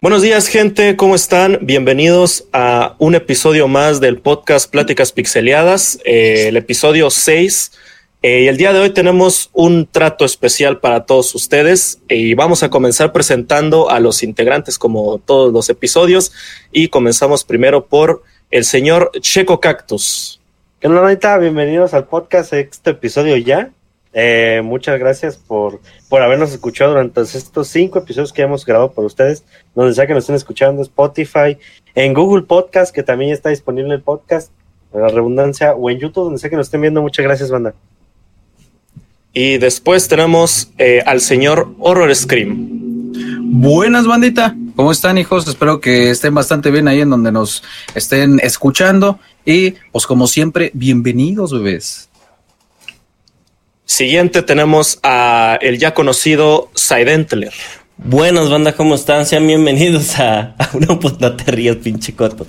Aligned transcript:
Buenos 0.00 0.22
días, 0.22 0.46
gente. 0.46 0.94
¿Cómo 0.94 1.16
están? 1.16 1.58
Bienvenidos 1.60 2.44
a 2.52 2.94
un 3.00 3.16
episodio 3.16 3.66
más 3.66 3.98
del 3.98 4.18
podcast 4.18 4.70
Pláticas 4.70 5.10
Pixeleadas, 5.10 5.98
eh, 6.04 6.46
el 6.46 6.56
episodio 6.56 7.10
6. 7.10 7.72
Eh, 8.22 8.42
y 8.42 8.46
el 8.46 8.56
día 8.56 8.72
de 8.72 8.78
hoy 8.78 8.90
tenemos 8.90 9.50
un 9.52 9.88
trato 9.90 10.24
especial 10.24 10.78
para 10.78 11.04
todos 11.04 11.34
ustedes 11.34 11.98
y 12.08 12.34
vamos 12.34 12.62
a 12.62 12.70
comenzar 12.70 13.12
presentando 13.12 13.90
a 13.90 13.98
los 13.98 14.22
integrantes 14.22 14.78
como 14.78 15.18
todos 15.18 15.52
los 15.52 15.68
episodios 15.68 16.30
y 16.70 16.88
comenzamos 16.88 17.42
primero 17.42 17.86
por 17.86 18.22
el 18.52 18.64
señor 18.64 19.10
Checo 19.20 19.58
Cactus. 19.58 20.40
¿Qué 20.78 20.86
onda, 20.86 21.38
Bienvenidos 21.38 21.92
al 21.92 22.06
podcast, 22.06 22.52
este 22.52 22.90
episodio 22.90 23.36
ya. 23.36 23.72
Eh, 24.20 24.62
muchas 24.64 24.98
gracias 24.98 25.36
por, 25.36 25.80
por 26.08 26.22
habernos 26.22 26.50
escuchado 26.50 26.90
durante 26.90 27.20
estos 27.20 27.68
cinco 27.68 28.00
episodios 28.00 28.32
que 28.32 28.42
hemos 28.42 28.66
grabado 28.66 28.90
por 28.90 29.04
ustedes, 29.04 29.44
donde 29.76 29.94
sea 29.94 30.08
que 30.08 30.12
nos 30.12 30.24
estén 30.24 30.34
escuchando, 30.34 30.82
Spotify, 30.82 31.56
en 31.94 32.14
Google 32.14 32.42
Podcast, 32.42 32.92
que 32.92 33.04
también 33.04 33.30
está 33.30 33.50
disponible 33.50 33.94
el 33.94 34.02
podcast, 34.02 34.50
en 34.92 35.02
la 35.02 35.06
redundancia, 35.06 35.72
o 35.74 35.88
en 35.88 36.00
YouTube, 36.00 36.24
donde 36.24 36.40
sea 36.40 36.50
que 36.50 36.56
nos 36.56 36.66
estén 36.66 36.80
viendo. 36.80 37.00
Muchas 37.00 37.22
gracias, 37.22 37.48
banda. 37.48 37.74
Y 39.32 39.58
después 39.58 40.08
tenemos 40.08 40.72
eh, 40.78 41.00
al 41.06 41.20
señor 41.20 41.68
Horror 41.78 42.12
Scream. 42.12 43.12
Buenas, 43.42 44.08
bandita. 44.08 44.56
¿Cómo 44.74 44.90
están, 44.90 45.16
hijos? 45.18 45.46
Espero 45.46 45.80
que 45.80 46.10
estén 46.10 46.34
bastante 46.34 46.72
bien 46.72 46.88
ahí 46.88 47.02
en 47.02 47.10
donde 47.10 47.30
nos 47.30 47.62
estén 47.94 48.40
escuchando. 48.42 49.20
Y, 49.44 49.76
pues, 49.92 50.08
como 50.08 50.26
siempre, 50.26 50.72
bienvenidos, 50.74 51.52
bebés. 51.52 52.08
Siguiente 53.88 54.42
tenemos 54.42 55.00
a 55.02 55.58
el 55.62 55.78
ya 55.78 55.94
conocido 55.94 56.70
Sidentler. 56.74 57.54
Buenos, 57.96 58.50
banda, 58.50 58.74
¿cómo 58.74 58.94
están? 58.94 59.24
Sean 59.24 59.46
bienvenidos 59.46 60.18
a, 60.18 60.54
a 60.58 61.36
te 61.36 61.50
rías, 61.50 61.76
pinche 61.76 62.14
coto. 62.14 62.46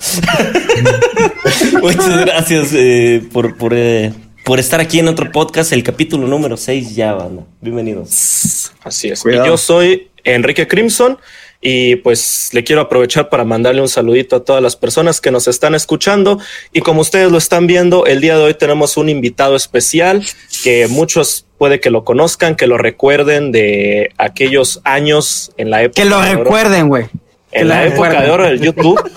Muchas 1.82 2.20
gracias 2.26 2.74
eh, 2.74 3.22
por, 3.32 3.56
por, 3.56 3.72
eh, 3.74 4.12
por 4.44 4.60
estar 4.60 4.80
aquí 4.80 4.98
en 4.98 5.08
otro 5.08 5.32
podcast, 5.32 5.72
el 5.72 5.82
capítulo 5.82 6.28
número 6.28 6.58
6 6.58 6.94
ya, 6.94 7.14
banda. 7.14 7.42
Bienvenidos. 7.62 8.72
Así 8.82 9.08
es. 9.08 9.24
Y 9.24 9.34
yo 9.34 9.56
soy 9.56 10.10
Enrique 10.24 10.68
Crimson 10.68 11.16
y 11.62 11.96
pues 11.96 12.50
le 12.52 12.64
quiero 12.64 12.80
aprovechar 12.80 13.28
para 13.28 13.44
mandarle 13.44 13.82
un 13.82 13.88
saludito 13.88 14.36
a 14.36 14.44
todas 14.44 14.62
las 14.62 14.76
personas 14.76 15.20
que 15.20 15.30
nos 15.30 15.46
están 15.46 15.74
escuchando. 15.74 16.38
Y 16.72 16.80
como 16.80 17.02
ustedes 17.02 17.30
lo 17.30 17.38
están 17.38 17.66
viendo, 17.66 18.06
el 18.06 18.20
día 18.20 18.36
de 18.36 18.44
hoy 18.44 18.54
tenemos 18.54 18.96
un 18.96 19.08
invitado 19.08 19.56
especial 19.56 20.24
que 20.62 20.88
muchos 20.88 21.44
puede 21.58 21.78
que 21.78 21.90
lo 21.90 22.04
conozcan, 22.04 22.56
que 22.56 22.66
lo 22.66 22.78
recuerden 22.78 23.52
de 23.52 24.10
aquellos 24.16 24.80
años 24.84 25.52
en 25.58 25.70
la 25.70 25.82
época. 25.82 26.02
Que 26.02 26.08
lo 26.08 26.22
recuerden, 26.22 26.88
güey. 26.88 27.08
En 27.52 27.68
la 27.68 27.84
época 27.84 28.22
de 28.22 28.30
oro 28.30 28.44
del 28.44 28.60
YouTube. 28.60 29.00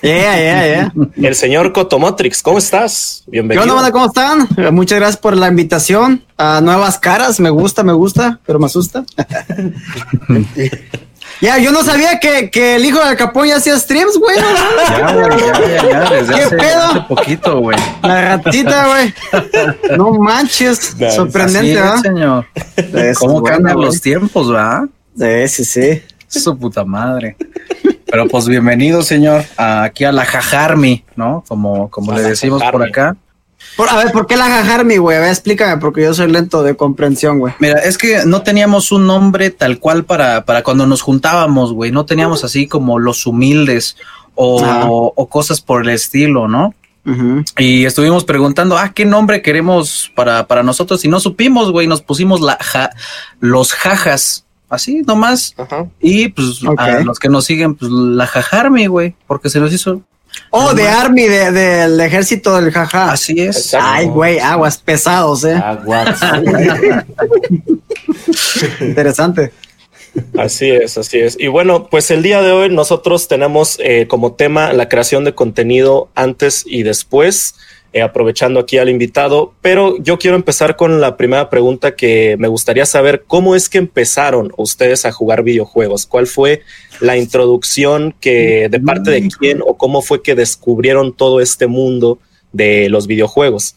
Yeah, 0.00 0.36
yeah, 0.36 0.66
yeah. 0.66 0.92
El 1.16 1.34
señor 1.34 1.72
Cotomotrix, 1.72 2.42
¿cómo 2.42 2.58
estás? 2.58 3.22
Bienvenido. 3.26 3.64
¿Qué 3.64 3.70
onda, 3.70 3.90
¿Cómo 3.90 4.06
están? 4.06 4.48
Muchas 4.74 4.98
gracias 4.98 5.16
por 5.18 5.36
la 5.36 5.48
invitación 5.48 6.24
a 6.38 6.60
nuevas 6.62 6.98
caras. 6.98 7.40
Me 7.40 7.50
gusta, 7.50 7.82
me 7.82 7.92
gusta, 7.92 8.40
pero 8.46 8.58
me 8.58 8.66
asusta. 8.66 9.04
Ya, 11.44 11.58
yo 11.58 11.72
no 11.72 11.84
sabía 11.84 12.18
que, 12.20 12.48
que 12.48 12.76
el 12.76 12.86
hijo 12.86 13.06
de 13.06 13.16
Capón 13.16 13.46
ya 13.46 13.56
hacía 13.56 13.78
streams, 13.78 14.16
güey. 14.16 14.34
Ya, 14.88 15.12
güey, 15.12 15.38
ya, 15.38 15.90
ya, 15.90 16.10
desde 16.10 16.34
¿Qué 16.34 16.42
hace, 16.42 16.56
pedo? 16.56 16.82
hace 16.84 17.00
poquito, 17.02 17.60
güey. 17.60 17.76
La 18.02 18.36
ratita, 18.38 18.86
güey. 18.88 19.14
No 19.98 20.12
manches. 20.12 20.96
Sorprendente, 21.14 21.74
¿verdad? 21.74 21.96
señor. 22.00 22.46
Es 22.76 23.18
¿Cómo 23.18 23.42
bueno, 23.42 23.56
cambian 23.56 23.76
güey. 23.76 23.86
los 23.88 24.00
tiempos, 24.00 24.50
va? 24.50 24.88
Sí, 25.18 25.48
sí, 25.48 25.64
sí. 25.66 26.02
Su 26.28 26.58
puta 26.58 26.82
madre. 26.86 27.36
Pero 28.06 28.26
pues 28.26 28.48
bienvenido, 28.48 29.02
señor, 29.02 29.44
aquí 29.58 30.04
a 30.04 30.12
la 30.12 30.24
Jajarmi, 30.24 31.04
¿no? 31.14 31.44
Como, 31.46 31.90
como 31.90 32.12
A 32.12 32.16
le 32.16 32.22
decimos 32.22 32.62
por 32.72 32.82
acá. 32.82 33.16
Por- 33.76 33.88
a 33.88 33.96
ver, 33.96 34.12
¿por 34.12 34.26
qué 34.26 34.36
la 34.36 34.44
jajarmi, 34.46 34.96
güey? 34.98 35.16
A 35.16 35.20
ver, 35.20 35.30
explícame, 35.30 35.78
porque 35.80 36.02
yo 36.02 36.14
soy 36.14 36.30
lento 36.30 36.62
de 36.62 36.76
comprensión, 36.76 37.38
güey. 37.38 37.54
Mira, 37.58 37.78
es 37.80 37.98
que 37.98 38.24
no 38.24 38.42
teníamos 38.42 38.92
un 38.92 39.06
nombre 39.06 39.50
tal 39.50 39.78
cual 39.78 40.04
para, 40.04 40.44
para 40.44 40.62
cuando 40.62 40.86
nos 40.86 41.02
juntábamos, 41.02 41.72
güey. 41.72 41.90
No 41.90 42.06
teníamos 42.06 42.44
así 42.44 42.66
como 42.68 42.98
los 42.98 43.26
humildes 43.26 43.96
o, 44.34 45.12
cosas 45.30 45.60
por 45.60 45.82
el 45.82 45.88
estilo, 45.90 46.48
¿no? 46.48 46.74
Ujú. 47.06 47.44
Y 47.58 47.84
estuvimos 47.84 48.24
preguntando, 48.24 48.78
ah, 48.78 48.92
¿qué 48.94 49.04
nombre 49.04 49.42
queremos 49.42 50.10
para, 50.14 50.46
para 50.46 50.62
nosotros? 50.62 51.04
Y 51.04 51.08
no 51.08 51.20
supimos, 51.20 51.70
güey, 51.70 51.86
nos 51.86 52.00
pusimos 52.00 52.40
la 52.40 52.56
ja- 52.60 52.90
los 53.40 53.72
jajas, 53.74 54.46
así 54.70 55.02
nomás. 55.06 55.54
Ajá. 55.58 55.86
Y 56.00 56.28
pues 56.28 56.60
a 56.78 57.00
los 57.00 57.18
que 57.18 57.28
nos 57.28 57.44
siguen, 57.44 57.74
pues 57.74 57.90
la 57.90 58.26
jajarmi, 58.26 58.86
güey, 58.86 59.14
porque 59.26 59.50
se 59.50 59.60
nos 59.60 59.72
hizo 59.72 60.00
Oh, 60.56 60.72
de 60.72 60.86
Army, 60.88 61.22
de- 61.24 61.50
del 61.50 62.00
ejército 62.00 62.54
del 62.60 62.70
jaja. 62.72 63.10
así 63.10 63.40
es. 63.40 63.56
Exacto. 63.56 63.86
Ay, 63.90 64.06
güey, 64.06 64.38
aguas 64.38 64.78
pesados, 64.78 65.44
eh. 65.44 65.54
Aguas. 65.54 66.20
Interesante. 68.80 69.52
Así 70.38 70.70
es, 70.70 70.96
así 70.96 71.18
es. 71.18 71.36
Y 71.40 71.48
bueno, 71.48 71.88
pues 71.90 72.10
el 72.12 72.22
día 72.22 72.40
de 72.40 72.52
hoy 72.52 72.70
nosotros 72.70 73.26
tenemos 73.26 73.78
eh, 73.82 74.06
como 74.08 74.34
tema 74.34 74.72
la 74.72 74.88
creación 74.88 75.24
de 75.24 75.34
contenido 75.34 76.08
antes 76.14 76.62
y 76.66 76.84
después, 76.84 77.56
eh, 77.94 78.02
aprovechando 78.02 78.58
aquí 78.58 78.76
al 78.76 78.88
invitado, 78.88 79.54
pero 79.62 79.96
yo 80.02 80.18
quiero 80.18 80.36
empezar 80.36 80.74
con 80.74 81.00
la 81.00 81.16
primera 81.16 81.48
pregunta 81.48 81.94
que 81.94 82.34
me 82.40 82.48
gustaría 82.48 82.86
saber, 82.86 83.22
¿cómo 83.24 83.54
es 83.54 83.68
que 83.68 83.78
empezaron 83.78 84.52
ustedes 84.56 85.04
a 85.06 85.12
jugar 85.12 85.44
videojuegos? 85.44 86.04
¿Cuál 86.04 86.26
fue 86.26 86.62
la 86.98 87.16
introducción 87.16 88.12
que 88.20 88.68
de 88.68 88.80
parte 88.80 89.12
de 89.12 89.28
quién 89.28 89.60
o 89.64 89.78
cómo 89.78 90.02
fue 90.02 90.24
que 90.24 90.34
descubrieron 90.34 91.12
todo 91.12 91.40
este 91.40 91.68
mundo 91.68 92.18
de 92.52 92.88
los 92.88 93.06
videojuegos? 93.06 93.76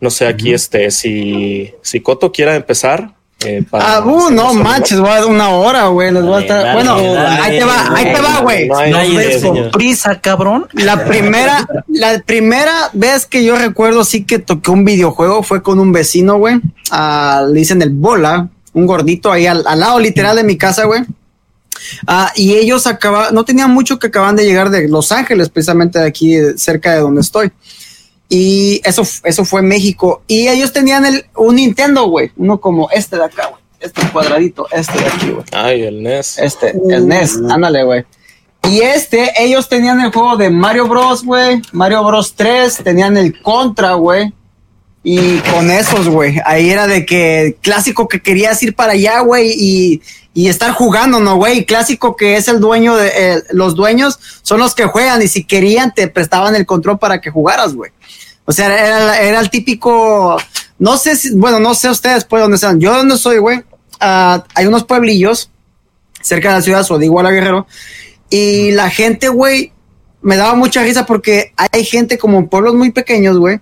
No 0.00 0.10
sé, 0.10 0.26
aquí 0.26 0.52
este, 0.52 0.90
si, 0.90 1.72
si 1.82 2.00
Coto 2.00 2.32
quiera 2.32 2.56
empezar. 2.56 3.14
Eh, 3.44 3.64
para 3.68 3.96
Ah, 3.96 4.00
uh, 4.04 4.30
no 4.30 4.54
manches, 4.54 4.98
voy 5.00 5.10
a 5.10 5.14
dar 5.20 5.26
una 5.26 5.48
hora, 5.50 5.86
güey. 5.88 6.10
Les 6.12 6.22
voy 6.24 6.34
a 6.34 6.40
estar. 6.40 6.62
dale, 6.62 6.74
Bueno, 6.74 6.96
dale, 7.14 7.40
ahí 7.42 7.58
te 7.58 7.64
va, 7.64 7.94
ahí 7.96 8.04
te 8.14 8.20
va, 8.20 8.40
güey. 8.40 8.68
No 8.68 8.76
hay- 8.78 8.90
No 8.90 8.98
hay 8.98 9.16
¿Ves 9.16 9.26
idea, 9.26 9.40
con 9.48 9.56
señor. 9.56 9.70
prisa, 9.72 10.20
cabrón? 10.20 10.66
La 10.72 11.04
primera, 11.04 11.66
la 11.88 12.20
primera 12.24 12.90
vez 12.92 13.26
que 13.26 13.44
yo 13.44 13.56
recuerdo 13.56 14.04
sí 14.04 14.24
que 14.24 14.38
toqué 14.38 14.70
un 14.70 14.84
videojuego 14.84 15.42
fue 15.42 15.62
con 15.62 15.78
un 15.78 15.92
vecino, 15.92 16.38
güey. 16.38 16.60
Ah, 16.90 17.44
le 17.48 17.58
dicen 17.60 17.80
el 17.82 17.90
bola, 17.90 18.48
un 18.74 18.86
gordito 18.86 19.30
ahí 19.32 19.46
al, 19.46 19.64
al 19.66 19.80
lado 19.80 19.98
literal 19.98 20.36
de 20.36 20.44
mi 20.44 20.56
casa, 20.56 20.84
güey. 20.84 21.02
Ah, 22.06 22.30
y 22.36 22.54
ellos 22.54 22.86
acababan, 22.86 23.34
no 23.34 23.44
tenían 23.44 23.70
mucho 23.70 23.98
que 23.98 24.06
acaban 24.06 24.36
de 24.36 24.44
llegar 24.44 24.70
de 24.70 24.88
Los 24.88 25.10
Ángeles, 25.10 25.48
precisamente 25.48 25.98
de 25.98 26.06
aquí, 26.06 26.36
cerca 26.56 26.92
de 26.92 27.00
donde 27.00 27.20
estoy. 27.22 27.50
Y 28.34 28.80
eso, 28.82 29.02
eso 29.24 29.44
fue 29.44 29.60
en 29.60 29.68
México. 29.68 30.22
Y 30.26 30.48
ellos 30.48 30.72
tenían 30.72 31.04
el, 31.04 31.26
un 31.36 31.56
Nintendo, 31.56 32.06
güey. 32.06 32.32
Uno 32.38 32.58
como 32.58 32.88
este 32.90 33.16
de 33.16 33.24
acá, 33.26 33.48
güey. 33.48 33.60
Este 33.78 34.00
cuadradito, 34.08 34.66
este 34.70 34.98
de 34.98 35.06
aquí, 35.06 35.30
güey. 35.32 35.44
Ay, 35.52 35.82
el 35.82 36.02
NES. 36.02 36.38
Este, 36.38 36.72
el 36.88 37.06
NES, 37.06 37.36
ándale, 37.50 37.84
güey. 37.84 38.06
Y 38.70 38.80
este, 38.80 39.32
ellos 39.36 39.68
tenían 39.68 40.00
el 40.00 40.10
juego 40.10 40.38
de 40.38 40.48
Mario 40.48 40.88
Bros, 40.88 41.24
güey. 41.24 41.60
Mario 41.72 42.02
Bros 42.04 42.32
3, 42.34 42.78
tenían 42.82 43.18
el 43.18 43.38
Contra, 43.42 43.92
güey. 43.94 44.32
Y 45.02 45.36
con 45.52 45.70
esos, 45.70 46.08
güey. 46.08 46.40
Ahí 46.46 46.70
era 46.70 46.86
de 46.86 47.04
que 47.04 47.58
clásico 47.60 48.08
que 48.08 48.22
querías 48.22 48.62
ir 48.62 48.74
para 48.74 48.92
allá, 48.92 49.20
güey, 49.20 49.52
y, 49.54 50.00
y 50.32 50.48
estar 50.48 50.72
jugando, 50.72 51.20
¿no, 51.20 51.36
güey? 51.36 51.66
Clásico 51.66 52.16
que 52.16 52.36
es 52.36 52.48
el 52.48 52.60
dueño 52.60 52.96
de, 52.96 53.12
eh, 53.14 53.42
los 53.50 53.74
dueños 53.74 54.18
son 54.40 54.60
los 54.60 54.74
que 54.74 54.86
juegan 54.86 55.20
y 55.20 55.28
si 55.28 55.44
querían 55.44 55.92
te 55.92 56.08
prestaban 56.08 56.56
el 56.56 56.64
control 56.64 56.98
para 56.98 57.20
que 57.20 57.28
jugaras, 57.28 57.74
güey. 57.74 57.90
O 58.44 58.52
sea, 58.52 58.66
era, 58.66 59.20
era 59.20 59.40
el 59.40 59.50
típico, 59.50 60.36
no 60.78 60.96
sé 60.96 61.16
si, 61.16 61.34
bueno, 61.34 61.60
no 61.60 61.74
sé 61.74 61.90
ustedes, 61.90 62.24
pues, 62.24 62.42
dónde 62.42 62.56
están. 62.56 62.80
Yo 62.80 62.94
donde 62.96 63.16
soy, 63.16 63.38
güey, 63.38 63.62
ah, 64.00 64.44
hay 64.54 64.66
unos 64.66 64.84
pueblillos 64.84 65.50
cerca 66.20 66.48
de 66.48 66.54
la 66.56 66.62
ciudad, 66.62 66.86
o 66.90 66.98
de 66.98 67.06
Iguala 67.06 67.30
Guerrero, 67.30 67.66
y 68.30 68.72
la 68.72 68.90
gente, 68.90 69.28
güey, 69.28 69.72
me 70.22 70.36
daba 70.36 70.54
mucha 70.54 70.82
risa 70.82 71.04
porque 71.04 71.52
hay 71.56 71.84
gente 71.84 72.16
como 72.16 72.38
en 72.38 72.48
pueblos 72.48 72.74
muy 72.74 72.90
pequeños, 72.92 73.38
güey, 73.38 73.60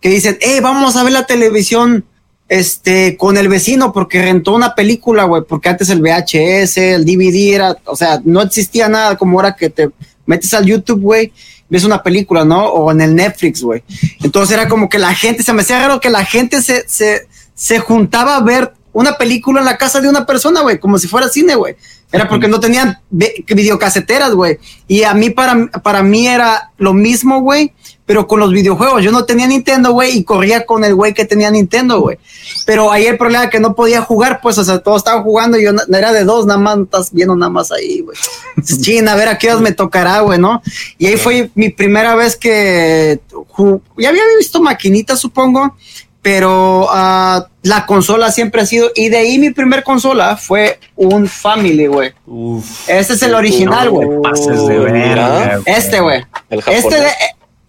que 0.00 0.08
dicen, 0.08 0.38
hey, 0.40 0.60
vamos 0.62 0.96
a 0.96 1.02
ver 1.02 1.12
la 1.12 1.26
televisión 1.26 2.04
este, 2.48 3.16
con 3.16 3.36
el 3.36 3.48
vecino 3.48 3.92
porque 3.92 4.20
rentó 4.20 4.54
una 4.54 4.74
película, 4.74 5.24
güey, 5.24 5.42
porque 5.48 5.68
antes 5.68 5.90
el 5.90 6.00
VHS, 6.00 6.78
el 6.78 7.04
DVD 7.04 7.54
era, 7.54 7.76
o 7.84 7.94
sea, 7.94 8.20
no 8.24 8.42
existía 8.42 8.88
nada 8.88 9.16
como 9.16 9.38
ahora 9.38 9.54
que 9.54 9.70
te 9.70 9.90
metes 10.26 10.52
al 10.54 10.66
YouTube, 10.66 11.00
güey, 11.00 11.32
ves 11.70 11.84
una 11.84 12.02
película, 12.02 12.44
¿no? 12.44 12.66
O 12.66 12.90
en 12.90 13.00
el 13.00 13.14
Netflix, 13.14 13.62
güey. 13.62 13.82
Entonces 14.22 14.54
era 14.54 14.68
como 14.68 14.88
que 14.88 14.98
la 14.98 15.14
gente, 15.14 15.42
se 15.42 15.52
me 15.52 15.62
hacía 15.62 15.78
raro 15.78 16.00
que 16.00 16.10
la 16.10 16.24
gente 16.24 16.60
se, 16.60 16.86
se, 16.88 17.28
se 17.54 17.78
juntaba 17.78 18.36
a 18.36 18.42
ver 18.42 18.74
una 18.92 19.16
película 19.16 19.60
en 19.60 19.66
la 19.66 19.78
casa 19.78 20.00
de 20.00 20.08
una 20.08 20.26
persona, 20.26 20.62
güey, 20.62 20.78
como 20.78 20.98
si 20.98 21.08
fuera 21.08 21.28
cine, 21.28 21.54
güey. 21.54 21.76
Era 22.12 22.28
porque 22.28 22.48
no 22.48 22.58
tenían 22.58 22.98
videocaseteras, 23.10 24.34
güey. 24.34 24.58
Y 24.88 25.04
a 25.04 25.14
mí, 25.14 25.30
para, 25.30 25.68
para 25.82 26.02
mí 26.02 26.26
era 26.26 26.72
lo 26.76 26.92
mismo, 26.92 27.40
güey, 27.40 27.72
pero 28.10 28.26
con 28.26 28.40
los 28.40 28.50
videojuegos. 28.50 29.04
Yo 29.04 29.12
no 29.12 29.24
tenía 29.24 29.46
Nintendo, 29.46 29.92
güey, 29.92 30.18
y 30.18 30.24
corría 30.24 30.66
con 30.66 30.82
el 30.82 30.96
güey 30.96 31.14
que 31.14 31.26
tenía 31.26 31.48
Nintendo, 31.48 32.00
güey. 32.00 32.18
Pero 32.66 32.90
ahí 32.90 33.06
el 33.06 33.16
problema 33.16 33.44
era 33.44 33.50
que 33.50 33.60
no 33.60 33.76
podía 33.76 34.00
jugar, 34.02 34.40
pues, 34.42 34.58
o 34.58 34.64
sea, 34.64 34.80
todos 34.80 34.96
estaban 34.96 35.22
jugando 35.22 35.56
y 35.56 35.62
yo 35.62 35.70
era 35.88 36.12
de 36.12 36.24
dos, 36.24 36.44
nada 36.44 36.58
más, 36.58 36.78
estás 36.78 37.12
viendo 37.12 37.36
nada 37.36 37.52
más 37.52 37.70
ahí, 37.70 38.00
güey. 38.00 38.18
China, 38.82 39.12
a 39.12 39.14
ver 39.14 39.28
a 39.28 39.38
qué 39.38 39.46
horas 39.46 39.60
me 39.60 39.70
tocará, 39.70 40.22
güey, 40.22 40.40
¿no? 40.40 40.60
Y 40.98 41.06
ahí 41.06 41.18
fue 41.18 41.52
mi 41.54 41.68
primera 41.68 42.16
vez 42.16 42.34
que 42.34 43.20
ya 43.96 44.08
había 44.08 44.22
visto 44.36 44.60
maquinitas, 44.60 45.20
supongo, 45.20 45.76
pero 46.20 46.88
ah, 46.90 47.46
la 47.62 47.86
consola 47.86 48.32
siempre 48.32 48.62
ha 48.62 48.66
sido, 48.66 48.90
y 48.96 49.08
de 49.08 49.18
ahí 49.18 49.38
mi 49.38 49.50
primer 49.50 49.84
consola 49.84 50.36
fue 50.36 50.80
un 50.96 51.28
Family, 51.28 51.86
güey. 51.86 52.12
Uf. 52.26 52.88
Este 52.88 53.12
es 53.12 53.22
el 53.22 53.36
original, 53.36 53.88
güey. 53.88 54.08
Pases 54.20 54.66
de 54.66 54.78
Mira. 54.80 55.28
verga, 55.28 55.58
güey. 55.58 55.76
Este, 55.76 56.00
güey. 56.00 56.24
Este 56.50 57.00
de, 57.00 57.10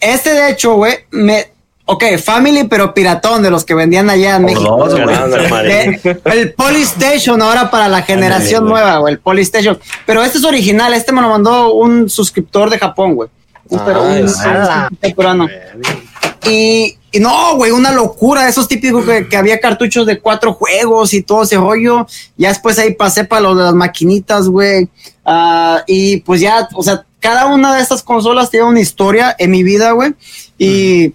este 0.01 0.33
de 0.33 0.49
hecho, 0.49 0.75
güey, 0.75 0.93
me... 1.11 1.51
Ok, 1.85 2.03
Family, 2.23 2.65
pero 2.69 2.93
piratón, 2.93 3.41
de 3.41 3.49
los 3.49 3.65
que 3.65 3.73
vendían 3.73 4.09
allá 4.09 4.37
en 4.37 4.45
México. 4.45 4.77
dos. 4.77 4.93
De- 4.93 6.21
el 6.25 6.53
Polystation 6.53 7.41
ahora 7.41 7.69
para 7.69 7.89
la 7.89 8.01
generación 8.03 8.65
nueva, 8.65 8.99
güey, 8.99 9.15
el 9.15 9.19
Polystation. 9.19 9.77
Pero 10.05 10.23
este 10.23 10.37
es 10.37 10.45
original, 10.45 10.93
este 10.93 11.11
me 11.11 11.21
lo 11.21 11.29
mandó 11.29 11.73
un 11.73 12.09
suscriptor 12.09 12.69
de 12.69 12.79
Japón, 12.79 13.15
güey. 13.15 13.29
Un, 13.67 13.79
Ah. 13.79 14.89
Y, 16.47 16.97
y 17.11 17.19
no, 17.19 17.55
güey, 17.55 17.71
una 17.71 17.91
locura. 17.91 18.47
Esos 18.47 18.67
típicos 18.67 19.03
que, 19.05 19.27
que 19.27 19.35
había 19.37 19.59
cartuchos 19.59 20.05
de 20.05 20.19
cuatro 20.19 20.53
juegos 20.53 21.13
y 21.13 21.21
todo 21.23 21.43
ese 21.43 21.57
rollo. 21.57 22.07
Ya 22.37 22.49
después 22.49 22.79
ahí 22.79 22.93
pasé 22.93 23.25
para 23.25 23.41
lo 23.41 23.55
de 23.55 23.63
las 23.63 23.73
maquinitas, 23.73 24.47
güey. 24.47 24.89
Ah, 25.25 25.83
y 25.87 26.17
pues 26.17 26.41
ya, 26.41 26.67
o 26.73 26.83
sea, 26.83 27.05
cada 27.21 27.45
una 27.45 27.73
de 27.75 27.81
estas 27.81 28.03
consolas 28.03 28.49
tiene 28.49 28.65
una 28.65 28.81
historia 28.81 29.33
en 29.39 29.51
mi 29.51 29.63
vida, 29.63 29.91
güey. 29.91 30.13
Y 30.57 31.13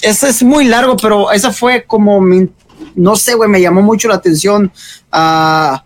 eso 0.00 0.26
es 0.26 0.42
muy 0.42 0.64
largo, 0.64 0.96
pero 0.96 1.30
esa 1.32 1.52
fue 1.52 1.84
como 1.84 2.20
mi, 2.20 2.48
no 2.94 3.14
sé, 3.16 3.34
güey, 3.34 3.50
me 3.50 3.60
llamó 3.60 3.82
mucho 3.82 4.08
la 4.08 4.14
atención. 4.14 4.72
Ah, 5.12 5.84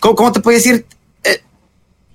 ¿cómo, 0.00 0.14
cómo 0.14 0.32
te 0.32 0.40
puedo 0.40 0.56
decir? 0.56 0.86
Eh, 1.24 1.42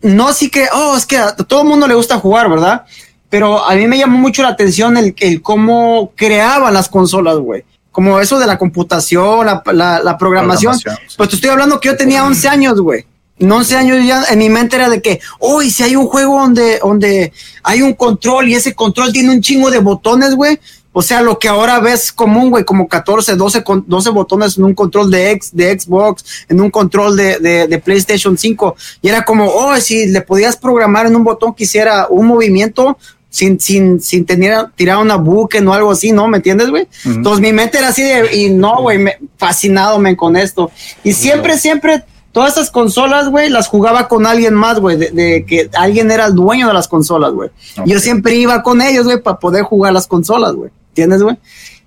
no 0.01 0.27
así 0.27 0.49
que, 0.49 0.67
oh, 0.73 0.97
es 0.97 1.05
que 1.05 1.17
a 1.17 1.35
todo 1.35 1.61
el 1.61 1.67
mundo 1.67 1.87
le 1.87 1.93
gusta 1.93 2.17
jugar, 2.19 2.49
¿verdad? 2.49 2.85
Pero 3.29 3.63
a 3.63 3.75
mí 3.75 3.85
me 3.87 3.97
llamó 3.97 4.17
mucho 4.17 4.41
la 4.41 4.49
atención 4.49 4.95
el, 4.97 5.13
el 5.19 5.41
cómo 5.41 6.13
creaban 6.15 6.73
las 6.73 6.87
consolas, 6.89 7.37
güey. 7.37 7.63
Como 7.91 8.19
eso 8.19 8.39
de 8.39 8.45
la 8.47 8.57
computación, 8.57 9.45
la, 9.45 9.61
la- 9.73 9.99
la 9.99 10.17
programación. 10.17 10.73
Programación, 10.79 11.09
sí. 11.09 11.15
Pues 11.17 11.29
te 11.29 11.35
estoy 11.35 11.49
hablando 11.49 11.79
que 11.79 11.87
yo 11.89 11.97
tenía 11.97 12.23
11 12.23 12.47
años, 12.47 12.79
güey. 12.79 13.05
En 13.39 13.51
11 13.51 13.75
años 13.75 14.05
ya 14.05 14.23
en 14.29 14.39
mi 14.39 14.49
mente 14.49 14.75
era 14.75 14.89
de 14.89 15.01
que, 15.01 15.19
uy, 15.39 15.69
si 15.69 15.83
hay 15.83 15.95
un 15.95 16.07
juego 16.07 16.39
donde, 16.39 16.79
donde 16.79 17.31
hay 17.63 17.81
un 17.81 17.93
control 17.93 18.49
y 18.49 18.55
ese 18.55 18.73
control 18.73 19.11
tiene 19.11 19.29
un 19.31 19.41
chingo 19.41 19.69
de 19.69 19.79
botones, 19.79 20.33
güey. 20.35 20.59
O 20.91 21.03
sea, 21.03 21.21
lo 21.21 21.37
que 21.37 21.47
ahora 21.47 21.79
ves 21.79 22.11
común, 22.11 22.49
güey, 22.49 22.63
como 22.63 22.87
14, 22.87 23.35
12, 23.35 23.63
con- 23.63 23.83
12 23.87 24.09
botones 24.09 24.57
en 24.57 24.63
un 24.63 24.73
control 24.73 25.11
de, 25.11 25.29
X, 25.33 25.51
de 25.53 25.79
Xbox, 25.79 26.25
en 26.49 26.59
un 26.59 26.71
control 26.71 27.15
de, 27.15 27.37
de, 27.37 27.67
de 27.67 27.77
PlayStation 27.77 28.35
5. 28.35 28.75
Y 29.03 29.09
era 29.09 29.23
como, 29.23 29.45
oh, 29.47 29.75
si 29.77 30.07
le 30.07 30.21
podías 30.21 30.57
programar 30.57 31.05
en 31.05 31.15
un 31.15 31.23
botón 31.23 31.53
que 31.53 31.65
hiciera 31.65 32.07
un 32.09 32.25
movimiento 32.25 32.97
sin, 33.29 33.59
sin, 33.59 34.01
sin 34.01 34.25
tener, 34.25 34.69
tirar 34.75 34.97
una 34.97 35.17
buque 35.17 35.59
o 35.59 35.73
algo 35.73 35.91
así, 35.91 36.11
¿no? 36.11 36.27
¿Me 36.27 36.37
entiendes, 36.37 36.71
güey? 36.71 36.87
Entonces 37.05 37.41
mi 37.41 37.53
mente 37.53 37.77
era 37.77 37.89
así 37.89 38.01
de, 38.01 38.35
y 38.35 38.49
no, 38.49 38.81
güey, 38.81 38.97
me- 38.97 39.19
fascinado, 39.37 39.99
men, 39.99 40.15
con 40.15 40.35
esto. 40.35 40.71
Y 41.03 41.13
siempre, 41.13 41.59
siempre, 41.59 42.03
todas 42.37 42.53
esas 42.53 42.69
consolas, 42.69 43.29
güey, 43.29 43.49
las 43.49 43.67
jugaba 43.67 44.07
con 44.07 44.27
alguien 44.27 44.53
más, 44.53 44.79
güey, 44.79 44.95
de, 44.95 45.09
de 45.09 45.43
que 45.43 45.71
alguien 45.73 46.11
era 46.11 46.27
el 46.27 46.35
dueño 46.35 46.67
de 46.67 46.73
las 46.75 46.87
consolas, 46.87 47.31
güey. 47.33 47.49
Yo 47.87 47.97
siempre 47.99 48.35
iba 48.35 48.61
con 48.61 48.79
ellos, 48.79 49.05
güey, 49.05 49.19
para 49.19 49.39
poder 49.39 49.63
jugar 49.63 49.91
las 49.91 50.05
consolas, 50.05 50.53
güey. 50.53 50.69
¿Entiendes, 50.89 51.23
güey? 51.23 51.35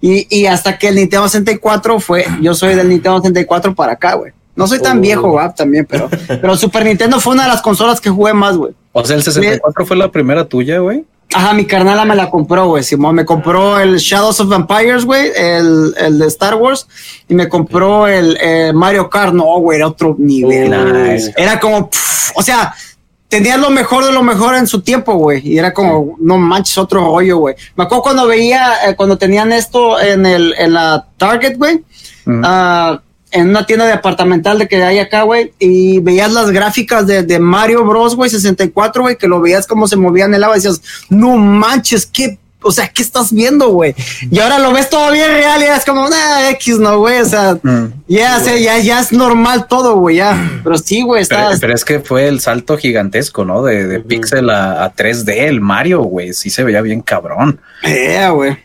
Y, 0.00 0.26
y 0.28 0.46
hasta 0.46 0.76
que 0.76 0.88
el 0.88 0.96
Nintendo 0.96 1.28
64 1.28 2.00
fue, 2.00 2.26
yo 2.42 2.52
soy 2.54 2.74
del 2.74 2.88
Nintendo 2.88 3.18
64 3.18 3.76
para 3.76 3.92
acá, 3.92 4.14
güey. 4.14 4.32
No 4.56 4.66
soy 4.66 4.80
tan 4.80 4.98
Oh. 4.98 5.00
viejo, 5.00 5.30
güey, 5.30 5.54
también, 5.54 5.86
pero, 5.88 6.10
pero 6.26 6.56
Super 6.56 6.84
Nintendo 6.84 7.20
fue 7.20 7.34
una 7.34 7.44
de 7.44 7.50
las 7.50 7.62
consolas 7.62 8.00
que 8.00 8.10
jugué 8.10 8.32
más, 8.34 8.56
güey. 8.56 8.74
O 8.90 9.04
sea, 9.04 9.14
el 9.14 9.22
64 9.22 9.86
fue 9.86 9.96
la 9.96 10.10
primera 10.10 10.44
tuya, 10.46 10.80
güey. 10.80 11.04
Ajá, 11.32 11.52
mi 11.54 11.64
carnala 11.64 12.04
me 12.04 12.16
la 12.16 12.28
compró, 12.28 12.66
güey. 12.66 12.82
Simón 12.82 13.14
me 13.14 13.24
compró 13.24 13.78
el 13.78 13.98
Shadows 13.98 14.40
of 14.40 14.48
Vampires, 14.48 15.04
güey, 15.04 15.30
el, 15.34 15.94
el 15.96 16.18
de 16.18 16.26
Star 16.26 16.56
Wars, 16.56 16.88
y 17.28 17.34
me 17.34 17.48
compró 17.48 18.08
el 18.08 18.36
eh, 18.40 18.72
Mario 18.74 19.08
Kart. 19.08 19.32
No, 19.32 19.44
güey, 19.60 19.78
era 19.78 19.88
otro 19.88 20.16
nivel. 20.18 20.70
Nice. 20.70 21.32
Era 21.36 21.60
como, 21.60 21.88
pff, 21.88 22.32
o 22.34 22.42
sea, 22.42 22.74
tenía 23.28 23.56
lo 23.56 23.70
mejor 23.70 24.04
de 24.04 24.12
lo 24.12 24.24
mejor 24.24 24.56
en 24.56 24.66
su 24.66 24.82
tiempo, 24.82 25.14
güey. 25.14 25.46
Y 25.46 25.56
era 25.56 25.72
como, 25.72 26.16
no 26.20 26.36
manches, 26.36 26.76
otro 26.78 27.04
rollo, 27.04 27.38
güey. 27.38 27.54
Me 27.76 27.84
acuerdo 27.84 28.02
cuando 28.02 28.26
veía, 28.26 28.88
eh, 28.88 28.96
cuando 28.96 29.16
tenían 29.16 29.52
esto 29.52 30.00
en, 30.00 30.26
el, 30.26 30.54
en 30.58 30.74
la 30.74 31.06
Target, 31.16 31.56
güey. 31.56 31.84
Ah, 32.42 33.00
en 33.32 33.48
una 33.50 33.66
tienda 33.66 33.86
departamental 33.86 34.58
de 34.58 34.68
que 34.68 34.82
hay 34.82 34.98
acá, 34.98 35.22
güey, 35.22 35.52
y 35.58 35.98
veías 36.00 36.32
las 36.32 36.50
gráficas 36.50 37.06
de, 37.06 37.22
de 37.22 37.38
Mario 37.38 37.84
Bros, 37.84 38.16
güey, 38.16 38.30
64, 38.30 39.02
güey, 39.02 39.16
que 39.16 39.28
lo 39.28 39.40
veías 39.40 39.66
como 39.66 39.86
se 39.86 39.96
movía 39.96 40.24
en 40.24 40.34
el 40.34 40.42
agua 40.44 40.56
y 40.56 40.60
decías, 40.60 40.80
no 41.08 41.36
manches, 41.36 42.06
qué, 42.06 42.38
o 42.62 42.72
sea, 42.72 42.88
¿qué 42.88 43.00
estás 43.02 43.32
viendo, 43.32 43.70
güey? 43.70 43.94
Y 44.30 44.38
ahora 44.38 44.58
lo 44.58 44.72
ves 44.72 44.90
todo 44.90 45.10
bien 45.12 45.30
real 45.30 45.62
y 45.62 45.64
es 45.64 45.84
como, 45.84 46.08
nah, 46.08 46.50
X, 46.50 46.78
no, 46.78 46.98
güey, 46.98 47.20
o 47.20 47.24
sea, 47.24 47.58
Mm. 47.62 47.92
ya, 48.08 48.38
sea, 48.40 48.56
ya, 48.58 48.78
ya 48.78 49.00
es 49.00 49.12
normal 49.12 49.66
todo, 49.68 49.96
güey, 49.96 50.16
ya. 50.16 50.60
Pero 50.62 50.76
sí, 50.76 51.02
güey, 51.02 51.22
está, 51.22 51.52
pero 51.60 51.74
es 51.74 51.84
que 51.84 52.00
fue 52.00 52.28
el 52.28 52.40
salto 52.40 52.76
gigantesco, 52.76 53.44
¿no? 53.44 53.62
De, 53.62 53.86
de 53.86 54.00
pixel 54.00 54.50
a, 54.50 54.84
a 54.84 54.94
3D, 54.94 55.46
el 55.48 55.60
Mario, 55.60 56.02
güey. 56.02 56.34
Sí 56.34 56.50
se 56.50 56.62
veía 56.64 56.82
bien 56.82 57.00
cabrón. 57.00 57.60
Yeah, 57.82 58.30
güey. 58.30 58.58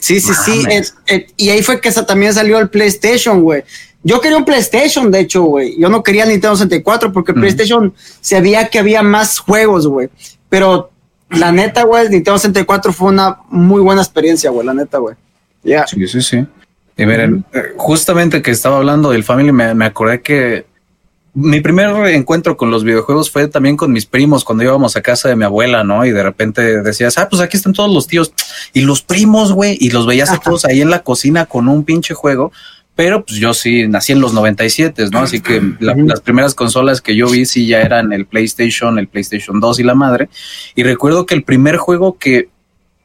Sí, 0.00 0.20
sí, 0.20 0.32
sí. 0.44 0.64
Eh, 0.70 0.82
eh, 1.08 1.26
y 1.36 1.48
ahí 1.50 1.62
fue 1.62 1.80
que 1.80 1.88
esa 1.88 2.06
también 2.06 2.32
salió 2.32 2.58
el 2.58 2.68
PlayStation, 2.68 3.40
güey. 3.42 3.64
Yo 4.04 4.20
quería 4.20 4.36
un 4.36 4.44
PlayStation, 4.44 5.10
de 5.10 5.20
hecho, 5.20 5.42
güey. 5.42 5.78
Yo 5.78 5.88
no 5.88 6.02
quería 6.02 6.26
Nintendo 6.26 6.56
64 6.56 7.12
porque 7.12 7.32
Ujú. 7.32 7.40
PlayStation 7.40 7.94
se 8.20 8.40
veía 8.40 8.68
que 8.68 8.78
había 8.78 9.02
más 9.02 9.38
juegos, 9.38 9.86
güey. 9.86 10.08
Pero 10.48 10.90
la 11.30 11.52
neta, 11.52 11.84
güey, 11.84 12.08
Nintendo 12.08 12.38
64 12.38 12.92
fue 12.92 13.08
una 13.08 13.38
muy 13.48 13.80
buena 13.80 14.02
experiencia, 14.02 14.50
güey, 14.50 14.66
la 14.66 14.74
neta, 14.74 14.98
güey. 14.98 15.14
Ya. 15.62 15.86
Sí, 15.86 16.06
sí, 16.08 16.20
sí. 16.20 16.44
Y 16.96 17.06
miren, 17.06 17.44
eh, 17.52 17.72
justamente 17.76 18.42
que 18.42 18.50
estaba 18.50 18.76
hablando 18.76 19.10
del 19.10 19.24
Family, 19.24 19.52
me, 19.52 19.74
me 19.74 19.86
acordé 19.86 20.20
que 20.20 20.66
mi 21.34 21.60
primer 21.60 21.88
encuentro 22.08 22.58
con 22.58 22.70
los 22.70 22.84
videojuegos 22.84 23.30
fue 23.30 23.48
también 23.48 23.76
con 23.76 23.90
mis 23.90 24.04
primos 24.04 24.44
cuando 24.44 24.64
íbamos 24.64 24.96
a 24.96 25.00
casa 25.00 25.30
de 25.30 25.36
mi 25.36 25.44
abuela, 25.44 25.82
¿no? 25.82 26.04
Y 26.04 26.10
de 26.10 26.22
repente 26.22 26.82
decías, 26.82 27.16
ah, 27.16 27.28
pues 27.30 27.40
aquí 27.40 27.56
están 27.56 27.72
todos 27.72 27.92
los 27.92 28.06
tíos 28.06 28.34
y 28.74 28.82
los 28.82 29.02
primos, 29.02 29.52
güey, 29.52 29.78
y 29.80 29.90
los 29.90 30.06
veías 30.06 30.30
a 30.30 30.38
todos 30.38 30.66
ahí 30.66 30.82
en 30.82 30.90
la 30.90 31.02
cocina 31.02 31.46
con 31.46 31.68
un 31.68 31.84
pinche 31.84 32.12
juego. 32.12 32.52
Pero 33.04 33.24
pues 33.24 33.40
yo 33.40 33.52
sí 33.52 33.88
nací 33.88 34.12
en 34.12 34.20
los 34.20 34.32
97, 34.32 35.06
¿no? 35.10 35.18
Así 35.18 35.40
que 35.40 35.60
la- 35.80 35.96
las 35.96 36.20
primeras 36.20 36.54
consolas 36.54 37.00
que 37.00 37.16
yo 37.16 37.28
vi 37.28 37.46
sí 37.46 37.66
ya 37.66 37.80
eran 37.80 38.12
el 38.12 38.26
PlayStation, 38.26 38.96
el 39.00 39.08
PlayStation 39.08 39.58
2 39.58 39.80
y 39.80 39.82
la 39.82 39.96
madre. 39.96 40.28
Y 40.76 40.84
recuerdo 40.84 41.26
que 41.26 41.34
el 41.34 41.42
primer 41.42 41.78
juego 41.78 42.16
que, 42.16 42.48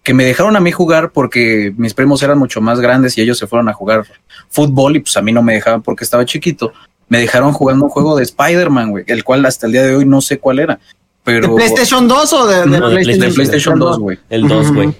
que 0.03 0.13
me 0.13 0.23
dejaron 0.23 0.55
a 0.55 0.59
mí 0.59 0.71
jugar 0.71 1.11
porque 1.11 1.73
mis 1.77 1.95
primos 1.95 2.21
eran 2.21 2.37
mucho 2.37 2.61
más 2.61 2.79
grandes 2.79 3.17
y 3.17 3.21
ellos 3.21 3.39
se 3.39 3.47
fueron 3.47 3.69
a 3.69 3.73
jugar 3.73 4.05
fútbol 4.49 4.97
y 4.97 4.99
pues 4.99 5.17
a 5.17 5.23
mí 5.23 5.31
no 5.31 5.41
me 5.41 5.53
dejaban 5.55 5.81
porque 5.81 6.03
estaba 6.03 6.23
chiquito. 6.25 6.73
Me 7.09 7.19
dejaron 7.19 7.53
jugando 7.53 7.85
un 7.85 7.89
juego 7.89 8.15
de 8.17 8.23
Spider-Man, 8.23 8.91
güey, 8.91 9.03
el 9.07 9.23
cual 9.23 9.45
hasta 9.47 9.65
el 9.65 9.71
día 9.71 9.81
de 9.83 9.95
hoy 9.95 10.05
no 10.05 10.21
sé 10.21 10.37
cuál 10.37 10.59
era. 10.59 10.75
¿De 10.75 10.79
Pero 11.23 11.55
PlayStation 11.55 12.07
2 12.07 12.33
o 12.33 12.45
de, 12.47 12.55
de 12.59 12.65
No, 12.67 12.87
de 12.89 12.95
PlayStation, 13.01 13.29
de 13.29 13.33
PlayStation 13.33 13.79
2, 13.79 13.99
güey. 13.99 14.19
El 14.29 14.47
2, 14.47 14.71
güey. 14.73 14.95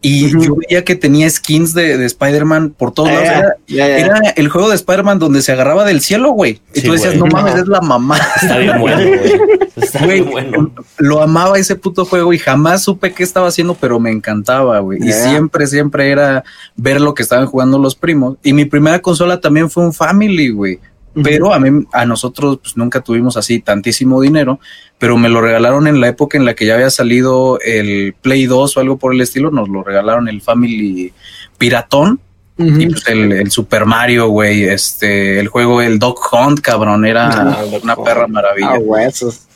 Y 0.00 0.30
yo 0.30 0.54
veía 0.54 0.84
que 0.84 0.94
tenía 0.94 1.28
skins 1.28 1.74
de, 1.74 1.98
de 1.98 2.06
Spider-Man 2.06 2.70
por 2.70 2.92
todos 2.92 3.10
lados. 3.10 3.52
Eh, 3.66 4.00
Era, 4.00 4.20
el 4.36 4.48
juego 4.48 4.68
de 4.68 4.76
Spider-Man 4.76 5.18
donde 5.18 5.42
se 5.42 5.50
agarraba 5.50 5.84
del 5.84 6.00
cielo, 6.00 6.30
güey. 6.30 6.60
Y 6.72 6.80
Sí, 6.80 6.86
tú 6.86 6.92
decías, 6.92 7.16
no 7.16 7.26
mames, 7.26 7.56
es 7.56 7.66
la 7.66 7.80
mamá. 7.80 8.16
Está 8.40 8.58
bien 8.58 8.78
bueno, 8.80 8.96
güey. 8.98 9.40
Está 9.74 10.06
bien 10.06 10.30
bueno. 10.30 10.70
lo 10.98 11.20
amaba 11.20 11.58
ese 11.58 11.74
puto 11.74 12.04
juego 12.04 12.32
y 12.32 12.38
jamás 12.38 12.84
supe 12.84 13.12
qué 13.12 13.24
estaba 13.24 13.48
haciendo, 13.48 13.74
pero 13.74 13.98
me 13.98 14.12
encantaba, 14.12 14.78
güey. 14.78 15.00
Y 15.02 15.12
siempre, 15.12 15.66
siempre 15.66 16.12
era 16.12 16.44
ver 16.76 17.00
lo 17.00 17.14
que 17.14 17.24
estaban 17.24 17.46
jugando 17.46 17.78
los 17.78 17.96
primos. 17.96 18.36
Y 18.44 18.52
mi 18.52 18.66
primera 18.66 19.00
consola 19.00 19.40
también 19.40 19.68
fue 19.68 19.84
un 19.84 19.92
Family, 19.92 20.50
güey. 20.50 20.78
Pero 21.22 21.52
a 21.52 21.58
mí, 21.58 21.86
a 21.92 22.04
nosotros, 22.06 22.58
pues 22.62 22.76
nunca 22.76 23.00
tuvimos 23.00 23.36
así 23.36 23.60
tantísimo 23.60 24.20
dinero, 24.20 24.60
pero 24.98 25.16
me 25.16 25.28
lo 25.28 25.40
regalaron 25.40 25.86
en 25.86 26.00
la 26.00 26.08
época 26.08 26.38
en 26.38 26.44
la 26.44 26.54
que 26.54 26.66
ya 26.66 26.74
había 26.74 26.90
salido 26.90 27.58
el 27.60 28.14
Play 28.20 28.46
2 28.46 28.76
o 28.76 28.80
algo 28.80 28.98
por 28.98 29.14
el 29.14 29.20
estilo. 29.20 29.50
Nos 29.50 29.68
lo 29.68 29.82
regalaron 29.82 30.28
el 30.28 30.40
Family 30.40 31.12
Piratón. 31.58 32.20
Y 32.60 32.86
pues 32.88 33.06
el, 33.06 33.30
el 33.30 33.52
Super 33.52 33.86
Mario, 33.86 34.30
güey, 34.30 34.64
este, 34.64 35.38
el 35.38 35.46
juego, 35.46 35.80
el 35.80 36.00
Dog 36.00 36.18
Hunt, 36.32 36.58
cabrón, 36.60 37.06
era 37.06 37.28
Ah, 37.30 37.64
una 37.80 37.94
perra 37.94 38.26
maravilla. 38.26 38.72
Ah. 38.74 38.80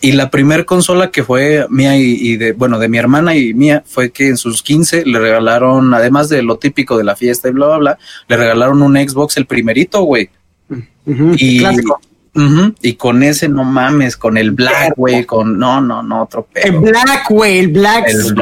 Y 0.00 0.12
la 0.12 0.30
primer 0.30 0.64
consola 0.66 1.10
que 1.10 1.24
fue 1.24 1.66
mía 1.68 1.96
y, 1.96 2.02
y 2.02 2.36
de, 2.36 2.52
bueno, 2.52 2.78
de 2.78 2.88
mi 2.88 2.98
hermana 2.98 3.34
y 3.34 3.54
mía 3.54 3.82
fue 3.84 4.12
que 4.12 4.28
en 4.28 4.36
sus 4.36 4.62
15 4.62 5.04
le 5.04 5.18
regalaron, 5.18 5.92
además 5.94 6.28
de 6.28 6.42
lo 6.42 6.58
típico 6.58 6.96
de 6.96 7.02
la 7.02 7.16
fiesta 7.16 7.48
y 7.48 7.50
bla, 7.50 7.66
bla, 7.66 7.78
bla, 7.78 7.98
le 8.28 8.36
regalaron 8.36 8.80
un 8.82 8.94
Xbox, 8.94 9.36
el 9.36 9.46
primerito, 9.46 10.02
güey. 10.02 10.30
Y, 11.06 11.62
y 12.80 12.94
con 12.94 13.22
ese 13.22 13.48
no 13.48 13.62
mames, 13.62 14.16
con 14.16 14.38
el 14.38 14.52
black, 14.52 14.94
güey, 14.96 15.26
con 15.26 15.58
no, 15.58 15.82
no, 15.82 16.02
no, 16.02 16.22
otro 16.22 16.46
El 16.54 16.70
pedo. 16.70 16.80
Black, 16.80 17.28
güey, 17.28 17.58
el 17.58 17.68
Black. 17.68 18.08
El 18.08 18.34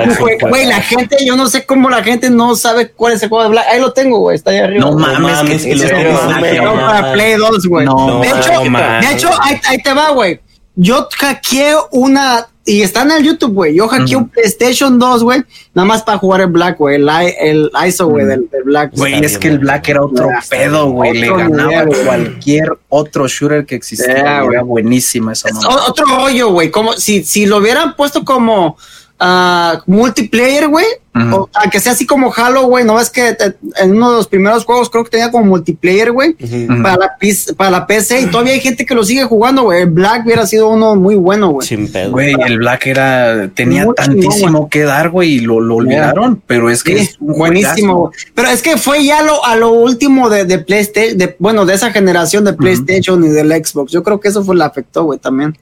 güey, 0.49 0.67
la 0.67 0.81
gente, 0.81 1.17
yo 1.25 1.35
no 1.37 1.49
sé 1.49 1.67
cómo 1.67 1.91
la 1.91 2.03
gente 2.05 2.31
no 2.31 2.55
sabe 2.55 2.91
cuál 2.91 3.15
es 3.15 3.23
el 3.23 3.29
juego 3.29 3.45
de 3.45 3.51
Black. 3.51 3.67
Ahí 3.69 3.81
lo 3.81 3.93
tengo, 3.93 4.19
güey, 4.21 4.37
está 4.37 4.53
ahí 4.53 4.59
arriba. 4.59 4.91
No 4.91 4.97
mames, 4.97 5.21
mames, 5.21 5.63
que 5.63 5.71
que 5.71 5.77
lo 5.77 5.85
ese 5.85 5.95
tengo, 5.95 6.75
para 6.75 7.13
Play 7.13 7.35
2, 7.35 7.67
güey. 7.67 7.87
No, 7.87 8.21
de 8.21 8.29
hecho, 8.29 8.61
de 8.61 9.13
hecho 9.13 9.29
ahí, 9.43 9.61
ahí 9.69 9.79
te 9.79 9.93
va, 9.93 10.11
güey. 10.11 10.41
Yo 10.77 11.09
hackeé 11.19 11.75
una, 11.91 12.47
y 12.65 12.83
está 12.83 13.03
en 13.03 13.11
el 13.11 13.25
YouTube, 13.25 13.53
güey. 13.53 13.75
Yo 13.75 13.89
hackeé 13.89 14.17
un 14.17 14.29
PlayStation 14.29 14.99
2, 14.99 15.23
güey, 15.25 15.43
nada 15.75 15.87
más 15.87 16.03
para 16.03 16.19
jugar 16.19 16.43
el 16.43 16.47
Black, 16.47 16.79
güey, 16.79 16.97
el, 16.97 17.71
ISO, 17.87 18.07
güey, 18.07 18.25
del, 18.25 18.49
del 18.49 18.63
Black. 18.63 18.93
Güey, 18.97 19.25
es 19.25 19.39
que 19.39 19.49
el. 19.49 19.59
Black 19.59 19.89
era 19.89 20.03
otro 20.03 20.29
pedo, 20.49 20.91
güey. 20.91 21.19
Le 21.19 21.29
ganaba 21.29 21.87
cualquier 22.05 22.79
otro 22.89 23.27
shooter 23.27 23.67
que 23.67 23.75
existía. 23.75 24.43
Era 24.43 24.63
buenísima 24.63 25.33
esa 25.33 25.49
Es 25.49 25.57
otro 25.89 26.07
rollo, 26.07 26.51
güey. 26.51 26.71
Como 26.71 26.93
si, 26.95 27.25
si 27.25 27.47
lo 27.47 27.59
hubieran 27.59 27.97
puesto 27.97 28.25
como 28.25 28.77
ah, 29.21 29.83
multiplayer, 29.87 30.69
güey. 30.69 30.87
Ujú. 31.13 31.35
O 31.35 31.51
aunque 31.55 31.81
sea 31.81 31.91
así 31.93 32.07
como 32.07 32.33
Halo, 32.33 32.67
güey. 32.67 32.85
No 32.85 32.95
ves 32.95 33.11
que 33.11 33.33
te- 33.35 33.57
en 33.83 33.97
uno 33.97 34.11
de 34.13 34.17
los 34.19 34.29
primeros 34.29 34.65
juegos 34.65 34.89
creo 34.89 35.03
que 35.03 35.11
tenía 35.11 35.31
como 35.33 35.45
multiplayer, 35.45 36.13
güey. 36.13 36.37
Para, 36.83 36.97
la, 36.97 37.17
para 37.57 37.71
la 37.71 37.87
PC. 37.89 38.21
Y 38.23 38.27
todavía 38.27 38.53
hay 38.53 38.61
gente 38.61 38.87
que 38.87 38.95
lo 38.95 39.03
sigue 39.03 39.25
jugando, 39.25 39.65
güey. 39.65 39.83
El 39.83 39.91
Black 39.91 40.25
hubiera 40.25 40.47
sido 40.47 40.69
uno 40.69 40.95
muy 40.95 41.17
bueno, 41.17 41.49
güey. 41.49 41.67
Sin 41.67 41.91
pedo. 41.91 42.13
Güey, 42.13 42.35
el 42.47 42.59
Black 42.59 42.87
era, 42.87 43.49
tenía 43.53 43.87
tantísimo 43.97 44.69
que 44.71 44.85
dar, 44.85 45.11
güey, 45.11 45.33
y 45.33 45.41
lo, 45.41 45.61
lo 45.61 45.77
olvidaron, 45.77 46.41
pero 46.47 46.71
es 46.71 46.85
que 46.85 46.99
Sí, 46.99 47.03
es 47.11 47.17
un 47.21 47.37
buenísimo. 47.37 47.97
güey. 47.99 48.13
Pero 48.35 48.49
es 48.49 48.63
que 48.63 48.77
fue 48.77 49.05
ya 49.05 49.23
lo, 49.23 49.45
a 49.45 49.57
lo 49.57 49.73
último 49.73 50.31
de, 50.31 50.45
de 50.45 50.61
PlayStation, 50.61 51.19
de, 51.19 51.35
bueno, 51.41 51.67
de 51.67 51.75
esa 51.75 51.91
generación 51.91 52.45
de 52.45 52.53
PlayStation 52.53 53.25
y 53.25 53.29
del 53.31 53.51
Xbox. 53.65 53.91
Yo 53.91 54.05
creo 54.05 54.21
que 54.21 54.29
eso 54.29 54.45
fue 54.45 54.55
lo 54.55 54.65
afectó, 54.65 55.03
güey, 55.05 55.19
también. 55.19 55.59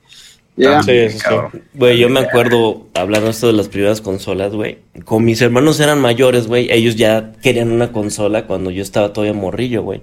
Ya. 0.59 0.83
Sí, 0.83 1.09
sí, 1.11 1.19
sí. 1.21 1.59
Güey, 1.75 1.99
yo 1.99 2.09
me 2.09 2.19
acuerdo, 2.19 2.89
hablando 2.95 3.31
esto 3.31 3.47
de 3.47 3.53
las 3.53 3.69
primeras 3.69 4.01
consolas, 4.01 4.53
güey, 4.53 4.79
con 5.05 5.25
mis 5.25 5.41
hermanos 5.41 5.79
eran 5.79 6.01
mayores, 6.01 6.49
güey, 6.49 6.69
ellos 6.73 6.97
ya 6.97 7.33
querían 7.41 7.71
una 7.71 7.93
consola 7.93 8.47
cuando 8.47 8.73
yo 8.73 8.83
estaba 8.83 9.13
todavía 9.13 9.35
morrillo, 9.35 9.83
güey. 9.83 10.01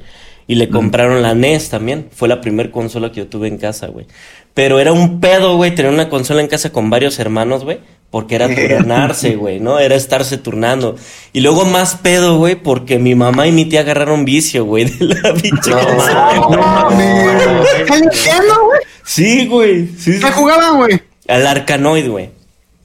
Y 0.48 0.56
le 0.56 0.70
compraron 0.70 1.22
la 1.22 1.34
NES 1.34 1.70
también, 1.70 2.08
fue 2.12 2.30
la 2.30 2.40
primera 2.40 2.72
consola 2.72 3.12
que 3.12 3.22
yo 3.22 3.28
tuve 3.28 3.48
en 3.50 3.58
casa, 3.58 3.88
güey. 3.88 4.06
Pero 4.54 4.80
era 4.80 4.94
un 4.94 5.20
pedo, 5.20 5.58
güey, 5.58 5.76
tener 5.76 5.92
una 5.92 6.08
consola 6.08 6.40
en 6.40 6.48
casa 6.48 6.72
con 6.72 6.90
varios 6.90 7.20
hermanos, 7.20 7.66
güey, 7.66 7.80
porque 8.16 8.36
era 8.36 8.48
turnarse, 8.56 9.36
güey, 9.36 9.60
¿no? 9.60 9.78
Era 9.78 9.96
estarse 9.96 10.38
turnando. 10.38 10.96
Y 11.34 11.42
luego 11.42 11.66
más 11.66 11.96
pedo, 11.96 12.38
güey, 12.38 12.56
porque 12.56 12.98
mi 12.98 13.14
mamá 13.14 13.46
y 13.46 13.52
mi 13.52 13.66
tía 13.66 13.82
agarraron 13.82 14.24
vicio, 14.24 14.64
güey, 14.64 14.86
de 14.86 15.06
la 15.06 15.34
pinche. 15.42 15.72
No 15.72 16.50
mames. 16.50 17.58
¿El 17.78 18.02
Nintendo, 18.04 18.54
güey? 18.68 18.80
Sí, 19.04 19.48
güey, 19.48 19.88
sí, 19.98 20.14
sí. 20.14 20.20
¿Qué 20.22 20.32
jugaban, 20.32 20.78
güey? 20.78 21.02
Al 21.28 21.46
Arcanoid, 21.46 22.08
güey. 22.08 22.30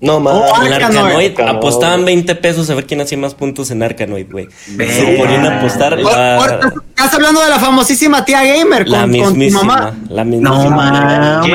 No 0.00 0.16
Oh, 0.16 0.20
mames. 0.20 0.50
En 0.66 0.72
Arkanoid. 0.72 0.82
Arkanoid 0.82 1.30
Arkanoid. 1.32 1.56
apostaban 1.56 2.04
20 2.06 2.34
pesos 2.36 2.70
a 2.70 2.74
ver 2.74 2.86
quién 2.86 3.00
hacía 3.02 3.18
más 3.18 3.34
puntos 3.34 3.70
en 3.70 3.82
Arkanoid, 3.82 4.30
güey. 4.30 4.48
Se 4.64 5.16
ponían 5.18 5.44
a 5.46 5.58
apostar 5.58 5.98
la, 5.98 6.70
Estás 6.88 7.14
hablando 7.14 7.42
de 7.42 7.48
la 7.50 7.58
famosísima 7.58 8.24
tía 8.24 8.42
gamer 8.44 8.88
la 8.88 9.02
con, 9.02 9.10
con 9.10 9.18
tu 9.20 9.24
mismísima. 9.36 9.62
mamá. 9.62 9.94
La 10.08 10.24
mismísima. 10.24 10.60
No 10.60 10.70
mames. 10.70 11.50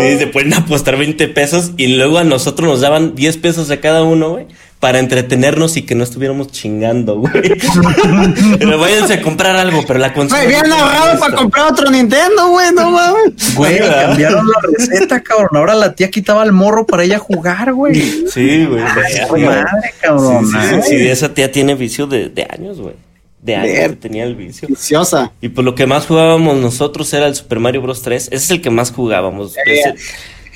Sí, 0.00 0.18
se 0.18 0.26
ponen 0.28 0.54
a 0.54 0.58
apostar 0.58 0.96
20 0.96 1.28
pesos 1.28 1.72
y 1.76 1.88
luego 1.96 2.18
a 2.18 2.24
nosotros 2.24 2.68
nos 2.68 2.80
daban 2.80 3.14
10 3.14 3.36
pesos 3.38 3.70
a 3.70 3.78
cada 3.80 4.02
uno, 4.02 4.30
güey. 4.30 4.46
Para 4.80 4.98
entretenernos 4.98 5.76
y 5.76 5.82
que 5.82 5.94
no 5.94 6.02
estuviéramos 6.04 6.48
chingando, 6.52 7.16
güey. 7.18 7.32
pero 8.58 8.78
váyanse 8.78 9.12
a 9.14 9.22
comprar 9.22 9.54
algo, 9.56 9.84
pero 9.86 9.98
la 9.98 10.12
consola. 10.14 10.42
Güey, 10.42 10.54
bien 10.54 10.72
ahorrado 10.72 11.18
para 11.20 11.36
comprar 11.36 11.70
otro 11.72 11.90
Nintendo, 11.90 12.48
güey, 12.48 12.72
no 12.72 12.90
mames. 12.90 13.54
Güey, 13.56 13.74
¿verdad? 13.78 14.06
cambiaron 14.06 14.46
la 14.46 14.54
receta, 14.78 15.20
cabrón. 15.22 15.50
Ahora 15.52 15.74
la 15.74 15.94
tía 15.94 16.10
quitaba 16.10 16.42
el 16.44 16.52
morro 16.52 16.86
para 16.86 17.04
ella 17.04 17.18
jugar, 17.18 17.74
güey. 17.74 17.94
Sí, 18.32 18.64
güey. 18.64 18.82
Ay, 18.82 19.42
madre, 19.44 19.66
cabrón. 20.00 20.46
Sí, 20.46 20.52
sí, 20.52 20.68
sí, 20.68 20.74
Ay. 20.74 20.82
sí, 20.88 21.08
esa 21.08 21.34
tía 21.34 21.52
tiene 21.52 21.74
vicio 21.74 22.06
de, 22.06 22.30
de 22.30 22.46
años, 22.50 22.80
güey. 22.80 22.94
De 23.42 23.56
años 23.56 23.72
Ver- 23.74 23.90
que 23.90 23.96
tenía 23.96 24.24
el 24.24 24.34
vicio. 24.34 24.66
Viciosa. 24.66 25.32
Y 25.42 25.50
pues 25.50 25.62
lo 25.62 25.74
que 25.74 25.86
más 25.86 26.06
jugábamos 26.06 26.56
nosotros 26.56 27.12
era 27.12 27.26
el 27.26 27.34
Super 27.34 27.58
Mario 27.58 27.82
Bros. 27.82 28.00
3. 28.00 28.28
Ese 28.28 28.34
es 28.36 28.50
el 28.50 28.62
que 28.62 28.70
más 28.70 28.92
jugábamos. 28.92 29.54
Ese, 29.66 29.94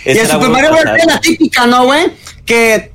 Y 0.07 0.11
el 0.13 0.17
era 0.17 0.29
Super 0.31 0.49
Mario 0.49 0.71
Bros. 0.71 0.85
es 0.99 1.07
la 1.07 1.21
típica, 1.21 1.67
¿no, 1.67 1.85
güey? 1.85 2.05
Que 2.47 2.94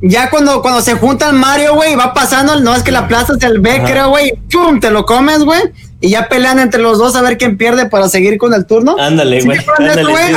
ya 0.00 0.30
cuando, 0.30 0.62
cuando 0.62 0.80
se 0.80 0.94
juntan 0.94 1.38
Mario, 1.38 1.74
güey, 1.74 1.96
va 1.96 2.14
pasando, 2.14 2.60
no 2.60 2.74
es 2.74 2.82
que 2.82 2.92
la 2.92 3.08
plaza 3.08 3.34
se 3.38 3.46
el 3.46 3.60
creo, 3.60 4.10
güey, 4.10 4.32
¡pum! 4.50 4.78
Te 4.80 4.90
lo 4.90 5.04
comes, 5.04 5.44
güey. 5.44 5.60
Y 6.00 6.10
ya 6.10 6.28
pelean 6.28 6.60
entre 6.60 6.80
los 6.80 6.98
dos 6.98 7.16
a 7.16 7.22
ver 7.22 7.36
quién 7.36 7.56
pierde 7.56 7.86
para 7.86 8.08
seguir 8.08 8.38
con 8.38 8.54
el 8.54 8.66
turno. 8.66 8.94
Ándale, 9.00 9.40
¿Sí 9.40 9.48
güey. 9.48 9.58
Sí, 9.58 9.64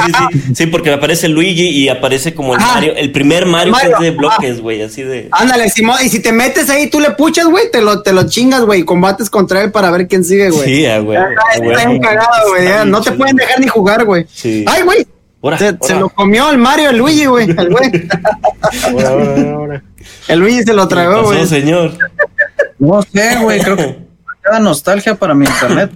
sí, 0.05 0.13
sí. 0.31 0.55
Sí, 0.55 0.65
porque 0.65 0.91
aparece 0.91 1.27
Luigi 1.27 1.69
y 1.69 1.87
aparece 1.87 2.33
como 2.33 2.55
el 2.55 2.59
Ajá. 2.59 2.73
Mario. 2.73 2.95
El 2.95 3.11
primer 3.11 3.45
Mario, 3.45 3.73
Mario, 3.73 3.89
que 3.89 4.07
es 4.07 4.11
de 4.11 4.17
bloques, 4.17 4.61
güey. 4.61 4.81
Así 4.81 5.03
de. 5.03 5.27
Ándale, 5.31 5.69
Simón, 5.69 5.97
y 6.03 6.09
si 6.09 6.19
te 6.19 6.31
metes 6.31 6.67
ahí, 6.71 6.89
tú 6.89 6.99
le 6.99 7.11
puchas, 7.11 7.45
güey, 7.45 7.69
te 7.69 7.79
lo, 7.81 8.01
te 8.01 8.11
lo 8.11 8.27
chingas, 8.27 8.61
güey, 8.61 8.83
combates 8.83 9.29
contra 9.29 9.61
él 9.61 9.71
para 9.71 9.91
ver 9.91 10.07
quién 10.07 10.23
sigue, 10.23 10.49
güey. 10.49 10.63
Sí, 10.63 10.85
güey. 11.03 11.19
Está 11.53 11.99
cagado, 11.99 12.49
güey. 12.49 12.67
No 12.87 13.01
te 13.01 13.11
pueden 13.11 13.35
dejar 13.35 13.59
ni 13.59 13.67
jugar, 13.67 14.03
güey. 14.05 14.25
Sí. 14.33 14.65
Ay, 14.67 14.81
güey. 14.81 15.05
Se, 15.81 15.95
lo 15.95 16.10
comió 16.10 16.51
el 16.51 16.57
Mario, 16.60 16.91
el 16.91 16.98
Luigi, 16.98 17.25
güey. 17.25 17.50
El 17.50 17.69
güey. 17.69 17.91
Luigi 20.38 20.63
se 20.63 20.74
lo 20.74 20.88
¿Qué 20.88 20.93
tragó, 20.95 21.15
pasó, 21.24 21.25
güey. 21.33 21.48
señor? 21.48 21.98
No 22.77 23.01
sé, 23.01 23.38
güey, 23.41 23.60
creo 23.62 23.75
que 23.75 23.98
da 24.51 24.60
nostalgia 24.60 25.15
para 25.15 25.33
mi 25.33 25.45
internet. 25.45 25.91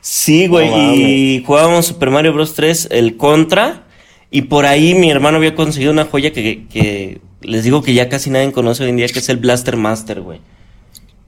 Sí, 0.00 0.46
güey. 0.46 0.70
No 0.70 0.76
y 0.94 1.44
jugábamos 1.46 1.86
Super 1.86 2.10
Mario 2.10 2.32
Bros. 2.32 2.54
3, 2.54 2.88
el 2.90 3.16
Contra. 3.16 3.82
Y 4.30 4.42
por 4.42 4.64
ahí 4.64 4.94
mi 4.94 5.10
hermano 5.10 5.36
había 5.38 5.54
conseguido 5.54 5.92
una 5.92 6.04
joya 6.06 6.32
que, 6.32 6.66
que 6.68 7.20
les 7.42 7.64
digo 7.64 7.82
que 7.82 7.94
ya 7.94 8.08
casi 8.08 8.30
nadie 8.30 8.52
conoce 8.52 8.84
hoy 8.84 8.90
en 8.90 8.96
día, 8.96 9.08
que 9.08 9.18
es 9.18 9.28
el 9.28 9.38
Blaster 9.38 9.76
Master, 9.76 10.20
güey. 10.20 10.40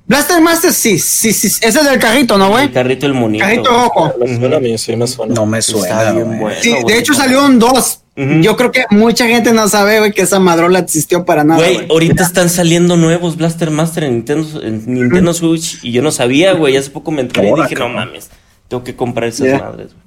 Blaster 0.06 0.40
Master, 0.42 0.72
sí, 0.72 0.98
sí, 0.98 1.32
sí. 1.32 1.46
Ese 1.46 1.66
es 1.66 1.84
del 1.84 1.98
carrito, 1.98 2.36
¿no, 2.36 2.48
güey? 2.50 2.66
El 2.66 2.72
carrito 2.72 3.06
el 3.06 3.14
monito. 3.14 3.44
Carrito 3.44 3.70
rojo. 3.70 4.12
Me 4.20 4.36
suena 4.36 4.56
a 4.56 4.60
mí, 4.60 4.76
sí 4.76 4.96
me 4.96 5.06
suena. 5.06 5.34
No 5.34 5.46
me 5.46 5.58
Está 5.58 5.72
suena. 5.72 6.12
bien 6.12 6.38
bueno. 6.40 6.56
Sí, 6.60 6.74
de 6.86 6.98
hecho 6.98 7.14
salió 7.14 7.44
un 7.46 7.58
2. 7.58 7.98
Ujú. 8.14 8.28
Yo 8.42 8.56
creo 8.56 8.72
que 8.72 8.84
mucha 8.90 9.26
gente 9.26 9.52
no 9.54 9.68
sabe, 9.68 10.00
güey, 10.00 10.12
que 10.12 10.22
esa 10.22 10.38
madrola 10.38 10.80
existió 10.80 11.24
para 11.24 11.44
nada. 11.44 11.60
Güey, 11.62 11.74
güey. 11.76 11.86
ahorita 11.90 12.24
están 12.24 12.50
saliendo 12.50 12.96
nuevos 12.96 13.36
Blaster 13.36 13.70
Master 13.70 14.04
en 14.04 14.14
Nintendo, 14.16 14.62
en 14.62 14.84
Nintendo 14.92 15.32
Switch 15.32 15.78
y 15.82 15.92
yo 15.92 16.02
no 16.02 16.10
sabía, 16.10 16.52
güey. 16.52 16.76
Hace 16.76 16.90
poco 16.90 17.10
me 17.10 17.22
enteré 17.22 17.48
y 17.48 17.54
dije, 17.62 17.74
no 17.76 17.88
mames, 17.88 18.28
tengo 18.68 18.84
que 18.84 18.94
comprar 18.94 19.28
esas 19.30 19.60
madres, 19.60 19.92
güey. 19.94 20.02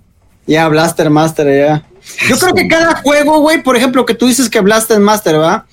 Ya, 0.46 0.68
Blaster 0.68 1.10
Master, 1.10 1.48
ya. 1.48 1.84
Yo 2.30 2.38
creo 2.38 2.54
que 2.54 2.68
cada 2.68 2.96
juego, 2.96 3.40
güey, 3.40 3.62
por 3.62 3.76
ejemplo, 3.76 4.06
que 4.06 4.14
tú 4.14 4.28
dices 4.28 4.50
que 4.50 4.60
Blaster 4.62 5.00
Master, 5.00 5.40
¿va? 5.40 5.66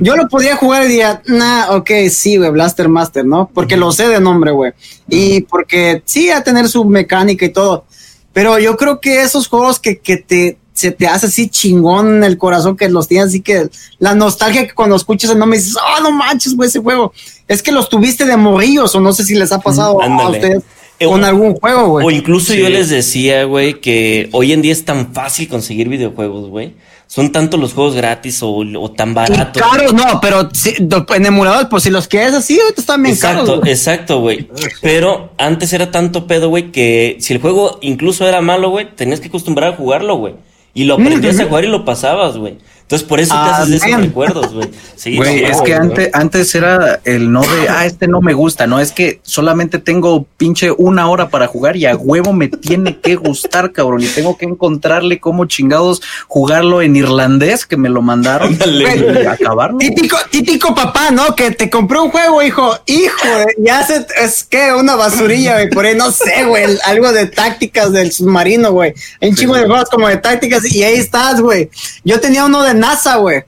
Yo 0.00 0.16
lo 0.16 0.28
podía 0.28 0.56
jugar 0.56 0.84
y 0.84 0.88
diría, 0.88 1.22
nah, 1.26 1.70
ok, 1.76 1.90
sí, 2.10 2.36
güey, 2.36 2.50
Blaster 2.50 2.88
Master, 2.88 3.24
¿no? 3.24 3.50
Porque 3.52 3.76
lo 3.76 3.92
sé 3.92 4.08
de 4.08 4.20
nombre, 4.20 4.50
güey. 4.50 4.72
Y 5.08 5.42
porque 5.42 6.02
sí, 6.04 6.30
a 6.30 6.42
tener 6.42 6.68
su 6.68 6.84
mecánica 6.84 7.44
y 7.44 7.50
todo. 7.50 7.84
Pero 8.32 8.58
yo 8.58 8.76
creo 8.76 9.00
que 9.00 9.22
esos 9.22 9.46
juegos 9.46 9.78
que, 9.78 9.98
que 9.98 10.16
te, 10.16 10.58
se 10.72 10.90
te 10.90 11.06
hace 11.06 11.26
así 11.26 11.48
chingón 11.48 12.16
en 12.16 12.24
el 12.24 12.36
corazón, 12.36 12.76
que 12.76 12.88
los 12.88 13.06
tienes 13.06 13.28
así 13.28 13.40
que 13.40 13.70
la 13.98 14.14
nostalgia 14.14 14.66
que 14.66 14.74
cuando 14.74 14.96
escuchas 14.96 15.30
el 15.30 15.38
nombre 15.38 15.58
dices, 15.58 15.76
oh, 15.76 16.02
no 16.02 16.10
manches, 16.10 16.56
güey, 16.56 16.68
ese 16.68 16.80
juego. 16.80 17.12
Es 17.46 17.62
que 17.62 17.70
los 17.70 17.88
tuviste 17.88 18.24
de 18.24 18.36
morrillos, 18.36 18.94
o 18.94 19.00
no 19.00 19.12
sé 19.12 19.24
si 19.24 19.34
les 19.34 19.52
ha 19.52 19.60
pasado 19.60 20.02
a 20.02 20.28
ustedes 20.28 20.62
con 21.02 21.22
o- 21.22 21.26
algún 21.26 21.54
juego, 21.54 21.88
güey. 21.88 22.06
O 22.06 22.10
incluso 22.10 22.52
Sí. 22.52 22.58
yo 22.60 22.68
les 22.68 22.88
decía, 22.90 23.44
güey, 23.44 23.80
que 23.80 24.28
hoy 24.32 24.52
en 24.52 24.62
día 24.62 24.72
es 24.72 24.84
tan 24.84 25.12
fácil 25.12 25.48
conseguir 25.48 25.88
videojuegos, 25.88 26.48
güey. 26.48 26.72
Son 27.06 27.30
tanto 27.30 27.58
los 27.58 27.74
juegos 27.74 27.94
gratis 27.94 28.42
o, 28.42 28.50
o 28.50 28.90
tan 28.90 29.14
baratos. 29.14 29.62
caros, 29.62 29.92
no, 29.92 30.20
pero 30.20 30.48
sí, 30.52 30.74
en 30.78 31.26
emuladores, 31.26 31.68
pues 31.70 31.82
si 31.84 31.90
los 31.90 32.08
quieres 32.08 32.32
así, 32.34 32.58
ahorita 32.58 32.80
están 32.80 33.02
bien 33.02 33.14
Exacto, 33.14 33.44
caros. 33.44 33.60
güey. 33.60 33.72
exacto, 33.72 34.20
güey. 34.20 34.48
Pero 34.80 35.32
antes 35.38 35.72
era 35.72 35.90
tanto 35.90 36.26
pedo, 36.26 36.48
güey, 36.48 36.72
que 36.72 37.16
si 37.20 37.32
el 37.34 37.40
juego 37.40 37.78
incluso 37.82 38.26
era 38.26 38.40
malo, 38.40 38.70
güey, 38.70 38.88
tenías 38.96 39.20
que 39.20 39.28
acostumbrar 39.28 39.74
a 39.74 39.76
jugarlo, 39.76 40.16
güey. 40.16 40.34
Y 40.72 40.84
lo 40.84 40.94
aprendías 40.94 41.38
a 41.38 41.44
jugar 41.44 41.64
y 41.64 41.68
lo 41.68 41.84
pasabas, 41.84 42.36
güey. 42.36 42.56
Entonces 42.84 43.08
por 43.08 43.18
eso 43.18 43.32
te 43.32 43.40
Ah, 43.40 43.62
haces 43.62 43.82
esos 43.82 44.00
recuerdos, 44.00 44.52
güey. 44.52 44.70
Sí, 44.94 45.16
Güey, 45.16 45.42
no, 45.42 45.48
es 45.48 45.60
que 45.62 45.74
antes, 45.74 46.10
antes 46.12 46.54
era 46.54 47.00
el 47.04 47.32
no 47.32 47.40
de, 47.40 47.68
ah, 47.68 47.86
este 47.86 48.06
no 48.06 48.20
me 48.20 48.34
gusta, 48.34 48.66
no, 48.66 48.78
es 48.78 48.92
que 48.92 49.20
solamente 49.22 49.78
tengo 49.78 50.26
pinche 50.36 50.70
una 50.70 51.08
hora 51.08 51.30
para 51.30 51.46
jugar 51.46 51.76
y 51.76 51.86
a 51.86 51.96
huevo 51.96 52.34
me 52.34 52.48
tiene 52.48 52.98
que 53.00 53.16
gustar, 53.16 53.72
cabrón, 53.72 54.02
y 54.02 54.06
tengo 54.06 54.36
que 54.36 54.44
encontrarle 54.44 55.18
cómo 55.18 55.46
chingados 55.46 56.02
jugarlo 56.28 56.82
en 56.82 56.94
irlandés, 56.94 57.64
que 57.64 57.78
me 57.78 57.88
lo 57.88 58.02
mandaron, 58.02 58.56
y 58.66 59.26
acabarlo. 59.26 59.78
Típico, 59.78 60.18
típico 60.30 60.74
papá, 60.74 61.10
¿no? 61.10 61.34
Que 61.34 61.52
te 61.52 61.70
compró 61.70 62.04
un 62.04 62.10
juego, 62.10 62.42
hijo, 62.42 62.78
hijo, 62.86 63.26
eh, 63.26 63.46
ya 63.58 63.82
se, 63.86 64.06
es 64.22 64.44
que 64.44 64.72
una 64.74 64.94
basurilla, 64.94 65.54
güey, 65.54 65.70
por 65.70 65.86
ahí, 65.86 65.96
no 65.96 66.10
sé, 66.10 66.44
güey, 66.46 66.66
algo 66.84 67.12
de 67.12 67.26
tácticas 67.26 67.92
del 67.92 68.12
submarino, 68.12 68.72
güey. 68.72 68.92
Hay 69.22 69.30
un 69.30 69.36
chingo 69.36 69.54
de 69.54 69.66
juegos 69.66 69.88
como 69.88 70.06
de 70.06 70.18
tácticas 70.18 70.70
y 70.70 70.82
ahí 70.82 70.96
estás, 70.96 71.40
güey. 71.40 71.70
Yo 72.04 72.20
tenía 72.20 72.44
uno 72.44 72.62
de 72.62 72.73
NASA, 72.74 73.16
güey. 73.16 73.42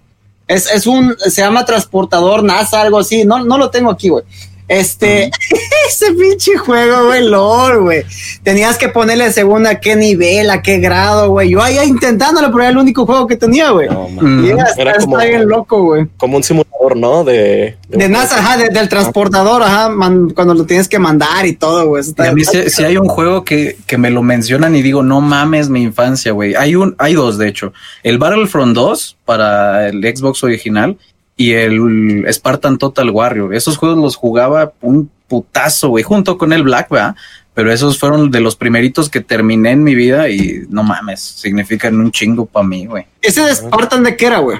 Es, 0.49 0.71
es 0.71 0.87
un, 0.87 1.16
se 1.18 1.40
llama 1.42 1.64
transportador 1.64 2.42
NASA, 2.45 2.80
algo 2.80 2.99
así, 3.00 3.25
no, 3.25 3.45
no 3.45 3.59
lo 3.59 3.68
tengo 3.71 3.90
aquí, 3.90 4.09
güey. 4.11 4.25
Este, 4.68 5.30
ese 5.88 6.12
pinche 6.14 6.56
juego, 6.56 7.06
güey, 7.06 7.23
LOL, 7.25 7.83
güey. 7.83 8.04
Tenías 8.42 8.78
que 8.78 8.88
ponerle 8.88 9.33
según 9.33 9.66
a 9.66 9.76
qué 9.80 9.95
nivel, 9.97 10.50
a 10.50 10.61
qué 10.62 10.78
grado, 10.78 11.30
güey. 11.30 11.50
Yo 11.50 11.62
ahí 11.62 11.78
intentándolo, 11.87 12.49
pero 12.49 12.61
era 12.62 12.71
el 12.71 12.78
único 12.78 13.06
juego 13.06 13.26
que 13.26 13.37
tenía, 13.37 13.71
güey. 13.71 13.88
No, 13.88 14.09
man. 14.09 14.45
Y 14.45 14.50
era, 14.50 14.64
Era 14.76 14.90
está 14.92 15.04
como- 15.04 15.18
bien 15.18 15.49
loco, 15.49 15.83
güey. 15.83 16.06
Como 16.16 16.37
un 16.37 16.42
simulador, 16.42 16.75
¿no? 16.95 17.25
De, 17.25 17.76
De 17.88 18.09
NASA, 18.09 18.38
ajá, 18.38 18.59
de- 18.59 18.69
del 18.69 18.88
transportador, 18.88 19.62
ajá, 19.62 19.88
man- 19.88 20.31
cuando 20.31 20.52
lo 20.55 20.66
tienes 20.66 20.87
que 20.88 20.99
mandar 20.99 21.47
y 21.47 21.55
todo, 21.55 21.87
güey. 21.88 22.05
a 22.19 22.33
mí 22.33 22.45
si, 22.45 22.69
si 22.69 22.85
hay 22.85 22.99
un 22.99 23.09
juego 23.09 23.43
que, 23.45 23.78
que 23.87 23.97
me 23.99 24.11
lo 24.11 24.23
mencionan 24.23 24.76
y 24.76 24.83
digo, 24.83 25.02
no 25.02 25.21
mames 25.23 25.71
mi 25.71 25.83
infancia, 25.83 26.33
güey. 26.33 26.55
Hay 26.55 26.76
un, 26.76 26.95
hay 26.99 27.14
dos, 27.14 27.38
de 27.38 27.49
hecho. 27.49 27.73
El 28.02 28.19
Battlefront 28.19 28.75
2 28.75 29.16
para 29.25 29.88
el 29.88 30.02
Xbox 30.02 30.45
original 30.45 30.99
y 31.37 31.52
el 31.52 32.25
Spartan 32.31 32.76
Total 32.78 33.11
Warrior. 33.11 33.55
Esos 33.55 33.78
juegos 33.78 33.99
los 33.99 34.14
jugaba 34.16 34.73
un 34.83 35.11
putazo, 35.26 35.88
güey, 35.88 36.05
junto 36.05 36.38
con 36.38 36.52
el 36.52 36.62
Black, 36.62 36.88
¿verdad? 36.90 37.16
Pero 37.55 37.73
esos 37.73 37.99
fueron 37.99 38.31
de 38.31 38.40
los 38.40 38.55
primeritos 38.55 39.09
que 39.09 39.23
terminé 39.23 39.71
en 39.71 39.83
mi 39.83 39.95
vida 39.95 40.28
y 40.28 40.64
no 40.69 40.83
mames, 40.83 41.21
significan 41.21 41.99
un 41.99 42.12
chingo 42.12 42.45
para 42.45 42.66
mí, 42.66 42.85
güey. 42.85 43.07
Ese 43.23 43.40
de 43.40 43.55
Spartan 43.55 44.02
de 44.02 44.14
qué 44.14 44.26
era, 44.26 44.38
güey. 44.40 44.59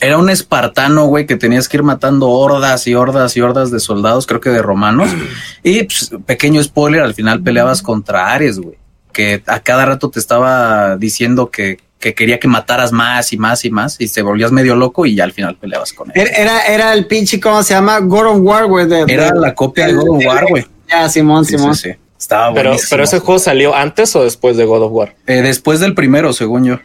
Era 0.00 0.18
un 0.18 0.28
espartano, 0.28 1.06
güey, 1.06 1.26
que 1.26 1.36
tenías 1.36 1.68
que 1.68 1.78
ir 1.78 1.82
matando 1.82 2.28
hordas 2.28 2.86
y 2.86 2.94
hordas 2.94 3.36
y 3.36 3.40
hordas 3.40 3.70
de 3.70 3.80
soldados, 3.80 4.26
creo 4.26 4.40
que 4.40 4.50
de 4.50 4.60
romanos. 4.62 5.10
Y 5.62 5.84
pues, 5.84 6.10
pequeño 6.26 6.62
spoiler, 6.62 7.00
al 7.02 7.14
final 7.14 7.42
peleabas 7.42 7.82
contra 7.82 8.32
Ares, 8.32 8.58
güey, 8.60 8.76
que 9.12 9.42
a 9.46 9.60
cada 9.60 9.86
rato 9.86 10.10
te 10.10 10.20
estaba 10.20 10.96
diciendo 10.96 11.50
que, 11.50 11.78
que 11.98 12.14
quería 12.14 12.38
que 12.38 12.46
mataras 12.46 12.92
más 12.92 13.32
y 13.32 13.38
más 13.38 13.64
y 13.64 13.70
más 13.70 13.96
y 13.98 14.08
te 14.08 14.20
volvías 14.22 14.52
medio 14.52 14.76
loco 14.76 15.06
y 15.06 15.14
ya 15.14 15.24
al 15.24 15.32
final 15.32 15.56
peleabas 15.56 15.92
con 15.94 16.10
él. 16.14 16.14
Era, 16.28 16.36
era, 16.36 16.66
era 16.66 16.92
el 16.92 17.06
pinche, 17.06 17.40
¿cómo 17.40 17.62
se 17.62 17.72
llama? 17.74 17.98
God 18.00 18.26
of 18.26 18.38
War, 18.42 18.66
güey. 18.66 18.86
de- 18.86 19.04
Era 19.08 19.32
de- 19.32 19.40
la 19.40 19.54
copia 19.54 19.86
de 19.86 19.94
God 19.94 20.16
of 20.18 20.24
War, 20.26 20.44
güey. 20.48 20.66
Ya, 20.88 21.08
Simón, 21.08 21.44
Sí, 21.46 21.56
Simón. 21.56 21.74
sí, 21.74 21.90
sí. 21.92 21.96
Estaba 22.18 22.52
Pero, 22.54 22.70
buenísimo. 22.70 22.88
pero 22.90 23.04
ese 23.04 23.18
juego 23.18 23.38
salió 23.38 23.74
antes 23.74 24.14
o 24.16 24.22
después 24.24 24.56
de 24.56 24.64
God 24.64 24.82
of 24.84 24.92
War. 24.92 25.14
Eh, 25.26 25.42
después 25.42 25.80
del 25.80 25.94
primero, 25.94 26.32
según 26.32 26.64
yo. 26.64 26.78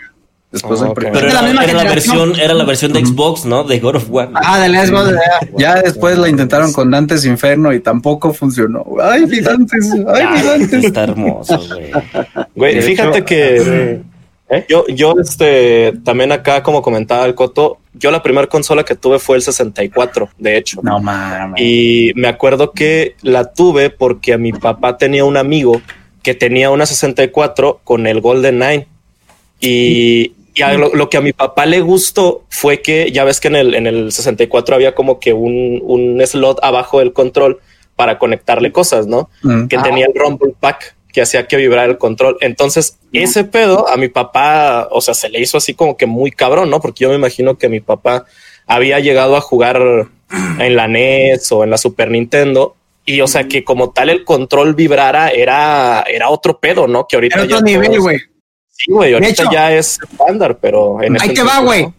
Después 0.51 0.79
Ah, 0.81 0.83
del 0.83 0.91
ok. 0.91 0.95
primero. 0.97 1.15
Pero 1.19 1.27
de 1.27 1.33
la 1.33 1.39
era, 1.39 1.47
misma 1.47 1.63
era 1.63 1.73
la 1.83 1.89
versión, 1.89 2.39
era 2.39 2.53
la 2.53 2.63
versión 2.65 2.91
de 2.91 3.05
Xbox, 3.05 3.45
¿no? 3.45 3.63
De 3.63 3.79
God 3.79 3.95
of 3.95 4.09
War. 4.09 4.29
Ah, 4.35 4.59
de 4.59 4.91
Go. 4.91 5.05
de- 5.05 5.17
Ya 5.57 5.81
después 5.81 6.17
la 6.17 6.27
intentaron 6.27 6.73
con 6.73 6.91
Dantes 6.91 7.23
Inferno 7.25 7.71
y 7.73 7.79
tampoco 7.79 8.33
funcionó. 8.33 8.85
Ay, 9.01 9.25
mi 9.27 9.39
Dantes, 9.39 9.89
ay, 10.13 10.27
mi 10.27 10.41
Dantes. 10.41 10.83
Está 10.83 11.03
hermoso, 11.03 11.57
güey. 11.69 11.91
Güey, 12.55 12.81
fíjate 12.81 13.19
hecho, 13.19 13.25
que 13.25 14.01
¿Eh? 14.49 14.65
yo, 14.67 14.85
yo, 14.89 15.15
este, 15.21 15.93
también 16.03 16.33
acá, 16.33 16.61
como 16.61 16.81
comentaba 16.81 17.25
el 17.25 17.33
Coto, 17.33 17.77
yo 17.93 18.11
la 18.11 18.21
primera 18.21 18.47
consola 18.47 18.83
que 18.83 18.95
tuve 18.95 19.19
fue 19.19 19.37
el 19.37 19.41
64, 19.41 20.27
de 20.37 20.57
hecho. 20.57 20.81
No 20.83 20.99
mames. 20.99 21.61
Y 21.61 22.11
me 22.15 22.27
acuerdo 22.27 22.73
que 22.73 23.15
la 23.21 23.53
tuve 23.53 23.89
porque 23.89 24.33
a 24.33 24.37
mi 24.37 24.51
papá 24.51 24.97
tenía 24.97 25.23
un 25.23 25.37
amigo 25.37 25.81
que 26.23 26.33
tenía 26.35 26.69
una 26.69 26.85
64 26.85 27.79
con 27.85 28.05
el 28.05 28.19
Golden 28.19 28.59
Nine. 28.59 28.87
Y, 29.61 30.33
y 30.53 30.61
a 30.63 30.73
lo, 30.73 30.93
lo 30.93 31.09
que 31.09 31.17
a 31.17 31.21
mi 31.21 31.33
papá 31.33 31.65
le 31.65 31.81
gustó 31.81 32.43
fue 32.49 32.81
que 32.81 33.11
ya 33.11 33.23
ves 33.23 33.39
que 33.39 33.47
en 33.47 33.55
el, 33.55 33.73
en 33.75 33.87
el 33.87 34.11
64 34.11 34.75
había 34.75 34.93
como 34.95 35.19
que 35.19 35.33
un, 35.33 35.79
un 35.83 36.21
slot 36.25 36.59
abajo 36.61 36.99
del 36.99 37.13
control 37.13 37.59
para 37.95 38.17
conectarle 38.19 38.71
cosas, 38.71 39.07
¿no? 39.07 39.29
Mm. 39.43 39.67
que 39.67 39.77
Ah. 39.77 39.83
tenía 39.83 40.05
el 40.07 40.13
Rumble 40.19 40.53
Pack 40.59 40.95
que 41.13 41.21
hacía 41.21 41.45
que 41.47 41.57
vibrara 41.57 41.89
el 41.91 41.97
control. 41.97 42.37
Entonces, 42.39 42.97
ese 43.11 43.43
pedo 43.43 43.87
a 43.89 43.97
mi 43.97 44.07
papá, 44.07 44.87
o 44.91 45.01
sea, 45.01 45.13
se 45.13 45.27
le 45.29 45.39
hizo 45.41 45.57
así 45.57 45.73
como 45.73 45.97
que 45.97 46.05
muy 46.05 46.31
cabrón, 46.31 46.69
¿no? 46.69 46.79
Porque 46.79 47.03
yo 47.03 47.09
me 47.09 47.15
imagino 47.15 47.57
que 47.57 47.67
mi 47.67 47.81
papá 47.81 48.25
había 48.65 48.99
llegado 48.99 49.35
a 49.35 49.41
jugar 49.41 50.07
en 50.59 50.75
la 50.77 50.87
NES 50.87 51.51
o 51.51 51.65
en 51.65 51.69
la 51.69 51.77
Super 51.77 52.09
Nintendo. 52.11 52.75
Y 53.05 53.19
o 53.19 53.27
sea 53.27 53.47
que 53.47 53.63
como 53.65 53.91
tal 53.91 54.09
el 54.09 54.23
control 54.23 54.73
vibrara 54.75 55.29
era, 55.29 56.03
era 56.07 56.29
otro 56.29 56.59
pedo, 56.59 56.87
¿no? 56.87 57.07
Que 57.07 57.17
ahorita 57.17 57.35
Era 57.35 57.43
otro 57.45 57.57
ya 57.57 57.63
nivel, 57.63 57.87
todos- 57.89 57.99
güey. 58.03 58.19
Sí, 58.85 58.91
güey, 58.91 59.13
ahorita 59.13 59.43
hecho- 59.43 59.51
ya 59.51 59.71
es 59.73 59.99
estándar, 60.11 60.57
pero 60.59 61.01
en 61.03 61.21
Ahí 61.21 61.33
te 61.33 61.43
va, 61.43 61.59
güey. 61.59 61.83
¿no? 61.83 61.93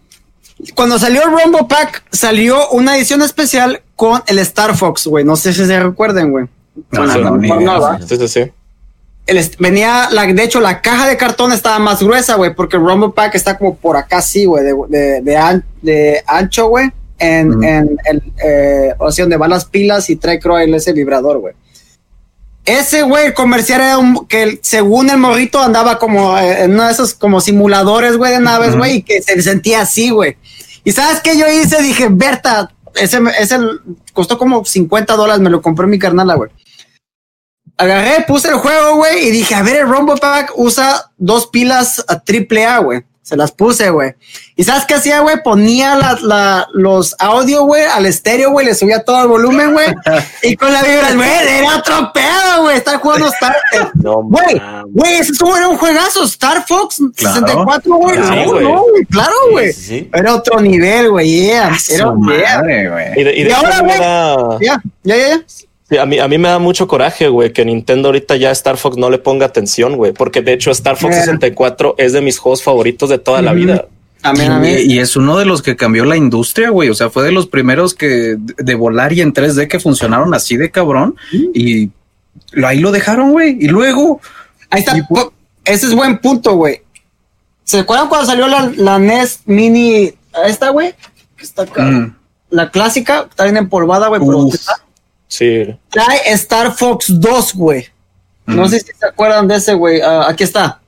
Cuando 0.75 0.99
salió 0.99 1.23
el 1.25 1.31
Rumble 1.31 1.67
Pack, 1.69 2.05
salió 2.13 2.69
una 2.71 2.97
edición 2.97 3.23
especial 3.23 3.83
con 3.97 4.23
el 4.27 4.39
Star 4.41 4.77
Fox, 4.77 5.07
güey. 5.07 5.25
No 5.25 5.37
sé 5.37 5.53
si 5.53 5.65
se 5.67 5.81
recuerden, 5.83 6.31
güey. 6.31 6.47
No, 6.91 7.07
no, 7.07 7.81
¿va? 7.81 8.01
Sí, 8.07 8.17
sí, 8.17 8.29
sí. 8.29 8.53
El 9.27 9.41
venía, 9.59 10.09
la, 10.11 10.27
de 10.27 10.43
hecho, 10.43 10.61
la 10.61 10.81
caja 10.81 11.07
de 11.09 11.17
cartón 11.17 11.53
estaba 11.53 11.79
más 11.79 12.03
gruesa, 12.03 12.35
güey, 12.35 12.55
porque 12.55 12.77
el 12.77 12.83
Rumble 12.85 13.11
Pack 13.15 13.35
está 13.37 13.57
como 13.57 13.77
por 13.77 13.97
acá, 13.97 14.21
sí, 14.21 14.45
güey, 14.47 14.65
de, 14.65 14.75
de, 14.89 15.21
de, 15.21 15.37
an- 15.37 15.65
de 15.81 16.23
ancho, 16.27 16.67
güey, 16.69 16.91
en, 17.19 17.51
Ujú. 17.51 17.63
en 17.63 17.97
el, 18.05 18.23
eh, 18.45 18.95
o 18.99 19.13
sea, 19.13 19.25
donde 19.25 19.37
van 19.37 19.51
las 19.51 19.65
pilas 19.65 20.11
y 20.11 20.17
trae, 20.17 20.41
creo, 20.41 20.59
el- 20.59 20.75
ese 20.75 20.93
vibrador, 20.93 21.39
güey. 21.39 21.55
Ese, 22.65 23.03
güey, 23.03 23.27
el 23.27 23.35
comercial 23.35 23.81
era 23.81 23.99
un, 23.99 24.27
que 24.27 24.61
según 24.63 25.11
el 25.11 25.19
morrito 25.19 25.61
andaba 25.61 25.99
como 25.99 26.39
eh, 26.39 26.63
en 26.63 26.75
uno 26.75 26.87
de 26.87 26.93
esos 26.93 27.15
como 27.15 27.41
simuladores, 27.41 28.17
güey, 28.17 28.33
de 28.33 28.41
naves, 28.41 28.77
güey, 28.77 28.97
y 28.97 29.03
que 29.03 29.21
se 29.21 29.41
sentía 29.43 29.81
así, 29.81 30.11
güey. 30.11 30.37
Y 30.85 30.93
sabes 30.93 31.21
qué 31.21 31.37
yo 31.37 31.49
hice? 31.49 31.83
Dije, 31.83 32.07
Berta, 32.09 32.71
ese, 32.95 33.21
ese 33.39 33.59
costó 34.13 34.39
como 34.39 34.65
50 34.65 35.17
dólares, 35.17 35.43
me 35.43 35.51
lo 35.51 35.61
compré 35.61 35.87
mi 35.89 35.99
carnala, 35.99 36.35
güey. 36.35 36.51
Agarré, 37.77 38.25
puse 38.29 38.49
el 38.49 38.55
juego, 38.55 38.97
güey, 38.97 39.27
y 39.27 39.31
dije, 39.33 39.57
a 39.57 39.63
ver, 39.63 39.77
el 39.77 39.89
Rumble 39.89 40.21
Pack 40.21 40.53
usa 40.55 41.11
dos 41.17 41.49
pilas 41.49 42.05
a 42.07 42.21
triple 42.21 42.65
A, 42.65 42.79
güey. 42.79 43.03
Se 43.23 43.37
las 43.37 43.53
puse, 43.53 43.89
güey. 43.91 44.15
¿Y 44.57 44.65
sabes 44.65 44.85
qué 44.85 44.95
hacía, 44.95 45.21
güey? 45.21 45.41
Ponía 45.45 45.95
la, 45.95 46.19
la- 46.23 46.67
los 46.73 47.15
audio, 47.21 47.63
güey, 47.65 47.85
al 47.85 48.05
estéreo, 48.05 48.51
güey, 48.51 48.67
le 48.67 48.75
subía 48.75 49.05
todo 49.05 49.23
el 49.23 49.29
volumen, 49.29 49.73
güey. 49.73 49.87
y 50.43 50.57
con 50.57 50.73
la 50.73 50.83
vibra, 50.83 51.15
güey, 51.15 51.31
era 51.31 51.77
otro 51.77 52.13
pedo, 52.13 52.63
güey. 52.63 52.77
Estar 52.79 52.99
jugando 52.99 53.29
Star... 53.29 53.57
eh, 53.75 53.79
No, 53.95 54.23
Güey, 54.25 54.61
güey, 54.89 55.15
ese 55.15 55.33
era 55.57 55.69
un 55.69 55.79
juegazo. 55.79 56.25
Star 56.25 56.67
Fox 56.67 57.01
Claro. 57.17 57.35
64, 57.47 57.95
güey. 57.95 58.19
No, 58.19 58.45
güey. 58.51 58.65
no, 58.65 58.83
güey, 58.83 59.05
claro, 59.07 59.35
güey. 59.53 59.73
Sí, 59.73 59.81
sí, 59.83 59.99
sí. 60.01 60.11
Era 60.13 60.35
otro 60.35 60.61
nivel, 60.61 61.11
güey. 61.11 61.31
Yeah. 61.47 61.77
Era, 61.91 62.11
madre, 62.13 62.91
güey. 62.91 63.21
Y 63.21 63.25
de, 63.25 63.37
y 63.37 63.43
de 63.45 63.49
Y 63.49 63.53
hecho 63.53 63.57
ahora, 63.57 63.81
güey, 63.81 64.67
ya, 64.67 64.83
ya, 65.05 65.17
ya. 65.17 65.43
A 65.99 66.07
mí, 66.07 66.19
a 66.19 66.29
mí 66.29 66.39
me 66.39 66.49
da 66.49 66.59
mucho 66.59 66.87
coraje, 66.89 67.29
güey, 67.29 67.53
que 67.53 67.65
Nintendo 67.65 68.09
ahorita 68.09 68.37
ya 68.37 68.49
a 68.49 68.53
Star 68.53 68.77
Fox 68.77 68.97
no 68.97 69.11
le 69.11 69.19
ponga 69.19 69.47
atención, 69.47 69.97
güey, 69.97 70.13
porque 70.13 70.43
de 70.43 70.53
hecho 70.55 70.71
Star 70.71 70.97
Fox 70.97 71.15
Yeah. 71.15 71.25
64 71.25 71.95
es 71.99 72.13
de 72.13 72.21
mis 72.21 72.39
juegos 72.39 72.63
favoritos 72.63 73.09
de 73.11 73.19
toda 73.19 73.43
la 73.43 73.53
vida. 73.53 73.87
Amén, 74.23 74.53
amén. 74.53 74.79
Y, 74.87 74.95
y 74.95 74.99
es 75.01 75.17
uno 75.17 75.37
de 75.37 75.45
los 75.45 75.63
que 75.63 75.75
cambió 75.77 76.05
la 76.05 76.17
industria, 76.17 76.71
güey. 76.71 76.89
O 76.91 76.95
sea, 76.95 77.11
fue 77.11 77.25
de 77.25 77.33
los 77.33 77.49
primeros 77.49 77.95
que 77.95 78.37
de, 78.39 78.75
volar 78.77 79.13
y 79.13 79.21
en 79.21 79.33
3D 79.35 79.67
que 79.69 79.81
funcionaron 79.81 80.33
así 80.35 80.57
de 80.57 80.71
cabrón. 80.71 81.17
Y 81.33 81.91
lo- 82.53 82.69
ahí 82.69 82.79
lo 82.79 82.93
dejaron, 82.93 83.33
güey. 83.33 83.57
Y 83.61 83.67
luego, 83.69 84.21
Ahí 84.71 84.81
está. 84.81 84.97
Y- 84.97 85.03
po- 85.03 85.33
Ese 85.65 85.87
es 85.87 85.95
buen 85.95 86.19
punto, 86.19 86.55
güey. 86.55 86.83
¿Se 87.65 87.81
acuerdan 87.81 88.09
cuando 88.09 88.27
salió 88.27 88.47
la, 88.47 88.73
la 88.77 88.99
NES 88.99 89.41
Mini? 89.47 90.13
Esta, 90.47 90.71
güey. 90.71 90.95
Que 91.37 91.43
Está 91.45 91.63
acá. 91.63 91.83
mm, 91.85 92.17
La 92.51 92.71
clásica, 92.71 93.27
está 93.29 93.45
bien 93.45 93.57
empolvada, 93.57 94.07
güey. 94.09 94.21
Pero. 94.21 94.49
Sí, 95.35 95.65
trae 95.89 96.21
Star 96.35 96.73
Fox 96.77 97.07
2, 97.09 97.55
güey. 97.55 97.87
No 98.45 98.65
Mm. 98.67 98.69
sé 98.69 98.81
si 98.81 98.87
se 98.99 99.07
acuerdan 99.07 99.49
de 99.49 99.57
ese, 99.57 99.73
güey. 99.73 100.03
Ah, 100.03 100.27
aquí 100.29 100.45
está. 100.45 100.83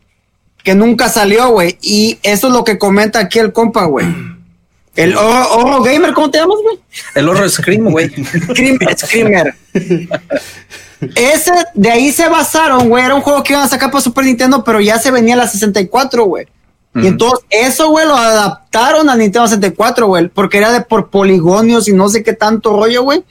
Que 0.63 0.75
nunca 0.75 1.09
salió, 1.09 1.49
güey. 1.49 1.79
Y 1.81 2.19
eso 2.23 2.49
es 2.49 2.53
lo 2.53 2.63
que 2.63 2.77
comenta 2.77 3.21
aquí 3.21 3.39
el 3.39 3.55
compa, 3.55 3.87
güey. 3.87 4.07
El 4.97 5.17
Oro, 5.17 5.49
Oro 5.57 5.83
Gamer, 5.83 6.13
¿cómo 6.13 6.31
te 6.31 6.39
llamas, 6.39 6.59
güey? 6.63 6.79
el 7.15 7.27
horror 7.27 7.49
Scream, 7.51 7.91
güey. 7.91 8.11
Scream- 8.11 8.97
Screamer. 8.99 9.55
Ese, 11.17 11.53
de 11.75 11.91
ahí 11.91 12.13
se 12.13 12.29
basaron, 12.29 12.89
güey. 12.91 13.03
Era 13.05 13.15
un 13.15 13.23
juego 13.23 13.43
que 13.43 13.55
iban 13.55 13.65
a 13.65 13.69
sacar 13.69 13.91
para 13.91 14.03
Super 14.03 14.25
Nintendo, 14.27 14.63
pero 14.63 14.79
ya 14.81 14.99
se 14.99 15.11
venía 15.11 15.37
la 15.37 15.49
64, 15.49 16.25
güey. 16.25 16.47
Y 16.97 17.07
entonces 17.09 17.41
eso, 17.51 17.89
güey, 17.89 18.07
lo 18.07 18.15
adaptaron 18.15 19.09
a 19.09 19.17
Nintendo 19.17 19.49
64, 19.49 20.07
güey, 20.07 20.29
porque 20.29 20.59
era 20.59 20.71
de 20.71 20.83
por 20.83 21.09
poligonios 21.11 21.89
y 21.89 21.93
no 21.95 22.09
sé 22.11 22.23
qué 22.23 22.35
tanto 22.35 22.73
rollo, 22.77 23.03
güey. 23.03 23.25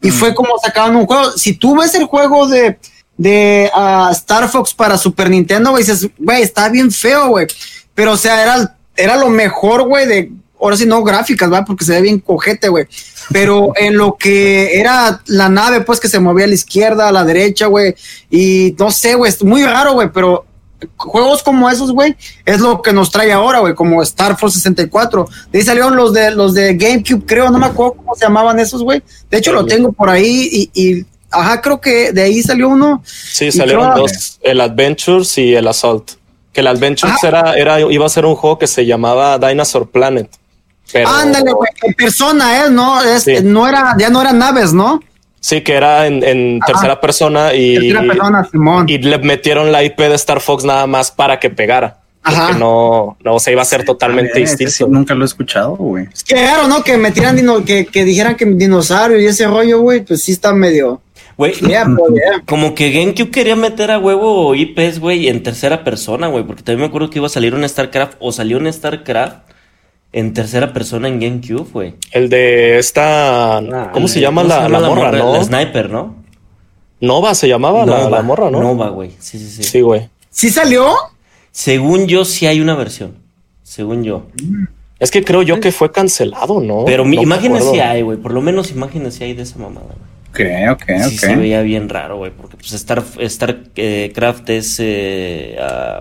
Y 0.00 0.10
fue 0.10 0.34
como 0.34 0.58
sacaban 0.62 0.96
un 0.96 1.06
juego. 1.06 1.32
Si 1.32 1.54
tú 1.54 1.76
ves 1.76 1.94
el 1.94 2.04
juego 2.04 2.46
de, 2.46 2.78
de 3.16 3.70
ah, 3.74 4.10
Star 4.12 4.48
Fox 4.48 4.72
para 4.72 4.96
Super 4.96 5.28
Nintendo, 5.28 5.70
güey, 5.70 5.82
dices, 5.82 6.08
güey, 6.18 6.42
está 6.42 6.68
bien 6.68 6.90
feo, 6.90 7.28
güey. 7.28 7.46
Pero, 7.94 8.12
o 8.12 8.16
sea, 8.16 8.42
era, 8.42 8.76
era 8.96 9.16
lo 9.16 9.28
mejor, 9.28 9.82
güey, 9.82 10.06
de, 10.06 10.32
ahora 10.60 10.76
sí 10.76 10.86
no 10.86 11.02
gráficas, 11.02 11.52
va, 11.52 11.64
porque 11.64 11.84
se 11.84 11.92
ve 11.92 12.02
bien 12.02 12.20
cojete, 12.20 12.68
güey. 12.68 12.86
Pero 13.32 13.72
en 13.76 13.96
lo 13.96 14.16
que 14.16 14.78
era 14.78 15.20
la 15.26 15.48
nave, 15.48 15.80
pues 15.80 16.00
que 16.00 16.08
se 16.08 16.20
movía 16.20 16.44
a 16.44 16.48
la 16.48 16.54
izquierda, 16.54 17.08
a 17.08 17.12
la 17.12 17.24
derecha, 17.24 17.66
güey. 17.66 17.94
Y 18.30 18.76
no 18.78 18.90
sé, 18.90 19.14
güey, 19.14 19.30
es 19.30 19.42
muy 19.42 19.64
raro, 19.64 19.94
güey, 19.94 20.10
pero 20.12 20.46
juegos 20.96 21.42
como 21.42 21.68
esos, 21.68 21.90
güey, 21.92 22.16
es 22.44 22.60
lo 22.60 22.80
que 22.82 22.92
nos 22.92 23.10
trae 23.10 23.32
ahora, 23.32 23.58
güey, 23.60 23.74
como 23.74 24.02
Star 24.02 24.36
Force 24.38 24.58
64. 24.58 25.26
De 25.50 25.58
ahí 25.58 25.64
salieron 25.64 25.96
los 25.96 26.12
de 26.12 26.30
los 26.30 26.54
de 26.54 26.74
GameCube, 26.76 27.24
creo, 27.26 27.50
no 27.50 27.58
me 27.58 27.66
acuerdo 27.66 27.94
cómo 27.94 28.14
se 28.14 28.24
llamaban 28.24 28.58
esos, 28.60 28.82
güey. 28.82 29.02
De 29.30 29.38
hecho, 29.38 29.52
lo 29.52 29.64
tengo 29.66 29.92
por 29.92 30.08
ahí 30.08 30.70
y, 30.74 30.82
y, 30.98 31.06
ajá, 31.30 31.60
creo 31.60 31.80
que 31.80 32.12
de 32.12 32.22
ahí 32.22 32.42
salió 32.42 32.68
uno. 32.68 33.02
sí, 33.04 33.50
salieron 33.50 33.92
creo- 33.92 34.02
dos, 34.06 34.38
el 34.42 34.60
Adventures 34.60 35.36
y 35.38 35.54
el 35.54 35.66
Assault. 35.68 36.12
Que 36.52 36.60
el 36.62 36.66
Adventures 36.68 37.14
Ajá. 37.14 37.28
era, 37.28 37.54
era, 37.54 37.80
iba 37.80 38.06
a 38.06 38.08
ser 38.08 38.24
un 38.24 38.34
juego 38.34 38.58
que 38.58 38.66
se 38.66 38.86
llamaba 38.86 39.38
Dinosaur 39.38 39.90
Planet. 39.90 40.28
Pero, 40.90 41.08
Ándale, 41.08 41.52
güey, 41.52 41.70
en 41.82 41.92
persona, 41.94 42.64
¿eh? 42.64 42.70
No, 42.70 43.02
es, 43.02 43.24
Sí. 43.24 43.34
no 43.42 43.68
era, 43.68 43.94
ya 43.98 44.08
no 44.08 44.20
eran 44.22 44.38
naves, 44.38 44.72
¿no? 44.72 45.00
Sí, 45.40 45.60
que 45.60 45.74
era 45.74 46.06
en, 46.06 46.24
en 46.24 46.60
tercera 46.66 47.00
persona 47.00 47.54
y, 47.54 47.74
Tercera 47.74 48.02
persona, 48.02 48.48
Simón. 48.50 48.88
y 48.88 48.98
le 48.98 49.18
metieron 49.18 49.70
la 49.70 49.84
IP 49.84 49.98
de 49.98 50.14
Star 50.14 50.40
Fox 50.40 50.64
nada 50.64 50.86
más 50.86 51.10
para 51.10 51.38
que 51.38 51.50
pegara. 51.50 52.00
Ajá. 52.22 52.46
Porque 52.48 52.58
no, 52.58 53.16
no 53.24 53.38
se 53.38 53.52
iba 53.52 53.62
a 53.62 53.64
ser 53.64 53.84
totalmente 53.84 54.38
distinto. 54.40 54.88
nunca 54.88 55.14
lo 55.14 55.22
he 55.22 55.26
escuchado, 55.26 55.76
güey. 55.76 56.06
Es 56.12 56.24
que 56.24 56.34
raro, 56.34 56.68
¿no? 56.68 56.82
Que 56.82 56.96
metieran 56.98 57.36
dino, 57.36 57.64
que, 57.64 57.86
que 57.86 58.04
dijeran 58.04 58.34
que 58.36 58.44
dinosaurio 58.44 59.18
y 59.20 59.26
ese 59.26 59.46
rollo, 59.46 59.80
güey, 59.80 60.04
pues 60.04 60.22
sí 60.22 60.32
está 60.32 60.52
medio. 60.52 61.00
Güey, 61.36 61.52
Yeah, 61.60 61.86
yeah. 61.86 62.42
como 62.44 62.74
que 62.74 62.90
GameCube 62.90 63.30
quería 63.30 63.54
meter 63.56 63.92
a 63.92 63.98
huevo 63.98 64.54
IPs, 64.54 64.98
güey, 64.98 65.28
en 65.28 65.42
tercera 65.42 65.84
persona, 65.84 66.26
güey. 66.26 66.44
Porque 66.44 66.62
también 66.62 66.80
me 66.80 66.86
acuerdo 66.88 67.08
que 67.10 67.18
iba 67.18 67.26
a 67.28 67.30
salir 67.30 67.54
un 67.54 67.66
StarCraft 67.66 68.14
o 68.18 68.32
salió 68.32 68.58
un 68.58 68.70
StarCraft 68.70 69.36
en 70.12 70.32
tercera 70.32 70.72
persona 70.72 71.08
en 71.08 71.20
GameCube, 71.20 71.68
güey. 71.72 71.94
El 72.12 72.28
de 72.28 72.78
esta, 72.78 73.58
Ah, 73.58 73.90
¿cómo 73.92 74.08
se 74.08 74.20
llama 74.20 74.42
¿Cómo 74.42 74.54
la, 74.54 74.64
se 74.64 74.68
la 74.70 74.80
morra, 74.80 75.12
no? 75.12 75.32
La 75.34 75.44
sniper, 75.44 75.90
¿no? 75.90 76.16
Nova 77.00 77.34
se 77.34 77.46
llamaba 77.48 77.86
la, 77.86 78.08
la 78.10 78.22
morra, 78.22 78.50
¿no? 78.50 78.60
Nova, 78.60 78.88
güey. 78.88 79.10
Sí, 79.18 79.38
sí, 79.38 79.48
sí, 79.48 79.62
Sí, 79.62 79.80
güey. 79.82 80.08
¿Sí 80.30 80.50
salió? 80.50 80.88
Según 81.52 82.06
yo, 82.06 82.24
sí 82.24 82.46
hay 82.46 82.60
una 82.60 82.74
versión. 82.74 83.14
Según 83.62 84.02
yo. 84.02 84.26
Es 84.98 85.10
que 85.12 85.22
creo 85.24 85.42
yo 85.42 85.60
que 85.60 85.70
fue 85.70 85.92
cancelado, 85.92 86.60
¿no? 86.60 86.84
Pero 86.84 87.04
mi, 87.04 87.16
No 87.16 87.22
me 87.22 87.26
imágenes 87.26 87.64
sí 87.70 87.78
hay, 87.78 88.02
güey. 88.02 88.18
Por 88.18 88.32
lo 88.32 88.40
menos 88.40 88.70
imágenes 88.72 89.14
sí 89.14 89.24
hay 89.24 89.34
de 89.34 89.42
esa 89.42 89.58
mamada, 89.58 89.86
güey. 89.86 90.08
Ok, 90.30 90.72
ok, 90.72 90.84
Sí 91.08 91.14
ok. 91.16 91.20
se 91.20 91.36
veía 91.36 91.62
bien 91.62 91.88
raro, 91.88 92.16
güey. 92.18 92.32
Porque 92.32 92.56
pues 92.56 92.72
Star, 92.72 93.02
StarCraft 93.04 94.50
es 94.50 94.76
eh, 94.80 95.56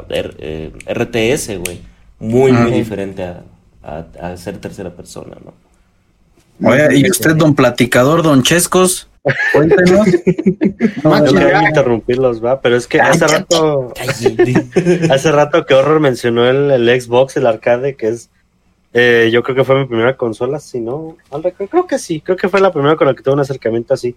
R- 0.09 0.33
eh, 0.39 0.71
RTS, 0.87 1.57
güey. 1.59 1.79
Muy, 2.19 2.51
muy 2.51 2.71
diferente 2.71 3.23
a, 3.23 3.43
a, 3.87 4.05
a 4.21 4.37
ser 4.37 4.57
tercera 4.59 4.91
persona, 4.91 5.37
¿no? 5.43 5.53
Oye, 6.69 6.97
¿y 6.97 7.09
usted, 7.09 7.35
don 7.35 7.55
platicador, 7.55 8.23
don 8.23 8.43
Chescos? 8.43 9.09
Cuéntenos. 9.53 10.07
No 11.03 11.25
ya. 11.25 11.63
interrumpirlos, 11.63 12.43
va, 12.43 12.61
pero 12.61 12.75
es 12.75 12.87
que 12.87 12.99
hace 12.99 13.27
rato, 13.27 13.93
hace 15.11 15.31
rato 15.31 15.65
que 15.65 15.73
Horror 15.73 15.99
mencionó 15.99 16.47
el, 16.47 16.71
el 16.71 17.01
Xbox, 17.01 17.37
el 17.37 17.47
arcade, 17.47 17.95
que 17.95 18.09
es, 18.09 18.29
eh, 18.93 19.29
yo 19.31 19.43
creo 19.43 19.55
que 19.55 19.63
fue 19.63 19.79
mi 19.79 19.85
primera 19.85 20.15
consola, 20.17 20.59
si 20.59 20.79
no, 20.79 21.17
creo 21.69 21.87
que 21.87 21.99
sí, 21.99 22.21
creo 22.21 22.37
que 22.37 22.49
fue 22.49 22.61
la 22.61 22.71
primera 22.71 22.95
con 22.95 23.07
la 23.07 23.15
que 23.15 23.23
tuve 23.23 23.35
un 23.35 23.39
acercamiento 23.39 23.93
así. 23.93 24.15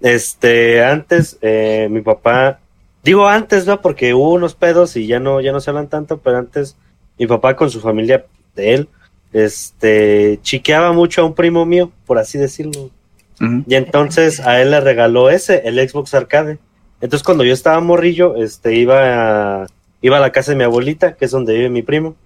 Este, 0.00 0.84
antes, 0.84 1.38
eh, 1.40 1.88
mi 1.90 2.00
papá, 2.02 2.60
digo 3.02 3.26
antes, 3.26 3.68
va, 3.68 3.80
porque 3.80 4.14
hubo 4.14 4.32
unos 4.32 4.54
pedos 4.54 4.96
y 4.96 5.06
ya 5.06 5.18
no, 5.18 5.40
ya 5.40 5.52
no 5.52 5.60
se 5.60 5.70
hablan 5.70 5.88
tanto, 5.88 6.18
pero 6.18 6.38
antes, 6.38 6.76
mi 7.18 7.26
papá 7.26 7.56
con 7.56 7.70
su 7.70 7.80
familia 7.80 8.26
de 8.56 8.74
él, 8.74 8.88
este, 9.32 10.40
chiqueaba 10.42 10.92
mucho 10.92 11.22
a 11.22 11.24
un 11.24 11.34
primo 11.34 11.64
mío, 11.66 11.92
por 12.06 12.18
así 12.18 12.38
decirlo. 12.38 12.90
Y 13.38 13.74
entonces 13.74 14.40
a 14.40 14.62
él 14.62 14.70
le 14.70 14.80
regaló 14.80 15.28
ese, 15.28 15.60
el 15.66 15.88
Xbox 15.88 16.14
Arcade. 16.14 16.58
Entonces 17.02 17.22
cuando 17.22 17.44
yo 17.44 17.52
estaba 17.52 17.78
morrillo, 17.80 18.34
este, 18.36 18.74
iba 18.74 19.62
a, 19.62 19.66
iba 20.00 20.16
a 20.16 20.20
la 20.20 20.32
casa 20.32 20.52
de 20.52 20.56
mi 20.56 20.64
abuelita, 20.64 21.16
que 21.16 21.26
es 21.26 21.30
donde 21.30 21.54
vive 21.54 21.68
mi 21.68 21.82
primo. 21.82 22.16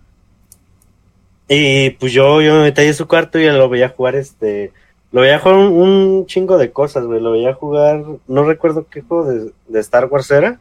Y 1.49 1.91
pues 1.91 2.13
yo, 2.13 2.41
yo 2.41 2.55
me 2.55 2.63
metí 2.63 2.83
en 2.83 2.95
su 2.95 3.09
cuarto 3.09 3.41
y 3.41 3.47
lo 3.47 3.69
veía 3.69 3.89
jugar, 3.89 4.15
este, 4.15 4.71
lo 5.11 5.23
veía 5.23 5.41
jugar 5.41 5.57
un, 5.57 5.73
un 5.73 6.27
chingo 6.27 6.59
de 6.59 6.71
cosas, 6.71 7.05
güey. 7.05 7.21
Lo 7.21 7.33
veía 7.33 7.55
jugar, 7.55 8.05
no 8.29 8.45
recuerdo 8.45 8.87
qué 8.89 9.03
juego 9.03 9.25
de, 9.25 9.51
de 9.67 9.81
Star 9.81 10.07
Wars 10.07 10.31
era. 10.31 10.61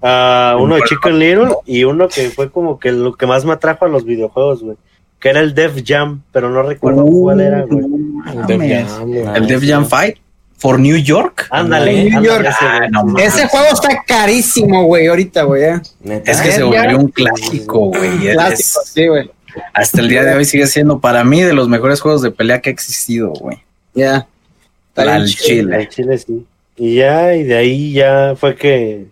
Ah, 0.00 0.56
uno 0.60 0.76
de 0.76 0.82
Chicken 0.82 1.18
Little 1.18 1.56
y 1.66 1.84
uno 1.84 2.08
que 2.08 2.30
fue 2.30 2.50
como 2.50 2.78
que 2.78 2.92
lo 2.92 3.14
que 3.14 3.26
más 3.26 3.44
me 3.44 3.52
atrajo 3.52 3.84
a 3.84 3.88
los 3.88 4.04
videojuegos, 4.04 4.62
güey. 4.62 4.76
Que 5.18 5.30
era 5.30 5.40
el 5.40 5.54
Def 5.54 5.82
Jam, 5.84 6.22
pero 6.30 6.48
no 6.50 6.62
recuerdo 6.62 7.04
cuál 7.04 7.40
era, 7.40 7.62
güey. 7.62 7.84
El 7.84 8.46
Def. 8.46 8.86
Jam, 8.88 9.08
güey. 9.08 9.24
El 9.34 9.46
Def 9.48 9.64
Jam 9.66 9.86
Fight 9.86 10.16
for 10.56 10.78
New 10.78 10.96
York. 10.96 11.48
Ándale, 11.50 12.04
New 12.04 12.16
ándale, 12.18 12.26
York. 12.28 12.46
ese, 12.48 12.64
güey. 12.64 12.88
Ah, 12.94 13.02
no. 13.04 13.18
Ese 13.18 13.48
juego 13.48 13.66
está 13.72 13.88
carísimo, 14.06 14.84
güey, 14.84 15.08
ahorita, 15.08 15.42
güey. 15.42 15.64
eh. 15.64 15.80
Es 16.24 16.40
que 16.40 16.52
se 16.52 16.58
ya. 16.60 16.64
volvió 16.66 16.98
un 16.98 17.08
clásico, 17.08 17.78
güey. 17.88 18.28
Es- 18.28 18.34
Clásico, 18.34 18.80
sí, 18.84 19.06
güey. 19.08 19.30
hasta 19.74 20.00
el 20.00 20.08
día 20.08 20.22
de 20.22 20.34
hoy 20.36 20.44
sigue 20.44 20.68
siendo 20.68 21.00
para 21.00 21.24
mí 21.24 21.42
de 21.42 21.52
los 21.54 21.68
mejores 21.68 22.00
juegos 22.00 22.22
de 22.22 22.30
pelea 22.30 22.60
que 22.60 22.70
ha 22.70 22.72
existido, 22.72 23.30
güey. 23.30 23.58
Ya. 23.94 24.28
Bien 24.96 25.08
Al 25.08 25.26
chile. 25.26 25.76
Al 25.76 25.88
chile 25.88 26.18
sí. 26.18 26.46
Y 26.76 26.94
ya, 26.96 27.34
y 27.34 27.42
de 27.42 27.56
ahí 27.56 27.92
ya 27.92 28.34
fue 28.36 28.54
que 28.54 29.06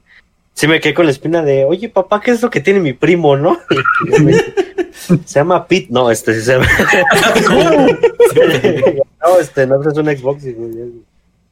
sí 0.57 0.67
me 0.67 0.81
quedé 0.81 0.95
con 0.95 1.05
la 1.05 1.13
espina 1.13 1.43
de, 1.43 1.65
oye 1.65 1.89
papá, 1.91 2.21
¿qué 2.21 2.31
es 2.31 2.43
lo 2.43 2.49
que 2.51 2.61
tiene 2.61 2.81
mi 2.81 2.95
primo, 2.95 3.37
no? 3.37 3.59
Me- 4.21 4.35
se 5.25 5.39
llama 5.39 5.67
Pete, 5.67 5.89
no, 5.91 6.11
este 6.11 6.41
se 6.41 6.53
llama. 6.53 6.67
no, 9.23 9.39
este, 9.39 9.67
no 9.67 9.81
es 9.81 9.97
un 9.99 10.07
Xbox. 10.07 10.45
Y 10.47 10.57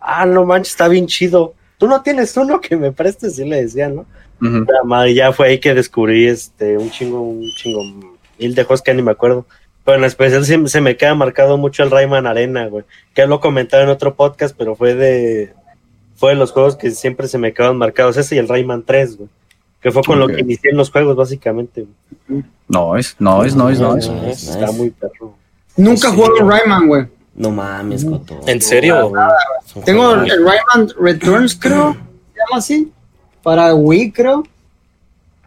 ah, 0.00 0.26
no 0.26 0.44
manches, 0.44 0.72
está 0.72 0.88
bien 0.88 1.06
chido. 1.06 1.54
Tú 1.76 1.86
no 1.86 2.02
tienes 2.02 2.36
uno 2.36 2.60
que 2.60 2.76
me 2.76 2.92
prestes, 2.92 3.36
sí 3.36 3.44
le 3.44 3.62
decía, 3.62 3.88
¿no? 3.88 4.06
La 4.40 4.82
madre, 4.84 5.14
ya 5.14 5.32
fue 5.32 5.48
ahí 5.48 5.58
que 5.58 5.74
descubrí 5.74 6.26
este 6.26 6.76
un 6.76 6.90
chingo, 6.90 7.20
un 7.20 7.46
chingo, 7.56 7.82
mil 8.38 8.54
de 8.54 8.64
juegos 8.64 8.82
que 8.82 8.94
ni 8.94 9.02
me 9.02 9.12
acuerdo. 9.12 9.46
Pero 9.84 9.98
en 9.98 10.04
especial 10.04 10.44
se 10.44 10.80
me 10.80 10.96
queda 10.96 11.14
marcado 11.14 11.58
mucho 11.58 11.82
el 11.82 11.90
Rayman 11.90 12.26
Arena, 12.26 12.66
güey. 12.68 12.84
Que 13.14 13.26
lo 13.26 13.40
comentaba 13.40 13.82
en 13.82 13.90
otro 13.90 14.14
podcast, 14.14 14.56
pero 14.56 14.76
fue 14.76 14.94
de 14.94 15.52
fue 16.24 16.30
de 16.32 16.36
los 16.36 16.52
juegos 16.52 16.76
que 16.76 16.90
siempre 16.90 17.28
se 17.28 17.36
me 17.36 17.52
quedaban 17.52 17.76
marcados. 17.76 18.16
Ese 18.16 18.36
y 18.36 18.38
el 18.38 18.48
Rayman 18.48 18.82
3, 18.84 19.18
güey. 19.18 19.28
Que 19.82 19.90
fue 19.90 20.02
con 20.02 20.18
lo 20.18 20.26
que 20.28 20.40
inicié 20.40 20.70
en 20.70 20.78
los 20.78 20.90
juegos, 20.90 21.14
básicamente. 21.16 21.86
güey. 22.28 22.42
No 22.68 22.96
es, 22.96 23.16
no 23.18 23.44
es, 23.44 23.54
no 23.54 23.68
es, 23.68 23.78
no 23.78 23.96
es. 23.96 24.08
Está 24.48 24.72
muy 24.72 24.88
perro. 24.90 25.34
Nunca 25.76 26.08
Sí. 26.08 26.16
jugué 26.16 26.42
un 26.42 26.50
Rayman, 26.50 26.86
güey. 26.88 27.06
No 27.34 27.50
mames, 27.50 28.04
Coto. 28.04 28.40
¿En 28.46 28.62
serio? 28.62 29.12
Tengo 29.84 30.12
el 30.14 30.30
Rayman 30.30 30.88
Returns, 30.98 31.54
creo. 31.56 31.92
Se 32.32 32.38
llama 32.40 32.56
así. 32.58 32.92
Para 33.42 33.74
Wii, 33.74 34.12
creo. 34.12 34.44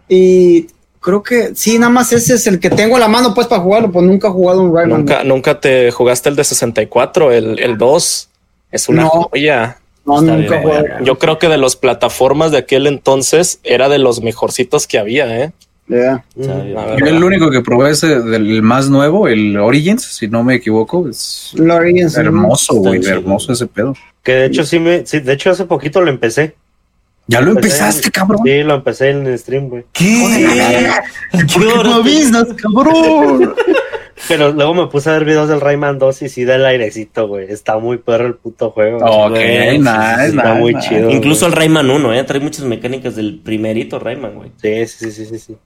Y 0.07 0.67
creo 0.99 1.23
que 1.23 1.55
sí, 1.55 1.79
nada 1.79 1.89
más 1.91 2.13
ese 2.13 2.35
es 2.35 2.45
el 2.47 2.59
que 2.59 2.69
tengo 2.69 2.95
a 2.97 2.99
la 2.99 3.07
mano, 3.07 3.33
pues, 3.33 3.47
para 3.47 3.61
jugarlo. 3.61 3.91
Pues 3.91 4.05
nunca 4.05 4.27
he 4.27 4.31
jugado 4.31 4.61
un 4.61 4.75
Rayman. 4.75 4.99
Nunca, 4.99 5.23
nunca 5.23 5.59
te 5.59 5.89
jugaste 5.91 6.29
el 6.29 6.35
de 6.35 6.43
64, 6.43 7.31
el, 7.31 7.57
el 7.59 7.77
2. 7.77 8.29
Es 8.71 8.89
una 8.89 9.03
No. 9.03 9.09
joya. 9.09 9.79
No, 10.07 10.21
nunca 10.21 10.59
bien. 10.59 10.85
Yo 11.03 11.19
creo 11.19 11.37
que 11.37 11.47
de 11.49 11.57
las 11.57 11.75
plataformas 11.75 12.51
de 12.51 12.57
aquel 12.59 12.87
entonces 12.87 13.59
era 13.63 13.89
de 13.89 13.99
los 13.99 14.21
mejorcitos 14.23 14.87
que 14.87 14.97
había, 14.97 15.43
¿eh? 15.43 15.51
Ya. 15.89 16.23
Está 16.37 16.53
Mm. 16.55 16.97
Yo 16.97 17.05
el 17.05 17.23
único 17.23 17.49
que 17.51 17.61
probé 17.61 17.91
es 17.91 18.03
el 18.03 18.61
más 18.61 18.89
nuevo, 18.89 19.27
el 19.27 19.57
Origins, 19.57 20.03
si 20.03 20.27
no 20.27 20.43
me 20.43 20.55
equivoco. 20.55 21.07
Es 21.07 21.53
Origins, 21.59 22.17
hermoso, 22.17 22.73
güey, 22.75 23.05
hermoso 23.05 23.53
ese 23.53 23.67
pedo. 23.67 23.93
Que 24.23 24.33
de 24.33 24.45
hecho 24.47 24.65
sí 24.65 24.79
me, 24.79 25.05
sí, 25.05 25.19
de 25.19 25.33
hecho 25.33 25.51
hace 25.51 25.65
poquito 25.65 26.01
lo 26.01 26.09
empecé. 26.09 26.55
¿Ya 27.29 27.41
lo 27.41 27.51
Empecé- 27.51 27.79
empezaste, 27.79 28.09
cabrón? 28.11 28.39
Sí, 28.45 28.63
lo 28.63 28.75
empecé 28.75 29.09
en 29.09 29.27
el 29.27 29.37
stream, 29.37 29.67
güey. 29.67 29.83
¿Qué? 29.91 30.89
¿Qué 31.31 32.55
cabrón? 32.55 33.53
Pero 34.27 34.51
luego 34.51 34.73
me 34.73 34.87
puse 34.87 35.09
a 35.09 35.13
ver 35.13 35.25
videos 35.25 35.47
del 35.47 35.61
Rayman 35.61 35.99
2 35.99 36.21
y 36.23 36.29
sí 36.29 36.43
da 36.43 36.55
el 36.55 36.65
airecito, 36.65 37.27
güey. 37.27 37.51
Está 37.51 37.77
muy 37.77 37.97
perro 37.97 38.25
el 38.27 38.35
puto 38.35 38.71
juego. 38.71 38.97
Ok, 38.97 39.29
Güey, 39.31 39.77
nice, 39.79 39.91
sí, 39.91 39.95
sí, 39.95 40.17
nice, 40.17 40.25
está 40.37 40.53
muy 40.55 40.73
nice. 40.73 40.89
chido. 40.89 41.09
Incluso 41.11 41.45
el 41.45 41.51
Rayman 41.51 41.89
1, 41.89 42.13
¿eh? 42.15 42.23
Trae 42.23 42.39
muchas 42.39 42.65
mecánicas 42.65 43.15
del 43.15 43.39
primerito 43.43 43.99
Rayman, 43.99 44.33
güey. 44.35 44.51
Sí, 44.61 44.87
sí, 44.87 45.11
sí, 45.11 45.25
sí, 45.25 45.39
sí. 45.39 45.57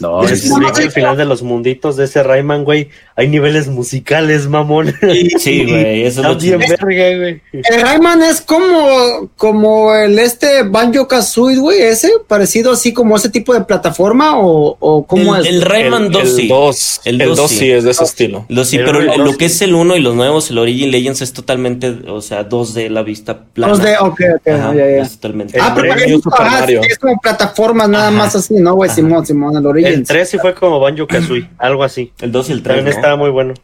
No, 0.00 0.24
es- 0.24 0.50
que 0.74 0.82
al 0.82 0.90
final 0.90 1.16
de 1.16 1.24
los 1.24 1.42
munditos 1.44 1.96
de 1.96 2.06
ese 2.06 2.24
Rayman, 2.24 2.64
güey, 2.64 2.88
hay 3.16 3.28
niveles 3.28 3.68
musicales, 3.68 4.48
mamón. 4.48 4.92
Sí, 5.38 5.64
güey, 5.68 6.02
eso 6.02 6.20
es 6.22 6.26
lo 6.26 6.36
bien 6.36 6.58
verga, 6.58 7.16
güey. 7.16 7.40
El 7.52 7.80
Rayman 7.80 8.22
es 8.22 8.40
como, 8.40 9.30
como 9.36 9.94
el 9.94 10.18
este 10.18 10.64
Banjo 10.64 11.06
Kazooie, 11.06 11.58
güey, 11.58 11.80
ese, 11.82 12.10
parecido 12.26 12.72
así 12.72 12.92
como 12.92 13.16
ese 13.16 13.28
tipo 13.28 13.54
de 13.54 13.60
plataforma 13.60 14.38
o, 14.38 14.76
o 14.80 15.06
cómo 15.06 15.36
El, 15.36 15.46
es. 15.46 15.52
el 15.52 15.62
Rayman 15.62 16.04
el, 16.06 16.10
2 16.10 16.22
el 16.22 16.28
sí. 16.28 16.48
2, 16.48 17.00
El 17.04 17.20
el 17.20 17.28
dos 17.28 17.36
2 17.38 17.50
sí. 17.50 17.56
sí 17.58 17.70
es 17.70 17.84
de 17.84 17.90
ese 17.92 18.04
estilo. 18.04 18.46
Lo, 18.48 18.64
sí, 18.64 18.78
El 18.78 18.84
pero 18.84 19.00
lo 19.00 19.36
que 19.36 19.44
es 19.44 19.62
el 19.62 19.74
1 19.74 19.96
y 19.96 20.00
los 20.00 20.14
nuevos, 20.16 20.50
el 20.50 20.58
Origin 20.58 20.90
Legends, 20.90 21.22
es 21.22 21.32
totalmente, 21.32 21.94
o 22.08 22.20
sea, 22.20 22.48
2D 22.48 22.88
la 22.88 23.02
vista 23.02 23.44
plana. 23.44 23.72
Los 23.72 23.82
de, 23.82 23.96
ok, 23.96 24.20
ok, 24.36 24.48
Ajá, 24.48 24.74
ya, 24.74 24.86
ya. 24.90 25.02
es 25.02 25.12
totalmente. 25.12 25.58
Ah, 25.60 25.68
El 25.68 25.74
pero 25.82 25.88
Mario 25.94 26.16
es, 26.18 26.26
Mario. 26.26 26.80
es 26.82 26.98
como 26.98 27.16
plataformas 27.20 27.88
nada 27.88 28.08
Ajá. 28.08 28.16
más 28.16 28.34
así, 28.34 28.54
¿no, 28.54 28.74
güey? 28.74 28.90
Simón, 28.90 29.24
Simón, 29.24 29.52
el 29.52 29.58
El 29.58 29.66
Origins. 29.66 30.08
3 30.08 30.28
sí 30.28 30.38
fue 30.38 30.52
como 30.54 30.80
Banjo 30.80 31.06
Kazooie, 31.06 31.48
algo 31.58 31.84
así. 31.84 32.12
El 32.20 32.32
2 32.32 32.48
y 32.48 32.52
el 32.52 32.62
3. 32.62 33.03
Estaba 33.04 33.16
muy 33.16 33.30
bueno. 33.30 33.54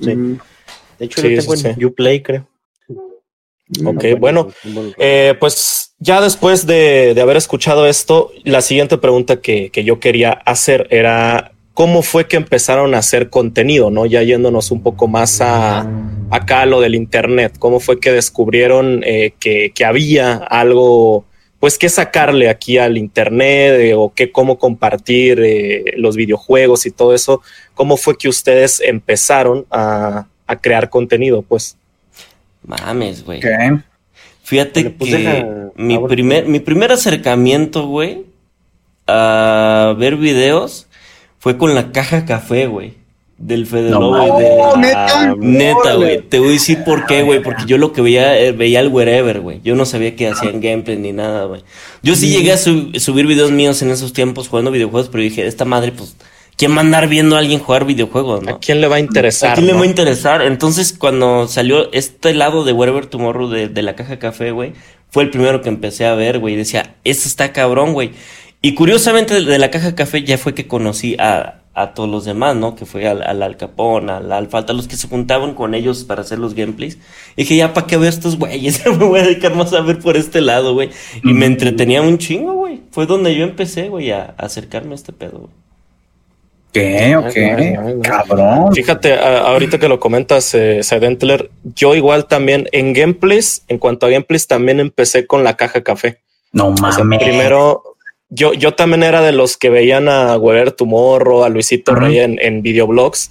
Sí. 0.00 0.14
Mm. 0.14 0.38
De 0.98 1.04
hecho, 1.06 1.20
Sí, 1.20 1.28
lo 1.30 1.40
tengo 1.40 1.56
sí, 1.56 1.66
en 1.68 1.74
sí. 1.76 1.84
Uplay, 1.84 2.22
creo. 2.22 2.46
Ok, 3.84 4.04
Está 4.04 4.18
bueno, 4.20 4.48
bueno. 4.64 4.92
Eh, 4.98 5.34
pues 5.40 5.92
ya 5.98 6.20
después 6.20 6.66
de, 6.66 7.14
de 7.14 7.20
haber 7.20 7.36
escuchado 7.36 7.86
esto, 7.86 8.30
la 8.44 8.60
siguiente 8.60 8.96
pregunta 8.98 9.40
que, 9.40 9.70
que 9.70 9.82
yo 9.82 9.98
quería 9.98 10.32
hacer 10.32 10.86
era 10.90 11.52
cómo 11.74 12.02
fue 12.02 12.26
que 12.28 12.36
empezaron 12.36 12.94
a 12.94 12.98
hacer 12.98 13.28
contenido, 13.28 13.90
¿no? 13.90 14.06
Ya 14.06 14.22
yéndonos 14.22 14.70
un 14.70 14.82
poco 14.82 15.08
más 15.08 15.40
a 15.40 15.86
acá 16.30 16.62
a 16.62 16.66
lo 16.66 16.80
del 16.80 16.94
internet, 16.94 17.56
cómo 17.58 17.80
fue 17.80 18.00
que 18.00 18.12
descubrieron 18.12 19.02
eh, 19.04 19.34
que, 19.38 19.72
que 19.74 19.84
había 19.84 20.36
algo, 20.36 21.24
pues 21.60 21.78
que 21.78 21.88
sacarle 21.88 22.48
aquí 22.48 22.78
al 22.78 22.98
internet 22.98 23.80
eh, 23.80 23.94
o 23.94 24.12
que 24.14 24.30
cómo 24.30 24.58
compartir 24.58 25.40
eh, 25.42 25.94
los 25.96 26.14
videojuegos 26.16 26.86
y 26.86 26.90
todo 26.90 27.14
eso, 27.14 27.40
cómo 27.74 27.96
fue 27.96 28.16
que 28.18 28.28
ustedes 28.28 28.80
empezaron 28.80 29.66
a, 29.70 30.26
a 30.46 30.56
crear 30.56 30.90
contenido, 30.90 31.42
pues. 31.42 31.76
Mames, 32.62 33.24
güey. 33.24 33.40
Fíjate 34.42 34.90
pues 34.90 35.10
que 35.10 35.16
deja- 35.18 35.46
mi 35.76 35.94
ahora- 35.94 36.08
primer, 36.08 36.46
mi 36.46 36.60
primer 36.60 36.92
acercamiento, 36.92 37.86
güey, 37.86 38.24
a 39.06 39.94
ver 39.98 40.16
videos 40.16 40.86
fue 41.38 41.56
con 41.58 41.74
la 41.74 41.92
caja 41.92 42.24
café, 42.24 42.66
güey. 42.66 42.94
Del 43.38 43.66
Fede 43.66 43.90
No 43.90 44.00
Lobo 44.00 44.38
de... 44.38 44.46
Oh, 44.58 44.76
neta, 44.78 45.34
Neta, 45.38 45.94
güey. 45.94 46.22
Te 46.22 46.38
voy 46.38 46.48
a 46.48 46.52
decir 46.52 46.82
por 46.84 47.04
qué, 47.06 47.22
güey. 47.22 47.42
Porque 47.42 47.64
yo 47.66 47.76
lo 47.76 47.92
que 47.92 48.00
veía, 48.00 48.38
eh, 48.40 48.52
veía 48.52 48.80
el 48.80 48.88
wherever, 48.88 49.40
güey. 49.40 49.60
Yo 49.62 49.74
no 49.74 49.84
sabía 49.84 50.16
que 50.16 50.28
hacían 50.28 50.60
gameplay 50.62 50.96
ni 50.96 51.12
nada, 51.12 51.44
güey. 51.44 51.62
Yo 52.02 52.16
sí 52.16 52.30
llegué 52.30 52.52
a 52.52 52.56
sub- 52.56 52.96
subir 52.98 53.26
videos 53.26 53.50
míos 53.50 53.82
en 53.82 53.90
esos 53.90 54.12
tiempos 54.14 54.48
jugando 54.48 54.70
videojuegos, 54.70 55.10
pero 55.10 55.22
dije, 55.22 55.46
esta 55.46 55.66
madre, 55.66 55.92
pues, 55.92 56.16
¿quién 56.56 56.72
va 56.72 56.78
a 56.78 56.80
andar 56.80 57.08
viendo 57.08 57.36
a 57.36 57.40
alguien 57.40 57.60
jugar 57.60 57.84
videojuegos, 57.84 58.42
no? 58.42 58.54
¿A 58.54 58.58
quién 58.58 58.80
le 58.80 58.88
va 58.88 58.96
a 58.96 59.00
interesar? 59.00 59.50
¿A 59.50 59.54
quién 59.54 59.66
le 59.66 59.74
va 59.74 59.82
a 59.82 59.86
interesar? 59.86 60.40
Entonces, 60.40 60.94
cuando 60.94 61.46
salió 61.46 61.92
este 61.92 62.32
lado 62.32 62.64
de 62.64 62.72
Wherever 62.72 63.04
Tomorrow 63.04 63.50
de, 63.50 63.68
de 63.68 63.82
la 63.82 63.94
caja 63.96 64.18
café, 64.18 64.50
güey, 64.52 64.72
fue 65.10 65.24
el 65.24 65.30
primero 65.30 65.60
que 65.60 65.68
empecé 65.68 66.06
a 66.06 66.14
ver, 66.14 66.38
güey. 66.38 66.54
y 66.54 66.56
Decía, 66.56 66.94
esto 67.04 67.28
está 67.28 67.52
cabrón, 67.52 67.92
güey. 67.92 68.12
Y 68.62 68.72
curiosamente, 68.74 69.42
de 69.42 69.58
la 69.58 69.70
caja 69.70 69.94
café 69.94 70.22
ya 70.24 70.38
fue 70.38 70.54
que 70.54 70.66
conocí 70.66 71.16
a, 71.18 71.60
a 71.78 71.92
todos 71.92 72.08
los 72.08 72.24
demás, 72.24 72.56
¿no? 72.56 72.74
Que 72.74 72.86
fue 72.86 73.06
al, 73.06 73.22
al 73.22 73.42
Al 73.42 73.56
Capón, 73.58 74.08
al 74.08 74.32
Alfalta, 74.32 74.72
los 74.72 74.88
que 74.88 74.96
se 74.96 75.08
juntaban 75.08 75.52
con 75.54 75.74
ellos 75.74 76.04
para 76.04 76.22
hacer 76.22 76.38
los 76.38 76.54
gameplays. 76.54 76.96
Y 77.36 77.42
dije, 77.42 77.56
ya, 77.56 77.74
¿para 77.74 77.86
qué 77.86 77.98
ver 77.98 78.08
estos 78.08 78.38
güeyes? 78.38 78.82
Me 78.86 78.92
voy 79.04 79.20
a 79.20 79.24
dedicar 79.24 79.54
más 79.54 79.72
a 79.74 79.82
ver 79.82 79.98
por 79.98 80.16
este 80.16 80.40
lado, 80.40 80.72
güey. 80.74 80.88
Y 81.22 81.32
me 81.34 81.44
entretenía 81.46 82.00
un 82.00 82.16
chingo, 82.18 82.54
güey. 82.54 82.80
Fue 82.90 83.04
donde 83.06 83.34
yo 83.36 83.44
empecé, 83.44 83.88
güey, 83.90 84.10
a, 84.10 84.34
a 84.38 84.46
acercarme 84.46 84.92
a 84.92 84.94
este 84.94 85.12
pedo, 85.12 85.38
güey. 85.38 85.50
¿Qué? 86.72 87.16
Cabrón. 88.02 88.72
Fíjate, 88.74 89.14
a- 89.14 89.40
ahorita 89.48 89.78
que 89.78 89.88
lo 89.88 89.98
comentas, 90.00 90.54
eh, 90.54 90.82
Sedentler, 90.82 91.50
yo 91.74 91.94
igual 91.94 92.26
también 92.26 92.68
en 92.72 92.92
gameplays, 92.92 93.64
en 93.68 93.78
cuanto 93.78 94.06
a 94.06 94.10
gameplays, 94.10 94.46
también 94.46 94.80
empecé 94.80 95.26
con 95.26 95.42
la 95.44 95.56
caja 95.56 95.82
café. 95.82 96.20
No 96.52 96.68
O 96.68 96.76
sea, 96.76 96.98
mames. 97.04 97.18
primero, 97.22 97.95
yo, 98.28 98.52
yo 98.54 98.74
también 98.74 99.02
era 99.02 99.22
de 99.22 99.32
los 99.32 99.56
que 99.56 99.70
veían 99.70 100.08
a 100.08 100.36
Weber 100.36 100.72
Tumorro, 100.72 101.44
a 101.44 101.48
Luisito. 101.48 101.94
Rey 101.94 102.18
en, 102.18 102.38
en 102.40 102.62
videoblogs 102.62 103.30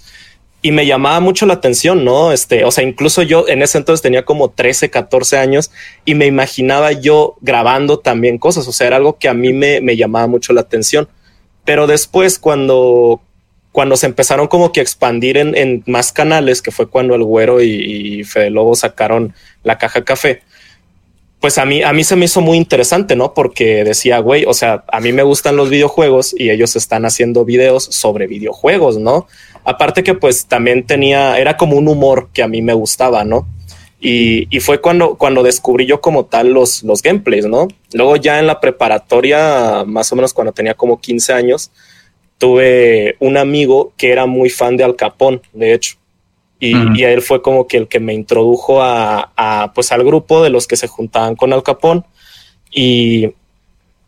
y 0.66 0.72
me 0.72 0.84
llamaba 0.84 1.20
mucho 1.20 1.46
la 1.46 1.54
atención, 1.54 2.04
¿no? 2.04 2.32
Este, 2.32 2.64
o 2.64 2.72
sea, 2.72 2.82
incluso 2.82 3.22
yo 3.22 3.46
en 3.46 3.62
ese 3.62 3.78
entonces 3.78 4.02
tenía 4.02 4.24
como 4.24 4.50
13, 4.50 4.90
14 4.90 5.38
años 5.38 5.70
y 6.04 6.16
me 6.16 6.26
imaginaba 6.26 6.90
yo 6.90 7.36
grabando 7.40 8.00
también 8.00 8.38
cosas. 8.38 8.66
O 8.66 8.72
sea, 8.72 8.88
era 8.88 8.96
algo 8.96 9.16
que 9.16 9.28
a 9.28 9.34
mí 9.34 9.52
me, 9.52 9.80
me 9.80 9.96
llamaba 9.96 10.26
mucho 10.26 10.52
la 10.52 10.62
atención. 10.62 11.08
Pero 11.64 11.86
después, 11.86 12.40
cuando, 12.40 13.20
cuando 13.70 13.96
se 13.96 14.06
empezaron 14.06 14.48
como 14.48 14.72
que 14.72 14.80
a 14.80 14.82
expandir 14.82 15.36
en, 15.36 15.56
en 15.56 15.84
más 15.86 16.10
canales, 16.10 16.62
que 16.62 16.72
fue 16.72 16.88
cuando 16.88 17.14
el 17.14 17.22
Güero 17.22 17.62
y, 17.62 17.68
y 18.18 18.24
Fede 18.24 18.50
Lobo 18.50 18.74
sacaron 18.74 19.34
la 19.62 19.78
caja 19.78 20.04
café, 20.04 20.42
pues 21.40 21.58
a 21.58 21.66
mí, 21.66 21.82
a 21.82 21.92
mí 21.92 22.02
se 22.02 22.16
me 22.16 22.24
hizo 22.24 22.40
muy 22.40 22.56
interesante, 22.56 23.14
¿no? 23.14 23.34
Porque 23.34 23.84
decía, 23.84 24.18
güey, 24.18 24.44
o 24.46 24.54
sea, 24.54 24.84
a 24.88 25.00
mí 25.00 25.12
me 25.12 25.22
gustan 25.22 25.56
los 25.56 25.68
videojuegos 25.68 26.34
y 26.36 26.50
ellos 26.50 26.76
están 26.76 27.04
haciendo 27.04 27.44
videos 27.44 27.84
sobre 27.84 28.26
videojuegos, 28.26 28.98
¿no? 28.98 29.26
Aparte 29.64 30.02
que 30.02 30.14
pues 30.14 30.46
también 30.46 30.86
tenía, 30.86 31.38
era 31.38 31.56
como 31.56 31.76
un 31.76 31.88
humor 31.88 32.28
que 32.32 32.42
a 32.42 32.48
mí 32.48 32.62
me 32.62 32.72
gustaba, 32.72 33.24
¿no? 33.24 33.46
Y, 34.00 34.46
y 34.54 34.60
fue 34.60 34.80
cuando, 34.80 35.16
cuando 35.16 35.42
descubrí 35.42 35.86
yo 35.86 36.00
como 36.00 36.26
tal 36.26 36.52
los, 36.52 36.82
los 36.82 37.02
gameplays, 37.02 37.46
¿no? 37.46 37.68
Luego 37.92 38.16
ya 38.16 38.38
en 38.38 38.46
la 38.46 38.60
preparatoria, 38.60 39.84
más 39.86 40.10
o 40.12 40.16
menos 40.16 40.32
cuando 40.32 40.52
tenía 40.52 40.74
como 40.74 41.00
15 41.00 41.32
años, 41.32 41.70
tuve 42.38 43.16
un 43.20 43.36
amigo 43.36 43.92
que 43.96 44.10
era 44.12 44.26
muy 44.26 44.50
fan 44.50 44.76
de 44.76 44.84
Al 44.84 44.96
Capón, 44.96 45.42
de 45.52 45.74
hecho. 45.74 45.96
Y, 46.58 47.02
él 47.04 47.20
fue 47.20 47.42
como 47.42 47.66
que 47.66 47.76
el 47.76 47.86
que 47.86 48.00
me 48.00 48.14
introdujo 48.14 48.82
a, 48.82 49.30
a, 49.36 49.72
pues 49.74 49.92
al 49.92 50.02
grupo 50.04 50.42
de 50.42 50.48
los 50.50 50.66
que 50.66 50.76
se 50.76 50.88
juntaban 50.88 51.36
con 51.36 51.52
Al 51.52 51.62
Capón. 51.62 52.04
Y, 52.70 53.30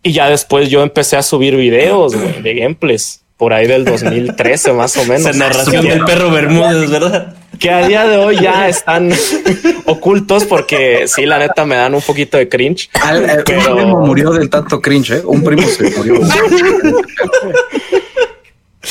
y 0.03 0.13
ya 0.13 0.31
después 0.31 0.71
yo 0.71 0.83
empecé 0.83 1.17
a 1.17 1.23
subir 1.23 1.57
videos 1.57 2.15
güey, 2.17 2.41
de 2.43 2.55
gameplays 2.55 3.23
por 3.37 3.53
ahí 3.53 3.67
del 3.67 3.85
2013 3.85 4.73
más 4.73 4.97
o 4.97 5.05
menos. 5.05 5.27
Esa 5.27 5.33
narración 5.39 5.87
del 5.87 6.05
perro 6.05 6.31
Bermúdez, 6.31 6.91
¿verdad? 6.91 7.35
que 7.59 7.71
a 7.71 7.87
día 7.87 8.07
de 8.07 8.17
hoy 8.19 8.39
ya 8.41 8.69
están 8.69 9.11
ocultos 9.87 10.45
porque 10.45 11.07
sí, 11.09 11.27
la 11.27 11.39
neta 11.39 11.65
me 11.67 11.75
dan 11.77 11.95
un 11.95 12.03
poquito 12.03 12.37
de 12.39 12.49
cringe. 12.49 12.89
Al- 13.03 13.29
eh, 13.29 13.43
Pero- 13.45 13.73
Un 13.73 13.77
primo 13.83 14.01
murió 14.07 14.31
del 14.33 14.49
tanto 14.49 14.81
cringe, 14.81 15.11
¿eh? 15.11 15.23
Un 15.25 15.43
primo 15.43 15.67
se 15.67 15.91
murió. 15.97 16.21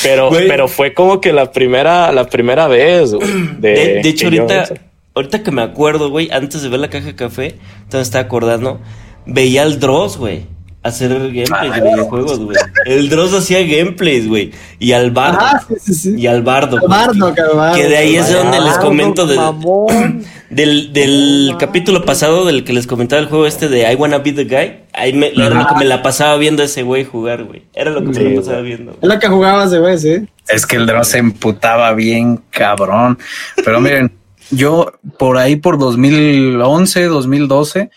Pero, 0.02 0.28
Güey. 0.28 0.48
pero 0.48 0.68
fue 0.68 0.94
como 0.94 1.20
que 1.20 1.32
la 1.32 1.50
primera, 1.52 2.10
la 2.12 2.24
primera 2.28 2.66
vez. 2.68 3.12
güey, 3.14 3.28
de, 3.58 3.70
De, 3.70 4.00
de 4.02 4.08
hecho, 4.08 4.28
yo- 4.28 4.42
ahorita, 4.42 4.74
ahorita 5.14 5.42
que 5.42 5.50
me 5.50 5.62
acuerdo, 5.62 6.10
güey, 6.10 6.28
antes 6.32 6.62
de 6.62 6.68
ver 6.68 6.80
la 6.80 6.90
caja 6.90 7.06
de 7.06 7.14
café, 7.16 7.54
entonces 7.82 8.08
estaba 8.08 8.24
acordando, 8.24 8.80
veía 9.26 9.62
al 9.62 9.80
Dross, 9.80 10.16
güey, 10.16 10.42
hacer 10.82 11.10
gameplays 11.32 11.74
de 11.74 11.80
videojuegos, 11.80 12.38
güey. 12.38 12.56
El 12.86 13.08
Dross 13.08 13.34
hacía 13.34 13.60
gameplays, 13.62 14.26
güey. 14.28 14.52
Y 14.78 14.92
al 14.92 15.10
Bardo. 15.10 15.38
Ah, 15.40 15.60
sí, 15.68 15.74
sí, 15.80 15.94
sí. 15.94 16.14
Y 16.16 16.26
al 16.26 16.42
Bardo. 16.42 16.78
güey. 16.78 16.88
Bardo, 16.88 17.34
cabrón. 17.34 17.74
Que 17.74 17.86
de 17.88 17.96
ahí 17.96 18.16
es 18.16 18.28
de 18.28 18.34
donde 18.34 18.60
les 18.60 18.76
Ah, 18.76 18.80
comento 18.80 19.26
del, 20.50 20.92
del, 20.92 21.54
capítulo 21.58 22.04
pasado 22.04 22.44
del 22.46 22.64
que 22.64 22.72
les 22.72 22.86
comentaba 22.86 23.20
el 23.20 23.28
juego 23.28 23.46
este 23.46 23.68
de 23.68 23.90
I 23.90 23.94
Wanna 23.96 24.18
Be 24.18 24.32
the 24.32 24.44
Guy. 24.44 24.84
Ahí 24.92 25.12
me, 25.12 25.28
era 25.28 25.50
lo 25.50 25.66
que 25.66 25.74
me 25.76 25.84
la 25.84 26.02
pasaba 26.02 26.36
viendo 26.36 26.62
ese 26.62 26.82
güey 26.82 27.04
jugar, 27.04 27.44
güey. 27.44 27.64
Era 27.74 27.90
lo 27.90 28.04
que 28.04 28.14
Sí, 28.14 28.20
me 28.24 28.30
la 28.30 28.40
pasaba 28.40 28.60
viendo. 28.62 28.92
Es 29.00 29.08
lo 29.08 29.18
que 29.18 29.28
jugabas 29.28 29.70
de 29.70 29.78
güey, 29.80 29.98
sí. 29.98 30.16
Es 30.48 30.64
que 30.66 30.76
el 30.76 30.86
Dross 30.86 31.08
se 31.08 31.18
emputaba 31.18 31.92
bien 31.92 32.40
cabrón. 32.50 33.18
Pero 33.64 33.80
miren, 33.80 34.12
yo 34.50 34.92
por 35.18 35.36
ahí 35.36 35.56
por 35.56 35.78
2011, 35.78 37.04
2012, 37.04 37.90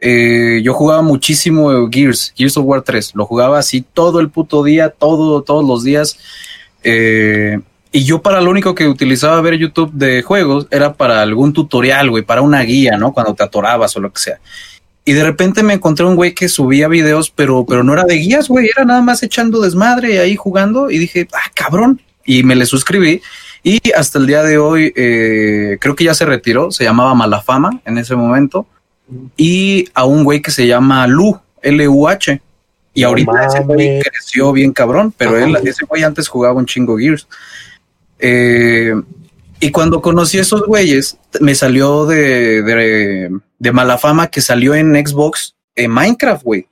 eh, 0.00 0.60
yo 0.64 0.72
jugaba 0.72 1.02
muchísimo 1.02 1.88
Gears, 1.90 2.32
Gears 2.36 2.56
of 2.56 2.64
War 2.64 2.82
3. 2.82 3.12
Lo 3.14 3.26
jugaba 3.26 3.58
así 3.58 3.82
todo 3.82 4.20
el 4.20 4.30
puto 4.30 4.64
día, 4.64 4.88
todo, 4.88 5.42
todos 5.42 5.64
los 5.64 5.84
días. 5.84 6.18
Eh, 6.82 7.60
y 7.92 8.04
yo 8.04 8.22
para 8.22 8.40
lo 8.40 8.50
único 8.50 8.74
que 8.74 8.88
utilizaba 8.88 9.40
ver 9.40 9.58
YouTube 9.58 9.92
de 9.92 10.22
juegos 10.22 10.66
era 10.70 10.94
para 10.94 11.20
algún 11.22 11.52
tutorial, 11.52 12.10
güey, 12.10 12.22
para 12.22 12.40
una 12.40 12.62
guía, 12.62 12.96
¿no? 12.96 13.12
Cuando 13.12 13.34
te 13.34 13.42
atorabas 13.42 13.94
o 13.96 14.00
lo 14.00 14.12
que 14.12 14.20
sea. 14.20 14.40
Y 15.04 15.12
de 15.12 15.24
repente 15.24 15.62
me 15.62 15.74
encontré 15.74 16.06
un 16.06 16.14
güey 16.14 16.34
que 16.34 16.48
subía 16.48 16.86
videos, 16.86 17.30
pero, 17.30 17.66
pero 17.66 17.82
no 17.82 17.92
era 17.92 18.04
de 18.04 18.14
guías, 18.14 18.48
güey, 18.48 18.68
era 18.74 18.84
nada 18.84 19.02
más 19.02 19.22
echando 19.22 19.60
desmadre 19.60 20.20
ahí 20.20 20.36
jugando. 20.36 20.90
Y 20.90 20.98
dije, 20.98 21.26
ah, 21.32 21.50
cabrón. 21.54 22.00
Y 22.24 22.42
me 22.44 22.54
le 22.54 22.64
suscribí. 22.64 23.20
Y 23.62 23.80
hasta 23.92 24.18
el 24.18 24.26
día 24.26 24.42
de 24.42 24.56
hoy, 24.58 24.92
eh, 24.96 25.78
creo 25.80 25.94
que 25.94 26.04
ya 26.04 26.14
se 26.14 26.24
retiró, 26.24 26.70
se 26.70 26.84
llamaba 26.84 27.14
Malafama 27.14 27.80
en 27.84 27.98
ese 27.98 28.14
momento. 28.14 28.66
Y 29.36 29.88
a 29.94 30.04
un 30.04 30.24
güey 30.24 30.40
que 30.40 30.50
se 30.50 30.66
llama 30.66 31.06
Lu, 31.06 31.38
L-U-H. 31.62 32.40
Y 32.92 33.02
ahorita 33.04 33.46
ese 33.46 33.60
güey 33.60 34.00
creció 34.00 34.52
bien 34.52 34.72
cabrón, 34.72 35.14
pero 35.16 35.38
él, 35.38 35.56
ese 35.64 35.84
güey 35.86 36.02
antes 36.02 36.28
jugaba 36.28 36.54
un 36.54 36.66
chingo 36.66 36.98
Gears. 36.98 37.28
Eh, 38.18 38.94
y 39.60 39.70
cuando 39.70 40.00
conocí 40.00 40.38
a 40.38 40.42
esos 40.42 40.62
güeyes, 40.66 41.18
me 41.40 41.54
salió 41.54 42.06
de, 42.06 42.62
de, 42.62 43.38
de 43.58 43.72
mala 43.72 43.98
fama 43.98 44.28
que 44.28 44.40
salió 44.40 44.74
en 44.74 44.94
Xbox 45.06 45.54
en 45.76 45.90
Minecraft, 45.90 46.42
güey. 46.42 46.66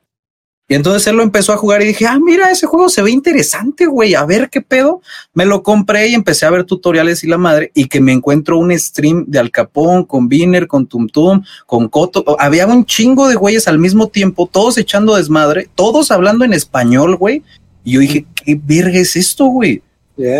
Y 0.70 0.74
entonces 0.74 1.06
él 1.06 1.16
lo 1.16 1.22
empezó 1.22 1.54
a 1.54 1.56
jugar 1.56 1.80
y 1.80 1.86
dije, 1.86 2.06
ah, 2.06 2.18
mira, 2.20 2.50
ese 2.50 2.66
juego 2.66 2.90
se 2.90 3.00
ve 3.00 3.10
interesante, 3.10 3.86
güey, 3.86 4.14
a 4.14 4.26
ver 4.26 4.50
qué 4.50 4.60
pedo. 4.60 5.00
Me 5.32 5.46
lo 5.46 5.62
compré 5.62 6.08
y 6.08 6.14
empecé 6.14 6.44
a 6.44 6.50
ver 6.50 6.64
tutoriales 6.64 7.24
y 7.24 7.26
la 7.26 7.38
madre, 7.38 7.72
y 7.74 7.86
que 7.86 8.02
me 8.02 8.12
encuentro 8.12 8.58
un 8.58 8.78
stream 8.78 9.24
de 9.26 9.38
Al 9.38 9.50
Capón, 9.50 10.04
con 10.04 10.28
Viner, 10.28 10.66
con 10.66 10.86
Tum 10.86 11.08
Tum, 11.08 11.42
con 11.64 11.88
Coto. 11.88 12.36
Había 12.38 12.66
un 12.66 12.84
chingo 12.84 13.28
de 13.28 13.36
güeyes 13.36 13.66
al 13.66 13.78
mismo 13.78 14.08
tiempo, 14.08 14.46
todos 14.46 14.76
echando 14.76 15.16
desmadre, 15.16 15.70
todos 15.74 16.10
hablando 16.10 16.44
en 16.44 16.52
español, 16.52 17.16
güey. 17.16 17.42
Y 17.82 17.92
yo 17.92 18.00
dije, 18.00 18.26
¿qué 18.44 18.60
verga 18.62 18.98
es 18.98 19.16
esto, 19.16 19.46
güey? 19.46 19.82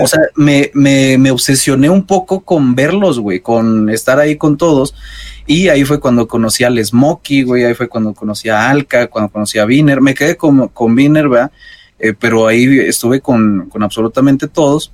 O 0.03 0.07
sea, 0.09 0.21
me, 0.35 0.73
me, 0.75 1.17
me 1.19 1.31
obsesioné 1.31 1.89
un 1.89 2.05
poco 2.05 2.41
con 2.41 2.75
verlos, 2.75 3.21
güey, 3.21 3.41
con 3.41 3.89
estar 3.91 4.19
ahí 4.19 4.37
con 4.37 4.57
todos. 4.57 4.95
Y 5.47 5.69
ahí 5.69 5.85
fue 5.85 6.01
cuando 6.01 6.27
conocí 6.27 6.65
al 6.65 6.85
Smokey, 6.85 7.45
güey, 7.45 7.65
ahí 7.65 7.75
fue 7.75 7.89
cuando 7.89 8.13
conocí 8.13 8.49
a 8.49 8.69
Alka, 8.69 9.07
cuando 9.07 9.31
conocí 9.31 9.59
a 9.59 9.65
Viner. 9.65 10.01
Me 10.01 10.15
quedé 10.15 10.37
con, 10.37 10.69
con 10.69 10.95
Viner, 10.97 11.29
¿verdad? 11.29 11.53
Eh, 12.01 12.13
pero 12.19 12.49
ahí 12.49 12.79
estuve 12.81 13.21
con, 13.21 13.69
con 13.69 13.83
absolutamente 13.85 14.49
todos. 14.49 14.93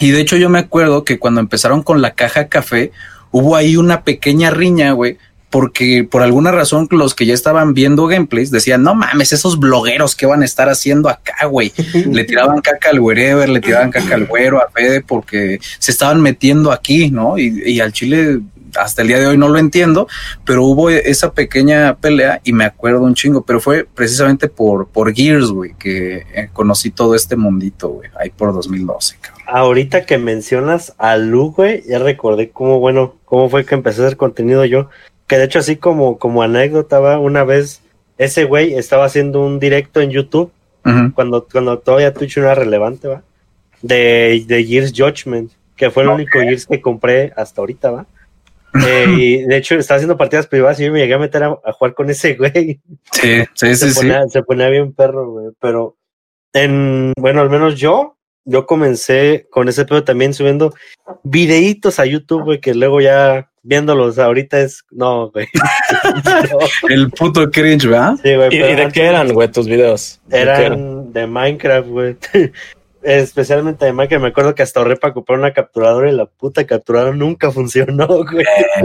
Y 0.00 0.10
de 0.10 0.20
hecho 0.20 0.36
yo 0.36 0.48
me 0.48 0.58
acuerdo 0.58 1.04
que 1.04 1.18
cuando 1.18 1.40
empezaron 1.40 1.82
con 1.82 2.02
la 2.02 2.14
caja 2.14 2.48
café, 2.48 2.92
hubo 3.30 3.56
ahí 3.56 3.76
una 3.76 4.02
pequeña 4.02 4.50
riña, 4.50 4.92
güey, 4.92 5.18
porque 5.50 6.06
por 6.08 6.22
alguna 6.22 6.52
razón 6.52 6.88
los 6.90 7.14
que 7.14 7.26
ya 7.26 7.34
estaban 7.34 7.74
viendo 7.74 8.06
gameplays 8.06 8.50
decían, 8.50 8.82
no 8.82 8.94
mames, 8.94 9.32
esos 9.32 9.58
blogueros 9.58 10.14
que 10.14 10.26
van 10.26 10.42
a 10.42 10.44
estar 10.44 10.68
haciendo 10.68 11.08
acá, 11.08 11.46
güey. 11.46 11.72
le 12.10 12.24
tiraban 12.24 12.60
caca 12.60 12.90
al 12.90 13.00
wherever, 13.00 13.48
le 13.48 13.60
tiraban 13.60 13.90
caca 13.90 14.14
al 14.14 14.26
güero, 14.26 14.58
a 14.58 14.70
Fede, 14.70 15.02
porque 15.02 15.58
se 15.78 15.90
estaban 15.90 16.20
metiendo 16.20 16.72
aquí, 16.72 17.10
¿no? 17.10 17.38
Y, 17.38 17.62
y 17.64 17.80
al 17.80 17.92
Chile 17.92 18.40
hasta 18.76 19.02
el 19.02 19.08
día 19.08 19.18
de 19.18 19.26
hoy 19.26 19.38
no 19.38 19.48
lo 19.48 19.58
entiendo, 19.58 20.08
pero 20.44 20.64
hubo 20.64 20.90
esa 20.90 21.32
pequeña 21.32 21.96
pelea 21.96 22.40
y 22.44 22.52
me 22.52 22.64
acuerdo 22.64 23.02
un 23.02 23.14
chingo, 23.14 23.42
pero 23.42 23.60
fue 23.60 23.84
precisamente 23.84 24.48
por, 24.48 24.88
por 24.88 25.14
Gears, 25.14 25.50
güey, 25.50 25.74
que 25.78 26.26
eh, 26.34 26.50
conocí 26.52 26.90
todo 26.90 27.14
este 27.14 27.36
mundito, 27.36 27.88
güey, 27.88 28.10
ahí 28.18 28.30
por 28.30 28.52
2012, 28.52 29.16
cabrón. 29.20 29.42
Ahorita 29.46 30.04
que 30.04 30.18
mencionas 30.18 30.94
a 30.98 31.16
Lu, 31.16 31.52
güey, 31.52 31.82
ya 31.88 31.98
recordé 31.98 32.50
cómo, 32.50 32.80
bueno, 32.80 33.16
cómo 33.24 33.48
fue 33.48 33.64
que 33.64 33.74
empecé 33.74 34.02
a 34.02 34.06
hacer 34.06 34.16
contenido 34.16 34.64
yo. 34.64 34.90
Que 35.28 35.38
de 35.38 35.44
hecho 35.44 35.60
así 35.60 35.76
como, 35.76 36.18
como 36.18 36.42
anécdota, 36.42 36.98
va, 36.98 37.18
una 37.18 37.44
vez 37.44 37.82
ese 38.16 38.44
güey 38.44 38.74
estaba 38.74 39.04
haciendo 39.04 39.40
un 39.44 39.60
directo 39.60 40.00
en 40.00 40.10
YouTube 40.10 40.50
cuando, 41.14 41.46
cuando 41.46 41.78
todavía 41.78 42.14
Twitch 42.14 42.38
no 42.38 42.44
era 42.44 42.54
relevante, 42.54 43.08
va, 43.08 43.22
de, 43.82 44.42
de 44.46 44.64
Gears 44.64 44.92
Judgment, 44.96 45.52
que 45.76 45.90
fue 45.90 46.02
el 46.02 46.08
único 46.08 46.38
Gears 46.40 46.66
que 46.66 46.80
compré 46.80 47.32
hasta 47.36 47.60
ahorita, 47.60 47.90
va. 47.90 48.06
Eh, 48.86 49.06
y 49.08 49.42
de 49.44 49.56
hecho 49.56 49.76
estaba 49.76 49.96
haciendo 49.96 50.18
partidas 50.18 50.46
privadas 50.46 50.78
y 50.78 50.84
yo 50.84 50.92
me 50.92 51.00
llegué 51.00 51.14
a 51.14 51.18
meter 51.18 51.42
a, 51.42 51.58
a 51.64 51.72
jugar 51.72 51.94
con 51.94 52.10
ese 52.10 52.34
güey. 52.36 52.78
Sí, 53.12 53.42
sí, 53.54 53.74
se, 53.74 53.76
sí, 53.76 53.90
sí. 53.92 54.10
se 54.28 54.42
ponía 54.42 54.68
bien 54.68 54.92
perro, 54.92 55.32
güey. 55.32 55.46
Pero 55.58 55.96
en, 56.52 57.14
bueno, 57.18 57.40
al 57.40 57.48
menos 57.48 57.76
yo, 57.76 58.18
yo 58.44 58.66
comencé 58.66 59.46
con 59.50 59.68
ese 59.68 59.86
pedo 59.86 60.04
también 60.04 60.34
subiendo 60.34 60.74
videitos 61.22 61.98
a 61.98 62.04
YouTube, 62.04 62.44
güey, 62.44 62.60
que 62.60 62.74
luego 62.74 63.00
ya 63.00 63.50
viéndolos 63.68 64.18
ahorita 64.18 64.60
es, 64.60 64.82
no, 64.90 65.30
güey. 65.30 65.46
No, 66.24 66.58
El 66.88 67.10
puto 67.10 67.50
cringe, 67.50 67.86
¿verdad? 67.86 68.14
sí, 68.22 68.34
güey, 68.34 68.48
¿Y, 68.48 68.58
pero 68.58 68.72
y 68.72 68.74
de 68.74 68.82
antes 68.82 68.92
qué 68.94 69.04
eran, 69.04 69.32
güey, 69.32 69.48
tus 69.48 69.66
videos? 69.66 70.20
¿De 70.26 70.40
eran? 70.40 70.62
Eran 70.62 71.12
de 71.12 71.26
Minecraft, 71.26 71.88
güey. 71.88 72.16
Especialmente 73.08 73.86
de 73.86 73.92
Minecraft, 73.94 74.22
me 74.22 74.28
acuerdo 74.28 74.54
que 74.54 74.62
hasta 74.62 74.80
ahorré 74.80 74.96
para 74.96 75.14
comprar 75.14 75.38
una 75.38 75.54
capturadora 75.54 76.10
y 76.10 76.14
la 76.14 76.26
puta 76.26 76.66
capturadora 76.66 77.14
nunca 77.16 77.50
funcionó, 77.52 78.06
güey. 78.06 78.44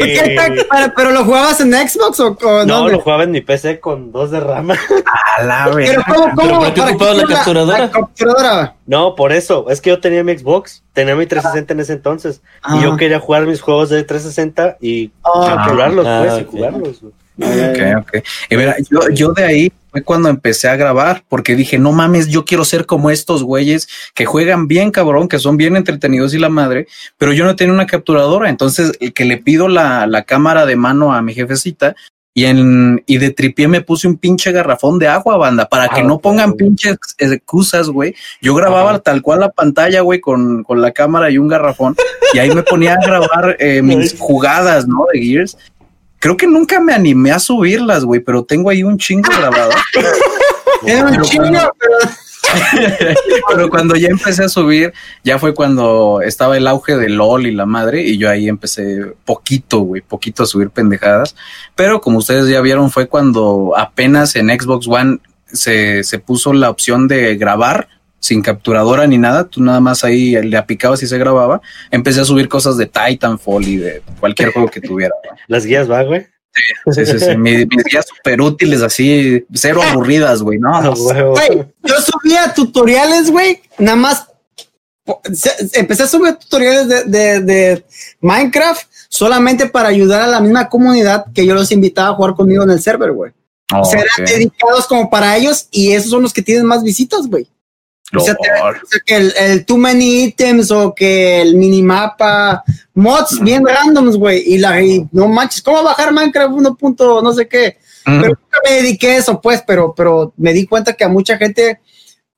Pero, 0.00 0.92
pero 0.96 1.10
lo 1.12 1.24
jugabas 1.24 1.60
en 1.60 1.72
Xbox 1.72 2.20
o, 2.20 2.36
o 2.42 2.64
No, 2.64 2.78
dónde? 2.78 2.92
lo 2.92 3.00
jugaba 3.00 3.24
en 3.24 3.30
mi 3.30 3.40
PC 3.40 3.80
con 3.80 4.12
dos 4.12 4.30
de 4.30 4.40
rama. 4.40 4.74
A 5.38 5.42
la 5.42 5.70
Pero 5.74 6.02
¿cómo, 6.06 6.34
cómo? 6.34 6.60
¿para 6.60 6.74
qué 6.74 6.80
¿Para 6.80 6.90
ocupabas 6.92 7.16
la 7.16 7.26
capturadora? 7.26 7.78
La 7.78 7.90
capturadora. 7.90 8.74
No, 8.86 9.14
por 9.14 9.32
eso. 9.32 9.68
Es 9.70 9.80
que 9.80 9.90
yo 9.90 10.00
tenía 10.00 10.22
mi 10.24 10.36
Xbox, 10.36 10.82
tenía 10.92 11.14
mi 11.14 11.26
360 11.26 11.72
en 11.74 11.80
ese 11.80 11.92
entonces. 11.92 12.40
Y 12.68 12.78
Ah. 12.78 12.80
yo 12.82 12.96
quería 12.96 13.20
jugar 13.20 13.46
mis 13.46 13.60
juegos 13.60 13.88
de 13.90 14.02
360 14.04 14.76
y 14.80 15.10
Ah, 15.24 15.54
capturarlos, 15.56 16.06
Ah, 16.06 16.24
pues, 16.26 16.38
y 16.38 16.42
ok. 16.42 16.50
jugarlos. 16.50 17.00
güey. 17.00 17.12
Ok, 17.42 18.02
ok. 18.02 18.24
Y 18.50 18.56
mira, 18.56 18.76
yo, 18.90 19.00
yo 19.12 19.32
de 19.32 19.44
ahí 19.44 19.72
fue 19.90 20.02
cuando 20.02 20.28
empecé 20.28 20.68
a 20.68 20.76
grabar, 20.76 21.24
porque 21.28 21.56
dije, 21.56 21.78
no 21.78 21.92
mames, 21.92 22.28
yo 22.28 22.44
quiero 22.44 22.64
ser 22.64 22.86
como 22.86 23.10
estos 23.10 23.42
güeyes 23.42 23.88
que 24.14 24.24
juegan 24.24 24.68
bien 24.68 24.90
cabrón, 24.90 25.28
que 25.28 25.38
son 25.38 25.56
bien 25.56 25.76
entretenidos 25.76 26.34
y 26.34 26.38
la 26.38 26.48
madre, 26.48 26.86
pero 27.18 27.32
yo 27.32 27.44
no 27.44 27.56
tenía 27.56 27.74
una 27.74 27.86
capturadora. 27.86 28.48
Entonces, 28.48 28.92
el 29.00 29.12
que 29.12 29.24
le 29.24 29.38
pido 29.38 29.68
la, 29.68 30.06
la 30.06 30.22
cámara 30.22 30.66
de 30.66 30.76
mano 30.76 31.12
a 31.12 31.22
mi 31.22 31.34
jefecita 31.34 31.96
y 32.32 32.44
en, 32.44 33.02
y 33.06 33.18
de 33.18 33.30
tripié 33.30 33.66
me 33.66 33.80
puse 33.80 34.06
un 34.06 34.16
pinche 34.16 34.52
garrafón 34.52 34.98
de 35.00 35.08
agua, 35.08 35.36
banda, 35.36 35.68
para 35.68 35.88
que 35.88 36.00
Ah, 36.00 36.04
no 36.04 36.20
pongan 36.20 36.54
pinches 36.54 36.96
excusas, 37.18 37.88
güey. 37.88 38.14
Yo 38.40 38.54
grababa 38.54 39.00
tal 39.00 39.20
cual 39.20 39.40
la 39.40 39.50
pantalla, 39.50 40.02
güey, 40.02 40.20
con, 40.20 40.62
con 40.62 40.80
la 40.80 40.92
cámara 40.92 41.30
y 41.30 41.38
un 41.38 41.48
garrafón, 41.48 41.96
y 42.32 42.38
ahí 42.38 42.54
me 42.54 42.62
ponía 42.62 42.94
a 42.94 43.04
grabar 43.04 43.56
eh, 43.58 43.82
mis 43.82 44.16
jugadas, 44.16 44.86
¿no? 44.86 45.06
De 45.12 45.20
Gears. 45.20 45.58
Creo 46.20 46.36
que 46.36 46.46
nunca 46.46 46.78
me 46.78 46.92
animé 46.94 47.32
a 47.32 47.38
subirlas, 47.40 48.04
güey, 48.04 48.20
pero 48.20 48.44
tengo 48.44 48.70
ahí 48.70 48.82
un 48.84 48.96
chingo 48.98 49.28
grabado. 49.36 49.72
Era 50.86 51.04
un 51.06 51.10
Pero 51.10 51.22
chingo, 51.24 51.42
cuando- 51.48 51.72
pero 51.78 51.94
pero 53.48 53.70
cuando 53.70 53.94
ya 53.96 54.08
empecé 54.08 54.42
a 54.44 54.48
subir, 54.48 54.92
ya 55.22 55.38
fue 55.38 55.54
cuando 55.54 56.20
estaba 56.24 56.56
el 56.56 56.66
auge 56.66 56.96
de 56.96 57.08
LOL 57.08 57.46
y 57.46 57.52
la 57.54 57.64
madre, 57.66 58.02
y 58.02 58.18
yo 58.18 58.28
ahí 58.28 58.48
empecé 58.48 59.12
poquito, 59.24 59.80
güey, 59.80 60.02
poquito 60.02 60.42
a 60.42 60.46
subir 60.46 60.70
pendejadas. 60.70 61.36
Pero 61.76 62.00
como 62.00 62.18
ustedes 62.18 62.48
ya 62.48 62.60
vieron, 62.60 62.90
fue 62.90 63.06
cuando 63.06 63.74
apenas 63.76 64.34
en 64.36 64.48
Xbox 64.48 64.88
One 64.88 65.18
se, 65.46 66.02
se 66.02 66.18
puso 66.18 66.52
la 66.52 66.70
opción 66.70 67.06
de 67.08 67.36
grabar 67.36 67.88
sin 68.30 68.42
capturadora 68.42 69.08
ni 69.08 69.18
nada, 69.18 69.42
tú 69.42 69.60
nada 69.60 69.80
más 69.80 70.04
ahí 70.04 70.40
le 70.40 70.56
apicabas 70.56 71.02
y 71.02 71.08
se 71.08 71.18
grababa. 71.18 71.60
Empecé 71.90 72.20
a 72.20 72.24
subir 72.24 72.48
cosas 72.48 72.76
de 72.76 72.86
Titanfall 72.86 73.66
y 73.66 73.76
de 73.76 74.02
cualquier 74.20 74.52
juego 74.52 74.68
que 74.68 74.80
tuviera. 74.80 75.12
Las 75.48 75.66
guías 75.66 75.90
va, 75.90 76.04
güey. 76.04 76.26
Sí, 76.92 77.04
sí, 77.06 77.18
sí. 77.18 77.36
Mis, 77.36 77.66
mis 77.66 77.84
guías 77.90 78.06
súper 78.06 78.40
útiles, 78.40 78.82
así, 78.82 79.44
cero 79.52 79.80
aburridas, 79.82 80.42
güey. 80.42 80.60
No, 80.60 80.76
Ah, 80.76 80.80
no. 80.80 80.94
güey, 80.94 81.64
yo 81.82 81.94
subía 82.00 82.54
tutoriales, 82.54 83.32
güey, 83.32 83.60
nada 83.78 83.96
más. 83.96 84.26
Empecé 85.72 86.04
a 86.04 86.06
subir 86.06 86.36
tutoriales 86.36 86.88
de, 86.88 87.04
de, 87.04 87.40
de 87.40 87.84
Minecraft 88.20 88.86
solamente 89.08 89.66
para 89.66 89.88
ayudar 89.88 90.22
a 90.22 90.26
la 90.28 90.38
misma 90.40 90.68
comunidad 90.68 91.24
que 91.34 91.44
yo 91.44 91.54
los 91.54 91.72
invitaba 91.72 92.10
a 92.10 92.14
jugar 92.14 92.34
conmigo 92.34 92.62
en 92.62 92.70
el 92.70 92.80
server, 92.80 93.10
güey. 93.10 93.32
o 93.74 93.84
sea, 93.84 94.00
eran 94.02 94.24
Ok. 94.24 94.28
dedicados 94.30 94.86
como 94.86 95.10
para 95.10 95.36
ellos 95.36 95.66
y 95.72 95.90
esos 95.92 96.10
son 96.10 96.22
los 96.22 96.32
que 96.32 96.42
tienen 96.42 96.64
más 96.64 96.84
visitas, 96.84 97.26
güey. 97.26 97.48
O 98.14 98.20
sea, 98.20 98.34
te- 98.34 98.48
Lol. 98.60 98.76
o 98.82 98.86
sea, 98.86 99.00
que 99.04 99.16
el, 99.16 99.32
el 99.36 99.64
too 99.64 99.76
many 99.76 100.24
items 100.24 100.70
o 100.70 100.94
que 100.94 101.40
el 101.42 101.54
minimapa, 101.56 102.62
mods 102.94 103.38
bien 103.40 103.64
randoms, 103.64 104.16
güey. 104.16 104.42
Y 104.46 104.58
la, 104.58 104.82
y 104.82 105.06
no 105.12 105.28
manches, 105.28 105.62
¿cómo 105.62 105.82
bajar 105.82 106.12
Minecraft 106.12 106.52
1. 106.52 106.76
punto 106.76 107.22
no 107.22 107.32
sé 107.32 107.46
qué? 107.46 107.78
Ujú. 108.06 108.20
Pero 108.20 108.28
nunca 108.28 108.58
me 108.64 108.72
dediqué 108.76 109.10
a 109.12 109.16
eso, 109.18 109.40
pues, 109.40 109.62
pero, 109.66 109.94
pero 109.94 110.32
me 110.36 110.52
di 110.52 110.66
cuenta 110.66 110.94
que 110.94 111.04
a 111.04 111.08
mucha 111.08 111.36
gente, 111.36 111.80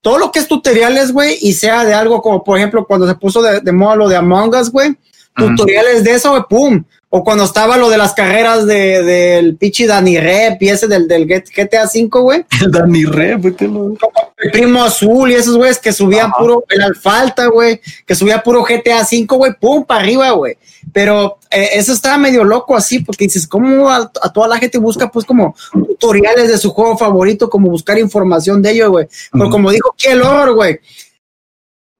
todo 0.00 0.18
lo 0.18 0.30
que 0.32 0.40
es 0.40 0.48
tutoriales, 0.48 1.12
güey, 1.12 1.38
y 1.40 1.52
sea 1.54 1.84
de 1.84 1.94
algo 1.94 2.20
como, 2.20 2.42
por 2.44 2.58
ejemplo, 2.58 2.84
cuando 2.86 3.06
se 3.08 3.14
puso 3.14 3.40
de, 3.40 3.60
de 3.60 3.72
moda 3.72 3.96
lo 3.96 4.08
de 4.08 4.16
Among 4.16 4.54
Us, 4.54 4.70
güey, 4.70 4.94
tutoriales 5.34 6.04
de 6.04 6.12
eso, 6.12 6.30
güey, 6.30 6.42
pum. 6.50 6.84
O 7.14 7.22
cuando 7.22 7.44
estaba 7.44 7.76
lo 7.76 7.90
de 7.90 7.98
las 7.98 8.14
carreras 8.14 8.64
de, 8.66 9.02
del 9.02 9.56
pichi 9.56 9.84
Dani 9.84 10.18
Rep 10.18 10.62
y 10.62 10.70
ese 10.70 10.88
del, 10.88 11.06
del 11.06 11.26
GTA 11.26 11.84
V, 11.84 12.08
güey. 12.08 12.44
El 12.62 12.70
Dani 12.70 13.04
Re, 13.04 13.36
vete 13.36 13.68
lo- 13.68 13.94
El 14.38 14.50
primo 14.50 14.82
azul 14.82 15.30
y 15.30 15.34
esos 15.34 15.58
güeyes 15.58 15.78
que 15.78 15.92
subían 15.92 16.28
Ajá. 16.30 16.38
puro, 16.38 16.64
el 16.70 16.80
alfalta, 16.80 17.48
güey, 17.48 17.82
que 18.06 18.14
subía 18.14 18.42
puro 18.42 18.62
GTA 18.62 19.02
V, 19.02 19.26
güey, 19.28 19.52
pum, 19.60 19.84
para 19.84 20.00
arriba, 20.00 20.30
güey. 20.30 20.56
Pero 20.90 21.38
eh, 21.50 21.68
eso 21.74 21.92
estaba 21.92 22.16
medio 22.16 22.44
loco 22.44 22.74
así, 22.74 23.00
porque 23.00 23.24
dices, 23.24 23.46
¿cómo 23.46 23.90
a, 23.90 24.10
a 24.22 24.32
toda 24.32 24.48
la 24.48 24.56
gente 24.56 24.78
busca, 24.78 25.10
pues, 25.10 25.26
como 25.26 25.54
tutoriales 25.70 26.48
de 26.48 26.56
su 26.56 26.70
juego 26.70 26.96
favorito, 26.96 27.50
como 27.50 27.68
buscar 27.68 27.98
información 27.98 28.62
de 28.62 28.70
ello, 28.70 28.90
güey? 28.90 29.06
Pero 29.30 29.50
como 29.50 29.70
dijo 29.70 29.92
aquí 29.92 30.06
el 30.06 30.22
horror, 30.22 30.54
güey, 30.54 30.80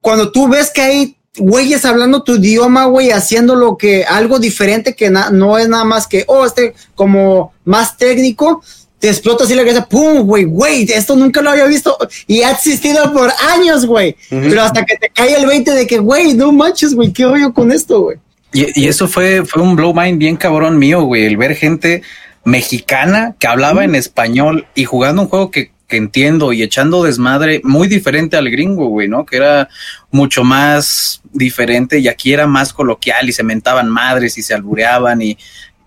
cuando 0.00 0.32
tú 0.32 0.48
ves 0.48 0.70
que 0.70 0.80
hay 0.80 1.16
güeyes 1.36 1.84
hablando 1.84 2.22
tu 2.22 2.36
idioma, 2.36 2.84
güey, 2.86 3.10
haciendo 3.10 3.54
lo 3.54 3.76
que, 3.76 4.04
algo 4.04 4.38
diferente 4.38 4.94
que 4.94 5.10
no 5.10 5.58
es 5.58 5.68
nada 5.68 5.84
más 5.84 6.06
que, 6.06 6.24
oh, 6.26 6.44
este, 6.44 6.74
como 6.94 7.52
más 7.64 7.96
técnico, 7.96 8.62
te 8.98 9.08
explota 9.08 9.44
así 9.44 9.54
la 9.54 9.62
cabeza, 9.62 9.88
pum, 9.88 10.20
güey, 10.20 10.44
güey, 10.44 10.84
esto 10.92 11.16
nunca 11.16 11.42
lo 11.42 11.50
había 11.50 11.64
visto 11.64 11.96
y 12.28 12.42
ha 12.42 12.52
existido 12.52 13.12
por 13.12 13.32
años, 13.50 13.84
güey. 13.84 14.14
Pero 14.30 14.62
hasta 14.62 14.84
que 14.84 14.96
te 14.96 15.08
cae 15.08 15.34
el 15.34 15.46
20 15.46 15.72
de 15.72 15.86
que, 15.88 15.98
güey, 15.98 16.34
no 16.34 16.52
manches, 16.52 16.94
güey, 16.94 17.12
qué 17.12 17.24
rollo 17.24 17.52
con 17.52 17.72
esto, 17.72 18.00
güey. 18.02 18.18
Y, 18.52 18.80
y 18.80 18.86
eso 18.86 19.08
fue, 19.08 19.44
fue 19.44 19.60
un 19.60 19.74
blow 19.74 19.92
mind 19.92 20.18
bien 20.18 20.36
cabrón 20.36 20.78
mío, 20.78 21.02
güey, 21.02 21.24
el 21.24 21.36
ver 21.36 21.56
gente 21.56 22.02
mexicana 22.44 23.34
que 23.40 23.48
hablaba 23.48 23.82
en 23.84 23.94
español 23.94 24.66
y 24.74 24.84
jugando 24.84 25.22
un 25.22 25.28
juego 25.28 25.50
que, 25.50 25.71
que 25.92 25.98
entiendo 25.98 26.54
y 26.54 26.62
echando 26.62 27.02
desmadre 27.04 27.60
muy 27.64 27.86
diferente 27.86 28.38
al 28.38 28.50
gringo, 28.50 28.86
güey, 28.88 29.08
¿no? 29.08 29.26
Que 29.26 29.36
era 29.36 29.68
mucho 30.10 30.42
más 30.42 31.20
diferente 31.34 31.98
y 31.98 32.08
aquí 32.08 32.32
era 32.32 32.46
más 32.46 32.72
coloquial 32.72 33.28
y 33.28 33.32
se 33.32 33.42
mentaban 33.42 33.90
madres 33.90 34.38
y 34.38 34.42
se 34.42 34.54
albureaban 34.54 35.20
y, 35.20 35.36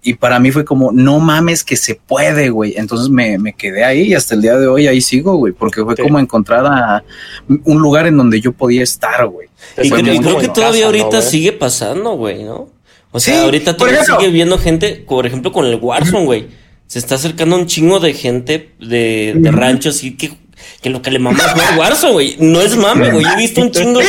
y 0.03 0.13
para 0.13 0.37
mí 0.39 0.51
fue 0.51 0.63
como, 0.63 0.91
no 0.91 1.17
mames 1.19 1.63
que 1.63 1.75
se 1.75 1.95
puede, 1.95 2.49
güey. 2.49 2.75
Entonces 2.77 3.09
me, 3.09 3.39
me 3.39 3.53
quedé 3.53 3.83
ahí 3.83 4.03
y 4.09 4.13
hasta 4.13 4.35
el 4.35 4.43
día 4.43 4.55
de 4.57 4.67
hoy 4.67 4.85
ahí 4.85 5.01
sigo, 5.01 5.37
güey, 5.37 5.53
porque 5.53 5.83
fue 5.83 5.95
Sí. 5.95 6.03
como 6.03 6.19
encontrar 6.19 6.63
a 6.67 7.03
un 7.63 7.81
lugar 7.81 8.05
en 8.05 8.15
donde 8.15 8.39
yo 8.39 8.51
podía 8.51 8.83
estar, 8.83 9.25
güey. 9.25 9.47
Y, 9.81 9.89
creo- 9.89 10.13
y 10.13 10.19
que 10.19 10.47
todavía 10.49 10.53
casa, 10.53 10.79
¿no, 10.79 10.85
ahorita 10.85 11.21
sigue 11.23 11.51
pasando, 11.51 12.11
güey, 12.11 12.43
¿no? 12.43 12.69
O 13.11 13.19
sea, 13.19 13.33
Sí, 13.39 13.43
ahorita 13.45 13.75
todavía 13.75 14.01
ejemplo. 14.01 14.19
sigue 14.19 14.31
viendo 14.31 14.57
gente, 14.59 15.03
por 15.07 15.25
ejemplo, 15.25 15.51
con 15.51 15.65
el 15.65 15.79
Warzone, 15.81 16.25
güey. 16.25 16.64
Se 16.87 16.99
está 16.99 17.15
acercando 17.15 17.55
un 17.55 17.65
chingo 17.65 17.99
de 17.99 18.13
gente 18.13 18.71
de, 18.79 19.33
de 19.35 19.51
ranchos 19.51 20.03
y 20.03 20.15
que, 20.15 20.31
que 20.81 20.89
lo 20.89 21.01
que 21.01 21.11
le 21.11 21.19
mama 21.19 21.37
es 21.39 21.77
Warzone, 21.77 22.13
güey. 22.13 22.35
No 22.39 22.61
es 22.61 22.75
mame, 22.75 23.11
güey. 23.11 23.23
Yo 23.25 23.31
he 23.31 23.37
visto 23.37 23.61
un 23.61 23.71
chingo 23.71 23.99
de... 23.99 24.05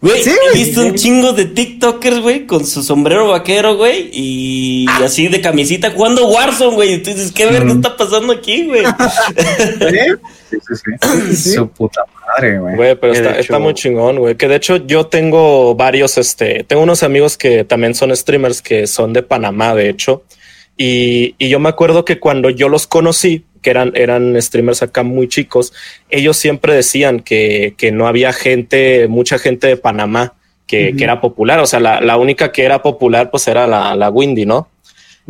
Güey, 0.00 0.22
Sí, 0.22 0.30
he 0.30 0.56
visto 0.56 0.80
un 0.82 0.94
chingo 0.94 1.32
de 1.32 1.44
TikTokers, 1.46 2.20
güey, 2.20 2.46
con 2.46 2.64
su 2.64 2.84
sombrero 2.84 3.26
vaquero, 3.26 3.76
güey, 3.76 4.08
y 4.12 4.86
así 5.04 5.26
de 5.26 5.40
camisita 5.40 5.90
jugando 5.90 6.28
Warzone, 6.28 6.76
güey. 6.76 6.94
Y 6.94 6.98
tú 6.98 7.10
dices, 7.10 7.32
¿qué 7.32 7.46
verga 7.46 7.72
está 7.72 7.96
pasando 7.96 8.32
aquí, 8.32 8.66
güey? 8.66 8.84
¿Eh? 9.80 10.14
Sí, 10.50 10.56
sí, 10.68 11.34
sí. 11.36 11.50
Su 11.54 11.68
puta 11.68 12.02
madre, 12.28 12.60
güey. 12.60 12.76
Güey, 12.76 12.94
pero 13.00 13.12
está, 13.12 13.30
hecho- 13.32 13.40
está 13.40 13.58
muy 13.58 13.74
chingón, 13.74 14.18
güey. 14.20 14.36
Que 14.36 14.46
de 14.46 14.54
hecho 14.54 14.76
yo 14.76 15.06
tengo 15.06 15.74
varios, 15.74 16.16
este, 16.16 16.62
tengo 16.62 16.82
unos 16.82 17.02
amigos 17.02 17.36
que 17.36 17.64
también 17.64 17.96
son 17.96 18.14
streamers 18.16 18.62
que 18.62 18.86
son 18.86 19.12
de 19.12 19.24
Panamá, 19.24 19.74
de 19.74 19.88
hecho. 19.88 20.22
Y, 20.80 21.34
y 21.38 21.48
yo 21.48 21.58
me 21.58 21.68
acuerdo 21.68 22.04
que 22.04 22.20
cuando 22.20 22.50
yo 22.50 22.68
los 22.68 22.86
conocí, 22.86 23.44
que 23.60 23.70
eran, 23.70 23.92
eran 23.96 24.40
streamers 24.40 24.82
acá 24.82 25.02
muy 25.02 25.28
chicos, 25.28 25.72
ellos 26.08 26.36
siempre 26.36 26.72
decían 26.72 27.18
que, 27.20 27.74
que 27.76 27.90
no 27.90 28.06
había 28.06 28.32
gente, 28.32 29.08
mucha 29.08 29.40
gente 29.40 29.66
de 29.66 29.76
Panamá 29.76 30.34
que, 30.68 30.94
que 30.96 31.02
era 31.02 31.20
popular. 31.20 31.58
O 31.58 31.66
sea, 31.66 31.80
la, 31.80 32.00
la 32.00 32.16
única 32.16 32.52
que 32.52 32.62
era 32.62 32.80
popular 32.80 33.30
pues 33.32 33.48
era 33.48 33.66
la, 33.66 33.96
la 33.96 34.08
Windy, 34.08 34.46
¿no? 34.46 34.68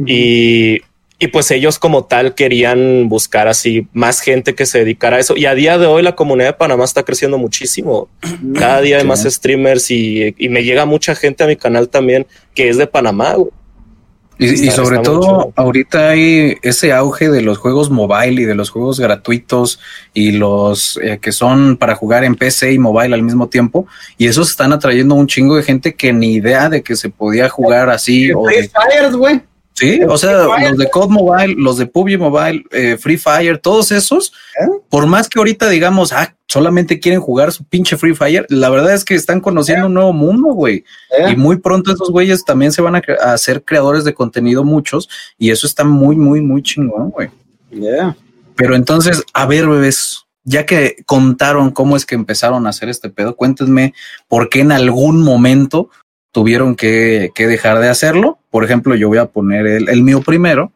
Y, 0.06 0.82
y 1.18 1.26
pues 1.28 1.50
ellos 1.50 1.78
como 1.78 2.04
tal 2.04 2.34
querían 2.34 3.08
buscar 3.08 3.48
así 3.48 3.88
más 3.92 4.20
gente 4.20 4.54
que 4.54 4.66
se 4.66 4.80
dedicara 4.80 5.16
a 5.16 5.20
eso. 5.20 5.34
Y 5.36 5.46
a 5.46 5.54
día 5.54 5.78
de 5.78 5.86
hoy 5.86 6.02
la 6.02 6.14
comunidad 6.14 6.50
de 6.50 6.52
Panamá 6.52 6.84
está 6.84 7.02
creciendo 7.04 7.38
muchísimo. 7.38 8.08
Cada 8.54 8.82
día 8.82 8.98
hay 8.98 9.04
más 9.04 9.24
streamers 9.24 9.90
y, 9.90 10.34
y 10.38 10.48
me 10.50 10.62
llega 10.62 10.84
mucha 10.84 11.14
gente 11.14 11.42
a 11.42 11.46
mi 11.46 11.56
canal 11.56 11.88
también 11.88 12.26
que 12.54 12.68
es 12.68 12.76
de 12.76 12.86
Panamá. 12.86 13.32
güey. 13.32 13.50
Y, 14.40 14.66
y 14.66 14.70
sobre 14.70 14.98
todo, 14.98 15.52
ahorita 15.56 16.10
hay 16.10 16.56
ese 16.62 16.92
auge 16.92 17.28
de 17.28 17.42
los 17.42 17.58
juegos 17.58 17.90
mobile 17.90 18.40
y 18.40 18.44
de 18.44 18.54
los 18.54 18.70
juegos 18.70 19.00
gratuitos 19.00 19.80
y 20.14 20.30
los 20.32 20.96
eh, 21.02 21.18
que 21.20 21.32
son 21.32 21.76
para 21.76 21.96
jugar 21.96 22.22
en 22.22 22.36
PC 22.36 22.72
y 22.72 22.78
mobile 22.78 23.14
al 23.14 23.22
mismo 23.22 23.48
tiempo. 23.48 23.86
Y 24.16 24.26
esos 24.28 24.50
están 24.50 24.72
atrayendo 24.72 25.16
un 25.16 25.26
chingo 25.26 25.56
de 25.56 25.64
gente 25.64 25.94
que 25.94 26.12
ni 26.12 26.34
idea 26.34 26.68
de 26.68 26.82
que 26.82 26.94
se 26.94 27.08
podía 27.10 27.48
jugar 27.48 27.90
así. 27.90 28.30
o 28.32 28.44
Free 28.44 28.62
de- 28.62 28.68
Fire, 28.68 29.16
güey. 29.16 29.40
Sí, 29.78 30.00
o 30.08 30.18
sea, 30.18 30.44
los 30.44 30.76
de 30.76 30.90
COD 30.90 31.08
Mobile, 31.08 31.54
los 31.56 31.78
de 31.78 31.86
PUBG 31.86 32.18
Mobile, 32.18 32.64
eh, 32.70 32.96
Free 32.98 33.16
Fire, 33.16 33.58
todos 33.58 33.92
esos, 33.92 34.32
¿Eh? 34.60 34.66
por 34.88 35.06
más 35.06 35.28
que 35.28 35.38
ahorita 35.38 35.68
digamos, 35.68 36.12
ah, 36.12 36.34
solamente 36.46 36.98
quieren 36.98 37.20
jugar 37.20 37.52
su 37.52 37.64
pinche 37.64 37.96
Free 37.96 38.14
Fire, 38.14 38.46
la 38.48 38.70
verdad 38.70 38.94
es 38.94 39.04
que 39.04 39.14
están 39.14 39.40
conociendo 39.40 39.86
un 39.86 39.94
nuevo 39.94 40.12
mundo, 40.12 40.52
güey. 40.54 40.84
¿Eh? 41.18 41.32
Y 41.32 41.36
muy 41.36 41.56
pronto 41.58 41.92
esos 41.92 42.10
güeyes 42.10 42.44
también 42.44 42.72
se 42.72 42.82
van 42.82 42.96
a, 42.96 43.02
cre- 43.02 43.18
a 43.20 43.36
ser 43.38 43.64
creadores 43.64 44.04
de 44.04 44.14
contenido 44.14 44.64
muchos 44.64 45.08
y 45.38 45.50
eso 45.50 45.66
está 45.66 45.84
muy, 45.84 46.16
muy, 46.16 46.40
muy 46.40 46.62
chingón, 46.62 47.10
güey. 47.10 47.28
Yeah. 47.70 48.16
Pero 48.56 48.74
entonces, 48.74 49.22
a 49.34 49.46
ver, 49.46 49.68
bebés, 49.68 50.24
ya 50.42 50.64
que 50.64 50.96
contaron 51.04 51.70
cómo 51.70 51.96
es 51.96 52.06
que 52.06 52.14
empezaron 52.14 52.66
a 52.66 52.70
hacer 52.70 52.88
este 52.88 53.10
pedo, 53.10 53.36
cuéntenme 53.36 53.92
por 54.26 54.48
qué 54.48 54.60
en 54.60 54.72
algún 54.72 55.22
momento 55.22 55.90
tuvieron 56.32 56.76
que, 56.76 57.30
que 57.34 57.46
dejar 57.46 57.78
de 57.80 57.88
hacerlo. 57.88 58.38
Por 58.50 58.64
ejemplo, 58.64 58.94
yo 58.94 59.08
voy 59.08 59.18
a 59.18 59.26
poner 59.26 59.66
el, 59.66 59.88
el 59.88 60.02
mío 60.02 60.22
primero, 60.22 60.72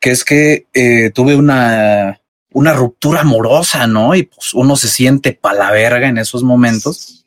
que 0.00 0.10
es 0.10 0.24
que 0.24 0.66
eh, 0.72 1.10
tuve 1.10 1.36
una, 1.36 2.20
una 2.52 2.72
ruptura 2.72 3.20
amorosa, 3.20 3.86
¿no? 3.86 4.14
Y 4.14 4.24
pues 4.24 4.54
uno 4.54 4.76
se 4.76 4.88
siente 4.88 5.32
pa' 5.32 5.54
la 5.54 5.70
verga 5.70 6.08
en 6.08 6.18
esos 6.18 6.42
momentos. 6.42 7.24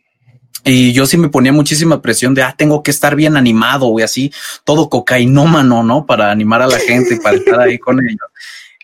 Y 0.66 0.94
yo 0.94 1.06
sí 1.06 1.18
me 1.18 1.30
ponía 1.30 1.52
muchísima 1.52 2.02
presión 2.02 2.34
de, 2.34 2.44
ah, 2.44 2.56
tengo 2.58 2.84
que 2.84 2.92
estar 2.92 3.16
bien 3.16 3.36
animado, 3.36 3.88
güey, 3.88 4.06
así, 4.06 4.32
todo 4.64 4.90
cocainómano, 4.90 5.84
¿no? 5.84 6.06
Para 6.06 6.32
animar 6.32 6.62
a 6.62 6.68
la 6.68 6.80
gente 6.80 7.16
y 7.16 7.20
para 7.20 7.36
estar 7.36 7.60
ahí 7.60 7.78
con 7.78 8.00
ellos. 8.00 8.30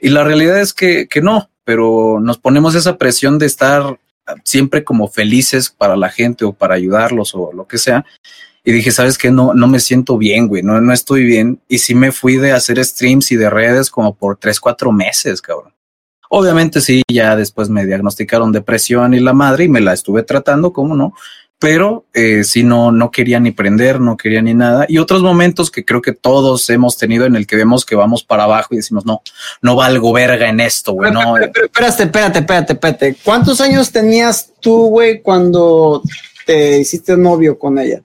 Y 0.01 0.09
la 0.09 0.23
realidad 0.23 0.59
es 0.59 0.73
que, 0.73 1.07
que 1.07 1.21
no, 1.21 1.49
pero 1.63 2.19
nos 2.21 2.37
ponemos 2.37 2.75
esa 2.75 2.97
presión 2.97 3.39
de 3.39 3.45
estar 3.45 3.97
siempre 4.43 4.83
como 4.83 5.07
felices 5.07 5.69
para 5.69 5.95
la 5.95 6.09
gente 6.09 6.45
o 6.45 6.53
para 6.53 6.75
ayudarlos 6.75 7.33
o 7.33 7.51
lo 7.53 7.65
que 7.67 7.77
sea. 7.77 8.05
Y 8.69 8.71
dije, 8.71 8.91
¿sabes 8.91 9.17
qué? 9.17 9.31
No, 9.31 9.55
no 9.55 9.67
me 9.67 9.79
siento 9.79 10.15
bien, 10.15 10.47
güey, 10.47 10.61
no, 10.61 10.79
no 10.79 10.93
estoy 10.93 11.23
bien. 11.23 11.59
Y 11.67 11.79
sí 11.79 11.95
me 11.95 12.11
fui 12.11 12.37
de 12.37 12.51
hacer 12.51 12.85
streams 12.85 13.31
y 13.31 13.35
de 13.35 13.49
redes 13.49 13.89
como 13.89 14.13
por 14.13 14.37
tres, 14.37 14.59
cuatro 14.59 14.91
meses, 14.91 15.41
cabrón. 15.41 15.73
Obviamente 16.29 16.79
sí, 16.79 17.01
ya 17.11 17.35
después 17.35 17.67
me 17.69 17.87
diagnosticaron 17.87 18.51
depresión 18.51 19.15
y 19.15 19.21
la 19.21 19.33
madre 19.33 19.63
y 19.63 19.69
me 19.69 19.81
la 19.81 19.93
estuve 19.93 20.21
tratando, 20.21 20.71
¿cómo 20.71 20.95
no? 20.95 21.15
Pero 21.57 22.05
eh, 22.13 22.43
sí 22.43 22.61
no, 22.61 22.91
no 22.91 23.09
quería 23.09 23.39
ni 23.39 23.49
prender, 23.49 23.99
no 23.99 24.15
quería 24.15 24.43
ni 24.43 24.53
nada. 24.53 24.85
Y 24.87 24.99
otros 24.99 25.23
momentos 25.23 25.71
que 25.71 25.83
creo 25.83 26.03
que 26.03 26.13
todos 26.13 26.69
hemos 26.69 26.95
tenido 26.95 27.25
en 27.25 27.35
el 27.35 27.47
que 27.47 27.55
vemos 27.55 27.85
que 27.85 27.95
vamos 27.95 28.23
para 28.23 28.43
abajo 28.43 28.75
y 28.75 28.77
decimos, 28.77 29.03
no, 29.03 29.23
no 29.63 29.77
valgo 29.77 30.13
verga 30.13 30.47
en 30.47 30.59
esto, 30.59 30.91
güey, 30.91 31.11
no. 31.11 31.37
Espérate, 31.37 32.03
espérate, 32.03 32.37
espérate, 32.37 32.73
espérate. 32.73 33.15
¿Cuántos 33.25 33.61
años 33.61 33.91
tenías 33.91 34.53
tú, 34.59 34.89
güey, 34.89 35.23
cuando 35.23 36.03
te 36.45 36.77
hiciste 36.77 37.17
novio 37.17 37.57
con 37.57 37.79
ella? 37.79 38.03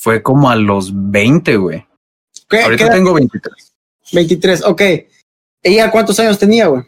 Fue 0.00 0.22
como 0.22 0.48
a 0.48 0.56
los 0.56 0.90
20, 0.94 1.56
güey. 1.58 1.86
¿Qué, 2.48 2.62
Ahorita 2.62 2.86
qué 2.86 2.90
tengo 2.90 3.12
23. 3.12 3.72
23, 4.12 4.64
ok. 4.64 4.82
¿Ella 5.62 5.90
cuántos 5.90 6.18
años 6.20 6.38
tenía, 6.38 6.68
güey? 6.68 6.84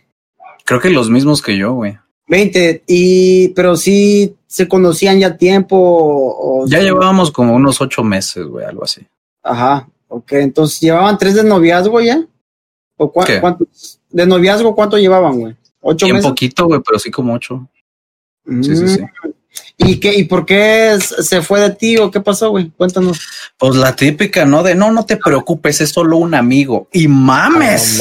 Creo 0.64 0.80
que 0.80 0.88
los 0.88 1.10
mismos 1.10 1.42
que 1.42 1.58
yo, 1.58 1.74
güey. 1.74 1.98
20. 2.28 2.84
Y, 2.86 3.48
pero 3.50 3.76
sí 3.76 4.34
se 4.46 4.66
conocían 4.66 5.18
ya 5.20 5.36
tiempo. 5.36 5.76
O, 5.78 6.64
Ya 6.66 6.80
llevábamos 6.80 7.30
como 7.30 7.54
unos 7.54 7.82
ocho 7.82 8.02
meses, 8.02 8.46
güey, 8.46 8.64
algo 8.64 8.84
así. 8.84 9.06
Ajá, 9.42 9.86
ok. 10.08 10.32
Entonces, 10.32 10.80
¿llevaban 10.80 11.18
tres 11.18 11.34
de 11.34 11.44
noviazgo 11.44 12.00
ya? 12.00 12.24
¿O 12.96 13.12
cua- 13.12 13.26
¿Qué? 13.26 13.40
cuántos? 13.42 14.00
¿De 14.08 14.24
noviazgo 14.24 14.74
cuánto 14.74 14.96
llevaban, 14.96 15.38
güey? 15.38 15.54
¿Ocho 15.82 16.06
Bien 16.06 16.16
meses? 16.16 16.30
poquito, 16.30 16.64
güey, 16.66 16.80
pero 16.82 16.98
sí 16.98 17.10
como 17.10 17.34
ocho. 17.34 17.68
Sí, 18.62 18.74
sí, 18.74 18.88
sí. 18.88 19.00
¿Y, 19.78 19.98
qué, 19.98 20.14
¿Y 20.14 20.24
por 20.24 20.44
qué 20.46 20.96
se 21.00 21.42
fue 21.42 21.61
de 21.61 21.70
ti 21.70 21.96
o 21.98 22.11
qué 22.11 22.20
pasó, 22.20 22.50
güey? 22.50 22.70
Cuéntanos. 22.76 23.18
Pues 23.59 23.74
la 23.74 23.96
típica, 23.96 24.44
¿no? 24.44 24.62
De 24.62 24.74
no, 24.74 24.92
no 24.92 25.05
te 25.05 25.16
preocupes, 25.16 25.80
es 25.80 25.90
solo 25.90 26.18
un 26.18 26.34
amigo. 26.34 26.88
Y 26.92 27.09
mames. 27.09 27.98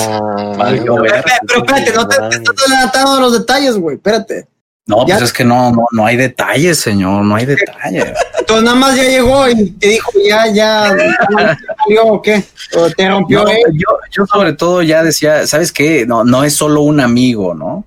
Valió 0.57 0.95
Pero, 0.95 1.01
verga. 1.01 1.23
pero 1.47 1.59
espérate, 1.65 1.93
no 1.93 2.07
te, 2.07 2.17
te 2.29 2.35
estás 2.37 2.67
adelantando 2.67 3.19
los 3.21 3.33
detalles, 3.33 3.77
güey. 3.77 3.95
Espérate. 3.95 4.47
No, 4.87 5.07
Ya- 5.07 5.15
pues 5.17 5.29
es 5.29 5.33
que 5.33 5.43
no, 5.45 5.71
no, 5.71 5.85
no 5.91 6.05
hay 6.05 6.17
detalles, 6.17 6.79
señor, 6.79 7.23
no 7.23 7.35
hay 7.35 7.45
detalles. 7.45 8.05
Entonces 8.39 8.63
nada 8.65 8.75
más 8.75 8.95
ya 8.95 9.03
llegó 9.03 9.47
y 9.49 9.71
te 9.71 9.87
dijo, 9.89 10.11
ya, 10.27 10.47
ya, 10.47 10.95
ya 11.37 11.57
salió 11.83 12.03
o 12.07 12.21
qué. 12.21 12.43
O 12.75 12.89
te 12.89 13.07
rompió, 13.07 13.43
No, 13.43 13.49
eh. 13.49 13.61
yo, 13.73 13.87
yo 14.11 14.25
sobre 14.25 14.53
todo 14.53 14.81
ya 14.81 15.03
decía, 15.03 15.47
¿sabes 15.47 15.71
qué? 15.71 16.05
No, 16.05 16.23
no 16.23 16.43
es 16.43 16.53
solo 16.53 16.81
un 16.81 16.99
amigo, 16.99 17.53
¿no? 17.53 17.85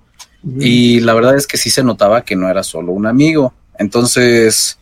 Y 0.60 1.00
la 1.00 1.14
verdad 1.14 1.36
es 1.36 1.46
que 1.46 1.56
sí 1.56 1.70
se 1.70 1.82
notaba 1.82 2.24
que 2.24 2.36
no 2.36 2.48
era 2.48 2.62
solo 2.62 2.92
un 2.92 3.06
amigo. 3.06 3.54
Entonces 3.78 4.78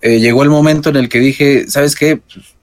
eh, 0.00 0.20
llegó 0.20 0.42
el 0.42 0.50
momento 0.50 0.90
en 0.90 0.96
el 0.96 1.08
que 1.08 1.18
dije, 1.18 1.68
¿sabes 1.68 1.96
qué? 1.96 2.18
Pues, 2.18 2.54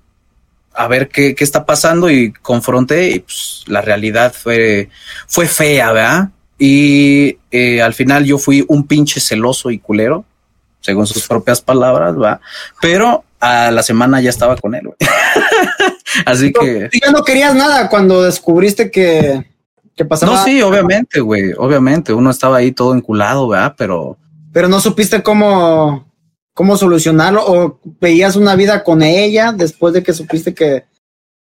a 0.74 0.88
ver 0.88 1.10
qué, 1.10 1.36
qué 1.36 1.44
está 1.44 1.66
pasando 1.66 2.10
y 2.10 2.32
confronté 2.32 3.12
y 3.12 3.20
pues 3.20 3.64
la 3.68 3.82
realidad 3.82 4.34
fue, 4.34 4.90
fue 5.28 5.48
fea, 5.48 5.92
¿verdad? 5.92 6.30
Y 6.58 7.38
eh, 7.52 7.82
al 7.82 7.94
final 7.94 8.26
yo 8.26 8.38
fui 8.38 8.66
un 8.68 8.86
pinche 8.88 9.20
celoso 9.20 9.72
y 9.72 9.80
culero, 9.80 10.26
según 10.82 11.08
sus 11.08 11.28
propias 11.28 11.62
palabras, 11.62 12.16
¿va? 12.18 12.40
Pero 12.82 13.24
a 13.40 13.72
la 13.72 13.84
semana 13.84 14.22
ya 14.22 14.30
estaba 14.30 14.58
con 14.58 14.76
él, 14.76 14.84
güey. 14.84 14.98
Así 16.26 16.52
que... 16.52 16.90
Tú 16.92 17.00
ya 17.02 17.12
no 17.12 17.24
querías 17.24 17.56
nada 17.56 17.90
cuando 17.90 18.24
descubriste 18.24 18.92
que, 18.92 19.46
pasaba. 20.06 20.36
No, 20.36 20.44
sí, 20.44 20.62
obviamente, 20.62 21.20
güey, 21.20 21.54
obviamente. 21.58 22.14
Uno 22.14 22.30
estaba 22.30 22.58
ahí 22.58 22.72
todo 22.72 22.94
enculado, 22.96 23.48
¿verdad? 23.48 23.76
Pero 23.78 24.18
Pero 24.52 24.68
no 24.68 24.80
supiste 24.80 25.24
cómo, 25.24 26.06
cómo 26.54 26.78
solucionarlo 26.78 27.44
o 27.46 27.80
veías 28.00 28.36
una 28.36 28.56
vida 28.56 28.84
con 28.84 29.02
ella 29.02 29.52
después 29.52 29.94
de 29.94 30.04
que 30.04 30.14
supiste 30.14 30.54
que. 30.54 30.86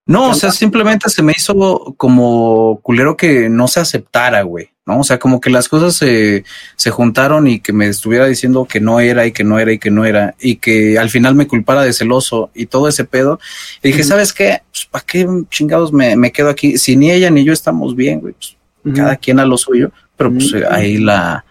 No, 0.05 0.31
o 0.31 0.35
sea, 0.35 0.51
simplemente 0.51 1.09
se 1.09 1.23
me 1.23 1.33
hizo 1.37 1.95
como 1.97 2.81
culero 2.83 3.17
que 3.17 3.49
no 3.49 3.69
se 3.69 3.79
aceptara, 3.79 4.43
güey, 4.43 4.71
¿no? 4.85 4.99
O 5.01 5.05
sea, 5.05 5.21
como 5.21 5.41
que 5.41 5.49
las 5.49 5.69
cosas 5.69 5.95
se, 5.95 6.45
se 6.75 6.91
juntaron 6.91 7.47
y 7.47 7.61
que 7.61 7.73
me 7.73 7.87
estuviera 7.87 8.27
diciendo 8.27 8.67
que 8.69 8.81
no 8.81 8.99
era 8.99 9.27
y 9.27 9.33
que 9.33 9.45
no 9.45 9.61
era 9.61 9.73
y 9.73 9.79
que 9.79 9.93
no 9.93 10.05
era 10.05 10.35
y 10.41 10.57
que 10.57 10.99
al 10.99 11.09
final 11.09 11.37
me 11.37 11.47
culpara 11.47 11.83
de 11.83 11.93
celoso 11.93 12.51
y 12.53 12.67
todo 12.67 12.89
ese 12.89 13.05
pedo. 13.05 13.39
Y 13.83 13.89
dije. 13.89 14.03
¿sabes 14.03 14.33
qué? 14.33 14.63
Pues, 14.73 14.87
¿para 14.91 15.05
qué 15.05 15.29
chingados 15.51 15.93
me, 15.93 16.17
me 16.17 16.33
quedo 16.33 16.51
aquí? 16.51 16.79
Si 16.79 16.97
ni 16.97 17.13
ella 17.13 17.31
ni 17.31 17.45
yo 17.45 17.53
estamos 17.53 17.95
bien, 17.95 18.21
güey, 18.21 18.35
pues 18.35 18.57
cada 18.97 19.15
quien 19.15 19.39
a 19.39 19.45
lo 19.45 19.57
suyo, 19.57 19.93
pero 20.17 20.33
pues 20.33 20.53
ahí 20.69 20.99
la, 20.99 21.45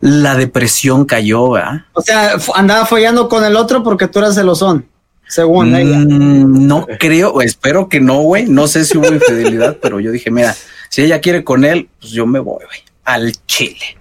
la 0.00 0.34
depresión 0.34 1.04
cayó, 1.04 1.50
¿verdad? 1.50 1.84
O 1.92 2.00
sea, 2.00 2.36
andaba 2.54 2.86
follando 2.86 3.28
con 3.28 3.44
el 3.44 3.56
otro 3.56 3.82
porque 3.82 4.08
tú 4.08 4.20
eras 4.20 4.34
celosón, 4.34 4.86
según 5.30 5.74
ella. 5.76 5.98
Mm, 5.98 6.66
no 6.66 6.86
creo, 6.98 7.40
espero 7.40 7.88
que 7.88 8.00
no, 8.00 8.20
güey. 8.22 8.46
No 8.46 8.66
sé 8.66 8.84
si 8.84 8.98
hubo 8.98 9.06
infidelidad, 9.14 9.78
pero 9.80 10.00
yo 10.00 10.10
dije, 10.10 10.30
mira, 10.30 10.54
si 10.88 11.02
ella 11.02 11.20
quiere 11.20 11.44
con 11.44 11.64
él, 11.64 11.88
pues 12.00 12.12
yo 12.12 12.26
me 12.26 12.40
voy, 12.40 12.64
güey, 12.66 12.80
al 13.04 13.32
chile. 13.46 13.96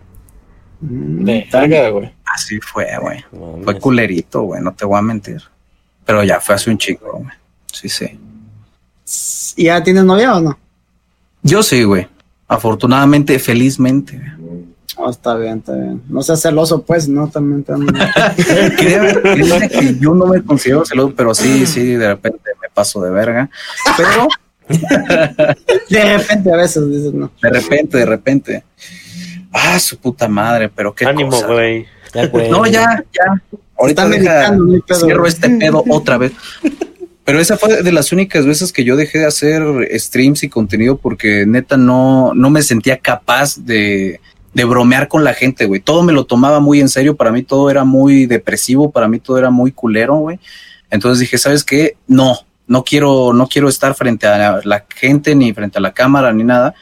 Mm, 0.81 1.23
güey. 1.23 2.13
Así 2.25 2.59
fue, 2.59 2.87
güey. 2.99 3.23
Fue 3.63 3.79
culerito, 3.79 4.41
güey, 4.41 4.61
no 4.61 4.73
te 4.73 4.85
voy 4.85 4.97
a 4.97 5.01
mentir. 5.01 5.41
Pero 6.03 6.23
ya 6.23 6.39
fue 6.39 6.55
hace 6.55 6.71
un 6.71 6.77
chico, 6.77 7.11
güey. 7.13 7.35
Sí, 7.71 7.87
sí. 7.87 8.19
¿Y 9.55 9.65
ya 9.65 9.83
tienes 9.83 10.03
novia 10.03 10.35
o 10.35 10.41
no? 10.41 10.57
Yo 11.43 11.61
sí, 11.61 11.83
güey. 11.83 12.07
Afortunadamente, 12.47 13.37
felizmente. 13.37 14.17
güey. 14.17 14.31
Oh, 15.01 15.09
está 15.09 15.35
bien, 15.35 15.59
está 15.59 15.73
bien. 15.75 16.01
No 16.09 16.21
seas 16.21 16.41
celoso, 16.41 16.83
pues, 16.83 17.07
¿no? 17.07 17.29
También, 17.29 17.63
también. 17.63 17.95
Créeme, 18.77 19.21
créeme 19.21 19.69
que 19.69 19.97
yo 19.97 20.13
no 20.13 20.25
me 20.25 20.43
considero 20.43 20.85
celoso, 20.85 21.13
pero 21.15 21.33
sí, 21.33 21.65
sí, 21.65 21.95
de 21.95 22.09
repente 22.09 22.51
me 22.61 22.69
paso 22.69 23.01
de 23.01 23.09
verga. 23.09 23.49
Pero 23.95 24.27
De 25.89 26.17
repente 26.17 26.53
a 26.53 26.57
veces 26.57 26.89
dices, 26.89 27.13
no. 27.13 27.31
de 27.41 27.49
repente, 27.49 27.97
de 27.97 28.05
repente. 28.05 28.63
Ah, 29.51 29.79
su 29.79 29.97
puta 29.97 30.27
madre, 30.27 30.69
pero 30.69 30.93
qué 30.93 31.05
Ánimo, 31.05 31.41
güey. 31.47 31.87
No, 32.49 32.65
ya, 32.67 33.03
ya. 33.11 33.41
Ahorita 33.77 34.07
deja, 34.07 34.55
cierro 34.93 35.25
este 35.25 35.49
pedo 35.59 35.83
otra 35.89 36.17
vez. 36.17 36.33
Pero 37.25 37.39
esa 37.39 37.57
fue 37.57 37.81
de 37.81 37.91
las 37.91 38.11
únicas 38.11 38.45
veces 38.45 38.71
que 38.71 38.83
yo 38.83 38.95
dejé 38.95 39.19
de 39.19 39.25
hacer 39.25 39.61
streams 39.99 40.43
y 40.43 40.49
contenido 40.49 40.97
porque 40.97 41.45
neta 41.47 41.77
no, 41.77 42.33
no 42.33 42.49
me 42.49 42.61
sentía 42.61 42.97
capaz 42.97 43.57
de, 43.57 44.19
de 44.53 44.65
bromear 44.65 45.07
con 45.07 45.23
la 45.23 45.33
gente, 45.33 45.65
güey. 45.65 45.79
Todo 45.79 46.03
me 46.03 46.13
lo 46.13 46.25
tomaba 46.25 46.59
muy 46.59 46.79
en 46.79 46.89
serio. 46.89 47.15
Para 47.15 47.31
mí 47.31 47.43
todo 47.43 47.69
era 47.69 47.83
muy 47.83 48.25
depresivo, 48.25 48.91
para 48.91 49.07
mí 49.07 49.19
todo 49.19 49.37
era 49.37 49.49
muy 49.49 49.71
culero, 49.71 50.15
güey. 50.15 50.39
Entonces 50.89 51.19
dije, 51.19 51.37
¿sabes 51.37 51.63
qué? 51.63 51.97
No, 52.07 52.39
no 52.67 52.83
quiero, 52.83 53.33
no 53.33 53.47
quiero 53.47 53.69
estar 53.69 53.93
frente 53.95 54.27
a 54.27 54.61
la 54.63 54.85
gente, 54.95 55.35
ni 55.35 55.53
frente 55.53 55.77
a 55.77 55.81
la 55.81 55.93
cámara, 55.93 56.33
ni 56.33 56.43
nada. 56.43 56.73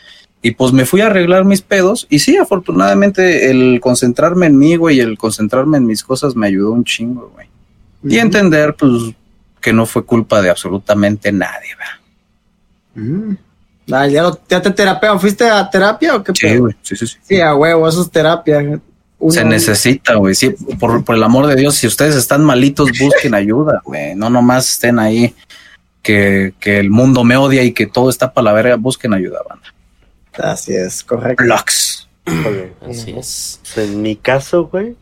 Y 0.41 0.51
pues 0.51 0.71
me 0.71 0.85
fui 0.85 1.01
a 1.01 1.07
arreglar 1.07 1.45
mis 1.45 1.61
pedos. 1.61 2.07
Y 2.09 2.19
sí, 2.19 2.37
afortunadamente, 2.37 3.49
el 3.49 3.79
concentrarme 3.81 4.45
en 4.45 4.57
mí, 4.57 4.75
güey, 4.75 4.97
y 4.97 4.99
el 5.01 5.17
concentrarme 5.17 5.77
en 5.77 5.85
mis 5.85 6.03
cosas 6.03 6.35
me 6.35 6.47
ayudó 6.47 6.71
un 6.71 6.85
chingo, 6.85 7.31
güey. 7.33 7.47
Y 8.03 8.19
entender, 8.19 8.75
pues, 8.75 9.13
que 9.59 9.73
no 9.73 9.85
fue 9.85 10.05
culpa 10.05 10.41
de 10.41 10.49
absolutamente 10.49 11.31
nadie. 11.31 11.75
Mm. 12.95 13.33
Ya, 13.87 14.05
lo- 14.21 14.39
ya 14.49 14.61
te 14.61 14.69
terapia, 14.71 15.17
¿fuiste 15.17 15.49
a 15.49 15.69
terapia 15.69 16.15
o 16.17 16.23
qué 16.23 16.33
Sí, 16.35 16.57
güey, 16.57 16.75
sí, 16.83 16.95
sí, 16.95 17.07
sí. 17.07 17.17
Sí, 17.23 17.39
a 17.41 17.55
huevo, 17.55 17.87
eso 17.87 18.01
es 18.01 18.11
terapia. 18.11 18.59
Uno- 19.19 19.31
Se 19.33 19.43
necesita, 19.45 20.15
güey. 20.15 20.35
Sí, 20.35 20.49
por, 20.79 21.03
por 21.03 21.15
el 21.15 21.23
amor 21.23 21.47
de 21.47 21.55
Dios, 21.55 21.75
si 21.75 21.87
ustedes 21.87 22.15
están 22.15 22.43
malitos, 22.43 22.89
busquen 22.99 23.33
ayuda, 23.33 23.81
güey. 23.85 24.13
No 24.13 24.29
nomás 24.29 24.69
estén 24.69 24.99
ahí 24.99 25.33
que, 26.03 26.53
que 26.59 26.79
el 26.79 26.89
mundo 26.91 27.23
me 27.23 27.35
odia 27.37 27.63
y 27.63 27.71
que 27.71 27.87
todo 27.87 28.09
está 28.09 28.31
para 28.33 28.45
la 28.45 28.53
verga. 28.53 28.75
Busquen 28.75 29.13
ayuda, 29.13 29.39
banda. 29.49 29.73
Así 30.51 30.75
es, 30.75 31.03
correcto. 31.03 31.43
Lux. 31.45 32.07
Así 32.87 33.11
es. 33.17 33.59
En 33.77 34.01
mi 34.01 34.17
caso, 34.17 34.65
güey. 34.67 34.95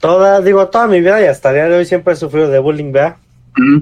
Toda, 0.00 0.40
digo, 0.40 0.68
toda 0.68 0.86
mi 0.86 1.00
vida 1.00 1.20
y 1.20 1.24
hasta 1.26 1.48
el 1.50 1.56
día 1.56 1.64
de 1.68 1.76
hoy 1.78 1.84
siempre 1.86 2.14
he 2.14 2.16
sufrido 2.16 2.48
de 2.48 2.58
bullying, 2.58 2.92
¿verdad? 2.92 3.16
Mm, 3.56 3.78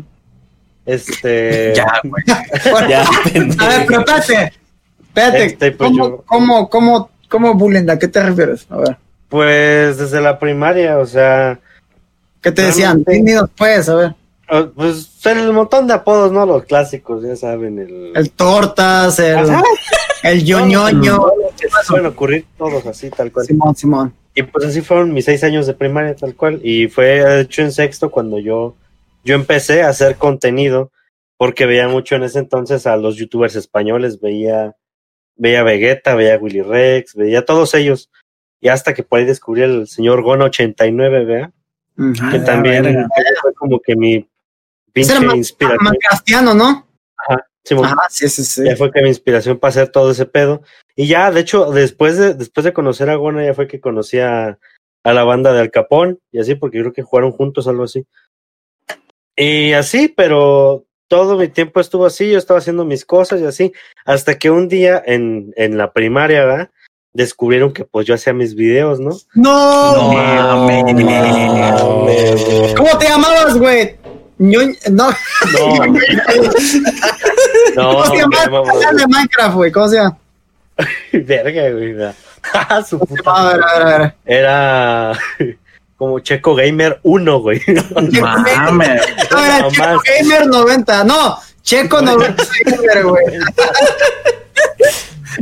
Este. 0.88 1.74
Ya, 1.76 2.00
güey. 2.02 2.24
Ya, 2.88 3.02
A 3.02 3.68
ver, 3.68 3.86
pero 3.86 4.00
espérate. 4.00 4.52
Espérate. 5.00 5.44
Este, 5.44 5.72
pues, 5.72 5.90
¿Cómo, 5.90 6.08
yo- 6.08 6.24
cómo, 6.26 6.70
cómo, 6.70 7.10
cómo 7.28 7.54
bullying? 7.54 7.88
¿A 7.90 7.98
qué 7.98 8.08
te 8.08 8.22
refieres? 8.22 8.66
A 8.70 8.78
ver. 8.78 8.96
Pues 9.28 9.98
desde 9.98 10.20
la 10.20 10.38
primaria, 10.38 10.98
o 10.98 11.04
sea. 11.06 11.60
¿Qué 12.40 12.52
te 12.52 12.62
decían? 12.62 13.04
Tímidos, 13.04 13.50
pues, 13.56 13.88
a 13.88 13.94
ver. 13.94 14.14
Pues 14.74 15.10
el 15.26 15.52
montón 15.52 15.86
de 15.86 15.92
apodos, 15.92 16.32
¿no? 16.32 16.46
Los 16.46 16.64
clásicos, 16.64 17.22
ya 17.22 17.36
saben. 17.36 17.78
El. 17.78 18.12
El 18.16 18.30
tortas, 18.30 19.18
el, 19.18 19.36
Ajá. 19.38 19.62
el 20.22 20.42
yoñoño. 20.42 21.16
Todos 21.16 21.32
los 21.42 21.52
que 21.60 21.68
se 21.68 21.74
pueden 21.90 22.06
ocurrir, 22.06 22.46
todos 22.56 22.86
así, 22.86 23.10
tal 23.10 23.30
cual. 23.30 23.44
Simón, 23.44 23.76
Simón. 23.76 24.14
Y 24.34 24.42
pues 24.44 24.64
así 24.64 24.80
fueron 24.80 25.12
mis 25.12 25.26
seis 25.26 25.44
años 25.44 25.66
de 25.66 25.74
primaria, 25.74 26.14
tal 26.16 26.34
cual. 26.34 26.60
Y 26.64 26.88
fue, 26.88 27.22
de 27.22 27.40
hecho, 27.42 27.60
en 27.60 27.72
sexto 27.72 28.10
cuando 28.10 28.38
yo, 28.38 28.74
yo 29.28 29.34
empecé 29.34 29.82
a 29.82 29.90
hacer 29.90 30.16
contenido, 30.16 30.90
porque 31.36 31.66
veía 31.66 31.86
mucho 31.86 32.16
en 32.16 32.22
ese 32.22 32.38
entonces 32.38 32.86
a 32.86 32.96
los 32.96 33.16
youtubers 33.16 33.56
españoles, 33.56 34.20
veía, 34.20 34.74
veía 35.36 35.62
Vegeta, 35.62 36.14
veía 36.14 36.38
Willy 36.38 36.62
Rex, 36.62 37.14
veía 37.14 37.44
todos 37.44 37.74
ellos. 37.74 38.10
Y 38.58 38.68
hasta 38.68 38.94
que 38.94 39.02
por 39.02 39.18
ahí 39.18 39.26
descubrí 39.26 39.62
el 39.62 39.86
señor 39.86 40.22
Gona89, 40.22 41.26
vea, 41.26 41.52
Ujú. 41.98 42.30
que 42.30 42.38
Ah, 42.38 42.44
también 42.44 43.06
fue 43.42 43.52
como 43.52 43.78
que 43.80 43.96
mi 43.96 44.26
pinche 44.94 45.14
inspiración. 45.36 45.84
Más 45.84 45.94
castiano, 46.10 46.54
¿no? 46.54 46.86
Ajá, 47.18 48.06
sí, 48.08 48.30
sí, 48.30 48.44
sí. 48.44 48.64
Ya 48.64 48.76
fue 48.76 48.90
que 48.90 49.02
mi 49.02 49.08
inspiración 49.08 49.58
para 49.58 49.68
hacer 49.68 49.88
todo 49.88 50.10
ese 50.10 50.24
pedo. 50.24 50.62
Y 50.96 51.06
ya, 51.06 51.30
de 51.30 51.40
hecho, 51.40 51.70
después 51.70 52.16
de, 52.16 52.32
después 52.32 52.64
de 52.64 52.72
conocer 52.72 53.10
a 53.10 53.16
Gona, 53.16 53.44
ya 53.44 53.52
fue 53.52 53.68
que 53.68 53.78
conocí 53.78 54.18
a, 54.20 54.58
a 55.04 55.12
la 55.12 55.24
banda 55.24 55.52
de 55.52 55.60
Al 55.60 55.70
Capón 55.70 56.18
y 56.32 56.40
así, 56.40 56.54
porque 56.54 56.80
creo 56.80 56.94
que 56.94 57.02
jugaron 57.02 57.30
juntos, 57.30 57.68
algo 57.68 57.84
así. 57.84 58.06
Y 59.38 59.72
así, 59.72 60.12
pero 60.14 60.84
todo 61.06 61.38
mi 61.38 61.46
tiempo 61.48 61.80
estuvo 61.80 62.04
así, 62.06 62.30
yo 62.30 62.38
estaba 62.38 62.58
haciendo 62.58 62.84
mis 62.84 63.04
cosas 63.04 63.40
y 63.40 63.44
así, 63.46 63.72
hasta 64.04 64.36
que 64.38 64.50
un 64.50 64.68
día 64.68 65.02
en, 65.06 65.52
en 65.56 65.78
la 65.78 65.92
primaria, 65.92 66.44
¿verdad? 66.44 66.70
Descubrieron 67.14 67.72
que 67.72 67.84
pues 67.84 68.06
yo 68.06 68.14
hacía 68.14 68.32
mis 68.32 68.54
videos, 68.54 69.00
¿no? 69.00 69.10
No, 69.34 69.94
No 69.96 70.12
mames. 70.12 70.84
mames. 70.94 72.74
¿Cómo 72.76 72.98
te 72.98 73.08
llamabas, 73.08 73.56
güey? 73.56 73.96
No, 74.38 74.60
No, 74.90 75.10
no, 77.74 77.92
¿cómo 77.92 78.04
se 78.06 78.16
llamaba 78.18 78.72
de 78.96 79.06
Minecraft, 79.08 79.54
güey? 79.54 79.72
¿Cómo 79.72 79.88
se 79.88 79.96
llama? 79.96 80.18
Verga, 81.12 81.70
güey. 81.70 81.92
¿verdad? 81.92 82.14
Su 82.88 82.98
puta 82.98 83.22
A 83.34 83.52
ver, 83.52 83.62
a 83.64 83.78
ver, 83.78 83.86
a 83.94 83.98
ver. 83.98 84.14
Era 84.26 85.12
como 85.96 86.20
Checo 86.20 86.54
Gamer 86.54 87.00
1, 87.02 87.40
güey. 87.40 87.60
Mames. 88.20 89.02
No 89.30 89.70
Checo 89.70 89.82
más. 89.82 89.98
Gamer 90.20 90.46
90. 90.46 91.04
No, 91.04 91.38
Checo 91.62 92.02
90 92.02 92.44
Gamer, 92.64 93.04
güey. 93.04 93.24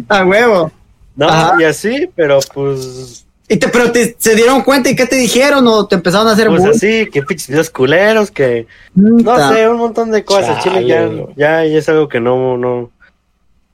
A 0.09 0.25
huevo. 0.25 0.71
No, 1.15 1.29
Ajá. 1.29 1.57
y 1.59 1.65
así, 1.65 2.11
pero 2.15 2.39
pues, 2.53 3.27
Y 3.49 3.57
te, 3.57 3.69
pero 3.69 3.91
te, 3.91 4.15
se 4.19 4.35
dieron 4.35 4.63
cuenta 4.63 4.91
y 4.91 4.97
qué 4.97 5.07
te 5.07 5.17
dijeron 5.17 5.67
o 5.67 5.87
te 5.87 5.95
empezaron 5.95 6.29
a 6.29 6.33
hacer 6.33 6.49
pues 6.49 6.65
así, 6.65 7.09
que 7.11 7.23
pinches 7.23 7.49
videos 7.49 7.71
culeros, 7.71 8.31
que 8.31 8.67
no 8.95 9.53
sé, 9.53 9.69
un 9.69 9.79
montón 9.79 10.11
de 10.11 10.25
cosas. 10.25 10.63
Chale, 10.63 10.81
Chile 10.81 10.89
ya, 10.89 11.09
ya, 11.37 11.65
ya 11.65 11.79
es 11.79 11.89
algo 11.89 12.09
que 12.09 12.21
no, 12.21 12.59
no, 12.59 12.91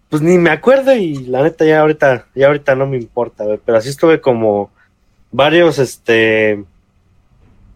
pues 0.09 0.23
ni 0.23 0.39
me 0.39 0.51
acuerdo 0.51 0.95
y 0.95 1.15
la 1.25 1.43
neta 1.43 1.65
ya 1.65 1.81
ahorita, 1.81 2.27
ya 2.35 2.47
ahorita 2.47 2.75
no 2.77 2.87
me 2.87 2.99
importa, 2.99 3.45
güey, 3.45 3.59
pero 3.65 3.79
así 3.79 3.89
estuve 3.89 4.21
como 4.21 4.71
varios, 5.33 5.79
este, 5.79 6.63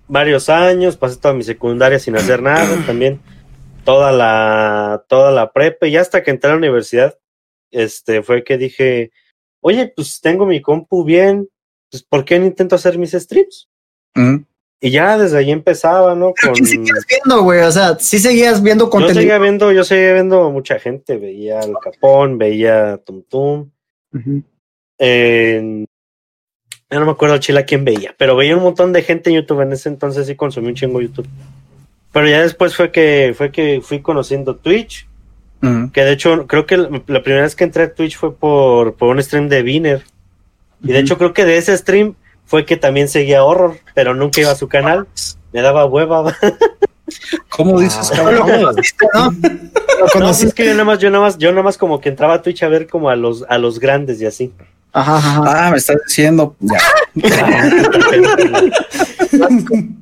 varios 0.09 0.49
años, 0.49 0.97
pasé 0.97 1.17
toda 1.19 1.35
mi 1.35 1.43
secundaria 1.43 1.99
sin 1.99 2.17
hacer 2.17 2.43
nada, 2.43 2.67
también 2.87 3.21
toda 3.85 4.13
la, 4.13 5.05
toda 5.09 5.31
la 5.31 5.53
prepa 5.53 5.87
y 5.87 5.97
hasta 5.97 6.23
que 6.23 6.31
entré 6.31 6.51
a 6.51 6.55
la 6.55 6.59
universidad, 6.59 7.19
este, 7.71 8.23
fue 8.23 8.43
que 8.45 8.57
dije, 8.59 9.11
oye, 9.61 9.93
pues 9.95 10.21
tengo 10.21 10.47
mi 10.47 10.61
compu 10.63 11.05
bien, 11.05 11.49
pues 11.91 12.03
¿por 12.03 12.25
qué 12.25 12.39
no 12.39 12.47
intento 12.47 12.75
hacer 12.77 12.99
mis 12.99 13.13
streams? 13.13 13.69
Mm, 14.15 14.37
Y 14.81 14.91
ya 14.91 15.17
desde 15.19 15.39
ahí 15.39 15.51
empezaba, 15.51 16.15
¿no? 16.15 16.33
¿Pero 16.41 16.55
Con... 16.55 16.65
seguías 16.67 17.05
viendo, 17.09 17.43
güey? 17.43 17.61
O 17.61 17.71
sea, 17.73 17.97
sí 17.99 18.19
seguías 18.19 18.63
viendo 18.63 18.87
Yo 18.87 18.91
contenido. 18.91 19.21
seguía 19.21 19.39
viendo, 19.39 19.73
yo 19.73 19.85
seguía 19.85 20.15
viendo 20.15 20.51
mucha 20.51 20.79
gente, 20.79 21.17
veía 21.17 21.61
al 21.61 21.75
Capón, 21.83 22.39
veía 22.39 22.97
Tum 23.05 23.23
Tum, 23.23 23.71
en- 24.99 25.87
ya 26.91 27.01
no 27.01 27.07
me 27.07 27.13
acuerdo 27.13 27.39
chile 27.39 27.61
a 27.61 27.65
quién 27.65 27.85
veía, 27.85 28.15
pero 28.17 28.37
veía 28.37 28.57
un 28.57 28.63
montón 28.63 28.93
de 28.93 29.03
gente 29.03 29.31
en 29.31 29.37
YouTube 29.37 29.63
en 29.63 29.73
ese 29.73 29.89
entonces 29.89 30.27
sí 30.27 30.37
consumí 30.37 30.69
un 30.69 30.75
chingo 30.75 31.01
YouTube. 31.01 31.29
Pero 32.13 32.29
ya 32.29 32.43
después 32.43 32.75
fue 32.75 32.93
que 32.93 33.35
fue 33.37 33.51
que 33.51 33.81
fui 33.83 34.01
conociendo 34.01 34.57
Twitch, 34.57 35.07
mm. 35.61 35.89
que 35.89 36.03
de 36.03 36.13
hecho 36.13 36.47
creo 36.47 36.65
que 36.67 36.77
la, 36.77 37.03
la 37.07 37.23
primera 37.23 37.43
vez 37.43 37.57
que 37.57 37.65
entré 37.65 37.85
a 37.85 37.95
Twitch 37.95 38.17
fue 38.17 38.35
por, 38.35 38.95
por 38.95 39.09
un 39.09 39.23
stream 39.23 39.49
de 39.49 39.63
Viner. 39.63 40.05
Y 40.83 40.93
de 40.93 40.99
hecho 41.01 41.19
creo 41.19 41.33
que 41.33 41.45
de 41.45 41.57
ese 41.57 41.77
stream 41.77 42.15
fue 42.45 42.65
que 42.65 42.77
también 42.77 43.09
seguía 43.09 43.45
Horror, 43.45 43.79
pero 43.95 44.15
nunca 44.15 44.41
iba 44.41 44.53
a 44.53 44.57
su 44.57 44.69
canal. 44.69 45.07
Me 45.53 45.63
daba 45.63 45.85
hueva. 45.87 46.37
¿Cómo 47.49 47.81
dices, 47.81 48.11
lo 48.11 48.17
cabrón? 48.17 48.49
¿no? 48.49 48.73
Lo 48.73 48.73
No, 48.73 49.33
pues 50.01 50.13
conociste. 50.13 50.49
es 50.49 50.55
que 50.55 50.65
yo 50.67 50.73
nada 50.73 50.85
más, 50.85 50.99
yo 50.99 51.11
nada 51.11 51.25
más, 51.25 51.39
yo 51.39 51.51
nada 51.51 51.63
más 51.63 51.79
como 51.79 52.01
que 52.01 52.09
entraba 52.09 52.35
a 52.35 52.43
Twitch 52.43 52.63
a 52.63 52.69
ver 52.69 52.87
como 52.87 53.11
a 53.11 53.17
los, 53.17 53.45
a 53.49 53.59
los 53.59 53.81
grandes 53.81 54.21
y 54.21 54.27
así. 54.27 54.53
Ajá, 54.97 55.19
ajá. 55.19 55.43
Ah, 55.45 55.71
me 55.71 55.77
estás 55.77 55.99
diciendo. 56.07 56.57
Ya. 56.59 56.79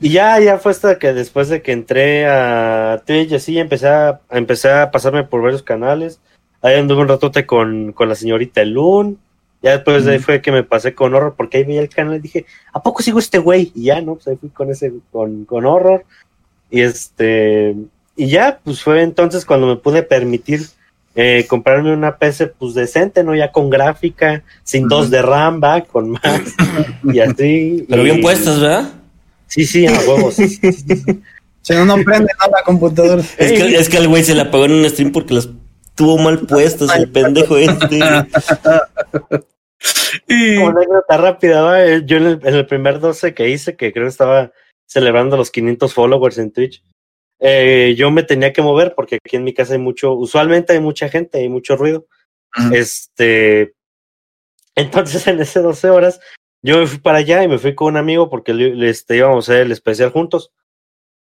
y 0.00 0.08
ya, 0.08 0.40
ya 0.40 0.56
fue 0.56 0.72
hasta 0.72 0.98
que 0.98 1.12
después 1.12 1.50
de 1.50 1.60
que 1.60 1.72
entré 1.72 2.26
a 2.26 3.02
Twitch 3.04 3.32
y 3.32 3.34
así, 3.34 3.58
empecé 3.58 3.88
a, 3.88 4.22
empecé 4.30 4.70
a 4.70 4.90
pasarme 4.90 5.24
por 5.24 5.42
varios 5.42 5.62
canales. 5.62 6.18
Ahí 6.62 6.76
anduve 6.76 7.02
un 7.02 7.08
ratote 7.08 7.44
con, 7.44 7.92
con 7.92 8.08
la 8.08 8.14
señorita 8.14 8.64
Loon. 8.64 9.18
Ya 9.60 9.72
después 9.72 10.06
de 10.06 10.12
ahí 10.12 10.18
fue 10.18 10.40
que 10.40 10.50
me 10.50 10.64
pasé 10.64 10.94
con 10.94 11.14
Horror, 11.14 11.34
porque 11.36 11.58
ahí 11.58 11.64
veía 11.64 11.82
el 11.82 11.90
canal 11.90 12.16
y 12.16 12.20
dije, 12.20 12.46
¿a 12.72 12.82
poco 12.82 13.02
sigo 13.02 13.18
este 13.18 13.36
güey? 13.36 13.70
Y 13.74 13.84
ya, 13.84 14.00
¿no? 14.00 14.14
Pues 14.14 14.28
ahí 14.28 14.36
fui 14.36 14.48
con 14.48 14.70
ese, 14.70 14.94
con, 15.10 15.44
con 15.44 15.66
Horror. 15.66 16.06
Y 16.70 16.80
este, 16.80 17.76
y 18.16 18.28
ya, 18.28 18.60
pues 18.64 18.82
fue 18.82 19.02
entonces 19.02 19.44
cuando 19.44 19.66
me 19.66 19.76
pude 19.76 20.02
permitir 20.02 20.62
eh, 21.14 21.46
comprarme 21.48 21.92
una 21.92 22.16
PC 22.16 22.46
pues 22.48 22.74
decente, 22.74 23.22
¿no? 23.22 23.34
Ya 23.34 23.52
con 23.52 23.68
gráfica, 23.70 24.42
sin 24.64 24.88
dos 24.88 25.10
de 25.10 25.22
RAM, 25.22 25.60
va, 25.62 25.82
con 25.82 26.10
más. 26.10 26.22
y 27.04 27.20
así. 27.20 27.86
Pero 27.88 28.02
y- 28.02 28.04
bien 28.04 28.20
puestas, 28.20 28.60
¿verdad? 28.60 28.92
Sí, 29.46 29.66
sí, 29.66 29.86
a 29.86 29.92
huevos. 29.92 30.36
Si 30.36 31.74
no, 31.74 31.84
no 31.84 31.94
prende 32.02 32.30
nada 32.38 32.50
la 32.58 32.62
computadora. 32.64 33.22
Es 33.38 33.52
que, 33.52 33.76
es 33.76 33.88
que 33.88 33.98
al 33.98 34.08
güey 34.08 34.24
se 34.24 34.34
la 34.34 34.44
apagó 34.44 34.64
en 34.64 34.72
un 34.72 34.88
stream 34.88 35.12
porque 35.12 35.34
las 35.34 35.48
tuvo 35.94 36.18
mal 36.18 36.40
puestas, 36.40 36.96
el 36.96 37.10
pendejo 37.10 37.56
este. 37.56 38.00
Como 40.58 40.68
anécdota 40.68 41.16
rápida, 41.16 41.62
¿va? 41.62 41.84
Eh, 41.84 42.02
yo 42.04 42.16
en 42.16 42.26
el, 42.26 42.40
en 42.44 42.54
el 42.54 42.66
primer 42.66 43.00
12 43.00 43.34
que 43.34 43.48
hice, 43.48 43.76
que 43.76 43.92
creo 43.92 44.04
que 44.06 44.10
estaba 44.10 44.52
celebrando 44.86 45.36
los 45.36 45.50
500 45.50 45.92
followers 45.92 46.38
en 46.38 46.52
Twitch, 46.52 46.82
eh, 47.44 47.96
yo 47.96 48.12
me 48.12 48.22
tenía 48.22 48.52
que 48.52 48.62
mover 48.62 48.94
porque 48.94 49.16
aquí 49.16 49.34
en 49.34 49.42
mi 49.42 49.52
casa 49.52 49.72
hay 49.72 49.80
mucho, 49.80 50.14
usualmente 50.14 50.74
hay 50.74 50.80
mucha 50.80 51.08
gente, 51.08 51.38
hay 51.38 51.48
mucho 51.48 51.74
ruido. 51.74 52.06
Este, 52.72 53.74
entonces 54.76 55.26
en 55.26 55.40
ese 55.40 55.60
12 55.60 55.90
horas, 55.90 56.20
yo 56.62 56.78
me 56.78 56.86
fui 56.86 56.98
para 56.98 57.18
allá 57.18 57.42
y 57.42 57.48
me 57.48 57.58
fui 57.58 57.74
con 57.74 57.88
un 57.88 57.96
amigo 57.96 58.30
porque 58.30 58.52
este, 58.82 59.16
íbamos 59.16 59.48
a 59.48 59.52
hacer 59.52 59.66
el 59.66 59.72
especial 59.72 60.10
juntos. 60.10 60.52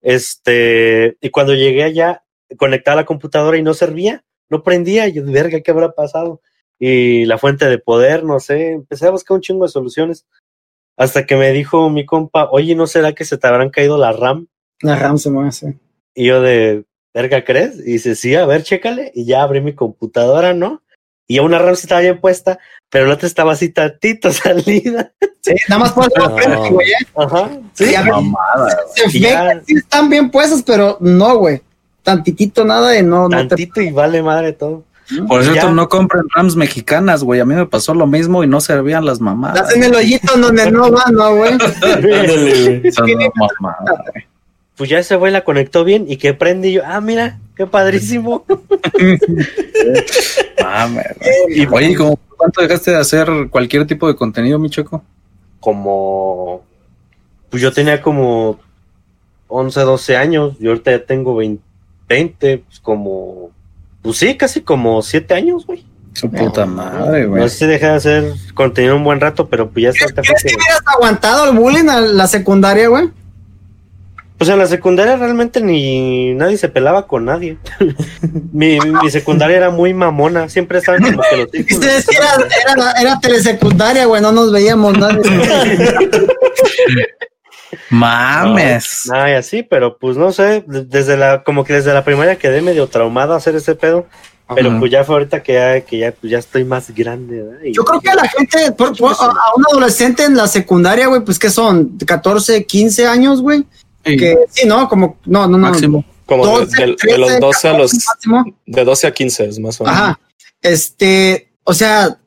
Este, 0.02 1.18
y 1.22 1.30
cuando 1.30 1.54
llegué 1.54 1.84
allá, 1.84 2.24
conectaba 2.58 2.96
la 2.96 3.06
computadora 3.06 3.58
y 3.58 3.62
no 3.62 3.76
servía, 3.76 4.26
no 4.50 4.64
prendía. 4.64 5.08
Y 5.08 5.14
yo, 5.14 5.24
verga, 5.24 5.62
¿qué 5.62 5.70
habrá 5.70 5.92
pasado? 5.92 6.42
Y 6.80 7.26
la 7.26 7.38
fuente 7.38 7.68
de 7.68 7.78
poder, 7.78 8.24
no 8.24 8.40
sé, 8.40 8.72
empecé 8.72 9.06
a 9.06 9.12
buscar 9.12 9.36
un 9.36 9.42
chingo 9.42 9.66
de 9.66 9.72
soluciones. 9.72 10.26
Hasta 10.96 11.28
que 11.28 11.36
me 11.36 11.52
dijo 11.52 11.92
mi 11.92 12.08
compa, 12.08 12.50
oye, 12.50 12.74
¿no 12.74 12.88
será 12.88 13.14
que 13.14 13.24
se 13.24 13.38
te 13.38 13.46
habrán 13.46 13.70
caído 13.70 14.00
la 14.00 14.14
RAM? 14.14 14.48
La 14.82 14.96
RAM 14.96 15.20
se 15.20 15.30
mueve 15.30 15.50
así. 15.50 15.68
Y 16.20 16.26
yo 16.26 16.42
de, 16.42 16.84
verga, 17.14 17.46
¿crees? 17.46 17.78
Y 17.78 17.92
dice, 17.94 18.16
sí, 18.16 18.34
a 18.34 18.48
ver, 18.48 18.64
chécale. 18.64 19.12
Y 19.14 19.26
ya 19.26 19.44
abrí 19.44 19.62
mi 19.62 19.74
computadora, 19.76 20.56
¿no? 20.56 20.82
Y 21.28 21.38
una 21.38 21.60
RAM 21.60 21.76
sí 21.76 21.82
estaba 21.84 22.02
bien 22.02 22.20
puesta, 22.20 22.58
pero 22.90 23.06
la 23.06 23.14
otra 23.14 23.28
estaba 23.28 23.52
así 23.52 23.70
tantito 23.70 24.32
salida. 24.34 25.12
Sí, 25.42 25.54
nada 25.70 25.82
más 25.82 25.92
por 25.92 26.08
No. 26.18 26.36
prende, 26.36 26.70
güey. 26.72 26.90
¿eh? 26.90 26.96
Ajá. 27.16 27.52
Sí. 27.74 27.94
A 27.94 28.02
ver, 28.02 28.12
Mamada, 28.14 28.78
güey. 28.96 29.12
se 29.12 29.20
ve 29.20 29.30
que 29.60 29.62
sí 29.68 29.74
están 29.78 30.10
bien 30.10 30.32
puestos, 30.32 30.64
pero 30.64 30.98
no, 31.02 31.38
güey. 31.38 31.62
tantitito 32.02 32.66
nada 32.66 32.90
de 32.90 33.04
no, 33.04 33.30
no 33.30 33.38
te 33.42 33.48
Tantito 33.50 33.80
y 33.82 33.92
vale 33.92 34.24
madre 34.24 34.54
todo. 34.54 34.86
Por 35.28 35.44
cierto, 35.44 35.68
Ya. 35.68 35.72
no 35.72 35.88
compren 35.88 36.24
Rams 36.36 36.56
mexicanas, 36.56 37.24
güey. 37.24 37.42
A 37.42 37.46
mí 37.46 37.54
me 37.54 37.68
pasó 37.68 37.94
lo 37.94 38.08
mismo 38.08 38.44
y 38.44 38.48
no 38.48 38.60
servían 38.60 39.06
las 39.06 39.22
mamadas. 39.22 39.68
das 39.68 39.76
en 39.76 39.84
el 39.84 39.94
hoyito 39.94 40.36
donde 40.36 40.72
no 40.72 40.92
va, 40.92 41.04
no, 41.12 41.36
güey. 41.36 41.52
Ándale, 41.84 42.80
güey. 42.82 42.92
Son 42.92 43.08
las 43.08 43.30
mamadas, 43.60 43.98
güey. 44.14 44.26
Pues 44.78 44.92
ya 44.92 45.00
ese 45.00 45.16
güey 45.16 45.32
la 45.32 45.44
conectó 45.44 45.84
bien 45.84 46.06
y 46.08 46.18
que 46.18 46.36
prende 46.36 46.70
y 46.70 46.74
yo, 46.74 46.84
ah, 46.86 47.02
mira, 47.02 47.40
qué 47.56 47.66
padrísimo. 47.66 48.46
Mames, 50.64 51.08
güey. 51.20 51.68
Oye, 51.72 51.90
¿y 51.90 51.96
como 51.96 52.20
cuánto 52.38 52.62
dejaste 52.62 52.92
de 52.92 52.98
hacer 52.98 53.28
cualquier 53.50 53.88
tipo 53.88 54.08
de 54.08 54.16
contenido, 54.16 54.60
mi 54.60 54.70
choco? 54.70 55.04
Como, 55.60 56.64
pues 57.50 57.64
yo 57.64 57.74
tenía 57.74 58.04
como 58.04 58.60
11, 59.48 59.82
12 59.82 60.16
años, 60.16 60.56
yo 60.60 60.70
ahorita 60.70 60.92
ya 60.92 61.06
tengo 61.06 61.36
20, 61.36 61.64
20, 62.08 62.58
pues 62.60 62.80
como, 62.80 63.50
pues 64.04 64.18
sí, 64.18 64.38
casi 64.38 64.62
como 64.62 65.02
7 65.02 65.34
años, 65.34 65.66
güey. 65.66 65.84
Su 66.14 66.32
puta 66.32 66.68
madre, 66.68 67.26
güey. 67.26 67.42
No 67.42 67.50
sé 67.50 67.58
si 67.58 67.66
dejé 67.66 67.88
de 67.88 67.94
hacer 67.94 68.34
contenido 68.54 68.96
un 68.96 69.04
buen 69.04 69.20
rato, 69.20 69.48
pero 69.48 69.70
pues 69.70 69.84
ya 69.84 69.90
está. 69.90 70.22
¿Crees 70.22 70.44
que 70.44 70.56
hubieras 70.56 70.84
aguantado 70.86 71.50
el 71.50 71.58
bullying 71.58 71.90
a 71.90 72.02
la 72.02 72.28
secundaria, 72.28 72.88
güey? 72.88 73.10
Pues 74.38 74.50
en 74.52 74.60
la 74.60 74.68
secundaria 74.68 75.16
realmente 75.18 75.62
ni 75.62 76.34
nadie 76.36 76.58
se 76.58 76.70
pelaba 76.70 77.08
con 77.08 77.26
nadie. 77.26 77.58
mi, 78.52 78.78
mi, 78.80 79.10
secundaria 79.10 79.58
era 79.58 79.70
muy 79.72 79.94
mamona, 79.96 80.48
siempre 80.48 80.78
estaban 80.78 81.02
como 81.02 81.24
que 81.30 81.38
los 81.38 81.56
hijos. 81.56 81.72
Ustedes 81.74 82.06
sí 82.06 82.16
era, 82.16 82.48
era, 82.74 82.92
era 83.02 83.20
telesecundaria, 83.20 84.06
güey, 84.06 84.22
no 84.22 84.32
nos 84.32 84.52
veíamos 84.52 84.96
nadie. 84.98 85.22
Mames. 87.90 89.10
Ay, 89.12 89.34
así, 89.34 89.64
pero 89.64 89.98
pues 89.98 90.18
no 90.18 90.32
sé, 90.32 90.64
desde 90.68 91.18
la, 91.18 91.44
como 91.44 91.64
que 91.64 91.74
desde 91.74 91.94
la 91.94 92.04
primaria 92.04 92.38
quedé 92.38 92.62
medio 92.62 92.88
traumado 92.88 93.34
a 93.34 93.38
hacer 93.38 93.56
ese 93.56 93.76
pedo. 93.76 94.06
Pero 94.56 94.70
Ajá. 94.70 94.80
pues 94.80 94.90
ya 94.92 95.04
fue 95.04 95.16
ahorita 95.16 95.44
que 95.44 95.54
ya, 95.54 95.82
que 95.82 95.98
ya, 95.98 96.12
pues 96.14 96.32
ya 96.32 96.38
estoy 96.38 96.64
más 96.64 96.90
grande, 96.96 97.44
Yo 97.74 97.84
creo 97.84 98.00
que 98.00 98.10
a 98.10 98.16
la 98.16 98.30
gente, 98.30 98.72
por- 98.72 98.96
por- 98.96 99.12
a 99.12 99.26
a 99.26 99.56
un 99.58 99.66
adolescente 99.70 100.24
en 100.24 100.38
la 100.38 100.48
secundaria, 100.48 101.08
güey, 101.08 101.20
pues 101.20 101.38
que 101.38 101.50
son 101.50 101.98
14, 101.98 102.66
15 102.66 103.08
años, 103.08 103.42
güey. 103.42 103.66
Sí, 104.08 104.18
Que 104.18 104.38
sí, 104.50 104.68
¿no? 104.68 104.88
Como, 104.90 105.18
no, 105.26 105.42
no, 105.48 105.58
no. 105.58 105.70
máximo. 105.70 106.04
Como 106.26 106.46
de, 106.46 106.66
12, 106.66 106.82
de- 106.82 107.12
de 107.12 107.18
los 107.18 107.28
13, 107.30 107.40
12 107.40 107.68
a 107.68 107.78
los 107.78 107.92
14 107.92 108.08
máximo. 108.30 108.58
de 108.66 108.84
12 108.84 109.08
a 109.08 109.12
15 109.12 109.46
es 109.46 109.60
más 109.60 109.80
o 109.80 109.84
menos. 109.86 110.00
Ajá. 110.00 110.20
Este, 110.62 111.52
o 111.64 111.74
sea, 111.74 112.18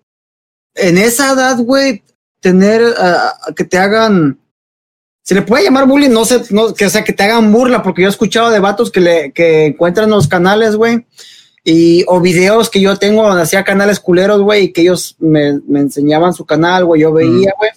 en 0.75 0.99
esa 0.99 1.33
edad, 1.33 1.59
güey, 1.59 2.03
tener 2.41 2.83
ah, 2.99 3.35
que 3.57 3.65
te 3.65 3.79
hagan. 3.79 4.39
Se 5.23 5.35
le 5.35 5.43
puede 5.43 5.65
llamar 5.65 5.87
bullying, 5.87 6.11
no 6.11 6.25
sé, 6.25 6.43
no, 6.51 6.75
que 6.75 6.87
o 6.87 6.91
sea, 6.91 7.05
que 7.05 7.13
te 7.13 7.23
hagan 7.23 7.53
burla, 7.53 7.83
porque 7.83 8.03
yo 8.03 8.09
he 8.09 8.11
escuchado 8.11 8.51
de 8.51 8.59
vatos 8.59 8.91
que 8.91 9.01
le, 9.01 9.33
que 9.33 9.67
encuentran 9.67 10.11
los 10.11 10.27
canales, 10.27 10.77
güey, 10.77 11.07
y, 11.63 12.05
o 12.09 12.21
videos 12.21 12.71
que 12.71 12.81
yo 12.81 12.97
tengo 12.97 13.23
donde 13.23 13.43
hacía 13.43 13.63
canales 13.63 14.01
culeros, 14.01 14.41
güey, 14.41 14.65
y 14.65 14.73
que 14.73 14.81
ellos 14.81 15.17
me, 15.19 15.61
me 15.69 15.81
enseñaban 15.81 16.33
su 16.33 16.47
canal, 16.47 16.87
güey, 16.87 17.03
yo 17.03 17.13
veía, 17.13 17.53
güey, 17.59 17.71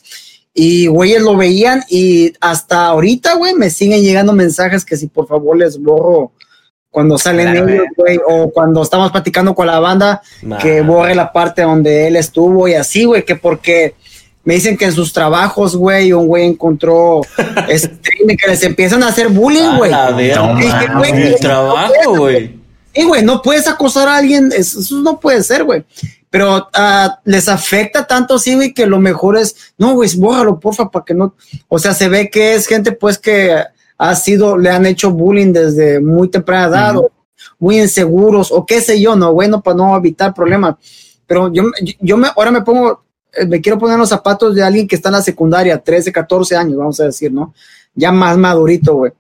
y 0.53 0.87
güeyes 0.87 1.21
lo 1.21 1.35
veían, 1.35 1.83
y 1.89 2.33
hasta 2.39 2.85
ahorita, 2.87 3.35
güey, 3.35 3.53
me 3.55 3.69
siguen 3.69 4.01
llegando 4.03 4.33
mensajes 4.33 4.85
que 4.85 4.97
si 4.97 5.07
por 5.07 5.27
favor 5.27 5.57
les 5.57 5.81
borro 5.81 6.31
cuando 6.91 7.17
salen 7.17 7.55
ellos, 7.55 7.87
güey, 7.97 8.19
o 8.29 8.51
cuando 8.51 8.83
estamos 8.83 9.11
platicando 9.11 9.55
con 9.55 9.65
la 9.65 9.79
banda, 9.79 10.21
Nah. 10.43 10.59
que 10.59 10.81
borre 10.81 11.15
la 11.15 11.31
parte 11.33 11.63
donde 11.63 12.07
él 12.07 12.15
estuvo 12.15 12.67
y 12.67 12.75
así, 12.75 13.05
güey, 13.05 13.25
que 13.25 13.35
porque 13.35 13.95
me 14.43 14.53
dicen 14.55 14.77
que 14.77 14.85
en 14.85 14.91
sus 14.91 15.11
trabajos, 15.11 15.75
güey, 15.75 16.13
un 16.13 16.27
güey 16.27 16.45
encontró 16.45 17.21
stream 17.75 18.37
que 18.37 18.47
les 18.47 18.61
empiezan 18.61 19.01
a 19.01 19.07
hacer 19.07 19.29
bullying, 19.29 19.77
güey. 19.77 19.91
el 21.33 21.35
trabajo, 21.39 21.93
puedes, 22.05 22.19
güey. 22.19 22.59
Sí, 22.93 23.03
güey, 23.05 23.23
no 23.23 23.41
puedes 23.41 23.67
acosar 23.67 24.07
a 24.07 24.17
alguien, 24.17 24.51
eso 24.55 24.79
no 25.01 25.19
puede 25.19 25.41
ser, 25.41 25.63
güey. 25.63 25.83
Pero 26.33 26.67
ah, 26.73 27.19
les 27.25 27.47
afecta 27.47 28.07
tanto 28.07 28.33
así, 28.33 28.55
güey, 28.55 28.73
que 28.73 28.87
lo 28.87 28.99
mejor 28.99 29.37
es, 29.37 29.55
no, 29.77 29.93
güey, 29.93 30.09
bórralo, 30.17 30.59
porfa, 30.59 30.89
para 30.89 31.05
que 31.05 31.13
no. 31.13 31.35
O 31.67 31.77
sea, 31.77 31.93
se 31.93 32.09
ve 32.09 32.31
que 32.31 32.55
es 32.55 32.65
gente, 32.65 32.91
pues, 32.91 33.19
que 33.19 33.55
ha 33.99 34.15
sido, 34.15 34.57
le 34.57 34.71
han 34.71 34.87
hecho 34.87 35.11
bullying 35.11 35.53
desde 35.53 35.99
muy 35.99 36.29
temprana 36.29 36.65
edad, 36.65 36.97
o 36.97 37.11
muy 37.59 37.79
inseguros, 37.79 38.51
o 38.51 38.65
qué 38.65 38.81
sé 38.81 38.99
yo, 38.99 39.15
no, 39.15 39.31
bueno, 39.31 39.61
para 39.61 39.77
no 39.77 39.95
evitar 39.95 40.33
problemas. 40.33 40.77
Pero 41.27 41.53
yo, 41.53 41.65
yo, 42.01 42.17
me, 42.17 42.29
ahora 42.35 42.49
me 42.49 42.63
pongo, 42.63 43.03
eh, 43.31 43.45
me 43.45 43.61
quiero 43.61 43.77
poner 43.77 43.99
los 43.99 44.09
zapatos 44.09 44.55
de 44.55 44.63
alguien 44.63 44.87
que 44.87 44.95
está 44.95 45.09
en 45.09 45.13
la 45.13 45.21
secundaria, 45.21 45.77
13, 45.77 46.11
14 46.11 46.55
años, 46.55 46.77
vamos 46.77 46.99
a 46.99 47.05
decir, 47.05 47.31
¿no? 47.31 47.53
Ya 47.93 48.11
más 48.11 48.39
madurito, 48.39 48.95
güey. 48.95 49.11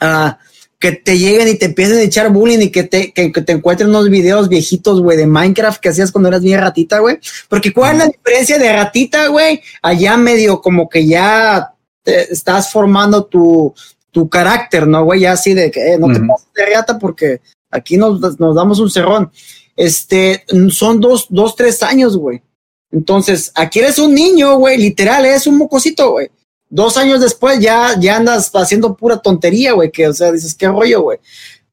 Ah, 0.00 0.38
que 0.80 0.92
te 0.92 1.18
lleguen 1.18 1.46
y 1.46 1.56
te 1.56 1.66
empiecen 1.66 1.98
a 1.98 2.02
echar 2.02 2.32
bullying 2.32 2.60
y 2.60 2.70
que 2.70 2.84
te, 2.84 3.12
que, 3.12 3.30
que 3.30 3.42
te 3.42 3.52
encuentren 3.52 3.90
unos 3.90 4.08
videos 4.08 4.48
viejitos, 4.48 5.02
güey, 5.02 5.18
de 5.18 5.26
Minecraft 5.26 5.78
que 5.78 5.90
hacías 5.90 6.10
cuando 6.10 6.30
eras 6.30 6.40
bien 6.40 6.58
ratita, 6.58 7.00
güey. 7.00 7.18
Porque 7.50 7.70
¿cuál 7.70 7.92
es 7.92 7.98
la 7.98 8.06
diferencia 8.06 8.58
de 8.58 8.72
ratita, 8.72 9.26
güey? 9.28 9.60
Allá 9.82 10.16
medio 10.16 10.62
como 10.62 10.88
que 10.88 11.06
ya 11.06 11.74
te 12.02 12.32
estás 12.32 12.72
formando 12.72 13.26
tu, 13.26 13.74
tu 14.10 14.30
carácter, 14.30 14.88
¿no, 14.88 15.04
güey? 15.04 15.20
Ya 15.20 15.32
así 15.32 15.52
de 15.52 15.70
que 15.70 15.92
eh, 15.92 15.98
no 15.98 16.06
te 16.06 16.20
pases 16.20 16.48
de 16.54 16.74
rata 16.74 16.98
porque 16.98 17.42
aquí 17.70 17.98
nos, 17.98 18.40
nos 18.40 18.54
damos 18.56 18.80
un 18.80 18.90
cerrón. 18.90 19.30
Este, 19.76 20.46
son 20.70 20.98
dos, 20.98 21.26
dos, 21.28 21.56
tres 21.56 21.82
años, 21.82 22.16
güey. 22.16 22.42
Entonces, 22.90 23.52
aquí 23.54 23.80
eres 23.80 23.98
un 23.98 24.14
niño, 24.14 24.56
güey, 24.56 24.78
literal, 24.78 25.26
es 25.26 25.46
un 25.46 25.58
mocosito, 25.58 26.12
güey. 26.12 26.30
Dos 26.70 26.96
años 26.96 27.20
después 27.20 27.58
ya, 27.58 27.98
ya 27.98 28.16
andas 28.16 28.50
haciendo 28.54 28.94
pura 28.96 29.18
tontería, 29.18 29.72
güey, 29.72 29.90
que, 29.90 30.06
o 30.08 30.14
sea, 30.14 30.30
dices, 30.30 30.54
qué 30.54 30.68
rollo, 30.68 31.02
güey. 31.02 31.18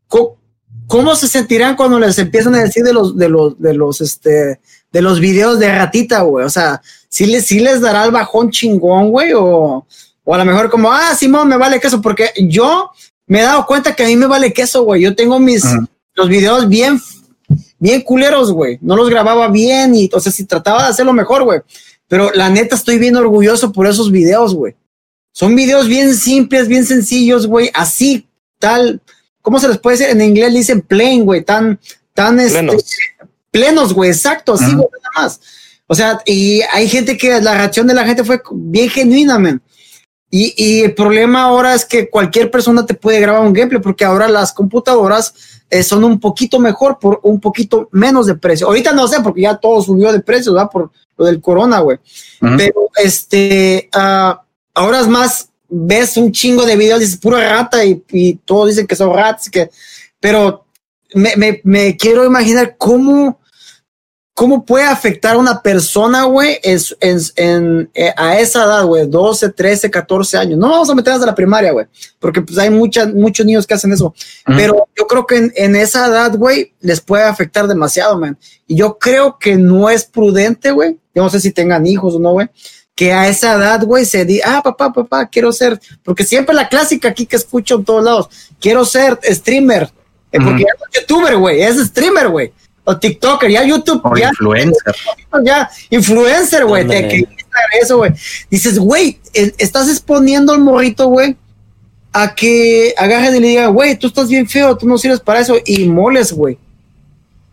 ¿Cómo, 0.07 0.37
¿Cómo 0.87 1.15
se 1.15 1.27
sentirán 1.27 1.75
cuando 1.75 1.99
les 1.99 2.17
empiezan 2.17 2.55
a 2.55 2.63
decir 2.63 2.83
de 2.83 2.93
los, 2.93 3.15
de 3.15 3.29
los, 3.29 3.59
de 3.59 3.73
los, 3.73 4.01
este, 4.01 4.59
de 4.91 5.01
los 5.01 5.19
videos 5.19 5.59
de 5.59 5.77
ratita, 5.77 6.21
güey? 6.21 6.45
O 6.45 6.49
sea, 6.49 6.81
¿sí 7.09 7.25
les, 7.25 7.45
sí 7.45 7.59
les 7.59 7.79
dará 7.79 8.05
el 8.05 8.11
bajón 8.11 8.49
chingón, 8.49 9.09
güey? 9.09 9.33
O, 9.33 9.85
o 10.23 10.33
a 10.33 10.37
lo 10.37 10.45
mejor 10.45 10.69
como, 10.69 10.91
ah, 10.91 11.13
Simón, 11.15 11.47
me 11.47 11.57
vale 11.57 11.79
queso, 11.79 12.01
porque 12.01 12.31
yo 12.37 12.89
me 13.27 13.39
he 13.39 13.43
dado 13.43 13.65
cuenta 13.65 13.93
que 13.93 14.03
a 14.03 14.07
mí 14.07 14.15
me 14.15 14.25
vale 14.25 14.53
queso, 14.53 14.83
güey. 14.83 15.01
Yo 15.01 15.15
tengo 15.15 15.39
mis, 15.39 15.63
los 16.15 16.29
videos 16.29 16.67
bien, 16.67 16.99
bien 17.77 18.01
culeros, 18.01 18.51
güey. 18.51 18.79
No 18.81 18.95
los 18.95 19.09
grababa 19.09 19.49
bien 19.49 19.93
y, 19.93 20.09
o 20.13 20.19
sea, 20.19 20.31
si 20.31 20.45
trataba 20.45 20.83
de 20.83 20.89
hacerlo 20.89 21.13
mejor, 21.13 21.43
güey. 21.43 21.59
Pero 22.07 22.31
la 22.33 22.49
neta 22.49 22.75
estoy 22.75 22.97
bien 22.97 23.17
orgulloso 23.17 23.73
por 23.73 23.87
esos 23.87 24.09
videos, 24.09 24.55
güey. 24.55 24.75
Son 25.37 25.55
videos 25.55 25.87
bien 25.87 26.15
simples, 26.15 26.67
bien 26.67 26.83
sencillos, 26.83 27.45
güey. 27.45 27.69
Así, 27.75 28.27
tal, 28.57 28.99
¿cómo 29.43 29.59
se 29.59 29.67
les 29.67 29.77
puede 29.77 29.95
decir? 29.95 30.11
En 30.11 30.19
inglés 30.19 30.51
le 30.51 30.57
dicen 30.57 30.81
plain, 30.81 31.25
güey. 31.25 31.43
Tan, 31.43 31.79
tan, 32.15 32.39
este, 32.39 32.57
Plenos. 32.57 32.85
plenos, 33.51 33.93
güey. 33.93 34.09
Exacto, 34.09 34.55
así, 34.55 34.65
güey, 34.65 34.87
nada 35.03 35.11
más. 35.15 35.39
O 35.85 35.93
sea, 35.93 36.19
y 36.25 36.61
hay 36.73 36.89
gente 36.89 37.15
que 37.17 37.39
la 37.39 37.53
reacción 37.53 37.85
de 37.85 37.93
la 37.93 38.03
gente 38.03 38.23
fue 38.23 38.41
bien 38.51 38.89
genuina, 38.89 39.37
man. 39.37 39.61
Y, 40.31 40.55
y 40.57 40.79
el 40.81 40.95
problema 40.95 41.43
ahora 41.43 41.75
es 41.75 41.85
que 41.85 42.09
cualquier 42.09 42.49
persona 42.49 42.83
te 42.83 42.95
puede 42.95 43.19
grabar 43.19 43.43
un 43.43 43.53
gameplay 43.53 43.79
porque 43.79 44.05
ahora 44.05 44.27
las 44.27 44.51
computadoras 44.51 45.35
eh, 45.69 45.83
son 45.83 46.03
un 46.03 46.19
poquito 46.19 46.57
mejor 46.57 46.97
por 46.97 47.19
un 47.21 47.39
poquito 47.39 47.89
menos 47.91 48.25
de 48.25 48.33
precio. 48.33 48.65
Ahorita 48.65 48.91
no 48.91 49.07
sé 49.07 49.21
porque 49.21 49.41
ya 49.41 49.55
todo 49.57 49.83
subió 49.83 50.11
de 50.11 50.19
precio, 50.19 50.53
¿verdad? 50.53 50.71
Por 50.71 50.89
lo 51.15 51.25
del 51.25 51.39
corona, 51.41 51.77
güey. 51.81 51.99
Ujú. 52.41 52.57
Pero 52.57 52.89
este, 52.95 53.87
ah, 53.93 54.41
ahora 54.77 55.01
es 55.01 55.07
más, 55.07 55.49
ves 55.69 56.15
un 56.17 56.31
chingo 56.31 56.65
de 56.65 56.75
videos, 56.75 56.99
dices 56.99 57.17
pura 57.17 57.47
rata 57.49 57.83
y, 57.83 58.03
y 58.11 58.35
todos 58.35 58.69
dicen 58.69 58.87
que 58.87 58.95
son 58.95 59.13
rats, 59.13 59.49
que, 59.49 59.69
pero 60.19 60.65
me, 61.13 61.35
me, 61.35 61.61
me 61.63 61.97
quiero 61.97 62.23
imaginar 62.25 62.75
cómo, 62.77 63.39
cómo 64.33 64.63
puede 64.65 64.85
afectar 64.85 65.35
a 65.35 65.39
una 65.39 65.61
persona, 65.63 66.25
güey, 66.25 66.59
es- 66.61 66.95
en, 67.01 67.89
eh, 67.95 68.13
a 68.15 68.37
esa 68.39 68.65
edad, 68.65 68.85
güey, 68.85 69.07
12, 69.07 69.49
13, 69.49 69.89
14 69.89 70.37
años. 70.37 70.59
No 70.59 70.69
vamos 70.69 70.89
a 70.89 70.95
meter 70.95 71.13
desde 71.13 71.25
la 71.25 71.33
primaria, 71.35 71.71
güey, 71.71 71.87
porque 72.19 72.41
pues 72.41 72.57
hay 72.59 72.69
muchas, 72.69 73.11
muchos 73.13 73.45
niños 73.45 73.65
que 73.65 73.73
hacen 73.73 73.91
eso. 73.93 74.13
Pero 74.45 74.87
yo 74.95 75.07
creo 75.07 75.25
que 75.25 75.37
en, 75.37 75.53
en 75.55 75.75
esa 75.75 76.07
edad, 76.07 76.35
güey, 76.37 76.73
les 76.81 77.01
puede 77.01 77.23
afectar 77.23 77.67
demasiado, 77.67 78.17
man. 78.19 78.37
Y 78.67 78.75
yo 78.75 78.97
creo 78.99 79.39
que 79.39 79.55
no 79.55 79.89
es 79.89 80.05
prudente, 80.05 80.71
güey. 80.71 80.99
Yo 81.15 81.23
no 81.23 81.29
sé 81.29 81.39
si 81.39 81.51
tengan 81.51 81.87
hijos 81.87 82.13
o 82.15 82.19
no, 82.19 82.33
güey. 82.33 82.47
Que 82.97 83.13
a 83.13 83.27
esa 83.29 83.53
edad, 83.53 83.83
güey, 83.85 84.03
se 84.05 84.25
diga, 84.25 84.57
ah, 84.57 84.63
papá, 84.63 84.91
papá, 84.91 85.27
quiero 85.27 85.51
ser, 85.53 85.79
porque 86.03 86.23
siempre 86.23 86.55
la 86.55 86.67
clásica 86.67 87.07
aquí 87.09 87.27
que 87.27 87.35
escucho 87.35 87.75
en 87.75 87.85
todos 87.85 88.03
lados, 88.03 88.29
quiero 88.59 88.83
ser 88.85 89.19
streamer, 89.23 89.83
Eh, 90.31 90.39
porque 90.39 90.49
Ujú. 90.49 90.59
ya 90.59 90.73
no 90.77 90.85
es 90.91 90.99
youtuber, 91.01 91.37
güey, 91.37 91.61
es 91.61 91.77
streamer, 91.77 92.27
güey, 92.29 92.51
o 92.83 92.97
TikToker, 92.97 93.49
ya 93.51 93.63
YouTube, 93.63 94.01
O 94.03 94.17
ya, 94.17 94.29
influencer. 94.29 94.95
ya, 95.45 95.69
influencer, 95.91 96.65
güey, 96.65 96.85
te- 96.87 97.07
que 97.07 97.17
Instagram, 97.17 97.69
eso, 97.81 97.97
güey. 97.97 98.11
Dices, 98.49 98.77
güey, 98.79 99.19
eh, 99.33 99.53
estás 99.59 99.87
exponiendo 99.89 100.51
al 100.51 100.59
morrito, 100.59 101.07
güey, 101.07 101.37
a 102.13 102.33
que 102.33 102.93
agarren 102.97 103.35
y 103.35 103.39
le 103.39 103.47
digan, 103.49 103.73
güey, 103.73 103.95
tú 103.97 104.07
estás 104.07 104.27
bien 104.27 104.49
feo, 104.49 104.75
tú 104.75 104.87
no 104.87 104.97
sirves 104.97 105.19
para 105.19 105.39
eso, 105.39 105.55
y 105.65 105.85
moles, 105.85 106.33
güey. 106.33 106.57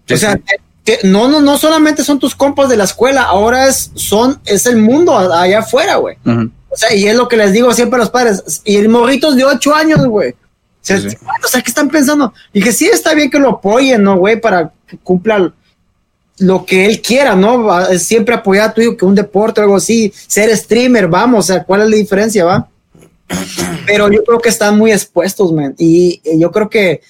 Sí, 0.08 0.14
o 0.14 0.16
sea, 0.16 0.32
sí. 0.32 0.40
Te- 0.84 1.00
no, 1.04 1.28
no, 1.28 1.40
no 1.40 1.58
solamente 1.58 2.04
son 2.04 2.18
tus 2.18 2.34
compas 2.34 2.68
de 2.68 2.76
la 2.76 2.84
escuela, 2.84 3.22
ahora 3.24 3.66
es, 3.68 3.90
son, 3.94 4.40
es 4.44 4.66
el 4.66 4.76
mundo 4.76 5.16
allá 5.16 5.58
afuera, 5.60 5.96
güey. 5.96 6.16
O 6.26 6.76
sea, 6.76 6.94
y 6.94 7.06
es 7.06 7.16
lo 7.16 7.28
que 7.28 7.36
les 7.36 7.52
digo 7.52 7.72
siempre 7.72 7.96
a 7.96 8.00
los 8.00 8.10
padres. 8.10 8.62
Y 8.64 8.76
el 8.76 8.88
morrito 8.88 9.30
es 9.30 9.36
de 9.36 9.44
ocho 9.44 9.74
años, 9.74 10.04
güey. 10.06 10.34
sea, 10.80 10.98
Sí, 11.00 11.10
sí. 11.10 11.16
o 11.44 11.48
sea, 11.48 11.62
¿qué 11.62 11.70
están 11.70 11.88
pensando? 11.88 12.32
Y 12.52 12.62
que 12.62 12.72
sí 12.72 12.86
está 12.86 13.14
bien 13.14 13.30
que 13.30 13.38
lo 13.38 13.50
apoyen, 13.50 14.02
¿no, 14.02 14.16
güey? 14.18 14.40
Para 14.40 14.72
que 14.86 14.98
cumpla 14.98 15.52
lo 16.38 16.66
que 16.66 16.84
él 16.86 17.00
quiera, 17.00 17.36
¿no? 17.36 17.68
Siempre 17.96 18.34
apoyar 18.34 18.70
a 18.70 18.74
tu 18.74 18.80
hijo 18.80 18.96
que 18.96 19.04
un 19.04 19.14
deporte 19.14 19.60
o 19.60 19.64
algo 19.64 19.76
así, 19.76 20.12
ser 20.26 20.54
streamer, 20.56 21.06
vamos, 21.06 21.44
o 21.44 21.52
sea, 21.52 21.62
¿cuál 21.64 21.82
es 21.82 21.90
la 21.90 21.96
diferencia, 21.96 22.44
va? 22.44 22.68
Pero 23.86 24.10
yo 24.10 24.24
creo 24.24 24.40
que 24.40 24.48
están 24.48 24.76
muy 24.76 24.90
expuestos, 24.90 25.52
man. 25.52 25.74
Y 25.78 26.20
yo 26.38 26.50
creo 26.50 26.68
que 26.68 27.00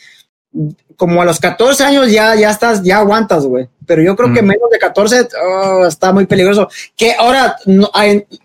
como 0.96 1.22
a 1.22 1.24
los 1.24 1.40
14 1.40 1.84
años 1.84 2.10
ya, 2.10 2.34
ya 2.34 2.50
estás, 2.50 2.82
ya 2.82 2.98
aguantas, 2.98 3.44
güey. 3.44 3.68
Pero 3.86 4.02
yo 4.02 4.16
creo 4.16 4.32
que 4.32 4.42
menos 4.42 4.70
de 4.70 4.78
14 4.78 5.28
oh, 5.46 5.86
está 5.86 6.12
muy 6.12 6.26
peligroso. 6.26 6.68
Que 6.96 7.14
ahora 7.14 7.56
no, 7.66 7.90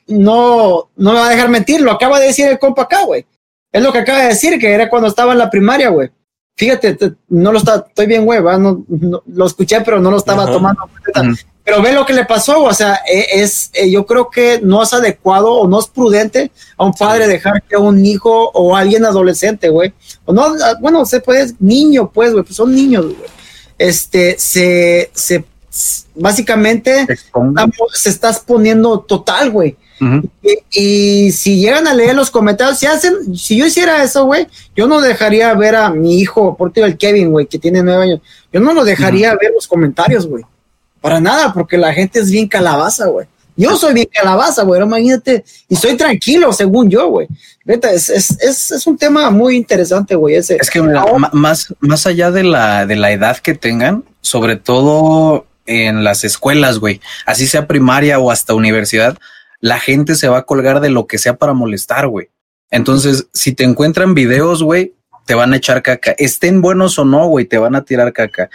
no, 0.08 0.90
no 0.96 1.14
me 1.14 1.20
va 1.20 1.28
a 1.28 1.32
dejar 1.32 1.50
mentir, 1.50 1.82
lo 1.82 1.92
acaba 1.92 2.20
de 2.20 2.28
decir 2.28 2.48
el 2.48 2.60
compa 2.60 2.84
acá, 2.84 3.04
güey. 3.06 3.26
Es 3.72 3.82
lo 3.82 3.92
que 3.92 4.00
acaba 4.00 4.20
de 4.20 4.28
decir, 4.30 4.60
que 4.60 4.72
era 4.74 4.90
cuando 4.90 5.08
estaba 5.08 5.32
en 5.34 5.38
la 5.38 5.50
primaria, 5.50 5.90
güey. 5.90 6.10
Fíjate, 6.58 6.96
te- 6.96 7.14
no 7.30 7.52
lo 7.54 7.60
está, 7.60 7.86
estoy 7.88 8.06
bien, 8.08 8.26
güey, 8.26 8.42
no, 8.42 8.84
no- 8.88 9.24
lo 9.28 9.46
escuché, 9.46 9.80
pero 9.82 10.00
no 10.02 10.12
lo 10.12 10.18
estaba 10.18 10.44
Ajá. 10.44 10.52
tomando. 10.52 10.90
Pero 11.70 11.82
ve 11.84 11.94
lo 11.94 12.06
que 12.06 12.14
le 12.14 12.26
pasó, 12.26 12.64
o 12.64 12.74
sea, 12.74 13.00
e- 13.08 13.42
es, 13.42 13.70
eh, 13.74 13.92
yo 13.92 14.06
creo 14.06 14.30
que 14.30 14.60
no 14.64 14.82
es 14.82 14.92
adecuado 14.94 15.54
o 15.54 15.68
no 15.68 15.80
es 15.80 15.88
prudente 15.88 16.52
a 16.78 16.84
un 16.86 16.94
padre 16.94 17.28
dejar 17.28 17.62
que 17.64 17.78
un 17.78 18.04
hijo 18.06 18.50
o 18.54 18.76
alguien 18.76 19.06
adolescente, 19.06 19.70
güey, 19.70 19.94
o 20.26 20.34
no, 20.34 20.46
ah, 20.64 20.76
bueno, 20.82 21.06
se 21.06 21.20
puede, 21.20 21.54
niño, 21.60 22.10
pues, 22.12 22.32
güey, 22.32 22.44
pues 22.44 22.56
son 22.56 22.74
niños, 22.74 23.06
güey, 23.06 23.30
este, 23.78 24.36
se, 24.40 25.12
se, 25.14 25.46
básicamente 26.16 27.06
estamos- 27.50 27.92
se 27.94 28.10
está 28.10 28.30
exponiendo 28.32 29.00
total, 29.02 29.52
güey. 29.52 29.76
Y 30.72 31.32
si 31.34 31.60
llegan 31.60 31.86
a 31.88 31.94
leer 31.94 32.16
los 32.16 32.32
comentarios, 32.32 32.80
si 32.80 32.86
hacen, 32.86 33.36
si 33.38 33.58
yo 33.58 33.66
hiciera 33.66 34.02
eso, 34.04 34.26
güey, 34.26 34.48
yo 34.76 34.88
no 34.88 35.02
dejaría 35.02 35.54
ver 35.54 35.76
a 35.76 35.90
mi 35.90 36.20
hijo, 36.20 36.56
por 36.56 36.72
ti 36.72 36.80
el 36.82 36.98
Kevin, 36.98 37.32
güey, 37.32 37.46
que 37.48 37.60
tiene 37.60 37.84
nueve 37.84 38.04
años, 38.04 38.22
yo 38.52 38.60
no 38.62 38.74
lo 38.74 38.84
dejaría 38.86 39.32
ver 39.36 39.52
los 39.54 39.68
comentarios, 39.68 40.26
güey. 40.26 40.44
Para 41.02 41.20
nada, 41.20 41.54
porque 41.54 41.78
la 41.78 41.94
gente 41.94 42.20
es 42.20 42.32
bien 42.32 42.48
calabaza, 42.48 43.08
güey. 43.08 43.28
Yo 43.56 43.76
soy 43.76 43.94
bien 43.94 44.08
calabaza, 44.10 44.64
güey, 44.64 44.82
imagínate, 44.82 45.44
y 45.68 45.76
soy 45.76 45.98
tranquilo, 45.98 46.54
según 46.54 46.90
yo, 46.90 47.10
güey. 47.10 47.28
Neta, 47.66 47.92
es, 47.92 48.10
es, 48.10 48.32
es, 48.40 48.72
es 48.72 48.88
un 48.88 48.98
tema 48.98 49.30
muy 49.32 49.58
interesante, 49.58 50.16
güey, 50.16 50.36
ese. 50.36 50.58
Es 50.62 50.70
que 50.70 50.82
mira, 50.82 51.06
más, 51.34 51.74
más 51.82 52.06
allá 52.06 52.32
de 52.32 52.44
la, 52.44 52.86
de 52.86 52.96
la 52.96 53.12
edad 53.12 53.38
que 53.38 53.56
tengan, 53.56 54.06
sobre 54.22 54.56
todo 54.56 55.46
en 55.66 56.06
las 56.06 56.24
escuelas, 56.24 56.80
güey, 56.80 57.02
así 57.26 57.48
sea 57.48 57.68
primaria 57.68 58.18
o 58.20 58.32
hasta 58.32 58.54
universidad, 58.54 59.18
la 59.60 59.78
gente 59.78 60.16
se 60.16 60.30
va 60.30 60.38
a 60.38 60.46
colgar 60.46 60.80
de 60.80 60.90
lo 60.90 61.06
que 61.06 61.18
sea 61.18 61.36
para 61.36 61.54
molestar, 61.54 62.08
güey. 62.08 62.30
Entonces, 62.72 63.28
si 63.34 63.52
te 63.52 63.66
encuentran 63.66 64.14
videos, 64.14 64.64
güey, 64.64 64.94
te 65.26 65.36
van 65.36 65.54
a 65.54 65.58
echar 65.58 65.84
caca. 65.84 66.16
Estén 66.18 66.62
buenos 66.62 66.98
o 66.98 67.06
no, 67.06 67.28
güey, 67.28 67.46
te 67.46 67.58
van 67.58 67.76
a 67.76 67.84
tirar 67.84 68.14
caca. 68.14 68.50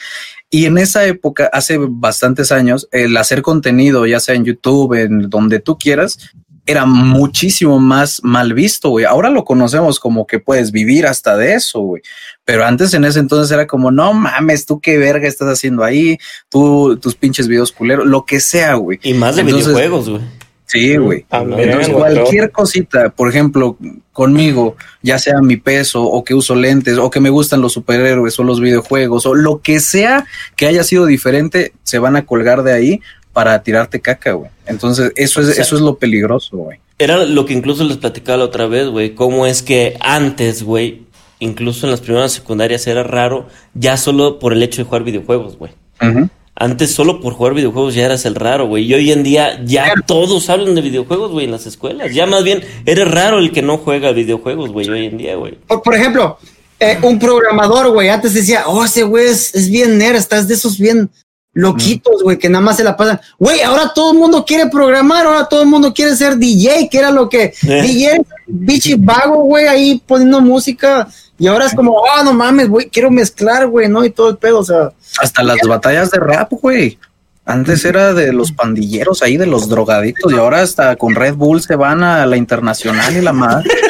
Y 0.55 0.67
en 0.67 0.79
esa 0.79 1.05
época, 1.05 1.51
hace 1.53 1.79
bastantes 1.81 2.53
años, 2.53 2.87
el 2.93 3.17
hacer 3.17 3.43
contenido, 3.43 4.07
ya 4.07 4.21
sea 4.21 4.37
en 4.37 4.45
YouTube, 4.45 4.95
en 4.95 5.29
donde 5.29 5.59
tú 5.59 5.77
quieras, 5.77 6.31
era 6.65 6.87
muchísimo 6.87 7.81
más 7.81 8.21
mal 8.23 8.55
visto, 8.55 8.91
güey. 8.91 9.05
Ahora 9.05 9.31
lo 9.31 9.45
conocemos 9.45 9.99
como 9.99 10.29
que 10.29 10.39
puedes 10.39 10.71
vivir 10.71 11.09
hasta 11.09 11.37
de 11.37 11.55
eso, 11.55 11.81
güey. 11.81 12.03
Pero 12.45 12.65
antes 12.65 12.95
en 12.95 13.05
ese 13.05 13.19
entonces 13.19 13.51
era 13.51 13.67
como, 13.67 13.91
no 13.91 14.13
mames, 14.15 14.65
tú 14.65 14.81
qué 14.81 14.97
verga 14.97 15.27
estás 15.27 15.49
haciendo 15.49 15.83
ahí, 15.83 16.19
tú, 16.49 16.97
tus 16.99 17.17
pinches 17.17 17.49
videos 17.49 17.73
culeros, 17.73 18.07
lo 18.07 18.25
que 18.25 18.39
sea, 18.39 18.75
güey. 18.75 19.01
Y 19.03 19.13
más 19.15 19.35
de 19.35 19.43
Entonces- 19.43 19.67
videojuegos, 19.67 20.09
güey. 20.09 20.23
Sí, 20.67 20.97
güey. 20.97 21.25
También, 21.29 21.69
Entonces, 21.71 21.93
cualquier 21.95 22.51
cosita, 22.51 23.11
por 23.11 23.29
ejemplo, 23.29 23.77
conmigo, 24.12 24.77
ya 25.03 25.19
sea 25.19 25.41
mi 25.43 25.57
peso 25.57 26.03
o 26.03 26.25
que 26.25 26.35
uso 26.35 26.55
lentes 26.55 26.99
o 26.99 27.11
que 27.11 27.21
me 27.21 27.31
gustan 27.31 27.61
los 27.61 27.73
superhéroes 27.75 28.39
o 28.39 28.45
los 28.45 28.61
videojuegos 28.61 29.27
o 29.27 29.35
lo 29.35 29.61
que 29.61 29.79
sea 29.81 30.25
que 30.57 30.67
haya 30.67 30.83
sido 30.85 31.07
diferente, 31.07 31.73
se 31.83 31.99
van 31.99 32.17
a 32.17 32.25
colgar 32.27 32.62
de 32.62 32.73
ahí 32.73 33.01
para 33.33 33.62
tirarte 33.62 34.01
caca, 34.01 34.33
güey. 34.33 34.51
Entonces, 34.67 35.12
eso 35.17 35.41
es, 35.41 35.49
O 35.49 35.53
sea- 35.53 35.62
eso 35.62 35.77
es 35.77 35.83
lo 35.83 35.97
peligroso, 35.97 36.57
güey. 36.57 36.79
Era 36.99 37.25
lo 37.25 37.45
que 37.45 37.53
incluso 37.53 37.83
les 37.85 37.97
platicaba 37.97 38.39
la 38.39 38.45
otra 38.45 38.67
vez, 38.67 38.89
güey. 38.89 39.15
Cómo 39.15 39.47
es 39.47 39.62
que 39.62 39.97
antes, 40.01 40.62
güey, 40.62 41.03
incluso 41.41 41.87
en 41.87 41.91
las 41.91 42.01
primeras 42.01 42.33
secundarias 42.33 42.87
era 42.87 43.03
raro, 43.03 43.49
ya 43.75 43.97
solo 43.97 44.39
por 44.39 44.53
el 44.53 44.62
hecho 44.62 44.81
de 44.83 44.87
jugar 44.87 45.03
videojuegos, 45.03 45.59
güey. 45.59 45.73
Ujú. 46.01 46.29
Antes 46.57 46.95
solo 46.95 47.21
por 47.21 47.35
jugar 47.35 47.55
videojuegos 47.55 47.95
ya 47.95 48.05
eras 48.05 48.25
el 48.27 48.37
raro, 48.37 48.69
güey. 48.69 48.85
Y 48.85 48.95
hoy 48.95 49.11
en 49.11 49.25
día 49.25 49.61
ya 49.65 49.93
todos 50.07 50.49
hablan 50.51 50.75
de 50.75 50.83
videojuegos, 50.83 51.33
güey, 51.33 51.47
en 51.47 51.53
las 51.53 51.67
escuelas. 51.67 52.15
Ya 52.15 52.27
más 52.27 52.45
bien 52.45 52.63
eres 52.87 53.11
raro 53.11 53.39
el 53.39 53.51
que 53.51 53.63
no 53.63 53.79
juega 53.79 54.13
videojuegos, 54.13 54.71
güey, 54.71 54.89
hoy 54.89 55.07
en 55.07 55.19
día, 55.19 55.35
güey. 55.35 55.55
Por, 55.67 55.83
por 55.83 55.95
ejemplo, 55.95 56.39
eh, 56.79 56.99
un 57.03 57.19
programador, 57.19 57.91
güey, 57.91 58.09
antes 58.09 58.35
decía, 58.35 58.65
oh, 58.67 58.85
ese 58.85 59.03
güey 59.03 59.27
es, 59.27 59.55
es 59.55 59.69
bien 59.69 59.99
nerd, 59.99 60.17
estás 60.17 60.47
de 60.47 60.55
esos 60.55 60.79
bien 60.79 61.11
loquitos, 61.55 62.23
güey, 62.23 62.39
que 62.39 62.49
nada 62.49 62.65
más 62.65 62.77
se 62.77 62.85
la 62.85 62.97
pasan. 62.97 63.21
Güey, 63.39 63.63
ahora 63.63 63.93
todo 63.95 64.13
el 64.13 64.19
mundo 64.19 64.45
quiere 64.45 64.69
programar, 64.69 65.27
ahora 65.27 65.49
todo 65.49 65.63
el 65.63 65.69
mundo 65.69 65.95
quiere 65.95 66.15
ser 66.15 66.37
DJ, 66.37 66.89
que 66.91 66.99
era 66.99 67.11
lo 67.11 67.29
que 67.29 67.55
DJ, 67.63 68.21
bichi 68.47 68.95
vago, 68.95 69.42
güey, 69.45 69.66
ahí 69.66 70.03
poniendo 70.07 70.40
música. 70.40 71.09
Y 71.38 71.47
ahora 71.47 71.66
es 71.66 71.74
como, 71.74 71.92
oh, 71.92 72.24
no 72.24 72.32
mames, 72.32 72.68
güey, 72.68 72.88
quiero 72.88 73.11
mezclar, 73.11 73.66
güey, 73.66 73.88
¿no? 73.88 74.05
Y 74.05 74.11
todo 74.11 74.30
el 74.30 74.36
pedo, 74.36 74.61
o 74.61 74.64
sea, 74.64 74.92
Hasta 75.18 75.42
las 75.42 75.59
batallas 75.66 76.11
de 76.11 76.20
rap, 76.20 76.53
güey. 76.53 76.99
Antes 77.47 77.84
era 77.84 78.14
de 78.14 78.32
los 78.32 78.53
pandilleros 78.53 79.22
ahí, 79.22 79.36
de 79.36 79.47
los 79.47 79.68
drogadictos, 79.68 80.32
y 80.32 80.36
ahora 80.36 80.62
hasta 80.62 80.97
con 80.97 81.14
Red 81.14 81.34
Bull 81.34 81.61
se 81.61 81.76
van 81.76 82.03
a 82.03 82.24
la 82.24 82.38
internacional 82.38 83.16
y 83.16 83.20
la 83.20 83.32
madre. 83.32 83.68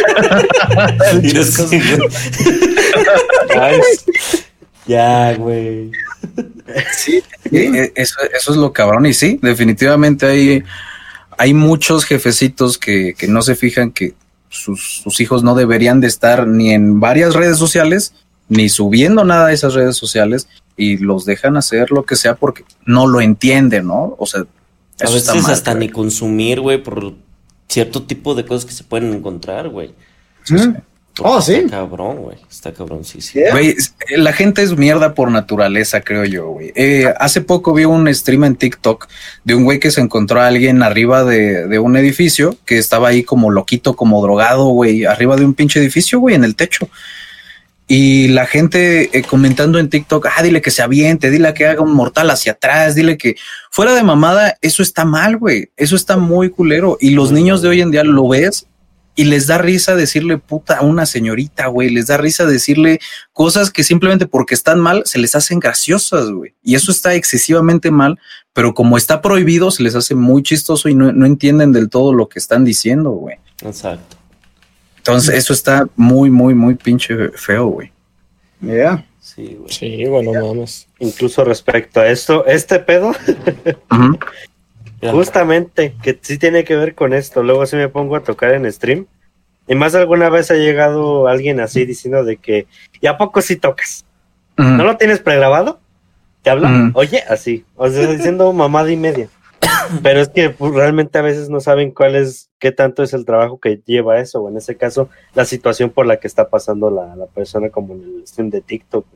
Ya, 4.87 5.35
güey. 5.37 5.91
Sí, 6.95 7.23
eh, 7.51 7.93
eso, 7.95 8.17
eso 8.37 8.51
es 8.51 8.57
lo 8.57 8.73
cabrón. 8.73 9.07
Y 9.07 9.15
sí, 9.15 9.39
definitivamente 9.41 10.27
hay, 10.27 10.63
hay 11.39 11.55
muchos 11.55 12.05
jefecitos 12.05 12.77
que, 12.77 13.15
que 13.17 13.27
no 13.27 13.41
se 13.41 13.55
fijan 13.55 13.93
que 13.93 14.15
sus, 14.55 15.01
sus 15.03 15.21
hijos 15.21 15.43
no 15.43 15.55
deberían 15.55 16.01
de 16.01 16.07
estar 16.07 16.47
ni 16.47 16.73
en 16.73 17.01
varias 17.01 17.35
redes 17.35 17.59
sociales, 17.59 18.15
ni 18.49 18.69
subiendo 18.69 19.25
nada 19.25 19.47
a 19.47 19.53
esas 19.53 19.75
redes 19.75 19.97
sociales, 19.97 20.49
y 20.77 20.97
los 20.99 21.25
dejan 21.25 21.57
hacer 21.57 21.91
lo 21.91 22.05
que 22.05 22.17
sea 22.17 22.35
porque 22.35 22.65
no 22.85 23.07
lo 23.07 23.21
entienden, 23.21 23.87
¿no? 23.87 24.17
O 24.19 24.27
sea, 24.27 24.41
A 25.01 25.05
veces 25.05 25.17
está 25.23 25.35
mal. 25.35 25.51
hasta 25.53 25.73
güey. 25.75 25.87
ni 25.87 25.93
consumir, 25.93 26.61
güey, 26.61 26.83
por 26.83 27.15
cierto 27.69 28.03
tipo 28.03 28.35
de 28.35 28.45
cosas 28.45 28.65
que 28.65 28.73
se 28.73 28.85
pueden 28.85 29.13
encontrar, 29.13 29.69
güey. 29.69 29.95
Sí, 30.45 30.57
Oh, 31.21 31.41
sí. 31.41 31.55
Está 31.55 31.71
cabrón, 31.79 32.17
güey. 32.23 32.37
Está 32.51 32.73
cabrón, 32.73 33.05
sí, 33.05 33.21
sí. 33.21 33.39
Yeah. 33.39 33.53
Güey, 33.53 33.69
es- 33.69 33.95
la 34.17 34.33
gente 34.33 34.63
es 34.63 34.77
mierda 34.77 35.15
por 35.15 35.31
naturaleza, 35.31 36.01
creo 36.01 36.25
yo, 36.25 36.49
güey. 36.49 36.73
Eh, 36.75 37.13
hace 37.21 37.41
poco 37.41 37.73
vi 37.73 37.85
un 37.85 38.13
stream 38.13 38.45
en 38.45 38.57
TikTok 38.57 39.07
de 39.45 39.55
un 39.55 39.65
güey 39.65 39.79
que 39.79 39.93
se 39.93 40.01
encontró 40.01 40.41
a 40.41 40.49
alguien 40.49 40.83
arriba 40.83 41.23
de, 41.25 41.69
de 41.69 41.79
un 41.79 41.97
edificio 41.97 42.57
que 42.65 42.79
estaba 42.79 43.09
ahí 43.09 43.23
como 43.23 43.51
loquito, 43.53 43.95
como 43.95 44.21
drogado, 44.23 44.67
güey, 44.69 45.05
arriba 45.05 45.37
de 45.37 45.45
un 45.45 45.55
pinche 45.55 45.79
edificio, 45.79 46.19
güey, 46.19 46.35
en 46.35 46.43
el 46.43 46.57
techo. 46.57 46.89
Y 47.87 48.29
la 48.29 48.47
gente 48.47 49.11
eh, 49.17 49.23
comentando 49.23 49.79
en 49.79 49.91
TikTok, 49.91 50.27
ah, 50.37 50.43
dile 50.43 50.63
que 50.63 50.71
se 50.71 50.83
aviente, 50.83 51.31
dile 51.31 51.53
que 51.53 51.67
haga 51.67 51.83
un 51.83 51.93
mortal 51.93 52.31
hacia 52.31 52.53
atrás, 52.53 52.95
dile 52.95 53.19
que 53.19 53.37
fuera 53.71 53.95
de 53.95 54.03
mamada, 54.03 54.57
eso 54.63 54.83
está 54.83 55.05
mal, 55.05 55.37
güey. 55.37 55.69
Eso 55.77 55.95
está 55.95 56.17
muy 56.17 56.49
culero. 56.49 56.97
Y 56.99 57.11
los 57.11 57.31
niños 57.31 57.61
de 57.61 57.69
hoy 57.69 57.83
en 57.83 57.91
día 57.91 58.03
lo 58.03 58.27
ves 58.27 58.67
y 59.17 59.25
les 59.25 59.47
da 59.47 59.59
risa 59.59 59.95
decirle 59.95 60.39
puta 60.39 60.79
a 60.79 60.83
una 60.83 61.07
señorita, 61.07 61.69
güey. 61.69 61.91
Les 61.91 62.09
da 62.09 62.17
risa 62.17 62.47
decirle 62.47 62.99
cosas 63.33 63.71
que 63.71 63.85
simplemente 63.85 64.27
porque 64.27 64.55
están 64.55 64.81
mal 64.81 65.03
se 65.07 65.19
les 65.19 65.35
hacen 65.35 65.61
graciosas, 65.61 66.31
güey. 66.31 66.55
Y 66.63 66.75
eso 66.75 66.91
está 66.91 67.15
excesivamente 67.15 67.91
mal, 67.91 68.19
pero 68.53 68.75
como 68.75 68.97
está 68.97 69.23
prohibido, 69.23 69.71
se 69.71 69.83
les 69.83 69.95
hace 69.95 70.15
muy 70.15 70.43
chistoso 70.43 70.89
y 70.89 70.95
no, 70.95 71.13
no 71.13 71.27
entienden 71.27 71.73
del 71.73 71.89
todo 71.89 72.13
lo 72.13 72.29
que 72.29 72.39
están 72.39 72.65
diciendo, 72.65 73.11
güey. 73.11 73.37
Exacto. 73.63 74.17
Entonces, 74.97 75.35
eso 75.35 75.53
está 75.53 75.87
muy, 75.97 76.31
muy, 76.31 76.55
muy 76.55 76.75
pinche 76.75 77.29
feo, 77.31 77.67
güey. 77.67 77.93
yeah. 78.63 79.05
Sí, 79.21 79.57
güey. 79.59 79.73
sí, 79.73 80.05
bueno, 80.07 80.33
mames. 80.33 80.87
Incluso 80.99 81.45
respecto 81.45 82.01
a 82.01 82.09
esto, 82.09 82.45
este 82.47 82.79
pedo. 82.79 83.13
Mira, 83.91 84.19
justamente, 85.11 85.95
que 86.03 86.19
sí 86.21 86.39
tiene 86.39 86.65
que 86.65 86.77
ver 86.77 86.95
con 86.95 87.13
esto. 87.13 87.43
Luego 87.43 87.67
sí 87.67 87.77
me 87.77 87.89
pongo 87.89 88.17
a 88.17 88.23
tocar 88.23 88.53
en 88.53 88.71
stream. 88.71 89.07
Y 89.67 89.75
más 89.75 89.95
alguna 89.95 90.29
vez 90.29 90.51
ha 90.51 90.55
llegado 90.55 91.27
alguien 91.27 91.61
así 91.61 91.87
diciendo 91.87 92.25
de 92.25 92.37
que, 92.37 92.67
¿y 93.01 93.07
a 93.07 93.17
poco 93.17 93.41
sí 93.41 93.57
tocas? 93.57 94.05
¿No 94.57 94.85
lo 94.85 94.97
tienes 94.97 95.21
pregrabado? 95.21 95.81
¿Te 96.43 96.51
habla? 96.51 96.69
Mm. 96.69 96.93
Oye, 96.95 97.25
así. 97.29 97.65
O 97.77 97.89
sea, 97.89 98.07
diciendo 98.07 98.53
mamada 98.53 98.93
y 98.93 98.97
media. 98.97 99.29
Pero 100.03 100.21
es 100.21 100.29
que 100.29 100.51
pues, 100.51 100.75
realmente 100.75 101.19
a 101.19 101.23
veces 101.23 101.49
no 101.49 101.61
saben 101.61 101.91
cuál 101.91 102.17
es, 102.17 102.51
qué 102.59 102.73
tanto 102.73 103.03
es 103.03 103.15
el 103.15 103.25
trabajo 103.25 103.59
que 103.59 103.81
lleva 103.85 104.21
eso, 104.21 104.43
o 104.43 104.51
en 104.51 104.57
ese 104.57 104.77
caso, 104.77 105.09
la 105.35 105.45
situación 105.45 105.91
por 105.91 106.07
la 106.07 106.19
que 106.19 106.27
está 106.27 106.49
pasando 106.49 106.91
la, 106.91 107.17
la 107.17 107.27
persona 107.27 107.71
como 107.71 107.95
en 107.95 108.03
el 108.03 108.27
stream 108.27 108.51
de 108.51 108.61
TikTok. 108.61 109.07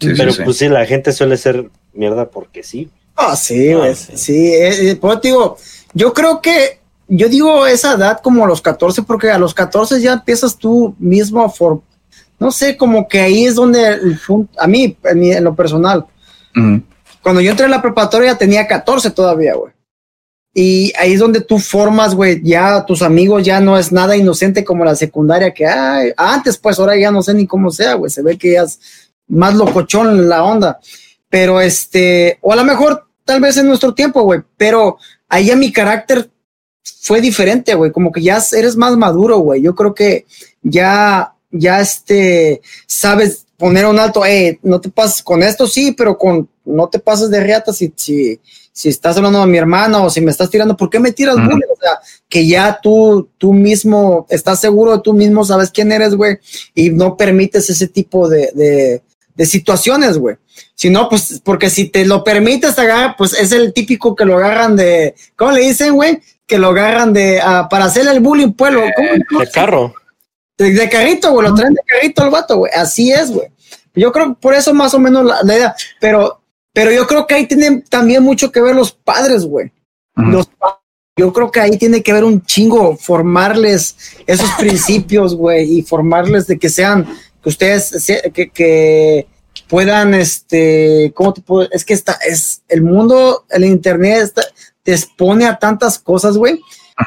Sí, 0.00 0.10
sí, 0.10 0.14
Pero 0.16 0.32
sí. 0.32 0.42
pues 0.44 0.58
sí, 0.58 0.68
la 0.68 0.84
gente 0.86 1.12
suele 1.12 1.36
ser 1.36 1.70
mierda 1.92 2.28
porque 2.28 2.62
sí. 2.62 2.90
Ah, 3.16 3.36
sí, 3.36 3.70
Ah, 3.72 3.94
sí. 3.94 4.12
sí, 4.16 4.52
eh, 4.54 4.96
pues, 5.00 5.20
digo, 5.22 5.56
yo 5.92 6.12
creo 6.12 6.40
que 6.40 6.80
yo 7.06 7.28
digo 7.28 7.66
esa 7.66 7.94
edad 7.94 8.20
como 8.22 8.44
a 8.44 8.48
los 8.48 8.60
14, 8.60 9.02
porque 9.02 9.30
a 9.30 9.38
los 9.38 9.54
14 9.54 10.00
ya 10.00 10.14
empiezas 10.14 10.56
tú 10.56 10.94
mismo 10.98 11.42
a 11.44 11.48
for- 11.50 11.80
no 12.40 12.50
sé, 12.50 12.76
como 12.76 13.06
que 13.06 13.20
ahí 13.20 13.44
es 13.44 13.54
donde, 13.54 13.86
el 13.88 14.18
a 14.58 14.66
mí, 14.66 14.96
en, 15.04 15.18
mi- 15.20 15.30
en 15.32 15.44
lo 15.44 15.54
personal, 15.54 16.04
cuando 17.22 17.40
yo 17.40 17.50
entré 17.52 17.66
a 17.66 17.68
la 17.68 17.82
preparatoria 17.82 18.36
tenía 18.36 18.66
14 18.66 19.10
todavía, 19.10 19.54
güey. 19.54 19.72
Y 20.56 20.92
ahí 20.98 21.14
es 21.14 21.20
donde 21.20 21.40
tú 21.40 21.58
formas, 21.58 22.14
güey, 22.14 22.40
ya 22.42 22.84
tus 22.86 23.02
amigos 23.02 23.44
ya 23.44 23.60
no 23.60 23.76
es 23.76 23.90
nada 23.92 24.16
inocente 24.16 24.64
como 24.64 24.84
la 24.84 24.94
secundaria 24.94 25.52
que 25.52 25.66
ay, 25.66 26.12
antes, 26.16 26.56
pues 26.58 26.78
ahora 26.78 26.96
ya 26.96 27.10
no 27.10 27.22
sé 27.22 27.34
ni 27.34 27.46
cómo 27.46 27.70
sea, 27.70 27.94
güey, 27.94 28.10
se 28.10 28.22
ve 28.22 28.38
que 28.38 28.52
ya 28.52 28.62
es 28.62 28.78
más 29.26 29.54
locochón 29.54 30.28
la 30.28 30.44
onda. 30.44 30.78
Pero 31.34 31.60
este, 31.60 32.38
o 32.42 32.52
a 32.52 32.56
lo 32.56 32.62
mejor 32.62 33.08
tal 33.24 33.40
vez 33.40 33.56
en 33.56 33.66
nuestro 33.66 33.92
tiempo, 33.92 34.22
güey, 34.22 34.42
pero 34.56 34.98
ahí 35.28 35.46
ya 35.46 35.56
mi 35.56 35.72
carácter 35.72 36.30
fue 37.00 37.20
diferente, 37.20 37.74
güey, 37.74 37.90
como 37.90 38.12
que 38.12 38.22
ya 38.22 38.40
eres 38.52 38.76
más 38.76 38.96
maduro, 38.96 39.38
güey. 39.38 39.60
Yo 39.60 39.74
creo 39.74 39.92
que 39.92 40.26
ya, 40.62 41.34
ya 41.50 41.80
este, 41.80 42.62
sabes 42.86 43.46
poner 43.56 43.84
un 43.84 43.98
alto, 43.98 44.24
eh, 44.24 44.60
no 44.62 44.80
te 44.80 44.90
pases 44.90 45.24
con 45.24 45.42
esto, 45.42 45.66
sí, 45.66 45.90
pero 45.90 46.16
con, 46.16 46.48
no 46.64 46.88
te 46.88 47.00
pases 47.00 47.30
de 47.30 47.40
riata 47.40 47.72
si, 47.72 47.92
si, 47.96 48.38
si 48.70 48.88
estás 48.88 49.16
hablando 49.16 49.42
a 49.42 49.46
mi 49.48 49.58
hermana 49.58 50.04
o 50.04 50.10
si 50.10 50.20
me 50.20 50.30
estás 50.30 50.48
tirando, 50.48 50.76
¿por 50.76 50.88
qué 50.88 51.00
me 51.00 51.10
tiras 51.10 51.34
bullying? 51.34 51.66
O 51.68 51.80
sea, 51.80 51.98
que 52.28 52.46
ya 52.46 52.78
tú, 52.80 53.28
tú 53.38 53.52
mismo, 53.52 54.24
estás 54.28 54.60
seguro 54.60 54.92
de 54.92 55.02
tú 55.02 55.12
mismo, 55.12 55.44
sabes 55.44 55.72
quién 55.72 55.90
eres, 55.90 56.14
güey, 56.14 56.38
y 56.76 56.90
no 56.90 57.16
permites 57.16 57.68
ese 57.70 57.88
tipo 57.88 58.28
de, 58.28 58.52
de, 58.54 59.02
de 59.34 59.46
situaciones, 59.46 60.18
güey. 60.18 60.36
Si 60.74 60.90
no, 60.90 61.08
pues, 61.08 61.40
porque 61.44 61.70
si 61.70 61.88
te 61.88 62.04
lo 62.04 62.22
permites, 62.22 62.74
te 62.74 62.82
agarra, 62.82 63.16
pues 63.16 63.32
es 63.34 63.52
el 63.52 63.72
típico 63.72 64.14
que 64.14 64.24
lo 64.24 64.36
agarran 64.36 64.76
de, 64.76 65.14
¿cómo 65.36 65.52
le 65.52 65.60
dicen, 65.62 65.94
güey? 65.94 66.20
Que 66.46 66.58
lo 66.58 66.68
agarran 66.68 67.12
de, 67.12 67.40
ah, 67.40 67.68
para 67.68 67.86
hacerle 67.86 68.12
el 68.12 68.20
bullying, 68.20 68.52
pues, 68.52 68.72
lo- 68.72 68.82
¿cómo? 68.94 69.40
De 69.40 69.50
carro. 69.50 69.94
De, 70.56 70.72
de 70.72 70.88
carrito, 70.88 71.32
güey, 71.32 71.48
lo 71.48 71.54
traen 71.54 71.74
de 71.74 71.80
carrito 71.86 72.22
al 72.22 72.30
vato, 72.30 72.58
güey. 72.58 72.72
Así 72.74 73.10
es, 73.10 73.30
güey. 73.32 73.48
Yo 73.94 74.12
creo 74.12 74.28
que 74.28 74.40
por 74.40 74.54
eso 74.54 74.72
más 74.74 74.94
o 74.94 74.98
menos 75.00 75.24
la, 75.24 75.42
la 75.42 75.56
idea. 75.56 75.74
Pero, 76.00 76.40
pero 76.72 76.92
yo 76.92 77.06
creo 77.06 77.26
que 77.26 77.34
ahí 77.34 77.46
tienen 77.46 77.82
también 77.82 78.22
mucho 78.22 78.52
que 78.52 78.60
ver 78.60 78.74
los 78.74 78.92
padres, 78.92 79.44
güey. 79.44 79.72
Ujú. 80.16 80.30
Los 80.30 80.46
pa- 80.46 80.80
yo 81.16 81.32
creo 81.32 81.50
que 81.50 81.60
ahí 81.60 81.76
tiene 81.78 82.02
que 82.02 82.12
ver 82.12 82.24
un 82.24 82.42
chingo, 82.44 82.96
formarles 82.96 83.96
esos 84.26 84.50
principios, 84.58 85.34
güey, 85.34 85.78
y 85.78 85.82
formarles 85.82 86.46
de 86.46 86.58
que 86.58 86.68
sean, 86.68 87.06
que 87.44 87.48
ustedes, 87.50 88.10
que, 88.32 88.50
que 88.50 89.26
puedan, 89.68 90.14
este, 90.14 91.12
¿cómo 91.14 91.32
te 91.32 91.42
puedo? 91.42 91.68
Es 91.70 91.84
que 91.84 91.94
está, 91.94 92.18
es, 92.26 92.62
el 92.68 92.82
mundo, 92.82 93.44
el 93.50 93.64
internet 93.64 94.22
está, 94.22 94.42
te 94.82 94.92
expone 94.92 95.46
a 95.46 95.56
tantas 95.58 95.98
cosas, 95.98 96.36
güey, 96.36 96.58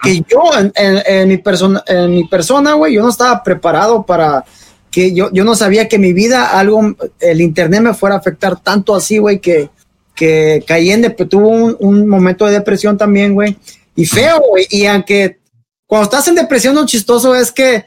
que 0.03 0.21
yo 0.21 0.43
en, 0.57 0.71
en- 0.75 1.03
en 1.05 1.27
mi 1.27 1.38
persona, 1.38 1.83
en 1.88 2.11
mi 2.11 2.23
persona, 2.27 2.73
güey, 2.73 2.93
yo 2.93 3.01
no 3.03 3.09
estaba 3.09 3.43
preparado 3.43 4.05
para 4.05 4.45
que 4.91 5.13
yo, 5.13 5.29
yo 5.33 5.43
no 5.43 5.55
sabía 5.55 5.88
que 5.89 5.99
mi 5.99 6.13
vida, 6.13 6.57
algo, 6.57 6.95
el 7.19 7.41
internet 7.41 7.81
me 7.81 7.93
fuera 7.93 8.15
a 8.15 8.19
afectar 8.19 8.59
tanto 8.61 8.95
así, 8.95 9.17
güey, 9.17 9.39
que, 9.39 9.69
que 10.15 10.63
caí 10.65 10.91
en, 10.91 11.15
tuvo 11.29 11.49
un, 11.49 11.75
un 11.79 12.07
momento 12.07 12.45
de 12.45 12.53
depresión 12.53 12.97
también, 12.97 13.33
güey, 13.33 13.57
y 13.95 14.05
feo, 14.05 14.41
güey, 14.49 14.65
y 14.69 14.85
aunque 14.85 15.39
cuando 15.85 16.05
estás 16.05 16.27
en 16.27 16.35
depresión, 16.35 16.75
lo 16.75 16.85
chistoso 16.85 17.33
es 17.35 17.51
que 17.51 17.85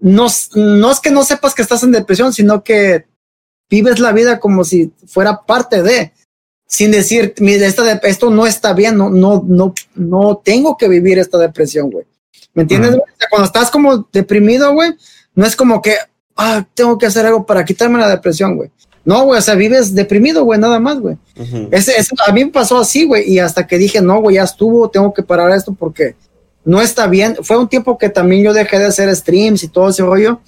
no, 0.00 0.26
no 0.54 0.90
es 0.90 1.00
que 1.00 1.10
no 1.10 1.24
sepas 1.24 1.54
que 1.54 1.62
estás 1.62 1.82
en 1.82 1.92
depresión, 1.92 2.32
sino 2.32 2.62
que 2.64 3.06
vives 3.68 3.98
la 4.00 4.12
vida 4.12 4.40
como 4.40 4.64
si 4.64 4.92
fuera 5.06 5.42
parte 5.42 5.82
de, 5.82 6.12
sin 6.66 6.90
decir, 6.90 7.34
mira, 7.38 7.66
esta 7.66 7.82
de- 7.84 8.00
esto 8.08 8.30
no 8.30 8.46
está 8.46 8.72
bien, 8.72 8.96
no, 8.96 9.10
no, 9.10 9.44
no, 9.46 9.74
no 9.94 10.40
tengo 10.44 10.76
que 10.76 10.88
vivir 10.88 11.18
esta 11.18 11.38
depresión, 11.38 11.90
güey. 11.90 12.06
¿Me 12.54 12.62
entiendes? 12.62 12.92
O 12.94 13.16
sea, 13.18 13.28
cuando 13.30 13.46
estás 13.46 13.70
como 13.70 14.08
deprimido, 14.12 14.72
güey, 14.72 14.92
no 15.34 15.46
es 15.46 15.54
como 15.54 15.80
que, 15.82 15.94
ah, 16.36 16.66
tengo 16.74 16.98
que 16.98 17.06
hacer 17.06 17.26
algo 17.26 17.46
para 17.46 17.64
quitarme 17.64 17.98
la 17.98 18.08
depresión, 18.08 18.56
güey. 18.56 18.70
No, 19.04 19.24
güey, 19.24 19.38
o 19.38 19.42
sea, 19.42 19.54
vives 19.54 19.94
deprimido, 19.94 20.44
güey, 20.44 20.58
nada 20.60 20.78
más, 20.80 20.98
güey. 21.00 21.16
Ese, 21.70 21.96
ese- 21.96 22.14
a 22.26 22.32
mí 22.32 22.44
me 22.44 22.50
pasó 22.50 22.78
así, 22.78 23.04
güey, 23.06 23.28
y 23.30 23.38
hasta 23.38 23.66
que 23.66 23.78
dije, 23.78 24.00
no, 24.02 24.20
güey, 24.20 24.36
ya 24.36 24.42
estuvo, 24.42 24.90
tengo 24.90 25.14
que 25.14 25.22
parar 25.22 25.50
esto 25.52 25.72
porque 25.78 26.16
no 26.70 26.80
está 26.80 27.06
bien. 27.06 27.36
Fue 27.42 27.56
un 27.58 27.68
tiempo 27.68 27.98
que 27.98 28.08
también 28.08 28.42
yo 28.44 28.52
dejé 28.52 28.78
de 28.78 28.86
hacer 28.86 29.14
streams 29.14 29.62
y 29.64 29.68
todo 29.68 29.88
ese 29.90 30.02
rollo. 30.02 30.40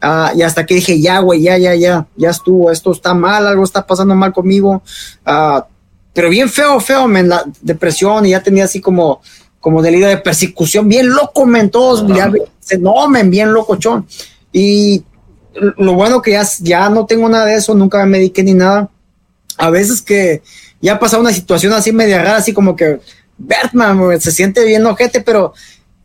ah, 0.00 0.32
y 0.36 0.42
hasta 0.42 0.64
que 0.66 0.74
dije, 0.74 1.00
ya, 1.00 1.18
güey, 1.20 1.42
ya, 1.42 1.56
ya, 1.58 1.74
ya, 1.74 2.06
ya 2.16 2.30
estuvo, 2.30 2.70
esto 2.70 2.92
está 2.92 3.14
mal, 3.14 3.46
algo 3.46 3.64
está 3.64 3.86
pasando 3.86 4.14
mal 4.14 4.32
conmigo. 4.32 4.82
ah, 5.24 5.66
pero 6.14 6.30
bien 6.30 6.48
feo, 6.48 6.80
feo, 6.80 7.06
men, 7.06 7.28
la 7.28 7.44
depresión, 7.60 8.26
y 8.26 8.30
ya 8.30 8.42
tenía 8.42 8.64
así 8.64 8.80
como, 8.80 9.20
como 9.60 9.82
delirio 9.82 10.08
de 10.08 10.16
persecución, 10.18 10.88
bien 10.88 11.08
loco, 11.08 11.46
men, 11.46 11.70
todos, 11.70 12.04
ya, 12.16 12.30
se- 12.60 12.78
no, 12.78 13.08
men, 13.08 13.30
bien 13.30 13.52
locochón. 13.52 14.04
Y 14.52 15.04
lo 15.54 15.94
bueno 15.94 16.20
que 16.22 16.32
ya, 16.32 16.44
ya 16.60 16.88
no 16.88 17.06
tengo 17.06 17.28
nada 17.28 17.46
de 17.46 17.54
eso, 17.56 17.74
nunca 17.74 17.98
me 17.98 18.06
mediqué 18.18 18.42
ni 18.42 18.54
nada. 18.54 18.88
A 19.56 19.70
veces 19.70 20.00
que 20.02 20.42
ya 20.80 20.94
ha 20.94 20.98
pasado 20.98 21.22
una 21.22 21.32
situación 21.32 21.72
así 21.72 21.92
media 21.92 22.18
rara, 22.18 22.36
así 22.36 22.52
como 22.52 22.74
que 22.76 23.00
Bertman 23.38 23.98
güey, 23.98 24.20
se 24.20 24.32
siente 24.32 24.64
bien 24.64 24.84
ojete, 24.84 25.20
pero 25.20 25.54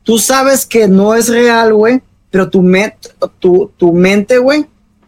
tú 0.04 0.20
sabes 0.20 0.66
que 0.66 0.88
no 0.88 1.16
es 1.16 1.28
real, 1.28 1.74
güey, 1.74 2.02
pero 2.30 2.50
tu, 2.50 2.62
met, 2.62 2.96
tu, 3.40 3.72
tu 3.78 3.92
mente, 3.92 4.38
güey, 4.38 4.66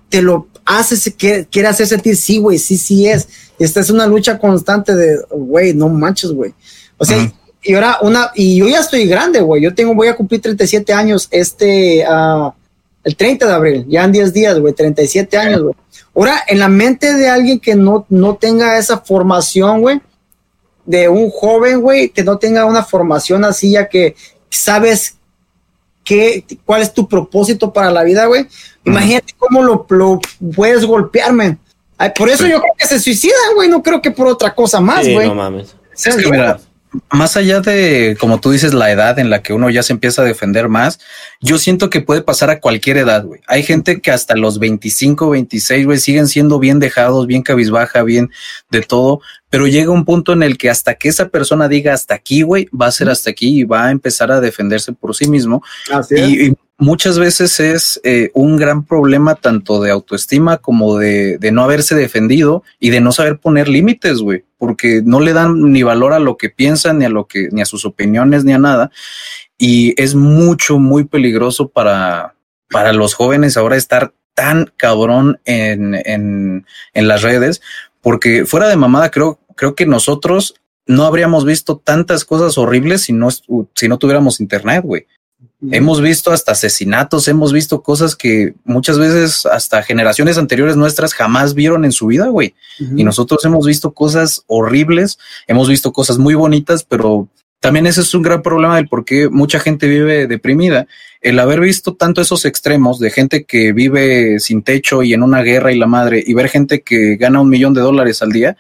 te 0.10 0.22
lo 0.22 0.48
hace, 0.66 1.14
quiere, 1.14 1.46
quiere 1.46 1.68
hacer 1.68 1.88
sentir, 1.88 2.16
sí, 2.18 2.40
güey, 2.40 2.58
sí, 2.58 2.78
sí 2.78 3.08
es. 3.08 3.28
Esta 3.60 3.80
es 3.80 3.90
una 3.90 4.08
lucha 4.08 4.38
constante 4.38 4.96
de, 4.96 5.20
güey, 5.30 5.74
no 5.74 5.88
manches, 5.90 6.32
güey. 6.32 6.54
O 6.98 7.06
sea, 7.06 7.32
y 7.62 7.74
ahora 7.74 8.00
una, 8.02 8.32
y 8.36 8.58
yo 8.58 8.68
ya 8.68 8.80
estoy 8.80 9.06
grande, 9.06 9.42
güey, 9.42 9.62
yo 9.62 9.74
tengo, 9.74 9.94
voy 9.94 10.08
a 10.08 10.16
cumplir 10.16 10.42
37 10.42 10.94
años 10.94 11.28
este, 11.32 12.04
ah, 12.08 12.54
el 13.04 13.16
30 13.16 13.46
de 13.46 13.54
abril, 13.54 13.86
ya 13.88 14.04
en 14.04 14.12
10 14.12 14.34
días, 14.34 14.60
güey, 14.60 14.74
37 14.74 15.38
años, 15.38 15.62
güey. 15.62 15.76
Ahora, 16.16 16.44
en 16.48 16.60
la 16.60 16.70
mente 16.70 17.14
de 17.14 17.28
alguien 17.28 17.60
que 17.60 17.76
no, 17.76 18.06
no 18.10 18.36
tenga 18.36 18.78
esa 18.78 19.00
formación, 19.00 19.82
güey, 19.82 20.02
de 20.86 21.10
un 21.10 21.30
joven, 21.32 21.82
güey, 21.82 22.10
que 22.10 22.24
no 22.24 22.38
tenga 22.38 22.66
una 22.66 22.84
formación 22.84 23.44
así, 23.46 23.72
ya 23.72 23.88
que 23.90 24.16
sabes 24.50 25.18
qué, 26.04 26.46
cuál 26.66 26.82
es 26.82 26.94
tu 26.94 27.08
propósito 27.08 27.74
para 27.74 27.92
la 27.92 28.04
vida, 28.04 28.26
güey. 28.28 28.48
Imagínate 28.86 29.34
cómo 29.38 29.64
lo, 29.64 29.86
lo 29.90 30.20
puedes 30.56 30.86
golpearme. 30.86 31.58
Ay, 31.98 32.12
por 32.16 32.30
eso 32.30 32.46
yo 32.46 32.60
creo 32.60 32.74
que 32.78 32.88
se 32.88 33.00
suicidan, 33.00 33.56
güey, 33.56 33.70
no 33.70 33.82
creo 33.82 34.02
que 34.02 34.12
por 34.12 34.28
otra 34.28 34.54
cosa 34.54 34.80
más, 34.80 35.06
Sí, 35.06 35.14
güey. 35.14 35.28
no 35.28 35.36
mames. 35.36 35.76
Es 36.04 36.16
que 36.16 36.30
mira, 36.30 36.60
más 37.12 37.38
allá 37.38 37.62
de, 37.62 38.18
como 38.20 38.40
tú 38.40 38.52
dices, 38.52 38.74
la 38.74 38.92
edad 38.92 39.20
en 39.20 39.30
la 39.30 39.42
que 39.42 39.54
uno 39.54 39.70
ya 39.70 39.84
se 39.84 39.94
empieza 39.94 40.22
a 40.22 40.26
defender 40.26 40.70
más, 40.70 41.00
yo 41.42 41.58
siento 41.58 41.90
que 41.90 42.02
puede 42.02 42.22
pasar 42.22 42.50
a 42.50 42.60
cualquier 42.60 42.98
edad, 42.98 43.24
güey. 43.26 43.42
Hay 43.48 43.64
gente 43.64 44.02
que 44.02 44.12
hasta 44.12 44.36
los 44.36 44.60
25, 44.60 45.30
26, 45.30 45.86
güey, 45.86 45.98
siguen 46.00 46.28
siendo 46.28 46.60
bien 46.60 46.80
dejados, 46.80 47.28
bien 47.28 47.44
cabizbaja, 47.44 48.04
bien 48.04 48.30
de 48.70 48.82
todo, 48.82 49.22
pero 49.50 49.68
llega 49.68 49.92
un 49.92 50.06
punto 50.06 50.34
en 50.34 50.44
el 50.44 50.58
que 50.58 50.70
hasta 50.70 50.96
que 50.96 51.10
esa 51.10 51.30
persona 51.30 51.68
diga 51.68 51.94
hasta 51.94 52.16
aquí, 52.16 52.42
güey, 52.42 52.68
va 52.70 52.88
a 52.88 52.92
ser 52.92 53.10
hasta 53.10 53.30
aquí 53.30 53.60
y 53.60 53.64
va 53.64 53.86
a 53.86 53.92
empezar 53.92 54.32
a 54.32 54.42
defenderse 54.42 54.94
por 54.94 55.16
sí 55.16 55.28
mismo. 55.28 55.64
Así 55.92 56.16
es. 56.16 56.30
Y, 56.30 56.46
y 56.48 56.54
muchas 56.78 57.18
veces 57.20 57.60
es 57.60 58.02
eh, 58.04 58.32
un 58.34 58.58
gran 58.58 58.86
problema 58.86 59.36
tanto 59.36 59.82
de 59.82 59.92
autoestima 59.92 60.58
como 60.58 60.98
de, 60.98 61.38
de 61.38 61.52
no 61.52 61.64
haberse 61.64 61.96
defendido 61.96 62.64
y 62.80 62.90
de 62.90 63.02
no 63.02 63.12
saber 63.12 63.40
poner 63.40 63.68
límites, 63.68 64.20
güey, 64.20 64.44
porque 64.66 65.04
no 65.06 65.20
le 65.20 65.34
dan 65.34 65.72
ni 65.72 65.84
valor 65.84 66.12
a 66.14 66.20
lo 66.20 66.38
que 66.38 66.50
piensan, 66.50 66.98
ni 66.98 67.06
a 67.06 67.10
lo 67.10 67.28
que, 67.28 67.50
ni 67.52 67.62
a 67.62 67.66
sus 67.66 67.86
opiniones, 67.86 68.44
ni 68.44 68.52
a 68.52 68.58
nada. 68.58 68.90
Y 69.60 69.94
es 70.02 70.16
mucho, 70.16 70.80
muy 70.80 71.04
peligroso 71.04 71.68
para, 71.68 72.34
para 72.72 72.94
los 72.94 73.14
jóvenes 73.14 73.58
ahora 73.58 73.76
estar 73.76 74.12
tan 74.34 74.72
cabrón 74.76 75.40
en, 75.46 75.94
en, 75.94 76.66
en 76.96 77.08
las 77.08 77.22
redes, 77.22 77.62
porque 78.02 78.48
fuera 78.48 78.68
de 78.68 78.76
mamada, 78.76 79.12
creo, 79.12 79.40
creo 79.56 79.76
que 79.76 79.86
nosotros 79.86 80.56
no 80.88 81.06
habríamos 81.06 81.46
visto 81.46 81.78
tantas 81.78 82.26
cosas 82.26 82.58
horribles 82.58 83.04
si 83.04 83.14
no, 83.14 83.30
si 83.30 83.88
no 83.88 84.00
tuviéramos 84.00 84.40
internet, 84.40 84.82
güey. 84.84 85.06
Hemos 85.72 86.02
visto 86.02 86.32
hasta 86.32 86.52
asesinatos, 86.52 87.28
hemos 87.28 87.54
visto 87.54 87.82
cosas 87.82 88.16
que 88.16 88.54
muchas 88.66 89.00
veces 89.00 89.46
hasta 89.46 89.84
generaciones 89.84 90.38
anteriores 90.38 90.76
nuestras 90.76 91.14
jamás 91.14 91.54
vieron 91.54 91.86
en 91.86 91.92
su 91.92 92.08
vida, 92.08 92.28
güey. 92.28 92.54
Y 92.96 93.04
nosotros 93.04 93.44
hemos 93.46 93.66
visto 93.66 93.94
cosas 93.94 94.44
horribles, 94.48 95.18
hemos 95.48 95.70
visto 95.70 95.92
cosas 95.92 96.18
muy 96.18 96.36
bonitas, 96.36 96.84
pero 96.84 97.30
también 97.62 97.88
ese 97.88 98.02
es 98.02 98.14
un 98.14 98.22
gran 98.22 98.44
problema 98.44 98.76
del 98.76 98.88
por 98.88 99.06
qué 99.06 99.30
mucha 99.30 99.60
gente 99.60 99.88
vive 99.88 100.28
deprimida. 100.28 100.88
El 101.22 101.40
haber 101.40 101.62
visto 101.62 101.96
tanto 101.96 102.22
esos 102.22 102.46
extremos 102.46 103.00
de 103.00 103.10
gente 103.10 103.46
que 103.46 103.72
vive 103.72 104.40
sin 104.40 104.62
techo 104.62 105.02
y 105.02 105.14
en 105.14 105.24
una 105.24 105.42
guerra 105.42 105.72
y 105.72 105.80
la 105.80 105.88
madre, 105.88 106.24
y 106.24 106.34
ver 106.36 106.50
gente 106.50 106.82
que 106.82 107.16
gana 107.16 107.42
un 107.42 107.50
millón 107.50 107.74
de 107.74 107.82
dólares 107.82 108.22
al 108.22 108.32
día, 108.32 108.56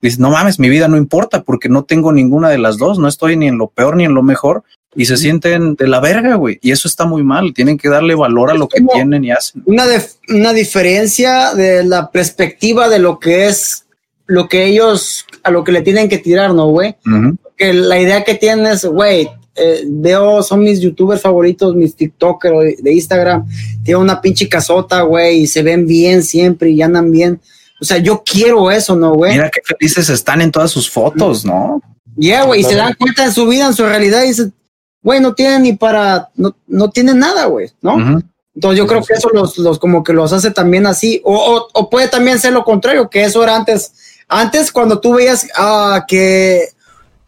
dices, 0.00 0.18
no 0.18 0.30
mames, 0.30 0.58
mi 0.58 0.68
vida 0.68 0.88
no 0.88 0.96
importa 0.96 1.42
porque 1.42 1.68
no 1.68 1.84
tengo 1.84 2.12
ninguna 2.12 2.48
de 2.48 2.58
las 2.58 2.78
dos, 2.78 2.98
no 2.98 3.06
estoy 3.06 3.36
ni 3.36 3.46
en 3.46 3.58
lo 3.58 3.68
peor 3.68 3.96
ni 3.96 4.04
en 4.04 4.14
lo 4.14 4.22
mejor. 4.22 4.64
Y 4.98 5.06
se 5.06 5.16
sienten 5.16 5.76
de 5.76 5.86
la 5.86 6.00
verga, 6.00 6.34
güey. 6.34 6.58
Y 6.60 6.72
eso 6.72 6.88
está 6.88 7.06
muy 7.06 7.22
mal. 7.22 7.54
Tienen 7.54 7.78
que 7.78 7.88
darle 7.88 8.16
valor 8.16 8.50
a 8.50 8.54
Es 8.54 8.58
lo 8.58 8.68
que 8.68 8.80
tienen 8.80 9.24
y 9.24 9.30
hacen. 9.30 9.62
una, 9.64 9.84
una 10.28 10.52
diferencia 10.52 11.54
de 11.54 11.84
la 11.84 12.10
perspectiva 12.10 12.88
de 12.88 12.98
lo 12.98 13.20
que 13.20 13.46
es 13.46 13.84
lo 14.26 14.48
que 14.48 14.66
ellos 14.66 15.24
a 15.42 15.50
lo 15.50 15.64
que 15.64 15.72
le 15.72 15.82
tienen 15.82 16.08
que 16.08 16.18
tirar, 16.18 16.52
¿no, 16.52 16.66
güey? 16.66 16.96
Ujú. 17.06 17.36
Que 17.56 17.72
la 17.72 17.98
idea 18.00 18.24
que 18.24 18.34
tienen 18.34 18.66
es, 18.66 18.84
güey, 18.84 19.30
eh, 19.54 19.84
veo, 19.86 20.42
son 20.42 20.60
mis 20.60 20.80
youtubers 20.80 21.22
favoritos, 21.22 21.74
mis 21.74 21.96
tiktokers 21.96 22.82
de 22.82 22.92
Instagram, 22.92 23.46
tienen 23.82 24.02
una 24.02 24.20
pinche 24.20 24.48
casota, 24.48 25.02
güey, 25.02 25.40
y 25.40 25.46
se 25.46 25.62
ven 25.62 25.86
bien 25.86 26.22
siempre 26.22 26.70
y 26.70 26.82
andan 26.82 27.10
bien. 27.10 27.40
O 27.80 27.84
sea, 27.84 27.98
yo 27.98 28.22
quiero 28.24 28.70
eso, 28.70 28.94
¿no, 28.96 29.14
güey? 29.14 29.32
Mira 29.32 29.50
qué 29.50 29.60
felices 29.64 30.08
están 30.10 30.42
en 30.42 30.50
todas 30.50 30.70
sus 30.70 30.90
fotos, 30.90 31.44
¿no? 31.44 31.80
Yeah, 32.16 32.44
güey, 32.44 32.60
y 32.60 32.64
se 32.64 32.74
dan 32.74 32.94
cuenta 32.98 33.24
en 33.24 33.32
su 33.32 33.46
vida, 33.46 33.66
en 33.66 33.74
su 33.74 33.84
realidad, 33.84 34.24
y 34.24 34.28
dicen, 34.28 34.52
güey, 35.02 35.20
no 35.20 35.34
tienen 35.34 35.62
ni 35.62 35.72
para, 35.74 36.30
no, 36.34 36.54
no 36.66 36.90
tienen 36.90 37.18
nada, 37.18 37.46
güey, 37.46 37.70
¿no? 37.80 38.20
Entonces 38.54 38.78
yo 38.78 38.86
creo 38.86 39.04
que 39.04 39.14
eso 39.14 39.28
los, 39.32 39.56
los 39.58 39.78
como 39.78 40.02
que 40.02 40.12
los 40.12 40.32
hace 40.32 40.50
también 40.50 40.86
así, 40.86 41.20
o, 41.24 41.34
o, 41.34 41.68
o 41.72 41.90
puede 41.90 42.08
también 42.08 42.38
ser 42.38 42.52
lo 42.52 42.64
contrario, 42.64 43.08
que 43.08 43.24
eso 43.24 43.42
era 43.42 43.54
antes, 43.54 43.92
antes 44.26 44.72
cuando 44.72 45.00
tú 45.00 45.14
veías 45.14 45.46
ah, 45.56 46.04
que 46.08 46.70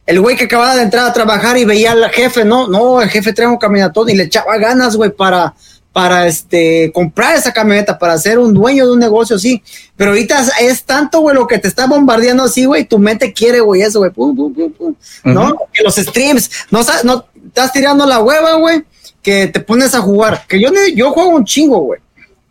el 0.06 0.20
güey 0.20 0.36
que 0.36 0.46
acababa 0.46 0.74
de 0.74 0.82
entrar 0.82 1.06
a 1.06 1.12
trabajar 1.12 1.56
y 1.56 1.64
veía 1.64 1.92
al 1.92 2.10
jefe, 2.10 2.44
no, 2.44 2.66
no, 2.66 3.00
el 3.00 3.08
jefe 3.08 3.32
trae 3.32 3.46
un 3.46 3.58
caminatón 3.58 4.10
y 4.10 4.16
le 4.16 4.24
echaba 4.24 4.58
ganas, 4.58 4.96
güey, 4.96 5.10
para, 5.10 5.54
para 5.92 6.26
este, 6.26 6.90
comprar 6.92 7.36
esa 7.36 7.52
camioneta, 7.52 7.96
para 7.96 8.18
ser 8.18 8.40
un 8.40 8.52
dueño 8.52 8.86
de 8.86 8.92
un 8.92 8.98
negocio 8.98 9.36
así. 9.36 9.62
Pero 9.96 10.10
ahorita 10.10 10.40
es, 10.40 10.50
es 10.60 10.84
tanto, 10.84 11.20
güey, 11.20 11.36
lo 11.36 11.46
que 11.46 11.58
te 11.58 11.68
está 11.68 11.86
bombardeando 11.86 12.42
así, 12.42 12.64
güey, 12.64 12.84
tu 12.86 12.98
mente 12.98 13.32
quiere, 13.32 13.60
güey, 13.60 13.82
eso, 13.82 14.00
güey, 14.00 14.10
pum, 14.10 14.34
pum, 14.34 14.52
pum, 14.52 14.72
pum. 14.72 14.94
¿no? 15.24 15.56
Que 15.72 15.84
los 15.84 15.94
streams, 15.94 16.50
no, 16.72 16.80
no 17.04 17.24
estás 17.46 17.72
tirando 17.72 18.06
la 18.06 18.20
hueva, 18.20 18.54
güey, 18.54 18.84
que 19.22 19.46
te 19.48 19.60
pones 19.60 19.94
a 19.94 20.00
jugar. 20.00 20.44
Que 20.48 20.60
yo, 20.60 20.70
yo 20.94 21.10
juego 21.12 21.30
un 21.30 21.44
chingo, 21.44 21.78
güey. 21.80 22.00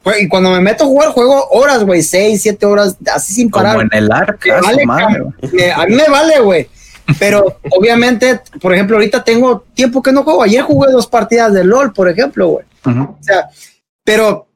Jue- 0.04 0.22
Y 0.24 0.28
cuando 0.28 0.52
me 0.52 0.62
meto 0.62 0.84
a 0.86 0.88
jugar, 0.88 1.10
juego 1.10 1.48
horas, 1.50 1.84
güey, 1.84 2.02
seis, 2.04 2.42
siete 2.42 2.66
horas, 2.66 2.96
así 3.14 3.34
sin 3.34 3.50
parar. 3.50 3.76
Como 3.76 3.84
en 3.92 3.98
el 4.04 4.12
arca, 4.12 4.56
Me 4.56 4.62
vale, 4.62 4.84
a 5.74 5.86
mí 5.86 5.96
me 5.96 6.08
vale, 6.10 6.40
güey. 6.40 6.70
Pero 7.18 7.60
obviamente, 7.72 8.40
por 8.62 8.74
ejemplo, 8.74 8.96
ahorita 8.98 9.24
tengo 9.24 9.62
tiempo 9.74 10.02
que 10.02 10.12
no 10.12 10.24
juego. 10.24 10.44
Ayer 10.44 10.62
jugué 10.62 10.92
dos 10.92 11.08
partidas 11.08 11.54
de 11.54 11.64
LOL, 11.64 11.92
por 11.94 12.08
ejemplo, 12.10 12.48
güey. 12.48 12.66
O 12.86 13.18
sea, 13.24 13.50
pero 14.04 14.48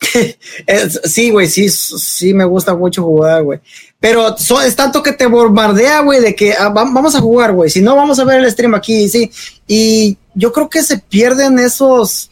es- 0.66 1.00
sí, 1.04 1.30
güey, 1.30 1.48
sí, 1.48 1.68
sí 1.68 2.32
me 2.34 2.44
gusta 2.44 2.74
mucho 2.74 3.02
jugar, 3.02 3.42
güey. 3.42 3.60
Pero 4.00 4.36
so- 4.38 4.60
es 4.60 4.76
tanto 4.76 5.02
que 5.02 5.12
te 5.12 5.26
bombardea, 5.26 6.00
güey, 6.02 6.20
de 6.20 6.34
que 6.34 6.52
ah, 6.54 6.68
va- 6.68 6.84
vamos 6.84 7.14
a 7.16 7.20
jugar, 7.20 7.52
güey. 7.52 7.68
Si 7.68 7.80
no, 7.82 7.96
vamos 7.96 8.18
a 8.20 8.24
ver 8.24 8.38
el 8.44 8.50
stream 8.50 8.74
aquí, 8.74 9.08
sí. 9.08 9.30
Y 9.66 10.16
yo 10.34 10.52
creo 10.52 10.68
que 10.70 10.82
se 10.82 10.98
pierden 10.98 11.58
esos. 11.58 12.30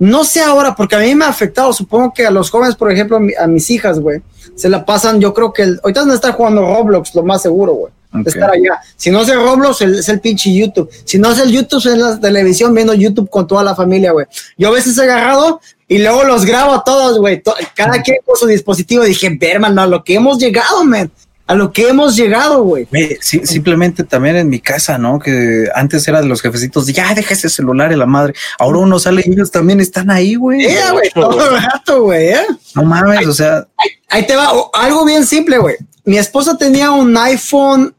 No 0.00 0.24
sé 0.24 0.40
ahora, 0.40 0.74
porque 0.74 0.96
a 0.96 1.00
mí 1.00 1.14
me 1.14 1.26
ha 1.26 1.28
afectado. 1.28 1.72
Supongo 1.72 2.12
que 2.12 2.26
a 2.26 2.30
los 2.30 2.50
jóvenes, 2.50 2.74
por 2.74 2.90
ejemplo, 2.90 3.18
a, 3.18 3.20
mi- 3.20 3.34
a 3.38 3.46
mis 3.46 3.70
hijas, 3.70 4.00
güey, 4.00 4.20
se 4.56 4.68
la 4.68 4.84
pasan. 4.84 5.20
Yo 5.20 5.32
creo 5.32 5.52
que 5.52 5.62
el- 5.62 5.80
ahorita 5.84 6.04
no 6.06 6.14
estar 6.14 6.32
jugando 6.32 6.62
Roblox, 6.62 7.14
lo 7.14 7.22
más 7.22 7.42
seguro, 7.42 7.72
güey. 7.74 7.92
Ok. 8.12 8.24
de 8.24 8.30
Estar 8.30 8.50
allá. 8.50 8.80
Si 8.96 9.08
no 9.12 9.20
es 9.20 9.28
el 9.28 9.36
Roblox, 9.40 9.82
el- 9.82 10.00
es 10.00 10.08
el 10.08 10.18
pinche 10.18 10.52
YouTube. 10.52 10.90
Si 11.04 11.16
no 11.18 11.30
es 11.30 11.38
el 11.38 11.52
YouTube, 11.52 11.78
es 11.78 11.96
la 11.98 12.18
televisión 12.18 12.74
viendo 12.74 12.92
YouTube 12.94 13.30
con 13.30 13.46
toda 13.46 13.62
la 13.62 13.76
familia, 13.76 14.10
güey. 14.10 14.26
Yo 14.58 14.66
a 14.68 14.72
veces 14.72 14.98
he 14.98 15.02
agarrado 15.02 15.60
y 15.90 15.98
luego 15.98 16.22
los 16.22 16.44
grabo 16.46 16.72
a 16.72 16.84
todos, 16.84 17.18
güey. 17.18 17.42
To- 17.42 17.54
Cada 17.74 18.00
quien 18.00 18.18
con 18.24 18.36
su 18.36 18.46
dispositivo. 18.46 19.02
Dije, 19.02 19.28
ver, 19.38 19.58
mano, 19.58 19.82
a 19.82 19.86
lo 19.88 20.04
que 20.04 20.14
hemos 20.14 20.38
llegado, 20.38 20.84
man. 20.84 21.10
A 21.48 21.54
lo 21.56 21.72
que 21.72 21.88
hemos 21.88 22.14
llegado, 22.14 22.62
güey. 22.62 22.86
Sí, 23.20 23.40
simplemente 23.44 24.04
también 24.04 24.36
en 24.36 24.48
mi 24.48 24.60
casa, 24.60 24.98
¿no? 24.98 25.18
Que 25.18 25.66
antes 25.74 26.06
era 26.06 26.22
de 26.22 26.28
los 26.28 26.40
jefecitos 26.40 26.86
de 26.86 26.92
ya 26.92 27.12
deja 27.12 27.34
ese 27.34 27.48
celular 27.48 27.92
en 27.92 27.98
la 27.98 28.06
madre. 28.06 28.34
Ahora 28.60 28.78
uno 28.78 29.00
sale 29.00 29.24
y 29.26 29.32
ellos 29.32 29.50
también 29.50 29.80
están 29.80 30.12
ahí, 30.12 30.36
güey. 30.36 30.64
Eh, 30.64 30.78
güey, 30.92 31.10
todo 31.12 31.56
el 31.56 31.60
rato, 31.60 32.02
güey, 32.04 32.28
eh. 32.28 32.46
No 32.76 32.84
mames, 32.84 33.26
o 33.26 33.32
sea, 33.34 33.66
Ahí 34.08 34.24
te 34.28 34.36
va, 34.36 34.48
algo 34.74 35.04
bien 35.04 35.26
simple, 35.26 35.58
güey. 35.58 35.74
Mi 36.04 36.18
esposa 36.18 36.56
tenía 36.56 36.92
un 36.92 37.16
iPhone, 37.16 37.96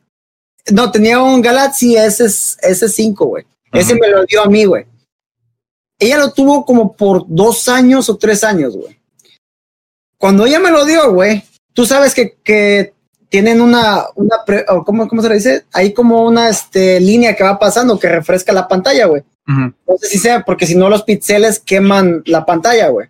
no, 0.71 0.89
tenía 0.89 1.19
un 1.21 1.41
Galaxy 1.41 1.97
S, 1.97 2.23
S5, 2.23 3.15
güey. 3.27 3.45
Ese 3.73 3.95
me 3.95 4.07
lo 4.07 4.23
dio 4.25 4.43
a 4.43 4.47
mí, 4.47 4.63
güey. 4.63 4.85
Ella 6.01 6.17
lo 6.17 6.33
tuvo 6.33 6.65
como 6.65 6.93
por 6.93 7.25
dos 7.27 7.67
años 7.69 8.09
o 8.09 8.17
tres 8.17 8.43
años, 8.43 8.75
güey. 8.75 8.99
Cuando 10.17 10.45
ella 10.45 10.59
me 10.59 10.71
lo 10.71 10.83
dio, 10.83 11.13
güey, 11.13 11.43
tú 11.73 11.85
sabes 11.85 12.13
que, 12.13 12.37
que 12.43 12.93
tienen 13.29 13.61
una, 13.61 14.03
una 14.15 14.37
pre- 14.45 14.65
¿cómo, 14.85 15.07
¿cómo 15.07 15.21
se 15.21 15.29
le 15.29 15.35
dice? 15.35 15.65
Hay 15.71 15.93
como 15.93 16.23
una 16.25 16.49
este, 16.49 16.99
línea 16.99 17.35
que 17.35 17.43
va 17.43 17.57
pasando 17.59 17.99
que 17.99 18.09
refresca 18.09 18.51
la 18.51 18.67
pantalla, 18.67 19.05
güey. 19.05 19.21
No 19.87 19.97
sé 19.99 20.07
si 20.07 20.17
sea, 20.17 20.43
porque 20.43 20.65
si 20.65 20.75
no 20.75 20.89
los 20.89 21.03
píxeles 21.03 21.59
queman 21.59 22.23
la 22.25 22.45
pantalla, 22.45 22.89
güey. 22.89 23.07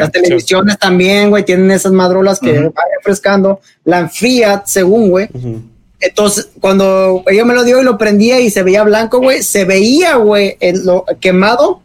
Las 0.00 0.12
televisiones 0.12 0.78
también, 0.78 1.30
güey, 1.30 1.44
tienen 1.44 1.70
esas 1.70 1.92
madrolas 1.92 2.38
que 2.40 2.52
van 2.58 2.84
refrescando, 2.98 3.60
la 3.84 4.00
enfría, 4.00 4.62
según, 4.66 5.10
güey. 5.10 5.28
Entonces, 6.00 6.48
cuando 6.60 7.22
ella 7.26 7.44
me 7.44 7.54
lo 7.54 7.64
dio 7.64 7.80
y 7.80 7.84
lo 7.84 7.96
prendía 7.98 8.40
y 8.40 8.50
se 8.50 8.62
veía 8.62 8.82
blanco, 8.82 9.18
güey, 9.20 9.42
se 9.42 9.64
veía, 9.64 10.16
güey, 10.16 10.56
quemado 11.20 11.82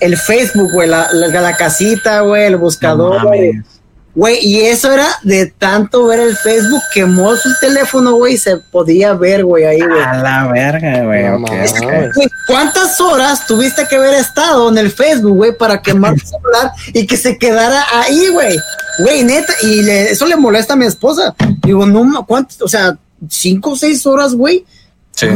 el 0.00 0.16
Facebook, 0.16 0.70
güey, 0.72 0.88
la, 0.88 1.08
la, 1.12 1.28
la 1.40 1.56
casita, 1.56 2.20
güey, 2.20 2.44
el 2.46 2.56
buscador, 2.56 3.22
güey. 4.14 4.38
y 4.44 4.60
eso 4.62 4.92
era 4.92 5.06
de 5.22 5.46
tanto 5.46 6.06
ver 6.06 6.20
el 6.20 6.36
Facebook, 6.36 6.82
quemó 6.92 7.36
su 7.36 7.48
teléfono, 7.60 8.14
güey, 8.14 8.34
y 8.34 8.38
se 8.38 8.56
podía 8.56 9.14
ver, 9.14 9.44
güey, 9.44 9.64
ahí, 9.64 9.80
güey. 9.80 10.02
A 10.02 10.16
la 10.16 10.48
verga, 10.52 11.04
güey. 11.04 11.22
No 11.24 11.46
¿Cuántas 12.46 13.00
horas 13.00 13.46
tuviste 13.46 13.86
que 13.88 13.96
haber 13.96 14.14
estado 14.14 14.68
en 14.68 14.78
el 14.78 14.90
Facebook, 14.90 15.36
güey, 15.36 15.56
para 15.56 15.80
quemar 15.80 16.14
tu 16.14 16.26
celular 16.26 16.72
y 16.92 17.06
que 17.06 17.16
se 17.16 17.38
quedara 17.38 17.84
ahí, 17.92 18.28
güey? 18.28 18.58
Güey, 18.98 19.22
neta, 19.24 19.52
y 19.62 19.82
le- 19.82 20.10
eso 20.10 20.26
le 20.26 20.36
molesta 20.36 20.74
a 20.74 20.76
mi 20.76 20.86
esposa. 20.86 21.34
Digo, 21.62 21.86
no, 21.86 22.26
¿cuántas? 22.26 22.60
O 22.62 22.68
sea, 22.68 22.98
cinco 23.28 23.70
o 23.70 23.76
seis 23.76 24.04
horas, 24.06 24.34
güey. 24.34 24.64
Sí. 25.20 25.26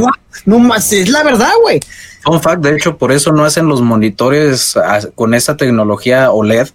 No 0.47 0.59
más, 0.59 0.93
es 0.93 1.09
la 1.09 1.22
verdad, 1.22 1.51
güey. 1.62 1.80
Fun 2.22 2.41
fact, 2.41 2.62
de 2.62 2.74
hecho, 2.76 2.97
por 2.97 3.12
eso 3.12 3.32
no 3.32 3.45
hacen 3.45 3.66
los 3.66 3.82
monitores 3.82 4.76
ah, 4.76 5.01
con 5.14 5.35
esa 5.35 5.57
tecnología 5.57 6.30
OLED, 6.30 6.68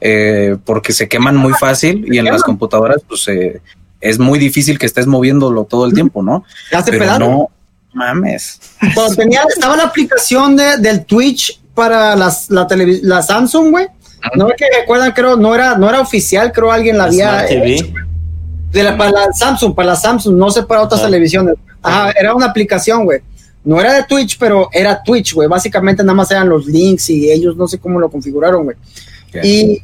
eh, 0.00 0.56
porque 0.64 0.92
se 0.92 1.08
queman 1.08 1.36
muy 1.36 1.52
fácil 1.54 2.04
y 2.12 2.18
en 2.18 2.24
las 2.26 2.42
computadoras, 2.42 3.02
pues 3.08 3.26
eh, 3.28 3.60
es 4.00 4.18
muy 4.18 4.38
difícil 4.38 4.78
que 4.78 4.86
estés 4.86 5.06
moviéndolo 5.06 5.64
todo 5.64 5.86
el 5.86 5.92
tiempo, 5.94 6.22
¿no? 6.22 6.44
Ya 6.72 6.82
se 6.82 6.90
Pero 6.90 7.04
pedaron. 7.04 7.30
no 7.30 7.50
mames. 7.94 8.60
Cuando 8.94 9.14
tenía, 9.16 9.42
estaba 9.48 9.76
la 9.76 9.84
aplicación 9.84 10.56
de, 10.56 10.78
del 10.78 11.04
Twitch 11.04 11.60
para 11.74 12.14
las, 12.16 12.50
la, 12.50 12.66
televi- 12.66 13.00
la 13.02 13.22
Samsung, 13.22 13.70
güey. 13.70 13.86
No 14.34 14.48
es 14.48 14.54
que 14.56 14.66
recuerdan, 14.80 15.12
creo, 15.12 15.36
no 15.36 15.54
era, 15.54 15.76
no 15.78 15.88
era 15.88 16.00
oficial, 16.00 16.50
creo 16.52 16.72
alguien 16.72 16.98
la 16.98 17.04
La 17.04 17.08
había 17.08 17.44
hecho. 17.46 17.54
TV. 17.62 17.94
De 18.72 18.82
la, 18.82 18.96
para 18.98 19.10
la 19.12 19.32
Samsung, 19.32 19.74
para 19.74 19.90
la 19.90 19.96
Samsung, 19.96 20.36
no 20.36 20.50
sé 20.50 20.64
para 20.64 20.82
otras 20.82 21.00
Ah. 21.00 21.04
televisiones. 21.04 21.54
Ajá, 21.88 22.12
era 22.18 22.34
una 22.34 22.46
aplicación, 22.46 23.04
güey. 23.04 23.20
No 23.64 23.80
era 23.80 23.92
de 23.92 24.04
Twitch, 24.04 24.38
pero 24.38 24.68
era 24.72 25.02
Twitch, 25.02 25.34
güey. 25.34 25.48
Básicamente 25.48 26.02
nada 26.02 26.14
más 26.14 26.30
eran 26.30 26.48
los 26.48 26.66
links 26.66 27.10
y 27.10 27.30
ellos 27.30 27.56
no 27.56 27.66
sé 27.68 27.78
cómo 27.78 27.98
lo 27.98 28.10
configuraron, 28.10 28.64
güey. 28.64 28.76
Y 29.44 29.82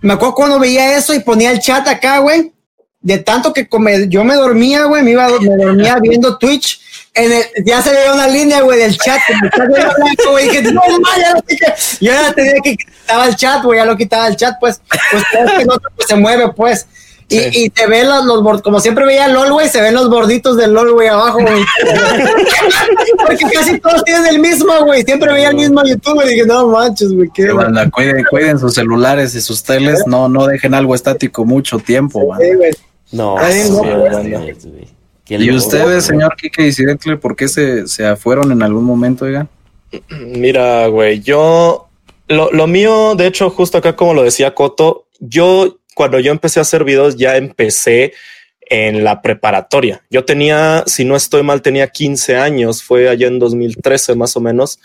me 0.00 0.12
acuerdo 0.14 0.34
cuando 0.34 0.58
veía 0.58 0.96
eso 0.96 1.14
y 1.14 1.20
ponía 1.20 1.50
el 1.50 1.60
chat 1.60 1.86
acá, 1.88 2.18
güey. 2.18 2.52
De 3.00 3.18
tanto 3.18 3.52
que 3.52 3.68
come- 3.68 4.08
yo 4.08 4.24
me 4.24 4.34
dormía, 4.34 4.84
güey, 4.84 5.02
me, 5.02 5.12
iba, 5.12 5.28
me 5.40 5.56
dormía 5.56 5.96
viendo 6.02 6.36
Twitch. 6.38 6.80
En 7.14 7.30
el- 7.32 7.64
ya 7.64 7.80
se 7.80 7.90
veía 7.92 8.12
una 8.12 8.26
línea, 8.26 8.60
güey, 8.62 8.78
del 8.78 8.96
chat. 8.98 9.20
como 9.28 9.44
el 9.44 9.50
chat 9.50 9.78
era 9.78 9.94
blanco, 9.94 10.30
güey. 10.32 10.48
Dije, 10.48 10.62
no, 10.72 10.80
ma, 11.00 11.10
ya 11.18 11.32
lo 11.34 11.42
quité. 11.42 11.66
Yo 12.00 12.12
ya 12.12 12.32
tenía 12.34 12.54
que 12.62 12.76
quitar 12.76 13.28
el 13.28 13.36
chat, 13.36 13.62
güey, 13.62 13.78
ya 13.78 13.84
lo 13.86 13.96
quitaba 13.96 14.26
el 14.26 14.36
chat, 14.36 14.56
pues. 14.58 14.80
Pues 15.10 15.22
es 15.22 15.50
que 15.52 15.62
el 15.62 15.70
otro 15.70 15.90
pues, 15.94 16.08
se 16.08 16.16
mueve, 16.16 16.48
pues. 16.54 16.86
Y, 17.28 17.38
Sí. 17.38 17.48
y 17.52 17.70
te 17.70 17.86
ven 17.86 18.06
los, 18.08 18.24
los 18.26 18.42
bord- 18.42 18.62
como 18.62 18.80
siempre 18.80 19.06
veía 19.06 19.28
LOL, 19.28 19.50
güey, 19.52 19.68
se 19.68 19.80
ven 19.80 19.94
los 19.94 20.10
borditos 20.10 20.56
del 20.58 20.72
LOL, 20.74 20.92
güey, 20.92 21.08
abajo, 21.08 21.38
güey. 21.40 21.64
Porque 23.26 23.44
casi 23.52 23.78
todos 23.80 24.04
tienen 24.04 24.26
el 24.26 24.38
mismo, 24.38 24.72
güey. 24.84 25.02
Siempre 25.02 25.32
veía 25.32 25.48
el 25.50 25.56
mismo 25.56 25.82
YouTube, 25.84 26.14
güey. 26.14 26.28
Dije, 26.28 26.46
no 26.46 26.68
manches, 26.68 27.12
güey, 27.12 27.30
qué 27.34 27.46
Que, 27.46 27.52
banda, 27.52 27.90
cuiden, 27.90 28.24
cuiden 28.28 28.58
sus 28.58 28.74
celulares 28.74 29.34
y 29.34 29.40
sus 29.40 29.62
teles, 29.62 30.02
no, 30.06 30.28
no 30.28 30.46
dejen 30.46 30.74
algo 30.74 30.94
estático 30.94 31.44
mucho 31.44 31.78
tiempo, 31.78 32.20
güey. 32.20 32.40
No, 33.12 33.38
Ay, 33.38 33.68
no, 33.70 33.78
güey. 33.78 34.54
¿Y 35.26 35.38
loco, 35.38 35.58
ustedes, 35.58 35.84
güey. 35.86 36.00
señor 36.02 36.36
Kike 36.36 36.66
y 36.66 36.72
Sidecle, 36.72 37.16
por 37.16 37.34
qué 37.36 37.48
se, 37.48 37.86
se 37.88 38.14
fueron 38.16 38.52
en 38.52 38.62
algún 38.62 38.84
momento, 38.84 39.24
oigan? 39.24 39.48
Mira, 40.10 40.86
güey, 40.88 41.20
yo 41.20 41.88
lo, 42.28 42.50
lo 42.52 42.66
mío, 42.66 43.14
de 43.14 43.26
hecho, 43.26 43.48
justo 43.50 43.78
acá 43.78 43.96
como 43.96 44.12
lo 44.14 44.22
decía 44.22 44.54
Coto, 44.54 45.06
yo 45.20 45.78
cuando 45.94 46.18
yo 46.18 46.32
empecé 46.32 46.60
a 46.60 46.62
hacer 46.62 46.84
videos 46.84 47.16
ya 47.16 47.36
empecé 47.36 48.12
en 48.60 49.04
la 49.04 49.20
preparatoria. 49.22 50.02
Yo 50.10 50.24
tenía, 50.24 50.84
si 50.86 51.04
no 51.04 51.16
estoy 51.16 51.42
mal, 51.42 51.62
tenía 51.62 51.88
15 51.88 52.36
años, 52.36 52.82
fue 52.82 53.08
allá 53.08 53.26
en 53.26 53.38
2013 53.38 54.14
más 54.14 54.36
o 54.36 54.40
menos, 54.40 54.78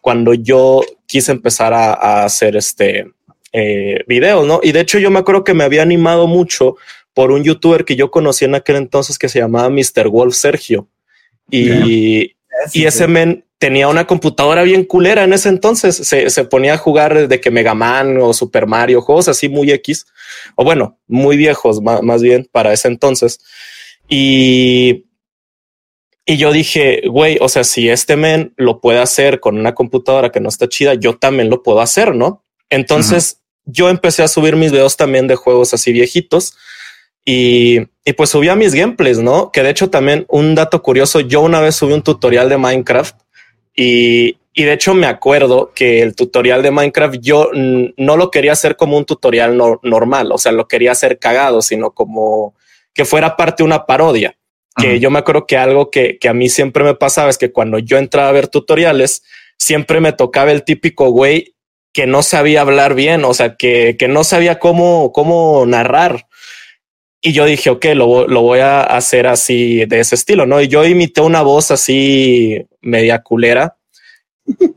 cuando 0.00 0.34
yo 0.34 0.82
quise 1.06 1.32
empezar 1.32 1.72
a, 1.74 2.24
hacer 2.24 2.56
este 2.56 3.06
eh, 3.52 4.04
videos, 4.06 4.46
¿no? 4.46 4.60
Y 4.62 4.72
de 4.72 4.80
hecho 4.80 4.98
yo 4.98 5.10
me 5.10 5.18
acuerdo 5.18 5.44
que 5.44 5.54
me 5.54 5.64
había 5.64 5.82
animado 5.82 6.26
mucho 6.26 6.76
por 7.12 7.30
un 7.30 7.42
youtuber 7.44 7.84
que 7.84 7.96
yo 7.96 8.10
conocí 8.10 8.44
en 8.44 8.54
aquel 8.54 8.76
entonces 8.76 9.18
que 9.18 9.28
se 9.28 9.38
llamaba 9.38 9.70
Mr. 9.70 10.08
Wolf 10.08 10.34
Sergio. 10.34 10.88
Y, 11.50 12.35
y 12.72 12.84
ese 12.84 13.06
men 13.06 13.44
tenía 13.58 13.88
una 13.88 14.06
computadora 14.06 14.62
bien 14.62 14.84
culera 14.84 15.24
en 15.24 15.32
ese 15.32 15.48
entonces. 15.48 15.96
Se, 15.96 16.30
se 16.30 16.44
ponía 16.44 16.74
a 16.74 16.78
jugar 16.78 17.28
de 17.28 17.40
que 17.40 17.50
Mega 17.50 17.74
Man 17.74 18.18
o 18.20 18.32
Super 18.32 18.66
Mario, 18.66 19.00
juegos 19.02 19.28
así 19.28 19.48
muy 19.48 19.70
X, 19.72 20.06
o 20.54 20.64
bueno, 20.64 20.98
muy 21.06 21.36
viejos 21.36 21.80
ma- 21.80 22.02
más, 22.02 22.22
bien 22.22 22.48
para 22.52 22.72
ese 22.72 22.88
entonces. 22.88 23.38
Y 24.08 25.04
Y 26.28 26.36
yo 26.38 26.50
dije, 26.52 27.02
güey, 27.08 27.38
o 27.40 27.48
sea, 27.48 27.62
si 27.62 27.88
este 27.88 28.16
men 28.16 28.52
lo 28.56 28.80
puede 28.80 28.98
hacer 28.98 29.38
con 29.38 29.56
una 29.58 29.74
computadora 29.74 30.30
que 30.30 30.40
no 30.40 30.48
está 30.48 30.68
chida, 30.68 30.94
yo 30.94 31.16
también 31.16 31.48
lo 31.50 31.62
puedo 31.62 31.80
hacer, 31.80 32.14
¿no? 32.16 32.44
Entonces 32.68 33.42
yo 33.64 33.88
empecé 33.88 34.22
a 34.24 34.28
subir 34.28 34.56
mis 34.56 34.72
videos 34.72 34.96
también 34.96 35.28
de 35.28 35.36
juegos 35.36 35.72
así 35.72 35.92
viejitos 35.92 36.56
y, 37.26 37.80
y 38.04 38.12
pues 38.16 38.30
subía 38.30 38.56
mis 38.56 38.72
gameplays, 38.72 39.18
¿no? 39.18 39.50
Que 39.52 39.62
de 39.62 39.70
hecho 39.70 39.90
también 39.90 40.24
un 40.28 40.54
dato 40.54 40.82
curioso, 40.82 41.20
yo 41.20 41.42
una 41.42 41.60
vez 41.60 41.74
subí 41.74 41.92
un 41.92 42.02
tutorial 42.02 42.48
de 42.48 42.56
Minecraft 42.56 43.16
y, 43.74 44.38
y 44.54 44.62
de 44.62 44.72
hecho 44.72 44.94
me 44.94 45.06
acuerdo 45.06 45.72
que 45.74 46.00
el 46.00 46.14
tutorial 46.14 46.62
de 46.62 46.70
Minecraft 46.70 47.16
yo 47.20 47.50
no 47.52 48.16
lo 48.16 48.30
quería 48.30 48.52
hacer 48.52 48.76
como 48.76 48.96
un 48.96 49.04
tutorial 49.04 49.58
normal, 49.82 50.30
o 50.32 50.38
sea, 50.38 50.52
lo 50.52 50.68
quería 50.68 50.92
hacer 50.92 51.18
cagado, 51.18 51.60
sino 51.60 51.90
como 51.90 52.54
que 52.94 53.04
fuera 53.04 53.36
parte 53.36 53.62
de 53.62 53.66
una 53.66 53.84
parodia 53.84 54.36
que 54.76 55.00
yo 55.00 55.10
me 55.10 55.18
acuerdo 55.18 55.46
que 55.46 55.56
algo 55.56 55.90
que, 55.90 56.18
que, 56.18 56.28
a 56.28 56.34
mí 56.34 56.48
siempre 56.48 56.84
me 56.84 56.94
pasaba 56.94 57.30
es 57.30 57.38
que 57.38 57.50
cuando 57.50 57.78
yo 57.78 57.96
entraba 57.96 58.28
a 58.28 58.32
ver 58.32 58.48
tutoriales, 58.48 59.22
siempre 59.58 60.00
me 60.00 60.12
tocaba 60.12 60.52
el 60.52 60.64
típico 60.64 61.08
güey 61.10 61.54
que 61.92 62.06
no 62.06 62.22
sabía 62.22 62.60
hablar 62.60 62.94
bien, 62.94 63.24
o 63.24 63.32
sea, 63.32 63.56
que, 63.56 63.96
que 63.98 64.06
no 64.06 64.22
sabía 64.22 64.58
cómo, 64.58 65.12
cómo 65.12 65.64
narrar. 65.64 66.26
Y 67.20 67.32
yo 67.32 67.44
dije, 67.44 67.70
ok, 67.70 67.84
lo, 67.94 68.28
lo, 68.28 68.42
voy 68.42 68.60
a 68.60 68.82
hacer 68.82 69.26
así 69.26 69.84
de 69.86 70.00
ese 70.00 70.14
estilo, 70.14 70.46
¿no? 70.46 70.60
Y 70.60 70.68
yo 70.68 70.84
imité 70.84 71.22
una 71.22 71.42
voz 71.42 71.70
así 71.70 72.66
media 72.80 73.22
culera. 73.22 73.76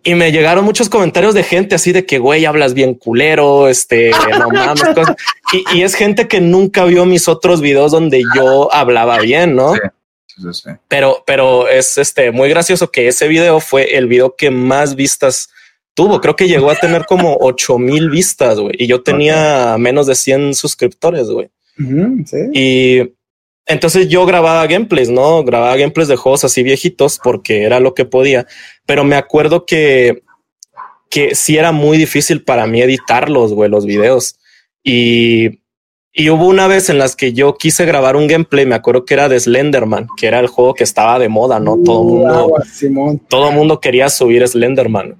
Y 0.03 0.15
me 0.15 0.31
llegaron 0.31 0.65
muchos 0.65 0.89
comentarios 0.89 1.35
de 1.35 1.43
gente 1.43 1.75
así 1.75 1.91
de 1.91 2.05
que, 2.05 2.17
güey, 2.17 2.45
hablas 2.45 2.73
bien 2.73 2.95
culero, 2.95 3.67
este, 3.67 4.11
no 4.37 4.49
mames. 4.49 4.83
Y, 5.51 5.79
y, 5.79 5.81
es 5.81 5.95
gente 5.95 6.27
que 6.27 6.41
nunca 6.41 6.85
vio 6.85 7.07
mis 7.07 7.27
otros 7.27 7.59
videos 7.59 7.91
donde 7.91 8.21
yo 8.35 8.71
hablaba 8.71 9.17
bien, 9.17 9.55
¿no? 9.55 9.73
Sí. 9.73 10.69
Pero, 10.87 11.23
pero 11.25 11.67
es 11.67 11.97
este 11.97 12.31
muy 12.31 12.49
gracioso 12.49 12.91
que 12.91 13.07
ese 13.07 13.27
video 13.27 13.59
fue 13.59 13.97
el 13.97 14.07
video 14.07 14.35
que 14.35 14.51
más 14.51 14.95
vistas 14.95 15.49
tuvo. 15.93 16.21
Creo 16.21 16.35
que 16.35 16.47
llegó 16.47 16.71
a 16.71 16.75
tener 16.75 17.05
como 17.05 17.37
8 17.41 17.77
mil 17.77 18.09
vistas, 18.09 18.59
güey. 18.59 18.75
Y 18.77 18.87
yo 18.87 19.01
tenía 19.01 19.75
menos 19.77 20.07
de 20.07 20.15
100 20.15 20.53
suscriptores, 20.53 21.27
güey. 21.29 21.49
Y 22.53 23.13
entonces 23.65 24.09
yo 24.09 24.25
grababa 24.25 24.67
gameplays, 24.67 25.09
¿no? 25.09 25.43
Grababa 25.43 25.77
gameplays 25.77 26.07
de 26.07 26.15
juegos 26.15 26.43
así 26.43 26.63
viejitos 26.63 27.19
porque 27.23 27.63
era 27.63 27.79
lo 27.79 27.93
que 27.93 28.05
podía. 28.05 28.45
Pero 28.85 29.03
me 29.03 29.15
acuerdo 29.15 29.65
que, 29.65 30.23
que 31.09 31.35
sí 31.35 31.57
era 31.57 31.71
muy 31.71 31.97
difícil 31.97 32.43
para 32.43 32.67
mí 32.67 32.81
editarlos, 32.81 33.53
güey, 33.53 33.69
los 33.69 33.85
videos. 33.85 34.39
Y 34.83 35.59
y 36.11 36.29
hubo 36.29 36.47
una 36.47 36.67
vez 36.67 36.89
en 36.89 36.97
las 36.97 37.15
que 37.15 37.33
yo 37.33 37.55
quise 37.55 37.85
grabar 37.85 38.15
un 38.15 38.27
gameplay, 38.27 38.65
me 38.65 38.75
acuerdo 38.75 39.05
que 39.05 39.13
era 39.13 39.29
de 39.29 39.39
Slenderman, 39.39 40.07
que 40.17 40.27
era 40.27 40.39
el 40.39 40.47
juego 40.47 40.73
que 40.73 40.83
estaba 40.83 41.19
de 41.19 41.29
moda, 41.29 41.59
¿no? 41.59 41.77
Todo 41.85 42.03
mundo, 42.03 42.55
todo 43.27 43.51
mundo 43.51 43.79
quería 43.79 44.09
subir 44.09 44.45
Slenderman. 44.47 45.15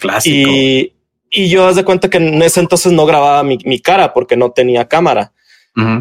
Clásico. 0.00 0.50
Y, 0.50 0.94
y 1.30 1.48
yo 1.50 1.66
haz 1.66 1.76
de 1.76 1.84
cuenta 1.84 2.08
que 2.08 2.16
en 2.16 2.42
ese 2.42 2.58
entonces 2.58 2.90
no 2.90 3.04
grababa 3.04 3.42
mi, 3.42 3.58
mi 3.64 3.80
cara 3.80 4.14
porque 4.14 4.36
no 4.36 4.50
tenía 4.50 4.88
cámara. 4.88 5.32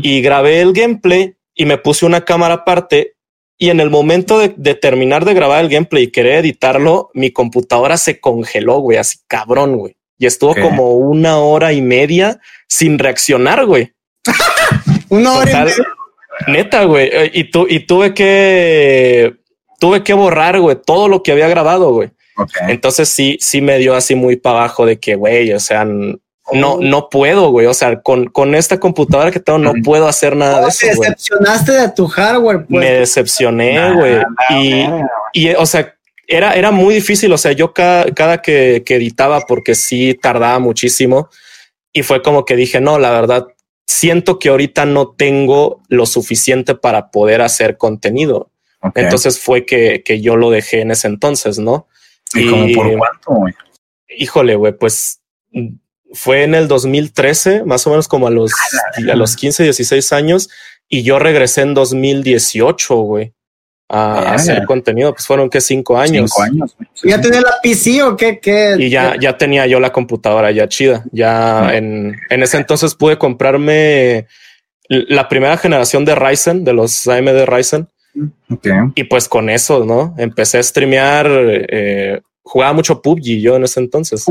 Y 0.02 0.22
grabé 0.22 0.62
el 0.62 0.74
gameplay 0.74 1.36
y 1.56 1.66
me 1.66 1.78
puse 1.78 2.06
una 2.06 2.26
cámara 2.26 2.56
aparte. 2.56 3.16
Y 3.58 3.70
en 3.70 3.80
el 3.80 3.90
momento 3.90 4.40
de, 4.40 4.54
de, 4.58 4.76
terminar 4.76 5.26
de 5.26 5.34
grabar 5.34 5.64
el 5.64 5.70
gameplay 5.70 6.04
y 6.04 6.12
querer 6.12 6.40
editarlo, 6.40 7.12
mi 7.14 7.32
computadora 7.32 7.98
se 7.98 8.20
congeló, 8.20 8.80
güey, 8.80 8.98
así 8.98 9.20
cabrón, 9.28 9.78
güey. 9.78 9.96
Y 10.18 10.26
estuvo 10.26 10.54
como 10.54 10.96
una 10.96 11.40
hora 11.40 11.72
y 11.72 11.82
media 11.82 12.40
sin 12.68 13.00
reaccionar, 13.00 13.66
güey. 13.66 13.94
Una 15.10 15.34
hora 15.34 15.66
Neta, 16.48 16.84
güey. 16.84 17.10
Eh, 17.12 17.32
y, 17.34 17.46
tu, 17.46 17.68
y 17.68 17.82
tuve 17.82 18.14
que 18.14 19.36
tuve 19.80 20.04
que 20.04 20.14
borrar, 20.14 20.60
güey, 20.60 20.78
todo 20.86 21.08
lo 21.08 21.24
que 21.24 21.32
había 21.32 21.48
grabado, 21.48 21.92
güey. 21.94 22.12
Entonces 22.68 23.10
sí, 23.10 23.38
sí 23.42 23.62
me 23.62 23.78
dio 23.80 23.96
así 23.96 24.16
muy 24.16 24.38
para 24.38 24.60
abajo 24.60 24.86
de 24.86 25.00
que, 25.00 25.16
güey, 25.16 25.52
o 25.54 25.60
sea, 25.60 25.86
no, 26.54 26.78
no 26.80 27.10
puedo, 27.10 27.52
güey. 27.52 27.68
O 27.68 27.74
sea, 27.74 28.02
con, 28.02 28.28
con 28.28 28.56
esta 28.56 28.80
computadora 28.80 29.32
que 29.32 29.40
tengo, 29.40 29.60
no 29.60 29.74
puedo 29.84 30.08
hacer 30.08 30.36
nada 30.36 30.62
de 30.62 30.68
eso. 30.68 30.88
Te 30.88 30.96
decepcionaste 30.96 31.72
de 31.72 31.90
tu 31.90 32.08
hardware, 32.08 32.66
pues. 32.66 32.80
Me 32.80 32.92
decepcioné, 32.92 33.94
güey. 33.94 34.18
y, 34.50 34.86
y, 35.34 35.50
o 35.52 35.66
sea, 35.66 35.96
era, 36.28 36.54
era 36.54 36.72
muy 36.72 36.94
difícil. 36.96 37.32
O 37.34 37.38
sea, 37.38 37.52
yo 37.52 37.74
cada, 37.74 38.06
cada 38.14 38.42
que, 38.42 38.84
que 38.86 38.96
editaba, 38.96 39.42
porque 39.42 39.76
sí 39.76 40.18
tardaba 40.22 40.60
muchísimo. 40.60 41.30
Y 41.92 42.04
fue 42.04 42.22
como 42.22 42.46
que 42.46 42.56
dije, 42.56 42.80
no, 42.80 43.00
la 43.00 43.12
verdad, 43.12 43.48
siento 43.88 44.38
que 44.38 44.50
ahorita 44.50 44.86
no 44.86 45.10
tengo 45.10 45.82
lo 45.88 46.06
suficiente 46.06 46.76
para 46.76 47.10
poder 47.10 47.42
hacer 47.42 47.78
contenido. 47.78 48.52
Entonces 48.96 49.40
fue 49.40 49.66
que, 49.66 50.04
que, 50.06 50.22
yo 50.22 50.38
lo 50.38 50.52
dejé 50.52 50.82
en 50.82 50.92
ese 50.92 51.08
entonces, 51.08 51.60
¿no? 51.60 51.88
¿Y, 52.34 52.50
como 52.50 52.74
por 52.74 52.98
cuánto? 52.98 53.58
Híjole, 54.08 54.56
güey, 54.56 54.78
pues 54.78 55.22
fue 56.14 56.44
en 56.44 56.56
el 56.56 56.68
2013, 56.68 57.64
más 57.64 57.86
o 57.88 57.92
menos 57.92 58.08
como 58.08 58.28
a 58.28 58.32
los, 58.32 58.52
a 59.12 59.16
los 59.16 59.36
15, 59.36 59.64
16 59.64 60.14
años, 60.14 60.50
y 60.88 61.04
yo 61.04 61.20
regresé 61.20 61.62
en 61.62 61.74
2018, 61.74 62.96
güey 62.96 63.34
a 63.90 64.34
hacer 64.34 64.66
contenido. 64.66 65.14
Pues 65.14 65.26
fueron 65.26 65.50
que 65.50 65.60
cinco 65.60 65.98
años. 65.98 66.32
Cinco 66.32 66.44
años. 66.44 66.78
¿Ya 67.04 67.20
tenía 67.20 67.42
la 67.42 67.56
PC 67.62 68.04
o 68.04 68.16
qué? 68.16 68.40
qué 68.40 68.76
y 68.78 68.90
ya, 68.90 69.16
ya 69.20 69.36
tenía 69.38 69.66
yo 69.66 69.80
la 69.80 69.92
computadora 69.92 70.52
ya 70.52 70.70
chida. 70.70 71.04
Ya 71.12 71.76
en, 71.76 72.16
en 72.30 72.44
ese 72.44 72.58
entonces 72.58 72.94
pude 72.96 73.18
comprarme 73.18 74.28
la 74.88 75.28
primera 75.28 75.58
generación 75.58 76.06
de 76.06 76.16
Ryzen, 76.16 76.64
de 76.64 76.74
los 76.74 77.08
AMD 77.08 77.46
Ryzen. 77.46 77.88
Y 78.96 79.04
pues 79.06 79.28
con 79.28 79.50
eso, 79.50 79.86
¿no? 79.86 80.16
Empecé 80.18 80.58
a 80.58 80.64
streamear, 80.64 81.28
eh, 81.30 82.22
jugaba 82.42 82.74
mucho 82.74 83.02
PUBG 83.02 83.40
yo 83.40 83.56
en 83.56 83.64
ese 83.64 83.80
entonces. 83.80 84.26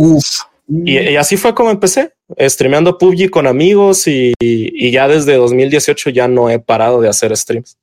Y, 0.68 0.98
y, 0.98 1.16
así 1.16 1.36
fue 1.36 1.54
como 1.54 1.70
empecé, 1.70 2.12
streameando 2.38 2.98
PUBG 2.98 3.30
con 3.30 3.46
amigos 3.46 4.06
y, 4.06 4.34
y 4.38 4.90
ya 4.90 5.08
desde 5.08 5.36
2018 5.36 6.10
ya 6.10 6.28
no 6.28 6.50
he 6.50 6.58
parado 6.58 7.00
de 7.00 7.08
hacer 7.08 7.34
streams. 7.36 7.78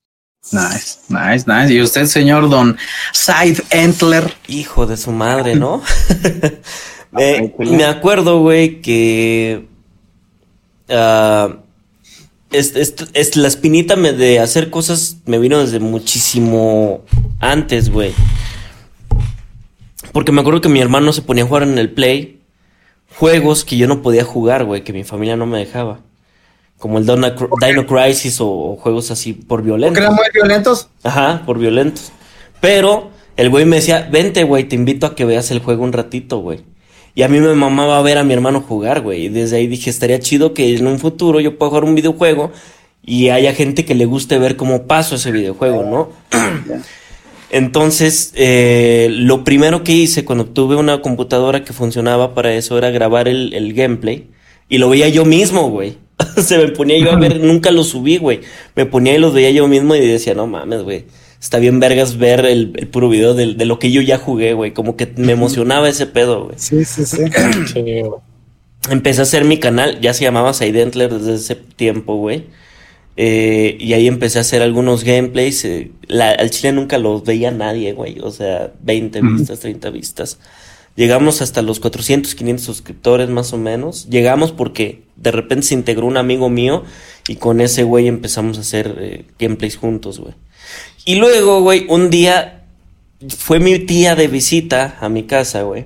Nice, 0.52 1.00
nice, 1.10 1.46
nice. 1.48 1.74
¿Y 1.74 1.82
usted, 1.82 2.06
señor 2.06 2.50
Don 2.50 2.78
Side 3.12 3.64
Entler? 3.72 4.36
Hijo 4.48 4.86
de 4.86 4.96
su 4.96 5.12
madre, 5.12 5.56
¿no? 5.56 5.82
me, 7.12 7.86
acuerdo, 7.86 8.40
güey, 8.42 8.82
que 8.82 9.66
uh, 10.90 11.56
es, 12.52 12.76
es, 13.14 13.36
la 13.36 13.48
espinita 13.48 13.96
de 13.96 14.40
hacer 14.40 14.70
cosas 14.70 15.18
me 15.26 15.40
vino 15.40 15.60
desde 15.60 15.80
muchísimo 15.80 17.04
antes, 17.40 17.90
güey. 17.90 18.14
Porque 20.12 20.32
me 20.32 20.42
acuerdo 20.42 20.62
que 20.62 20.70
mi 20.70 20.80
hermano 20.80 21.12
se 21.12 21.24
ponía 21.24 21.44
a 21.44 21.48
jugar 21.48 21.64
en 21.64 21.80
el 21.80 21.92
Play 21.92 22.35
juegos 23.18 23.66
que 23.66 23.78
yo 23.78 23.88
no 23.88 24.02
podía 24.02 24.24
jugar, 24.24 24.66
güey, 24.66 24.84
que 24.84 24.94
mi 24.94 25.04
familia 25.04 25.36
no 25.36 25.46
me 25.46 25.60
dejaba 25.60 26.00
como 26.78 26.98
el 26.98 27.06
Dino, 27.06 27.88
Crisis 27.88 28.38
o, 28.42 28.78
juegos 28.80 29.12
así 29.12 29.34
por 29.34 29.64
violentos. 29.64 29.98
eran 29.98 30.14
muy 30.14 30.26
violentos? 30.34 30.90
Ajá, 31.04 31.42
por 31.46 31.58
violentos. 31.58 32.12
Pero 32.60 33.10
el 33.38 33.50
güey 33.50 33.66
me 33.66 33.78
decía, 33.78 34.08
vente, 34.12 34.44
güey, 34.44 34.66
te 34.66 34.76
invito 34.76 35.06
a 35.06 35.16
que 35.16 35.26
veas 35.26 35.52
el 35.52 35.60
juego 35.60 35.84
un 35.84 35.94
ratito, 35.94 36.40
güey. 36.40 36.64
Y 37.16 37.24
a 37.24 37.30
mí 37.30 37.40
me 37.40 37.54
mamaba 37.54 38.02
ver 38.02 38.18
a 38.18 38.24
mi 38.24 38.34
hermano 38.34 38.62
jugar, 38.62 39.02
güey. 39.02 39.26
Y 39.26 39.30
desde 39.30 39.58
ahí 39.58 39.68
dije, 39.68 39.90
estaría 39.90 40.20
chido 40.20 40.54
que 40.54 40.76
en 40.76 40.86
un 40.86 41.00
futuro 41.00 41.40
yo 41.40 41.58
pueda 41.58 41.70
jugar 41.70 41.86
un 41.86 41.96
videojuego 41.96 42.52
y 43.02 43.30
haya 43.30 43.54
gente 43.54 43.86
que 43.86 43.96
le 43.96 44.06
guste 44.06 44.38
ver 44.38 44.58
cómo 44.58 44.84
paso 44.84 45.16
ese 45.16 45.32
videojuego, 45.32 45.84
¿no? 45.84 46.10
Entonces, 47.56 48.34
eh, 48.36 49.08
lo 49.10 49.46
primero 49.46 49.82
que 49.82 49.94
hice 49.94 50.26
cuando 50.26 50.44
tuve 50.44 50.76
una 50.76 51.02
computadora 51.02 51.64
que 51.64 51.72
funcionaba 51.72 52.34
para 52.34 52.54
eso 52.54 52.78
era 52.78 52.90
grabar 52.90 53.30
el, 53.30 53.54
el 53.54 53.74
gameplay. 53.74 54.28
Y 54.68 54.78
lo 54.78 54.90
veía 54.90 55.08
yo 55.08 55.24
mismo, 55.24 55.70
güey. 55.70 55.96
se 56.36 56.58
me 56.58 56.68
ponía 56.68 57.00
yo 57.00 57.14
a 57.14 57.16
ver, 57.16 57.40
nunca 57.40 57.72
lo 57.72 57.86
subí, 57.86 58.18
güey. 58.18 58.42
Me 58.76 58.86
ponía 58.86 59.16
y 59.16 59.20
los 59.20 59.34
veía 59.34 59.52
yo 59.52 59.70
mismo 59.70 59.96
y 59.96 60.06
decía, 60.06 60.34
no 60.34 60.48
mames, 60.48 60.84
güey. 60.84 61.06
Está 61.40 61.60
bien 61.60 61.80
vergas 61.80 62.18
ver 62.18 62.46
el, 62.46 62.90
puro 62.92 63.08
video 63.08 63.34
de, 63.34 63.46
lo 63.66 63.80
que 63.80 63.90
yo 63.90 64.02
ya 64.02 64.18
jugué, 64.18 64.52
güey. 64.52 64.74
Como 64.74 64.98
que 64.98 65.14
me 65.16 65.32
emocionaba 65.32 65.88
ese 65.88 66.08
pedo, 66.08 66.48
güey. 66.48 66.58
Sí, 66.60 66.84
sí, 66.84 67.06
sí. 67.06 67.22
Empecé 68.90 69.22
a 69.22 69.24
hacer 69.24 69.46
mi 69.46 69.60
canal, 69.60 70.02
ya 70.02 70.14
se 70.14 70.26
llamaba 70.26 70.54
Sidentler 70.54 71.14
desde 71.14 71.36
ese 71.36 71.56
tiempo, 71.56 72.18
güey. 72.18 72.48
Eh, 73.18 73.78
y 73.80 73.94
ahí 73.94 74.08
empecé 74.08 74.40
a 74.40 74.42
hacer 74.42 74.62
algunos 74.62 75.04
gameplays. 75.04 75.66
Eh, 75.66 75.92
al 76.10 76.50
chile 76.50 76.74
nunca 76.74 76.98
los 76.98 77.24
veía 77.24 77.52
nadie, 77.52 77.94
güey. 77.94 78.20
O 78.20 78.32
sea, 78.32 78.74
20 78.82 79.22
vistas, 79.22 79.60
30 79.60 79.90
vistas. 79.90 80.40
Llegamos 80.96 81.42
hasta 81.42 81.62
los 81.62 81.80
400, 81.80 82.36
500 82.36 82.66
suscriptores 82.66 83.30
más 83.30 83.52
o 83.54 83.58
menos. 83.58 84.08
Llegamos 84.10 84.52
porque 84.52 85.04
de 85.18 85.32
repente 85.32 85.68
se 85.68 85.74
integró 85.74 86.08
un 86.08 86.18
amigo 86.18 86.50
mío 86.50 86.84
y 87.28 87.36
con 87.36 87.60
ese 87.60 87.84
güey 87.84 88.08
empezamos 88.08 88.58
a 88.58 88.62
hacer 88.62 88.96
eh, 89.00 89.26
gameplays 89.38 89.78
juntos, 89.78 90.20
güey. 90.20 90.34
Y 91.04 91.16
luego, 91.16 91.62
güey, 91.62 91.86
un 91.90 92.10
día 92.10 92.64
fue 93.38 93.60
mi 93.60 93.78
tía 93.80 94.16
de 94.16 94.28
visita 94.28 94.98
a 95.00 95.10
mi 95.10 95.24
casa, 95.24 95.64
güey. 95.64 95.86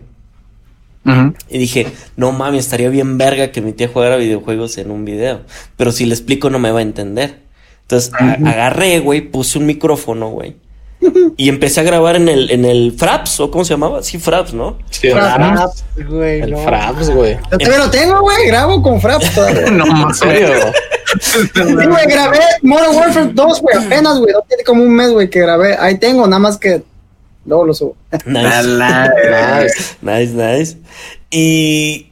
Y 1.06 1.58
dije, 1.58 1.88
no 2.18 2.32
mames, 2.32 2.66
estaría 2.66 2.90
bien 2.90 3.18
verga 3.18 3.52
que 3.52 3.62
mi 3.62 3.74
tía 3.74 3.90
jugara 3.92 4.16
videojuegos 4.18 4.78
en 4.78 4.92
un 4.92 5.06
video. 5.06 5.42
Pero 5.76 5.92
si 5.92 6.06
le 6.06 6.14
explico 6.14 6.50
no 6.50 6.60
me 6.60 6.72
va 6.72 6.80
a 6.80 6.84
entender. 6.84 7.40
Entonces 7.82 8.12
agarré, 8.20 9.00
güey, 9.00 9.22
puse 9.22 9.58
un 9.58 9.66
micrófono, 9.66 10.30
güey. 10.30 10.56
Y 11.38 11.48
empecé 11.48 11.80
a 11.80 11.84
grabar 11.84 12.18
en 12.18 12.28
el, 12.28 12.52
en 12.52 12.66
el 12.66 12.92
Fraps, 12.92 13.40
o 13.40 13.50
cómo 13.50 13.64
se 13.64 13.74
llamaba, 13.74 14.04
sí, 14.04 14.20
Fraps, 14.20 14.54
¿no? 14.54 14.78
Sí, 14.90 15.08
el 15.08 15.14
Fraps. 15.14 15.86
Güey, 16.08 16.42
el 16.42 16.52
no. 16.52 16.58
Fraps, 16.60 17.10
güey. 17.10 17.38
Yo 17.52 17.58
todavía 17.58 17.86
lo 17.86 17.90
tengo, 17.90 18.22
güey. 18.22 18.48
Grabo 18.48 18.82
con 18.82 19.00
Fraps 19.00 19.34
todavía. 19.34 19.72
No 19.72 20.10
¿En 20.10 20.14
serio? 20.14 20.50
Sí, 21.22 21.40
güey, 21.64 22.06
grabé 22.06 22.40
Modern 22.62 22.96
Warfare 22.96 23.32
2, 23.34 23.62
güey. 23.62 23.78
Apenas, 23.78 24.20
güey. 24.20 24.34
No 24.34 24.42
tiene 24.48 24.64
como 24.64 24.84
un 24.84 24.94
mes, 24.94 25.12
güey, 25.12 25.30
que 25.30 25.40
grabé. 25.40 25.78
Ahí 25.80 25.98
tengo, 25.98 26.28
nada 26.28 26.40
más 26.40 26.58
que 26.58 26.84
luego 27.50 27.66
lo 27.66 27.74
subo. 27.74 27.98
Nice. 28.26 28.68
Nice. 28.68 29.98
Nice, 30.02 30.34
nice. 30.34 30.78
Y 31.30 32.08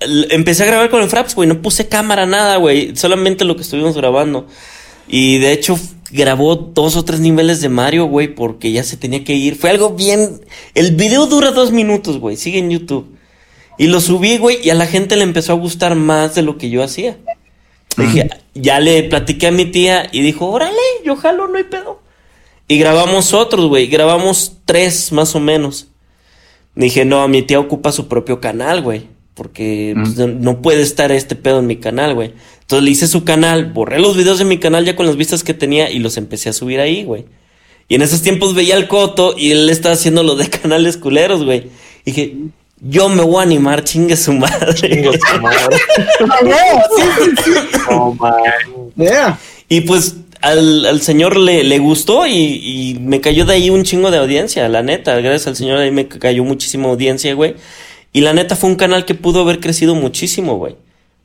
empecé 0.00 0.64
a 0.64 0.66
grabar 0.66 0.90
con 0.90 1.02
el 1.02 1.08
Fraps, 1.08 1.34
güey. 1.34 1.48
No 1.48 1.62
puse 1.62 1.88
cámara, 1.88 2.26
nada, 2.26 2.56
güey. 2.56 2.94
Solamente 2.96 3.44
lo 3.44 3.56
que 3.56 3.62
estuvimos 3.62 3.96
grabando. 3.96 4.46
Y 5.08 5.38
de 5.38 5.52
hecho 5.52 5.78
grabó 6.10 6.56
dos 6.56 6.96
o 6.96 7.04
tres 7.04 7.20
niveles 7.20 7.60
de 7.60 7.68
Mario, 7.68 8.06
güey, 8.06 8.34
porque 8.34 8.72
ya 8.72 8.82
se 8.82 8.96
tenía 8.96 9.24
que 9.24 9.34
ir. 9.34 9.56
Fue 9.56 9.70
algo 9.70 9.90
bien... 9.90 10.40
El 10.74 10.94
video 10.96 11.26
dura 11.26 11.52
dos 11.52 11.72
minutos, 11.72 12.18
güey. 12.18 12.36
Sigue 12.36 12.58
en 12.58 12.70
YouTube. 12.70 13.16
Y 13.78 13.86
lo 13.86 14.00
subí, 14.00 14.36
güey, 14.36 14.58
y 14.62 14.70
a 14.70 14.74
la 14.74 14.86
gente 14.86 15.16
le 15.16 15.22
empezó 15.22 15.52
a 15.52 15.56
gustar 15.56 15.94
más 15.94 16.34
de 16.34 16.42
lo 16.42 16.58
que 16.58 16.68
yo 16.68 16.82
hacía. 16.82 17.16
Dije, 17.96 18.28
ya 18.54 18.78
le 18.78 19.04
platiqué 19.04 19.46
a 19.46 19.52
mi 19.52 19.64
tía 19.64 20.08
y 20.12 20.20
dijo, 20.20 20.50
órale, 20.50 20.76
yo 21.04 21.16
jalo, 21.16 21.48
no 21.48 21.56
hay 21.56 21.64
pedo. 21.64 21.99
Y 22.70 22.78
grabamos 22.78 23.34
otros, 23.34 23.66
güey. 23.66 23.88
Grabamos 23.88 24.52
tres, 24.64 25.10
más 25.10 25.34
o 25.34 25.40
menos. 25.40 25.88
Dije, 26.76 27.04
no, 27.04 27.26
mi 27.26 27.42
tía 27.42 27.58
ocupa 27.58 27.90
su 27.90 28.06
propio 28.06 28.40
canal, 28.40 28.80
güey. 28.80 29.08
Porque 29.34 29.92
pues, 29.96 30.16
no, 30.16 30.62
puede 30.62 30.82
estar 30.82 31.10
este 31.10 31.34
pedo 31.34 31.58
en 31.58 31.66
mi 31.66 31.78
canal, 31.78 32.14
güey. 32.14 32.32
Entonces 32.60 32.84
le 32.84 32.92
hice 32.92 33.08
su 33.08 33.24
canal, 33.24 33.72
borré 33.72 33.98
los 33.98 34.16
videos 34.16 34.38
de 34.38 34.44
mi 34.44 34.58
canal 34.58 34.84
ya 34.84 34.94
con 34.94 35.06
las 35.06 35.16
vistas 35.16 35.42
que 35.42 35.52
tenía 35.52 35.90
y 35.90 35.98
los 35.98 36.16
empecé 36.16 36.48
a 36.48 36.52
subir 36.52 36.78
ahí, 36.78 37.02
güey. 37.02 37.24
Y 37.88 37.96
en 37.96 38.02
esos 38.02 38.22
tiempos 38.22 38.54
veía 38.54 38.76
al 38.76 38.86
Coto 38.86 39.34
y 39.36 39.50
él 39.50 39.68
estaba 39.68 39.96
haciendo 39.96 40.22
lo 40.22 40.36
de 40.36 40.48
canales 40.48 40.96
culeros, 40.96 41.44
güey. 41.44 41.70
Dije, 42.04 42.36
yo 42.80 43.08
me 43.08 43.24
voy 43.24 43.40
a 43.40 43.42
animar, 43.42 43.82
chingue 43.82 44.16
su 44.16 44.32
madre. 44.32 44.74
Chingo 44.74 45.12
su 45.12 45.40
madre. 45.40 45.76
No, 47.90 48.14
man. 48.14 48.32
Yeah. 48.94 49.40
Y 49.68 49.80
pues 49.80 50.14
al, 50.40 50.86
al 50.86 51.00
señor 51.02 51.36
le, 51.36 51.64
le 51.64 51.78
gustó 51.78 52.26
y, 52.26 52.32
y 52.32 52.98
me 53.00 53.20
cayó 53.20 53.44
de 53.44 53.54
ahí 53.54 53.70
un 53.70 53.84
chingo 53.84 54.10
de 54.10 54.18
audiencia, 54.18 54.68
la 54.68 54.82
neta. 54.82 55.18
Gracias 55.20 55.46
al 55.46 55.56
señor 55.56 55.78
ahí 55.78 55.90
me 55.90 56.08
cayó 56.08 56.44
muchísima 56.44 56.88
audiencia, 56.88 57.34
güey. 57.34 57.54
Y 58.12 58.22
la 58.22 58.32
neta 58.32 58.56
fue 58.56 58.70
un 58.70 58.76
canal 58.76 59.04
que 59.04 59.14
pudo 59.14 59.40
haber 59.40 59.60
crecido 59.60 59.94
muchísimo, 59.94 60.56
güey. 60.56 60.76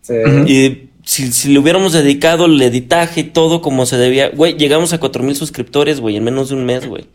Sí. 0.01 0.13
Y 0.45 0.89
si, 1.03 1.31
si 1.31 1.49
le 1.49 1.59
hubiéramos 1.59 1.93
dedicado 1.93 2.45
el 2.45 2.61
editaje 2.61 3.21
y 3.21 3.23
todo 3.25 3.61
como 3.61 3.85
se 3.85 3.97
debía, 3.97 4.29
güey, 4.29 4.57
llegamos 4.57 4.93
a 4.93 4.99
cuatro 4.99 5.23
mil 5.23 5.35
suscriptores, 5.35 5.99
güey, 5.99 6.17
en 6.17 6.23
menos 6.23 6.49
de 6.49 6.55
un 6.55 6.65
mes, 6.65 6.85
güey. 6.85 7.05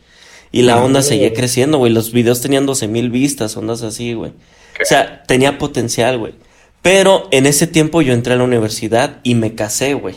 Y 0.53 0.63
la 0.63 0.83
onda 0.83 1.03
seguía 1.03 1.33
creciendo, 1.33 1.79
güey. 1.79 1.93
Los 1.93 2.13
videos 2.13 2.41
tenían 2.41 2.67
12 2.67 2.89
mil 2.89 3.11
vistas, 3.11 3.57
ondas 3.57 3.83
así, 3.83 4.15
güey. 4.15 4.33
O 4.83 4.85
sea, 4.85 5.23
tenía 5.25 5.59
potencial, 5.59 6.19
güey. 6.19 6.35
Pero 6.83 7.29
en 7.31 7.47
ese 7.47 7.67
tiempo 7.67 8.03
yo 8.03 8.13
entré 8.13 8.35
a 8.35 8.37
la 8.37 8.45
universidad 8.45 9.21
y 9.23 9.35
me 9.37 9.55
casé, 9.55 9.95
güey. 9.95 10.17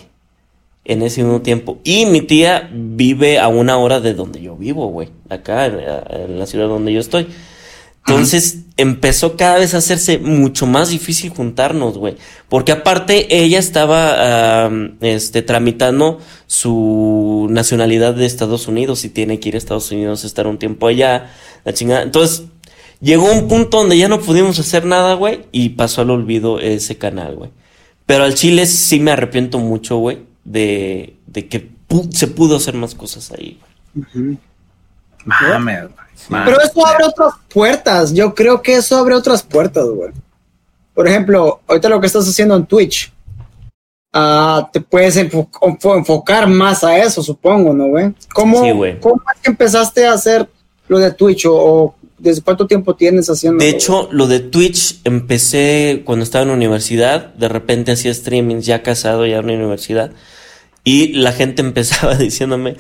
En 0.85 1.01
ese 1.01 1.23
mismo 1.23 1.41
tiempo. 1.41 1.80
Y 1.84 2.05
mi 2.05 2.22
tía 2.22 2.69
vive 2.73 3.39
a 3.39 3.47
una 3.47 3.77
hora 3.77 4.01
de 4.01 4.14
donde 4.14 4.41
yo 4.41 4.55
vivo, 4.55 4.88
güey. 4.88 5.10
Acá, 5.30 5.65
en, 5.65 5.80
en 6.10 6.39
la 6.39 6.45
ciudad 6.45 6.68
donde 6.68 6.91
yo 6.91 6.99
estoy. 6.99 7.27
Entonces 8.05 8.65
empezó 8.76 9.38
cada 9.38 9.60
vez 9.60 9.73
a 9.73 9.77
hacerse 9.77 10.18
mucho 10.18 10.65
más 10.65 10.89
difícil 10.89 11.30
juntarnos, 11.30 11.97
güey. 11.97 12.15
Porque 12.49 12.73
aparte 12.73 13.43
ella 13.43 13.60
estaba 13.60 14.69
este, 14.99 15.41
tramitando 15.41 16.19
su 16.45 17.47
nacionalidad 17.49 18.14
de 18.14 18.26
Estados 18.26 18.68
Unidos 18.68 19.05
y 19.05 19.10
tiene 19.10 19.39
que 19.39 19.49
ir 19.49 19.55
a 19.55 19.57
Estados 19.57 19.89
Unidos 19.91 20.23
a 20.23 20.27
estar 20.27 20.47
un 20.47 20.57
tiempo 20.57 20.88
allá. 20.88 21.31
La 21.64 21.73
chingada. 21.73 22.03
Entonces 22.03 22.43
llegó 22.99 23.31
un 23.31 23.47
punto 23.47 23.77
donde 23.77 23.97
ya 23.97 24.10
no 24.10 24.19
pudimos 24.19 24.60
hacer 24.60 24.85
nada, 24.85 25.14
güey. 25.14 25.45
Y 25.53 25.69
pasó 25.69 26.01
al 26.01 26.10
olvido 26.10 26.60
ese 26.60 26.97
canal, 26.97 27.35
güey. 27.38 27.51
Pero 28.05 28.26
al 28.26 28.34
chile 28.34 28.65
sí 28.65 28.99
me 28.99 29.11
arrepiento 29.11 29.60
mucho, 29.60 29.97
güey. 29.97 30.32
De, 30.44 31.15
de 31.28 31.48
que 31.48 31.70
pu- 31.88 32.11
se 32.11 32.28
pudo 32.28 32.57
hacer 32.57 32.74
más 32.76 32.94
cosas 32.95 33.32
ahí, 33.32 33.60
güey. 34.14 34.38
Mames. 36.30 36.45
Pero 36.45 36.61
eso 36.61 36.86
abre 36.86 37.06
otras 37.06 37.34
puertas. 37.53 38.14
Yo 38.14 38.34
creo 38.36 38.61
que 38.61 38.76
eso 38.76 38.98
abre 38.98 39.15
otras 39.15 39.41
puertas, 39.44 39.86
güey. 39.88 40.11
Por 40.94 41.07
ejemplo, 41.07 41.61
ahorita 41.68 41.90
lo 41.90 41.99
que 42.02 42.07
estás 42.07 42.28
haciendo 42.28 42.56
en 42.56 42.65
Twitch, 42.65 43.11
ah, 44.14 44.70
te 44.72 44.80
puedes 44.82 45.18
enfo- 45.18 45.49
enfo- 45.61 45.98
enfocar 45.98 46.48
más 46.48 46.84
a 46.84 46.98
eso, 46.98 47.24
supongo, 47.24 47.74
¿no, 47.74 47.88
güey? 47.88 48.14
¿Cómo, 48.34 48.64
Sí, 48.64 48.72
güey. 48.72 48.99
¿Cómo 48.99 49.22
es 49.34 49.41
que 49.41 49.49
empezaste 49.49 50.06
a 50.06 50.14
hacer 50.14 50.49
lo 50.88 50.99
de 50.99 51.11
Twitch 51.11 51.45
o, 51.45 51.53
o 51.56 51.95
desde 52.24 52.41
cuánto 52.41 52.66
tiempo 52.66 52.95
tienes 52.95 53.30
haciendo? 53.30 53.64
De 53.64 53.70
hecho, 53.70 54.08
lo 54.12 54.28
de 54.28 54.40
Twitch 54.40 55.02
empecé 55.04 56.04
cuando 56.06 56.24
estaba 56.24 56.44
en 56.44 56.52
universidad. 56.52 57.34
De 57.36 57.50
repente 57.50 57.91
hacía 57.91 58.14
streamings, 58.14 58.66
ya 58.66 58.82
casado, 58.82 59.26
ya 59.26 59.40
en 59.40 59.48
la 59.48 59.54
universidad. 59.54 60.12
Y 60.84 61.14
la 61.14 61.34
gente 61.34 61.62
empezaba 61.68 62.16
diciéndome, 62.16 62.78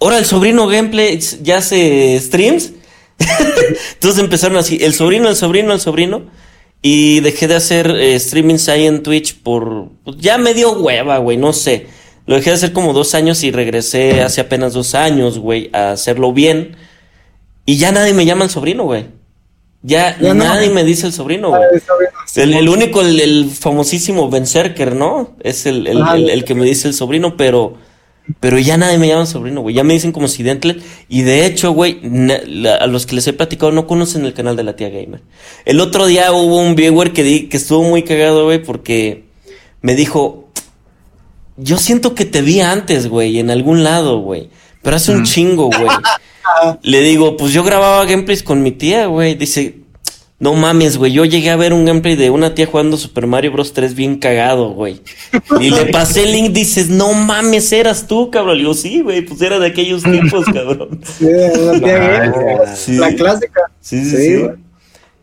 ahora 0.00 0.18
el 0.18 0.24
sobrino 0.24 0.66
gameplay 0.66 1.20
ya 1.42 1.58
hace 1.58 2.18
streams. 2.18 2.72
Entonces 3.92 4.18
empezaron 4.18 4.56
así, 4.56 4.78
el 4.80 4.94
sobrino, 4.94 5.28
el 5.28 5.36
sobrino, 5.36 5.72
el 5.72 5.80
sobrino. 5.80 6.22
Y 6.80 7.20
dejé 7.20 7.46
de 7.46 7.54
hacer 7.54 7.90
eh, 7.90 8.18
streamings 8.18 8.68
ahí 8.68 8.86
en 8.86 9.04
Twitch 9.04 9.40
por... 9.40 9.90
pues, 10.02 10.16
ya 10.18 10.36
me 10.38 10.52
dio 10.52 10.72
hueva, 10.72 11.18
güey, 11.18 11.36
no 11.36 11.52
sé. 11.52 11.86
Lo 12.26 12.36
dejé 12.36 12.50
de 12.50 12.56
hacer 12.56 12.72
como 12.72 12.92
dos 12.92 13.14
años 13.14 13.44
y 13.44 13.52
regresé 13.52 14.22
hace 14.22 14.40
apenas 14.40 14.72
dos 14.72 14.94
años, 14.94 15.38
güey, 15.38 15.70
a 15.72 15.92
hacerlo 15.92 16.32
bien. 16.32 16.76
Y 17.64 17.76
ya 17.76 17.92
nadie 17.92 18.12
me 18.14 18.24
llama 18.24 18.44
el 18.44 18.50
sobrino, 18.50 18.84
güey. 18.84 19.06
Ya, 19.84 20.16
Ya 20.20 20.32
no. 20.34 20.44
nadie 20.44 20.70
me 20.70 20.84
dice 20.84 21.06
el 21.08 21.12
sobrino, 21.12 21.48
güey. 21.50 21.62
El, 22.36 22.54
el 22.54 22.68
único, 22.68 23.00
el, 23.02 23.18
el 23.20 23.50
famosísimo 23.50 24.30
Berserker, 24.30 24.94
¿no? 24.94 25.36
Es 25.42 25.66
el, 25.66 25.86
el, 25.86 25.98
el- 26.14 26.30
el 26.30 26.44
que 26.44 26.54
me 26.54 26.64
dice 26.64 26.86
el 26.88 26.94
sobrino, 26.94 27.36
pero, 27.36 27.74
pero 28.38 28.58
ya 28.60 28.76
nadie 28.76 28.98
me 28.98 29.08
llama 29.08 29.26
sobrino, 29.26 29.60
güey. 29.60 29.74
Ya 29.74 29.82
me 29.82 29.94
dicen 29.94 30.12
como 30.12 30.28
si 30.28 30.42
Dentle. 30.44 30.78
Y 31.08 31.22
de 31.22 31.46
hecho, 31.46 31.72
güey, 31.72 32.00
a 32.80 32.86
los 32.86 33.06
que 33.06 33.16
les 33.16 33.26
he 33.26 33.32
platicado 33.32 33.72
no 33.72 33.86
conocen 33.88 34.24
el 34.24 34.34
canal 34.34 34.54
de 34.56 34.62
la 34.62 34.76
tía 34.76 34.88
Gamer. 34.88 35.20
El 35.64 35.80
otro 35.80 36.06
día 36.06 36.32
hubo 36.32 36.58
un 36.58 36.76
viewer 36.76 37.12
que, 37.12 37.24
di, 37.24 37.48
que 37.48 37.56
estuvo 37.56 37.82
muy 37.82 38.04
cagado, 38.04 38.44
güey, 38.44 38.62
porque 38.62 39.24
me 39.80 39.96
dijo, 39.96 40.48
yo 41.56 41.76
siento 41.76 42.14
que 42.14 42.24
te 42.24 42.40
vi 42.40 42.60
antes, 42.60 43.08
güey, 43.08 43.38
en 43.40 43.50
algún 43.50 43.82
lado, 43.82 44.20
güey. 44.20 44.48
Pero 44.80 44.96
hace 44.96 45.12
un 45.12 45.24
chingo, 45.24 45.66
güey. 45.66 45.88
Le 46.82 47.00
digo, 47.00 47.36
pues 47.36 47.52
yo 47.52 47.62
grababa 47.64 48.04
gameplays 48.04 48.42
con 48.42 48.62
mi 48.62 48.72
tía, 48.72 49.06
güey. 49.06 49.34
Dice, 49.34 49.76
no 50.38 50.54
mames, 50.54 50.96
güey. 50.96 51.12
Yo 51.12 51.24
llegué 51.24 51.50
a 51.50 51.56
ver 51.56 51.72
un 51.72 51.84
gameplay 51.84 52.16
de 52.16 52.30
una 52.30 52.54
tía 52.54 52.66
jugando 52.66 52.96
Super 52.96 53.26
Mario 53.26 53.52
Bros. 53.52 53.72
3 53.72 53.94
bien 53.94 54.18
cagado, 54.18 54.70
güey. 54.70 55.00
Y 55.60 55.70
le 55.70 55.86
pasé 55.86 56.24
el 56.24 56.32
link, 56.32 56.50
dices, 56.52 56.88
no 56.88 57.12
mames, 57.14 57.70
eras 57.72 58.06
tú, 58.06 58.30
cabrón. 58.30 58.56
Le 58.56 58.62
digo, 58.62 58.74
sí, 58.74 59.02
güey, 59.02 59.22
pues 59.22 59.40
era 59.40 59.58
de 59.58 59.68
aquellos 59.68 60.02
tiempos, 60.02 60.44
cabrón. 60.46 61.00
Sí, 61.18 61.26
la, 61.30 61.78
tía 61.80 62.74
Sí. 62.74 62.92
la 62.96 63.14
clásica. 63.14 63.60
Sí, 63.80 64.04
sí, 64.04 64.16
Sí. 64.16 64.46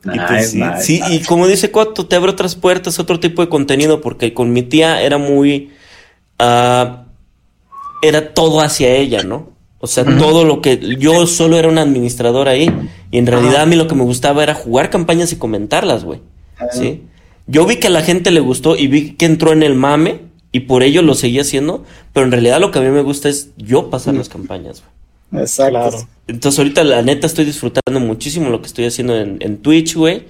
Y 0.05 0.17
pues 0.17 0.53
Nice, 0.55 0.81
sí, 0.81 1.01
nice, 1.01 1.13
y 1.13 1.19
como 1.23 1.45
dice 1.45 1.71
Coto, 1.71 2.07
te 2.07 2.15
abre 2.15 2.31
otras 2.31 2.55
puertas, 2.55 2.99
otro 2.99 3.19
tipo 3.19 3.41
de 3.41 3.49
contenido, 3.49 3.99
porque 3.99 4.33
con 4.33 4.53
mi 4.53 4.63
tía 4.63 5.01
era 5.01 5.17
muy... 5.17 5.71
ah, 6.39 7.03
era 8.01 8.33
todo 8.33 8.61
hacia 8.61 8.87
ella, 8.95 9.23
¿no? 9.23 9.49
O 9.79 9.87
sea, 9.87 10.03
todo 10.03 10.43
lo 10.43 10.61
que... 10.61 10.97
Yo 10.99 11.25
solo 11.25 11.57
era 11.57 11.67
un 11.67 11.77
administrador 11.77 12.47
ahí, 12.49 12.69
y 13.11 13.17
en 13.17 13.25
realidad 13.25 13.61
a 13.61 13.65
mí 13.65 13.75
lo 13.75 13.87
que 13.87 13.95
me 13.95 14.03
gustaba 14.03 14.43
era 14.43 14.53
jugar 14.53 14.89
campañas 14.89 15.31
y 15.31 15.37
comentarlas, 15.37 16.03
güey. 16.03 16.19
¿Sí? 16.71 17.03
Yo 17.47 17.65
vi 17.65 17.77
que 17.77 17.87
a 17.87 17.89
la 17.89 18.01
gente 18.01 18.31
le 18.31 18.41
gustó 18.41 18.75
y 18.75 18.87
vi 18.87 19.13
que 19.13 19.25
entró 19.25 19.53
en 19.53 19.63
el 19.63 19.75
mame, 19.75 20.19
y 20.51 20.61
por 20.61 20.83
ello 20.83 21.01
lo 21.01 21.15
seguí 21.15 21.39
haciendo, 21.39 21.85
pero 22.11 22.25
en 22.25 22.31
realidad 22.31 22.59
lo 22.59 22.71
que 22.71 22.79
a 22.79 22.81
mí 22.81 22.89
me 22.89 23.01
gusta 23.01 23.29
es 23.29 23.51
yo 23.57 23.89
pasar 23.89 24.15
las 24.15 24.29
campañas, 24.29 24.81
güey. 24.81 25.43
Exacto. 25.43 25.71
Claro. 25.71 26.07
Entonces 26.27 26.57
ahorita 26.57 26.83
la 26.83 27.01
neta 27.01 27.27
estoy 27.27 27.45
disfrutando 27.45 27.99
muchísimo 27.99 28.49
lo 28.49 28.61
que 28.61 28.67
estoy 28.67 28.85
haciendo 28.85 29.15
en, 29.15 29.37
en 29.41 29.57
Twitch, 29.57 29.95
güey. 29.95 30.23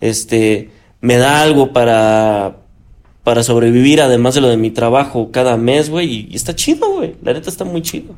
Este, 0.00 0.70
me 1.00 1.16
da 1.16 1.42
algo 1.42 1.72
para, 1.72 2.56
para 3.24 3.42
sobrevivir, 3.42 4.00
además 4.00 4.34
de 4.34 4.40
lo 4.40 4.48
de 4.48 4.56
mi 4.56 4.70
trabajo 4.70 5.30
cada 5.30 5.56
mes, 5.58 5.90
güey. 5.90 6.06
Y, 6.10 6.28
y 6.30 6.36
está 6.36 6.56
chido, 6.56 6.90
güey. 6.94 7.14
La 7.22 7.34
neta 7.34 7.50
está 7.50 7.64
muy 7.64 7.82
chido. 7.82 8.14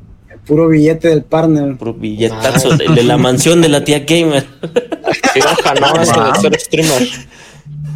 Puro 0.47 0.69
billete 0.69 1.09
del 1.09 1.23
partner. 1.23 1.77
Puro 1.77 1.95
billetazo 1.95 2.77
de, 2.77 2.89
de 2.89 3.03
la 3.05 3.17
mansión 3.17 3.61
de 3.61 3.69
la 3.69 3.85
tía 3.85 4.01
Gamer. 4.01 4.45
Qué 5.35 5.41
baja, 5.41 5.75
¿no? 5.75 6.03
Eso 6.03 6.25
de 6.25 6.41
ser 6.41 6.61
streamer. 6.61 7.09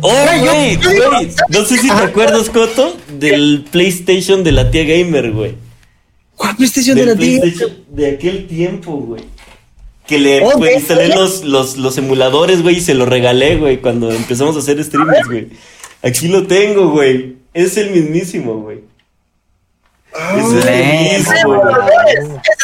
Oh, 0.01 0.13
güey, 0.41 0.77
güey. 0.77 1.31
No 1.49 1.65
sé 1.65 1.79
si 1.79 1.89
te 1.89 1.93
acuerdas, 1.95 2.51
Coto, 2.51 2.97
del 3.19 3.65
PlayStation 3.71 4.45
de 4.45 4.53
la 4.53 4.71
tía 4.71 4.85
Gamer, 4.85 5.33
güey. 5.33 5.55
¿Cuál 6.37 6.57
PlayStation 6.57 6.97
de 6.97 7.07
la 7.07 7.17
tía? 7.17 7.41
PlayStation 7.41 7.77
de 7.91 8.11
aquel 8.11 8.47
tiempo, 8.47 8.93
güey. 8.99 9.23
Que 10.07 10.19
le 10.19 10.45
Oh, 10.45 10.51
pues, 10.59 10.75
instalé 10.77 11.09
los, 11.09 11.45
los, 11.45 11.79
los 11.79 11.97
emuladores, 11.97 12.63
güey, 12.63 12.77
y 12.77 12.81
se 12.83 12.93
los 12.95 13.09
regalé, 13.09 13.57
güey, 13.57 13.79
cuando 13.79 14.13
empezamos 14.13 14.55
a 14.57 14.59
hacer 14.59 14.83
streamings, 14.85 15.27
güey. 15.27 15.49
Aquí 16.03 16.29
lo 16.29 16.47
tengo, 16.47 16.91
güey. 16.91 17.37
Es 17.55 17.79
el 17.79 17.91
mismísimo, 17.91 18.61
güey. 18.61 18.81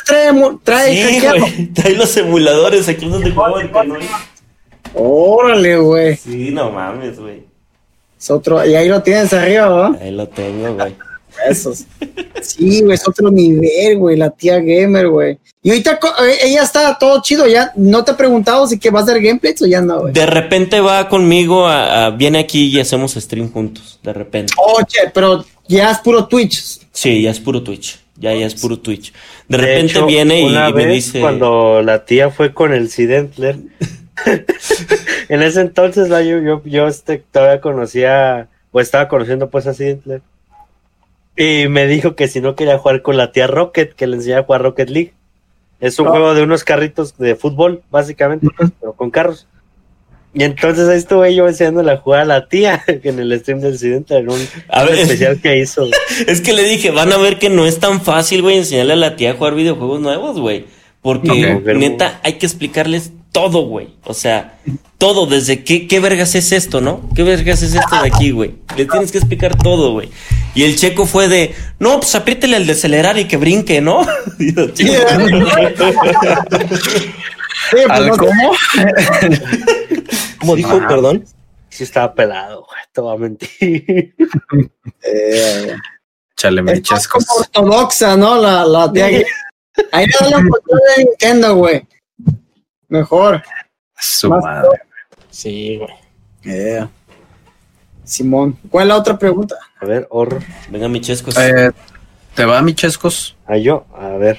Trae, 0.07 0.33
mu- 0.33 0.59
trae 1.75 1.95
los 1.95 2.17
emuladores 2.17 2.89
aquí 2.89 3.09
donde 3.09 3.31
jugaba 3.31 3.61
el 3.61 3.71
Canoy. 3.71 4.01
Órale, 4.95 5.77
güey. 5.79 6.17
Sí, 6.17 6.51
no 6.53 6.71
mames, 6.71 7.19
güey. 7.19 7.45
Es 8.19 8.31
otro, 8.31 8.65
y 8.67 8.75
ahí 8.75 8.89
lo 8.89 9.03
tienes 9.03 9.33
arriba, 9.33 9.69
¿va? 9.69 9.97
Ahí 10.01 10.11
lo 10.11 10.29
tengo, 10.29 10.75
güey. 10.75 10.95
Esos. 11.49 11.85
Sí, 12.43 12.81
güey, 12.83 12.95
es 12.95 13.07
otro 13.07 13.31
nivel, 13.31 13.99
güey, 13.99 14.17
la 14.17 14.31
tía 14.31 14.59
gamer, 14.59 15.09
güey. 15.09 15.39
Y 15.63 15.71
ahorita 15.71 15.99
eh, 16.25 16.39
ella 16.45 16.63
está 16.63 16.97
todo 16.99 17.21
chido, 17.23 17.47
ya 17.47 17.73
no 17.77 18.03
te 18.05 18.13
he 18.13 18.15
preguntado 18.15 18.67
si 18.67 18.79
que 18.79 18.91
va 18.91 19.01
a 19.01 19.03
hacer 19.03 19.21
gameplays 19.21 19.61
o 19.63 19.67
ya 19.67 19.81
no, 19.83 20.01
güey. 20.01 20.13
De 20.15 20.25
repente 20.27 20.81
va 20.81 21.09
conmigo, 21.09 21.67
a, 21.67 22.07
a- 22.07 22.11
viene 22.11 22.39
aquí 22.39 22.69
y 22.69 22.81
hacemos 22.81 23.13
stream 23.15 23.53
juntos. 23.53 23.99
De 24.03 24.13
repente. 24.13 24.53
Oye, 24.57 25.11
pero 25.13 25.45
ya 25.69 25.91
es 25.91 25.99
puro 25.99 26.27
Twitch. 26.27 26.81
Sí, 26.93 27.23
ya 27.23 27.31
es 27.31 27.41
puro 27.41 27.63
Twitch. 27.63 27.99
Ya, 28.17 28.35
ya 28.35 28.47
es 28.47 28.55
puro 28.55 28.79
Twitch. 28.79 29.13
De 29.49 29.57
De 29.57 29.65
repente 29.65 29.93
hecho, 29.93 30.07
viene 30.07 30.41
y, 30.41 30.45
una 30.45 30.69
y 30.69 30.73
me 30.75 30.85
vez 30.87 30.95
dice. 31.07 31.21
cuando 31.21 31.83
la 31.83 32.05
tía 32.05 32.31
fue 32.31 32.53
con 32.53 32.73
el 32.75 32.91
Sidentler, 32.91 33.57
en 35.29 35.43
ese 35.43 35.61
entonces 35.63 36.09
yo, 36.09 36.41
yo, 36.41 36.63
yo 36.65 36.87
este, 36.89 37.23
todavía 37.33 37.61
conocía, 37.61 38.49
o 38.73 38.81
estaba 38.81 39.09
conociendo 39.09 39.49
pues 39.51 39.67
a 39.67 39.75
Sidentler, 39.75 40.23
y 41.41 41.69
me 41.69 41.87
dijo 41.87 42.15
que 42.17 42.29
si 42.29 42.43
no 42.43 42.55
quería 42.55 42.77
jugar 42.77 43.01
con 43.01 43.17
la 43.17 43.33
tía 43.33 43.47
Rocket, 43.47 43.95
que 43.95 44.07
le 44.07 44.17
enseñaba 44.17 44.43
a 44.43 44.45
jugar 44.45 44.61
Rocket 44.61 44.91
League. 44.91 45.15
Es 45.81 45.99
un 45.99 46.07
juego 46.09 46.35
de 46.35 46.43
unos 46.43 46.65
carritos 46.65 47.17
de 47.17 47.35
fútbol, 47.35 47.83
básicamente, 47.91 48.47
pues, 48.55 48.71
pero 48.79 48.93
con 48.93 49.11
carros. 49.11 49.47
Y 50.35 50.45
entonces 50.45 50.87
ahí 50.87 50.99
estuve 50.99 51.35
yo 51.35 51.49
enseñándole 51.49 51.93
a 51.93 51.97
jugar 51.97 52.21
a 52.21 52.25
la 52.27 52.47
tía 52.47 52.85
en 52.87 53.19
el 53.19 53.41
stream 53.41 53.61
del 53.61 53.79
Sidentler, 53.79 54.21
en 54.21 54.31
un, 54.31 54.39
A 54.69 54.85
ver. 54.85 54.99
especial 54.99 55.41
que 55.41 55.59
hizo. 55.59 55.89
Es 56.27 56.43
que 56.43 56.53
le 56.53 56.65
dije, 56.65 56.91
van 56.91 57.11
a 57.11 57.17
ver 57.17 57.39
que 57.39 57.49
no 57.49 57.65
es 57.65 57.81
tan 57.81 58.03
fácil, 58.03 58.43
güey, 58.43 58.59
enseñarle 58.59 58.93
a 58.93 58.97
la 58.97 59.17
tía 59.17 59.31
a 59.31 59.35
jugar 59.35 59.55
videojuegos 59.55 60.01
nuevos, 60.01 60.39
güey. 60.39 60.67
Porque 61.01 61.63
neta 61.75 62.21
hay 62.23 62.35
que 62.35 62.45
explicarles 62.45 63.13
todo, 63.33 63.67
güey. 63.67 63.95
O 64.05 64.15
sea, 64.15 64.59
todo, 64.99 65.27
desde 65.27 65.65
qué, 65.65 65.87
qué 65.87 66.01
vergas 66.01 66.35
es 66.35 66.53
esto, 66.53 66.81
¿no? 66.81 67.09
¿Qué 67.15 67.23
vergas 67.23 67.63
es 67.63 67.75
esto 67.75 68.01
de 68.03 68.09
aquí, 68.09 68.31
güey? 68.33 68.55
Le 68.77 68.87
tienes 68.87 69.13
que 69.13 69.19
explicar 69.19 69.57
todo, 69.57 69.93
güey. 69.93 70.11
Y 70.55 70.65
el 70.65 70.77
checo 70.77 71.07
fue 71.07 71.29
de, 71.29 71.55
no, 71.79 72.01
pues 72.01 72.15
apriétele 72.15 72.57
el 72.57 72.67
de 72.67 72.73
acelerar 72.73 73.19
y 73.19 73.27
que 73.27 73.37
brinque, 73.37 73.81
¿no? 73.81 74.07
Y 74.39 74.55
yo, 74.55 74.69
"Chico". 74.71 74.93
Sí, 77.71 77.77
pues 77.87 77.91
¿Al 77.91 78.07
no- 78.09 78.17
cómo? 78.17 78.53
¿Cómo 80.41 80.57
dijo? 80.57 80.81
Perdón. 80.89 81.25
Sí 81.69 81.85
estaba 81.85 82.13
pelado, 82.15 82.67
güey, 82.67 82.81
te 82.93 83.01
voy 83.01 83.15
a 83.15 83.19
mentir. 83.19 84.15
Eh, 85.03 85.77
Chale, 86.37 86.63
me 86.63 86.73
es 86.73 87.07
como 87.09 87.25
ortodoxa, 87.39 88.17
¿no? 88.17 88.41
La, 88.41 88.65
la 88.65 88.91
tía. 88.93 89.07
Ahí 89.93 90.07
le 90.07 90.37
un 90.37 90.49
control 90.49 90.81
de 90.97 91.05
Nintendo, 91.05 91.55
güey. 91.55 91.87
Mejor. 92.91 93.43
Su 93.97 94.29
Más 94.29 94.43
madre. 94.43 94.69
Sí, 95.31 95.79
güey. 95.79 95.91
Eh, 96.45 96.87
Simón, 98.05 98.59
¿cuál 98.69 98.85
es 98.85 98.89
la 98.89 98.97
otra 98.97 99.19
pregunta? 99.19 99.57
A 99.81 99.87
ver, 99.87 100.07
horror. 100.11 100.43
Venga, 100.69 100.89
mi 100.89 101.01
chesco. 101.01 101.31
Eh, 101.41 101.71
¿Te 102.35 102.45
va, 102.45 102.61
mi 102.63 102.75
chescos? 102.75 103.37
A 103.47 103.57
yo, 103.57 103.87
a 103.97 104.09
ver. 104.11 104.39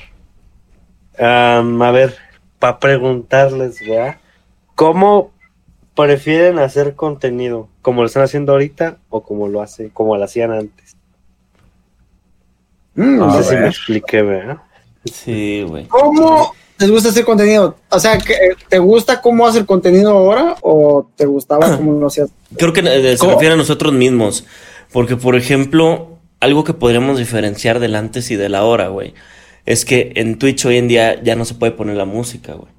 A 1.17 1.61
ver, 1.93 2.17
para 2.59 2.79
preguntarles, 2.79 3.79
¿verdad? 3.87 4.17
¿Cómo 4.75 5.31
prefieren 5.95 6.59
hacer 6.59 6.95
contenido? 6.95 7.69
¿Como 7.81 8.01
lo 8.01 8.07
están 8.07 8.23
haciendo 8.23 8.51
ahorita 8.51 8.97
o 9.09 9.23
como 9.23 9.47
lo 9.47 9.61
hace, 9.61 9.89
como 9.91 10.17
lo 10.17 10.23
hacían 10.23 10.51
antes? 10.51 10.97
Mm, 12.95 13.17
No 13.17 13.33
sé 13.37 13.43
si 13.43 13.55
me 13.55 13.67
expliqué, 13.67 14.21
¿verdad? 14.21 14.57
Sí, 15.05 15.63
güey. 15.67 15.87
¿Cómo 15.87 16.53
les 16.81 16.91
gusta 16.91 17.09
hacer 17.09 17.23
contenido? 17.25 17.77
O 17.89 17.99
sea, 17.99 18.17
¿que- 18.17 18.35
¿te 18.69 18.79
gusta 18.79 19.21
cómo 19.21 19.47
hacer 19.47 19.65
contenido 19.65 20.11
ahora 20.11 20.55
o 20.61 21.09
te 21.15 21.25
gustaba 21.25 21.77
cómo 21.77 21.99
lo 21.99 22.07
hacías? 22.07 22.29
Creo 22.57 22.73
que 22.73 22.81
eh, 22.81 23.11
se 23.13 23.17
¿Cómo? 23.17 23.33
refiere 23.33 23.53
a 23.53 23.57
nosotros 23.57 23.93
mismos. 23.93 24.45
Porque, 24.91 25.15
por 25.15 25.35
ejemplo, 25.35 26.17
algo 26.39 26.63
que 26.63 26.73
podríamos 26.73 27.17
diferenciar 27.17 27.79
del 27.79 27.95
antes 27.95 28.29
y 28.31 28.35
del 28.35 28.55
ahora, 28.55 28.89
güey, 28.89 29.13
es 29.65 29.85
que 29.85 30.11
en 30.15 30.37
Twitch 30.37 30.65
hoy 30.65 30.77
en 30.77 30.87
día 30.87 31.21
ya 31.23 31.35
no 31.35 31.45
se 31.45 31.53
puede 31.53 31.71
poner 31.71 31.95
la 31.95 32.05
música, 32.05 32.53
güey. 32.53 32.71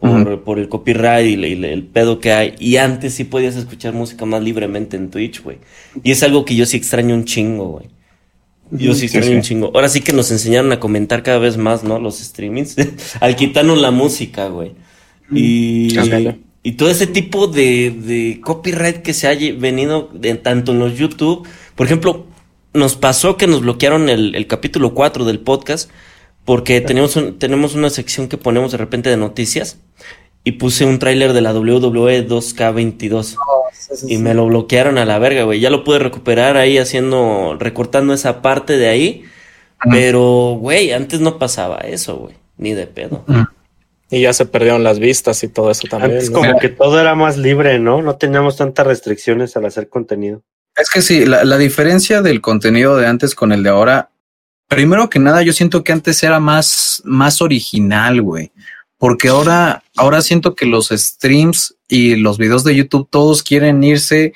Por, 0.00 0.44
por 0.44 0.58
el 0.60 0.68
copyright 0.68 1.26
y, 1.26 1.36
le- 1.36 1.48
y 1.48 1.54
le- 1.56 1.72
el 1.72 1.84
pedo 1.84 2.20
que 2.20 2.32
hay. 2.32 2.54
Y 2.60 2.76
antes 2.76 3.14
sí 3.14 3.24
podías 3.24 3.56
escuchar 3.56 3.94
música 3.94 4.24
más 4.26 4.42
libremente 4.42 4.96
en 4.96 5.10
Twitch, 5.10 5.42
güey. 5.42 5.58
Y 6.04 6.12
es 6.12 6.22
algo 6.22 6.44
que 6.44 6.54
yo 6.54 6.66
sí 6.66 6.76
extraño 6.76 7.14
un 7.16 7.24
chingo, 7.24 7.66
güey. 7.68 7.86
Yo 8.70 8.94
sí 8.94 9.06
extraño 9.06 9.28
sí. 9.28 9.34
un 9.34 9.42
chingo. 9.42 9.70
Ahora 9.74 9.88
sí 9.88 10.00
que 10.00 10.12
nos 10.12 10.30
enseñaron 10.30 10.70
a 10.72 10.80
comentar 10.80 11.22
cada 11.22 11.38
vez 11.38 11.56
más, 11.56 11.84
¿no? 11.84 11.98
Los 11.98 12.18
streamings. 12.18 12.76
al 13.20 13.36
quitarnos 13.36 13.78
la 13.78 13.90
música, 13.90 14.48
güey. 14.48 14.72
Y, 15.32 15.94
todo 16.76 16.90
ese 16.90 17.06
tipo 17.06 17.46
de, 17.46 17.90
de 17.90 18.40
copyright 18.42 18.98
que 19.02 19.14
se 19.14 19.26
ha 19.28 19.34
venido 19.58 20.10
de, 20.12 20.34
tanto 20.34 20.72
en 20.72 20.78
los 20.80 20.98
YouTube. 20.98 21.46
Por 21.74 21.86
ejemplo, 21.86 22.26
nos 22.74 22.96
pasó 22.96 23.36
que 23.36 23.46
nos 23.46 23.62
bloquearon 23.62 24.08
el, 24.08 24.34
el 24.34 24.46
capítulo 24.46 24.92
4 24.94 25.24
del 25.24 25.40
podcast 25.40 25.90
porque 26.44 26.80
teníamos, 26.80 27.16
un- 27.16 27.38
tenemos 27.38 27.74
una 27.74 27.90
sección 27.90 28.28
que 28.28 28.36
ponemos 28.38 28.72
de 28.72 28.78
repente 28.78 29.10
de 29.10 29.16
noticias 29.16 29.78
y 30.44 30.52
puse 30.52 30.84
un 30.84 30.98
tráiler 30.98 31.32
de 31.32 31.40
la 31.42 31.52
WWE 31.52 32.26
2K22 32.26 33.36
y 34.06 34.18
me 34.18 34.34
lo 34.34 34.46
bloquearon 34.46 34.98
a 34.98 35.04
la 35.04 35.18
verga, 35.18 35.44
güey. 35.44 35.60
Ya 35.60 35.70
lo 35.70 35.84
pude 35.84 35.98
recuperar 35.98 36.56
ahí 36.56 36.78
haciendo, 36.78 37.56
recortando 37.58 38.14
esa 38.14 38.42
parte 38.42 38.76
de 38.76 38.88
ahí. 38.88 39.24
Pero, 39.90 40.56
güey, 40.58 40.92
antes 40.92 41.20
no 41.20 41.38
pasaba 41.38 41.78
eso, 41.78 42.16
güey. 42.16 42.34
Ni 42.56 42.74
de 42.74 42.86
pedo. 42.86 43.24
Y 44.10 44.22
ya 44.22 44.32
se 44.32 44.46
perdieron 44.46 44.82
las 44.82 44.98
vistas 44.98 45.42
y 45.44 45.48
todo 45.48 45.70
eso 45.70 45.86
también. 45.88 46.12
Antes 46.12 46.30
¿no? 46.30 46.40
como 46.40 46.58
que 46.58 46.68
todo 46.68 47.00
era 47.00 47.14
más 47.14 47.36
libre, 47.36 47.78
¿no? 47.78 48.02
No 48.02 48.16
teníamos 48.16 48.56
tantas 48.56 48.86
restricciones 48.86 49.56
al 49.56 49.66
hacer 49.66 49.88
contenido. 49.88 50.42
Es 50.76 50.90
que 50.90 51.02
sí, 51.02 51.26
la, 51.26 51.44
la 51.44 51.58
diferencia 51.58 52.22
del 52.22 52.40
contenido 52.40 52.96
de 52.96 53.06
antes 53.06 53.34
con 53.34 53.52
el 53.52 53.62
de 53.62 53.70
ahora, 53.70 54.10
primero 54.68 55.10
que 55.10 55.18
nada, 55.18 55.42
yo 55.42 55.52
siento 55.52 55.84
que 55.84 55.92
antes 55.92 56.22
era 56.22 56.40
más, 56.40 57.02
más 57.04 57.42
original, 57.42 58.22
güey. 58.22 58.52
Porque 58.98 59.28
ahora, 59.28 59.82
ahora 59.96 60.22
siento 60.22 60.54
que 60.54 60.66
los 60.66 60.88
streams 60.88 61.76
y 61.88 62.16
los 62.16 62.36
videos 62.36 62.64
de 62.64 62.74
YouTube 62.74 63.08
todos 63.10 63.42
quieren 63.42 63.82
irse 63.82 64.34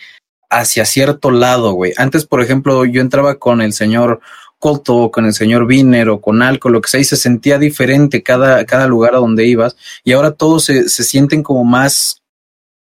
hacia 0.49 0.85
cierto 0.85 1.31
lado, 1.31 1.73
güey. 1.73 1.93
Antes, 1.97 2.27
por 2.27 2.41
ejemplo, 2.41 2.85
yo 2.85 3.01
entraba 3.01 3.37
con 3.37 3.61
el 3.61 3.73
señor 3.73 4.21
Colto 4.59 4.97
o 4.97 5.11
con 5.11 5.25
el 5.25 5.35
señor 5.35 5.67
Viner 5.67 6.09
o 6.09 6.21
con 6.21 6.41
Alco, 6.43 6.69
lo 6.69 6.81
que 6.81 6.89
sea, 6.89 7.01
y 7.01 7.05
se 7.05 7.17
sentía 7.17 7.59
diferente 7.59 8.23
cada, 8.23 8.65
cada 8.65 8.87
lugar 8.87 9.15
a 9.15 9.19
donde 9.19 9.47
ibas. 9.47 9.77
Y 10.05 10.13
ahora 10.13 10.31
todos 10.31 10.65
se, 10.65 10.89
se 10.89 11.03
sienten 11.03 11.43
como 11.43 11.65
más, 11.65 12.23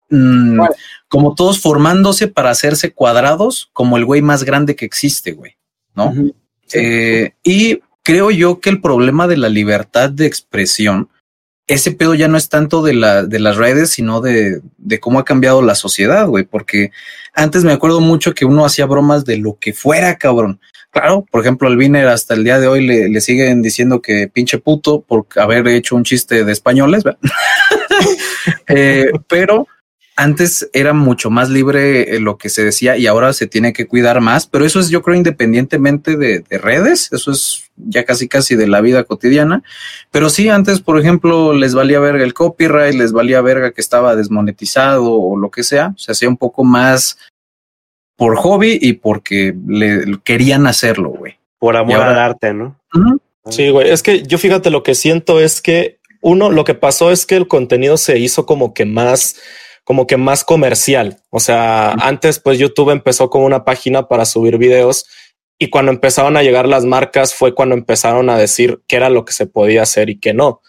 mm, 0.09 0.59
como 1.07 1.35
todos 1.35 1.61
formándose 1.61 2.27
para 2.27 2.49
hacerse 2.49 2.93
cuadrados, 2.93 3.69
como 3.73 3.97
el 3.97 4.05
güey 4.05 4.23
más 4.23 4.43
grande 4.43 4.75
que 4.75 4.85
existe, 4.85 5.33
güey. 5.33 5.57
¿no? 5.93 6.13
Sí. 6.65 6.79
Eh, 6.79 7.33
y 7.43 7.79
creo 8.01 8.31
yo 8.31 8.59
que 8.59 8.69
el 8.69 8.81
problema 8.81 9.27
de 9.27 9.37
la 9.37 9.49
libertad 9.49 10.09
de 10.09 10.25
expresión, 10.25 11.09
ese 11.67 11.91
pedo 11.91 12.15
ya 12.15 12.29
no 12.29 12.37
es 12.37 12.47
tanto 12.47 12.81
de, 12.81 12.93
la, 12.93 13.23
de 13.23 13.39
las 13.39 13.57
redes, 13.57 13.89
sino 13.89 14.21
de, 14.21 14.61
de 14.77 14.99
cómo 14.99 15.19
ha 15.19 15.25
cambiado 15.25 15.61
la 15.61 15.75
sociedad, 15.75 16.25
güey. 16.25 16.45
Porque 16.45 16.91
antes 17.33 17.65
me 17.65 17.73
acuerdo 17.73 17.99
mucho 17.99 18.33
que 18.33 18.45
uno 18.45 18.65
hacía 18.65 18.85
bromas 18.85 19.25
de 19.25 19.37
lo 19.37 19.57
que 19.59 19.73
fuera, 19.73 20.17
cabrón. 20.17 20.61
Claro, 20.91 21.25
por 21.29 21.41
ejemplo, 21.41 21.67
al 21.67 21.75
Viner 21.75 22.07
hasta 22.07 22.33
el 22.33 22.45
día 22.45 22.59
de 22.59 22.67
hoy 22.67 22.87
le, 22.87 23.09
le 23.09 23.21
siguen 23.21 23.61
diciendo 23.61 24.01
que 24.01 24.29
pinche 24.29 24.57
puto 24.57 25.01
por 25.01 25.27
haber 25.35 25.67
hecho 25.67 25.95
un 25.95 26.03
chiste 26.03 26.43
de 26.43 26.51
españoles. 26.51 27.03
Eh, 28.69 29.11
pero 29.27 29.65
antes 30.17 30.69
era 30.73 30.91
mucho 30.93 31.29
más 31.29 31.49
libre 31.49 32.15
eh, 32.15 32.19
lo 32.19 32.37
que 32.37 32.49
se 32.49 32.63
decía 32.65 32.97
y 32.97 33.07
ahora 33.07 33.31
se 33.33 33.47
tiene 33.47 33.71
que 33.71 33.87
cuidar 33.87 34.19
más, 34.19 34.47
pero 34.47 34.65
eso 34.65 34.79
es 34.79 34.89
yo 34.89 35.01
creo 35.01 35.15
independientemente 35.15 36.17
de, 36.17 36.39
de 36.39 36.57
redes, 36.57 37.13
eso 37.13 37.31
es 37.31 37.69
ya 37.77 38.03
casi 38.03 38.27
casi 38.27 38.55
de 38.55 38.67
la 38.67 38.81
vida 38.81 39.03
cotidiana, 39.03 39.63
pero 40.11 40.29
sí 40.29 40.49
antes 40.49 40.81
por 40.81 40.99
ejemplo 40.99 41.53
les 41.53 41.75
valía 41.75 41.99
verga 41.99 42.23
el 42.23 42.33
copyright, 42.33 42.95
les 42.95 43.13
valía 43.13 43.39
verga 43.41 43.71
que 43.71 43.79
estaba 43.81 44.15
desmonetizado 44.15 45.13
o 45.13 45.37
lo 45.37 45.51
que 45.51 45.63
sea, 45.63 45.93
se 45.97 46.11
hacía 46.11 46.27
un 46.27 46.37
poco 46.37 46.63
más 46.63 47.17
por 48.17 48.35
hobby 48.37 48.79
y 48.81 48.93
porque 48.93 49.55
le 49.67 50.17
querían 50.23 50.65
hacerlo, 50.65 51.09
güey. 51.09 51.35
Por 51.59 51.77
amor 51.77 51.97
ahora- 51.97 52.09
al 52.11 52.19
arte, 52.19 52.53
¿no? 52.53 52.75
Sí, 53.49 53.69
güey. 53.69 53.89
Es 53.89 54.01
que 54.03 54.23
yo 54.23 54.37
fíjate 54.39 54.71
lo 54.71 54.81
que 54.83 54.95
siento 54.95 55.39
es 55.39 55.61
que 55.61 55.99
uno, 56.21 56.49
lo 56.51 56.63
que 56.63 56.73
pasó 56.73 57.11
es 57.11 57.25
que 57.27 57.35
el 57.35 57.47
contenido 57.47 57.95
se 57.97 58.17
hizo 58.17 58.45
como 58.47 58.73
que 58.73 58.85
más, 58.85 59.35
como 59.87 60.05
que 60.05 60.17
más 60.17 60.43
comercial. 60.43 61.21
O 61.29 61.39
sea, 61.39 61.91
antes 61.91 62.39
pues 62.39 62.59
YouTube 62.59 62.89
empezó 62.89 63.29
como 63.29 63.45
una 63.45 63.63
página 63.63 64.09
para 64.09 64.25
subir 64.25 64.57
videos 64.57 65.05
y 65.57 65.69
cuando 65.69 65.93
empezaron 65.93 66.35
a 66.35 66.43
llegar 66.43 66.67
las 66.67 66.83
marcas 66.83 67.33
fue 67.33 67.55
cuando 67.55 67.73
empezaron 67.73 68.29
a 68.29 68.37
decir 68.37 68.81
qué 68.85 68.97
era 68.97 69.09
lo 69.09 69.23
que 69.23 69.31
se 69.31 69.47
podía 69.47 69.83
hacer 69.83 70.09
y 70.09 70.19
qué 70.19 70.33
no. 70.33 70.61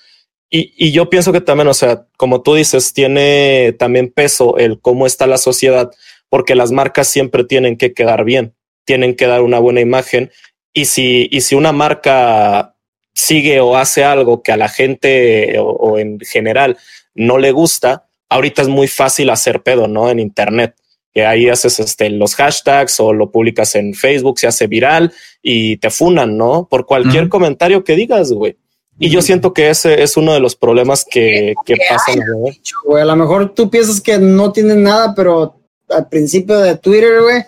Y, 0.50 0.72
y 0.76 0.92
yo 0.92 1.10
pienso 1.10 1.32
que 1.32 1.40
también, 1.40 1.66
o 1.66 1.74
sea, 1.74 2.06
como 2.16 2.42
tú 2.42 2.54
dices, 2.54 2.92
tiene 2.92 3.74
también 3.76 4.12
peso 4.12 4.56
el 4.56 4.80
cómo 4.80 5.04
está 5.04 5.26
la 5.26 5.38
sociedad, 5.38 5.90
porque 6.28 6.54
las 6.54 6.70
marcas 6.70 7.08
siempre 7.08 7.42
tienen 7.42 7.76
que 7.76 7.94
quedar 7.94 8.22
bien, 8.22 8.54
tienen 8.84 9.16
que 9.16 9.26
dar 9.26 9.42
una 9.42 9.58
buena 9.58 9.80
imagen. 9.80 10.30
Y 10.72 10.84
si, 10.84 11.26
y 11.32 11.40
si 11.40 11.56
una 11.56 11.72
marca 11.72 12.76
sigue 13.14 13.58
o 13.58 13.76
hace 13.76 14.04
algo 14.04 14.44
que 14.44 14.52
a 14.52 14.56
la 14.56 14.68
gente 14.68 15.58
o, 15.58 15.64
o 15.64 15.98
en 15.98 16.20
general 16.20 16.78
no 17.16 17.38
le 17.38 17.50
gusta, 17.50 18.07
ahorita 18.28 18.62
es 18.62 18.68
muy 18.68 18.88
fácil 18.88 19.30
hacer 19.30 19.62
pedo, 19.62 19.88
¿no? 19.88 20.10
En 20.10 20.20
Internet 20.20 20.74
que 21.14 21.24
ahí 21.24 21.48
haces 21.48 21.80
este, 21.80 22.10
los 22.10 22.34
hashtags 22.34 23.00
o 23.00 23.12
lo 23.12 23.30
publicas 23.30 23.74
en 23.74 23.94
Facebook, 23.94 24.38
se 24.38 24.46
hace 24.46 24.66
viral 24.66 25.12
y 25.42 25.78
te 25.78 25.90
funan, 25.90 26.36
¿no? 26.36 26.68
Por 26.68 26.86
cualquier 26.86 27.28
comentario 27.28 27.82
que 27.82 27.96
digas, 27.96 28.32
güey. 28.32 28.56
Y 29.00 29.10
yo 29.10 29.22
siento 29.22 29.52
que 29.52 29.70
ese 29.70 30.02
es 30.02 30.16
uno 30.16 30.32
de 30.32 30.40
los 30.40 30.56
problemas 30.56 31.06
que, 31.08 31.54
que 31.64 31.76
pasan. 31.88 32.20
güey. 32.34 32.60
güey. 32.84 33.02
A 33.02 33.06
lo 33.06 33.16
mejor 33.16 33.54
tú 33.54 33.70
piensas 33.70 34.00
que 34.00 34.18
no 34.18 34.52
tiene 34.52 34.74
nada, 34.74 35.14
pero 35.14 35.56
al 35.88 36.08
principio 36.08 36.58
de 36.58 36.76
Twitter, 36.76 37.22
güey, 37.22 37.44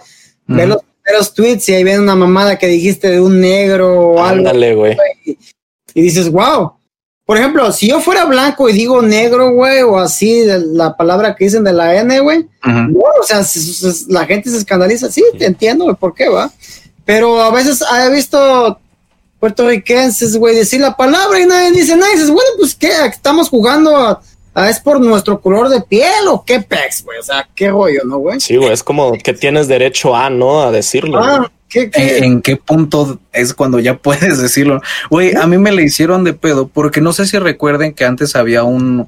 ve 0.46 0.66
los 0.66 0.78
primeros 1.02 1.34
tweets 1.34 1.68
y 1.68 1.74
ahí 1.74 1.84
viene 1.84 2.00
una 2.00 2.14
mamada 2.14 2.56
que 2.56 2.68
dijiste 2.68 3.10
de 3.10 3.20
un 3.20 3.40
negro 3.40 4.12
o 4.12 4.22
algo 4.22 4.38
Ándale, 4.38 4.74
güey. 4.74 4.96
y 5.94 6.02
dices, 6.02 6.30
wow. 6.30 6.72
Por 7.30 7.38
ejemplo, 7.38 7.70
si 7.70 7.86
yo 7.88 8.00
fuera 8.00 8.24
blanco 8.24 8.68
y 8.68 8.72
digo 8.72 9.02
negro, 9.02 9.52
güey, 9.52 9.82
o 9.82 9.98
así, 9.98 10.40
de 10.40 10.58
la 10.66 10.96
palabra 10.96 11.36
que 11.36 11.44
dicen 11.44 11.62
de 11.62 11.72
la 11.72 11.94
N, 11.94 12.18
güey, 12.18 12.38
Ujú. 12.40 12.48
no, 12.90 12.98
o 13.20 13.22
sea, 13.24 13.44
se- 13.44 13.60
se- 13.60 14.12
la 14.12 14.26
gente 14.26 14.50
se 14.50 14.56
escandaliza, 14.56 15.08
sí, 15.12 15.22
te 15.38 15.46
entiendo 15.46 15.94
por 15.94 16.12
qué, 16.12 16.28
va. 16.28 16.50
Pero 17.04 17.40
a 17.40 17.52
veces 17.52 17.84
he 18.04 18.10
visto 18.10 18.80
puertorriquenses, 19.38 20.36
güey, 20.36 20.54
decir 20.56 20.80
la 20.80 20.96
palabra 20.96 21.38
y 21.40 21.46
nadie 21.46 21.70
dice 21.72 21.94
nada. 21.96 22.10
Y 22.12 22.16
dices, 22.16 22.30
bueno, 22.30 22.50
pues 22.58 22.74
qué, 22.74 22.90
estamos 23.06 23.48
jugando 23.48 23.96
a, 23.96 24.20
a- 24.54 24.68
es 24.68 24.80
por 24.80 25.00
nuestro 25.00 25.40
color 25.40 25.68
de 25.68 25.80
piel 25.82 26.26
o 26.28 26.44
qué 26.44 26.60
pex, 26.60 27.04
güey. 27.04 27.18
O 27.18 27.22
sea, 27.22 27.48
qué 27.54 27.70
rollo, 27.70 28.02
¿no, 28.04 28.18
güey? 28.18 28.40
Sí, 28.40 28.56
güey, 28.56 28.72
es 28.72 28.82
como 28.82 29.12
que 29.12 29.32
tienes 29.34 29.68
derecho 29.68 30.14
a, 30.16 30.30
¿no? 30.30 30.62
A 30.62 30.72
decirlo. 30.72 31.22
Ah, 31.22 31.50
¿qué, 31.70 31.90
qué? 31.90 32.18
¿En, 32.18 32.24
en 32.24 32.42
qué 32.42 32.56
punto 32.56 33.20
es 33.32 33.54
cuando 33.54 33.78
ya 33.78 33.96
puedes 33.96 34.38
decirlo? 34.42 34.82
Güey, 35.08 35.34
a 35.34 35.46
mí 35.46 35.56
me 35.56 35.72
le 35.72 35.84
hicieron 35.84 36.24
de 36.24 36.34
pedo 36.34 36.68
porque 36.68 37.00
no 37.00 37.12
sé 37.12 37.26
si 37.26 37.38
recuerden 37.38 37.94
que 37.94 38.04
antes 38.04 38.36
había 38.36 38.64
un, 38.64 39.06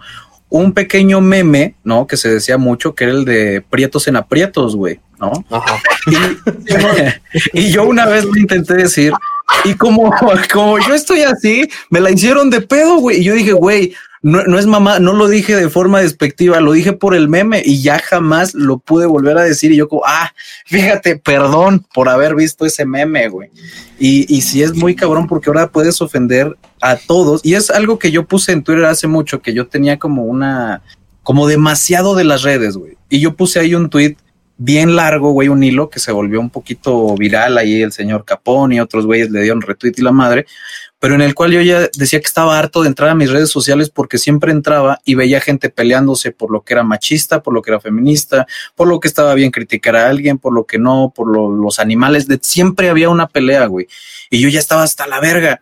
un 0.48 0.72
pequeño 0.72 1.20
meme, 1.20 1.74
¿no? 1.82 2.06
Que 2.06 2.18
se 2.18 2.28
decía 2.28 2.58
mucho, 2.58 2.94
que 2.94 3.04
era 3.04 3.12
el 3.14 3.24
de 3.24 3.62
prietos 3.68 4.06
en 4.06 4.16
aprietos, 4.16 4.76
güey, 4.76 5.00
¿no? 5.18 5.32
Ajá. 5.50 5.82
Y 7.54 7.70
yo 7.72 7.84
una 7.84 8.06
vez 8.06 8.24
lo 8.24 8.36
intenté 8.36 8.74
decir 8.74 9.12
y 9.64 9.74
como, 9.74 10.12
como 10.52 10.78
yo 10.78 10.94
estoy 10.94 11.22
así, 11.22 11.68
me 11.88 12.00
la 12.00 12.10
hicieron 12.10 12.50
de 12.50 12.60
pedo, 12.60 12.96
güey. 12.96 13.20
Y 13.20 13.24
yo 13.24 13.34
dije, 13.34 13.52
güey, 13.52 13.94
no, 14.22 14.44
no 14.44 14.58
es 14.58 14.66
mamá, 14.66 15.00
no 15.00 15.12
lo 15.14 15.26
dije 15.26 15.56
de 15.56 15.68
forma 15.68 16.00
despectiva, 16.00 16.60
lo 16.60 16.72
dije 16.72 16.92
por 16.92 17.16
el 17.16 17.28
meme 17.28 17.60
y 17.64 17.82
ya 17.82 17.98
jamás 17.98 18.54
lo 18.54 18.78
pude 18.78 19.06
volver 19.06 19.36
a 19.36 19.42
decir. 19.42 19.72
Y 19.72 19.76
yo 19.76 19.88
como, 19.88 20.02
ah, 20.06 20.32
fíjate, 20.66 21.16
perdón 21.16 21.84
por 21.92 22.08
haber 22.08 22.36
visto 22.36 22.64
ese 22.64 22.84
meme, 22.86 23.28
güey. 23.28 23.50
Y, 23.98 24.32
y 24.34 24.42
sí 24.42 24.62
es 24.62 24.74
muy 24.74 24.94
cabrón 24.94 25.26
porque 25.26 25.50
ahora 25.50 25.72
puedes 25.72 26.00
ofender 26.00 26.56
a 26.80 26.96
todos. 26.96 27.40
Y 27.44 27.54
es 27.54 27.68
algo 27.70 27.98
que 27.98 28.12
yo 28.12 28.24
puse 28.24 28.52
en 28.52 28.62
Twitter 28.62 28.84
hace 28.84 29.08
mucho, 29.08 29.42
que 29.42 29.54
yo 29.54 29.66
tenía 29.66 29.98
como 29.98 30.24
una, 30.24 30.82
como 31.24 31.48
demasiado 31.48 32.14
de 32.14 32.24
las 32.24 32.42
redes, 32.42 32.76
güey. 32.76 32.96
Y 33.08 33.18
yo 33.18 33.34
puse 33.34 33.58
ahí 33.58 33.74
un 33.74 33.90
tweet 33.90 34.16
bien 34.58 34.94
largo, 34.96 35.32
güey, 35.32 35.48
un 35.48 35.62
hilo 35.62 35.90
que 35.90 35.98
se 36.00 36.12
volvió 36.12 36.40
un 36.40 36.50
poquito 36.50 37.14
viral 37.16 37.58
ahí 37.58 37.82
el 37.82 37.92
señor 37.92 38.24
Capón 38.24 38.72
y 38.72 38.80
otros 38.80 39.06
güeyes 39.06 39.30
le 39.30 39.40
dieron 39.42 39.60
retweet 39.60 39.94
y 39.96 40.02
la 40.02 40.12
madre, 40.12 40.46
pero 41.00 41.14
en 41.14 41.20
el 41.20 41.34
cual 41.34 41.50
yo 41.50 41.60
ya 41.62 41.88
decía 41.98 42.20
que 42.20 42.26
estaba 42.26 42.58
harto 42.58 42.82
de 42.82 42.88
entrar 42.88 43.08
a 43.10 43.14
mis 43.16 43.30
redes 43.30 43.50
sociales 43.50 43.90
porque 43.90 44.18
siempre 44.18 44.52
entraba 44.52 45.00
y 45.04 45.16
veía 45.16 45.40
gente 45.40 45.68
peleándose 45.68 46.30
por 46.30 46.52
lo 46.52 46.60
que 46.62 46.74
era 46.74 46.84
machista, 46.84 47.42
por 47.42 47.54
lo 47.54 47.62
que 47.62 47.72
era 47.72 47.80
feminista, 47.80 48.46
por 48.76 48.86
lo 48.86 49.00
que 49.00 49.08
estaba 49.08 49.34
bien 49.34 49.50
criticar 49.50 49.96
a 49.96 50.08
alguien, 50.08 50.38
por 50.38 50.52
lo 50.52 50.64
que 50.64 50.78
no, 50.78 51.12
por 51.14 51.26
lo- 51.28 51.50
los 51.50 51.80
animales, 51.80 52.28
de, 52.28 52.38
siempre 52.40 52.88
había 52.88 53.08
una 53.08 53.26
pelea, 53.26 53.66
güey, 53.66 53.88
y 54.30 54.40
yo 54.40 54.48
ya 54.48 54.60
estaba 54.60 54.84
hasta 54.84 55.06
la 55.08 55.18
verga. 55.18 55.60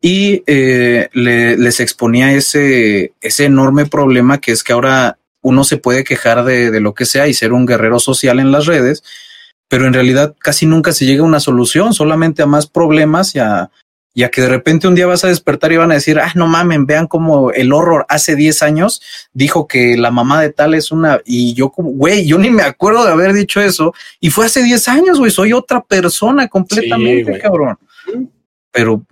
Y 0.00 0.44
eh, 0.46 1.08
le- 1.14 1.56
les 1.56 1.80
exponía 1.80 2.32
ese, 2.32 3.14
ese 3.20 3.44
enorme 3.46 3.86
problema 3.86 4.38
que 4.40 4.52
es 4.52 4.62
que 4.62 4.72
ahora 4.72 5.18
uno 5.46 5.62
se 5.62 5.76
puede 5.76 6.02
quejar 6.02 6.44
de, 6.44 6.72
de 6.72 6.80
lo 6.80 6.92
que 6.92 7.06
sea 7.06 7.28
y 7.28 7.34
ser 7.34 7.52
un 7.52 7.66
guerrero 7.66 8.00
social 8.00 8.40
en 8.40 8.50
las 8.50 8.66
redes, 8.66 9.04
pero 9.68 9.86
en 9.86 9.94
realidad 9.94 10.34
casi 10.40 10.66
nunca 10.66 10.92
se 10.92 11.06
llega 11.06 11.22
a 11.22 11.26
una 11.26 11.38
solución, 11.38 11.94
solamente 11.94 12.42
a 12.42 12.46
más 12.46 12.66
problemas 12.66 13.36
y 13.36 13.38
a, 13.38 13.70
y 14.12 14.24
a 14.24 14.30
que 14.30 14.40
de 14.40 14.48
repente 14.48 14.88
un 14.88 14.96
día 14.96 15.06
vas 15.06 15.22
a 15.22 15.28
despertar 15.28 15.70
y 15.70 15.76
van 15.76 15.92
a 15.92 15.94
decir, 15.94 16.18
ah, 16.18 16.32
no 16.34 16.48
mamen, 16.48 16.84
vean 16.84 17.06
como 17.06 17.52
el 17.52 17.72
horror 17.72 18.06
hace 18.08 18.34
10 18.34 18.62
años 18.62 19.00
dijo 19.32 19.68
que 19.68 19.96
la 19.96 20.10
mamá 20.10 20.42
de 20.42 20.52
tal 20.52 20.74
es 20.74 20.90
una, 20.90 21.20
y 21.24 21.54
yo 21.54 21.70
como, 21.70 21.90
güey, 21.90 22.26
yo 22.26 22.38
ni 22.38 22.50
me 22.50 22.62
acuerdo 22.62 23.04
de 23.04 23.12
haber 23.12 23.32
dicho 23.32 23.60
eso, 23.60 23.94
y 24.18 24.30
fue 24.30 24.46
hace 24.46 24.64
10 24.64 24.88
años, 24.88 25.18
güey, 25.20 25.30
soy 25.30 25.52
otra 25.52 25.80
persona 25.80 26.48
completamente, 26.48 27.38
cabrón. 27.38 27.78
Pero 28.72 29.04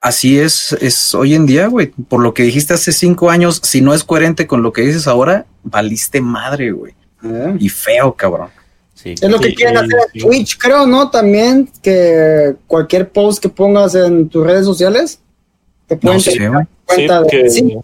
así 0.00 0.38
es, 0.38 0.72
es 0.80 1.14
hoy 1.14 1.34
en 1.34 1.46
día, 1.46 1.66
güey, 1.66 1.88
por 2.08 2.20
lo 2.20 2.34
que 2.34 2.42
dijiste 2.44 2.74
hace 2.74 2.92
5 2.92 3.30
años, 3.30 3.60
si 3.64 3.80
no 3.80 3.94
es 3.94 4.04
coherente 4.04 4.46
con 4.46 4.62
lo 4.62 4.72
que 4.72 4.82
dices 4.82 5.06
ahora, 5.06 5.46
valiste 5.64 6.20
madre, 6.20 6.70
güey, 6.72 6.94
Eh. 7.24 7.56
y 7.58 7.68
feo, 7.68 8.14
cabrón. 8.14 8.48
Sí. 8.94 9.10
Es 9.20 9.22
lo 9.30 9.38
que 9.38 9.50
Sí, 9.50 9.54
quieren 9.54 9.76
hacer 9.76 9.92
en 9.92 10.20
sí. 10.20 10.26
Twitch, 10.26 10.58
creo, 10.58 10.84
¿no? 10.86 11.08
También 11.10 11.68
que 11.82 12.54
cualquier 12.66 13.08
post 13.10 13.40
que 13.40 13.48
pongas 13.48 13.94
en 13.94 14.28
tus 14.28 14.44
redes 14.44 14.64
sociales 14.64 15.20
te 15.86 15.96
pueden 15.96 16.16
No 16.18 16.22
sé, 16.22 16.32
tener 16.32 16.52
cuenta 16.84 17.22
de- 17.22 17.28
que 17.28 17.50
sí, 17.50 17.76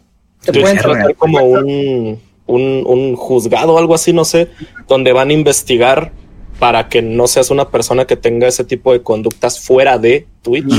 te 0.42 0.52
pueden 0.60 0.78
ser 0.80 1.14
como 1.16 1.38
un, 1.44 2.20
un, 2.46 2.82
un 2.84 3.16
juzgado 3.16 3.74
o 3.74 3.78
algo 3.78 3.94
así, 3.94 4.12
no 4.12 4.24
sé, 4.24 4.50
donde 4.88 5.12
van 5.12 5.30
a 5.30 5.32
investigar 5.32 6.10
para 6.58 6.88
que 6.88 7.00
no 7.00 7.26
seas 7.28 7.50
una 7.50 7.68
persona 7.70 8.06
que 8.06 8.16
tenga 8.16 8.46
ese 8.48 8.64
tipo 8.64 8.92
de 8.92 9.02
conductas 9.02 9.60
fuera 9.60 9.98
de 9.98 10.26
Twitch. 10.42 10.72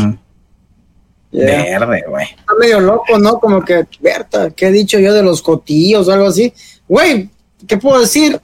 Yeah. 1.35 1.79
Verde, 1.79 2.03
güey. 2.07 2.25
Está 2.25 2.53
medio 2.59 2.79
loco, 2.79 3.17
¿no? 3.19 3.39
Como 3.39 3.63
que, 3.63 3.85
Berta, 3.99 4.49
¿qué 4.51 4.67
he 4.67 4.71
dicho 4.71 4.99
yo 4.99 5.13
de 5.13 5.23
los 5.23 5.41
cotillos 5.41 6.07
o 6.07 6.11
algo 6.13 6.27
así? 6.27 6.53
Güey, 6.87 7.29
¿qué 7.67 7.77
puedo 7.77 7.99
decir? 7.99 8.39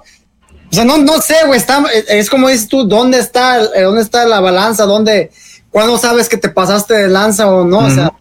O 0.72 0.74
sea, 0.74 0.86
no, 0.86 0.98
no 0.98 1.20
sé, 1.22 1.36
güey, 1.46 1.60
está, 1.60 1.84
es 2.10 2.30
como 2.30 2.48
dices 2.50 2.68
tú, 2.68 2.88
¿dónde 2.88 3.20
está, 3.20 3.58
el- 3.60 3.84
dónde 3.84 4.02
está 4.02 4.26
la 4.26 4.40
balanza? 4.40 4.86
¿Dónde, 4.86 5.32
cuándo 5.70 5.98
sabes 5.98 6.30
que 6.30 6.38
te 6.38 6.50
pasaste 6.50 6.94
de 6.94 7.08
lanza 7.10 7.50
o 7.52 7.66
no? 7.66 7.80
O 7.80 7.90
sea, 7.90 8.12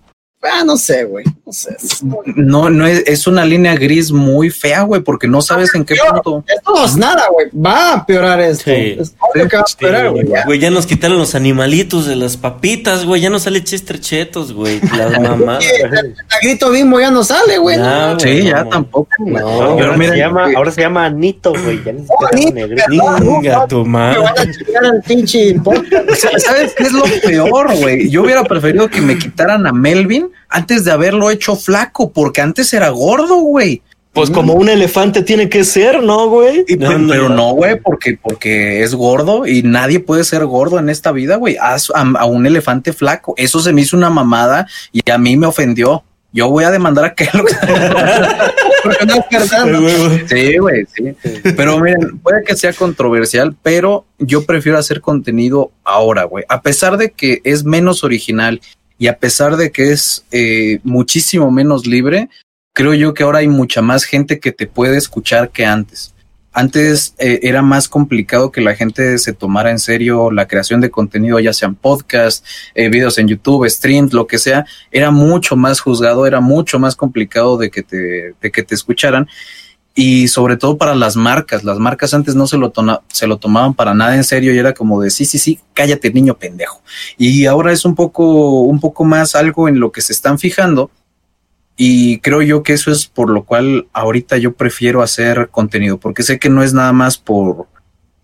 ah, 0.42 0.62
no 0.64 0.76
sé, 0.76 1.04
güey, 1.04 1.24
no. 1.50 1.76
Es- 1.76 2.02
No, 2.36 2.70
no 2.70 2.86
es, 2.86 3.02
es 3.06 3.26
una 3.26 3.44
línea 3.44 3.74
gris 3.74 4.12
muy 4.12 4.50
fea, 4.50 4.82
güey, 4.82 5.00
porque 5.02 5.26
no 5.28 5.42
sabes 5.42 5.74
en 5.74 5.84
qué 5.84 5.96
punto. 6.10 6.44
Esto 6.46 6.72
no 6.74 6.84
es 6.84 6.96
nada, 6.96 7.24
güey, 7.32 7.48
va 7.54 7.90
a 7.90 7.94
empeorar 7.98 8.40
esto. 8.40 8.64
Sí. 8.64 8.96
Es 8.98 9.14
obvio 9.18 9.48
que 9.48 9.56
va 9.56 9.62
a 9.62 9.70
empeorar, 9.70 10.10
güey, 10.10 10.28
ya. 10.28 10.44
Güey, 10.44 10.58
ya 10.58 10.70
nos 10.70 10.86
quitaron 10.86 11.18
los 11.18 11.34
animalitos 11.34 12.06
de 12.06 12.16
las 12.16 12.36
papitas, 12.36 13.04
güey. 13.04 13.20
Ya 13.20 13.30
no 13.30 13.38
sale 13.38 13.62
chester 13.64 14.00
chetos, 14.00 14.52
güey. 14.52 14.80
Las 14.96 15.20
mamás. 15.20 15.64
El 15.64 16.14
grito 16.42 16.70
bimbo 16.70 17.00
ya 17.00 17.10
no 17.10 17.24
sale, 17.24 17.58
güey. 17.58 17.76
No. 17.76 18.18
Sí, 18.20 18.42
ya 18.44 18.64
no, 18.64 18.70
tampoco. 18.70 19.08
güey. 19.18 19.34
No, 19.34 19.48
Ahora, 19.48 19.76
pero 19.76 19.92
se 19.92 19.98
miren, 19.98 20.18
llama, 20.18 20.42
güey. 20.44 20.56
ahora 20.56 20.70
se 20.70 20.80
llama 20.80 21.04
Anito, 21.06 21.52
güey. 21.52 21.82
Ya 21.84 21.92
ni 21.92 22.00
siquiera 22.00 22.28
Anito, 22.32 22.54
negrito. 22.54 22.84
Chinga 23.18 23.66
tu 23.66 23.84
madre. 23.84 24.24
a 24.24 24.34
¿Sabes 26.38 26.74
qué 26.76 26.84
es 26.84 26.92
lo 26.92 27.04
peor, 27.22 27.76
güey? 27.76 28.08
Yo 28.10 28.22
hubiera 28.22 28.44
preferido 28.44 28.88
que 28.88 29.00
me 29.00 29.18
quitaran 29.18 29.66
a 29.66 29.72
Melvin 29.72 30.30
antes 30.50 30.84
de 30.84 30.90
haberlo 30.92 31.30
hecho 31.30 31.56
flaco, 31.56 32.12
porque 32.12 32.40
antes 32.40 32.72
era 32.74 32.88
gordo, 32.90 33.36
güey. 33.36 33.82
Pues 34.12 34.28
como 34.28 34.54
un 34.54 34.68
elefante 34.68 35.22
tiene 35.22 35.48
que 35.48 35.62
ser, 35.62 36.02
¿no, 36.02 36.28
güey? 36.28 36.64
Y 36.66 36.74
No, 36.76 36.88
pe- 36.88 36.98
no, 36.98 37.08
pero 37.12 37.28
no. 37.28 37.52
güey, 37.52 37.78
porque, 37.80 38.18
porque 38.20 38.82
es 38.82 38.92
gordo 38.92 39.46
y 39.46 39.62
nadie 39.62 40.00
puede 40.00 40.24
ser 40.24 40.44
gordo 40.46 40.80
en 40.80 40.90
esta 40.90 41.12
vida, 41.12 41.36
güey. 41.36 41.56
Haz 41.60 41.90
a, 41.94 42.00
a 42.00 42.24
un 42.26 42.44
elefante 42.44 42.92
flaco. 42.92 43.34
Eso 43.36 43.60
se 43.60 43.72
me 43.72 43.82
hizo 43.82 43.96
una 43.96 44.10
mamada 44.10 44.66
y 44.90 45.08
a 45.08 45.16
mí 45.16 45.36
me 45.36 45.46
ofendió. 45.46 46.02
Yo 46.32 46.50
voy 46.50 46.64
a 46.64 46.72
demandar 46.72 47.04
a 47.04 47.14
Kellogg. 47.14 47.46
Sí, 50.28 50.58
güey, 50.58 50.86
sí. 50.94 51.14
Pero 51.56 51.78
miren, 51.80 52.18
puede 52.18 52.42
que 52.44 52.56
sea 52.56 52.72
controversial, 52.72 53.56
pero 53.62 54.06
yo 54.18 54.44
prefiero 54.46 54.78
hacer 54.78 55.00
contenido 55.00 55.72
ahora, 55.84 56.24
güey. 56.24 56.44
A 56.48 56.62
pesar 56.62 56.96
de 56.96 57.10
que 57.10 57.40
es 57.44 57.64
menos 57.64 58.04
original 58.04 58.60
y 59.00 59.06
a 59.06 59.18
pesar 59.18 59.56
de 59.56 59.72
que 59.72 59.92
es 59.92 60.26
eh, 60.30 60.78
muchísimo 60.84 61.50
menos 61.50 61.86
libre, 61.86 62.28
creo 62.74 62.92
yo 62.92 63.14
que 63.14 63.22
ahora 63.22 63.38
hay 63.38 63.48
mucha 63.48 63.80
más 63.80 64.04
gente 64.04 64.38
que 64.38 64.52
te 64.52 64.66
puede 64.66 64.98
escuchar 64.98 65.48
que 65.48 65.64
antes. 65.64 66.14
Antes 66.52 67.14
eh, 67.16 67.40
era 67.42 67.62
más 67.62 67.88
complicado 67.88 68.52
que 68.52 68.60
la 68.60 68.74
gente 68.74 69.16
se 69.16 69.32
tomara 69.32 69.70
en 69.70 69.78
serio 69.78 70.30
la 70.30 70.46
creación 70.46 70.82
de 70.82 70.90
contenido, 70.90 71.40
ya 71.40 71.54
sean 71.54 71.76
podcasts, 71.76 72.44
eh, 72.74 72.90
videos 72.90 73.16
en 73.16 73.28
YouTube, 73.28 73.66
streams, 73.70 74.12
lo 74.12 74.26
que 74.26 74.36
sea. 74.36 74.66
Era 74.90 75.10
mucho 75.10 75.56
más 75.56 75.80
juzgado, 75.80 76.26
era 76.26 76.40
mucho 76.40 76.78
más 76.78 76.94
complicado 76.94 77.56
de 77.56 77.70
que 77.70 77.82
te, 77.82 78.34
de 78.38 78.50
que 78.52 78.62
te 78.62 78.74
escucharan 78.74 79.26
y 80.02 80.28
sobre 80.28 80.56
todo 80.56 80.78
para 80.78 80.94
las 80.94 81.14
marcas. 81.14 81.62
Las 81.62 81.78
marcas 81.78 82.14
antes 82.14 82.34
no 82.34 82.46
se 82.46 82.56
lo, 82.56 82.72
se 83.12 83.26
lo 83.26 83.36
tomaban 83.36 83.74
para 83.74 83.92
nada 83.92 84.16
en 84.16 84.24
serio 84.24 84.54
y 84.54 84.58
era 84.58 84.72
como 84.72 85.02
de 85.02 85.10
sí, 85.10 85.26
sí, 85.26 85.38
sí, 85.38 85.60
cállate 85.74 86.10
niño 86.10 86.38
pendejo. 86.38 86.80
Y 87.18 87.44
ahora 87.44 87.70
es 87.70 87.84
un 87.84 87.94
poco, 87.94 88.62
un 88.62 88.80
poco 88.80 89.04
más 89.04 89.34
algo 89.34 89.68
en 89.68 89.78
lo 89.78 89.92
que 89.92 90.00
se 90.00 90.14
están 90.14 90.38
fijando. 90.38 90.90
Y 91.76 92.18
creo 92.20 92.40
yo 92.40 92.62
que 92.62 92.72
eso 92.72 92.90
es 92.90 93.06
por 93.06 93.28
lo 93.28 93.44
cual 93.44 93.88
ahorita 93.92 94.38
yo 94.38 94.54
prefiero 94.54 95.02
hacer 95.02 95.50
contenido, 95.50 96.00
porque 96.00 96.22
sé 96.22 96.38
que 96.38 96.48
no 96.48 96.62
es 96.62 96.72
nada 96.72 96.94
más 96.94 97.18
por, 97.18 97.66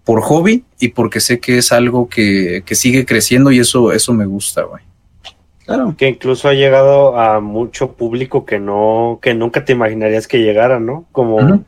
por 0.02 0.22
hobby 0.22 0.64
y 0.80 0.88
porque 0.88 1.20
sé 1.20 1.40
que 1.40 1.58
es 1.58 1.72
algo 1.72 2.08
que, 2.08 2.62
que 2.64 2.74
sigue 2.74 3.04
creciendo 3.04 3.52
y 3.52 3.58
eso, 3.58 3.92
eso 3.92 4.14
me 4.14 4.24
gusta, 4.24 4.62
güey. 4.62 4.82
Claro. 5.66 5.94
que 5.98 6.08
incluso 6.08 6.48
ha 6.48 6.54
llegado 6.54 7.18
a 7.18 7.40
mucho 7.40 7.92
público 7.92 8.46
que 8.46 8.60
no, 8.60 9.18
que 9.20 9.34
nunca 9.34 9.64
te 9.64 9.72
imaginarías 9.72 10.28
que 10.28 10.38
llegara, 10.38 10.78
¿no? 10.78 11.06
Como 11.10 11.64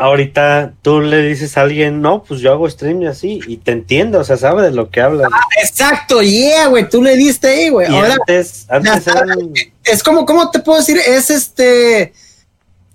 ahorita 0.00 0.74
tú 0.82 1.00
le 1.00 1.22
dices 1.22 1.56
a 1.56 1.62
alguien, 1.62 2.00
no, 2.00 2.22
pues 2.22 2.40
yo 2.40 2.52
hago 2.52 2.68
stream 2.68 3.02
y 3.02 3.06
así, 3.06 3.40
y 3.46 3.58
te 3.58 3.72
entiende, 3.72 4.18
o 4.18 4.24
sea, 4.24 4.36
sabe 4.36 4.62
de 4.62 4.70
lo 4.70 4.90
que 4.90 5.00
hablas. 5.00 5.28
Exacto, 5.62 6.22
yeah, 6.22 6.68
güey, 6.68 6.88
tú 6.88 7.02
le 7.02 7.16
diste 7.16 7.48
ahí, 7.48 7.68
güey. 7.68 7.90
y 7.90 7.94
Ahora, 7.94 8.14
antes, 8.14 8.66
antes 8.68 9.06
eran, 9.06 9.52
es 9.84 10.02
como, 10.02 10.24
¿cómo 10.24 10.50
te 10.50 10.60
puedo 10.60 10.78
decir? 10.78 10.98
Es 10.98 11.30
este, 11.30 12.12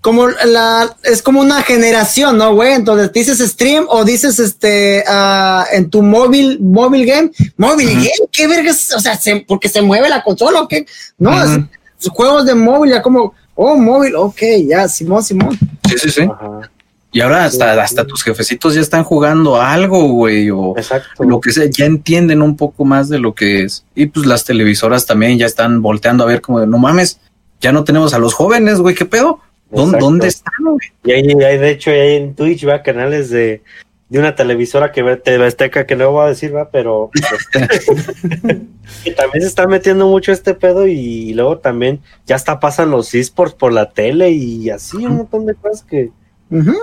como 0.06 0.28
la, 0.28 0.96
es 1.02 1.20
como 1.20 1.40
una 1.40 1.62
generación, 1.62 2.38
¿no, 2.38 2.54
güey? 2.54 2.74
Entonces, 2.74 3.12
dices 3.12 3.40
stream 3.40 3.86
o 3.88 4.04
dices 4.04 4.38
este, 4.38 5.02
ah, 5.08 5.66
en 5.72 5.90
tu 5.90 6.00
móvil, 6.00 6.60
móvil 6.60 7.04
game, 7.04 7.32
móvil 7.56 7.88
game, 7.88 8.10
¿qué 8.30 8.46
vergas? 8.46 8.92
O 8.96 9.00
sea, 9.00 9.16
se- 9.18 9.44
porque 9.48 9.68
se 9.68 9.82
mueve 9.82 10.08
la 10.08 10.22
consola 10.22 10.60
o 10.62 10.68
qué? 10.68 10.86
No, 11.18 11.30
Ujú. 11.30 11.66
es- 12.00 12.08
juegos 12.10 12.46
de 12.46 12.54
móvil, 12.54 12.92
ya 12.92 13.02
como, 13.02 13.34
oh, 13.56 13.76
móvil, 13.76 14.14
ok, 14.14 14.40
ya, 14.68 14.86
Simón, 14.88 15.24
Simón. 15.24 15.58
Sí, 15.88 15.98
sí, 15.98 16.10
sí. 16.10 16.22
Ajá, 16.22 16.70
Y 17.10 17.20
ahora 17.20 17.44
hasta, 17.46 17.82
hasta 17.82 18.06
tus 18.06 18.22
jefecitos 18.22 18.74
ya 18.76 18.80
están 18.82 19.02
jugando 19.02 19.60
algo, 19.60 20.06
güey, 20.10 20.50
o 20.50 20.74
exacto. 20.76 21.24
lo 21.24 21.40
que 21.40 21.50
sea, 21.50 21.64
ya 21.68 21.84
entienden 21.84 22.42
un 22.42 22.56
poco 22.56 22.84
más 22.84 23.08
de 23.08 23.18
lo 23.18 23.34
que 23.34 23.64
es. 23.64 23.84
Y 23.96 24.06
pues 24.06 24.24
las 24.24 24.44
televisoras 24.44 25.04
también 25.04 25.36
ya 25.36 25.46
están 25.46 25.82
volteando 25.82 26.22
a 26.22 26.28
ver 26.28 26.40
como 26.42 26.60
de, 26.60 26.68
no 26.68 26.78
mames, 26.78 27.18
ya 27.60 27.72
no 27.72 27.82
tenemos 27.82 28.14
a 28.14 28.20
los 28.20 28.34
jóvenes, 28.34 28.78
güey, 28.78 28.94
¿qué 28.94 29.04
pedo? 29.04 29.40
¿Dónde. 29.76 29.98
¿dónde 29.98 30.28
están, 30.28 30.54
güey? 30.64 30.78
Y 31.04 31.12
ahí, 31.12 31.44
hay, 31.44 31.58
de 31.58 31.70
hecho, 31.70 31.90
hay 31.90 32.16
en 32.16 32.34
Twitch, 32.34 32.66
va, 32.66 32.82
canales 32.82 33.30
de, 33.30 33.62
de 34.08 34.18
una 34.18 34.34
televisora 34.34 34.92
que 34.92 35.02
ve 35.02 35.20
Azteca, 35.44 35.86
que 35.86 35.96
no 35.96 36.12
voy 36.12 36.24
a 36.24 36.28
decir, 36.28 36.54
va, 36.54 36.70
pero 36.70 37.10
este, 37.14 38.62
y 39.04 39.10
también 39.12 39.42
se 39.42 39.48
está 39.48 39.66
metiendo 39.66 40.06
mucho 40.06 40.32
este 40.32 40.54
pedo 40.54 40.86
y 40.86 41.34
luego 41.34 41.58
también 41.58 42.00
ya 42.24 42.36
hasta 42.36 42.60
pasan 42.60 42.90
los 42.90 43.14
esports 43.14 43.54
por 43.54 43.72
la 43.72 43.90
tele 43.90 44.30
y 44.30 44.70
así 44.70 44.98
un 44.98 45.16
montón 45.16 45.46
de 45.46 45.54
cosas 45.54 45.82
que, 45.82 46.10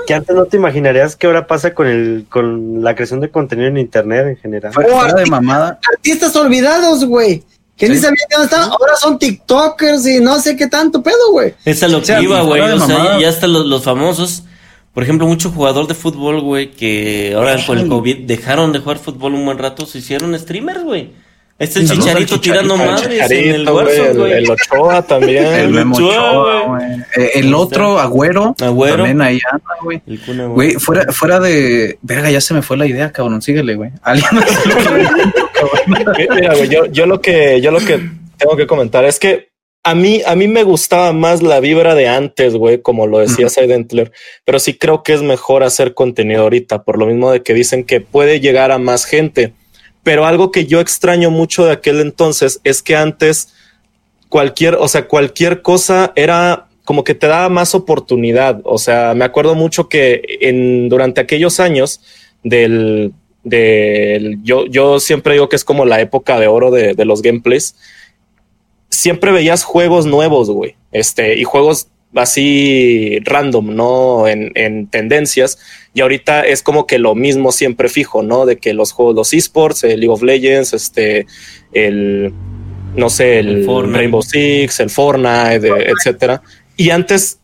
que 0.05 0.13
antes 0.13 0.35
no 0.35 0.45
te 0.45 0.57
imaginarías 0.57 1.15
que 1.15 1.27
ahora 1.27 1.47
pasa 1.47 1.73
con 1.73 1.87
el 1.87 2.25
con 2.29 2.83
la 2.83 2.93
creación 2.93 3.21
de 3.21 3.31
contenido 3.31 3.69
en 3.69 3.77
internet 3.77 4.27
en 4.27 4.37
general. 4.37 4.73
Fuera 4.73 5.13
de 5.13 5.25
mamada. 5.25 5.79
Artistas 5.93 6.35
olvidados, 6.35 7.05
güey. 7.05 7.43
Que 7.83 7.89
ni 7.89 7.95
Sí. 7.95 8.01
sabían 8.01 8.27
dónde 8.31 8.45
estaban, 8.45 8.69
ahora 8.71 8.95
son 8.99 9.19
TikTokers 9.19 10.07
y 10.07 10.19
no 10.19 10.39
sé 10.39 10.55
qué 10.55 10.67
tanto 10.67 11.01
pedo, 11.03 11.31
güey. 11.31 11.53
Es 11.65 11.83
a 11.83 11.87
lo 11.87 12.01
que 12.01 12.21
iba, 12.21 12.41
güey. 12.41 12.61
O 12.61 12.79
sea, 12.79 13.19
ya 13.19 13.29
hasta 13.29 13.47
los, 13.47 13.65
los 13.65 13.83
famosos. 13.83 14.43
Por 14.93 15.01
ejemplo, 15.03 15.25
mucho 15.25 15.49
jugador 15.49 15.87
de 15.87 15.95
fútbol, 15.95 16.41
güey, 16.41 16.69
que 16.71 17.33
ahora 17.35 17.57
con 17.65 17.79
el 17.79 17.87
COVID 17.87 18.27
dejaron 18.27 18.71
de 18.71 18.79
jugar 18.79 18.99
fútbol 18.99 19.33
un 19.33 19.43
buen 19.45 19.57
rato, 19.57 19.85
se 19.87 19.97
hicieron 19.97 20.37
streamers, 20.37 20.83
güey. 20.83 21.11
Este 21.59 21.79
el 21.81 21.89
chicharito 21.89 22.39
tirando 22.41 22.73
Chicharito, 22.75 23.11
madres 23.13 23.31
en 23.31 23.49
el 23.55 23.63
güey, 23.69 23.75
Warzone, 23.85 24.09
el, 24.31 24.43
el 24.43 24.51
Ochoa 24.51 25.01
también. 25.03 25.45
El 25.45 25.69
Memo 25.69 25.95
Ochoa, 25.95 26.63
güey. 26.65 26.87
güey. 26.87 26.99
Eh, 27.15 27.31
El 27.35 27.53
otro, 27.53 27.99
Agüero, 27.99 28.55
Agüero. 28.59 28.95
también 28.97 29.21
ahí 29.21 29.39
anda, 29.51 29.63
güey. 29.83 30.01
El. 30.07 30.19
Güey, 30.49 30.71
fuera, 30.73 31.11
fuera 31.11 31.39
de. 31.39 31.97
Verga, 32.01 32.31
ya 32.31 32.41
se 32.41 32.53
me 32.55 32.63
fue 32.63 32.75
la 32.75 32.87
idea, 32.87 33.11
cabrón. 33.11 33.41
Síguele, 33.41 33.75
güey. 33.75 33.91
Alguien 34.01 34.29
Mira, 35.87 36.55
güey, 36.55 36.69
yo, 36.69 36.85
yo 36.85 37.05
lo 37.05 37.21
que 37.21 37.61
yo 37.61 37.71
lo 37.71 37.79
que 37.79 37.99
tengo 38.37 38.55
que 38.55 38.67
comentar 38.67 39.05
es 39.05 39.19
que 39.19 39.49
a 39.83 39.95
mí 39.95 40.21
a 40.25 40.35
mí 40.35 40.47
me 40.47 40.63
gustaba 40.63 41.11
más 41.11 41.41
la 41.43 41.59
vibra 41.59 41.93
de 41.95 42.07
antes, 42.07 42.55
güey, 42.55 42.81
como 42.81 43.05
lo 43.07 43.19
decía 43.19 43.49
Seidentler, 43.49 44.11
pero 44.45 44.59
sí 44.59 44.75
creo 44.75 45.03
que 45.03 45.13
es 45.13 45.21
mejor 45.21 45.63
hacer 45.63 45.93
contenido 45.93 46.43
ahorita, 46.43 46.83
por 46.83 46.97
lo 46.97 47.05
mismo 47.05 47.31
de 47.31 47.43
que 47.43 47.53
dicen 47.53 47.83
que 47.83 47.99
puede 47.99 48.39
llegar 48.39 48.71
a 48.71 48.77
más 48.77 49.05
gente. 49.05 49.53
Pero 50.03 50.25
algo 50.25 50.51
que 50.51 50.65
yo 50.65 50.79
extraño 50.79 51.31
mucho 51.31 51.65
de 51.65 51.71
aquel 51.71 52.01
entonces 52.01 52.59
es 52.63 52.81
que 52.81 52.95
antes 52.95 53.53
cualquier, 54.29 54.75
o 54.75 54.87
sea, 54.87 55.07
cualquier 55.07 55.61
cosa 55.61 56.11
era 56.15 56.67
como 56.83 57.03
que 57.03 57.15
te 57.15 57.27
daba 57.27 57.49
más 57.49 57.75
oportunidad. 57.75 58.59
O 58.63 58.77
sea, 58.77 59.13
me 59.13 59.25
acuerdo 59.25 59.55
mucho 59.55 59.87
que 59.87 60.21
en 60.41 60.89
durante 60.89 61.21
aquellos 61.21 61.59
años 61.59 62.01
del, 62.43 63.13
del 63.43 64.41
yo, 64.43 64.65
yo 64.67 64.99
siempre 64.99 65.33
digo 65.33 65.49
que 65.49 65.55
es 65.55 65.65
como 65.65 65.85
la 65.85 65.99
época 66.01 66.39
de 66.39 66.47
oro 66.47 66.71
de, 66.71 66.93
de 66.93 67.05
los 67.05 67.21
gameplays. 67.21 67.75
Siempre 68.89 69.31
veías 69.31 69.63
juegos 69.63 70.05
nuevos, 70.05 70.49
güey. 70.49 70.75
Este, 70.91 71.37
y 71.37 71.43
juegos 71.43 71.87
así 72.15 73.19
random, 73.23 73.75
¿no? 73.75 74.27
En, 74.27 74.51
en 74.55 74.87
tendencias. 74.87 75.57
Y 75.93 76.01
ahorita 76.01 76.45
es 76.45 76.61
como 76.63 76.85
que 76.85 76.99
lo 76.99 77.15
mismo 77.15 77.51
siempre 77.51 77.89
fijo, 77.89 78.23
¿no? 78.23 78.45
De 78.45 78.57
que 78.57 78.73
los 78.73 78.91
juegos, 78.91 79.15
los 79.15 79.33
esports, 79.33 79.83
el 79.83 79.99
League 79.99 80.13
of 80.13 80.21
Legends, 80.21 80.73
este, 80.73 81.25
el, 81.73 82.33
no 82.95 83.09
sé, 83.09 83.39
el, 83.39 83.49
El 83.49 83.65
Fortnite. 83.65 83.97
Rainbow 83.97 84.21
Six, 84.21 84.79
el 84.79 84.89
Fortnite, 84.89 85.67
eh, 85.67 85.91
etcétera. 85.91 86.41
Y 86.77 86.91
antes 86.91 87.39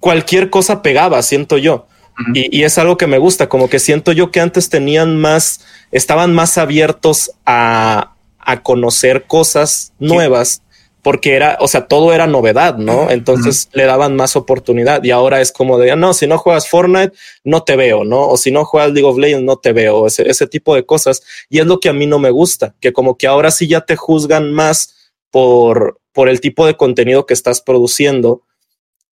cualquier 0.00 0.50
cosa 0.50 0.82
pegaba, 0.82 1.22
siento 1.22 1.56
yo. 1.56 1.86
Y, 2.32 2.56
y 2.56 2.64
es 2.64 2.78
algo 2.78 2.96
que 2.96 3.06
me 3.06 3.18
gusta, 3.18 3.48
como 3.48 3.68
que 3.68 3.78
siento 3.78 4.12
yo 4.12 4.30
que 4.30 4.40
antes 4.40 4.68
tenían 4.68 5.16
más, 5.16 5.60
estaban 5.90 6.32
más 6.32 6.58
abiertos 6.58 7.32
a, 7.44 8.14
a 8.38 8.62
conocer 8.62 9.24
cosas 9.26 9.92
nuevas, 9.98 10.62
porque 11.02 11.34
era, 11.34 11.58
o 11.60 11.68
sea, 11.68 11.86
todo 11.86 12.14
era 12.14 12.26
novedad, 12.26 12.78
¿no? 12.78 13.10
Entonces 13.10 13.68
le 13.72 13.84
daban 13.84 14.16
más 14.16 14.36
oportunidad 14.36 15.04
y 15.04 15.10
ahora 15.10 15.42
es 15.42 15.52
como 15.52 15.76
de, 15.76 15.90
"Ah, 15.90 15.96
no, 15.96 16.14
si 16.14 16.26
no 16.26 16.38
juegas 16.38 16.68
Fortnite, 16.68 17.12
no 17.44 17.62
te 17.62 17.76
veo, 17.76 18.04
¿no? 18.04 18.26
O 18.28 18.38
si 18.38 18.50
no 18.50 18.64
juegas 18.64 18.92
League 18.92 19.06
of 19.06 19.18
Legends, 19.18 19.44
no 19.44 19.56
te 19.58 19.72
veo, 19.74 20.06
ese, 20.06 20.28
ese 20.30 20.46
tipo 20.46 20.74
de 20.74 20.86
cosas. 20.86 21.22
Y 21.50 21.58
es 21.58 21.66
lo 21.66 21.78
que 21.78 21.90
a 21.90 21.92
mí 21.92 22.06
no 22.06 22.18
me 22.18 22.30
gusta, 22.30 22.74
que 22.80 22.94
como 22.94 23.18
que 23.18 23.26
ahora 23.26 23.50
sí 23.50 23.66
ya 23.68 23.82
te 23.82 23.96
juzgan 23.96 24.52
más 24.52 24.94
por, 25.30 25.98
por 26.12 26.28
el 26.30 26.40
tipo 26.40 26.64
de 26.64 26.76
contenido 26.76 27.26
que 27.26 27.34
estás 27.34 27.60
produciendo. 27.60 28.42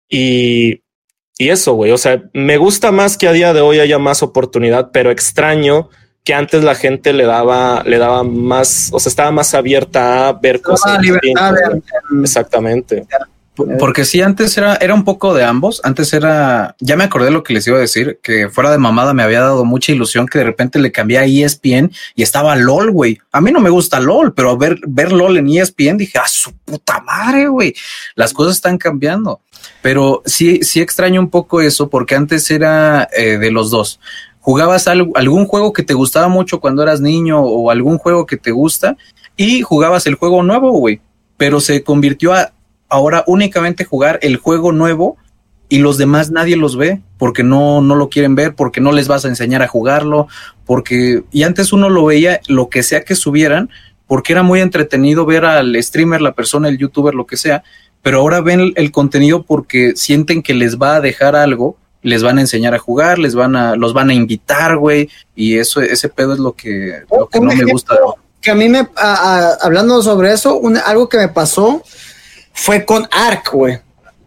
Y, 0.09 0.82
y 1.43 1.51
eso, 1.51 1.75
güey, 1.75 1.91
o 1.91 1.99
sea, 1.99 2.23
me 2.33 2.57
gusta 2.57 2.93
más 2.93 3.19
que 3.19 3.27
a 3.27 3.33
día 3.33 3.53
de 3.53 3.61
hoy 3.61 3.81
haya 3.81 3.99
más 3.99 4.23
oportunidad, 4.23 4.91
pero 4.93 5.11
extraño 5.11 5.89
que 6.23 6.35
antes 6.35 6.63
la 6.63 6.77
gente 6.77 7.13
le 7.13 7.25
daba, 7.25 7.83
le 7.85 7.99
daba 7.99 8.23
más, 8.23 8.91
o 8.93 9.01
sea, 9.01 9.11
estaba 9.11 9.33
más 9.33 9.53
abierta 9.53 10.29
a 10.29 10.33
ver 10.35 10.61
cosas. 10.61 11.01
Libertad 11.03 11.53
de-. 11.55 11.83
Exactamente. 12.23 13.09
Porque 13.79 14.05
sí, 14.05 14.21
antes 14.21 14.57
era, 14.57 14.77
era 14.77 14.95
un 14.95 15.05
poco 15.05 15.35
de 15.35 15.45
ambos. 15.45 15.81
Antes 15.85 16.13
era, 16.13 16.77
ya 16.81 16.97
me 16.97 17.05
acordé 17.05 17.31
lo 17.31 17.43
que 17.43 17.55
les 17.55 17.67
iba 17.67 17.77
a 17.77 17.81
decir, 17.81 18.19
que 18.23 18.49
fuera 18.49 18.71
de 18.71 18.79
mamada 18.79 19.15
me 19.15 19.23
había 19.23 19.41
dado 19.41 19.65
mucha 19.65 19.93
ilusión 19.93 20.27
que 20.27 20.39
de 20.39 20.45
repente 20.45 20.79
le 20.79 20.93
cambié 20.93 21.19
a 21.19 21.25
ESPN 21.25 21.91
y 22.15 22.23
estaba 22.23 22.57
LOL, 22.57 22.91
güey. 22.91 23.19
A 23.33 23.41
mí 23.41 23.51
no 23.53 23.61
me 23.61 23.71
gusta 23.71 24.01
LOL, 24.01 24.35
pero 24.35 24.57
ver, 24.57 24.79
ver 24.87 25.13
LOL 25.13 25.37
en 25.39 25.49
ESPN 25.49 25.97
dije, 25.97 26.19
a 26.19 26.27
su 26.29 26.53
puta 26.65 27.01
madre, 27.01 27.49
güey. 27.49 27.75
Las 28.15 28.33
cosas 28.33 28.57
están 28.57 28.79
cambiando. 28.79 29.41
Pero 29.81 30.23
sí, 30.27 30.61
sí 30.63 30.81
extraño 30.81 31.21
un 31.21 31.31
poco 31.31 31.61
eso 31.61 31.89
porque 31.89 32.15
antes 32.15 32.51
era 32.51 33.09
eh, 33.17 33.39
de 33.39 33.51
los 33.51 33.71
dos. 33.71 34.01
Jugabas 34.41 34.89
al- 34.89 35.11
algún 35.15 35.47
juego 35.47 35.73
que 35.73 35.85
te 35.85 35.95
gustaba 35.95 36.27
mucho 36.29 36.59
cuando 36.61 36.83
eras 36.83 37.01
niño 37.01 37.41
o 37.41 37.71
algún 37.71 37.99
juego 37.99 38.27
que 38.27 38.37
te 38.37 38.51
gusta 38.51 38.97
y 39.37 39.63
jugabas 39.63 40.07
el 40.07 40.17
juego 40.17 40.43
nuevo, 40.43 40.73
güey. 40.73 41.01
Pero 41.37 41.61
se 41.61 41.83
convirtió 41.85 42.33
a 42.33 42.53
ahora 42.93 43.25
únicamente 43.27 43.85
jugar 43.85 44.19
el 44.23 44.37
juego 44.37 44.71
nuevo 44.71 45.17
y 45.69 45.79
los 45.79 45.97
demás 45.97 46.31
nadie 46.31 46.57
los 46.57 46.77
ve 46.77 47.01
porque 47.17 47.43
no, 47.43 47.81
no 47.81 47.95
lo 47.95 48.11
quieren 48.11 48.35
ver, 48.35 48.55
porque 48.55 48.81
no 48.83 48.93
les 48.93 49.09
vas 49.09 49.25
a 49.25 49.29
enseñar 49.29 49.63
a 49.63 49.69
jugarlo, 49.69 50.29
porque 50.67 51.25
y 51.33 51.45
antes 51.45 51.73
uno 51.73 51.89
lo 51.89 52.05
veía 52.05 52.41
lo 52.47 52.69
que 52.69 52.83
sea 52.83 53.05
que 53.05 53.15
subieran, 53.15 53.71
porque 54.07 54.35
era 54.35 54.43
muy 54.43 54.61
entretenido 54.61 55.25
ver 55.25 55.47
al 55.47 55.83
streamer, 55.83 56.21
la 56.21 56.33
persona, 56.33 56.69
el 56.69 56.77
youtuber, 56.77 57.15
lo 57.15 57.27
que 57.27 57.39
sea, 57.39 57.65
pero 58.03 58.19
ahora 58.19 58.43
ven 58.43 58.73
el, 58.77 58.93
contenido 58.93 59.45
porque 59.45 59.93
sienten 59.97 60.43
que 60.43 60.53
les 60.53 60.77
va 60.77 60.97
a 60.97 61.01
dejar 61.01 61.35
algo, 61.37 61.77
les 62.03 62.23
van 62.23 62.37
a 62.37 62.43
enseñar 62.43 62.75
a 62.75 62.79
jugar, 62.79 63.19
les 63.19 63.35
van 63.35 63.57
a, 63.57 63.75
los 63.77 63.95
van 63.95 64.11
a 64.11 64.15
invitar, 64.15 64.77
güey, 64.77 65.09
y 65.35 65.57
eso, 65.57 65.81
ese 65.81 66.11
pedo 66.11 66.35
es 66.35 66.39
lo 66.39 66.53
que, 66.53 67.03
lo 67.17 67.29
que 67.29 67.39
Un 67.39 67.47
no 67.47 67.55
me 67.55 67.65
gusta. 67.65 67.97
Que 68.43 68.51
a 68.51 68.55
mí 68.55 68.69
me, 68.69 68.81
a- 68.81 68.87
a- 68.97 69.55
hablando 69.63 70.03
sobre 70.03 70.33
eso, 70.33 70.59
un- 70.59 70.77
algo 70.77 71.09
que 71.09 71.17
me 71.17 71.29
pasó 71.29 71.83
fue 72.53 72.85
con 72.85 73.07
Ark, 73.11 73.51
güey. 73.53 73.79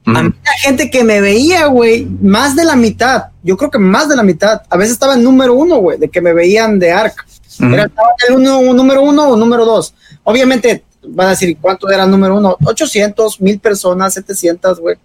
A 0.08 0.22
mí 0.22 0.34
la 0.44 0.52
gente 0.60 0.92
que 0.92 1.04
me 1.04 1.20
veía, 1.20 1.66
güey, 1.66 2.06
más 2.06 2.56
de 2.56 2.64
la 2.64 2.76
mitad, 2.76 3.26
yo 3.42 3.58
creo 3.58 3.72
que 3.72 3.80
más 3.80 4.08
de 4.08 4.16
la 4.16 4.22
mitad, 4.22 4.62
a 4.70 4.78
veces 4.78 4.94
estaba 4.94 5.16
en 5.16 5.24
número 5.24 5.56
uno, 5.56 5.78
güey, 5.78 5.98
de 5.98 6.10
que 6.10 6.22
me 6.22 6.32
veían 6.32 6.78
de 6.78 6.92
Ark. 6.92 7.26
Ujú. 7.60 7.74
Era 7.74 7.90
el 8.28 8.36
uno, 8.36 8.60
un 8.60 8.76
número 8.76 9.02
uno 9.02 9.30
o 9.30 9.36
número 9.36 9.66
dos. 9.66 9.96
Obviamente, 10.24 10.84
van 11.08 11.28
a 11.28 11.30
decir 11.32 11.58
cuánto 11.60 11.90
era 11.90 12.04
el 12.04 12.12
número 12.12 12.36
uno, 12.38 12.58
800, 12.64 13.42
mil 13.42 13.60
personas, 13.60 14.14
700, 14.14 14.80
güey. 14.80 14.98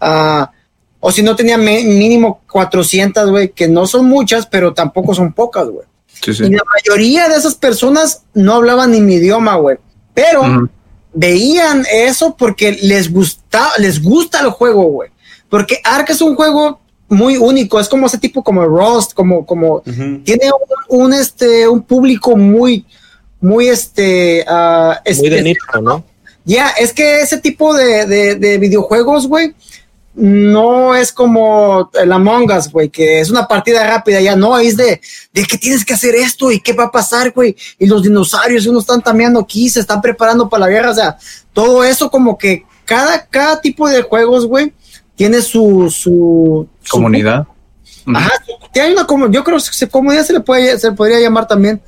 Ah, 0.00 0.50
o 1.00 1.12
si 1.12 1.22
no 1.22 1.36
tenía 1.36 1.56
mínimo 1.56 2.40
400, 2.50 3.30
güey, 3.30 3.50
que 3.50 3.68
no 3.68 3.86
son 3.86 4.06
muchas, 4.06 4.46
pero 4.46 4.74
tampoco 4.74 5.14
son 5.14 5.32
pocas, 5.32 5.68
güey. 5.68 5.86
Sí, 6.20 6.34
sí. 6.34 6.44
Y 6.44 6.50
la 6.50 6.62
mayoría 6.74 7.28
de 7.28 7.36
esas 7.36 7.54
personas 7.54 8.22
no 8.34 8.54
hablaban 8.54 8.90
ni 8.90 9.00
mi 9.00 9.14
idioma, 9.14 9.54
güey. 9.56 9.78
Pero. 10.14 10.68
Veían 11.12 11.84
eso 11.90 12.36
porque 12.36 12.72
les 12.82 13.12
gusta, 13.12 13.70
les 13.78 14.02
gusta 14.02 14.40
el 14.40 14.50
juego, 14.50 14.84
güey. 14.84 15.10
Porque 15.48 15.80
Ark 15.84 16.10
es 16.10 16.20
un 16.20 16.36
juego 16.36 16.80
muy 17.08 17.36
único, 17.36 17.80
es 17.80 17.88
como 17.88 18.06
ese 18.06 18.18
tipo 18.18 18.42
como 18.42 18.64
Rust, 18.64 19.14
como, 19.14 19.46
como 19.46 19.82
tiene 19.82 20.50
un, 20.88 21.04
un, 21.04 21.12
este, 21.14 21.66
un 21.66 21.82
público 21.82 22.36
muy, 22.36 22.84
muy 23.40 23.68
este, 23.68 24.44
ah, 24.46 25.00
Muy 25.16 25.28
de 25.30 25.42
nicho, 25.42 25.80
¿no? 25.82 26.04
Ya, 26.44 26.70
es 26.70 26.92
que 26.92 27.20
ese 27.20 27.38
tipo 27.38 27.74
de, 27.74 28.06
de, 28.06 28.34
de 28.36 28.58
videojuegos, 28.58 29.26
güey, 29.26 29.54
no 30.18 30.94
es 30.96 31.12
como 31.12 31.90
el 31.94 32.12
Among 32.12 32.50
Us, 32.50 32.70
güey, 32.70 32.88
que 32.88 33.20
es 33.20 33.30
una 33.30 33.46
partida 33.46 33.86
rápida, 33.86 34.20
ya 34.20 34.34
no, 34.34 34.58
es 34.58 34.76
de, 34.76 35.00
de 35.32 35.44
que 35.44 35.56
tienes 35.56 35.84
que 35.84 35.94
hacer 35.94 36.14
esto 36.16 36.50
y 36.50 36.60
qué 36.60 36.72
va 36.72 36.84
a 36.84 36.90
pasar, 36.90 37.30
güey, 37.32 37.56
y 37.78 37.86
los 37.86 38.02
dinosaurios, 38.02 38.66
uno 38.66 38.80
están 38.80 39.00
tameando 39.00 39.38
aquí, 39.40 39.68
se 39.70 39.80
están 39.80 40.00
preparando 40.00 40.48
para 40.48 40.66
la 40.66 40.70
guerra, 40.70 40.90
o 40.90 40.94
sea, 40.94 41.16
todo 41.52 41.84
eso 41.84 42.10
como 42.10 42.36
que 42.36 42.64
cada, 42.84 43.24
cada 43.26 43.60
tipo 43.60 43.88
de 43.88 44.02
juegos, 44.02 44.44
güey, 44.46 44.72
tiene 45.14 45.40
su, 45.40 45.88
su, 45.90 46.66
su- 46.82 46.90
Comunidad. 46.90 47.46
Ajá, 48.14 48.32
tiene 48.72 48.92
una 48.94 49.06
como, 49.06 49.30
yo 49.30 49.44
creo 49.44 49.58
que 49.58 49.86
comunidad 49.88 50.24
se 50.24 50.32
le 50.32 50.40
puede, 50.40 50.78
se 50.78 50.88
le 50.90 50.96
podría 50.96 51.20
llamar 51.20 51.46
también. 51.46 51.80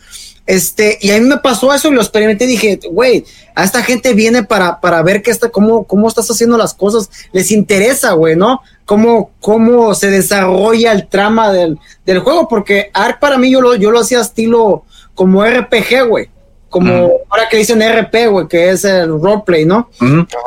Este, 0.50 0.98
y 1.00 1.12
a 1.12 1.20
mí 1.20 1.28
me 1.28 1.36
pasó 1.36 1.72
eso 1.72 1.86
y 1.86 1.94
lo 1.94 2.00
experimenté 2.00 2.44
y 2.44 2.48
dije, 2.48 2.80
güey, 2.90 3.24
a 3.54 3.62
esta 3.62 3.84
gente 3.84 4.14
viene 4.14 4.42
para, 4.42 4.80
para 4.80 5.00
ver 5.00 5.22
que 5.22 5.30
está, 5.30 5.48
cómo, 5.48 5.84
cómo 5.84 6.08
estás 6.08 6.28
haciendo 6.28 6.58
las 6.58 6.74
cosas, 6.74 7.08
les 7.30 7.52
interesa, 7.52 8.14
güey, 8.14 8.34
¿no? 8.34 8.60
Cómo, 8.84 9.30
cómo 9.38 9.94
se 9.94 10.10
desarrolla 10.10 10.90
el 10.90 11.06
trama 11.06 11.52
del, 11.52 11.78
del 12.04 12.18
juego, 12.18 12.48
porque 12.48 12.90
ARK 12.92 13.20
para 13.20 13.38
mí 13.38 13.48
yo 13.48 13.60
lo, 13.60 13.76
yo 13.76 13.92
lo 13.92 14.00
hacía 14.00 14.20
estilo 14.20 14.84
como 15.14 15.44
RPG, 15.44 16.08
güey. 16.08 16.30
Como 16.68 17.10
ahora 17.28 17.48
que 17.48 17.56
dicen 17.56 17.80
RP, 17.80 18.28
güey, 18.28 18.48
que 18.48 18.70
es 18.70 18.84
el 18.84 19.08
roleplay, 19.08 19.64
¿no? 19.64 19.88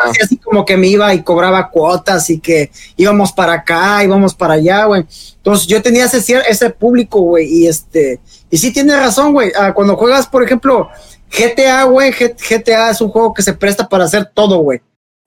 Así, 0.05 0.21
así 0.21 0.37
como 0.37 0.65
que 0.65 0.77
me 0.77 0.87
iba 0.87 1.13
y 1.13 1.21
cobraba 1.21 1.69
cuotas 1.69 2.29
y 2.29 2.39
que 2.39 2.71
íbamos 2.95 3.33
para 3.33 3.53
acá, 3.53 4.01
íbamos 4.03 4.33
para 4.33 4.53
allá, 4.53 4.85
güey. 4.85 5.05
Entonces 5.35 5.67
yo 5.67 5.81
tenía 5.81 6.05
ese, 6.05 6.41
ese 6.47 6.69
público, 6.69 7.19
güey, 7.19 7.45
y 7.45 7.67
este, 7.67 8.21
y 8.53 8.57
sí 8.59 8.71
tiene 8.71 8.95
razón, 8.95 9.33
güey. 9.33 9.51
Ah, 9.57 9.73
cuando 9.73 9.97
juegas, 9.97 10.27
por 10.27 10.43
ejemplo, 10.43 10.87
GTA, 11.27 11.85
güey, 11.85 12.11
GTA 12.11 12.91
es 12.91 13.01
un 13.01 13.09
juego 13.09 13.33
que 13.33 13.41
se 13.41 13.53
presta 13.53 13.89
para 13.89 14.03
hacer 14.03 14.29
todo, 14.31 14.57
güey. 14.57 14.79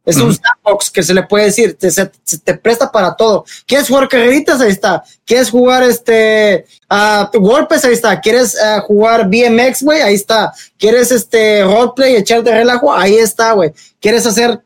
Es 0.04 0.18
un 0.18 0.32
sandbox 0.32 0.92
que 0.92 1.02
se 1.02 1.12
le 1.12 1.24
puede 1.24 1.46
decir, 1.46 1.76
te, 1.76 1.90
se, 1.90 2.06
te 2.06 2.54
presta 2.54 2.92
para 2.92 3.16
todo. 3.16 3.44
¿Quieres 3.66 3.88
jugar 3.88 4.08
carreritas? 4.08 4.60
Ahí 4.60 4.70
está. 4.70 5.02
¿Quieres 5.24 5.50
jugar 5.50 5.82
este 5.82 6.66
ah, 6.88 7.28
golpes? 7.34 7.84
Ahí 7.84 7.94
está. 7.94 8.20
¿Quieres 8.20 8.56
ah, 8.62 8.80
jugar 8.86 9.26
BMX, 9.28 9.82
güey? 9.82 10.02
Ahí 10.02 10.14
está. 10.14 10.52
¿Quieres 10.78 11.10
este 11.10 11.64
roleplay, 11.64 12.14
echarte 12.14 12.52
relajo? 12.52 12.94
Ahí 12.94 13.16
está, 13.16 13.54
güey. 13.54 13.72
¿Quieres 14.00 14.24
hacer 14.24 14.62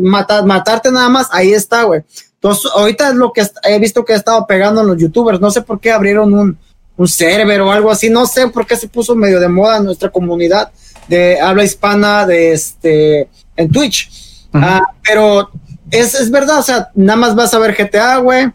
matar, 0.00 0.46
matarte 0.46 0.92
nada 0.92 1.08
más? 1.08 1.26
Ahí 1.32 1.52
está, 1.52 1.82
güey. 1.82 2.02
Entonces, 2.34 2.70
ahorita 2.72 3.08
es 3.08 3.14
lo 3.16 3.32
que 3.32 3.44
he 3.64 3.80
visto 3.80 4.04
que 4.04 4.12
ha 4.12 4.16
estado 4.16 4.46
pegando 4.46 4.80
en 4.80 4.86
los 4.86 4.96
youtubers. 4.96 5.40
No 5.40 5.50
sé 5.50 5.62
por 5.62 5.80
qué 5.80 5.90
abrieron 5.90 6.32
un, 6.32 6.56
un 7.00 7.08
server 7.08 7.62
o 7.62 7.72
algo 7.72 7.90
así. 7.90 8.10
No 8.10 8.26
sé 8.26 8.48
por 8.48 8.66
qué 8.66 8.76
se 8.76 8.86
puso 8.86 9.16
medio 9.16 9.40
de 9.40 9.48
moda 9.48 9.78
en 9.78 9.84
nuestra 9.84 10.10
comunidad 10.10 10.70
de 11.08 11.40
habla 11.40 11.64
hispana 11.64 12.26
de 12.26 12.52
este 12.52 13.30
en 13.56 13.72
Twitch. 13.72 14.46
Ah, 14.52 14.82
pero 15.02 15.50
es, 15.90 16.14
es 16.14 16.30
verdad, 16.30 16.58
o 16.58 16.62
sea, 16.62 16.90
nada 16.94 17.16
más 17.16 17.34
vas 17.34 17.54
a 17.54 17.58
ver 17.58 17.74
GTA, 17.74 18.18
güey. 18.18 18.52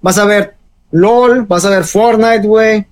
Vas 0.00 0.16
a 0.16 0.24
ver 0.24 0.56
LOL, 0.90 1.42
vas 1.42 1.66
a 1.66 1.70
ver 1.70 1.84
Fortnite, 1.84 2.46
güey. 2.46 2.86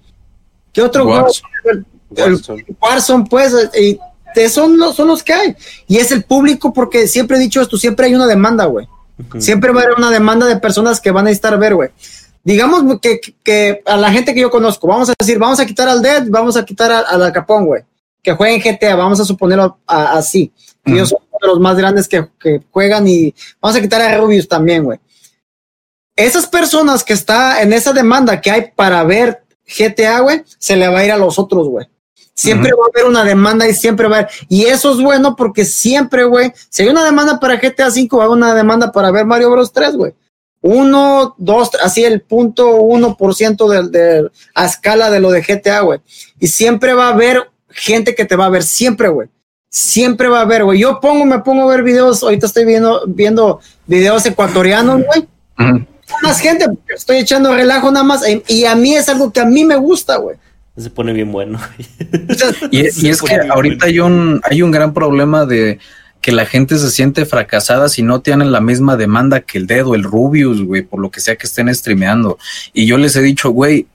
¿Qué 0.71 0.83
otro? 0.83 1.07
Warzone. 1.07 1.85
El 2.15 2.39
Warzone. 2.79 3.25
Pues, 3.31 3.55
y 3.75 3.99
son, 4.51 4.77
los, 4.77 4.95
son 4.95 5.09
los 5.09 5.23
que 5.23 5.33
hay. 5.33 5.57
Y 5.87 5.97
es 5.97 6.13
el 6.13 6.25
público, 6.25 6.75
porque 6.75 7.09
siempre 7.09 7.39
he 7.39 7.41
dicho 7.41 7.63
esto, 7.63 7.79
siempre 7.79 8.05
hay 8.05 8.15
una 8.15 8.27
demanda, 8.27 8.67
güey. 8.67 8.87
Siempre 9.39 9.73
va 9.73 9.81
a 9.81 9.85
haber 9.85 9.97
una 9.97 10.11
demanda 10.11 10.45
de 10.45 10.59
personas 10.59 11.01
que 11.01 11.11
van 11.11 11.27
a 11.27 11.31
estar 11.31 11.55
a 11.55 11.57
ver, 11.57 11.75
güey. 11.75 11.89
Digamos 12.45 12.99
que, 13.01 13.21
que- 13.43 13.83
a 13.85 13.97
la 13.97 14.11
gente 14.11 14.35
que 14.35 14.41
yo 14.41 14.51
conozco, 14.51 14.87
vamos 14.87 15.11
a 15.11 15.15
decir, 15.19 15.39
vamos 15.39 15.61
a 15.61 15.67
quitar 15.67 15.89
al 15.89 16.01
Dead, 16.03 16.25
vamos 16.29 16.57
a 16.57 16.65
quitar 16.65 16.91
al, 16.91 17.05
al 17.07 17.23
Al 17.23 17.33
Capón, 17.33 17.67
güey. 17.67 17.83
Que 18.23 18.33
jueguen 18.33 18.61
GTA, 18.61 18.97
vamos 18.97 19.21
a 19.21 19.25
suponerlo 19.25 19.79
a- 19.87 20.13
así. 20.19 20.53
Ellos 20.85 21.11
son 21.11 21.19
uno 21.31 21.39
de 21.41 21.47
los 21.49 21.61
más 21.61 21.77
grandes 21.77 22.09
que, 22.09 22.27
que 22.41 22.63
juegan 22.71 23.07
y 23.07 23.35
vamos 23.61 23.77
a 23.77 23.81
quitar 23.81 24.01
a 24.01 24.17
Rubius 24.17 24.49
también, 24.49 24.85
güey. 24.85 24.99
Esas 26.17 26.47
personas 26.47 27.05
que 27.05 27.13
está 27.13 27.63
en 27.63 27.73
esa 27.73 27.93
demanda 27.93 28.41
que 28.41 28.51
hay 28.51 28.71
para 28.75 29.05
ver 29.05 29.43
GTA, 29.67 30.21
güey, 30.21 30.43
se 30.59 30.75
le 30.77 30.89
va 30.89 31.01
a 31.01 31.05
ir 31.05 31.13
a 31.13 31.17
los 31.17 31.39
otros, 31.39 31.69
güey. 31.69 31.87
Siempre 32.35 32.71
va 32.73 32.85
a 32.85 32.89
haber 32.93 33.09
una 33.11 33.25
demanda 33.25 33.69
y 33.69 33.75
siempre 33.75 34.09
va 34.09 34.17
a 34.17 34.19
haber. 34.21 34.31
Y 34.49 34.65
eso 34.65 34.93
es 34.93 35.01
bueno 35.03 35.37
porque 35.37 35.65
siempre, 35.65 36.25
güey, 36.25 36.53
si 36.71 36.83
hay 36.83 36.89
una 36.89 37.05
demanda 37.05 37.39
para 37.39 37.57
GTA 37.57 37.91
5, 37.91 38.17
va 38.17 38.23
a 38.25 38.27
haber 38.27 38.37
una 38.39 38.55
demanda 38.55 38.91
para 38.93 39.11
ver 39.11 39.27
Mario 39.27 39.51
Bros 39.51 39.73
3, 39.73 39.97
güey. 39.97 40.15
Uno, 40.61 41.35
dos, 41.39 41.71
así 41.83 42.05
el 42.05 42.21
punto 42.21 42.77
uno 42.77 43.17
por 43.17 43.35
ciento 43.35 43.69
del, 43.69 43.91
del- 43.93 44.31
a 44.55 44.67
escala 44.67 45.11
de 45.11 45.21
lo 45.21 45.31
de 45.31 45.43
GTA, 45.43 45.81
güey. 45.81 46.01
Y 46.41 46.49
siempre 46.49 46.95
va 46.95 47.07
a 47.09 47.13
haber 47.13 47.51
gente 47.71 48.15
que 48.15 48.25
te 48.25 48.35
va 48.37 48.47
a 48.47 48.51
ver, 48.51 48.63
siempre, 48.63 49.09
güey. 49.09 49.29
Siempre 49.71 50.29
va 50.29 50.39
a 50.41 50.43
haber, 50.43 50.65
güey. 50.65 50.81
Yo 50.81 50.99
pongo, 51.01 51.25
me 51.25 51.39
pongo 51.41 51.63
a 51.63 51.75
ver 51.75 51.83
videos, 51.83 52.23
ahorita 52.23 52.47
estoy 52.47 52.65
viendo, 52.65 53.03
viendo 53.07 53.61
videos 53.87 54.25
ecuatorianos, 54.27 55.03
güey. 55.05 55.29
Más 56.23 56.41
gente, 56.41 56.67
estoy 56.89 57.19
echando 57.19 57.55
relajo 57.55 57.91
nada 57.91 58.05
más. 58.05 58.23
y- 58.49 58.65
a 58.65 58.75
mí 58.75 58.95
es 58.97 59.09
algo 59.09 59.33
que 59.33 59.41
a 59.41 59.45
mí 59.45 59.65
me 59.65 59.77
gusta, 59.77 60.17
güey. 60.17 60.37
Se 60.77 60.91
pone 60.91 61.13
bien 61.13 61.31
bueno. 61.33 61.59
Y, 62.71 62.87
es 62.87 63.21
que 63.21 63.35
ahorita 63.35 63.55
bueno. 63.55 63.79
hay 63.85 64.01
un, 64.01 64.41
hay 64.45 64.63
un 64.63 64.71
gran 64.71 64.95
problema 64.95 65.45
de 65.45 65.79
que 66.21 66.33
la 66.33 66.47
gente 66.47 66.79
se 66.79 66.91
siente 66.91 67.27
fracasada 67.27 67.89
si 67.89 68.03
no 68.03 68.21
tienen 68.21 68.53
la 68.53 68.61
misma 68.61 68.97
demanda 68.97 69.41
que 69.41 69.59
el 69.59 69.67
dedo, 69.67 69.95
el 69.95 70.03
Rubius, 70.03 70.63
güey, 70.63 70.83
por 70.83 71.01
lo 71.01 71.11
que 71.11 71.21
sea 71.21 71.37
que 71.37 71.47
estén 71.47 71.73
streameando. 71.75 72.39
Y 72.73 72.87
yo 72.87 72.99
les 72.99 73.15
he 73.17 73.23
dicho, 73.23 73.51
güey, 73.51 73.87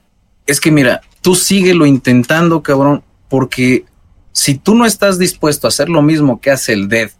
es 0.46 0.60
que 0.60 0.70
mira, 0.70 1.02
tú 1.20 1.34
síguelo 1.34 1.86
intentando, 1.86 2.62
cabrón, 2.62 3.02
porque 3.28 3.84
si 4.32 4.54
tú 4.54 4.74
no 4.74 4.86
estás 4.86 5.18
dispuesto 5.18 5.66
a 5.66 5.68
hacer 5.68 5.88
lo 5.88 6.02
mismo 6.02 6.40
que 6.40 6.50
hace 6.50 6.72
el 6.72 6.88
Dead, 6.88 7.10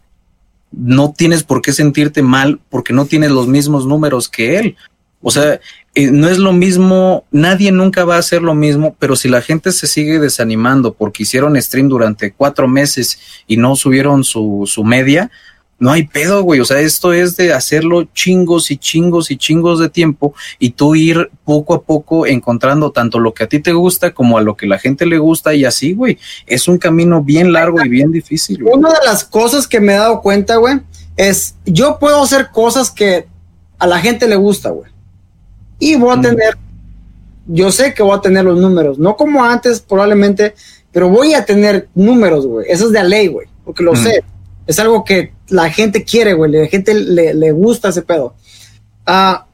no 0.71 1.13
tienes 1.15 1.43
por 1.43 1.61
qué 1.61 1.71
sentirte 1.71 2.21
mal 2.21 2.59
porque 2.69 2.93
no 2.93 3.05
tienes 3.05 3.31
los 3.31 3.47
mismos 3.47 3.85
números 3.85 4.27
que 4.27 4.57
él. 4.59 4.75
O 5.21 5.31
sea, 5.31 5.59
no 5.95 6.27
es 6.27 6.37
lo 6.37 6.51
mismo, 6.51 7.25
nadie 7.31 7.71
nunca 7.71 8.03
va 8.03 8.15
a 8.15 8.19
hacer 8.19 8.41
lo 8.41 8.53
mismo, 8.53 8.95
pero 8.99 9.15
si 9.15 9.29
la 9.29 9.41
gente 9.41 9.71
se 9.71 9.87
sigue 9.87 10.19
desanimando 10.19 10.93
porque 10.93 11.23
hicieron 11.23 11.59
stream 11.61 11.87
durante 11.87 12.33
cuatro 12.33 12.67
meses 12.67 13.17
y 13.47 13.57
no 13.57 13.75
subieron 13.75 14.23
su, 14.23 14.63
su 14.65 14.83
media, 14.83 15.31
no 15.77 15.91
hay 15.91 16.03
pedo, 16.07 16.43
güey. 16.43 16.59
O 16.59 16.65
sea, 16.65 16.79
esto 16.79 17.13
es 17.13 17.35
de 17.35 17.53
hacerlo 17.53 18.05
chingos 18.13 18.71
y 18.71 18.77
chingos 18.77 19.31
y 19.31 19.37
chingos 19.37 19.79
de 19.79 19.89
tiempo 19.89 20.33
y 20.59 20.71
tú 20.71 20.95
ir 20.95 21.29
poco 21.43 21.73
a 21.73 21.81
poco 21.81 22.25
encontrando 22.25 22.91
tanto 22.91 23.19
lo 23.19 23.33
que 23.33 23.43
a 23.43 23.49
ti 23.49 23.59
te 23.59 23.73
gusta 23.73 24.13
como 24.13 24.37
a 24.37 24.41
lo 24.41 24.55
que 24.55 24.67
la 24.67 24.79
gente 24.79 25.05
le 25.05 25.17
gusta 25.17 25.53
y 25.53 25.65
así, 25.65 25.93
güey. 25.93 26.17
Es 26.45 26.67
un 26.67 26.77
camino 26.77 27.23
bien 27.23 27.51
largo 27.51 27.83
y 27.83 27.89
bien 27.89 28.11
difícil. 28.11 28.63
una 28.63 28.89
de 28.89 29.05
las 29.05 29.23
cosas 29.23 29.67
que 29.67 29.79
me 29.79 29.93
he 29.93 29.97
dado 29.97 30.21
cuenta, 30.21 30.55
güey, 30.57 30.79
es 31.17 31.55
yo 31.65 31.99
puedo 31.99 32.23
hacer 32.23 32.49
cosas 32.51 32.91
que 32.91 33.27
a 33.77 33.87
la 33.87 33.99
gente 33.99 34.27
le 34.27 34.35
gusta, 34.35 34.69
güey. 34.69 34.94
Y 35.79 35.95
voy 35.95 36.17
a 36.17 36.21
tener, 36.21 36.57
yo 37.47 37.71
sé 37.71 37.93
que 37.93 38.03
voy 38.03 38.17
a 38.17 38.21
tener 38.21 38.45
los 38.45 38.59
números, 38.59 38.97
no 38.97 39.15
como 39.15 39.43
antes 39.43 39.81
probablemente, 39.81 40.55
pero 40.91 41.09
voy 41.09 41.33
a 41.33 41.45
tener 41.45 41.89
números, 41.93 42.47
güey. 42.47 42.67
Eso 42.69 42.85
es 42.85 42.91
de 42.91 43.03
ley, 43.03 43.27
güey, 43.27 43.47
porque 43.63 43.83
lo 43.83 43.93
Mm. 43.93 43.97
sé. 43.97 44.23
Es 44.67 44.79
algo 44.79 45.03
que 45.03 45.33
la 45.49 45.69
gente 45.69 46.03
quiere, 46.03 46.33
güey. 46.33 46.51
La 46.51 46.67
gente 46.67 46.93
le, 46.93 47.33
le 47.35 47.51
gusta 47.51 47.89
ese 47.89 48.01
pedo. 48.01 48.33
Ah, 49.05 49.45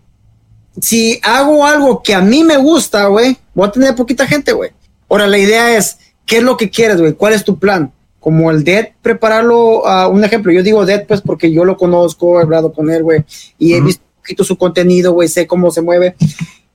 si 0.79 1.19
hago 1.23 1.65
algo 1.65 2.01
que 2.01 2.13
a 2.13 2.21
mí 2.21 2.43
me 2.43 2.57
gusta, 2.57 3.07
güey, 3.07 3.35
voy 3.53 3.67
a 3.67 3.71
tener 3.71 3.95
poquita 3.95 4.25
gente, 4.25 4.53
güey. 4.53 4.71
Ahora, 5.09 5.27
la 5.27 5.37
idea 5.37 5.75
es, 5.75 5.97
¿qué 6.25 6.37
es 6.37 6.43
lo 6.43 6.55
que 6.55 6.69
quieres, 6.69 7.01
güey? 7.01 7.13
¿Cuál 7.13 7.33
es 7.33 7.43
tu 7.43 7.59
plan? 7.59 7.91
Como 8.21 8.51
el 8.51 8.63
Dead, 8.63 8.89
prepararlo 9.01 9.85
a 9.85 10.07
un 10.07 10.23
ejemplo. 10.23 10.51
Yo 10.53 10.63
digo 10.63 10.85
Dead, 10.85 11.05
pues, 11.07 11.21
porque 11.21 11.51
yo 11.51 11.65
lo 11.65 11.75
conozco, 11.75 12.39
he 12.39 12.43
hablado 12.43 12.71
con 12.71 12.89
él, 12.89 13.03
güey, 13.03 13.25
y 13.57 13.73
he 13.73 13.81
visto 13.81 14.03
su 14.37 14.57
contenido, 14.57 15.13
güey, 15.13 15.27
sé 15.27 15.47
cómo 15.47 15.71
se 15.71 15.81
mueve. 15.81 16.15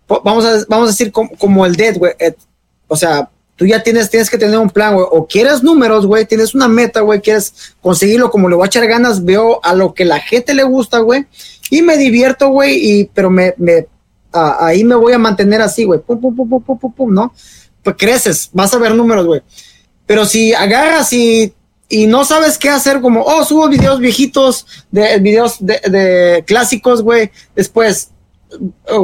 Vamos 0.09 0.45
a, 0.45 0.65
vamos 0.69 0.89
a 0.89 0.93
decir 0.93 1.13
como, 1.13 1.67
el 1.67 1.75
Dead, 1.77 1.97
güey. 1.99 2.13
eh, 2.19 2.35
o 2.89 2.97
sea, 2.97 3.29
tú 3.57 3.67
ya 3.67 3.83
tienes, 3.83 4.11
tienes 4.11 4.31
que 4.31 4.39
tener 4.39 4.59
un 4.59 4.71
plan, 4.71 4.95
güey. 4.95 5.07
O 5.11 5.27
quieres 5.27 5.63
números, 5.63 6.07
güey, 6.07 6.27
tienes 6.27 6.55
una 6.55 6.69
meta, 6.69 7.01
güey, 7.01 7.21
quieres 7.21 7.75
conseguirlo, 7.81 8.31
como 8.31 8.49
le 8.49 8.55
voy 8.55 8.65
a 8.65 8.67
echar 8.67 8.87
ganas, 8.87 9.25
veo 9.25 9.61
a 9.65 9.75
lo 9.75 9.95
que 9.95 10.05
la 10.05 10.21
gente 10.21 10.55
le 10.55 10.63
gusta, 10.63 10.99
güey, 10.99 11.27
y 11.71 11.83
me 11.83 11.97
divierto, 11.97 12.49
güey, 12.49 12.79
y, 12.79 13.11
pero 13.13 13.31
me, 13.31 13.55
ahí 14.33 14.85
me 14.85 14.95
voy 14.95 15.13
a 15.13 15.19
mantener 15.19 15.61
así, 15.63 15.85
güey, 15.85 16.01
pum, 16.01 16.21
pum, 16.21 16.37
pum, 16.37 16.49
pum, 16.49 16.63
pum, 16.63 16.79
pum, 16.79 16.93
pum, 16.93 17.15
¿no? 17.15 17.33
Pues 17.83 17.97
creces, 17.99 18.51
vas 18.53 18.73
a 18.75 18.79
ver 18.79 18.95
números, 18.95 19.27
güey. 19.27 19.43
Pero 20.07 20.25
si 20.25 20.55
agarras 20.55 21.13
y, 21.13 21.53
y 21.89 22.07
no 22.07 22.25
sabes 22.25 22.59
qué 22.59 22.69
hacer, 22.69 23.01
como, 23.01 23.23
oh, 23.23 23.45
subo 23.45 23.69
videos 23.69 24.01
viejitos, 24.01 24.67
de 24.91 25.19
videos 25.19 25.57
de, 25.61 25.81
de 25.89 26.45
clásicos, 26.47 27.03
güey, 27.03 27.31
después 27.55 28.11
eh, 28.51 28.59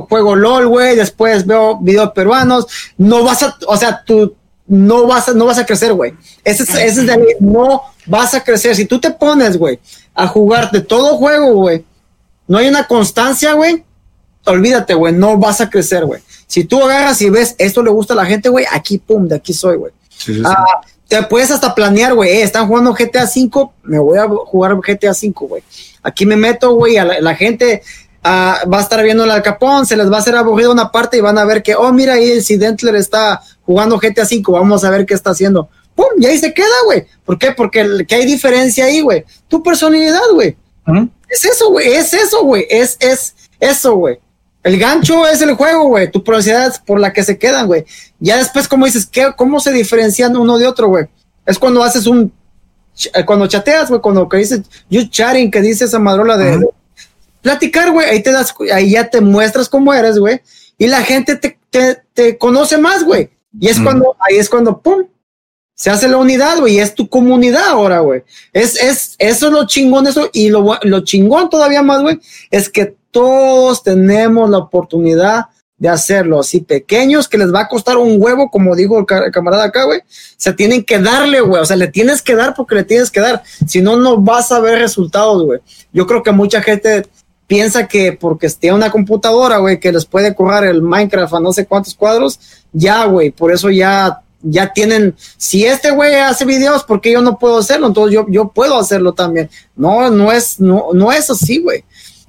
juego 0.08 0.36
LOL, 0.36 0.68
güey, 0.68 0.96
después 0.96 1.46
veo 1.46 1.78
videos 1.78 2.12
peruanos, 2.12 2.66
no 2.96 3.22
vas 3.24 3.42
a, 3.42 3.56
o 3.66 3.76
sea, 3.76 4.02
tú 4.04 4.34
no 4.66 5.06
vas 5.06 5.28
a, 5.28 5.34
no 5.34 5.46
vas 5.46 5.58
a 5.58 5.66
crecer, 5.66 5.92
güey. 5.92 6.14
Ese 6.44 6.62
es, 6.62 6.70
ese 6.70 6.86
es 6.86 7.06
de 7.06 7.16
ley, 7.16 7.34
no 7.40 7.82
vas 8.06 8.34
a 8.34 8.42
crecer. 8.42 8.74
Si 8.74 8.86
tú 8.86 9.00
te 9.00 9.10
pones, 9.10 9.56
güey, 9.56 9.78
a 10.14 10.26
jugar 10.26 10.70
de 10.70 10.80
todo 10.80 11.16
juego, 11.16 11.54
güey, 11.54 11.84
no 12.46 12.58
hay 12.58 12.68
una 12.68 12.86
constancia, 12.86 13.52
güey, 13.54 13.84
olvídate, 14.46 14.94
güey, 14.94 15.12
no 15.12 15.38
vas 15.38 15.60
a 15.60 15.70
crecer, 15.70 16.04
güey. 16.04 16.20
Si 16.46 16.64
tú 16.64 16.82
agarras 16.82 17.20
y 17.22 17.30
ves, 17.30 17.54
esto 17.58 17.82
le 17.82 17.90
gusta 17.90 18.14
a 18.14 18.16
la 18.16 18.26
gente, 18.26 18.48
güey, 18.48 18.64
aquí, 18.70 18.98
pum, 18.98 19.26
de 19.28 19.36
aquí 19.36 19.52
soy, 19.52 19.76
güey. 19.76 19.92
Sí, 20.24 20.34
sí, 20.34 20.40
sí. 20.40 20.42
Ah, 20.46 20.80
te 21.08 21.22
puedes 21.24 21.50
hasta 21.50 21.74
planear, 21.74 22.14
güey. 22.14 22.30
eh, 22.30 22.42
están 22.42 22.66
jugando 22.68 22.92
GTA 22.94 23.24
V, 23.24 23.70
me 23.82 23.98
voy 23.98 24.18
a 24.18 24.28
jugar 24.28 24.74
GTA 24.76 25.10
V, 25.12 25.32
güey. 25.46 25.62
Aquí 26.02 26.24
me 26.26 26.36
meto, 26.36 26.74
güey, 26.74 26.96
a 26.96 27.04
la, 27.04 27.20
la 27.20 27.34
gente 27.34 27.82
ah, 28.22 28.60
va 28.72 28.78
a 28.78 28.82
estar 28.82 29.02
viendo 29.02 29.24
el 29.24 29.30
Alcapón, 29.30 29.84
se 29.86 29.96
les 29.96 30.10
va 30.10 30.16
a 30.16 30.20
hacer 30.20 30.34
aburrido 30.36 30.72
una 30.72 30.90
parte 30.90 31.16
y 31.16 31.20
van 31.20 31.38
a 31.38 31.44
ver 31.44 31.62
que, 31.62 31.74
oh, 31.74 31.92
mira, 31.92 32.14
ahí 32.14 32.30
el 32.30 32.42
Sidentler 32.42 32.94
está 32.96 33.42
jugando 33.66 33.98
GTA 33.98 34.22
V, 34.24 34.42
vamos 34.48 34.84
a 34.84 34.90
ver 34.90 35.04
qué 35.06 35.14
está 35.14 35.30
haciendo. 35.30 35.68
¡Pum! 35.94 36.06
Y 36.18 36.24
ahí 36.26 36.38
se 36.38 36.54
queda, 36.54 36.66
güey. 36.86 37.04
¿Por 37.24 37.38
qué? 37.38 37.52
Porque 37.52 37.80
el- 37.80 38.06
que 38.06 38.14
hay 38.14 38.24
diferencia 38.24 38.86
ahí, 38.86 39.02
güey. 39.02 39.24
Tu 39.48 39.62
personalidad, 39.62 40.22
güey. 40.32 40.56
Es 41.28 41.44
eso, 41.44 41.70
güey. 41.70 41.92
Es 41.92 42.14
eso, 42.14 42.42
güey. 42.44 42.66
Es, 42.70 42.96
es 43.00 43.34
eso, 43.60 43.94
güey. 43.96 44.18
El 44.62 44.78
gancho 44.78 45.26
es 45.26 45.42
el 45.42 45.54
juego, 45.54 45.88
güey. 45.88 46.10
Tu 46.10 46.22
es 46.32 46.78
por 46.78 47.00
la 47.00 47.12
que 47.12 47.24
se 47.24 47.36
quedan, 47.38 47.66
güey. 47.66 47.84
Ya 48.20 48.36
después, 48.36 48.68
como 48.68 48.86
dices, 48.86 49.06
¿qué, 49.06 49.32
¿cómo 49.36 49.58
se 49.60 49.72
diferencian 49.72 50.36
uno 50.36 50.56
de 50.58 50.66
otro, 50.66 50.88
güey? 50.88 51.06
Es 51.44 51.58
cuando 51.58 51.82
haces 51.82 52.06
un. 52.06 52.32
eh, 53.14 53.24
Cuando 53.24 53.46
chateas, 53.46 53.88
güey. 53.88 54.00
Cuando 54.00 54.28
que 54.28 54.36
dices, 54.36 54.60
you 54.88 55.08
chatting, 55.08 55.50
que 55.50 55.60
dice 55.60 55.86
esa 55.86 55.98
madrola 55.98 56.36
de. 56.36 56.68
Platicar, 57.40 57.90
güey. 57.90 58.08
Ahí 58.08 58.22
te 58.22 58.30
das, 58.30 58.54
ahí 58.72 58.92
ya 58.92 59.10
te 59.10 59.20
muestras 59.20 59.68
cómo 59.68 59.92
eres, 59.92 60.18
güey. 60.18 60.40
Y 60.78 60.86
la 60.86 61.02
gente 61.02 61.36
te, 61.36 61.58
te, 61.70 61.98
te 62.14 62.38
conoce 62.38 62.78
más, 62.78 63.02
güey. 63.02 63.30
Y 63.58 63.68
es 63.68 63.80
cuando, 63.80 64.16
ahí 64.20 64.38
es 64.38 64.48
cuando, 64.48 64.80
pum, 64.80 65.04
se 65.74 65.90
hace 65.90 66.08
la 66.08 66.16
unidad, 66.16 66.58
güey, 66.60 66.76
y 66.76 66.80
es 66.80 66.94
tu 66.94 67.08
comunidad 67.08 67.64
ahora, 67.68 68.00
güey. 68.00 68.22
Es, 68.52 68.76
es, 68.76 69.14
eso 69.18 69.46
es 69.48 69.52
lo 69.52 69.66
chingón, 69.66 70.06
eso, 70.06 70.30
y 70.32 70.48
lo, 70.48 70.78
lo 70.82 71.00
chingón 71.04 71.50
todavía 71.50 71.82
más, 71.82 72.00
güey, 72.00 72.18
es 72.50 72.68
que 72.70 72.96
todos 73.12 73.84
tenemos 73.84 74.50
la 74.50 74.58
oportunidad 74.58 75.46
de 75.78 75.88
hacerlo 75.88 76.38
así 76.40 76.60
pequeños, 76.60 77.28
que 77.28 77.38
les 77.38 77.52
va 77.52 77.60
a 77.62 77.68
costar 77.68 77.96
un 77.96 78.16
huevo, 78.20 78.50
como 78.50 78.76
dijo 78.76 78.98
el, 79.00 79.06
ca- 79.06 79.24
el 79.26 79.32
camarada 79.32 79.64
acá, 79.64 79.84
güey. 79.84 80.00
Se 80.36 80.52
tienen 80.52 80.84
que 80.84 80.98
darle, 81.00 81.40
güey, 81.40 81.60
o 81.60 81.64
sea, 81.64 81.76
le 81.76 81.88
tienes 81.88 82.22
que 82.22 82.36
dar 82.36 82.54
porque 82.54 82.76
le 82.76 82.84
tienes 82.84 83.10
que 83.10 83.20
dar, 83.20 83.42
si 83.66 83.80
no, 83.82 83.96
no 83.96 84.16
vas 84.18 84.52
a 84.52 84.60
ver 84.60 84.78
resultados, 84.78 85.42
güey. 85.44 85.60
Yo 85.92 86.06
creo 86.06 86.22
que 86.22 86.30
mucha 86.32 86.62
gente 86.62 87.06
piensa 87.48 87.88
que 87.88 88.12
porque 88.12 88.48
tiene 88.50 88.76
una 88.76 88.90
computadora, 88.92 89.58
güey, 89.58 89.80
que 89.80 89.90
les 89.92 90.06
puede 90.06 90.34
correr 90.34 90.70
el 90.70 90.82
Minecraft 90.82 91.34
a 91.34 91.40
no 91.40 91.52
sé 91.52 91.66
cuántos 91.66 91.94
cuadros, 91.94 92.38
ya, 92.72 93.04
güey, 93.06 93.32
por 93.32 93.52
eso 93.52 93.68
ya, 93.68 94.22
ya 94.40 94.72
tienen, 94.72 95.16
si 95.36 95.66
este 95.66 95.90
güey 95.90 96.14
hace 96.14 96.44
videos, 96.44 96.84
¿por 96.84 97.00
qué 97.00 97.10
yo 97.10 97.22
no 97.22 97.38
puedo 97.40 97.58
hacerlo? 97.58 97.88
Entonces 97.88 98.14
yo, 98.14 98.24
yo 98.28 98.48
puedo 98.52 98.78
hacerlo 98.78 99.14
también. 99.14 99.50
No, 99.74 100.08
no 100.10 100.30
es, 100.30 100.60
no, 100.60 100.90
no 100.94 101.10
es 101.10 101.28
así, 101.28 101.58
güey. 101.60 101.84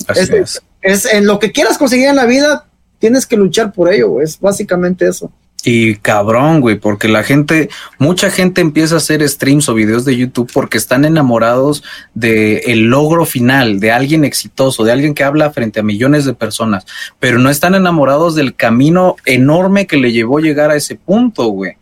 Así 0.07 0.21
Es, 0.21 0.29
es. 0.31 0.61
Es 0.83 1.05
en 1.05 1.25
lo 1.25 1.39
que 1.39 1.51
quieras 1.51 1.77
conseguir 1.77 2.07
en 2.07 2.15
la 2.15 2.25
vida, 2.25 2.67
tienes 2.99 3.25
que 3.25 3.37
luchar 3.37 3.73
por 3.73 3.91
ello. 3.91 4.21
Es 4.21 4.39
básicamente 4.39 5.07
eso. 5.07 5.31
Y 5.65 5.95
cabrón, 5.95 6.59
güey, 6.59 6.75
porque 6.77 7.07
la 7.07 7.23
gente, 7.23 7.69
mucha 7.97 8.29
gente 8.29 8.59
empieza 8.59 8.95
a 8.95 8.97
hacer 8.97 9.27
streams 9.27 9.69
o 9.69 9.73
videos 9.73 10.03
de 10.03 10.17
YouTube 10.17 10.51
porque 10.53 10.77
están 10.77 11.05
enamorados 11.05 11.83
de 12.13 12.57
el 12.65 12.87
logro 12.87 13.25
final, 13.25 13.79
de 13.79 13.91
alguien 13.91 14.25
exitoso, 14.25 14.83
de 14.83 14.91
alguien 14.91 15.13
que 15.13 15.23
habla 15.23 15.51
frente 15.51 15.79
a 15.79 15.83
millones 15.83 16.25
de 16.25 16.33
personas, 16.33 16.85
pero 17.17 17.39
no 17.39 17.49
están 17.49 17.75
enamorados 17.75 18.35
del 18.35 18.55
camino 18.55 19.15
enorme 19.25 19.87
que 19.87 19.95
le 19.95 20.11
llevó 20.11 20.39
a 20.39 20.41
llegar 20.41 20.69
a 20.69 20.75
ese 20.75 20.95
punto, 20.95 21.45
güey. 21.47 21.77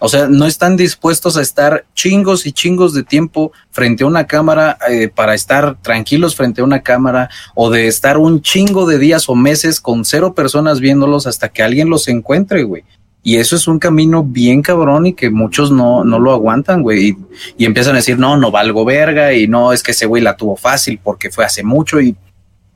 O 0.00 0.08
sea, 0.08 0.28
no 0.28 0.46
están 0.46 0.76
dispuestos 0.76 1.36
a 1.36 1.42
estar 1.42 1.84
chingos 1.94 2.46
y 2.46 2.52
chingos 2.52 2.94
de 2.94 3.02
tiempo 3.02 3.52
frente 3.70 4.02
a 4.02 4.06
una 4.06 4.26
cámara 4.26 4.78
eh, 4.88 5.08
para 5.08 5.34
estar 5.34 5.76
tranquilos 5.82 6.34
frente 6.34 6.62
a 6.62 6.64
una 6.64 6.80
cámara 6.80 7.28
o 7.54 7.70
de 7.70 7.86
estar 7.86 8.16
un 8.16 8.40
chingo 8.40 8.86
de 8.86 8.98
días 8.98 9.28
o 9.28 9.34
meses 9.34 9.78
con 9.78 10.06
cero 10.06 10.34
personas 10.34 10.80
viéndolos 10.80 11.26
hasta 11.26 11.50
que 11.50 11.62
alguien 11.62 11.90
los 11.90 12.08
encuentre, 12.08 12.62
güey. 12.62 12.82
Y 13.22 13.36
eso 13.36 13.54
es 13.54 13.68
un 13.68 13.78
camino 13.78 14.24
bien 14.24 14.62
cabrón 14.62 15.06
y 15.06 15.12
que 15.12 15.28
muchos 15.28 15.70
no, 15.70 16.02
no 16.04 16.18
lo 16.18 16.32
aguantan, 16.32 16.82
güey. 16.82 17.08
Y, 17.08 17.16
y 17.58 17.64
empiezan 17.66 17.92
a 17.92 17.98
decir, 17.98 18.18
no, 18.18 18.38
no 18.38 18.50
valgo 18.50 18.86
verga 18.86 19.34
y 19.34 19.46
no, 19.46 19.74
es 19.74 19.82
que 19.82 19.90
ese 19.90 20.06
güey 20.06 20.22
la 20.22 20.36
tuvo 20.36 20.56
fácil 20.56 20.98
porque 21.02 21.30
fue 21.30 21.44
hace 21.44 21.62
mucho 21.62 22.00
y 22.00 22.16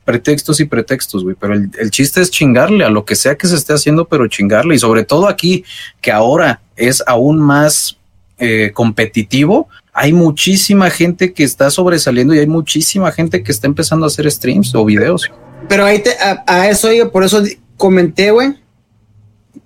pretextos 0.03 0.59
y 0.59 0.65
pretextos, 0.65 1.23
güey. 1.23 1.35
Pero 1.39 1.55
el, 1.55 1.71
el 1.79 1.89
chiste 1.89 2.21
es 2.21 2.29
chingarle 2.29 2.85
a 2.85 2.91
lo 2.91 3.03
que 3.03 3.15
sea 3.15 3.35
que 3.35 3.47
se 3.47 3.55
esté 3.55 3.73
haciendo, 3.73 4.05
pero 4.05 4.27
chingarle. 4.27 4.75
Y 4.75 4.79
sobre 4.79 5.03
todo 5.03 5.27
aquí, 5.27 5.65
que 5.99 6.11
ahora 6.11 6.61
es 6.75 7.03
aún 7.05 7.39
más 7.39 7.97
eh, 8.37 8.71
competitivo, 8.73 9.67
hay 9.93 10.11
muchísima 10.11 10.89
gente 10.89 11.33
que 11.33 11.43
está 11.43 11.71
sobresaliendo 11.71 12.35
y 12.35 12.39
hay 12.39 12.47
muchísima 12.47 13.11
gente 13.11 13.43
que 13.43 13.51
está 13.51 13.67
empezando 13.67 14.05
a 14.05 14.07
hacer 14.07 14.29
streams 14.29 14.75
o 14.75 14.83
videos. 14.83 15.31
Pero 15.69 15.85
ahí 15.85 15.99
te, 15.99 16.11
a, 16.19 16.43
a 16.45 16.69
eso, 16.69 16.91
yo 16.91 17.11
por 17.11 17.23
eso 17.23 17.41
comenté, 17.77 18.31
güey, 18.31 18.55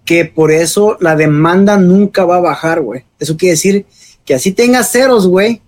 que 0.06 0.26
por 0.26 0.52
eso 0.52 0.98
la 0.99 1.15
demanda 1.15 1.77
nunca 1.77 2.26
va 2.26 2.38
a 2.38 2.41
bajar, 2.41 2.81
güey. 2.81 3.06
Eso 3.19 3.38
quiere 3.38 3.52
decir 3.52 3.86
que 4.23 4.36
así 4.36 4.52
tengas 4.52 4.91
ceros, 4.91 5.27
güey, 5.27 5.61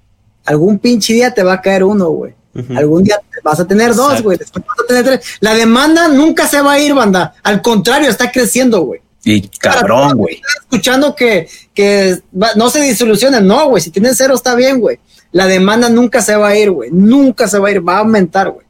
algún 0.45 0.79
pinche 0.79 1.13
día 1.13 1.33
te 1.33 1.43
va 1.43 1.53
a 1.53 1.61
caer 1.61 1.83
uno, 1.83 2.09
güey. 2.09 2.33
Algún 2.75 3.03
día 3.03 3.17
vas 3.43 3.59
a 3.59 3.67
tener 3.67 3.95
dos, 3.95 4.21
güey. 4.21 4.37
Después 4.37 4.65
vas 4.65 4.79
a 4.83 4.87
tener 4.87 5.05
tres. 5.05 5.37
La 5.39 5.53
demanda 5.53 6.09
nunca 6.09 6.47
se 6.47 6.61
va 6.61 6.73
a 6.73 6.79
ir, 6.79 6.93
banda. 6.93 7.33
Al 7.43 7.61
contrario, 7.61 8.09
está 8.09 8.31
creciendo, 8.31 8.81
güey. 8.81 9.01
Y 9.23 9.41
cabrón, 9.49 10.17
güey. 10.17 10.41
Escuchando 10.63 11.15
que, 11.15 11.47
que 11.73 12.19
va- 12.39 12.53
no 12.55 12.69
se 12.69 12.81
disolucionen. 12.81 13.45
No, 13.45 13.67
güey. 13.69 13.81
Si 13.81 13.91
tienen 13.91 14.15
cero, 14.15 14.33
está 14.35 14.55
bien, 14.55 14.79
güey. 14.79 14.99
La 15.31 15.45
demanda 15.47 15.89
nunca 15.89 16.21
se 16.21 16.35
va 16.35 16.49
a 16.49 16.57
ir, 16.57 16.71
güey. 16.71 16.89
Nunca 16.91 17.47
se 17.47 17.59
va 17.59 17.67
a 17.67 17.71
ir. 17.71 17.87
Va 17.87 17.97
a 17.97 17.99
aumentar, 17.99 18.49
güey. 18.49 18.65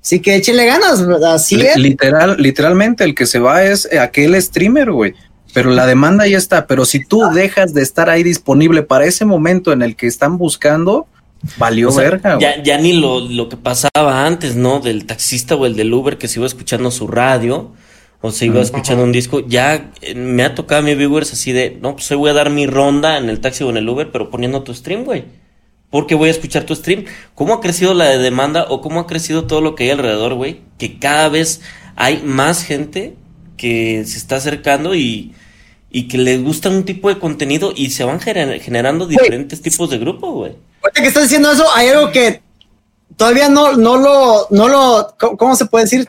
Así 0.00 0.20
que 0.20 0.36
échenle 0.36 0.64
ganas, 0.66 1.04
¿verdad? 1.06 1.34
Así 1.34 1.60
es. 1.60 1.76
Literal, 1.76 2.36
literalmente 2.38 3.04
el 3.04 3.14
que 3.14 3.26
se 3.26 3.38
va 3.40 3.64
es 3.64 3.88
aquel 3.92 4.40
streamer, 4.40 4.90
güey. 4.92 5.14
Pero 5.52 5.70
la 5.70 5.84
demanda 5.86 6.26
ya 6.26 6.38
está. 6.38 6.66
Pero 6.66 6.84
si 6.84 7.04
tú 7.04 7.22
dejas 7.34 7.74
de 7.74 7.82
estar 7.82 8.08
ahí 8.08 8.22
disponible 8.22 8.82
para 8.84 9.04
ese 9.06 9.24
momento 9.24 9.72
en 9.72 9.82
el 9.82 9.96
que 9.96 10.06
están 10.06 10.38
buscando, 10.38 11.06
valió 11.56 11.88
O 11.88 11.92
sea, 11.92 12.04
verga, 12.04 12.34
güey. 12.36 12.46
ya, 12.46 12.62
ya 12.62 12.78
ni 12.78 12.92
lo, 13.00 13.20
lo 13.20 13.48
que 13.48 13.56
pasaba 13.56 14.24
antes, 14.24 14.54
¿no? 14.56 14.80
Del 14.80 15.04
taxista 15.06 15.56
o 15.56 15.66
el 15.66 15.74
del 15.76 15.92
Uber 15.92 16.16
que 16.18 16.28
se 16.28 16.38
iba 16.38 16.46
escuchando 16.46 16.90
su 16.90 17.06
radio 17.08 17.72
o 18.20 18.30
se 18.32 18.46
iba 18.46 18.60
escuchando 18.60 19.04
un 19.04 19.12
disco. 19.12 19.40
Ya 19.46 19.92
eh, 20.00 20.14
me 20.14 20.44
ha 20.44 20.54
tocado 20.54 20.80
a 20.80 20.84
mi 20.84 20.94
viewers 20.94 21.32
así 21.32 21.52
de, 21.52 21.78
no, 21.80 21.94
pues 21.94 22.10
hoy 22.10 22.16
voy 22.16 22.30
a 22.30 22.34
dar 22.34 22.50
mi 22.50 22.66
ronda 22.66 23.16
en 23.18 23.28
el 23.28 23.40
taxi 23.40 23.64
o 23.64 23.70
en 23.70 23.76
el 23.76 23.88
Uber, 23.88 24.10
pero 24.10 24.30
poniendo 24.30 24.62
tu 24.62 24.74
stream, 24.74 25.04
güey. 25.04 25.24
Porque 25.90 26.14
voy 26.14 26.28
a 26.28 26.32
escuchar 26.32 26.64
tu 26.64 26.74
stream. 26.74 27.06
¿Cómo 27.34 27.54
ha 27.54 27.60
crecido 27.60 27.94
la 27.94 28.06
de 28.06 28.18
demanda 28.18 28.66
o 28.68 28.80
cómo 28.82 29.00
ha 29.00 29.06
crecido 29.06 29.46
todo 29.46 29.60
lo 29.60 29.74
que 29.74 29.84
hay 29.84 29.90
alrededor, 29.90 30.34
güey? 30.34 30.60
Que 30.78 30.98
cada 30.98 31.28
vez 31.28 31.62
hay 31.96 32.22
más 32.24 32.62
gente 32.62 33.14
que 33.56 34.04
se 34.04 34.18
está 34.18 34.36
acercando 34.36 34.94
y, 34.94 35.32
y 35.90 36.06
que 36.08 36.18
les 36.18 36.42
gusta 36.42 36.68
un 36.68 36.84
tipo 36.84 37.08
de 37.08 37.18
contenido 37.18 37.72
y 37.74 37.90
se 37.90 38.04
van 38.04 38.20
gener- 38.20 38.60
generando 38.60 39.06
diferentes 39.06 39.62
tipos 39.62 39.88
de 39.88 39.98
grupos, 39.98 40.34
güey. 40.34 40.52
Ahorita 40.82 41.02
que 41.02 41.08
estás 41.08 41.22
diciendo 41.22 41.50
eso, 41.50 41.64
hay 41.74 41.88
algo 41.88 42.12
que 42.12 42.42
todavía 43.16 43.48
no, 43.48 43.72
no 43.76 43.96
lo, 43.96 44.46
no 44.50 44.68
lo, 44.68 45.14
¿cómo, 45.18 45.36
cómo 45.38 45.56
se 45.56 45.64
puede 45.64 45.86
decir? 45.86 46.08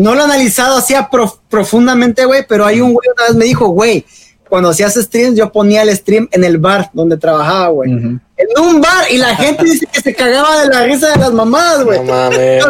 No 0.00 0.14
lo 0.14 0.22
he 0.22 0.24
analizado 0.24 0.76
así 0.78 0.94
prof- 1.10 1.38
profundamente, 1.48 2.24
güey, 2.24 2.44
pero 2.48 2.64
hay 2.66 2.80
un 2.80 2.92
güey 2.92 3.08
una 3.16 3.26
vez 3.28 3.36
me 3.36 3.44
dijo, 3.44 3.68
güey, 3.68 4.04
cuando 4.48 4.70
hacías 4.70 4.94
streams, 4.94 5.36
yo 5.36 5.52
ponía 5.52 5.82
el 5.82 5.94
stream 5.96 6.28
en 6.32 6.42
el 6.42 6.58
bar 6.58 6.90
donde 6.92 7.16
trabajaba, 7.16 7.68
güey. 7.68 7.90
En 7.92 8.20
un 8.60 8.80
bar, 8.80 9.04
y 9.10 9.18
la 9.18 9.36
gente 9.36 9.64
dice 9.64 9.86
que 9.86 10.00
se 10.00 10.14
cagaba 10.14 10.62
de 10.62 10.68
la 10.68 10.82
risa 10.84 11.10
de 11.10 11.16
las 11.18 11.32
mamadas, 11.32 11.84
güey. 11.84 12.00
No 12.00 12.12
mames. 12.12 12.64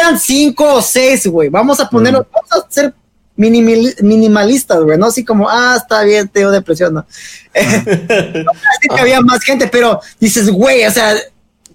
Eran 0.00 0.18
cinco 0.18 0.74
o 0.74 0.82
seis, 0.82 1.26
güey. 1.26 1.48
Vamos 1.50 1.78
a 1.80 1.88
ponerlo, 1.88 2.26
vamos 2.32 2.50
a 2.66 2.72
ser 2.72 2.92
minimali- 3.36 3.94
minimalistas, 4.02 4.80
güey, 4.82 4.96
no 4.98 5.06
así 5.06 5.24
como, 5.24 5.48
ah, 5.48 5.76
está 5.80 6.02
bien, 6.02 6.28
te 6.28 6.40
dio 6.40 6.50
depresión, 6.50 6.94
no. 6.94 7.06
Así 7.54 8.88
que 8.94 9.00
había 9.00 9.20
más 9.20 9.40
gente, 9.42 9.68
pero 9.68 10.00
dices, 10.20 10.50
güey, 10.50 10.84
o 10.86 10.90
sea, 10.90 11.14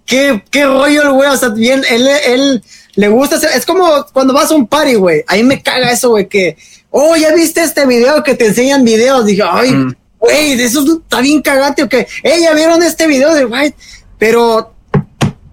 qué, 0.05 0.43
qué 0.51 0.65
rollo 0.65 1.03
el 1.03 1.11
güey, 1.11 1.29
o 1.29 1.37
sea, 1.37 1.49
bien, 1.49 1.83
él, 1.89 2.07
él 2.27 2.63
le 2.99 3.07
gusta 3.07 3.37
hacer, 3.37 3.51
es 3.55 3.65
como 3.65 3.85
cuando 4.11 4.33
vas 4.33 4.51
a 4.51 4.55
un 4.55 4.67
party, 4.67 4.95
güey, 4.95 5.23
ahí 5.27 5.41
me 5.43 5.61
caga 5.61 5.91
eso, 5.91 6.09
güey, 6.09 6.27
que, 6.27 6.57
oh, 6.91 7.15
ya 7.15 7.33
viste 7.33 7.61
este 7.63 7.85
video 7.85 8.23
que 8.23 8.35
te 8.35 8.47
enseñan 8.47 8.83
videos, 8.83 9.25
dije, 9.25 9.41
ay, 9.49 9.71
Mm. 9.71 9.95
güey, 10.19 10.55
de 10.57 10.65
eso 10.65 10.83
está 11.01 11.21
bien 11.21 11.41
cagante, 11.41 11.83
o 11.83 11.87
que, 11.89 12.07
hey, 12.23 12.41
ya 12.43 12.53
vieron 12.53 12.83
este 12.83 13.07
video 13.07 13.33
de, 13.33 13.45
güey, 13.45 13.73
pero 14.17 14.73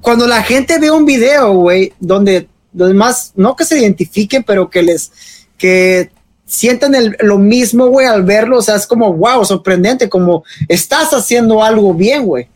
cuando 0.01 0.27
la 0.27 0.43
gente 0.43 0.79
ve 0.79 0.91
un 0.91 1.05
video, 1.05 1.53
güey, 1.53 1.93
donde, 2.01 2.49
donde 2.73 2.95
más, 2.95 3.33
no 3.37 3.55
que 3.55 3.65
se 3.65 3.79
identifiquen, 3.79 4.43
pero 4.43 4.69
que 4.69 4.83
les, 4.83 5.13
que 5.57 6.11
sientan 6.47 6.95
el- 6.95 7.17
lo 7.21 7.39
mismo, 7.39 7.87
güey, 7.87 8.07
al 8.07 8.23
verlo, 8.25 8.59
o 8.59 8.63
sea, 8.63 8.75
es 8.77 8.87
como, 8.87 9.13
wow, 9.13 9.45
sorprendente, 9.45 10.09
como 10.09 10.45
estás 10.69 11.13
haciendo 11.13 11.63
algo 11.63 11.95
bien, 11.95 12.25
güey. 12.25 12.49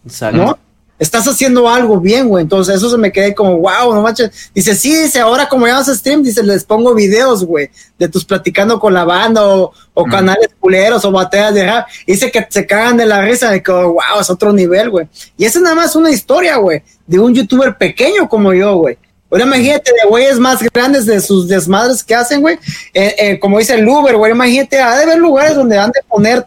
¿no? 0.47 0.59
Estás 1.01 1.27
haciendo 1.27 1.69
algo 1.69 1.99
bien, 1.99 2.29
güey. 2.29 2.43
Entonces, 2.43 2.77
eso 2.77 2.91
se 2.91 2.99
me 2.99 3.11
quedé 3.11 3.35
como, 3.35 3.57
wow, 3.57 3.93
no 3.93 4.03
manches. 4.03 4.31
Dice, 4.55 4.75
sí, 4.77 4.95
dice, 4.95 5.19
ahora 5.19 5.49
como 5.49 5.67
ya 5.67 5.79
haces 5.79 5.99
stream, 5.99 6.23
dice, 6.23 6.43
les 6.43 6.63
pongo 6.63 6.95
videos, 6.95 7.43
güey, 7.45 7.71
de 7.99 8.09
tus 8.09 8.25
platicando 8.25 8.79
con 8.79 8.93
la 8.95 9.05
banda 9.05 9.45
o, 9.49 9.73
o 9.95 10.07
Mm. 10.07 10.11
canales 10.11 10.51
culeros 10.61 11.05
o 11.05 11.11
bateas 11.11 11.55
de 11.55 11.65
rap. 11.65 11.89
Dice 12.07 12.31
que 12.31 12.47
se 12.49 12.67
cagan 12.67 12.99
de 12.99 13.07
la 13.07 13.23
risa 13.23 13.51
de 13.51 13.63
que, 13.63 13.73
wow, 13.73 14.21
es 14.21 14.31
otro 14.31 14.53
nivel, 14.53 14.91
güey. 14.91 15.09
Y 15.37 15.47
esa 15.47 15.59
es 15.59 15.63
nada 15.63 15.75
más 15.75 15.97
una 15.97 16.11
historia, 16.11 16.57
güey, 16.59 16.83
de 17.07 17.19
un 17.19 17.35
youtuber 17.35 17.77
pequeño 17.77 18.29
como 18.29 18.53
yo, 18.53 18.77
güey. 18.77 18.99
Ahora 19.33 19.45
imagínate 19.45 19.93
de 19.93 20.09
güeyes 20.09 20.39
más 20.41 20.61
grandes 20.75 21.07
de 21.07 21.21
sus 21.21 21.47
desmadres 21.47 22.03
que 22.03 22.17
hacen, 22.17 22.41
güey. 22.41 22.59
Eh, 22.93 23.15
eh, 23.17 23.39
como 23.39 23.59
dice 23.59 23.75
el 23.75 23.89
Uber, 23.89 24.17
güey, 24.17 24.33
imagínate, 24.33 24.81
ha 24.81 24.97
de 24.97 25.05
haber 25.05 25.19
lugares 25.19 25.55
donde 25.55 25.79
han 25.79 25.93
de 25.93 26.01
poner 26.09 26.45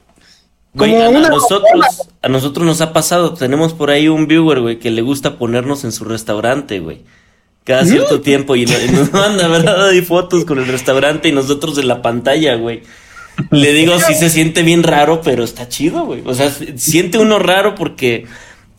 Güey, 0.76 0.96
a, 0.96 1.12
nosotros, 1.30 1.64
a 2.22 2.28
nosotros 2.30 2.66
nos 2.66 2.82
ha 2.82 2.94
pasado, 2.94 3.34
tenemos 3.36 3.74
por 3.74 3.92
ahí 3.92 4.08
un 4.08 4.28
viewer, 4.28 4.60
güey, 4.62 4.80
que 4.80 4.90
le 4.92 5.02
gusta 5.02 5.38
ponernos 5.38 5.84
en 5.84 5.92
su 5.92 6.04
restaurante, 6.04 6.80
güey. 6.80 7.02
Cada 7.64 7.86
cierto 7.86 8.22
tiempo 8.22 8.56
y, 8.56 8.66
no- 8.66 8.82
y 8.84 8.90
nos 8.90 9.12
manda, 9.14 9.48
¿verdad? 9.48 9.90
Hay 9.90 10.02
fotos 10.02 10.46
con 10.46 10.58
el 10.60 10.68
restaurante 10.68 11.30
y 11.30 11.32
nosotros 11.32 11.78
en 11.78 11.88
la 11.88 12.02
pantalla, 12.02 12.56
güey. 12.56 12.82
Le 13.52 13.72
digo, 13.74 14.00
sí 14.00 14.14
se 14.16 14.30
siente 14.30 14.64
bien 14.64 14.84
raro, 14.84 15.22
pero 15.24 15.44
está 15.44 15.70
chido, 15.70 16.06
güey. 16.06 16.22
O 16.26 16.34
sea, 16.34 16.50
se- 16.52 16.78
siente 16.78 17.20
uno 17.20 17.40
raro 17.40 17.76
porque 17.76 18.26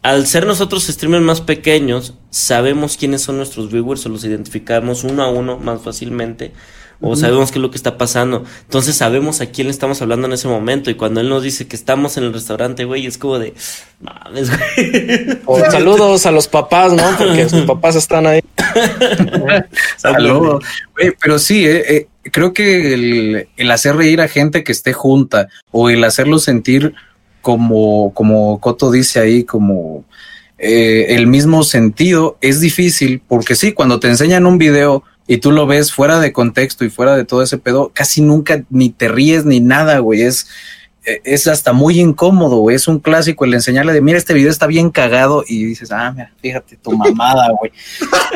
al 0.02 0.26
ser 0.26 0.46
nosotros 0.46 0.84
streamers 0.86 1.22
más 1.24 1.40
pequeños, 1.40 2.14
sabemos 2.30 2.96
quiénes 2.96 3.22
son 3.22 3.36
nuestros 3.38 3.70
viewers 3.72 4.04
o 4.04 4.10
los 4.10 4.24
identificamos 4.24 5.02
uno 5.04 5.22
a 5.22 5.30
uno 5.30 5.58
más 5.58 5.80
fácilmente. 5.82 6.52
O 7.00 7.16
sabemos 7.16 7.50
qué 7.50 7.58
es 7.58 7.62
lo 7.62 7.70
que 7.70 7.76
está 7.76 7.98
pasando. 7.98 8.44
Entonces 8.62 8.96
sabemos 8.96 9.40
a 9.40 9.46
quién 9.46 9.66
le 9.66 9.70
estamos 9.72 10.00
hablando 10.00 10.26
en 10.26 10.32
ese 10.32 10.48
momento. 10.48 10.90
Y 10.90 10.94
cuando 10.94 11.20
él 11.20 11.28
nos 11.28 11.42
dice 11.42 11.66
que 11.66 11.76
estamos 11.76 12.16
en 12.16 12.24
el 12.24 12.32
restaurante, 12.32 12.84
güey, 12.84 13.06
es 13.06 13.18
como 13.18 13.38
de... 13.38 13.54
Mames, 14.00 14.50
güey. 14.50 15.38
O 15.46 15.58
saludos 15.58 16.26
a 16.26 16.30
los 16.30 16.48
papás, 16.48 16.92
¿no? 16.92 17.02
Porque 17.18 17.48
sus 17.48 17.62
papás 17.66 17.96
están 17.96 18.26
ahí. 18.26 18.40
Saludos. 19.96 20.64
Güey, 20.96 21.12
pero 21.20 21.38
sí, 21.38 21.66
eh, 21.66 21.84
eh, 21.88 22.08
creo 22.30 22.52
que 22.52 22.94
el, 22.94 23.48
el 23.56 23.70
hacer 23.70 23.96
reír 23.96 24.20
a 24.20 24.28
gente 24.28 24.64
que 24.64 24.72
esté 24.72 24.92
junta 24.92 25.48
o 25.70 25.90
el 25.90 26.04
hacerlo 26.04 26.38
sentir 26.38 26.94
como, 27.44 28.14
como 28.14 28.58
Coto 28.58 28.90
dice 28.90 29.20
ahí, 29.20 29.44
como 29.44 30.04
eh, 30.56 31.14
el 31.14 31.26
mismo 31.26 31.62
sentido, 31.62 32.38
es 32.40 32.60
difícil 32.60 33.20
porque 33.28 33.54
sí, 33.54 33.72
cuando 33.72 34.00
te 34.00 34.08
enseñan 34.08 34.46
un 34.46 34.56
video 34.56 35.04
y 35.26 35.38
tú 35.38 35.52
lo 35.52 35.66
ves 35.66 35.92
fuera 35.92 36.20
de 36.20 36.32
contexto 36.32 36.84
y 36.84 36.90
fuera 36.90 37.16
de 37.16 37.24
todo 37.24 37.42
ese 37.42 37.58
pedo, 37.58 37.90
casi 37.94 38.20
nunca 38.20 38.62
ni 38.70 38.90
te 38.90 39.08
ríes 39.08 39.44
ni 39.44 39.60
nada, 39.60 39.98
güey. 39.98 40.22
Es, 40.22 40.48
eh, 41.06 41.20
es 41.24 41.46
hasta 41.46 41.72
muy 41.72 41.98
incómodo, 41.98 42.56
güey. 42.58 42.76
Es 42.76 42.88
un 42.88 42.98
clásico 42.98 43.44
el 43.44 43.54
enseñarle 43.54 43.94
de, 43.94 44.02
mira, 44.02 44.18
este 44.18 44.34
video 44.34 44.50
está 44.50 44.66
bien 44.66 44.90
cagado 44.90 45.42
y 45.46 45.64
dices, 45.64 45.92
ah, 45.92 46.12
mira, 46.12 46.32
fíjate 46.42 46.76
tu 46.76 46.92
mamada, 46.92 47.50
güey. 47.58 47.72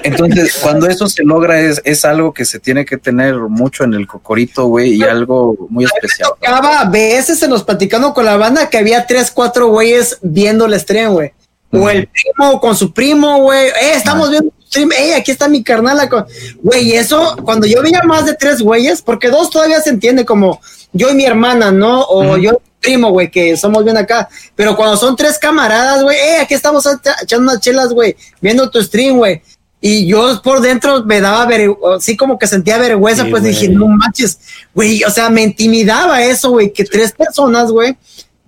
Entonces, 0.03 0.59
cuando 0.63 0.87
eso 0.87 1.09
se 1.09 1.25
logra, 1.25 1.61
es, 1.61 1.83
es 1.85 2.07
algo 2.07 2.33
que 2.33 2.47
se 2.47 2.59
tiene 2.59 2.87
que 2.87 2.97
tener 2.97 3.35
mucho 3.37 3.85
en 3.85 3.93
el 3.93 4.07
cocorito, 4.07 4.67
güey, 4.67 4.95
y 4.95 5.03
algo 5.03 5.57
muy 5.69 5.85
especial. 5.85 6.31
tocaba 6.41 6.81
a 6.81 6.89
veces 6.89 7.43
en 7.43 7.51
los 7.51 7.65
platicando 7.65 8.15
con 8.15 8.25
la 8.25 8.37
banda 8.39 8.71
que 8.71 8.79
había 8.79 9.07
tres, 9.07 9.31
cuatro 9.31 9.69
güeyes 9.69 10.19
viendo 10.23 10.65
el 10.65 10.79
stream, 10.81 11.13
güey. 11.13 11.33
O 11.71 11.91
el 11.91 12.09
primo 12.09 12.61
con 12.61 12.75
su 12.75 12.95
primo, 12.95 13.43
güey. 13.43 13.67
Eh, 13.69 13.93
estamos 13.95 14.31
viendo 14.31 14.51
stream. 14.69 14.91
Eh, 14.93 15.15
aquí 15.15 15.31
está 15.31 15.49
mi 15.49 15.63
carnal. 15.63 16.09
con-". 16.09 16.27
Güey, 16.63 16.93
eso, 16.93 17.37
cuando 17.45 17.67
yo 17.67 17.83
veía 17.83 18.03
más 18.05 18.27
de 18.27 18.35
tres 18.35 18.61
güeyes, 18.63 19.03
porque 19.03 19.29
dos 19.31 19.51
todavía 19.51 19.81
se 19.81 19.91
entiende 19.91 20.25
como 20.25 20.61
yo 20.93 21.11
y 21.11 21.15
mi 21.15 21.25
hermana, 21.25 21.71
¿no? 21.73 22.03
O 22.03 22.37
yo 22.37 22.51
y 22.51 22.53
mi 22.55 22.59
primo, 22.81 23.11
güey, 23.11 23.31
que 23.31 23.57
somos 23.57 23.85
bien 23.85 23.97
acá. 23.97 24.29
Pero 24.55 24.77
cuando 24.77 24.97
son 24.97 25.17
tres 25.17 25.39
camaradas, 25.39 26.03
güey, 26.03 26.17
eh, 26.17 26.37
aquí 26.41 26.55
estamos 26.55 26.87
echa- 26.87 27.17
echando 27.23 27.51
unas 27.51 27.61
chelas, 27.61 27.93
güey, 27.93 28.17
viendo 28.41 28.71
tu 28.71 28.83
stream, 28.83 29.17
güey. 29.19 29.43
Y 29.81 30.07
yo 30.07 30.41
por 30.43 30.61
dentro 30.61 31.05
me 31.05 31.21
daba, 31.21 31.47
ver- 31.47 31.71
así 31.97 32.17
como 32.17 32.37
que 32.39 32.47
sentía 32.49 32.79
vergüenza, 32.79 33.25
Sí, 33.25 33.31
pues 33.31 33.43
güey. 33.43 33.53
dije, 33.55 33.69
no 33.69 33.87
manches, 33.87 34.39
güey, 34.75 35.05
o 35.05 35.11
sea, 35.11 35.31
me 35.31 35.43
intimidaba 35.43 36.21
eso, 36.23 36.51
güey, 36.51 36.73
que 36.73 36.85
tres 36.85 37.13
personas, 37.13 37.71
güey, 37.71 37.97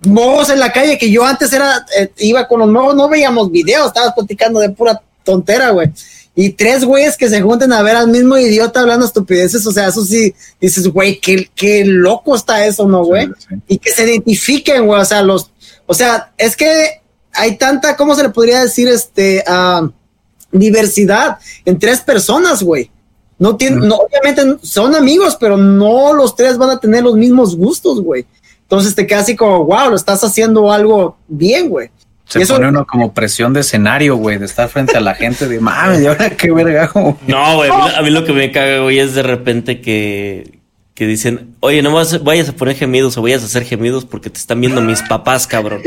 morros 0.05 0.49
en 0.49 0.59
la 0.59 0.73
calle, 0.73 0.97
que 0.97 1.09
yo 1.09 1.23
antes 1.23 1.53
era, 1.53 1.85
eh, 1.97 2.11
iba 2.17 2.47
con 2.49 2.59
los 2.59 2.69
morros, 2.69 2.95
no 2.95 3.07
veíamos 3.07 3.49
videos, 3.51 3.87
estabas 3.87 4.13
platicando 4.13 4.59
de 4.59 4.69
pura 4.71 5.01
tontera, 5.23 5.71
güey. 5.71 5.91
Y 6.33 6.51
tres 6.51 6.85
güeyes 6.85 7.17
que 7.17 7.29
se 7.29 7.41
junten 7.41 7.73
a 7.73 7.81
ver 7.81 7.95
al 7.95 8.07
mismo 8.07 8.37
idiota 8.37 8.81
hablando 8.81 9.05
estupideces, 9.05 9.65
o 9.67 9.71
sea, 9.71 9.87
eso 9.87 10.03
sí, 10.05 10.33
dices, 10.61 10.87
güey, 10.87 11.19
qué, 11.19 11.49
qué 11.53 11.83
loco 11.85 12.35
está 12.35 12.65
eso, 12.65 12.87
¿no, 12.87 13.03
güey? 13.03 13.27
Sí. 13.37 13.55
Y 13.67 13.77
que 13.77 13.91
se 13.91 14.03
identifiquen, 14.03 14.87
güey, 14.87 15.01
o 15.01 15.05
sea, 15.05 15.21
los, 15.21 15.51
o 15.85 15.93
sea, 15.93 16.31
es 16.37 16.55
que 16.55 17.01
hay 17.33 17.57
tanta, 17.57 17.97
¿cómo 17.97 18.15
se 18.15 18.23
le 18.23 18.29
podría 18.29 18.61
decir? 18.61 18.87
Este, 18.87 19.43
ah, 19.45 19.89
diversidad 20.51 21.37
en 21.65 21.79
tres 21.79 22.01
personas, 22.01 22.63
güey. 22.63 22.91
No 23.39 23.57
tienen, 23.57 23.87
no, 23.87 23.95
obviamente 23.95 24.65
son 24.65 24.95
amigos, 24.95 25.35
pero 25.39 25.57
no 25.57 26.13
los 26.13 26.35
tres 26.35 26.57
van 26.57 26.69
a 26.69 26.79
tener 26.79 27.03
los 27.03 27.15
mismos 27.15 27.55
gustos, 27.55 27.99
güey. 27.99 28.25
Entonces 28.61 28.93
te 28.93 29.07
queda 29.07 29.19
así 29.19 29.35
como, 29.35 29.65
wow, 29.65 29.89
lo 29.89 29.95
estás 29.95 30.23
haciendo 30.23 30.71
algo 30.71 31.17
bien, 31.27 31.67
güey. 31.67 31.89
Se 32.31 32.41
eso- 32.43 32.55
pone 32.55 32.69
uno 32.69 32.85
como 32.85 33.13
presión 33.13 33.53
de 33.53 33.59
escenario, 33.61 34.15
güey, 34.15 34.37
de 34.37 34.45
estar 34.45 34.69
frente 34.69 34.95
a 34.97 35.01
la 35.01 35.13
gente, 35.15 35.47
de 35.47 35.59
mames, 35.59 36.01
¿y 36.01 36.07
ahora 36.07 36.29
qué 36.31 36.51
verga? 36.51 36.83
hago?" 36.85 37.17
No, 37.27 37.55
güey, 37.57 37.69
a 37.69 37.77
mí, 37.77 37.83
a 37.97 38.01
mí 38.01 38.09
lo 38.09 38.23
que 38.25 38.33
me 38.33 38.51
caga, 38.51 38.79
güey, 38.79 38.99
es 38.99 39.13
de 39.15 39.23
repente 39.23 39.81
que, 39.81 40.59
que 40.93 41.07
dicen, 41.07 41.55
oye, 41.61 41.81
no 41.81 41.91
vas, 41.93 42.23
vayas 42.23 42.49
a 42.49 42.53
poner 42.53 42.75
gemidos 42.75 43.17
o 43.17 43.21
vayas 43.21 43.41
a 43.41 43.45
hacer 43.45 43.63
gemidos 43.65 44.05
porque 44.05 44.29
te 44.29 44.37
están 44.39 44.61
viendo 44.61 44.81
mis 44.81 45.01
papás, 45.01 45.47
cabrón. 45.47 45.81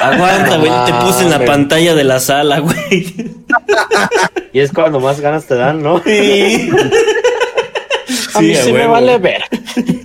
Aguanta, 0.00 0.56
güey, 0.56 0.70
te 0.86 0.92
puse 0.94 1.22
en 1.24 1.30
la 1.30 1.44
pantalla 1.44 1.94
de 1.94 2.04
la 2.04 2.20
sala, 2.20 2.58
güey. 2.60 2.76
Y 4.52 4.60
es 4.60 4.72
cuando 4.72 5.00
más 5.00 5.20
ganas 5.20 5.44
te 5.46 5.54
dan, 5.54 5.82
¿no? 5.82 6.02
Sí. 6.02 6.70
A 8.34 8.40
mí 8.40 8.54
Sí, 8.54 8.72
me 8.72 8.86
vale 8.86 9.18
ver. 9.18 9.42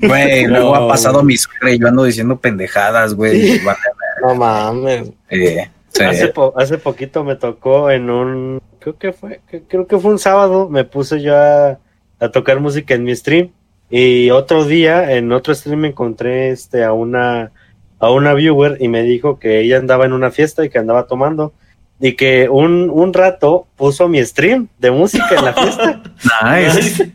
Güey, 0.02 0.45
luego 0.48 0.76
No, 0.76 0.86
ha 0.86 0.88
pasado 0.90 1.24
mi 1.24 1.38
suegra 1.38 1.72
y 1.72 1.80
yo 1.80 1.88
ando 1.88 2.03
diciendo 2.03 2.38
pendejadas, 2.40 3.14
güey. 3.14 3.56
y 3.56 3.60
vale, 3.60 3.80
No 4.22 4.35
mames. 4.35 5.11
eh, 5.30 5.69
sí. 5.89 6.03
Hace, 6.03 6.27
po- 6.30 6.53
hace 6.57 6.77
poquito 6.77 7.23
me 7.23 7.35
tocó 7.35 7.89
en 7.91 8.10
un, 8.10 8.61
creo 8.80 8.98
que 8.98 9.14
fue, 9.14 9.41
creo 9.68 9.88
que 9.88 9.98
fue 9.99 10.11
un 10.11 10.19
sábado, 10.19 10.69
me 10.69 10.84
puse 10.84 11.22
yo 11.22 11.35
a, 11.38 11.80
a 12.19 12.30
tocar 12.31 12.60
música 12.60 12.93
en 12.93 13.03
mi 13.03 13.15
stream 13.15 13.49
y 13.89 14.30
otro 14.30 14.64
día 14.65 15.14
en 15.15 15.31
otro 15.31 15.53
stream 15.53 15.80
me 15.81 15.88
encontré 15.89 16.49
este 16.52 16.84
a 16.84 16.93
una 16.93 17.52
a 17.99 18.10
una 18.10 18.34
viewer 18.34 18.77
y 18.80 18.88
me 18.88 19.03
dijo 19.03 19.38
que 19.38 19.60
ella 19.60 19.77
andaba 19.77 20.06
en 20.06 20.14
una 20.14 20.31
fiesta 20.31 20.64
y 20.65 20.69
que 20.69 20.80
andaba 20.80 21.06
tomando 21.07 21.53
y 21.99 22.15
que 22.15 22.49
un, 22.49 22.89
un 22.89 23.14
rato 23.14 23.68
puso 23.76 24.07
mi 24.07 24.23
stream 24.26 24.69
de 24.80 24.89
música 24.89 25.27
en 25.38 25.45
la 25.45 25.53
fiesta. 25.53 26.02
Nice. 26.41 27.11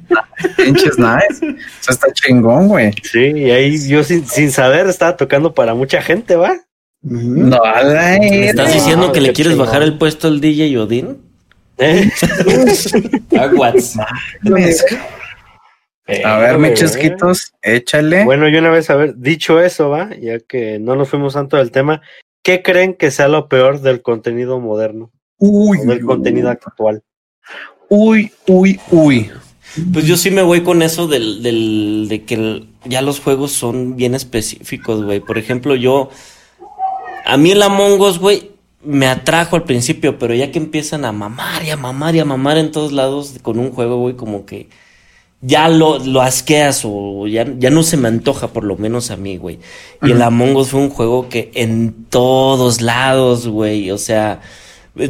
Pinches 0.56 0.96
nice. 0.98 1.56
Eso 1.80 1.90
está 1.90 2.12
chingón, 2.12 2.68
güey. 2.68 2.92
Sí, 3.02 3.32
y 3.34 3.50
ahí 3.50 3.88
yo 3.88 4.04
sin, 4.04 4.24
sin 4.26 4.52
saber 4.52 4.86
estaba 4.86 5.16
tocando 5.16 5.52
para 5.54 5.74
mucha 5.74 6.00
gente, 6.02 6.36
¿va? 6.36 6.52
No, 7.08 7.60
¿Me 8.18 8.48
estás 8.48 8.68
No, 8.68 8.74
diciendo 8.74 9.12
que 9.12 9.20
le 9.20 9.32
quieres 9.32 9.56
bajar 9.56 9.82
el 9.82 9.96
puesto 9.96 10.26
al 10.26 10.40
DJ 10.40 10.76
Odín? 10.78 11.18
¿Eh? 11.78 12.10
Aguas. 13.38 13.96
A 16.24 16.38
ver, 16.38 16.58
mis 16.58 16.74
chasquitos, 16.74 17.52
échale. 17.62 18.24
Bueno, 18.24 18.48
y 18.48 18.56
una 18.56 18.70
vez 18.70 18.90
haber 18.90 19.16
dicho 19.16 19.60
eso, 19.60 19.88
va, 19.90 20.10
ya 20.20 20.38
que 20.40 20.78
no 20.78 20.94
nos 20.96 21.08
fuimos 21.08 21.34
tanto 21.34 21.56
del 21.56 21.70
tema, 21.70 22.00
¿qué 22.42 22.62
creen 22.62 22.94
que 22.94 23.10
sea 23.10 23.28
lo 23.28 23.48
peor 23.48 23.80
del 23.80 24.02
contenido 24.02 24.60
moderno? 24.60 25.10
uy, 25.38 25.78
o 25.80 25.84
del 25.84 26.00
contenido 26.04 26.48
actual. 26.48 27.02
uy, 27.88 28.32
uy, 28.46 28.80
uy. 28.90 29.30
Pues 29.92 30.06
yo 30.06 30.16
sí 30.16 30.30
me 30.30 30.42
voy 30.42 30.62
con 30.62 30.80
eso 30.82 31.06
del, 31.06 31.42
del, 31.42 32.06
de 32.08 32.24
que 32.24 32.34
el- 32.34 32.68
ya 32.84 33.02
los 33.02 33.20
juegos 33.20 33.52
son 33.52 33.96
bien 33.96 34.14
específicos, 34.14 35.04
güey. 35.04 35.20
Por 35.20 35.36
ejemplo, 35.38 35.74
yo, 35.74 36.08
a 37.26 37.36
mí 37.36 37.50
el 37.50 37.62
Among 37.62 38.00
Us, 38.00 38.18
güey, 38.18 38.50
me 38.82 39.06
atrajo 39.06 39.56
al 39.56 39.64
principio, 39.64 40.18
pero 40.18 40.34
ya 40.34 40.50
que 40.52 40.58
empiezan 40.58 41.04
a 41.04 41.12
mamar 41.12 41.64
y 41.64 41.70
a 41.70 41.76
mamar 41.76 42.14
y 42.16 42.20
a 42.20 42.24
mamar 42.24 42.56
en 42.58 42.70
todos 42.70 42.92
lados 42.92 43.34
con 43.42 43.58
un 43.58 43.72
juego, 43.72 43.98
güey, 43.98 44.14
como 44.16 44.46
que 44.46 44.68
ya 45.42 45.68
lo, 45.68 45.98
lo 45.98 46.22
asqueas 46.22 46.82
o 46.84 47.26
ya, 47.26 47.46
ya 47.58 47.70
no 47.70 47.82
se 47.82 47.96
me 47.96 48.08
antoja, 48.08 48.48
por 48.48 48.64
lo 48.64 48.76
menos 48.76 49.10
a 49.10 49.16
mí, 49.16 49.36
güey. 49.36 49.58
Y 50.02 50.12
el 50.12 50.22
Among 50.22 50.56
Us 50.56 50.68
fue 50.70 50.80
un 50.80 50.90
juego 50.90 51.28
que 51.28 51.50
en 51.54 52.06
todos 52.08 52.80
lados, 52.80 53.46
güey, 53.46 53.90
o 53.90 53.98
sea... 53.98 54.40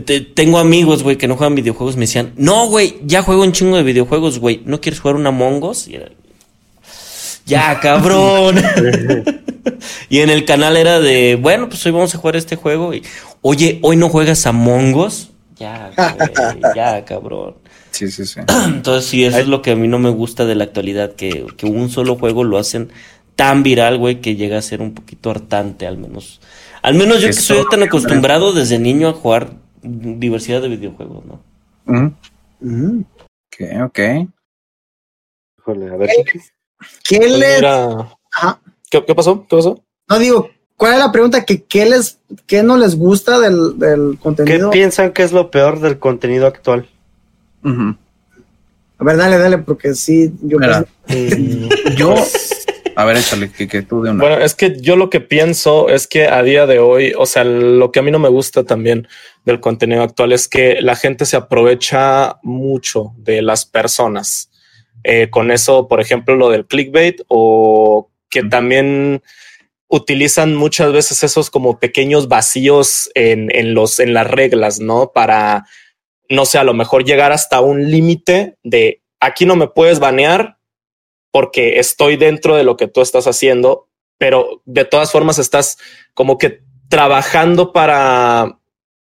te- 0.05 0.21
tengo 0.21 0.59
amigos, 0.59 1.03
güey, 1.05 1.17
que 1.17 1.29
no 1.29 1.37
juegan 1.37 1.55
videojuegos. 1.55 1.97
Me 1.97 2.03
decían, 2.03 2.33
no, 2.37 2.67
güey, 2.67 2.97
ya 3.05 3.23
juego 3.23 3.43
un 3.43 3.53
chingo 3.53 3.77
de 3.77 3.85
videojuegos, 3.85 4.41
güey. 4.41 4.63
¿No 4.65 4.81
quieres 4.81 5.01
jugar 5.01 5.15
un 5.17 5.27
Among 5.29 5.63
Us? 5.63 5.87
Y 5.87 5.95
era, 5.95 6.11
ya, 7.47 7.81
cabrón. 7.81 8.57
y 10.09 10.21
en 10.21 10.31
el 10.31 10.45
canal 10.45 10.77
era 10.77 11.01
de, 11.01 11.39
bueno, 11.41 11.69
pues 11.69 11.85
hoy 11.87 11.93
vamos 11.93 12.15
a 12.15 12.19
jugar 12.19 12.37
este 12.37 12.57
juego. 12.57 12.93
Y, 12.93 13.03
oye, 13.41 13.79
¿hoy 13.83 13.97
no 13.97 14.09
juegas 14.09 14.47
Among 14.47 14.95
Us? 14.95 15.31
Ya, 15.57 15.91
güey, 15.97 16.61
ya, 16.77 17.05
cabrón. 17.05 17.55
Sí, 17.93 18.11
sí, 18.11 18.27
sí. 18.27 18.41
Entonces, 18.67 19.09
sí, 19.09 19.25
eso 19.25 19.39
es 19.39 19.49
lo 19.49 19.63
que 19.63 19.71
a 19.71 19.77
mí 19.77 19.89
no 19.89 19.99
me 19.99 20.11
gusta 20.11 20.45
de 20.45 20.55
la 20.55 20.65
actualidad, 20.65 21.15
que, 21.15 21.47
que 21.57 21.67
un 21.67 21.89
solo 21.89 22.17
juego 22.17 22.45
lo 22.45 22.59
hacen 22.59 22.91
tan 23.37 23.63
viral, 23.63 23.99
güey, 23.99 24.21
que 24.21 24.35
llega 24.35 24.59
a 24.59 24.63
ser 24.63 24.83
un 24.83 24.95
poquito 24.95 25.31
hartante, 25.31 25.87
al 25.87 25.99
menos. 25.99 26.41
Al 26.83 26.95
menos 26.95 27.21
yo 27.21 27.29
que 27.29 27.33
soy 27.33 27.65
tan 27.71 27.83
acostumbrado 27.83 28.53
desde 28.53 28.79
niño 28.79 29.09
a 29.09 29.13
jugar 29.13 29.51
diversidad 29.83 30.63
de 30.63 30.69
videojuegos, 30.69 31.25
¿no? 31.25 31.43
Mm, 31.85 32.15
Ujú. 32.61 33.05
Ok, 33.47 33.85
ok. 33.85 33.99
Híjole, 35.59 35.91
a 35.91 35.97
ver. 35.97 36.11
¿Qué 36.25 36.41
Pues 36.79 37.31
les, 37.31 37.57
mira, 37.57 38.17
ajá, 38.33 38.61
¿qué, 38.91 39.05
qué 39.05 39.15
pasó? 39.15 39.47
¿Qué 39.49 39.57
pasó? 39.57 39.83
no 40.09 40.19
digo, 40.19 40.51
¿cuál 40.77 40.95
es 40.95 40.99
la 40.99 41.13
pregunta? 41.13 41.45
que 41.45 41.63
qué 41.65 41.87
les, 41.87 42.19
qué 42.47 42.63
no 42.63 42.77
les 42.77 42.97
gusta 42.97 43.39
del, 43.39 43.79
del 43.79 44.13
¿Qué 44.13 44.19
contenido? 44.23 44.71
piensan 44.71 45.13
que 45.13 45.23
es 45.23 45.33
lo 45.33 45.51
peor 45.51 45.81
del 45.81 45.99
contenido 45.99 46.47
actual? 46.47 46.87
A 48.99 49.05
ver, 49.05 49.17
dale, 49.17 49.39
dale, 49.39 49.59
porque 49.59 49.95
sí, 49.95 50.33
yo 50.43 50.59
Mira, 50.59 50.85
pues, 51.07 51.37
Yo, 51.97 52.15
A 52.95 53.05
ver, 53.05 53.17
échale, 53.19 53.51
que, 53.51 53.69
que 53.69 53.83
tú 53.83 54.03
de 54.03 54.11
una. 54.11 54.23
Bueno, 54.25 54.39
es 54.43 54.55
que 54.55 54.81
yo 54.81 54.97
lo 54.97 55.11
que 55.11 55.21
pienso 55.21 55.89
es 55.89 56.07
que 56.07 56.29
a 56.29 56.43
día 56.43 56.67
de 56.67 56.79
hoy, 56.79 57.13
o 57.19 57.27
sea, 57.27 57.45
lo 57.45 57.93
que 57.93 57.99
a 57.99 58.03
mí 58.03 58.11
no 58.11 58.19
me 58.19 58.29
gusta 58.31 58.65
también 58.65 59.07
del 59.45 59.61
contenido 59.61 60.03
actual 60.03 60.33
es 60.33 60.49
que 60.49 60.81
la 60.81 60.97
gente 60.97 61.27
se 61.27 61.37
aprovecha 61.37 62.39
mucho 62.43 63.13
de 63.19 63.43
las 63.43 63.67
personas. 63.67 64.51
Eh, 65.09 65.31
con 65.31 65.53
eso, 65.53 65.87
por 65.87 66.01
ejemplo, 66.01 66.35
lo 66.35 66.51
del 66.51 66.67
clickbait 66.67 67.21
o 67.29 68.11
que 68.29 68.43
también 68.43 69.23
utilizan 69.87 70.57
muchas 70.57 70.93
veces 70.93 71.23
esos 71.23 71.49
como 71.49 71.79
pequeños 71.79 72.27
vacíos 72.27 73.09
en, 73.15 73.55
en, 73.55 73.73
los, 73.73 74.01
en 74.01 74.15
las 74.15 74.29
reglas, 74.29 74.81
¿no? 74.81 75.13
Para, 75.13 75.65
no 76.29 76.45
sé, 76.45 76.59
a 76.59 76.65
lo 76.65 76.75
mejor 76.75 77.05
llegar 77.05 77.31
hasta 77.31 77.61
un 77.61 77.89
límite 77.89 78.57
de 78.65 79.01
aquí 79.21 79.47
no 79.47 79.55
me 79.55 79.69
puedes 79.69 80.01
banear, 80.01 80.59
porque 81.31 81.79
estoy 81.79 82.17
dentro 82.17 82.57
de 82.57 82.65
lo 82.65 82.77
que 82.77 82.89
tú 82.89 83.01
estás 83.01 83.29
haciendo, 83.29 83.89
pero 84.19 84.61
de 84.65 84.85
todas 84.85 85.13
formas 85.13 85.39
estás 85.39 85.79
como 86.15 86.37
que 86.37 86.63
trabajando 86.89 87.73
para, 87.73 88.59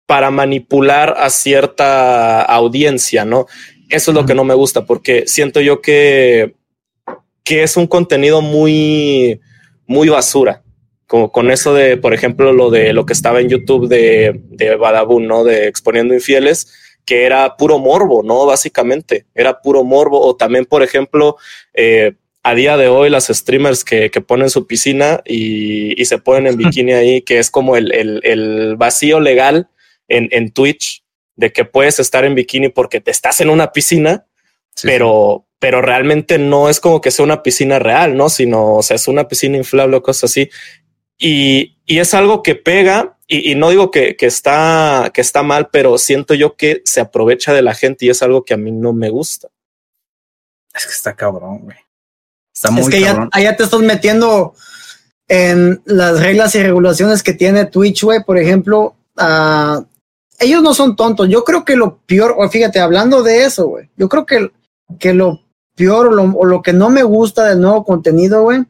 para 0.07 0.31
manipular 0.31 1.13
a 1.19 1.29
cierta 1.29 2.41
audiencia, 2.41 3.25
¿no? 3.25 3.45
Eso 3.93 4.09
es 4.09 4.15
lo 4.15 4.25
que 4.25 4.33
no 4.33 4.43
me 4.43 4.55
gusta, 4.55 4.87
porque 4.87 5.25
siento 5.27 5.61
yo 5.61 5.79
que, 5.79 6.55
que 7.43 7.61
es 7.61 7.77
un 7.77 7.85
contenido 7.85 8.41
muy, 8.41 9.39
muy 9.85 10.09
basura. 10.09 10.63
Como 11.05 11.31
con 11.31 11.51
eso 11.51 11.75
de, 11.75 11.97
por 11.97 12.15
ejemplo, 12.15 12.53
lo 12.53 12.71
de 12.71 12.91
lo 12.91 13.05
que 13.05 13.13
estaba 13.13 13.39
en 13.39 13.49
YouTube 13.49 13.87
de, 13.87 14.41
de 14.49 14.75
Badabun, 14.77 15.27
¿no? 15.27 15.43
De 15.43 15.67
exponiendo 15.67 16.15
infieles 16.15 16.73
que 17.05 17.25
era 17.25 17.55
puro 17.55 17.77
morbo, 17.77 18.23
¿no? 18.23 18.47
Básicamente, 18.47 19.27
era 19.35 19.61
puro 19.61 19.83
morbo. 19.83 20.19
O 20.19 20.35
también, 20.35 20.65
por 20.65 20.81
ejemplo, 20.81 21.37
eh, 21.75 22.13
a 22.41 22.55
día 22.55 22.77
de 22.77 22.87
hoy 22.87 23.11
las 23.11 23.27
streamers 23.27 23.83
que, 23.83 24.09
que 24.09 24.21
ponen 24.21 24.49
su 24.49 24.65
piscina 24.65 25.21
y, 25.23 26.01
y, 26.01 26.05
se 26.05 26.17
ponen 26.17 26.47
en 26.47 26.57
bikini 26.57 26.93
ahí, 26.93 27.21
que 27.21 27.37
es 27.37 27.51
como 27.51 27.75
el, 27.75 27.93
el, 27.93 28.21
el 28.23 28.75
vacío 28.75 29.19
legal 29.19 29.67
en, 30.07 30.29
en, 30.31 30.51
Twitch 30.51 31.02
de 31.35 31.51
que 31.51 31.65
puedes 31.65 31.99
estar 31.99 32.25
en 32.25 32.35
bikini 32.35 32.69
porque 32.69 33.01
te 33.01 33.11
estás 33.11 33.41
en 33.41 33.49
una 33.49 33.71
piscina, 33.71 34.25
sí, 34.75 34.87
pero, 34.87 35.45
sí. 35.45 35.55
pero 35.59 35.81
realmente 35.81 36.37
no 36.37 36.69
es 36.69 36.79
como 36.79 37.01
que 37.01 37.11
sea 37.11 37.25
una 37.25 37.43
piscina 37.43 37.79
real, 37.79 38.15
¿no? 38.15 38.29
Sino, 38.29 38.75
o 38.75 38.83
sea, 38.83 38.95
es 38.95 39.07
una 39.07 39.27
piscina 39.27 39.57
inflable 39.57 39.97
o 39.97 40.03
cosas 40.03 40.31
así. 40.31 40.49
Y, 41.17 41.77
y 41.85 41.99
es 41.99 42.13
algo 42.13 42.43
que 42.43 42.55
pega 42.55 43.17
y, 43.27 43.51
y, 43.51 43.55
no 43.55 43.69
digo 43.69 43.89
que, 43.89 44.15
que, 44.15 44.25
está, 44.25 45.09
que 45.13 45.21
está 45.21 45.43
mal, 45.43 45.69
pero 45.71 45.97
siento 45.97 46.33
yo 46.33 46.55
que 46.55 46.81
se 46.85 47.01
aprovecha 47.01 47.53
de 47.53 47.61
la 47.61 47.73
gente 47.73 48.05
y 48.05 48.09
es 48.09 48.21
algo 48.21 48.43
que 48.43 48.53
a 48.53 48.57
mí 48.57 48.71
no 48.71 48.93
me 48.93 49.09
gusta. 49.09 49.47
Es 50.73 50.85
que 50.85 50.91
está 50.91 51.15
cabrón, 51.15 51.59
güey. 51.59 51.77
Está 52.53 52.71
muy 52.71 52.81
es 52.81 52.89
que 52.89 53.01
cabrón. 53.01 53.29
Ya, 53.33 53.39
allá 53.39 53.55
te 53.55 53.63
estás 53.63 53.79
metiendo 53.79 54.53
en 55.27 55.81
las 55.85 56.19
reglas 56.19 56.53
y 56.55 56.63
regulaciones 56.63 57.23
que 57.23 57.33
tiene 57.33 57.65
Twitch, 57.65 58.03
güey. 58.03 58.23
Por 58.23 58.37
ejemplo, 58.37 58.95
uh, 59.17 59.83
ellos 60.39 60.61
no 60.61 60.73
son 60.73 60.95
tontos. 60.95 61.29
Yo 61.29 61.43
creo 61.43 61.63
que 61.63 61.75
lo 61.75 61.97
peor, 62.05 62.35
o 62.37 62.47
fíjate, 62.49 62.79
hablando 62.79 63.23
de 63.23 63.43
eso, 63.43 63.67
güey, 63.67 63.89
yo 63.95 64.09
creo 64.09 64.25
que, 64.25 64.51
que 64.99 65.13
lo 65.13 65.41
peor 65.75 66.07
o 66.07 66.11
lo, 66.11 66.23
o 66.23 66.45
lo 66.45 66.61
que 66.61 66.73
no 66.73 66.89
me 66.89 67.03
gusta 67.03 67.45
del 67.45 67.61
nuevo 67.61 67.83
contenido, 67.83 68.43
güey, 68.43 68.63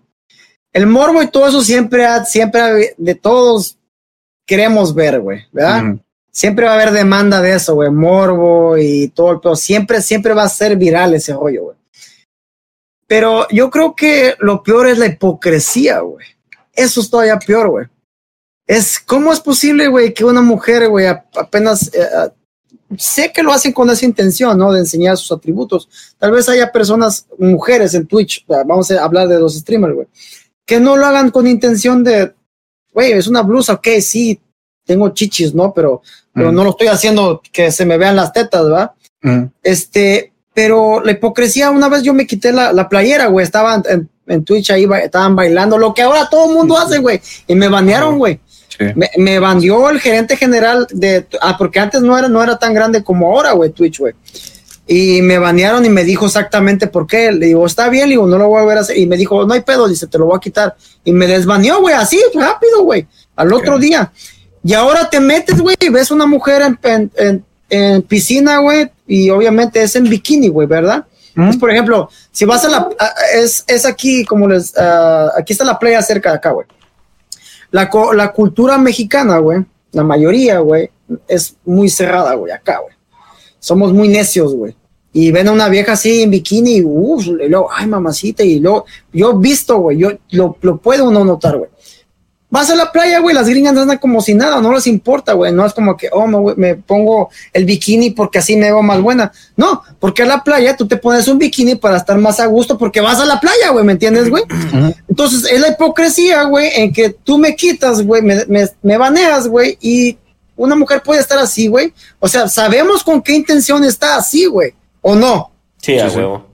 el 0.74 0.88
morbo 0.88 1.22
y 1.22 1.28
todo 1.28 1.48
eso 1.48 1.62
siempre, 1.62 2.06
siempre 2.26 2.96
de 2.98 3.16
todos 3.16 3.78
queremos 4.46 4.94
ver, 4.94 5.20
güey, 5.20 5.42
¿verdad? 5.52 5.96
Siempre 6.32 6.66
va 6.66 6.72
a 6.72 6.74
haber 6.74 6.92
demanda 6.92 7.42
de 7.42 7.54
eso, 7.54 7.76
güey, 7.76 7.92
morbo 7.92 8.76
y 8.78 9.10
todo, 9.10 9.40
pero 9.40 9.56
siempre, 9.56 10.02
siempre 10.02 10.34
va 10.34 10.44
a 10.44 10.50
ser 10.50 10.76
viral 10.76 11.14
ese 11.14 11.34
rollo, 11.34 11.66
güey. 11.66 11.78
Pero 13.06 13.48
yo 13.50 13.70
creo 13.70 13.96
que 13.96 14.36
lo 14.40 14.64
peor 14.64 14.88
es 14.88 14.98
la 14.98 15.06
hipocresía, 15.06 16.00
güey. 16.00 16.26
Eso 16.74 17.02
es 17.02 17.10
todavía 17.10 17.38
peor, 17.38 17.70
güey. 17.70 17.86
Es, 18.66 19.00
¿cómo 19.00 19.34
es 19.34 19.40
posible, 19.40 19.88
güey, 19.88 20.14
que 20.14 20.24
una 20.24 20.42
mujer, 20.42 20.88
güey, 20.88 21.08
apenas, 21.08 21.94
eh, 21.94 22.08
sé 22.98 23.32
que 23.34 23.44
lo 23.44 23.52
hacen 23.52 23.74
con 23.74 23.90
esa 23.90 24.06
intención, 24.06 24.58
¿no? 24.58 24.72
De 24.72 24.80
enseñar 24.80 25.18
sus 25.18 25.32
atributos. 25.32 25.90
Tal 26.18 26.32
vez 26.32 26.48
haya 26.48 26.72
personas, 26.72 27.28
mujeres 27.38 27.94
en 27.94 28.08
Twitch, 28.08 28.46
vamos 28.48 28.90
a 28.92 29.04
hablar 29.04 29.28
de 29.28 29.40
los 29.40 29.56
streamers, 29.56 29.96
güey, 29.96 30.08
que 30.66 30.80
no 30.80 30.96
lo 30.96 31.06
hagan 31.06 31.30
con 31.32 31.48
intención 31.48 32.04
de, 32.04 32.34
güey, 32.94 33.12
es 33.12 33.28
una 33.28 33.42
blusa, 33.42 33.74
ok, 33.74 33.88
sí, 34.00 34.40
tengo 34.86 35.10
chichis, 35.10 35.54
¿no? 35.54 35.74
Pero, 35.74 36.02
pero 36.34 36.52
mm. 36.52 36.56
no 36.56 36.64
lo 36.64 36.70
estoy 36.72 36.88
haciendo 36.88 37.42
que 37.52 37.72
se 37.72 37.86
me 37.86 37.98
vean 37.98 38.16
las 38.16 38.32
tetas, 38.32 38.64
¿verdad? 38.64 38.92
Mm. 39.22 39.44
Este, 39.62 40.34
pero 40.54 41.02
la 41.02 41.12
hipocresía, 41.12 41.72
una 41.72 41.90
vez 41.90 42.04
yo 42.04 42.14
me 42.14 42.28
quité 42.28 42.52
la, 42.52 42.72
la 42.72 42.88
playera, 42.88 43.28
güey, 43.28 43.44
estaban 43.44 43.84
en, 43.90 44.10
en, 44.28 44.44
Twitch 44.46 44.72
ahí, 44.72 44.88
estaban 45.04 45.36
bailando, 45.36 45.78
lo 45.78 45.94
que 45.94 46.02
ahora 46.02 46.30
todo 46.30 46.50
el 46.50 46.56
mundo 46.56 46.78
hace, 46.78 47.00
güey, 47.00 47.20
y 47.48 47.56
me 47.56 47.68
banearon, 47.68 48.18
güey. 48.18 48.40
Sí. 48.88 48.94
Me, 48.96 49.10
me 49.18 49.40
bandió 49.40 49.90
el 49.90 50.00
gerente 50.00 50.38
general 50.38 50.88
de, 50.92 51.28
ah, 51.42 51.58
porque 51.58 51.80
antes 51.80 52.02
no 52.02 52.18
era, 52.18 52.28
no 52.28 52.42
era 52.44 52.58
tan 52.58 52.74
grande 52.74 53.04
como 53.04 53.28
ahora, 53.28 53.52
güey, 53.54 53.72
Twitch, 53.72 54.00
güey. 54.00 54.14
Y 54.86 55.22
me 55.22 55.40
banearon 55.40 55.86
y 55.86 55.90
me 55.90 56.04
dijo 56.04 56.26
exactamente 56.26 56.88
por 56.88 57.08
qué. 57.08 57.32
Le 57.32 57.48
digo, 57.48 57.66
está 57.66 57.90
bien, 57.90 58.10
le 58.10 58.16
digo, 58.16 58.28
no 58.28 58.38
lo 58.38 58.48
voy 58.48 58.62
a 58.62 58.66
ver 58.66 58.78
así. 58.80 58.94
Y 59.02 59.06
me 59.06 59.16
dijo, 59.16 59.46
no 59.46 59.54
hay 59.54 59.62
pedo, 59.62 59.88
dice, 59.88 60.08
te 60.08 60.18
lo 60.18 60.26
voy 60.26 60.38
a 60.38 60.42
quitar. 60.42 60.76
Y 61.06 61.14
me 61.14 61.26
desbaneó, 61.26 61.80
güey, 61.80 61.96
así, 61.96 62.22
rápido, 62.34 62.84
güey, 62.84 63.08
al 63.36 63.54
otro 63.54 63.80
día. 63.80 64.12
Y 64.64 64.74
ahora 64.74 65.10
te 65.10 65.20
metes, 65.20 65.60
güey, 65.60 65.76
y 65.80 65.90
ves 65.90 66.12
una 66.12 66.26
mujer 66.26 66.62
en, 66.62 66.80
en, 66.84 67.12
en, 67.18 67.46
en 67.70 68.02
piscina, 68.04 68.60
güey, 68.60 68.90
y 69.08 69.30
obviamente 69.30 69.82
es 69.82 69.96
en 69.96 70.06
bikini, 70.06 70.48
güey, 70.48 70.68
¿verdad? 70.68 71.06
¿Mm? 71.36 71.50
Es, 71.50 71.58
por 71.58 71.72
ejemplo, 71.72 72.10
si 72.32 72.46
vas 72.46 72.64
a 72.64 72.70
la, 72.70 72.90
es, 73.36 73.64
es 73.68 73.86
aquí, 73.86 74.24
como 74.24 74.48
les, 74.48 74.74
uh, 74.78 75.38
aquí 75.38 75.54
está 75.54 75.66
la 75.66 75.80
playa 75.80 76.02
cerca 76.02 76.32
de 76.32 76.36
acá, 76.38 76.52
güey. 76.52 76.68
La, 77.74 77.90
la 78.14 78.32
cultura 78.32 78.78
mexicana, 78.78 79.40
güey, 79.40 79.66
la 79.92 80.04
mayoría, 80.04 80.60
güey, 80.60 80.90
es 81.28 81.58
muy 81.66 81.90
cerrada, 81.90 82.36
güey, 82.36 82.54
acá, 82.54 82.80
güey. 82.80 82.94
Somos 83.60 83.92
muy 83.92 84.08
necios, 84.08 84.56
güey. 84.56 84.76
Y 85.12 85.32
ven 85.32 85.48
a 85.48 85.52
una 85.52 85.68
vieja 85.68 85.94
así 85.94 86.24
en 86.24 86.32
bikini 86.32 86.78
y, 86.78 86.80
y 86.80 87.50
luego, 87.50 87.70
ay, 87.70 87.88
mamacita, 87.88 88.44
y 88.44 88.60
luego, 88.60 88.86
yo 89.12 89.32
he 89.32 89.38
visto, 89.40 89.78
güey, 89.80 89.98
yo 89.98 90.12
lo, 90.32 90.56
lo 90.62 90.78
puedo 90.78 91.10
uno 91.10 91.26
notar, 91.26 91.58
güey 91.58 91.73
vas 92.54 92.70
a 92.70 92.76
la 92.76 92.92
playa, 92.92 93.18
güey, 93.18 93.34
las 93.34 93.50
gringas 93.50 93.76
andan 93.76 93.98
como 93.98 94.22
si 94.22 94.36
nada, 94.36 94.62
no 94.62 94.72
les 94.72 94.86
importa, 94.86 95.34
güey, 95.34 95.52
no 95.52 95.66
es 95.66 95.74
como 95.74 95.98
que, 95.98 96.08
oh, 96.12 96.28
me, 96.28 96.54
me, 96.56 96.76
pongo 96.76 97.32
el 97.52 97.66
bikini 97.66 98.12
porque 98.12 98.38
así 98.38 98.56
me 98.56 98.68
veo 98.68 98.84
más 98.84 99.02
buena. 99.02 99.32
No, 99.58 99.82
porque 100.00 100.22
a 100.22 100.28
la 100.28 100.44
playa 100.44 100.78
tú 100.78 100.88
te 100.88 100.98
pones 100.98 101.28
un 101.28 101.40
bikini 101.40 101.74
para 101.74 101.98
estar 101.98 102.16
más 102.20 102.40
a 102.40 102.46
gusto 102.46 102.78
porque 102.78 103.02
vas 103.02 103.20
a 103.20 103.26
la 103.26 103.40
playa, 103.40 103.72
güey, 103.72 103.84
¿me 103.84 103.94
entiendes, 103.94 104.30
güey? 104.30 104.44
Entonces, 105.10 105.52
es 105.52 105.60
la 105.60 105.70
hipocresía, 105.70 106.44
güey, 106.44 106.70
en 106.76 106.94
que 106.94 107.10
tú 107.10 107.40
me 107.40 107.56
quitas, 107.56 108.04
güey, 108.04 108.22
me, 108.22 108.46
me, 108.46 108.70
me 108.84 108.98
baneas, 109.00 109.48
güey, 109.48 109.80
y 109.82 110.20
una 110.56 110.76
mujer 110.76 111.02
puede 111.02 111.22
estar 111.22 111.40
así, 111.40 111.66
güey. 111.66 111.92
O 112.20 112.28
sea, 112.28 112.48
sabemos 112.48 113.04
con 113.04 113.24
qué 113.24 113.34
intención 113.34 113.84
está 113.84 114.16
así, 114.16 114.46
güey, 114.46 114.76
¿o 115.02 115.16
no? 115.16 115.52
Sí, 115.78 115.98
a 115.98 116.08
huevo. 116.08 116.54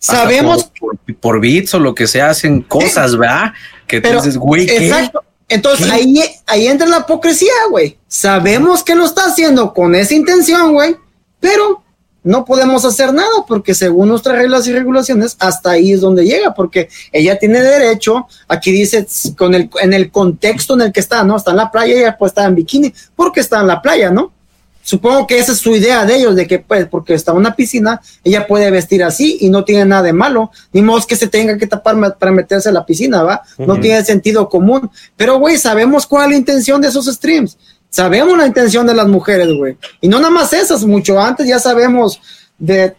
Sabemos. 0.00 0.64
Por, 0.80 0.98
por, 0.98 1.14
por, 1.14 1.40
bits 1.40 1.74
o 1.74 1.78
lo 1.78 1.94
que 1.94 2.08
se 2.08 2.20
hacen 2.20 2.60
cosas, 2.62 3.16
¿verdad? 3.16 3.52
Que 3.86 4.00
tú 4.00 4.08
dices, 4.10 4.36
güey, 4.36 4.66
¿qué? 4.66 4.88
Exacto. 4.88 5.22
Entonces 5.48 5.90
ahí, 5.90 6.22
ahí 6.46 6.66
entra 6.66 6.86
la 6.86 6.98
hipocresía, 6.98 7.52
güey. 7.70 7.98
Sabemos 8.06 8.82
que 8.82 8.94
lo 8.94 9.04
está 9.04 9.26
haciendo 9.26 9.72
con 9.72 9.94
esa 9.94 10.14
intención, 10.14 10.74
güey, 10.74 10.96
pero 11.40 11.82
no 12.22 12.44
podemos 12.44 12.84
hacer 12.84 13.14
nada 13.14 13.46
porque 13.46 13.74
según 13.74 14.08
nuestras 14.08 14.36
reglas 14.36 14.66
y 14.66 14.72
regulaciones, 14.72 15.36
hasta 15.38 15.70
ahí 15.70 15.92
es 15.92 16.02
donde 16.02 16.26
llega, 16.26 16.52
porque 16.52 16.90
ella 17.12 17.38
tiene 17.38 17.60
derecho, 17.62 18.26
aquí 18.46 18.70
dice, 18.70 19.06
con 19.36 19.54
el, 19.54 19.70
en 19.80 19.94
el 19.94 20.10
contexto 20.10 20.74
en 20.74 20.82
el 20.82 20.92
que 20.92 21.00
está, 21.00 21.24
¿no? 21.24 21.36
Está 21.36 21.52
en 21.52 21.56
la 21.56 21.70
playa 21.70 21.94
y 21.94 21.98
ella 22.00 22.16
pues 22.18 22.32
está 22.32 22.44
en 22.44 22.54
bikini, 22.54 22.92
porque 23.16 23.40
está 23.40 23.60
en 23.60 23.68
la 23.68 23.80
playa, 23.80 24.10
¿no? 24.10 24.32
Supongo 24.88 25.26
que 25.26 25.38
esa 25.38 25.52
es 25.52 25.58
su 25.58 25.76
idea 25.76 26.06
de 26.06 26.16
ellos, 26.16 26.34
de 26.34 26.46
que 26.46 26.60
pues 26.60 26.86
porque 26.86 27.12
está 27.12 27.32
en 27.32 27.36
una 27.36 27.54
piscina, 27.54 28.00
ella 28.24 28.46
puede 28.46 28.70
vestir 28.70 29.04
así 29.04 29.36
y 29.42 29.50
no 29.50 29.62
tiene 29.62 29.84
nada 29.84 30.04
de 30.04 30.14
malo, 30.14 30.50
ni 30.72 30.80
modo 30.80 31.06
que 31.06 31.14
se 31.14 31.28
tenga 31.28 31.58
que 31.58 31.66
tapar 31.66 32.16
para 32.16 32.32
meterse 32.32 32.70
a 32.70 32.72
la 32.72 32.86
piscina, 32.86 33.22
¿va? 33.22 33.42
Uh 33.58 33.64
-huh. 33.64 33.66
No 33.66 33.80
tiene 33.80 34.02
sentido 34.02 34.48
común. 34.48 34.90
Pero, 35.14 35.38
güey, 35.38 35.58
sabemos 35.58 36.06
cuál 36.06 36.24
es 36.24 36.30
la 36.30 36.36
intención 36.38 36.80
de 36.80 36.88
esos 36.88 37.04
streams. 37.04 37.58
Sabemos 37.90 38.38
la 38.38 38.46
intención 38.46 38.86
de 38.86 38.94
las 38.94 39.08
mujeres, 39.08 39.48
güey. 39.58 39.76
Y 40.00 40.08
no 40.08 40.20
nada 40.20 40.30
más 40.30 40.54
esas, 40.54 40.82
mucho 40.86 41.20
antes 41.20 41.46
ya 41.46 41.58
sabemos 41.58 42.18
de, 42.58 42.94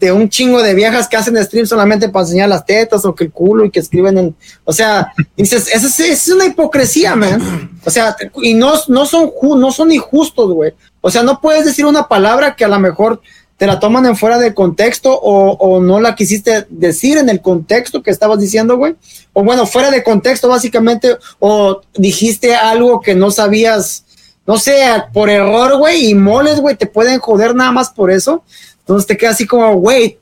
de 0.00 0.10
un 0.10 0.28
chingo 0.28 0.60
de 0.60 0.74
viejas 0.74 1.06
que 1.06 1.16
hacen 1.16 1.36
streams 1.44 1.68
solamente 1.68 2.08
para 2.08 2.24
enseñar 2.24 2.48
las 2.48 2.66
tetas 2.66 3.04
o 3.04 3.14
que 3.14 3.22
el 3.22 3.30
culo 3.30 3.64
y 3.64 3.70
que 3.70 3.78
escriben 3.78 4.18
en... 4.18 4.34
O 4.64 4.72
sea, 4.72 5.12
dices, 5.36 5.68
esa 5.72 5.86
es, 5.86 6.00
es, 6.00 6.28
una 6.28 6.46
hipocresía, 6.46 7.14
man. 7.14 7.70
O 7.84 7.90
sea, 7.90 8.16
y 8.42 8.54
no, 8.54 8.72
no, 8.88 9.06
son, 9.06 9.30
no 9.42 9.70
son 9.70 9.92
injustos, 9.92 10.50
güey. 10.52 10.74
O 11.00 11.10
sea, 11.10 11.22
no 11.22 11.40
puedes 11.40 11.64
decir 11.64 11.86
una 11.86 12.08
palabra 12.08 12.56
que 12.56 12.64
a 12.64 12.68
lo 12.68 12.78
mejor 12.78 13.20
te 13.56 13.66
la 13.66 13.78
toman 13.78 14.06
en 14.06 14.16
fuera 14.16 14.38
de 14.38 14.54
contexto 14.54 15.12
o, 15.12 15.52
o, 15.52 15.80
no 15.80 16.00
la 16.00 16.14
quisiste 16.14 16.66
decir 16.70 17.18
en 17.18 17.28
el 17.28 17.42
contexto 17.42 18.02
que 18.02 18.10
estabas 18.10 18.38
diciendo, 18.40 18.76
güey. 18.78 18.96
O 19.34 19.44
bueno, 19.44 19.66
fuera 19.66 19.90
de 19.90 20.02
contexto 20.02 20.48
básicamente, 20.48 21.16
o 21.38 21.82
dijiste 21.94 22.54
algo 22.54 23.00
que 23.02 23.14
no 23.14 23.30
sabías, 23.30 24.04
no 24.46 24.58
sé, 24.58 24.82
por 25.12 25.28
error, 25.28 25.76
güey, 25.76 26.08
y 26.10 26.14
moles, 26.14 26.58
güey, 26.60 26.74
te 26.76 26.86
pueden 26.86 27.20
joder 27.20 27.54
nada 27.54 27.70
más 27.70 27.90
por 27.90 28.10
eso. 28.10 28.42
Entonces 28.78 29.06
te 29.06 29.16
queda 29.18 29.30
así 29.30 29.46
como, 29.46 29.74
güey, 29.74 30.18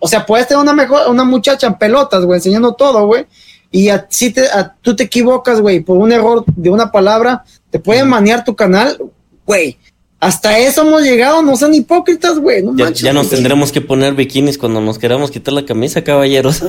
o 0.00 0.08
sea, 0.08 0.26
puedes 0.26 0.48
tener 0.48 0.60
una, 0.60 0.72
mejor, 0.72 1.08
una 1.08 1.22
muchacha 1.22 1.68
en 1.68 1.74
pelotas, 1.78 2.24
güey, 2.24 2.38
enseñando 2.38 2.74
todo, 2.74 3.06
güey. 3.06 3.26
y 3.70 3.88
a, 3.90 4.06
si 4.10 4.32
te, 4.32 4.48
a- 4.48 4.74
tú 4.82 4.96
te 4.96 5.04
equivocas, 5.04 5.60
güey, 5.60 5.80
por 5.80 5.96
un 5.98 6.10
error 6.10 6.44
de 6.46 6.68
una 6.68 6.90
palabra, 6.90 7.44
te 7.70 7.78
pueden 7.78 8.08
manear 8.08 8.44
tu 8.44 8.56
canal, 8.56 8.98
güey. 9.46 9.78
Hasta 10.22 10.56
eso 10.56 10.82
hemos 10.82 11.02
llegado, 11.02 11.42
no 11.42 11.56
sean 11.56 11.74
hipócritas, 11.74 12.38
güey. 12.38 12.62
No 12.62 12.76
Ya, 12.76 12.84
manches, 12.84 13.02
ya 13.02 13.12
nos 13.12 13.26
güey. 13.26 13.34
tendremos 13.36 13.72
que 13.72 13.80
poner 13.80 14.14
bikinis 14.14 14.56
cuando 14.56 14.80
nos 14.80 14.96
queramos 14.96 15.32
quitar 15.32 15.52
la 15.52 15.64
camisa, 15.66 16.04
caballeros. 16.04 16.62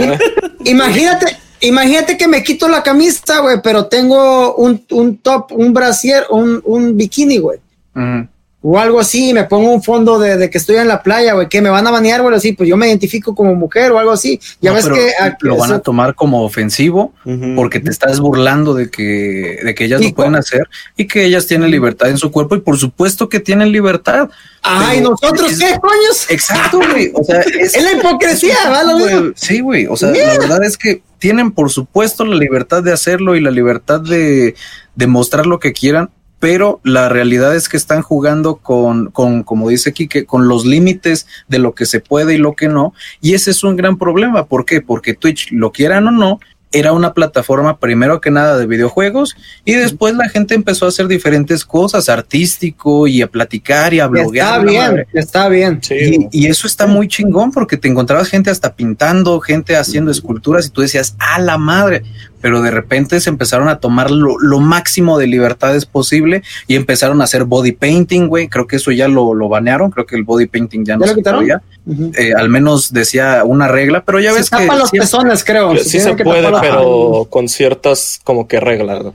Imagínate, 0.64 1.36
imagínate 1.60 2.16
que 2.16 2.26
me 2.26 2.42
quito 2.42 2.68
la 2.68 2.82
camisa, 2.82 3.40
güey, 3.40 3.58
pero 3.62 3.86
tengo 3.86 4.54
un, 4.56 4.82
un 4.90 5.18
top, 5.18 5.52
un 5.52 5.72
brasier, 5.74 6.24
un, 6.30 6.60
un 6.64 6.96
bikini, 6.96 7.38
güey. 7.38 7.58
Ujú. 7.94 8.28
O 8.68 8.80
algo 8.80 8.98
así, 8.98 9.30
y 9.30 9.32
me 9.32 9.44
pongo 9.44 9.70
un 9.70 9.80
fondo 9.80 10.18
de, 10.18 10.36
de 10.36 10.50
que 10.50 10.58
estoy 10.58 10.74
en 10.74 10.88
la 10.88 11.00
playa, 11.00 11.34
güey, 11.34 11.48
que 11.48 11.62
me 11.62 11.68
van 11.70 11.86
a 11.86 11.92
banear, 11.92 12.20
güey, 12.22 12.34
así, 12.34 12.52
pues 12.52 12.68
yo 12.68 12.76
me 12.76 12.88
identifico 12.88 13.32
como 13.32 13.54
mujer 13.54 13.92
o 13.92 13.98
algo 14.00 14.10
así. 14.10 14.40
Ya 14.60 14.70
No, 14.70 14.74
ves 14.76 14.86
pero 14.86 14.96
que... 14.96 15.12
lo 15.42 15.56
van 15.56 15.72
a 15.72 15.78
tomar 15.78 16.16
como 16.16 16.42
ofensivo 16.42 17.12
porque 17.54 17.78
te 17.78 17.90
estás 17.90 18.18
burlando 18.18 18.74
de 18.74 18.90
que, 18.90 19.60
de 19.64 19.72
que 19.72 19.84
ellas 19.84 20.00
Y 20.02 20.08
lo 20.08 20.14
pueden 20.16 20.34
hacer 20.34 20.68
y 20.96 21.06
que 21.06 21.24
ellas 21.24 21.46
tienen 21.46 21.70
libertad 21.70 22.08
en 22.10 22.18
su 22.18 22.32
cuerpo 22.32 22.56
y 22.56 22.60
por 22.60 22.76
supuesto 22.76 23.28
que 23.28 23.38
tienen 23.38 23.70
libertad. 23.70 24.30
Ay, 24.62 24.98
pero 24.98 25.10
nosotros, 25.10 25.52
es- 25.52 25.58
¿qué 25.60 25.78
coños? 25.80 26.26
Exacto, 26.28 26.80
güey. 26.90 27.12
O 27.14 27.22
sea, 27.22 27.40
es, 27.60 27.72
Es 27.76 27.84
la 27.84 27.92
hipocresía, 27.92 28.56
¿va? 28.68 28.82
Lo 28.82 28.98
güey, 28.98 29.14
mismo. 29.14 29.32
Sí, 29.36 29.60
güey. 29.60 29.86
O 29.86 29.96
sea, 29.96 30.08
la 30.10 30.38
verdad 30.40 30.64
es 30.64 30.76
que 30.76 31.02
tienen, 31.20 31.52
por 31.52 31.70
supuesto, 31.70 32.24
la 32.24 32.34
libertad 32.34 32.82
de 32.82 32.92
hacerlo 32.92 33.36
y 33.36 33.40
la 33.40 33.52
libertad 33.52 34.00
de, 34.00 34.56
de 34.96 35.06
mostrar 35.06 35.46
lo 35.46 35.60
que 35.60 35.72
quieran, 35.72 36.10
pero 36.38 36.80
la 36.84 37.08
realidad 37.08 37.54
es 37.56 37.68
que 37.68 37.76
están 37.76 38.02
jugando 38.02 38.56
con, 38.56 39.10
con, 39.10 39.42
como 39.42 39.68
dice 39.68 39.92
Kike, 39.92 40.26
con 40.26 40.48
los 40.48 40.66
límites 40.66 41.26
de 41.48 41.58
lo 41.58 41.74
que 41.74 41.86
se 41.86 42.00
puede 42.00 42.34
y 42.34 42.38
lo 42.38 42.54
que 42.54 42.68
no. 42.68 42.92
Y 43.20 43.34
ese 43.34 43.50
es 43.50 43.64
un 43.64 43.76
gran 43.76 43.96
problema. 43.96 44.46
¿Por 44.46 44.64
qué? 44.64 44.80
Porque 44.80 45.14
Twitch, 45.14 45.50
lo 45.52 45.72
quieran 45.72 46.06
o 46.08 46.10
no, 46.10 46.40
era 46.72 46.92
una 46.92 47.14
plataforma 47.14 47.78
primero 47.78 48.20
que 48.20 48.30
nada 48.30 48.58
de 48.58 48.66
videojuegos 48.66 49.36
y 49.64 49.74
después 49.74 50.14
la 50.14 50.28
gente 50.28 50.54
empezó 50.54 50.84
a 50.84 50.88
hacer 50.88 51.06
diferentes 51.06 51.64
cosas, 51.64 52.08
artístico 52.08 53.06
y 53.06 53.22
a 53.22 53.28
platicar 53.28 53.94
y 53.94 54.00
a 54.00 54.06
bloguear. 54.06 54.60
Está 54.60 54.68
bien, 54.68 55.06
está 55.14 55.48
bien. 55.48 56.28
Y, 56.32 56.44
y 56.44 56.46
eso 56.48 56.66
está 56.66 56.86
muy 56.86 57.08
chingón 57.08 57.52
porque 57.52 57.76
te 57.76 57.88
encontrabas 57.88 58.28
gente 58.28 58.50
hasta 58.50 58.74
pintando, 58.74 59.40
gente 59.40 59.76
haciendo 59.76 60.10
esculturas 60.10 60.66
y 60.66 60.70
tú 60.70 60.82
decías, 60.82 61.16
a 61.18 61.40
la 61.40 61.56
madre. 61.56 62.02
Pero 62.46 62.62
de 62.62 62.70
repente 62.70 63.18
se 63.18 63.28
empezaron 63.28 63.68
a 63.68 63.80
tomar 63.80 64.08
lo, 64.12 64.38
lo 64.38 64.60
máximo 64.60 65.18
de 65.18 65.26
libertades 65.26 65.84
posible 65.84 66.44
y 66.68 66.76
empezaron 66.76 67.20
a 67.20 67.24
hacer 67.24 67.42
body 67.42 67.72
painting, 67.72 68.28
güey. 68.28 68.46
Creo 68.46 68.68
que 68.68 68.76
eso 68.76 68.92
ya 68.92 69.08
lo, 69.08 69.34
lo 69.34 69.48
banearon. 69.48 69.90
Creo 69.90 70.06
que 70.06 70.14
el 70.14 70.22
body 70.22 70.46
painting 70.46 70.84
ya 70.84 70.94
no 70.96 71.00
¿Ya 71.00 71.06
lo 71.08 71.12
se 71.14 71.18
quitaron? 71.18 71.40
podía. 71.40 71.62
Ujú. 71.86 72.12
Eh, 72.16 72.34
al 72.36 72.48
menos 72.48 72.92
decía 72.92 73.42
una 73.44 73.66
regla, 73.66 74.04
pero 74.04 74.20
ya 74.20 74.30
Se 74.30 74.36
ves 74.38 74.50
que. 74.50 74.58
tapan 74.58 74.78
los 74.78 74.90
siempre- 74.90 75.06
pezones, 75.08 75.42
creo. 75.42 75.76
sí 75.78 75.98
se 75.98 76.14
que 76.14 76.22
puede, 76.22 76.46
pero 76.60 77.26
con 77.28 77.48
ciertas 77.48 78.20
como 78.22 78.46
que 78.46 78.60
reglas. 78.60 79.02
¿no? 79.02 79.14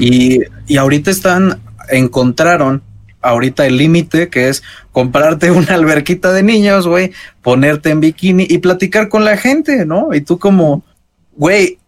Y, 0.00 0.40
y 0.66 0.76
ahorita 0.78 1.12
están, 1.12 1.60
encontraron 1.90 2.82
ahorita 3.20 3.66
el 3.66 3.76
límite 3.76 4.28
que 4.30 4.48
es 4.48 4.64
comprarte 4.90 5.52
una 5.52 5.74
alberquita 5.74 6.32
de 6.32 6.42
niños, 6.42 6.88
güey, 6.88 7.12
ponerte 7.40 7.90
en 7.90 8.00
bikini 8.00 8.46
y 8.50 8.58
platicar 8.58 9.08
con 9.08 9.24
la 9.24 9.36
gente, 9.36 9.86
¿no? 9.86 10.12
Y 10.12 10.22
tú 10.22 10.40
como, 10.40 10.82
güey, 11.36 11.78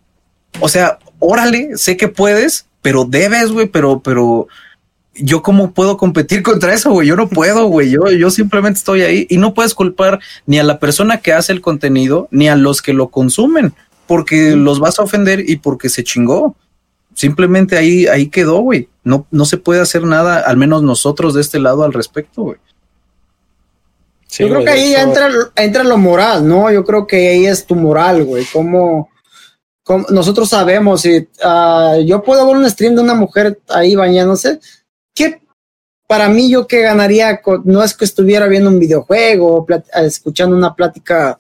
o 0.60 0.68
sea, 0.68 0.98
órale, 1.18 1.76
sé 1.76 1.97
que 1.97 2.09
puedes, 2.09 2.66
pero 2.82 3.05
debes, 3.05 3.51
güey, 3.51 3.66
pero, 3.66 4.01
pero 4.01 4.48
yo 5.14 5.43
cómo 5.43 5.72
puedo 5.72 5.97
competir 5.97 6.43
contra 6.43 6.74
eso, 6.74 6.90
güey, 6.90 7.09
yo 7.09 7.16
no 7.16 7.28
puedo, 7.28 7.66
güey, 7.66 7.90
yo, 7.90 8.10
yo 8.10 8.31
simplemente 8.31 8.78
estoy 8.78 9.02
ahí 9.02 9.26
y 9.31 9.39
no 9.39 9.55
puedes 9.55 9.74
culpar 9.74 10.20
ni 10.47 10.59
a 10.59 10.64
la 10.64 10.78
persona 10.78 11.18
que 11.18 11.32
hace 11.32 11.52
el 11.52 11.60
contenido 11.60 12.28
ni 12.31 12.48
a 12.48 12.56
los 12.56 12.82
que 12.82 12.93
lo 12.93 13.09
consumen, 13.09 13.74
porque 14.06 14.56
los 14.56 14.81
vas 14.81 14.98
a 14.98 15.02
ofender 15.02 15.48
y 15.48 15.56
porque 15.56 15.89
se 15.89 16.05
chingó 16.05 16.56
simplemente 17.14 17.76
ahí, 17.76 18.06
ahí 18.06 18.28
quedó, 18.28 18.59
güey. 18.59 18.89
No, 19.02 19.26
no 19.31 19.44
se 19.44 19.56
puede 19.56 19.81
hacer 19.81 20.02
nada, 20.02 20.40
al 20.40 20.56
menos 20.56 20.82
nosotros 20.82 21.35
de 21.35 21.40
este 21.40 21.59
lado 21.59 21.85
al 21.85 21.93
respecto, 21.93 22.43
güey. 22.43 22.59
Sí, 24.26 24.43
Yo 24.43 24.48
creo 24.48 24.64
que 24.64 24.70
ahí 24.70 24.94
entra, 24.94 25.28
entra 25.55 25.85
lo 25.85 25.97
moral, 25.97 26.47
¿no? 26.47 26.70
Yo 26.72 26.85
creo 26.85 27.06
que 27.06 27.28
ahí 27.28 27.47
es 27.47 27.66
tu 27.66 27.76
moral, 27.76 28.24
güey. 28.24 28.44
Como, 28.47 29.09
nosotros 30.11 30.48
sabemos, 30.48 31.02
si 31.02 31.28
ah, 31.43 31.97
yo 32.05 32.23
puedo 32.23 32.47
ver 32.47 32.56
un 32.56 32.69
stream 32.70 32.94
de 32.94 33.02
una 33.02 33.15
mujer 33.15 33.61
ahí 33.69 33.94
bañándose, 33.94 34.61
que 35.15 35.43
para 36.06 36.28
mí 36.28 36.51
yo 36.51 36.66
que 36.66 36.82
ganaría, 36.82 37.40
no 37.65 37.82
es 37.82 37.94
que 37.94 38.05
estuviera 38.05 38.47
viendo 38.47 38.70
un 38.70 38.78
videojuego, 38.78 39.66
escuchando 39.94 40.56
una 40.56 40.74
plática 40.74 41.39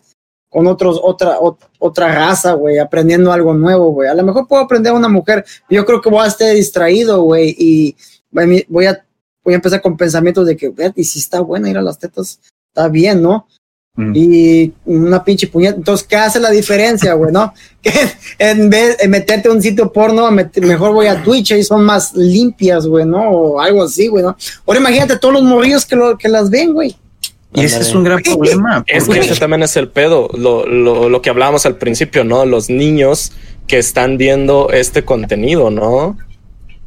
con 0.50 0.66
otros, 0.66 1.00
otra, 1.02 1.38
ot- 1.38 1.58
otra 1.78 2.14
raza, 2.14 2.52
güey, 2.52 2.78
aprendiendo 2.78 3.32
algo 3.32 3.54
nuevo, 3.54 3.90
güey. 3.90 4.08
A 4.08 4.14
lo 4.14 4.22
mejor 4.22 4.46
puedo 4.46 4.62
aprender 4.62 4.92
a 4.92 4.96
una 4.96 5.08
mujer, 5.08 5.44
yo 5.68 5.84
creo 5.84 6.00
que 6.00 6.10
voy 6.10 6.24
a 6.24 6.28
estar 6.28 6.54
distraído, 6.54 7.22
güey, 7.22 7.54
y 7.58 7.96
voy 8.30 8.86
a, 8.86 9.04
voy 9.42 9.54
a 9.54 9.56
empezar 9.56 9.80
con 9.82 9.96
pensamientos 9.96 10.46
de 10.46 10.56
que, 10.56 10.68
"Ve, 10.68 10.92
y 10.96 11.04
si 11.04 11.18
está 11.18 11.40
buena 11.40 11.68
ir 11.70 11.76
a 11.78 11.82
las 11.82 11.98
tetas, 11.98 12.40
está 12.68 12.88
bien, 12.88 13.20
¿no? 13.22 13.46
Mm. 13.96 14.12
Y 14.16 14.72
una 14.86 15.22
pinche 15.22 15.46
puñeta. 15.46 15.76
Entonces, 15.76 16.06
¿qué 16.06 16.16
hace 16.16 16.40
la 16.40 16.50
diferencia, 16.50 17.14
güey, 17.14 17.32
no? 17.32 17.52
Que 17.82 17.92
en 18.38 18.70
vez 18.70 18.96
de 18.98 19.06
meterte 19.08 19.48
a 19.48 19.52
un 19.52 19.62
sitio 19.62 19.92
porno, 19.92 20.30
mejor 20.30 20.92
voy 20.92 21.06
a 21.06 21.22
Twitch 21.22 21.52
y 21.52 21.62
son 21.62 21.84
más 21.84 22.14
limpias, 22.14 22.86
güey, 22.86 23.04
¿no? 23.04 23.30
O 23.30 23.60
algo 23.60 23.84
así, 23.84 24.08
güey, 24.08 24.24
¿no? 24.24 24.36
Ahora 24.66 24.80
imagínate 24.80 25.18
todos 25.18 25.34
los 25.34 25.42
morrillos 25.44 25.84
que, 25.84 25.94
lo, 25.94 26.16
que 26.16 26.28
las 26.28 26.50
ven, 26.50 26.72
güey. 26.72 26.96
Y 27.52 27.64
ese 27.64 27.80
es 27.82 27.94
un 27.94 28.02
gran 28.02 28.20
problema. 28.20 28.82
Es 28.86 29.06
que 29.06 29.20
ese 29.20 29.36
también 29.36 29.62
es 29.62 29.76
el 29.76 29.88
pedo, 29.88 30.28
lo, 30.34 30.66
lo, 30.66 31.08
lo 31.08 31.22
que 31.22 31.30
hablábamos 31.30 31.66
al 31.66 31.76
principio, 31.76 32.24
¿no? 32.24 32.44
Los 32.46 32.68
niños 32.68 33.32
que 33.68 33.78
están 33.78 34.16
viendo 34.16 34.70
este 34.72 35.04
contenido, 35.04 35.70
¿no? 35.70 36.18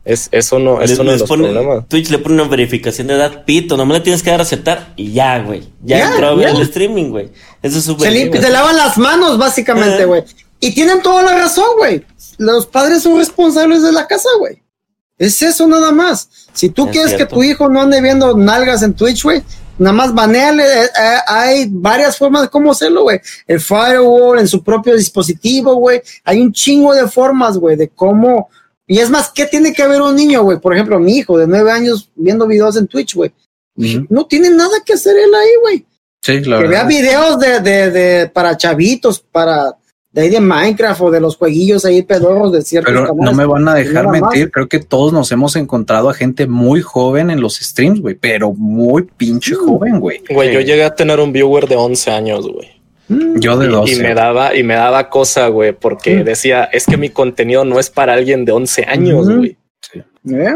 Es, 0.08 0.30
eso 0.32 0.58
no, 0.60 0.82
es 0.82 0.90
Les- 0.92 0.98
de 1.00 1.04
les 1.04 1.20
los 1.22 1.30
pone- 1.30 1.52
problemas. 1.52 1.88
Twitch 1.90 2.10
le 2.10 2.20
pone 2.20 2.36
una 2.36 2.46
verificación 2.50 3.08
de 3.08 3.16
edad, 3.16 3.44
pito, 3.46 3.76
nomás 3.78 3.98
le 3.98 4.04
tienes 4.04 4.24
que 4.24 4.30
dar 4.32 4.40
a 4.40 4.44
aceptar 4.44 4.94
y 4.96 5.12
ya, 5.12 5.40
güey. 5.40 5.62
Ya, 5.84 5.98
Ya, 6.00 6.10
entró 6.12 6.40
ya. 6.40 6.50
el 6.50 6.62
streaming, 6.62 7.10
güey. 7.10 7.30
Eso 7.62 7.78
es 7.80 7.84
súper 7.84 8.08
Se, 8.08 8.14
bien, 8.14 8.28
limpi- 8.28 8.38
güey. 8.38 8.42
se 8.44 8.50
lavan 8.50 8.76
las 8.78 8.98
manos, 8.98 9.38
básicamente, 9.38 10.06
güey. 10.06 10.24
Y 10.60 10.74
tienen 10.74 11.02
toda 11.02 11.22
la 11.24 11.36
razón, 11.36 11.66
güey. 11.78 12.04
Los 12.38 12.66
padres 12.68 13.04
son 13.04 13.18
responsables 13.18 13.84
de 13.84 13.92
la 13.92 14.08
casa, 14.08 14.30
güey. 14.40 14.62
Es 15.18 15.42
eso 15.42 15.68
nada 15.68 15.92
más. 15.92 16.30
Si 16.54 16.70
tú 16.70 16.86
Es 16.86 16.92
quieres 16.92 17.10
cierto. 17.12 17.28
que 17.28 17.34
tu 17.36 17.44
hijo 17.44 17.68
no 17.70 17.82
ande 17.82 18.00
viendo 18.02 18.36
nalgas 18.38 18.84
en 18.84 18.94
Twitch, 18.94 19.24
güey, 19.24 19.42
nada 19.80 19.94
más 19.94 20.14
baneale. 20.14 20.64
eh, 20.64 20.86
eh, 20.86 21.18
hay 21.28 21.68
varias 21.70 22.18
formas 22.18 22.44
de 22.44 22.50
cómo 22.50 22.72
hacerlo, 22.72 23.02
güey. 23.04 23.20
El 23.48 23.60
firewall 23.60 24.40
en 24.40 24.48
su 24.48 24.64
propio 24.64 24.96
dispositivo, 24.96 25.76
güey. 25.76 26.02
Hay 26.24 26.40
un 26.40 26.54
chingo 26.54 26.94
de 26.94 27.08
formas, 27.08 27.58
güey, 27.58 27.76
de 27.76 27.90
cómo. 27.90 28.50
Y 28.88 29.00
es 29.00 29.10
más, 29.10 29.30
¿qué 29.30 29.46
tiene 29.46 29.74
que 29.74 29.86
ver 29.86 30.02
un 30.02 30.16
niño, 30.16 30.44
güey? 30.44 30.60
Por 30.60 30.74
ejemplo, 30.74 30.98
mi 31.00 31.18
hijo 31.18 31.38
de 31.38 31.46
nueve 31.46 31.72
años 31.72 32.10
viendo 32.16 32.48
videos 32.48 32.78
en 32.78 32.88
Twitch, 32.88 33.16
güey. 33.16 33.32
No 34.10 34.26
tiene 34.26 34.50
nada 34.50 34.78
que 34.84 34.94
hacer 34.94 35.16
él 35.18 35.36
ahí, 35.36 35.50
güey 35.62 35.86
Sí, 36.24 36.40
la 36.42 36.58
que 36.60 36.68
vea 36.68 36.84
verdad. 36.84 36.88
videos 36.88 37.40
de, 37.40 37.60
de, 37.60 37.92
de 37.92 38.28
para 38.28 38.58
chavitos, 38.58 39.20
para 39.20 39.76
de 40.12 40.22
ahí 40.24 40.30
de 40.30 40.40
Minecraft 40.40 41.02
o 41.02 41.12
de 41.12 41.20
los 41.20 41.38
jueguillos 41.38 41.86
ahí 41.86 42.02
pedorros 42.02 42.52
de 42.52 42.64
ciertos 42.64 42.92
Pero 42.92 43.14
no 43.16 43.34
me 43.34 43.46
van 43.46 43.68
a 43.68 43.76
dejar 43.76 44.08
mentir, 44.08 44.50
creo 44.50 44.68
que 44.68 44.80
todos 44.80 45.14
nos 45.14 45.32
hemos 45.32 45.56
encontrado 45.56 46.10
a 46.10 46.14
gente 46.16 46.48
muy 46.48 46.82
joven 46.82 47.30
en 47.30 47.40
los 47.40 47.58
streams, 47.58 48.02
güey, 48.02 48.16
pero 48.16 48.52
muy 48.54 49.04
pinche 49.04 49.54
joven, 49.54 50.00
güey. 50.00 50.24
Güey, 50.30 50.54
yo 50.54 50.62
llegué 50.62 50.86
a 50.86 50.96
tener 50.96 51.20
un 51.20 51.32
viewer 51.32 51.68
de 51.68 51.76
11 51.76 52.10
años, 52.12 52.48
güey. 52.48 52.77
Mm, 53.10 53.40
Yo 53.40 53.58
de 53.58 53.68
Y- 53.68 53.70
12. 53.70 53.94
Y 53.94 54.00
me 54.00 54.14
daba, 54.14 54.56
y 54.56 54.64
me 54.64 54.76
daba 54.76 55.10
cosa, 55.10 55.48
güey, 55.48 55.72
porque 55.74 56.18
Mm. 56.18 56.24
decía, 56.26 56.64
es 56.66 56.86
que 56.86 56.98
mi 56.98 57.10
contenido 57.10 57.64
no 57.66 57.80
es 57.80 57.90
para 57.90 58.14
alguien 58.14 58.44
de 58.46 58.52
11 58.52 58.84
años, 58.86 59.30
güey. 59.30 59.58
¿eh? 60.30 60.56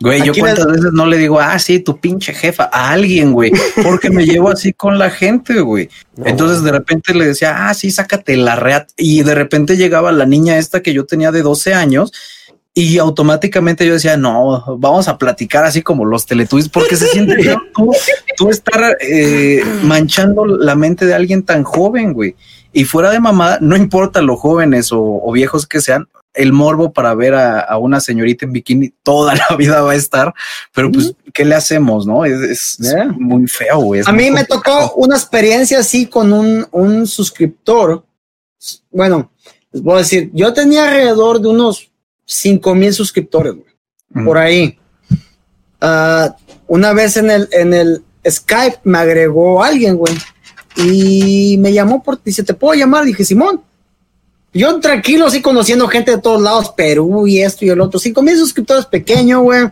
Güey, 0.00 0.22
yo 0.22 0.32
cuántas 0.38 0.64
les- 0.66 0.76
veces 0.76 0.92
no 0.92 1.06
le 1.06 1.16
digo, 1.18 1.40
ah, 1.40 1.58
sí, 1.58 1.80
tu 1.80 1.98
pinche 1.98 2.32
jefa, 2.32 2.70
a 2.72 2.90
alguien, 2.90 3.32
güey, 3.32 3.50
porque 3.82 4.10
me 4.10 4.24
llevo 4.24 4.48
así 4.50 4.72
con 4.72 4.96
la 4.98 5.10
gente, 5.10 5.60
güey. 5.60 5.88
No, 6.16 6.26
Entonces 6.26 6.62
de 6.62 6.70
repente 6.70 7.14
le 7.14 7.26
decía, 7.26 7.68
ah, 7.68 7.74
sí, 7.74 7.90
sácate 7.90 8.36
la 8.36 8.54
reat. 8.54 8.88
Y 8.96 9.22
de 9.24 9.34
repente 9.34 9.76
llegaba 9.76 10.12
la 10.12 10.24
niña 10.24 10.56
esta 10.56 10.82
que 10.82 10.92
yo 10.92 11.04
tenía 11.04 11.32
de 11.32 11.42
12 11.42 11.74
años 11.74 12.12
y 12.74 12.98
automáticamente 12.98 13.84
yo 13.86 13.94
decía, 13.94 14.16
no, 14.16 14.62
vamos 14.78 15.08
a 15.08 15.18
platicar 15.18 15.64
así 15.64 15.82
como 15.82 16.04
los 16.04 16.26
teletubbies, 16.26 16.68
porque 16.68 16.96
se 16.96 17.08
siente 17.08 17.34
tú, 17.74 17.92
tú 18.36 18.50
estar 18.50 18.96
eh, 19.00 19.62
manchando 19.82 20.46
la 20.46 20.74
mente 20.76 21.04
de 21.06 21.14
alguien 21.14 21.42
tan 21.42 21.64
joven, 21.64 22.12
güey. 22.12 22.36
Y 22.72 22.84
fuera 22.84 23.10
de 23.10 23.18
mamada, 23.18 23.58
no 23.60 23.76
importa 23.76 24.20
lo 24.22 24.36
jóvenes 24.36 24.92
o, 24.92 25.00
o 25.00 25.32
viejos 25.32 25.66
que 25.66 25.80
sean, 25.80 26.06
el 26.34 26.52
morbo 26.52 26.92
para 26.92 27.14
ver 27.14 27.34
a, 27.34 27.58
a 27.58 27.78
una 27.78 27.98
señorita 28.00 28.44
en 28.44 28.52
bikini 28.52 28.90
toda 29.02 29.34
la 29.34 29.56
vida 29.56 29.80
va 29.80 29.92
a 29.92 29.96
estar, 29.96 30.32
pero 30.72 30.92
pues, 30.92 31.14
¿qué 31.34 31.44
le 31.44 31.56
hacemos, 31.56 32.06
no? 32.06 32.24
Es, 32.24 32.38
es- 32.40 32.80
es 32.80 32.92
Yeah. 32.92 33.06
muy 33.18 33.48
feo, 33.48 33.78
güey. 33.80 34.02
es 34.02 34.06
A 34.08 34.12
mí 34.12 34.30
me 34.30 34.44
tocó 34.44 34.92
una 34.96 35.16
experiencia 35.16 35.80
así 35.80 36.06
con 36.06 36.32
un, 36.32 36.64
un 36.70 37.06
suscriptor. 37.08 38.04
Bueno, 38.90 39.32
les 39.72 39.82
voy 39.82 39.94
a 39.94 39.98
decir, 39.98 40.30
yo 40.32 40.52
tenía 40.52 40.84
alrededor 40.84 41.40
de 41.40 41.48
unos 41.48 41.90
5 42.28 42.74
mil 42.74 42.92
suscriptores, 42.92 43.54
güey, 43.54 44.24
por 44.24 44.36
ahí. 44.36 44.78
Ah, 45.80 46.36
una 46.66 46.92
vez 46.92 47.16
en 47.16 47.30
el, 47.30 47.48
en 47.52 47.72
el 47.72 48.02
Skype 48.28 48.80
me 48.84 48.98
agregó 48.98 49.64
alguien, 49.64 49.96
güey, 49.96 50.14
y 50.76 51.56
me 51.58 51.72
llamó 51.72 52.02
por, 52.02 52.22
dice, 52.22 52.42
¿te 52.42 52.52
puedo 52.52 52.78
llamar? 52.78 53.04
Dije, 53.06 53.24
Simón. 53.24 53.62
yo 54.52 54.78
tranquilo, 54.78 55.26
así 55.26 55.40
conociendo 55.40 55.88
gente 55.88 56.10
de 56.10 56.18
todos 56.18 56.42
lados, 56.42 56.70
Perú 56.76 57.26
y 57.26 57.40
esto 57.40 57.64
y 57.64 57.70
el 57.70 57.80
otro. 57.80 57.98
Cinco 57.98 58.22
mil 58.22 58.36
suscriptores 58.36 58.84
pequeño, 58.84 59.40
güey. 59.40 59.70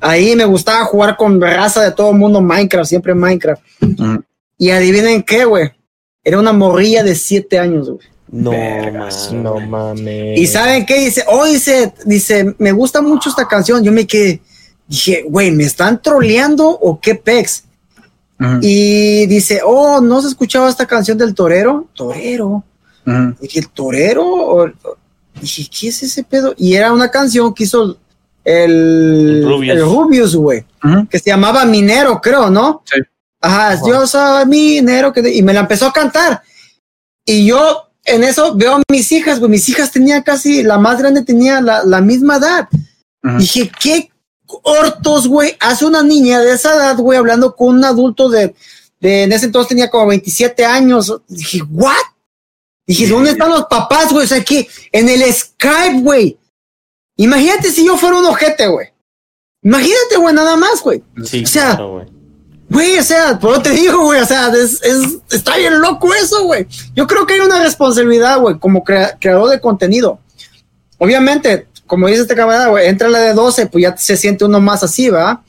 Ahí 0.00 0.34
me 0.34 0.46
gustaba 0.46 0.84
jugar 0.86 1.16
con 1.16 1.40
raza 1.40 1.82
de 1.82 1.92
todo 1.92 2.10
el 2.10 2.16
mundo 2.16 2.40
Minecraft, 2.40 2.88
siempre 2.88 3.14
Minecraft. 3.14 3.62
Y 4.58 4.70
adivinen 4.70 5.22
qué, 5.22 5.44
güey. 5.44 5.70
Era 6.24 6.38
una 6.38 6.52
morrilla 6.52 7.04
de 7.04 7.14
siete 7.14 7.58
años, 7.58 7.90
güey. 7.90 8.06
No, 8.32 8.50
Vergas, 8.50 9.30
man. 9.32 9.42
no 9.42 9.60
mames. 9.60 10.38
Y 10.40 10.46
saben 10.46 10.84
qué 10.86 10.98
dice, 11.00 11.22
oh, 11.28 11.44
dice, 11.44 11.92
dice, 12.06 12.54
me 12.58 12.72
gusta 12.72 13.00
mucho 13.02 13.28
esta 13.28 13.46
canción. 13.46 13.84
Yo 13.84 13.92
me 13.92 14.06
quedé, 14.06 14.40
dije, 14.88 15.24
güey, 15.28 15.50
¿me 15.52 15.64
están 15.64 16.00
troleando 16.02 16.66
o 16.68 16.98
qué 17.00 17.14
pex? 17.14 17.64
Y 18.60 19.26
dice, 19.26 19.60
oh, 19.64 20.00
¿no 20.00 20.18
has 20.18 20.24
escuchado 20.24 20.66
esta 20.66 20.84
canción 20.86 21.16
del 21.16 21.32
torero? 21.32 21.86
Torero. 21.94 22.64
ujú. 23.06 23.36
Dije, 23.40 23.60
¿el 23.60 23.68
torero? 23.68 24.24
O- 24.24 24.64
o- 24.64 24.96
dije, 25.40 25.68
¿qué 25.70 25.88
es 25.88 26.02
ese 26.02 26.24
pedo? 26.24 26.52
Y 26.56 26.74
era 26.74 26.92
una 26.92 27.08
canción 27.08 27.54
que 27.54 27.62
hizo 27.64 27.84
el, 27.84 27.96
El 28.44 29.44
Rubius. 29.46 29.76
el 29.76 29.82
Rubius, 29.84 30.34
güey, 30.34 30.64
que 31.08 31.18
se 31.20 31.30
llamaba 31.30 31.64
Minero, 31.66 32.20
creo, 32.20 32.50
¿no? 32.50 32.82
Sí. 32.92 33.00
Ajá, 33.40 33.78
yo 33.86 34.06
soy 34.08 34.46
minero, 34.46 35.12
que 35.12 35.20
y 35.32 35.42
me 35.42 35.52
la 35.52 35.60
empezó 35.60 35.86
a 35.86 35.92
cantar. 35.92 36.42
Y 37.24 37.46
yo 37.46 37.90
en 38.04 38.24
eso 38.24 38.54
veo 38.54 38.76
a 38.76 38.82
mis 38.90 39.12
hijas, 39.12 39.38
güey, 39.38 39.50
mis 39.50 39.68
hijas 39.68 39.90
tenían 39.90 40.22
casi, 40.22 40.62
la 40.62 40.78
más 40.78 40.98
grande 40.98 41.22
tenía 41.22 41.60
la, 41.60 41.84
la 41.84 42.00
misma 42.00 42.36
edad. 42.36 42.68
Dije, 43.38 43.70
¿qué 43.80 44.10
hortos, 44.46 45.28
güey? 45.28 45.56
Hace 45.60 45.86
una 45.86 46.02
niña 46.02 46.40
de 46.40 46.52
esa 46.52 46.74
edad, 46.74 46.96
güey, 46.96 47.18
hablando 47.18 47.54
con 47.54 47.76
un 47.76 47.84
adulto 47.84 48.28
de, 48.28 48.54
de, 49.00 49.22
en 49.22 49.32
ese 49.32 49.46
entonces 49.46 49.68
tenía 49.68 49.90
como 49.90 50.08
27 50.08 50.64
años. 50.64 51.20
Dije, 51.28 51.62
¿what? 51.70 51.94
Dije, 52.86 53.06
¿dónde 53.06 53.30
están 53.30 53.50
los 53.50 53.66
papás, 53.66 54.12
güey? 54.12 54.24
O 54.24 54.28
sea, 54.28 54.42
que 54.42 54.68
en 54.90 55.08
el 55.08 55.22
Skype, 55.32 56.00
güey. 56.00 56.36
Imagínate 57.16 57.70
si 57.70 57.86
yo 57.86 57.96
fuera 57.96 58.18
un 58.18 58.24
ojete, 58.24 58.66
güey. 58.66 58.88
Imagínate, 59.62 60.16
güey, 60.16 60.34
nada 60.34 60.56
más, 60.56 60.82
güey. 60.82 61.02
Sí, 61.24 61.44
O 61.44 61.46
sea, 61.46 61.76
claro, 61.76 62.04
güey. 62.72 62.98
O 62.98 63.02
sea, 63.02 63.38
por 63.38 63.52
eso 63.52 63.62
te 63.62 63.70
digo, 63.70 64.02
güey, 64.04 64.20
o 64.20 64.26
sea, 64.26 64.48
es, 64.48 64.82
es- 64.82 65.18
está 65.30 65.56
bien 65.56 65.80
loco 65.80 66.12
eso, 66.14 66.44
güey. 66.44 66.66
Yo 66.94 67.06
creo 67.06 67.26
que 67.26 67.34
hay 67.34 67.40
una 67.40 67.62
responsabilidad, 67.62 68.38
güey, 68.40 68.58
como 68.58 68.82
crea- 68.84 69.16
creador 69.20 69.50
de 69.50 69.60
contenido. 69.60 70.18
Obviamente, 70.98 71.66
como 71.86 72.06
dice 72.08 72.22
este 72.22 72.34
camarada, 72.36 72.68
güey, 72.68 72.88
entra 72.88 73.08
la 73.08 73.18
de 73.20 73.34
12, 73.34 73.66
pues 73.66 73.82
ya 73.82 73.96
se 73.96 74.16
siente 74.16 74.44
uno 74.44 74.60
más 74.60 74.82
así, 74.82 75.08
¿va? 75.10 75.42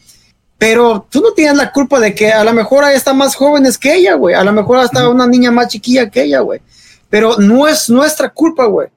Pero 0.57 1.05
tú 1.09 1.21
no 1.21 1.31
tienes 1.33 1.57
la 1.57 1.71
culpa 1.71 1.99
de 1.99 2.15
que 2.15 2.31
a 2.31 2.43
lo 2.43 2.53
mejor 2.53 2.83
ahí 2.83 2.95
está 2.95 3.13
más 3.13 3.35
jóvenes 3.35 3.77
que 3.77 3.93
ella, 3.95 4.15
güey. 4.15 4.33
A 4.35 4.43
lo 4.43 4.51
mejor 4.53 4.77
hasta 4.79 5.07
una 5.09 5.27
niña 5.27 5.51
más 5.51 5.67
chiquilla 5.67 6.09
que 6.09 6.23
ella, 6.23 6.39
güey. 6.39 6.61
Pero 7.09 7.37
no 7.37 7.67
es 7.67 7.89
nuestra 7.89 8.29
culpa, 8.29 8.65
güey. 8.65 8.87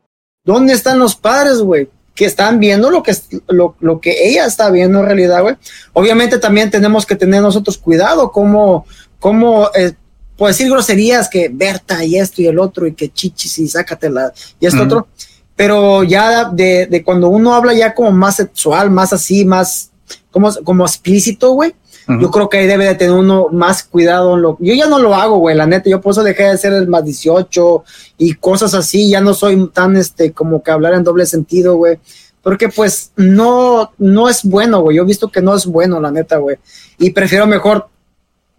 ¿Dónde 0.44 0.72
están 0.72 0.98
los 0.98 1.16
padres, 1.16 1.58
güey? 1.58 1.88
Que 2.16 2.24
están 2.24 2.58
viendo 2.58 2.90
lo 2.90 3.04
que, 3.04 3.12
es- 3.12 3.28
lo, 3.46 3.76
lo 3.78 4.00
que 4.00 4.28
ella 4.28 4.46
está 4.46 4.70
viendo 4.70 4.98
en 4.98 5.06
realidad, 5.06 5.42
güey. 5.42 5.54
Obviamente 5.92 6.38
también 6.38 6.68
tenemos 6.70 7.06
que 7.06 7.14
tener 7.14 7.40
nosotros 7.42 7.78
cuidado, 7.78 8.32
como, 8.32 8.84
como 9.20 9.70
eh, 9.74 9.92
por 10.36 10.48
decir 10.48 10.68
groserías 10.68 11.28
que 11.28 11.48
Berta 11.52 12.02
y 12.04 12.16
esto 12.16 12.42
y 12.42 12.46
el 12.48 12.58
otro 12.58 12.86
y 12.88 12.94
que 12.94 13.10
chichis 13.10 13.58
y 13.58 13.68
sácatela 13.68 14.32
y 14.58 14.66
esto 14.66 14.82
otro. 14.82 15.06
Pero 15.54 16.02
ya 16.04 16.50
de, 16.50 16.86
de 16.86 17.02
cuando 17.04 17.28
uno 17.28 17.54
habla 17.54 17.72
ya 17.72 17.94
como 17.94 18.10
más 18.12 18.36
sexual, 18.36 18.90
más 18.90 19.12
así, 19.14 19.44
más 19.46 19.90
como, 20.30 20.52
como 20.64 20.84
explícito, 20.84 21.52
güey. 21.52 21.74
Yo 22.08 22.30
creo 22.30 22.48
que 22.48 22.58
ahí 22.58 22.66
debe 22.66 22.84
de 22.84 22.94
tener 22.94 23.14
uno 23.14 23.48
más 23.50 23.82
cuidado. 23.82 24.36
En 24.36 24.42
lo, 24.42 24.56
yo 24.60 24.74
ya 24.74 24.86
no 24.86 24.98
lo 25.00 25.14
hago, 25.14 25.38
güey, 25.38 25.56
la 25.56 25.66
neta. 25.66 25.90
Yo 25.90 26.00
por 26.00 26.12
eso 26.12 26.22
dejé 26.22 26.44
de 26.44 26.56
ser 26.58 26.72
el 26.72 26.86
más 26.86 27.04
18 27.04 27.84
y 28.18 28.34
cosas 28.34 28.74
así. 28.74 29.10
Ya 29.10 29.20
no 29.20 29.34
soy 29.34 29.68
tan, 29.72 29.96
este, 29.96 30.32
como 30.32 30.62
que 30.62 30.70
hablar 30.70 30.94
en 30.94 31.02
doble 31.02 31.26
sentido, 31.26 31.76
güey. 31.76 31.98
Porque 32.42 32.68
pues 32.68 33.10
no, 33.16 33.90
no 33.98 34.28
es 34.28 34.44
bueno, 34.44 34.80
güey. 34.82 34.96
Yo 34.98 35.02
he 35.02 35.06
visto 35.06 35.32
que 35.32 35.42
no 35.42 35.54
es 35.56 35.66
bueno, 35.66 36.00
la 36.00 36.12
neta, 36.12 36.36
güey. 36.36 36.58
Y 36.98 37.10
prefiero 37.10 37.46
mejor 37.48 37.88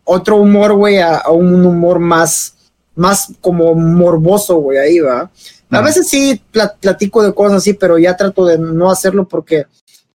otro 0.03 0.36
humor, 0.38 0.74
güey, 0.74 0.98
a, 0.99 1.18
a 1.18 1.32
un 1.32 1.65
humor 1.65 1.99
más, 1.99 2.56
más 2.95 3.28
como 3.40 3.74
morboso, 3.76 4.57
güey, 4.57 4.78
ahí 4.78 4.99
va. 4.99 5.30
A 5.69 5.82
veces 5.82 6.07
sí 6.07 6.41
pla- 6.52 6.76
platico 6.80 7.22
de 7.24 7.34
cosas 7.34 7.57
así, 7.57 7.74
pero 7.74 7.98
ya 7.98 8.15
trato 8.18 8.45
de 8.45 8.57
no 8.57 8.90
hacerlo 8.90 9.28
porque 9.28 9.65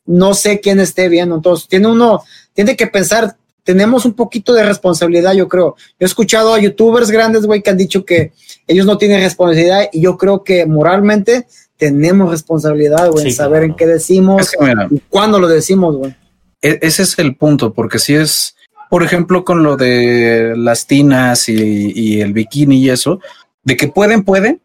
no 0.06 0.34
sé 0.34 0.60
quién 0.60 0.80
esté 0.80 1.10
viendo. 1.10 1.36
Entonces, 1.36 1.68
tiene 1.68 1.88
uno, 1.88 2.24
tiene 2.54 2.76
que 2.76 2.88
pensar, 2.88 3.36
tenemos 3.64 4.06
un 4.06 4.14
poquito 4.14 4.54
de 4.54 4.64
responsabilidad, 4.64 5.34
yo 5.34 5.48
creo. 5.48 5.76
Yo 5.78 5.96
he 6.00 6.06
escuchado 6.06 6.54
a 6.54 6.60
youtubers 6.60 7.12
grandes, 7.12 7.46
güey, 7.46 7.62
que 7.62 7.70
han 7.70 7.78
dicho 7.78 8.06
que 8.06 8.32
ellos 8.68 8.86
no 8.86 8.98
tienen 8.98 9.22
responsabilidad 9.22 9.90
y 9.92 10.02
yo 10.02 10.18
creo 10.18 10.44
que 10.44 10.66
moralmente 10.66 11.46
tenemos 11.78 12.30
responsabilidad, 12.32 13.10
güey, 13.10 13.28
en 13.28 13.34
saber 13.34 13.60
claro. 13.60 13.72
en 13.72 13.76
qué 13.76 13.88
decimos 13.88 14.42
Es 14.42 14.52
que 14.52 14.64
mira, 14.64 14.88
y 14.90 15.00
cuándo 15.10 15.40
lo 15.40 15.48
decimos, 15.48 15.96
güey. 15.96 16.16
E- 16.62 16.80
ese 16.82 17.04
es 17.04 17.18
el 17.18 17.36
punto, 17.36 17.74
porque 17.74 17.98
si 18.00 18.14
es, 18.14 18.56
por 18.90 19.04
ejemplo, 19.04 19.44
con 19.44 19.64
lo 19.64 19.78
de 19.78 20.54
las 20.56 20.86
tinas 20.86 21.50
y, 21.50 21.92
y 21.96 22.22
el 22.22 22.34
bikini 22.34 22.78
y 22.78 22.90
eso, 22.90 23.20
de 23.64 23.78
que 23.78 23.88
pueden, 23.88 24.24
pueden, 24.24 24.62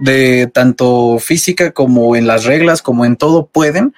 de 0.00 0.48
tanto 0.52 1.18
física 1.18 1.72
como 1.72 2.16
en 2.16 2.26
las 2.26 2.44
reglas, 2.44 2.82
como 2.82 3.04
en 3.04 3.16
todo 3.16 3.46
pueden, 3.46 3.94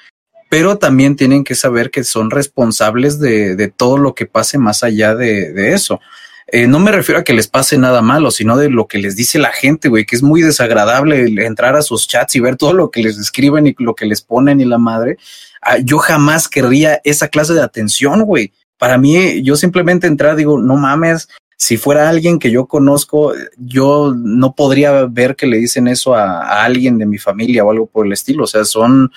pero 0.52 0.76
también 0.76 1.16
tienen 1.16 1.44
que 1.44 1.54
saber 1.54 1.90
que 1.90 2.04
son 2.04 2.30
responsables 2.30 3.18
de, 3.18 3.56
de 3.56 3.68
todo 3.68 3.96
lo 3.96 4.14
que 4.14 4.26
pase 4.26 4.58
más 4.58 4.82
allá 4.84 5.14
de, 5.14 5.72
eso. 5.72 5.98
Eh, 6.46 6.66
no 6.66 6.78
me 6.78 6.92
refiero 6.92 7.22
a 7.22 7.24
que 7.24 7.32
les 7.32 7.48
pase 7.48 7.78
nada 7.78 8.02
malo, 8.02 8.30
sino 8.30 8.58
de 8.58 8.68
lo 8.68 8.86
que 8.86 8.98
les 8.98 9.16
dice 9.16 9.38
la 9.38 9.50
gente, 9.50 9.88
güey, 9.88 10.04
que 10.04 10.14
es 10.14 10.22
muy 10.22 10.42
desagradable 10.42 11.24
entrar 11.46 11.74
a 11.74 11.80
sus 11.80 12.06
chats 12.06 12.36
y 12.36 12.40
ver 12.40 12.56
todo 12.56 12.74
lo 12.74 12.90
que 12.90 13.02
les 13.02 13.18
escriben 13.18 13.66
y 13.66 13.74
lo 13.78 13.94
que 13.94 14.04
les 14.04 14.20
ponen 14.20 14.60
y 14.60 14.66
la 14.66 14.76
madre. 14.76 15.16
Ah, 15.62 15.78
yo 15.78 15.96
jamás 15.96 16.48
querría 16.48 17.00
esa 17.02 17.28
clase 17.28 17.54
de 17.54 17.62
atención, 17.62 18.20
güey. 18.24 18.52
Para 18.76 18.98
mí, 18.98 19.42
yo 19.42 19.56
simplemente 19.56 20.06
entrar, 20.06 20.36
digo, 20.36 20.60
no 20.60 20.76
mames, 20.76 21.30
si 21.56 21.78
fuera 21.78 22.10
alguien 22.10 22.38
que 22.38 22.50
yo 22.50 22.66
conozco, 22.66 23.32
yo 23.56 24.12
no 24.14 24.54
podría 24.54 25.06
ver 25.06 25.34
que 25.34 25.46
le 25.46 25.56
dicen 25.56 25.88
eso 25.88 26.14
a, 26.14 26.42
a 26.42 26.64
alguien 26.64 26.98
de 26.98 27.06
mi 27.06 27.16
familia 27.16 27.64
o 27.64 27.70
algo 27.70 27.86
por 27.86 28.04
el 28.04 28.12
estilo. 28.12 28.44
O 28.44 28.48
sea, 28.48 28.66
son 28.66 29.10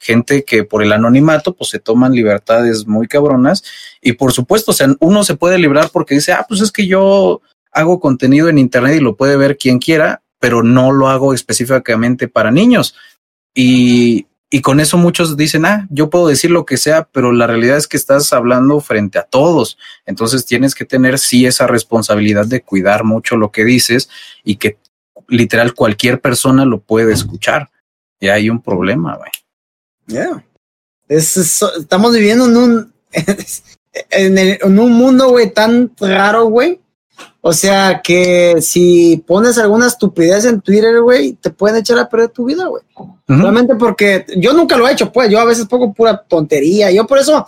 gente 0.00 0.44
que 0.44 0.64
por 0.64 0.82
el 0.82 0.92
anonimato, 0.92 1.54
pues 1.54 1.70
se 1.70 1.78
toman 1.78 2.12
libertades 2.12 2.86
muy 2.86 3.06
cabronas. 3.06 3.62
Y 4.00 4.12
por 4.12 4.32
supuesto, 4.32 4.72
o 4.72 4.74
sea, 4.74 4.88
uno 4.98 5.22
se 5.22 5.36
puede 5.36 5.58
librar 5.58 5.90
porque 5.92 6.14
dice, 6.14 6.32
ah, 6.32 6.46
pues 6.48 6.60
es 6.62 6.72
que 6.72 6.86
yo 6.86 7.42
hago 7.70 8.00
contenido 8.00 8.48
en 8.48 8.58
internet 8.58 8.96
y 8.96 9.00
lo 9.00 9.16
puede 9.16 9.36
ver 9.36 9.56
quien 9.58 9.78
quiera, 9.78 10.22
pero 10.40 10.62
no 10.62 10.90
lo 10.90 11.08
hago 11.08 11.34
específicamente 11.34 12.26
para 12.26 12.50
niños. 12.50 12.96
Y, 13.54 14.26
y 14.48 14.62
con 14.62 14.80
eso 14.80 14.96
muchos 14.96 15.36
dicen, 15.36 15.66
ah, 15.66 15.86
yo 15.90 16.08
puedo 16.08 16.26
decir 16.26 16.50
lo 16.50 16.64
que 16.64 16.78
sea, 16.78 17.08
pero 17.12 17.30
la 17.30 17.46
realidad 17.46 17.76
es 17.76 17.86
que 17.86 17.98
estás 17.98 18.32
hablando 18.32 18.80
frente 18.80 19.18
a 19.18 19.22
todos. 19.22 19.78
Entonces 20.06 20.46
tienes 20.46 20.74
que 20.74 20.86
tener 20.86 21.18
sí 21.18 21.44
esa 21.44 21.66
responsabilidad 21.66 22.46
de 22.46 22.62
cuidar 22.62 23.04
mucho 23.04 23.36
lo 23.36 23.52
que 23.52 23.64
dices 23.64 24.08
y 24.42 24.56
que 24.56 24.78
literal 25.28 25.74
cualquier 25.74 26.20
persona 26.20 26.64
lo 26.64 26.80
puede 26.80 27.12
escuchar. 27.12 27.70
Y 28.18 28.28
hay 28.28 28.50
un 28.50 28.60
problema, 28.60 29.16
güey. 29.16 29.30
Yeah. 30.10 30.44
Es, 31.08 31.36
es- 31.36 31.62
estamos 31.78 32.12
viviendo 32.14 32.46
en 32.46 32.56
un, 32.56 32.92
en, 34.10 34.38
el- 34.38 34.58
en 34.62 34.78
un 34.78 34.92
mundo, 34.92 35.30
güey, 35.30 35.52
tan 35.52 35.90
raro, 35.98 36.46
güey. 36.46 36.80
O 37.42 37.52
sea, 37.52 38.00
que 38.02 38.60
si 38.60 39.22
pones 39.26 39.56
alguna 39.58 39.86
estupidez 39.86 40.44
en 40.44 40.60
Twitter, 40.60 41.00
güey, 41.00 41.32
te 41.34 41.50
pueden 41.50 41.78
echar 41.78 41.98
a 41.98 42.08
perder 42.08 42.28
tu 42.30 42.44
vida, 42.44 42.66
güey. 42.66 42.82
Ujú. 42.96 43.14
Realmente 43.26 43.74
porque 43.76 44.26
yo 44.36 44.52
nunca 44.52 44.76
lo 44.76 44.86
he 44.88 44.92
hecho, 44.92 45.10
pues. 45.12 45.30
Yo 45.30 45.38
a 45.40 45.44
veces 45.46 45.66
pongo 45.66 45.92
pura 45.94 46.22
tontería. 46.22 46.90
Yo 46.90 47.06
por 47.06 47.18
eso, 47.18 47.46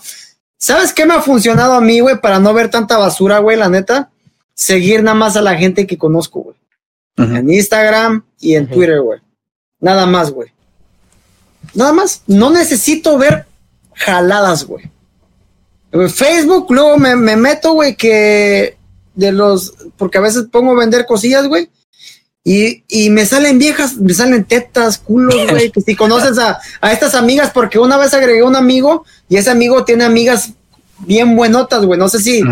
¿sabes 0.59 0.93
qué 0.95 1.05
me 1.07 1.15
ha 1.15 1.21
funcionado 1.23 1.75
a 1.75 1.81
mí, 1.81 2.01
güey? 2.01 2.21
Para 2.21 2.39
no 2.39 2.55
ver 2.55 2.71
tanta 2.71 2.97
basura, 2.99 3.39
güey, 3.41 3.57
la 3.59 3.69
neta. 3.69 4.11
Seguir 4.55 5.03
nada 5.03 5.15
más 5.15 5.37
a 5.37 5.43
la 5.43 5.57
gente 5.57 5.87
que 5.87 5.99
conozco, 5.99 6.41
güey. 6.41 6.57
En 7.19 7.51
Instagram 7.51 8.25
y 8.41 8.55
en. 8.55 8.69
Twitter, 8.69 9.01
güey. 9.03 9.21
Nada 9.81 10.07
más, 10.07 10.31
güey. 10.31 10.49
Nada 11.75 11.93
más. 11.93 12.23
No 12.27 12.51
necesito 12.51 13.19
ver 13.19 13.47
jaladas, 13.95 14.65
güey. 14.65 14.91
Facebook, 16.15 16.67
luego 16.71 16.97
me, 16.97 17.17
me 17.17 17.37
meto, 17.37 17.73
güey, 17.75 17.97
que 17.97 18.77
de 19.15 19.33
los. 19.33 19.75
Porque 19.97 20.19
a 20.19 20.23
veces 20.23 20.47
pongo 20.51 20.73
a 20.73 20.81
vender 20.81 21.07
cosillas, 21.07 21.47
güey. 21.47 21.69
Y, 22.45 22.83
y 22.89 23.11
me 23.11 23.25
salen 23.25 23.59
viejas, 23.59 23.97
me 23.97 24.13
salen 24.15 24.45
tetas, 24.45 24.99
culos, 24.99 25.37
güey. 25.51 25.71
que 25.71 25.81
si 25.81 25.95
conoces 25.95 26.39
a, 26.39 26.59
a 26.81 26.93
estas 26.93 27.15
amigas, 27.15 27.51
porque 27.53 27.79
una 27.79 27.97
vez 27.97 28.15
agregué 28.15 28.43
un 28.43 28.57
amigo 28.57 29.05
y 29.29 29.37
ese 29.37 29.51
amigo 29.51 29.85
tiene 29.85 30.05
amigas 30.05 30.51
bien 31.01 31.37
buenotas, 31.37 31.85
güey. 31.85 31.99
No 31.99 32.09
sé 32.09 32.21
si. 32.21 32.43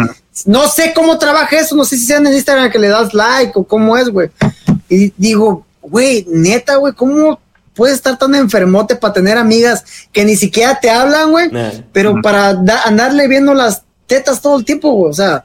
No 0.46 0.68
sé 0.68 0.92
cómo 0.94 1.18
trabaja 1.18 1.58
eso, 1.58 1.74
no 1.74 1.84
sé 1.84 1.98
si 1.98 2.06
sea 2.06 2.18
en 2.18 2.26
Instagram 2.26 2.70
que 2.70 2.78
le 2.78 2.88
das 2.88 3.12
like 3.12 3.52
o 3.54 3.64
cómo 3.64 3.96
es, 3.96 4.08
güey. 4.08 4.30
Y 4.88 5.12
digo, 5.16 5.66
güey, 5.82 6.24
neta, 6.28 6.76
güey, 6.76 6.94
¿cómo 6.94 7.40
puedes 7.74 7.96
estar 7.96 8.18
tan 8.18 8.34
enfermote 8.34 8.96
para 8.96 9.12
tener 9.12 9.38
amigas 9.38 9.84
que 10.12 10.24
ni 10.24 10.36
siquiera 10.36 10.78
te 10.80 10.90
hablan, 10.90 11.30
güey? 11.30 11.50
Nah. 11.50 11.70
Pero 11.92 12.16
para 12.22 12.54
da- 12.54 12.82
andarle 12.82 13.28
viendo 13.28 13.54
las 13.54 13.82
tetas 14.06 14.40
todo 14.40 14.58
el 14.58 14.64
tiempo, 14.64 14.90
güey. 14.92 15.10
O 15.10 15.14
sea, 15.14 15.44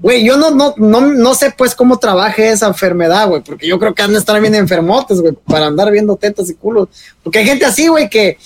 güey, 0.00 0.24
yo 0.24 0.36
no, 0.36 0.50
no, 0.50 0.74
no, 0.76 1.00
no 1.00 1.34
sé 1.34 1.52
pues 1.56 1.74
cómo 1.74 1.98
trabaje 1.98 2.50
esa 2.50 2.68
enfermedad, 2.68 3.28
güey, 3.28 3.42
porque 3.42 3.66
yo 3.66 3.78
creo 3.78 3.94
que 3.94 4.02
han 4.02 4.12
de 4.12 4.18
estar 4.18 4.40
bien 4.40 4.54
enfermotes, 4.54 5.20
güey, 5.20 5.34
para 5.46 5.66
andar 5.66 5.90
viendo 5.90 6.16
tetas 6.16 6.48
y 6.50 6.54
culos. 6.54 6.88
Porque 7.22 7.40
hay 7.40 7.46
gente 7.46 7.64
así, 7.64 7.88
güey, 7.88 8.08
que 8.08 8.38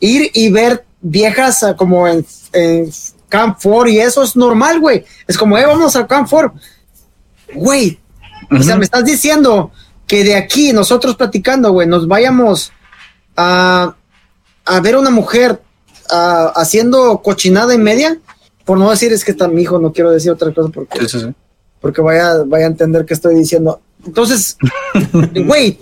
ir 0.00 0.30
y 0.34 0.50
ver 0.50 0.84
viejas 1.00 1.62
ah, 1.62 1.74
como 1.76 2.06
en, 2.06 2.24
en 2.52 2.90
Camp 3.28 3.58
4 3.62 3.88
y 3.88 3.98
eso 4.00 4.22
es 4.22 4.36
normal, 4.36 4.80
güey. 4.80 5.04
Es 5.26 5.38
como, 5.38 5.56
eh, 5.56 5.66
vamos 5.66 5.96
al 5.96 6.06
Camp 6.06 6.28
4. 6.28 6.52
Güey, 7.54 7.98
o 8.50 8.62
sea, 8.62 8.76
me 8.76 8.84
estás 8.84 9.04
diciendo 9.04 9.70
que 10.08 10.24
de 10.24 10.34
aquí, 10.34 10.72
nosotros 10.72 11.14
platicando, 11.14 11.70
güey, 11.70 11.86
nos 11.86 12.08
vayamos 12.08 12.72
a, 13.36 13.94
a 14.64 14.80
ver 14.80 14.96
una 14.96 15.10
mujer 15.10 15.60
haciendo 16.10 17.20
cochinada 17.22 17.74
y 17.74 17.78
media, 17.78 18.18
por 18.64 18.78
no 18.78 18.90
decir 18.90 19.12
es 19.12 19.24
que 19.24 19.30
está 19.32 19.46
mi 19.46 19.62
hijo, 19.62 19.78
no 19.78 19.92
quiero 19.92 20.10
decir 20.10 20.30
otra 20.32 20.52
cosa 20.52 20.70
porque, 20.70 20.98
Sí, 21.00 21.08
sí, 21.08 21.20
sí. 21.20 21.34
porque 21.80 22.00
vaya, 22.00 22.42
vaya 22.46 22.64
a 22.64 22.68
entender 22.68 23.04
que 23.04 23.14
estoy 23.14 23.34
diciendo. 23.34 23.80
Entonces, 24.04 24.56
güey, 25.46 25.78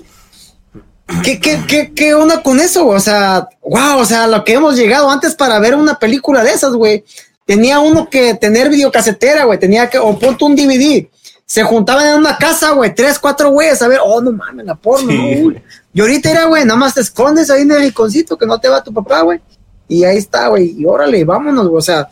¿qué, 1.23 1.40
qué, 1.40 1.61
qué, 1.69 1.93
¿qué 1.94 2.15
onda 2.15 2.43
con 2.43 2.59
eso? 2.61 2.86
O 2.89 3.01
sea, 3.01 3.48
wow, 3.62 3.98
o 4.01 4.05
sea, 4.05 4.27
lo 4.27 4.44
que 4.44 4.55
hemos 4.55 4.77
llegado 4.77 5.09
antes 5.11 5.35
para 5.35 5.59
ver 5.61 5.74
una 5.77 5.98
película 5.98 6.43
de 6.43 6.51
esas, 6.51 6.73
güey. 6.73 7.05
Tenía 7.44 7.78
uno 7.78 8.11
que 8.11 8.35
tener 8.35 8.69
videocasetera, 8.69 9.44
güey, 9.44 9.61
tenía 9.61 9.89
que, 9.89 9.98
o 9.98 10.19
ponte 10.19 10.44
un 10.44 10.57
DVD. 10.57 11.07
Se 11.47 11.62
juntaban 11.62 12.06
en 12.09 12.14
una 12.16 12.36
casa, 12.36 12.73
güey, 12.73 12.93
tres, 12.94 13.18
cuatro 13.20 13.51
güeyes 13.51 13.81
a 13.81 13.89
ver, 13.89 14.01
oh, 14.05 14.20
no 14.20 14.32
mames, 14.32 14.66
la 14.66 14.74
porno, 14.74 15.10
Sí. 15.10 15.55
Y 15.94 16.01
ahorita 16.01 16.31
era, 16.31 16.44
güey, 16.47 16.64
nada 16.64 16.78
más 16.78 16.94
te 16.94 17.01
escondes 17.01 17.51
ahí 17.51 17.62
en 17.62 17.70
el 17.70 17.78
rinconcito 17.81 18.36
que 18.36 18.47
no 18.47 18.59
te 18.59 18.68
va 18.68 18.82
tu 18.82 18.93
papá, 18.93 19.23
güey. 19.23 19.40
Y 19.89 20.02
ahí 20.05 20.16
está, 20.18 20.48
güey, 20.48 20.74
y 20.77 20.85
órale, 20.85 21.24
vámonos, 21.24 21.68
güey, 21.68 21.78
o 21.78 21.82
sea, 21.82 22.09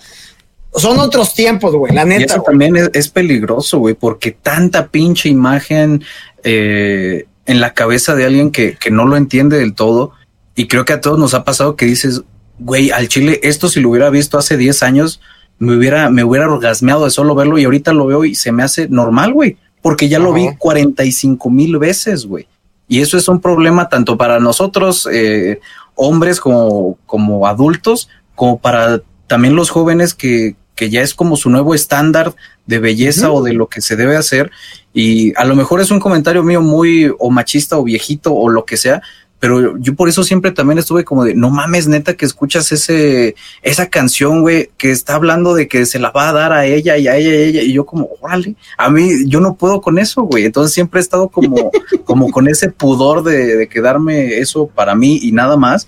son 0.76 0.98
otros 1.00 1.34
tiempos, 1.34 1.74
güey, 1.74 1.92
la 1.92 2.02
Y 2.04 2.06
neta, 2.06 2.34
eso 2.34 2.42
güey. 2.42 2.46
también 2.46 2.76
es, 2.76 2.90
es 2.94 3.08
peligroso, 3.08 3.78
güey, 3.80 3.94
porque 3.94 4.30
tanta 4.30 4.86
pinche 4.86 5.28
imagen 5.28 6.04
eh, 6.44 7.26
en 7.46 7.60
la 7.60 7.74
cabeza 7.74 8.14
de 8.14 8.24
alguien 8.24 8.50
que, 8.52 8.76
que 8.76 8.90
no 8.90 9.04
lo 9.04 9.16
entiende 9.16 9.58
del 9.58 9.74
todo. 9.74 10.12
Y 10.54 10.68
creo 10.68 10.84
que 10.84 10.92
a 10.92 11.00
todos 11.00 11.18
nos 11.18 11.34
ha 11.34 11.42
pasado 11.42 11.74
que 11.74 11.86
dices, 11.86 12.22
güey, 12.60 12.92
al 12.92 13.08
chile, 13.08 13.40
esto 13.42 13.68
si 13.68 13.80
lo 13.80 13.90
hubiera 13.90 14.10
visto 14.10 14.38
hace 14.38 14.56
10 14.56 14.82
años, 14.84 15.20
me 15.58 15.76
hubiera, 15.76 16.10
me 16.10 16.24
hubiera 16.24 16.50
orgasmeado 16.50 17.04
de 17.04 17.10
solo 17.10 17.34
verlo 17.34 17.58
y 17.58 17.64
ahorita 17.64 17.92
lo 17.92 18.06
veo 18.06 18.24
y 18.24 18.34
se 18.34 18.52
me 18.52 18.62
hace 18.62 18.88
normal, 18.88 19.32
güey, 19.32 19.56
porque 19.82 20.08
ya 20.08 20.18
lo 20.18 20.32
vi 20.32 20.48
Ajá. 20.48 20.58
45 20.58 21.50
mil 21.50 21.78
veces, 21.78 22.26
güey. 22.26 22.46
Y 22.88 23.00
eso 23.00 23.16
es 23.16 23.28
un 23.28 23.40
problema 23.40 23.88
tanto 23.88 24.16
para 24.16 24.40
nosotros, 24.40 25.08
eh, 25.10 25.60
hombres 25.94 26.40
como, 26.40 26.98
como 27.06 27.46
adultos, 27.46 28.08
como 28.34 28.58
para 28.58 29.00
también 29.26 29.56
los 29.56 29.70
jóvenes 29.70 30.14
que, 30.14 30.56
que 30.74 30.90
ya 30.90 31.02
es 31.02 31.14
como 31.14 31.36
su 31.36 31.50
nuevo 31.50 31.74
estándar 31.74 32.34
de 32.66 32.78
belleza 32.78 33.30
o 33.30 33.42
de 33.42 33.52
lo 33.52 33.68
que 33.68 33.80
se 33.80 33.96
debe 33.96 34.16
hacer. 34.16 34.50
Y 34.92 35.32
a 35.36 35.44
lo 35.44 35.56
mejor 35.56 35.80
es 35.80 35.90
un 35.90 36.00
comentario 36.00 36.42
mío 36.42 36.60
muy 36.60 37.10
o 37.18 37.30
machista 37.30 37.78
o 37.78 37.84
viejito 37.84 38.34
o 38.34 38.48
lo 38.48 38.64
que 38.64 38.76
sea, 38.76 39.02
pero 39.40 39.76
yo 39.78 39.94
por 39.94 40.08
eso 40.08 40.24
siempre 40.24 40.52
también 40.52 40.78
estuve 40.78 41.04
como 41.04 41.24
de, 41.24 41.34
no 41.34 41.50
mames, 41.50 41.86
neta, 41.86 42.14
que 42.14 42.24
escuchas 42.24 42.72
ese, 42.72 43.34
esa 43.62 43.90
canción, 43.90 44.40
güey, 44.40 44.70
que 44.78 44.90
está 44.90 45.16
hablando 45.16 45.54
de 45.54 45.68
que 45.68 45.84
se 45.84 45.98
la 45.98 46.10
va 46.10 46.30
a 46.30 46.32
dar 46.32 46.52
a 46.52 46.64
ella 46.64 46.96
y 46.96 47.08
a 47.08 47.16
ella 47.16 47.30
y 47.30 47.34
a 47.34 47.46
ella, 47.46 47.62
y 47.62 47.72
yo 47.72 47.84
como, 47.84 48.08
órale, 48.20 48.56
a 48.78 48.90
mí, 48.90 49.28
yo 49.28 49.40
no 49.40 49.54
puedo 49.54 49.80
con 49.80 49.98
eso, 49.98 50.22
güey, 50.22 50.46
entonces 50.46 50.72
siempre 50.72 51.00
he 51.00 51.02
estado 51.02 51.28
como, 51.28 51.70
como 52.04 52.30
con 52.30 52.48
ese 52.48 52.70
pudor 52.70 53.22
de, 53.22 53.56
de 53.56 53.68
quedarme 53.68 54.38
eso 54.38 54.66
para 54.66 54.94
mí 54.94 55.18
y 55.22 55.32
nada 55.32 55.56
más, 55.56 55.86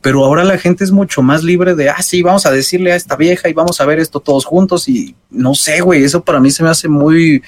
pero 0.00 0.24
ahora 0.24 0.44
la 0.44 0.58
gente 0.58 0.84
es 0.84 0.90
mucho 0.90 1.22
más 1.22 1.42
libre 1.44 1.74
de, 1.74 1.88
ah, 1.88 2.02
sí, 2.02 2.22
vamos 2.22 2.44
a 2.44 2.50
decirle 2.50 2.92
a 2.92 2.96
esta 2.96 3.16
vieja 3.16 3.48
y 3.48 3.52
vamos 3.52 3.80
a 3.80 3.86
ver 3.86 4.00
esto 4.00 4.20
todos 4.20 4.44
juntos 4.44 4.88
y 4.88 5.14
no 5.30 5.54
sé, 5.54 5.80
güey, 5.80 6.04
eso 6.04 6.22
para 6.22 6.40
mí 6.40 6.50
se 6.50 6.62
me 6.62 6.70
hace 6.70 6.88
muy, 6.88 7.42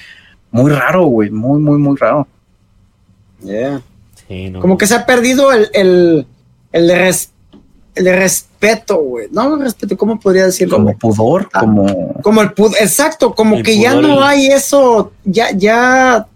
muy 0.51 0.71
raro, 0.71 1.05
güey, 1.05 1.29
muy, 1.29 1.61
muy, 1.61 1.77
muy 1.77 1.97
raro. 1.97 2.27
Yeah. 3.43 3.81
Sí, 4.27 4.49
no. 4.49 4.59
Como 4.61 4.77
que 4.77 4.87
se 4.87 4.95
ha 4.95 5.05
perdido 5.05 5.51
el, 5.51 5.69
el, 5.73 6.25
el, 6.71 6.89
res- 6.89 7.29
el 7.95 8.05
respeto, 8.05 8.97
güey. 8.97 9.27
No 9.31 9.55
respeto, 9.57 9.95
¿cómo 9.97 10.19
podría 10.19 10.45
decirlo? 10.45 10.77
Como 10.77 10.97
pudor, 10.97 11.49
Ah. 11.53 11.59
como... 11.61 12.13
Como 12.21 12.41
el 12.41 12.51
pud- 12.53 12.75
exacto, 12.79 13.33
como 13.35 13.61
que 13.61 13.77
ya 13.79 13.91
pudor, 13.93 14.03
no 14.09 14.23
hay 14.23 14.47
eso, 14.47 15.11
ya, 15.23 15.51
ya, 15.51 16.27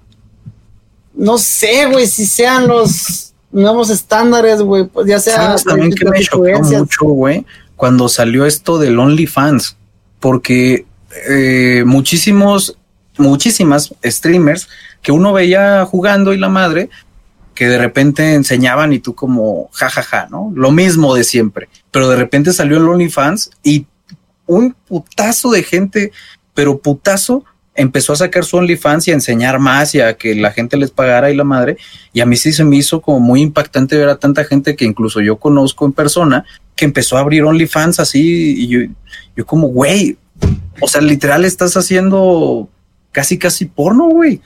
no 1.14 1.38
sé, 1.38 1.88
güey, 1.92 2.08
si 2.08 2.26
sean 2.26 2.68
los 2.68 3.34
nuevos 3.52 3.90
estándares, 3.90 4.62
güey, 4.62 4.86
pues 4.86 5.08
ya 5.08 5.20
sea 5.20 5.36
¿Sabes 5.38 5.64
también 5.64 5.92
que 5.92 6.06
me 6.06 6.20
chocó 6.22 6.44
mucho, 6.62 7.06
güey? 7.06 7.46
Cuando 7.76 8.08
salió 8.10 8.46
esto 8.46 8.78
del 8.78 9.00
OnlyFans, 9.00 9.76
porque 10.20 10.86
eh, 11.30 11.84
muchísimos, 11.86 12.78
muchísimas 13.18 13.94
streamers 14.06 14.68
que 15.02 15.12
uno 15.12 15.34
veía 15.34 15.86
jugando 15.86 16.34
y 16.34 16.38
la 16.38 16.50
madre, 16.50 16.90
que 17.60 17.68
de 17.68 17.78
repente 17.78 18.36
enseñaban 18.36 18.94
y 18.94 19.00
tú 19.00 19.16
como 19.16 19.68
jajaja, 19.74 20.30
¿no? 20.32 20.50
Lo 20.56 20.72
mismo 20.72 21.14
de 21.14 21.26
siempre, 21.26 21.68
pero 21.92 22.08
de 22.08 22.16
repente 22.16 22.54
salió 22.54 22.78
el 22.78 22.88
OnlyFans 22.88 23.52
y 23.64 23.86
un 24.46 24.74
putazo 24.88 25.52
de 25.52 25.64
gente, 25.64 26.14
pero 26.54 26.80
putazo, 26.80 27.44
empezó 27.76 28.14
a 28.14 28.16
sacar 28.16 28.46
su 28.46 28.56
OnlyFans 28.56 29.10
y 29.10 29.12
a 29.12 29.16
enseñar 29.16 29.60
más 29.60 29.94
y 29.94 30.00
a 30.00 30.14
que 30.14 30.36
la 30.36 30.54
gente 30.54 30.78
les 30.78 30.92
pagara 30.92 31.32
y 31.32 31.36
la 31.36 31.44
madre. 31.44 31.76
Y 32.14 32.22
a 32.22 32.26
mí 32.26 32.38
sí 32.38 32.54
se 32.54 32.64
me 32.64 32.78
hizo 32.78 33.02
como 33.02 33.20
muy 33.20 33.42
impactante 33.42 33.98
ver 33.98 34.08
a 34.08 34.20
tanta 34.20 34.46
gente 34.46 34.78
que 34.78 34.86
incluso 34.86 35.20
yo 35.20 35.36
conozco 35.36 35.86
en 35.86 35.92
persona 35.92 36.46
que 36.78 36.86
empezó 36.86 37.18
a 37.18 37.20
abrir 37.20 37.44
OnlyFans 37.44 38.00
así 38.00 38.54
y 38.58 38.68
yo, 38.70 38.80
yo 39.36 39.46
como, 39.46 39.68
güey, 39.68 40.18
o 40.80 40.88
sea, 40.88 41.02
literal 41.02 41.44
estás 41.44 41.76
haciendo 41.76 42.70
casi, 43.12 43.38
casi 43.38 43.66
porno, 43.66 44.08
güey. 44.08 44.40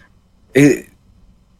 Eh, 0.55 0.89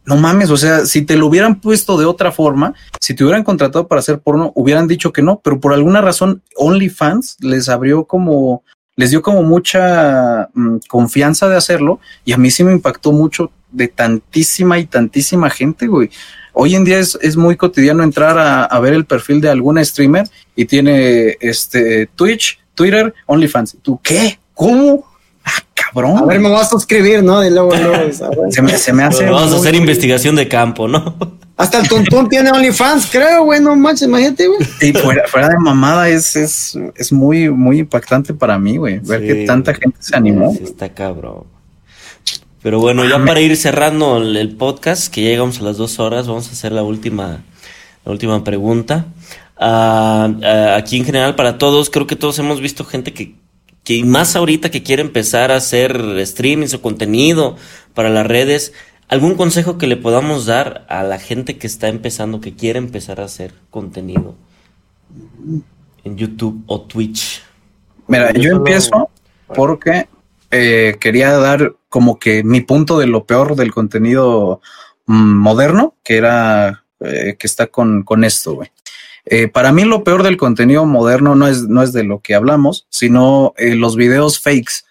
no 0.06 0.16
mames, 0.16 0.50
o 0.50 0.56
sea, 0.56 0.84
si 0.84 1.02
te 1.02 1.16
lo 1.16 1.26
hubieran 1.26 1.60
puesto 1.60 1.98
de 1.98 2.04
otra 2.04 2.30
forma, 2.30 2.74
si 3.00 3.14
te 3.14 3.24
hubieran 3.24 3.44
contratado 3.44 3.88
para 3.88 4.00
hacer 4.00 4.18
porno, 4.18 4.52
hubieran 4.54 4.86
dicho 4.86 5.12
que 5.12 5.22
no, 5.22 5.40
pero 5.42 5.60
por 5.60 5.72
alguna 5.72 6.00
razón 6.00 6.42
OnlyFans 6.56 7.38
les 7.40 7.68
abrió 7.68 8.04
como, 8.04 8.62
les 8.96 9.10
dio 9.10 9.22
como 9.22 9.42
mucha 9.42 10.50
mm, 10.52 10.76
confianza 10.88 11.48
de 11.48 11.56
hacerlo 11.56 12.00
y 12.24 12.32
a 12.32 12.38
mí 12.38 12.50
sí 12.50 12.64
me 12.64 12.72
impactó 12.72 13.12
mucho 13.12 13.50
de 13.70 13.88
tantísima 13.88 14.78
y 14.78 14.86
tantísima 14.86 15.50
gente, 15.50 15.86
güey. 15.86 16.10
Hoy 16.52 16.76
en 16.76 16.84
día 16.84 16.98
es, 17.00 17.18
es 17.20 17.36
muy 17.36 17.56
cotidiano 17.56 18.04
entrar 18.04 18.38
a, 18.38 18.64
a 18.64 18.80
ver 18.80 18.92
el 18.92 19.06
perfil 19.06 19.40
de 19.40 19.48
alguna 19.48 19.84
streamer 19.84 20.28
y 20.54 20.66
tiene 20.66 21.36
este 21.40 22.06
Twitch, 22.14 22.60
Twitter, 22.74 23.12
OnlyFans. 23.26 23.78
¿Tú 23.82 23.98
qué? 24.02 24.38
¿Cómo? 24.52 25.13
Cabrón. 25.94 26.18
A 26.18 26.24
ver, 26.24 26.40
me 26.40 26.48
voy 26.48 26.60
a 26.60 26.64
suscribir, 26.64 27.22
¿no? 27.22 27.44
Y 27.44 27.50
luego, 27.50 27.74
luego, 27.74 28.12
se 28.50 28.62
me, 28.62 28.76
se 28.76 28.92
me 28.92 29.04
hace. 29.04 29.26
Vamos 29.26 29.52
a 29.52 29.56
hacer 29.56 29.74
investigación 29.74 30.34
de 30.36 30.48
campo, 30.48 30.88
¿no? 30.88 31.16
Hasta 31.56 31.78
el 31.78 31.88
Tuntún 31.88 32.28
tiene 32.28 32.50
OnlyFans, 32.50 33.06
creo, 33.12 33.44
güey, 33.44 33.60
no 33.60 33.76
manches, 33.76 34.08
imagínate, 34.08 34.48
güey. 34.48 34.58
Y 34.80 34.92
fuera, 34.92 35.22
fuera 35.28 35.48
de 35.48 35.56
mamada 35.56 36.08
es, 36.08 36.34
es, 36.34 36.76
es 36.96 37.12
muy, 37.12 37.48
muy 37.48 37.78
impactante 37.78 38.34
para 38.34 38.58
mí, 38.58 38.76
güey. 38.76 38.98
Ver 38.98 39.20
Sí, 39.20 39.26
que 39.28 39.46
tanta 39.46 39.72
gente 39.72 39.96
se 40.00 40.16
animó. 40.16 40.52
Sí, 40.52 40.64
está 40.64 40.88
cabrón. 40.88 41.44
Pero 42.60 42.80
bueno, 42.80 43.04
ya 43.04 43.24
para 43.24 43.40
ir 43.40 43.56
cerrando 43.56 44.16
el, 44.16 44.36
el 44.36 44.56
podcast, 44.56 45.12
que 45.12 45.22
ya 45.22 45.28
llegamos 45.28 45.60
a 45.60 45.62
las 45.62 45.76
dos 45.76 46.00
horas, 46.00 46.26
vamos 46.26 46.48
a 46.48 46.52
hacer 46.52 46.72
la 46.72 46.82
última, 46.82 47.44
la 48.04 48.10
última 48.10 48.42
pregunta. 48.42 49.06
Ah, 49.56 50.32
ah, 50.42 50.74
aquí 50.76 50.96
en 50.96 51.04
general 51.04 51.36
para 51.36 51.58
todos, 51.58 51.88
creo 51.90 52.06
que 52.06 52.16
todos 52.16 52.38
hemos 52.38 52.60
visto 52.60 52.84
gente 52.84 53.12
que, 53.12 53.34
que 53.84 53.94
y 53.94 54.04
más 54.04 54.34
ahorita 54.34 54.70
que 54.70 54.82
quiere 54.82 55.02
empezar 55.02 55.52
a 55.52 55.56
hacer 55.56 56.02
streamings 56.26 56.74
o 56.74 56.82
contenido 56.82 57.56
para 57.92 58.10
las 58.10 58.26
redes. 58.26 58.72
¿Algún 59.08 59.34
consejo 59.34 59.76
que 59.76 59.86
le 59.86 59.98
podamos 59.98 60.46
dar 60.46 60.86
a 60.88 61.02
la 61.02 61.18
gente 61.18 61.58
que 61.58 61.66
está 61.66 61.88
empezando, 61.88 62.40
que 62.40 62.54
quiere 62.54 62.78
empezar 62.78 63.20
a 63.20 63.24
hacer 63.24 63.54
contenido 63.70 64.34
en 66.02 66.16
YouTube 66.16 66.64
o 66.66 66.80
Twitch? 66.80 67.42
Mira, 68.08 68.32
Yo 68.32 68.52
empiezo 68.52 69.10
porque 69.54 70.08
eh, 70.50 70.96
quería 70.98 71.32
dar 71.32 71.74
como 71.90 72.18
que 72.18 72.42
mi 72.42 72.62
punto 72.62 72.98
de 72.98 73.06
lo 73.06 73.24
peor 73.24 73.54
del 73.56 73.72
contenido 73.72 74.62
mm, 75.06 75.36
moderno, 75.38 75.94
que 76.02 76.16
era 76.16 76.84
eh, 77.00 77.36
que 77.38 77.46
está 77.46 77.66
con, 77.66 78.02
con 78.02 78.24
esto, 78.24 78.54
güey. 78.54 78.70
Eh, 79.26 79.48
para 79.48 79.72
mí 79.72 79.84
lo 79.84 80.04
peor 80.04 80.22
del 80.22 80.36
contenido 80.36 80.84
moderno 80.84 81.34
no 81.34 81.48
es, 81.48 81.62
no 81.62 81.82
es 81.82 81.92
de 81.92 82.04
lo 82.04 82.20
que 82.20 82.34
hablamos, 82.34 82.86
sino 82.90 83.54
eh, 83.56 83.74
los 83.74 83.96
videos 83.96 84.38
fakes, 84.38 84.84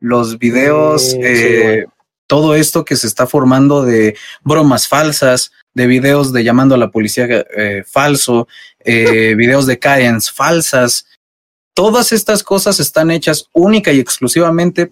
los 0.00 0.38
videos, 0.38 1.12
sí, 1.12 1.18
eh, 1.22 1.86
todo 2.26 2.54
esto 2.54 2.84
que 2.84 2.96
se 2.96 3.06
está 3.06 3.26
formando 3.26 3.84
de 3.84 4.16
bromas 4.42 4.88
falsas, 4.88 5.52
de 5.74 5.86
videos 5.86 6.32
de 6.32 6.42
llamando 6.42 6.74
a 6.74 6.78
la 6.78 6.90
policía 6.90 7.26
eh, 7.56 7.84
falso, 7.86 8.48
videos 8.84 9.66
de 9.66 9.78
Caens 9.78 10.30
falsas. 10.30 11.06
Todas 11.74 12.10
estas 12.12 12.42
cosas 12.42 12.80
están 12.80 13.12
hechas 13.12 13.48
única 13.52 13.92
y 13.92 14.00
exclusivamente 14.00 14.90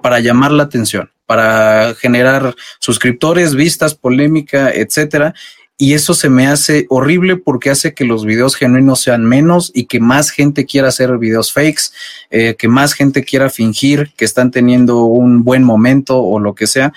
para 0.00 0.20
llamar 0.20 0.52
la 0.52 0.62
atención, 0.62 1.10
para 1.26 1.94
generar 1.96 2.54
suscriptores, 2.78 3.56
vistas, 3.56 3.96
polémica, 3.96 4.70
etcétera. 4.70 5.34
Y 5.80 5.94
eso 5.94 6.12
se 6.12 6.28
me 6.28 6.48
hace 6.48 6.86
horrible 6.88 7.36
porque 7.36 7.70
hace 7.70 7.94
que 7.94 8.04
los 8.04 8.24
videos 8.24 8.56
genuinos 8.56 9.00
sean 9.00 9.24
menos 9.24 9.70
y 9.72 9.84
que 9.84 10.00
más 10.00 10.30
gente 10.30 10.66
quiera 10.66 10.88
hacer 10.88 11.16
videos 11.18 11.52
fakes, 11.52 11.92
eh, 12.30 12.56
que 12.58 12.66
más 12.66 12.94
gente 12.94 13.22
quiera 13.22 13.48
fingir 13.48 14.12
que 14.16 14.24
están 14.24 14.50
teniendo 14.50 15.04
un 15.04 15.44
buen 15.44 15.62
momento 15.62 16.20
o 16.20 16.40
lo 16.40 16.56
que 16.56 16.66
sea. 16.66 16.92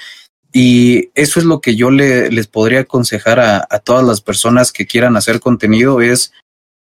Y 0.51 1.11
eso 1.13 1.39
es 1.39 1.45
lo 1.45 1.61
que 1.61 1.75
yo 1.75 1.91
le, 1.91 2.31
les 2.31 2.47
podría 2.47 2.81
aconsejar 2.81 3.39
a, 3.39 3.67
a 3.69 3.77
todas 3.77 4.03
las 4.03 4.19
personas 4.19 4.71
que 4.71 4.87
quieran 4.87 5.15
hacer 5.15 5.39
contenido 5.39 6.01
es 6.01 6.33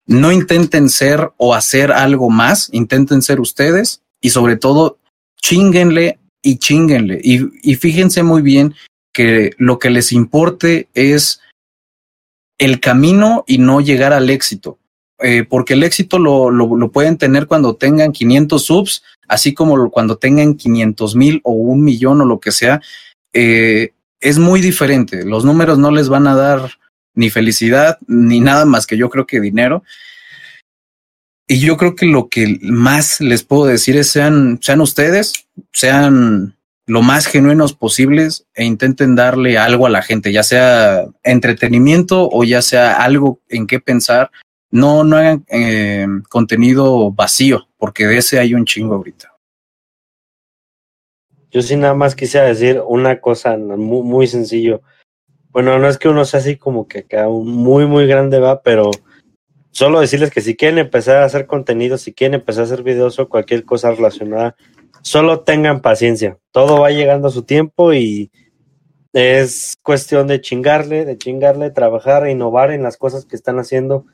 no 0.06 0.32
intenten 0.32 0.90
ser 0.90 1.30
o 1.38 1.54
hacer 1.54 1.92
algo 1.92 2.28
más, 2.28 2.68
intenten 2.72 3.22
ser 3.22 3.40
ustedes 3.40 4.02
y 4.20 4.30
sobre 4.30 4.56
todo 4.56 4.98
chinguenle 5.40 6.18
y 6.42 6.58
chinguenle. 6.58 7.20
Y, 7.24 7.40
y 7.62 7.74
fíjense 7.76 8.22
muy 8.22 8.42
bien 8.42 8.74
que 9.14 9.52
lo 9.56 9.78
que 9.78 9.88
les 9.88 10.12
importe 10.12 10.88
es 10.92 11.40
el 12.58 12.80
camino 12.80 13.44
y 13.46 13.58
no 13.58 13.80
llegar 13.80 14.12
al 14.12 14.30
éxito. 14.30 14.78
Eh, 15.18 15.44
porque 15.48 15.74
el 15.74 15.82
éxito 15.82 16.18
lo, 16.18 16.50
lo, 16.50 16.92
pueden 16.92 17.16
tener 17.16 17.46
cuando 17.46 17.76
tengan 17.76 18.12
500 18.12 18.62
subs, 18.62 19.02
así 19.28 19.54
como 19.54 19.90
cuando 19.90 20.18
tengan 20.18 20.56
500 20.56 21.16
mil 21.16 21.40
o 21.42 21.52
un 21.52 21.82
millón 21.82 22.20
o 22.20 22.24
lo 22.24 22.38
que 22.38 22.52
sea. 22.52 22.82
Eh, 23.32 23.92
es 24.20 24.38
muy 24.38 24.60
diferente. 24.60 25.24
Los 25.24 25.44
números 25.44 25.78
no 25.78 25.90
les 25.90 26.08
van 26.08 26.26
a 26.26 26.34
dar 26.34 26.78
ni 27.14 27.30
felicidad 27.30 27.98
ni 28.06 28.40
nada 28.40 28.66
más 28.66 28.86
que 28.86 28.96
yo 28.96 29.08
creo 29.08 29.26
que 29.26 29.40
dinero. 29.40 29.82
Y 31.48 31.60
yo 31.60 31.76
creo 31.76 31.94
que 31.94 32.06
lo 32.06 32.28
que 32.28 32.58
más 32.60 33.20
les 33.20 33.44
puedo 33.44 33.66
decir 33.66 33.96
es 33.96 34.10
sean, 34.10 34.58
sean 34.60 34.80
ustedes, 34.80 35.46
sean 35.72 36.55
lo 36.86 37.02
más 37.02 37.26
genuinos 37.26 37.72
posibles 37.72 38.46
e 38.54 38.64
intenten 38.64 39.16
darle 39.16 39.58
algo 39.58 39.86
a 39.86 39.90
la 39.90 40.02
gente, 40.02 40.32
ya 40.32 40.44
sea 40.44 41.06
entretenimiento 41.24 42.28
o 42.30 42.44
ya 42.44 42.62
sea 42.62 43.02
algo 43.02 43.40
en 43.48 43.66
qué 43.66 43.80
pensar. 43.80 44.30
No, 44.70 45.02
no 45.04 45.16
hagan 45.16 45.44
eh, 45.48 46.06
contenido 46.28 47.10
vacío, 47.10 47.68
porque 47.76 48.06
de 48.06 48.18
ese 48.18 48.38
hay 48.38 48.54
un 48.54 48.64
chingo 48.64 48.94
ahorita. 48.94 49.32
Yo 51.50 51.62
sí 51.62 51.76
nada 51.76 51.94
más 51.94 52.14
quisiera 52.14 52.46
decir 52.46 52.82
una 52.86 53.20
cosa 53.20 53.56
muy, 53.56 54.02
muy 54.02 54.26
sencillo. 54.26 54.82
Bueno, 55.50 55.78
no 55.78 55.88
es 55.88 55.98
que 55.98 56.08
uno 56.08 56.24
sea 56.24 56.40
así 56.40 56.56
como 56.56 56.86
que 56.86 57.00
acá 57.00 57.28
muy, 57.28 57.86
muy 57.86 58.06
grande 58.06 58.38
va, 58.38 58.62
pero 58.62 58.90
solo 59.70 60.00
decirles 60.00 60.30
que 60.30 60.40
si 60.40 60.54
quieren 60.54 60.78
empezar 60.78 61.16
a 61.16 61.24
hacer 61.24 61.46
contenido, 61.46 61.98
si 61.98 62.12
quieren 62.12 62.34
empezar 62.34 62.62
a 62.62 62.66
hacer 62.66 62.82
videos 62.82 63.18
o 63.18 63.28
cualquier 63.28 63.64
cosa 63.64 63.90
relacionada 63.90 64.56
solo 65.06 65.40
tengan 65.40 65.82
paciencia. 65.82 66.36
Todo 66.50 66.80
va 66.80 66.90
llegando 66.90 67.28
a 67.28 67.30
su 67.30 67.44
tiempo 67.44 67.94
y 67.94 68.32
es 69.12 69.76
cuestión 69.80 70.26
de 70.26 70.40
chingarle, 70.40 71.04
de 71.04 71.16
chingarle, 71.16 71.70
trabajar, 71.70 72.28
innovar 72.28 72.72
en 72.72 72.82
las 72.82 72.96
cosas 72.96 73.24
que 73.24 73.36
están 73.36 73.60
haciendo 73.60 74.04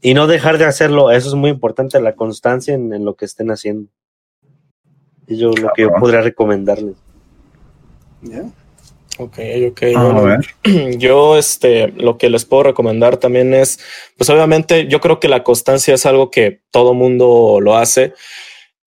y 0.00 0.14
no 0.14 0.26
dejar 0.26 0.56
de 0.56 0.64
hacerlo. 0.64 1.10
Eso 1.10 1.28
es 1.28 1.34
muy 1.34 1.50
importante, 1.50 2.00
la 2.00 2.14
constancia 2.14 2.72
en, 2.72 2.94
en 2.94 3.04
lo 3.04 3.14
que 3.14 3.26
estén 3.26 3.50
haciendo. 3.50 3.90
Y 5.26 5.36
yo 5.36 5.50
lo 5.50 5.70
que 5.74 5.82
yo 5.82 5.92
podría 6.00 6.22
recomendarles. 6.22 6.96
Yeah. 8.22 8.50
Ok, 9.18 9.38
ok. 9.70 9.82
Ah, 9.96 10.12
bueno, 10.14 10.40
yo, 10.96 11.36
este, 11.36 11.88
lo 11.88 12.16
que 12.16 12.30
les 12.30 12.46
puedo 12.46 12.62
recomendar 12.62 13.18
también 13.18 13.52
es, 13.52 13.80
pues 14.16 14.30
obviamente, 14.30 14.86
yo 14.86 15.00
creo 15.00 15.20
que 15.20 15.28
la 15.28 15.44
constancia 15.44 15.92
es 15.92 16.06
algo 16.06 16.30
que 16.30 16.62
todo 16.70 16.94
mundo 16.94 17.58
lo 17.60 17.76
hace. 17.76 18.14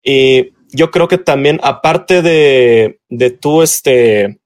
Y 0.02 0.54
yo 0.72 0.92
creo 0.92 1.08
que 1.08 1.18
también, 1.18 1.60
aparte 1.64 2.22
de, 2.22 3.00
de 3.10 3.30
tú, 3.32 3.62
este, 3.62 4.40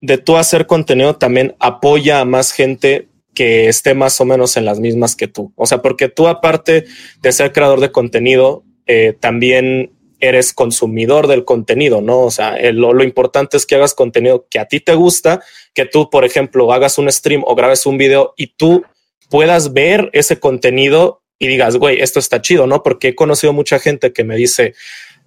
de 0.00 0.18
tú 0.18 0.36
hacer 0.36 0.66
contenido, 0.66 1.16
también 1.16 1.56
apoya 1.58 2.20
a 2.20 2.24
más 2.24 2.52
gente 2.52 3.08
que 3.34 3.68
esté 3.68 3.94
más 3.94 4.20
o 4.20 4.24
menos 4.24 4.56
en 4.56 4.64
las 4.64 4.80
mismas 4.80 5.14
que 5.14 5.28
tú. 5.28 5.52
O 5.54 5.66
sea, 5.66 5.80
porque 5.80 6.08
tú, 6.08 6.26
aparte 6.26 6.86
de 7.22 7.32
ser 7.32 7.52
creador 7.52 7.80
de 7.80 7.92
contenido, 7.92 8.64
eh, 8.86 9.14
también 9.18 9.92
eres 10.20 10.52
consumidor 10.52 11.28
del 11.28 11.44
contenido, 11.44 12.00
¿no? 12.00 12.22
O 12.22 12.30
sea, 12.30 12.56
lo, 12.72 13.04
importante 13.04 13.56
es 13.56 13.66
que 13.66 13.76
hagas 13.76 13.94
contenido 13.94 14.46
que 14.50 14.58
a 14.58 14.66
ti 14.66 14.80
te 14.80 14.94
gusta, 14.94 15.40
que 15.74 15.84
tú, 15.84 16.10
por 16.10 16.24
ejemplo, 16.24 16.72
hagas 16.72 16.98
un 16.98 17.10
stream 17.12 17.42
o 17.46 17.54
grabes 17.54 17.86
un 17.86 17.98
video 17.98 18.34
y 18.36 18.48
tú 18.48 18.84
puedas 19.30 19.72
ver 19.72 20.10
ese 20.12 20.40
contenido 20.40 21.22
y 21.38 21.46
digas, 21.46 21.76
güey, 21.76 22.00
esto 22.00 22.18
está 22.18 22.42
chido, 22.42 22.66
¿no? 22.66 22.82
Porque 22.82 23.08
he 23.08 23.14
conocido 23.14 23.52
mucha 23.52 23.78
gente 23.78 24.12
que 24.12 24.24
me 24.24 24.34
dice, 24.34 24.74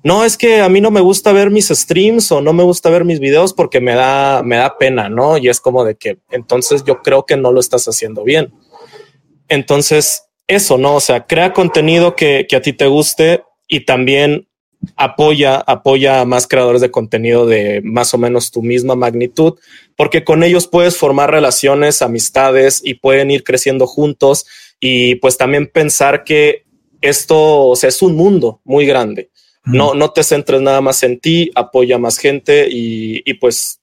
no, 0.04 0.26
es 0.26 0.36
que 0.36 0.62
a 0.62 0.70
mí 0.70 0.82
no 0.82 0.90
me 0.90 1.02
gusta 1.02 1.32
ver 1.32 1.52
mis 1.52 1.68
streams 1.68 2.32
o 2.32 2.42
no 2.42 2.54
me 2.54 2.64
gusta 2.64 2.90
ver 2.90 3.06
mis 3.06 3.20
videos 3.20 3.54
porque 3.54 3.80
me 3.80 3.94
da, 3.94 4.42
me 4.44 4.56
da 4.58 4.78
pena, 4.78 5.10
¿no? 5.10 5.38
Y 5.38 5.48
es 5.48 5.60
como 5.60 5.84
de 5.84 5.96
que 5.96 6.18
entonces 6.32 6.84
yo 6.84 7.02
creo 7.04 7.26
que 7.26 7.38
no 7.38 7.52
lo 7.52 7.60
estás 7.60 7.88
haciendo 7.88 8.24
bien. 8.24 8.52
Entonces, 9.48 10.24
eso, 10.48 10.78
¿no? 10.78 10.96
O 10.96 11.00
sea, 11.00 11.28
crea 11.28 11.54
contenido 11.54 12.16
que, 12.16 12.48
que 12.50 12.56
a 12.56 12.62
ti 12.62 12.74
te 12.74 12.88
guste 12.88 13.44
y 13.68 13.86
también 13.86 14.48
apoya, 14.96 15.58
apoya 15.58 16.22
a 16.22 16.26
más 16.26 16.48
creadores 16.48 16.82
de 16.82 16.90
contenido 16.90 17.46
de 17.46 17.82
más 17.84 18.14
o 18.16 18.18
menos 18.18 18.50
tu 18.50 18.64
misma 18.64 18.96
magnitud, 18.96 19.60
porque 19.96 20.24
con 20.24 20.44
ellos 20.44 20.68
puedes 20.68 20.98
formar 20.98 21.30
relaciones, 21.30 22.02
amistades 22.02 22.82
y 22.84 22.96
pueden 22.96 23.30
ir 23.30 23.44
creciendo 23.44 23.86
juntos 23.86 24.46
y 24.80 25.16
pues 25.16 25.38
también 25.38 25.68
pensar 25.68 26.24
que 26.24 26.64
esto 27.02 27.74
es 27.74 28.02
un 28.02 28.16
mundo 28.16 28.62
muy 28.64 28.86
grande 28.86 29.31
no, 29.64 29.94
no 29.94 30.12
te 30.12 30.24
centres 30.24 30.62
nada 30.62 30.82
más 30.82 31.04
en 31.04 31.20
ti, 31.20 31.52
apoya 31.56 31.96
a 31.96 32.00
más 32.00 32.18
gente 32.18 32.68
y, 32.70 33.22
y 33.30 33.36
pues 33.36 33.80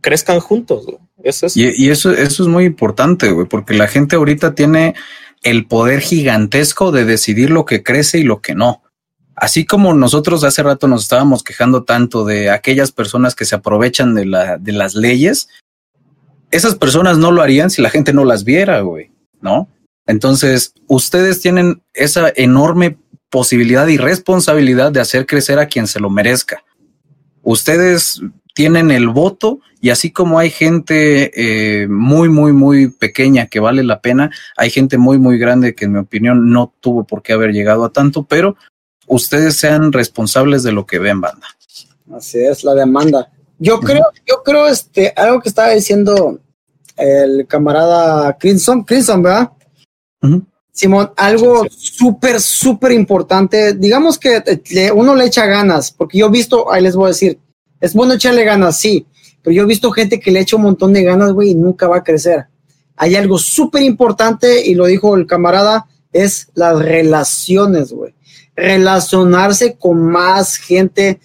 crezcan 0.00 0.40
juntos. 0.40 0.86
Güey. 0.86 0.98
Es 1.22 1.42
eso. 1.42 1.58
Y, 1.58 1.86
y, 1.86 1.90
eso, 1.90 2.12
eso 2.12 2.42
es 2.42 2.48
muy 2.48 2.64
importante, 2.64 3.30
güey, 3.30 3.46
porque 3.46 3.74
la 3.74 3.88
gente 3.88 4.16
ahorita 4.16 4.54
tiene 4.54 4.94
el 5.42 5.66
poder 5.66 6.00
gigantesco 6.00 6.92
de 6.92 7.04
decidir 7.04 7.50
lo 7.50 7.64
que 7.64 7.82
crece 7.82 8.18
y 8.18 8.24
lo 8.24 8.40
que 8.40 8.54
no. 8.54 8.82
Así 9.34 9.64
como 9.64 9.94
nosotros 9.94 10.42
hace 10.42 10.62
rato 10.64 10.88
nos 10.88 11.02
estábamos 11.02 11.44
quejando 11.44 11.84
tanto 11.84 12.24
de 12.24 12.50
aquellas 12.50 12.90
personas 12.90 13.36
que 13.36 13.44
se 13.44 13.54
aprovechan 13.54 14.14
de, 14.14 14.26
la, 14.26 14.58
de 14.58 14.72
las 14.72 14.94
leyes, 14.94 15.48
esas 16.50 16.74
personas 16.74 17.18
no 17.18 17.30
lo 17.30 17.42
harían 17.42 17.70
si 17.70 17.82
la 17.82 17.90
gente 17.90 18.12
no 18.12 18.24
las 18.24 18.42
viera, 18.42 18.80
güey, 18.80 19.12
¿no? 19.40 19.68
Entonces, 20.06 20.72
ustedes 20.86 21.40
tienen 21.40 21.82
esa 21.92 22.32
enorme 22.34 22.96
posibilidad 23.30 23.86
y 23.88 23.96
responsabilidad 23.96 24.92
de 24.92 25.00
hacer 25.00 25.26
crecer 25.26 25.58
a 25.58 25.66
quien 25.66 25.86
se 25.86 26.00
lo 26.00 26.10
merezca. 26.10 26.64
Ustedes 27.42 28.20
tienen 28.54 28.90
el 28.90 29.08
voto 29.08 29.60
y 29.80 29.90
así 29.90 30.10
como 30.10 30.38
hay 30.38 30.50
gente 30.50 31.30
eh, 31.34 31.86
muy, 31.88 32.28
muy, 32.28 32.52
muy 32.52 32.88
pequeña 32.88 33.46
que 33.46 33.60
vale 33.60 33.84
la 33.84 34.00
pena, 34.00 34.30
hay 34.56 34.70
gente 34.70 34.98
muy, 34.98 35.18
muy 35.18 35.38
grande 35.38 35.74
que 35.74 35.84
en 35.84 35.92
mi 35.92 35.98
opinión 35.98 36.50
no 36.50 36.74
tuvo 36.80 37.04
por 37.04 37.22
qué 37.22 37.32
haber 37.32 37.52
llegado 37.52 37.84
a 37.84 37.92
tanto, 37.92 38.24
pero 38.24 38.56
ustedes 39.06 39.56
sean 39.56 39.92
responsables 39.92 40.62
de 40.64 40.72
lo 40.72 40.86
que 40.86 40.98
ven, 40.98 41.20
banda. 41.20 41.46
Así 42.12 42.38
es, 42.38 42.64
la 42.64 42.74
demanda. 42.74 43.30
Yo 43.58 43.80
creo, 43.80 44.00
uh 44.00 44.12
-huh. 44.12 44.22
yo 44.26 44.42
creo, 44.44 44.66
este, 44.66 45.12
algo 45.16 45.40
que 45.40 45.48
estaba 45.48 45.70
diciendo 45.70 46.40
el 46.96 47.46
camarada 47.46 48.36
Crimson, 48.38 48.82
Crimson, 48.82 49.22
¿verdad? 49.22 49.52
Uh 50.22 50.28
-huh. 50.28 50.46
Simón, 50.78 51.10
algo 51.16 51.66
súper, 51.68 52.40
súper 52.40 52.92
importante. 52.92 53.72
Digamos 53.72 54.16
que 54.16 54.40
uno 54.94 55.16
le 55.16 55.24
echa 55.24 55.44
ganas, 55.44 55.90
porque 55.90 56.18
yo 56.18 56.26
he 56.26 56.30
visto, 56.30 56.72
ahí 56.72 56.80
les 56.80 56.94
voy 56.94 57.06
a 57.06 57.08
decir, 57.08 57.40
es 57.80 57.94
bueno 57.94 58.14
echarle 58.14 58.44
ganas, 58.44 58.76
sí, 58.76 59.04
pero 59.42 59.56
yo 59.56 59.64
he 59.64 59.66
visto 59.66 59.90
gente 59.90 60.20
que 60.20 60.30
le 60.30 60.38
echa 60.38 60.54
un 60.54 60.62
montón 60.62 60.92
de 60.92 61.02
ganas, 61.02 61.32
güey, 61.32 61.50
y 61.50 61.54
nunca 61.56 61.88
va 61.88 61.96
a 61.96 62.04
crecer. 62.04 62.46
Hay 62.94 63.16
algo 63.16 63.38
súper 63.38 63.82
importante, 63.82 64.64
y 64.64 64.76
lo 64.76 64.86
dijo 64.86 65.16
el 65.16 65.26
camarada, 65.26 65.88
es 66.12 66.48
las 66.54 66.78
relaciones, 66.78 67.92
güey. 67.92 68.14
Relacionarse 68.54 69.76
con 69.76 70.00
más 70.00 70.58
gente, 70.58 71.18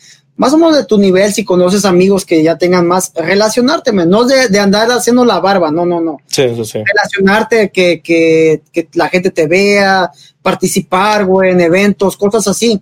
más 0.44 0.52
o 0.52 0.58
menos 0.58 0.76
de 0.76 0.84
tu 0.84 0.98
nivel, 0.98 1.32
si 1.32 1.46
conoces 1.46 1.86
amigos 1.86 2.26
que 2.26 2.44
ya 2.44 2.58
tengan 2.58 2.86
más, 2.86 3.14
relacionarte, 3.16 3.94
man. 3.94 4.10
no 4.10 4.26
de, 4.26 4.50
de, 4.50 4.60
andar 4.60 4.92
haciendo 4.92 5.24
la 5.24 5.40
barba, 5.40 5.72
no, 5.72 5.86
no, 5.86 6.02
no. 6.02 6.18
Sí, 6.28 6.42
eso 6.42 6.66
sí. 6.66 6.84
Relacionarte, 6.84 7.72
que, 7.72 8.02
que, 8.02 8.62
que 8.70 8.90
la 8.96 9.08
gente 9.08 9.32
te 9.32 9.48
vea, 9.48 10.12
participar, 10.42 11.24
güey, 11.24 11.52
en 11.52 11.62
eventos, 11.62 12.18
cosas 12.18 12.46
así. 12.46 12.82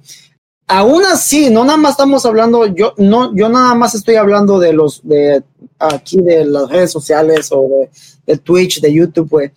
Aún 0.65 1.05
así, 1.05 1.51
no 1.51 1.63
nada 1.63 1.77
más 1.77 1.91
estamos 1.91 2.25
hablando, 2.25 2.65
yo 2.65 2.95
no, 2.97 3.35
yo 3.35 3.47
nada 3.47 3.75
más 3.75 3.93
estoy 3.93 4.15
hablando 4.15 4.57
de 4.57 4.73
los, 4.73 5.07
de 5.07 5.43
aquí, 5.77 6.19
de 6.19 6.45
las 6.45 6.67
redes 6.67 6.91
sociales 6.91 7.49
o 7.51 7.61
de, 7.69 7.89
de 8.25 8.37
Twitch, 8.39 8.81
de 8.81 8.91
YouTube, 8.91 9.29
güey 9.29 9.51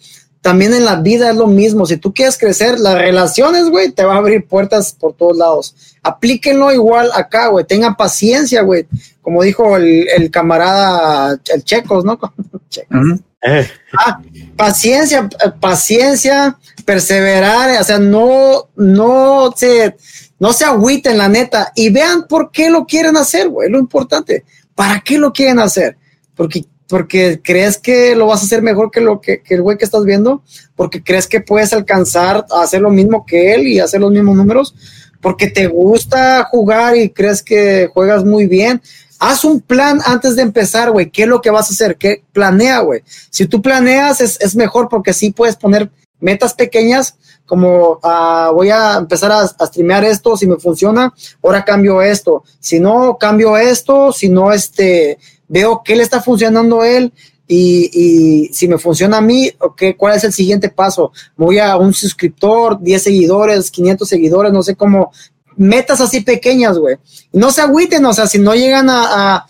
también 0.44 0.74
en 0.74 0.84
la 0.84 0.96
vida 0.96 1.30
es 1.30 1.36
lo 1.36 1.46
mismo. 1.46 1.86
Si 1.86 1.96
tú 1.96 2.12
quieres 2.12 2.36
crecer, 2.36 2.78
las 2.78 2.96
relaciones, 2.96 3.70
güey, 3.70 3.92
te 3.92 4.04
va 4.04 4.16
a 4.16 4.18
abrir 4.18 4.46
puertas 4.46 4.92
por 4.92 5.14
todos 5.14 5.38
lados. 5.38 5.96
Aplíquenlo 6.02 6.70
igual 6.70 7.08
acá, 7.14 7.46
güey. 7.46 7.64
Tengan 7.64 7.96
paciencia, 7.96 8.60
güey. 8.60 8.86
Como 9.22 9.42
dijo 9.42 9.78
el, 9.78 10.06
el 10.06 10.30
camarada, 10.30 11.40
el 11.50 11.64
Checos, 11.64 12.04
¿no? 12.04 12.18
Checos. 12.68 12.90
Uh 12.90 13.18
-huh. 13.40 13.70
ah, 13.98 14.20
paciencia, 14.54 15.30
paciencia, 15.60 16.58
perseverar, 16.84 17.80
o 17.80 17.84
sea, 17.84 17.98
no, 17.98 18.68
no 18.76 19.50
se, 19.56 19.96
no 20.38 20.52
se 20.52 20.66
agüiten, 20.66 21.16
la 21.16 21.30
neta, 21.30 21.72
y 21.74 21.88
vean 21.88 22.26
por 22.28 22.50
qué 22.50 22.68
lo 22.68 22.84
quieren 22.84 23.16
hacer, 23.16 23.48
güey, 23.48 23.70
lo 23.70 23.78
importante. 23.78 24.44
¿Para 24.74 25.00
qué 25.00 25.16
lo 25.16 25.32
quieren 25.32 25.58
hacer? 25.58 25.96
Porque 26.36 26.66
porque 26.88 27.40
crees 27.42 27.78
que 27.78 28.14
lo 28.14 28.26
vas 28.26 28.42
a 28.42 28.44
hacer 28.44 28.62
mejor 28.62 28.90
que 28.90 29.00
lo 29.00 29.20
que, 29.20 29.42
el 29.48 29.62
güey 29.62 29.78
que 29.78 29.84
estás 29.84 30.04
viendo, 30.04 30.42
porque 30.76 31.02
crees 31.02 31.26
que 31.26 31.40
puedes 31.40 31.72
alcanzar 31.72 32.46
a 32.50 32.62
hacer 32.62 32.80
lo 32.80 32.90
mismo 32.90 33.24
que 33.26 33.54
él 33.54 33.66
y 33.66 33.80
hacer 33.80 34.00
los 34.00 34.10
mismos 34.10 34.36
números, 34.36 34.74
porque 35.20 35.48
te 35.48 35.66
gusta 35.66 36.44
jugar 36.44 36.96
y 36.96 37.10
crees 37.10 37.42
que 37.42 37.88
juegas 37.92 38.24
muy 38.24 38.46
bien. 38.46 38.82
Haz 39.18 39.44
un 39.44 39.60
plan 39.60 40.00
antes 40.04 40.36
de 40.36 40.42
empezar, 40.42 40.90
güey. 40.90 41.10
¿Qué 41.10 41.22
es 41.22 41.28
lo 41.28 41.40
que 41.40 41.50
vas 41.50 41.70
a 41.70 41.72
hacer? 41.72 41.96
¿Qué 41.96 42.24
planea, 42.32 42.80
güey? 42.80 43.02
Si 43.30 43.46
tú 43.46 43.62
planeas 43.62 44.20
es, 44.20 44.38
es 44.40 44.54
mejor 44.54 44.88
porque 44.88 45.14
sí 45.14 45.30
puedes 45.30 45.56
poner 45.56 45.90
metas 46.20 46.52
pequeñas 46.52 47.16
como 47.46 47.98
ah, 48.02 48.50
voy 48.54 48.70
a 48.70 48.96
empezar 48.96 49.30
a, 49.30 49.40
a 49.40 49.66
streamear 49.66 50.04
esto, 50.04 50.36
si 50.36 50.46
me 50.46 50.56
funciona, 50.56 51.12
ahora 51.42 51.64
cambio 51.64 52.00
esto, 52.00 52.42
si 52.58 52.80
no, 52.80 53.18
cambio 53.18 53.56
esto, 53.56 54.12
si 54.12 54.28
no, 54.28 54.52
este, 54.52 55.18
veo 55.54 55.82
qué 55.84 55.94
le 55.94 56.02
está 56.02 56.20
funcionando 56.20 56.80
a 56.80 56.88
él 56.88 57.12
y, 57.46 58.50
si 58.52 58.66
me 58.66 58.76
funciona 58.76 59.18
a 59.18 59.20
mí, 59.20 59.52
okay, 59.60 59.94
¿cuál 59.94 60.16
es 60.16 60.24
el 60.24 60.32
siguiente 60.32 60.68
paso? 60.68 61.12
Voy 61.36 61.60
a 61.60 61.76
un 61.76 61.94
suscriptor, 61.94 62.80
10 62.80 63.02
seguidores, 63.02 63.70
500 63.70 64.08
seguidores, 64.08 64.52
no 64.52 64.64
sé 64.64 64.74
cómo, 64.74 65.12
metas 65.56 66.00
así 66.00 66.22
pequeñas, 66.22 66.76
güey. 66.76 66.96
No 67.32 67.52
se 67.52 67.60
agüiten, 67.60 68.04
o 68.04 68.12
sea, 68.12 68.26
si 68.26 68.40
no 68.40 68.54
llegan 68.54 68.88
a, 68.90 69.46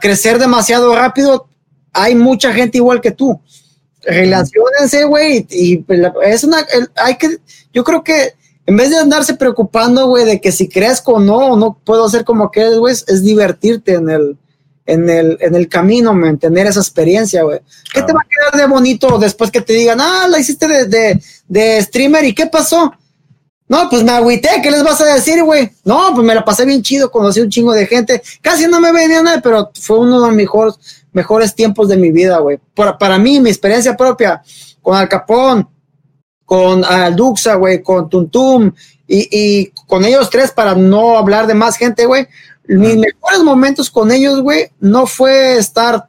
crecer 0.00 0.38
demasiado 0.38 0.94
rápido, 0.94 1.48
hay 1.92 2.14
mucha 2.14 2.52
gente 2.52 2.78
igual 2.78 3.00
que 3.00 3.10
tú 3.10 3.38
relacionense, 4.02 5.04
güey, 5.04 5.44
y, 5.50 5.84
es 6.22 6.44
una, 6.44 6.64
hay 6.94 7.16
que, 7.16 7.38
yo 7.74 7.82
creo 7.82 8.04
que 8.04 8.34
en 8.64 8.76
vez 8.76 8.90
de 8.90 8.98
andarse 8.98 9.34
preocupando, 9.34 10.06
güey, 10.06 10.24
de 10.24 10.40
que 10.40 10.52
si 10.52 10.68
crezco 10.68 11.14
o 11.14 11.20
no, 11.20 11.38
o 11.38 11.56
no 11.56 11.80
puedo 11.84 12.04
hacer 12.04 12.24
como 12.24 12.52
que 12.52 12.78
güey, 12.78 12.94
es 12.94 13.22
divertirte 13.24 13.94
en 13.94 14.08
el, 14.08 14.38
en 14.86 15.10
el, 15.10 15.36
en 15.40 15.54
el 15.54 15.68
camino, 15.68 16.14
man, 16.14 16.38
tener 16.38 16.66
esa 16.66 16.80
experiencia, 16.80 17.42
güey. 17.42 17.60
¿Qué 17.92 18.02
te 18.02 18.12
va 18.12 18.20
a 18.20 18.28
quedar 18.28 18.60
de 18.60 18.72
bonito 18.72 19.18
después 19.18 19.50
que 19.50 19.60
te 19.60 19.72
digan, 19.72 20.00
ah, 20.00 20.26
la 20.28 20.38
hiciste 20.38 20.68
de, 20.68 20.86
de, 20.86 21.20
de 21.48 21.82
streamer 21.82 22.24
y 22.24 22.34
qué 22.34 22.46
pasó? 22.46 22.92
No, 23.68 23.88
pues 23.90 24.04
me 24.04 24.12
agüité, 24.12 24.48
¿qué 24.62 24.70
les 24.70 24.84
vas 24.84 25.00
a 25.00 25.14
decir, 25.14 25.42
güey? 25.42 25.70
No, 25.84 26.12
pues 26.14 26.24
me 26.24 26.34
la 26.34 26.44
pasé 26.44 26.64
bien 26.64 26.82
chido, 26.82 27.10
conocí 27.10 27.40
un 27.40 27.50
chingo 27.50 27.72
de 27.72 27.86
gente. 27.86 28.22
Casi 28.40 28.68
no 28.68 28.80
me 28.80 28.92
venía 28.92 29.20
nada, 29.22 29.40
pero 29.42 29.72
fue 29.80 29.98
uno 29.98 30.20
de 30.20 30.28
los 30.28 30.36
mejores, 30.36 30.74
mejores 31.12 31.52
tiempos 31.52 31.88
de 31.88 31.96
mi 31.96 32.12
vida, 32.12 32.38
güey. 32.38 32.60
Para, 32.74 32.96
para 32.96 33.18
mí, 33.18 33.40
mi 33.40 33.50
experiencia 33.50 33.96
propia 33.96 34.40
con 34.80 34.96
Al 34.96 35.08
Capón, 35.08 35.68
con 36.44 36.84
Alduxa, 36.84 37.56
güey, 37.56 37.82
con 37.82 38.08
Tuntum 38.08 38.70
y, 39.08 39.28
y 39.32 39.72
con 39.88 40.04
ellos 40.04 40.30
tres, 40.30 40.52
para 40.52 40.76
no 40.76 41.18
hablar 41.18 41.48
de 41.48 41.54
más 41.54 41.76
gente, 41.76 42.06
güey. 42.06 42.28
Mis 42.68 42.96
mejores 42.96 43.42
momentos 43.44 43.90
con 43.90 44.10
ellos, 44.10 44.40
güey, 44.40 44.70
no 44.80 45.06
fue 45.06 45.56
estar 45.56 46.06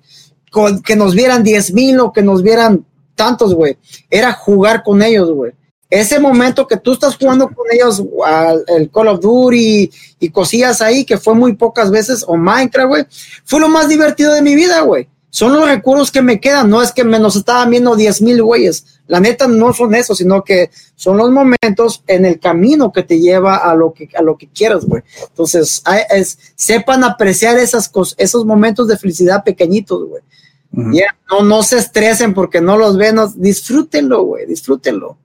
con 0.52 0.82
que 0.82 0.96
nos 0.96 1.14
vieran 1.14 1.44
diez 1.44 1.74
mil 1.74 2.00
o 2.00 2.12
que 2.12 2.22
nos 2.22 2.42
vieran 2.42 2.86
tantos, 3.16 3.54
güey. 3.54 3.78
Era 4.10 4.34
jugar 4.34 4.84
con 4.84 5.02
ellos, 5.02 5.32
güey 5.32 5.54
ese 5.90 6.20
momento 6.20 6.68
que 6.68 6.78
tú 6.78 6.94
estás 6.94 7.16
jugando 7.16 7.48
con 7.48 7.66
ellos, 7.72 8.04
al, 8.26 8.64
el 8.68 8.92
Call 8.92 9.08
of 9.08 9.22
Duty 9.22 9.90
y, 10.20 10.30
cosillas 10.30 10.82
ahí, 10.82 11.06
que 11.06 11.18
fue 11.18 11.34
muy 11.34 11.54
pocas 11.54 11.90
veces, 11.90 12.26
o 12.28 12.36
Minecraft, 12.36 12.88
güey, 12.88 13.06
fue 13.46 13.60
lo 13.60 13.70
más 13.70 13.88
divertido 13.88 14.34
de 14.34 14.42
mi 14.42 14.56
vida, 14.56 14.82
güey. 14.82 15.08
Son 15.30 15.54
los 15.54 15.68
recursos 15.68 16.12
que 16.12 16.22
me 16.22 16.40
quedan, 16.40 16.70
no 16.70 16.82
es 16.82 16.92
que 16.92 17.04
me 17.04 17.20
nos 17.20 17.36
estaban 17.36 17.70
viendo 17.70 17.96
10 17.96 18.22
mil 18.22 18.42
güeyes. 18.42 19.02
La 19.08 19.20
neta 19.20 19.48
no 19.48 19.74
son 19.74 19.94
eso, 19.94 20.16
sino 20.16 20.44
que 20.44 20.70
son 20.96 21.18
los 21.18 21.30
momentos 21.32 22.04
en 22.08 22.26
el 22.26 22.40
camino 22.40 22.92
que 22.92 23.04
te 23.04 23.20
lleva 23.20 23.58
a 23.58 23.76
lo 23.76 23.94
que, 23.94 24.10
a 24.16 24.22
lo 24.22 24.38
que 24.38 24.48
quieras, 24.48 24.86
güey. 24.86 25.04
Entonces, 25.30 25.84
es, 26.10 26.40
sepan 26.56 27.04
apreciar 27.04 27.58
esas 27.58 27.90
cosas, 27.90 28.16
esos 28.18 28.46
momentos 28.46 28.88
de 28.88 28.98
felicidad 28.98 29.44
pequeñitos, 29.44 30.08
güey. 30.08 30.24
no, 30.72 31.44
no 31.44 31.64
se 31.64 31.78
estresen 31.78 32.34
porque 32.34 32.62
no 32.62 32.78
los 32.78 32.98
ven, 32.98 33.18
disfrútenlo, 33.36 34.24
güey, 34.24 34.46
disfrútenlo. 34.46 35.18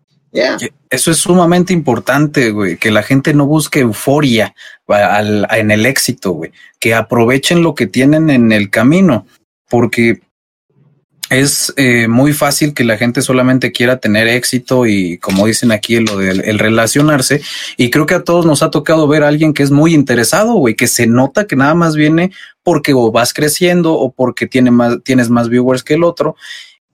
Eso 0.89 1.11
es 1.11 1.19
sumamente 1.19 1.73
importante, 1.73 2.51
güey, 2.51 2.79
que 2.79 2.91
la 2.91 3.03
gente 3.03 3.35
no 3.35 3.47
busque 3.47 3.81
euforia 3.81 4.55
en 4.89 5.71
el 5.71 5.87
éxito, 5.87 6.33
güey, 6.33 6.53
que 6.79 6.95
aprovechen 6.95 7.63
lo 7.63 7.75
que 7.75 7.87
tienen 7.87 8.31
en 8.31 8.51
el 8.51 8.71
camino, 8.71 9.27
porque 9.73 10.21
es 11.31 11.73
eh, 11.79 12.09
muy 12.09 12.35
fácil 12.35 12.75
que 12.75 12.85
la 12.85 12.99
gente 12.99 13.23
solamente 13.23 13.73
quiera 13.73 13.97
tener 13.97 14.29
éxito 14.29 14.85
y 14.85 15.17
como 15.17 15.47
dicen 15.47 15.73
aquí 15.73 15.99
lo 15.99 16.19
del 16.19 16.43
el 16.43 16.59
relacionarse. 16.59 17.41
Y 17.79 17.89
creo 17.89 18.05
que 18.05 18.15
a 18.15 18.23
todos 18.23 18.45
nos 18.45 18.63
ha 18.63 18.71
tocado 18.71 19.09
ver 19.09 19.23
a 19.23 19.29
alguien 19.29 19.55
que 19.55 19.63
es 19.63 19.71
muy 19.71 19.95
interesado, 19.95 20.53
güey, 20.57 20.75
que 20.75 20.89
se 20.89 21.07
nota 21.07 21.47
que 21.47 21.57
nada 21.57 21.75
más 21.75 21.97
viene 21.97 22.33
porque 22.63 22.93
o 22.93 23.11
vas 23.11 23.33
creciendo 23.33 23.95
o 23.95 24.13
porque 24.13 24.47
tiene 24.47 24.71
más, 24.71 24.99
tienes 25.05 25.31
más 25.31 25.49
viewers 25.49 25.83
que 25.83 25.95
el 25.95 26.05
otro. 26.05 26.37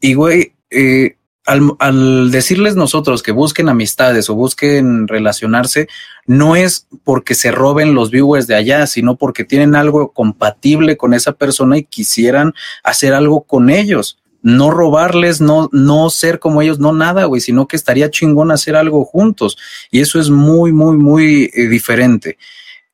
Y 0.00 0.14
güey, 0.14 0.52
eh, 0.70 1.16
al, 1.48 2.30
decirles 2.30 2.76
nosotros 2.76 3.22
que 3.22 3.32
busquen 3.32 3.68
amistades 3.68 4.28
o 4.28 4.34
busquen 4.34 5.08
relacionarse, 5.08 5.88
no 6.26 6.56
es 6.56 6.86
porque 7.04 7.34
se 7.34 7.50
roben 7.50 7.94
los 7.94 8.10
viewers 8.10 8.46
de 8.46 8.54
allá, 8.54 8.86
sino 8.86 9.16
porque 9.16 9.44
tienen 9.44 9.74
algo 9.74 10.12
compatible 10.12 10.98
con 10.98 11.14
esa 11.14 11.32
persona 11.32 11.78
y 11.78 11.84
quisieran 11.84 12.52
hacer 12.84 13.14
algo 13.14 13.42
con 13.42 13.70
ellos. 13.70 14.18
No 14.42 14.70
robarles, 14.70 15.40
no, 15.40 15.70
no 15.72 16.10
ser 16.10 16.38
como 16.38 16.60
ellos, 16.60 16.78
no 16.78 16.92
nada, 16.92 17.24
güey, 17.24 17.40
sino 17.40 17.66
que 17.66 17.76
estaría 17.76 18.10
chingón 18.10 18.50
hacer 18.50 18.76
algo 18.76 19.04
juntos. 19.04 19.56
Y 19.90 20.00
eso 20.00 20.20
es 20.20 20.28
muy, 20.28 20.72
muy, 20.72 20.98
muy 20.98 21.50
eh, 21.54 21.66
diferente. 21.66 22.36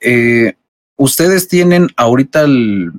Eh, 0.00 0.54
ustedes 0.96 1.48
tienen 1.48 1.88
ahorita 1.96 2.42
el, 2.42 2.92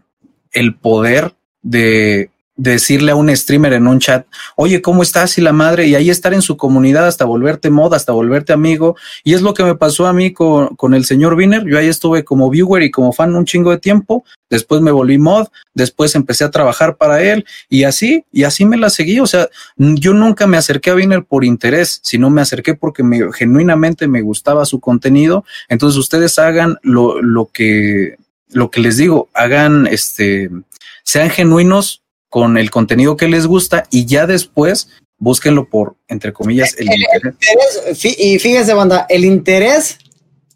el 0.52 0.76
poder 0.76 1.34
de 1.62 2.30
decirle 2.58 3.12
a 3.12 3.16
un 3.16 3.36
streamer 3.36 3.74
en 3.74 3.88
un 3.88 4.00
chat, 4.00 4.26
oye, 4.56 4.82
¿cómo 4.82 5.04
estás? 5.04 5.38
Y 5.38 5.42
la 5.42 5.52
madre, 5.52 5.88
y 5.88 5.96
ahí 5.96 6.10
estar 6.10 6.34
en 6.34 6.42
su 6.42 6.58
comunidad 6.58 7.06
hasta 7.08 7.26
volverte 7.26 7.70
moda, 7.70 7.98
hasta 7.98 8.14
volverte 8.14 8.54
amigo. 8.54 8.96
Y 9.24 9.34
es 9.34 9.42
lo 9.42 9.54
que 9.54 9.64
me 9.64 9.76
pasó 9.76 10.08
a 10.08 10.14
mí 10.14 10.32
con, 10.32 10.76
con 10.76 10.94
el 10.94 11.06
señor 11.06 11.34
Wiener. 11.34 11.66
Yo 11.66 11.78
ahí 11.78 11.88
estuve 11.88 12.24
como 12.24 12.50
viewer 12.50 12.84
y 12.84 12.92
como 12.92 13.12
fan 13.12 13.36
un 13.36 13.46
chingo 13.46 13.72
de 13.72 13.78
tiempo. 13.78 14.24
Después 14.50 14.82
me 14.82 14.92
volví 14.92 15.18
mod, 15.18 15.48
después 15.74 16.16
empecé 16.16 16.44
a 16.44 16.52
trabajar 16.52 16.98
para 16.98 17.22
él 17.22 17.46
y 17.68 17.84
así, 17.84 18.26
y 18.32 18.44
así 18.44 18.64
me 18.64 18.78
la 18.78 18.90
seguí. 18.90 19.20
O 19.20 19.28
sea, 19.28 19.50
yo 19.76 20.14
nunca 20.14 20.48
me 20.48 20.58
acerqué 20.58 20.92
a 20.92 20.96
Wiener 20.96 21.24
por 21.24 21.44
interés, 21.44 22.00
sino 22.04 22.30
me 22.30 22.42
acerqué 22.42 22.76
porque 22.76 23.04
me, 23.04 23.34
genuinamente 23.34 24.08
me 24.08 24.22
gustaba 24.22 24.66
su 24.66 24.80
contenido. 24.80 25.44
Entonces 25.68 25.98
ustedes 25.98 26.40
hagan 26.40 26.78
lo, 26.84 27.22
lo 27.22 27.50
que, 27.52 28.18
lo 28.50 28.70
que 28.70 28.82
les 28.82 28.98
digo, 28.98 29.30
hagan 29.34 29.88
este, 29.88 30.50
sean 31.04 31.30
genuinos 31.30 32.05
con 32.36 32.58
el 32.58 32.70
contenido 32.70 33.16
que 33.16 33.30
les 33.30 33.48
gusta 33.48 33.86
y 33.90 34.06
ya 34.06 34.28
después 34.28 34.90
búsquenlo 35.18 35.70
por, 35.70 35.96
entre 36.10 36.34
comillas, 36.34 36.76
el, 36.78 36.90
interés. 36.92 38.18
Y 38.20 38.38
fíjense, 38.40 38.74
banda, 38.74 39.06
el 39.08 39.24
interés 39.24 39.98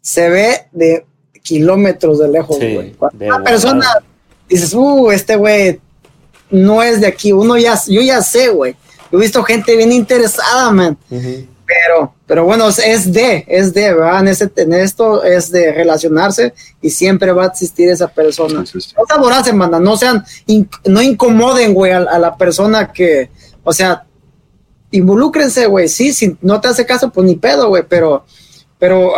se 0.02 0.28
ve 0.28 0.66
de 0.72 1.06
kilómetros 1.42 2.18
de 2.18 2.28
lejos, 2.28 2.58
güey. 2.58 2.94
Una 3.18 3.42
persona 3.42 3.86
dices, 4.46 4.74
uh, 4.74 5.10
este 5.10 5.36
güey 5.36 5.80
no 6.50 6.82
es 6.82 7.00
de 7.00 7.06
aquí. 7.06 7.32
Uno 7.32 7.56
ya, 7.56 7.80
yo 7.88 8.02
ya 8.02 8.20
sé, 8.20 8.50
güey. 8.50 8.76
He 9.10 9.16
visto 9.16 9.42
gente 9.42 9.74
bien 9.74 9.90
interesada, 9.90 10.70
man. 10.72 10.98
Pero, 11.70 12.14
pero 12.26 12.44
bueno, 12.44 12.68
es 12.68 13.12
de, 13.12 13.44
es 13.46 13.72
de, 13.72 13.94
¿verdad? 13.94 14.20
En, 14.20 14.28
ese, 14.28 14.50
en 14.56 14.72
esto 14.72 15.22
es 15.22 15.52
de 15.52 15.72
relacionarse 15.72 16.52
y 16.82 16.90
siempre 16.90 17.30
va 17.32 17.44
a 17.44 17.46
existir 17.46 17.88
esa 17.88 18.08
persona. 18.08 18.60
No 18.60 18.66
se 18.66 18.94
aboracen, 19.08 19.56
manda, 19.56 19.78
no 19.78 19.96
sean, 19.96 20.24
no 20.86 21.00
incomoden, 21.00 21.72
güey, 21.72 21.92
a, 21.92 22.18
la 22.18 22.36
persona 22.36 22.92
que, 22.92 23.30
o 23.62 23.72
sea, 23.72 24.04
involúcrense, 24.90 25.66
güey, 25.66 25.88
sí, 25.88 26.12
si 26.12 26.36
no 26.40 26.60
te 26.60 26.68
hace 26.68 26.84
caso, 26.84 27.10
pues 27.10 27.24
ni 27.24 27.36
pedo, 27.36 27.68
güey, 27.68 27.84
pero, 27.88 28.24
pero 28.78 29.12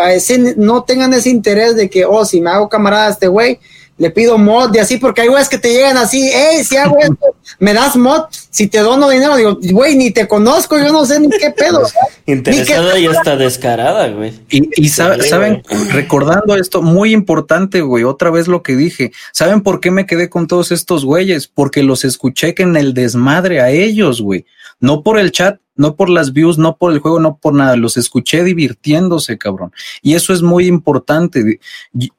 no 0.57 0.85
tengan 0.85 1.15
ese 1.15 1.31
interés 1.31 1.75
de 1.75 1.89
que, 1.89 2.05
oh, 2.05 2.27
si 2.27 2.43
me 2.43 2.51
hago 2.51 2.69
camarada 2.69 3.07
a 3.07 3.11
este 3.11 3.29
güey, 3.29 3.61
le 3.99 4.11
pido 4.11 4.39
mod 4.39 4.75
y 4.75 4.79
así, 4.79 4.97
porque 4.97 5.23
hay 5.23 5.29
güeyes 5.29 5.49
que 5.49 5.59
te 5.59 5.73
llegan 5.73 5.97
así, 5.97 6.29
hey, 6.33 6.65
si 6.65 6.77
hago 6.77 6.99
esto, 7.01 7.37
me 7.59 7.75
das 7.75 7.97
mod, 7.97 8.23
si 8.51 8.67
te 8.67 8.79
dono 8.79 9.09
dinero, 9.09 9.37
digo, 9.37 9.59
güey, 9.73 9.95
ni 9.95 10.11
te 10.11 10.27
conozco, 10.27 10.79
yo 10.79 10.93
no 10.93 11.05
sé 11.05 11.21
ni 11.21 11.29
qué 11.31 11.51
pedo. 11.51 11.83
Interesada 12.27 12.99
y 12.99 13.07
hasta 13.07 13.37
descarada, 13.37 14.09
güey. 14.09 14.33
Y, 14.49 14.89
saben, 14.89 15.63
recordando 15.93 16.57
esto, 16.57 16.83
muy 16.83 17.13
importante, 17.13 17.81
güey, 17.81 18.05
otra 18.05 18.31
vez 18.31 18.49
lo 18.49 18.63
que 18.63 18.77
dije, 18.77 19.13
¿saben 19.33 19.63
por 19.63 19.81
qué 19.81 19.91
me 19.91 20.07
quedé 20.07 20.29
con 20.29 20.47
todos 20.47 20.73
estos 20.73 21.05
güeyes? 21.05 21.49
Porque 21.49 21.83
los 21.83 22.05
escuché 22.05 22.55
que 22.55 22.63
en 22.63 22.77
el 22.77 22.95
desmadre 22.95 23.61
a 23.61 23.71
ellos, 23.71 24.21
güey, 24.21 24.47
no 24.81 25.03
por 25.03 25.19
el 25.19 25.33
chat, 25.33 25.62
no 25.75 25.97
por 25.97 26.11
las 26.11 26.33
views, 26.33 26.59
no 26.59 26.77
por 26.77 26.93
el 26.93 26.99
juego, 26.99 27.21
no 27.21 27.37
por 27.37 27.55
nada, 27.55 27.77
los 27.77 27.97
escuché 27.97 28.45
divirtiéndose, 28.45 29.39
cabrón. 29.39 29.73
Y 30.03 30.15
eso 30.15 30.33
es 30.33 30.43
muy 30.43 30.67
importante. 30.67 31.61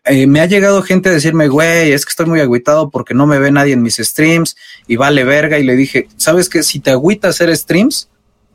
Eh, 0.05 0.27
me 0.27 0.41
ha 0.41 0.45
llegado 0.45 0.81
gente 0.81 1.09
a 1.09 1.13
decirme, 1.13 1.47
güey, 1.47 1.91
es 1.91 2.05
que 2.05 2.09
estoy 2.09 2.25
muy 2.25 2.39
agüitado 2.39 2.89
porque 2.89 3.13
no 3.13 3.27
me 3.27 3.39
ve 3.39 3.51
nadie 3.51 3.73
en 3.73 3.81
mis 3.81 3.97
streams 3.97 4.55
y 4.87 4.95
vale 4.95 5.23
verga. 5.23 5.59
Y 5.59 5.63
le 5.63 5.75
dije, 5.75 6.07
¿sabes 6.17 6.49
qué? 6.49 6.63
Si 6.63 6.79
te 6.79 6.91
agüita 6.91 7.27
hacer 7.27 7.55
streams, 7.55 8.09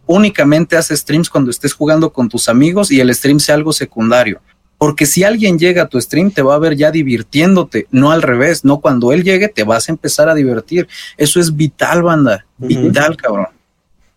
únicamente 0.07 0.77
haz 0.77 0.89
streams 0.89 1.31
cuando 1.31 1.51
estés 1.51 1.75
jugando 1.75 2.13
con 2.13 2.29
tus 2.29 2.49
amigos 2.49 2.91
y 2.91 3.01
el 3.01 3.15
stream 3.15 3.39
sea 3.39 3.55
algo 3.55 3.73
secundario. 3.73 4.41
Porque 4.79 5.07
si 5.07 5.25
alguien 5.25 5.59
llega 5.59 5.83
a 5.83 5.89
tu 5.89 6.01
stream, 6.01 6.31
te 6.31 6.41
va 6.41 6.55
a 6.55 6.59
ver 6.59 6.77
ya 6.77 6.93
divirtiéndote, 6.93 7.89
no 7.91 8.13
al 8.13 8.23
revés, 8.23 8.65
no 8.65 8.79
cuando 8.79 9.13
él 9.13 9.25
llegue, 9.25 9.49
te 9.49 9.65
vas 9.65 9.89
a 9.89 9.93
empezar 9.93 10.29
a 10.29 10.35
divertir. 10.35 10.87
Eso 11.17 11.41
es 11.41 11.57
vital, 11.57 12.05
banda. 12.05 12.47
Vital, 12.59 13.17
cabrón. 13.17 13.58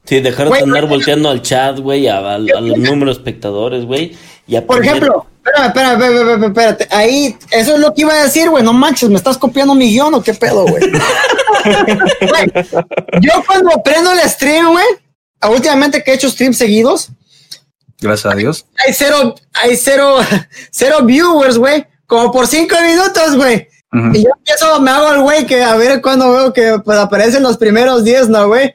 Sí, 0.06 0.19
dejar 0.19 0.49
de 0.49 0.60
andar 0.60 0.88
volteando 0.88 1.30
al 1.30 1.41
chat, 1.41 1.80
güey, 1.80 2.07
a, 2.07 2.18
a, 2.18 2.36
a 2.36 2.40
los 2.40 2.78
números 2.78 3.18
de 3.18 3.22
espectadores, 3.22 3.86
güey. 3.86 4.18
y 4.48 4.60
Por 4.61 4.84
ejemplo, 4.84 5.28
espérame, 5.45 6.02
espérame, 6.02 6.44
espérate. 6.45 6.88
Ahí, 6.90 7.38
eso 7.52 7.76
es 7.76 7.80
lo 7.80 7.94
que 7.94 8.02
iba 8.02 8.14
a 8.14 8.23
decir, 8.23 8.49
güey. 8.49 8.64
No 8.64 8.73
manches, 8.73 9.10
¿me 9.10 9.15
estás 9.18 9.38
copiando 9.38 9.76
mi 9.76 9.91
guion 9.91 10.14
o 10.15 10.23
qué 10.23 10.34
pedo, 10.34 10.65
güey? 10.65 10.84
Yo 13.22 13.32
cuando 13.45 13.69
prendo 13.84 14.11
el 14.11 14.19
stream, 14.30 14.72
güey, 14.72 14.86
últimamente 15.49 16.03
que 16.03 16.11
he 16.11 16.15
hecho 16.15 16.30
streams 16.30 16.57
seguidos, 16.57 17.10
Gracias 18.02 18.34
a 18.34 18.36
Dios. 18.36 18.65
hay 18.84 18.94
cero, 18.94 19.36
hay 19.53 19.76
cero, 19.78 20.18
cero 20.72 20.98
viewers, 21.03 21.57
güey. 21.60 21.86
Como 22.07 22.32
por 22.32 22.48
cinco 22.48 22.76
minutos, 22.82 23.36
güey. 23.36 23.68
Y 24.14 24.23
yo 24.23 24.30
empiezo, 24.38 24.82
me 24.82 24.90
hago 24.90 25.14
el 25.14 25.22
güey 25.22 25.45
que 25.45 25.61
a 25.64 25.76
ver 25.76 26.02
cuando 26.02 26.32
veo 26.32 26.52
que 26.53 26.80
pues, 26.84 26.98
aparecen 26.98 27.44
los 27.44 27.57
primeros 27.57 28.03
10, 28.03 28.30
¿no, 28.30 28.48
güey? 28.48 28.73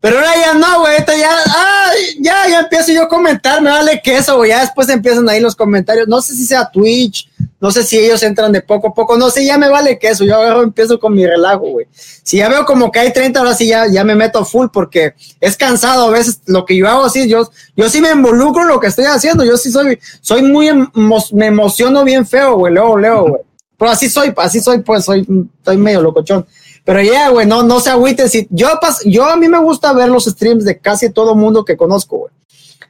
Pero 0.00 0.16
ahora 0.18 0.32
ya 0.36 0.54
no, 0.54 0.80
güey, 0.80 0.96
ya, 1.18 1.30
ah, 1.48 1.90
ya, 2.20 2.48
ya 2.48 2.60
empiezo 2.60 2.92
yo 2.92 3.02
a 3.02 3.08
comentar, 3.08 3.60
me 3.60 3.70
vale 3.70 4.00
queso, 4.00 4.36
güey, 4.36 4.50
ya 4.50 4.60
después 4.60 4.88
empiezan 4.90 5.28
ahí 5.28 5.40
los 5.40 5.56
comentarios, 5.56 6.06
no 6.06 6.22
sé 6.22 6.34
si 6.36 6.44
sea 6.46 6.70
Twitch, 6.70 7.28
no 7.60 7.72
sé 7.72 7.82
si 7.82 7.98
ellos 7.98 8.22
entran 8.22 8.52
de 8.52 8.60
poco 8.62 8.88
a 8.88 8.94
poco, 8.94 9.16
no 9.18 9.28
sé, 9.28 9.44
ya 9.44 9.58
me 9.58 9.68
vale 9.68 9.98
queso, 9.98 10.24
yo 10.24 10.36
ahora 10.36 10.62
empiezo 10.62 11.00
con 11.00 11.14
mi 11.14 11.26
relajo, 11.26 11.66
güey. 11.70 11.86
Si 12.22 12.36
ya 12.36 12.48
veo 12.48 12.64
como 12.64 12.92
que 12.92 13.00
hay 13.00 13.12
30, 13.12 13.40
ahora 13.40 13.54
sí 13.54 13.66
ya, 13.66 13.88
ya 13.90 14.04
me 14.04 14.14
meto 14.14 14.44
full 14.44 14.68
porque 14.72 15.14
es 15.40 15.56
cansado 15.56 16.06
a 16.06 16.10
veces 16.10 16.42
lo 16.46 16.64
que 16.64 16.76
yo 16.76 16.88
hago 16.88 17.04
así, 17.04 17.28
yo, 17.28 17.50
yo 17.76 17.88
sí 17.90 18.00
me 18.00 18.12
involucro 18.12 18.62
en 18.62 18.68
lo 18.68 18.78
que 18.78 18.86
estoy 18.86 19.06
haciendo, 19.06 19.44
yo 19.44 19.56
sí 19.56 19.72
soy, 19.72 19.98
soy 20.20 20.42
muy, 20.42 20.68
emo- 20.68 21.32
me 21.32 21.46
emociono 21.46 22.04
bien 22.04 22.24
feo, 22.24 22.54
güey, 22.56 22.72
luego, 22.72 22.96
luego, 22.98 23.28
güey. 23.30 23.42
Pero 23.76 23.90
así 23.92 24.08
soy, 24.08 24.32
así 24.36 24.60
soy, 24.60 24.78
pues 24.80 25.04
soy, 25.04 25.24
soy 25.64 25.76
medio 25.76 26.02
locochón. 26.02 26.44
Pero 26.88 27.02
ya, 27.02 27.28
güey, 27.28 27.46
no, 27.46 27.62
no 27.62 27.80
se 27.80 27.90
agüiten. 27.90 28.30
Si, 28.30 28.46
yo, 28.48 28.66
pas, 28.80 29.00
yo 29.04 29.26
a 29.26 29.36
mí 29.36 29.46
me 29.46 29.58
gusta 29.58 29.92
ver 29.92 30.08
los 30.08 30.24
streams 30.24 30.64
de 30.64 30.78
casi 30.78 31.10
todo 31.10 31.34
mundo 31.34 31.62
que 31.62 31.76
conozco, 31.76 32.16
güey. 32.16 32.32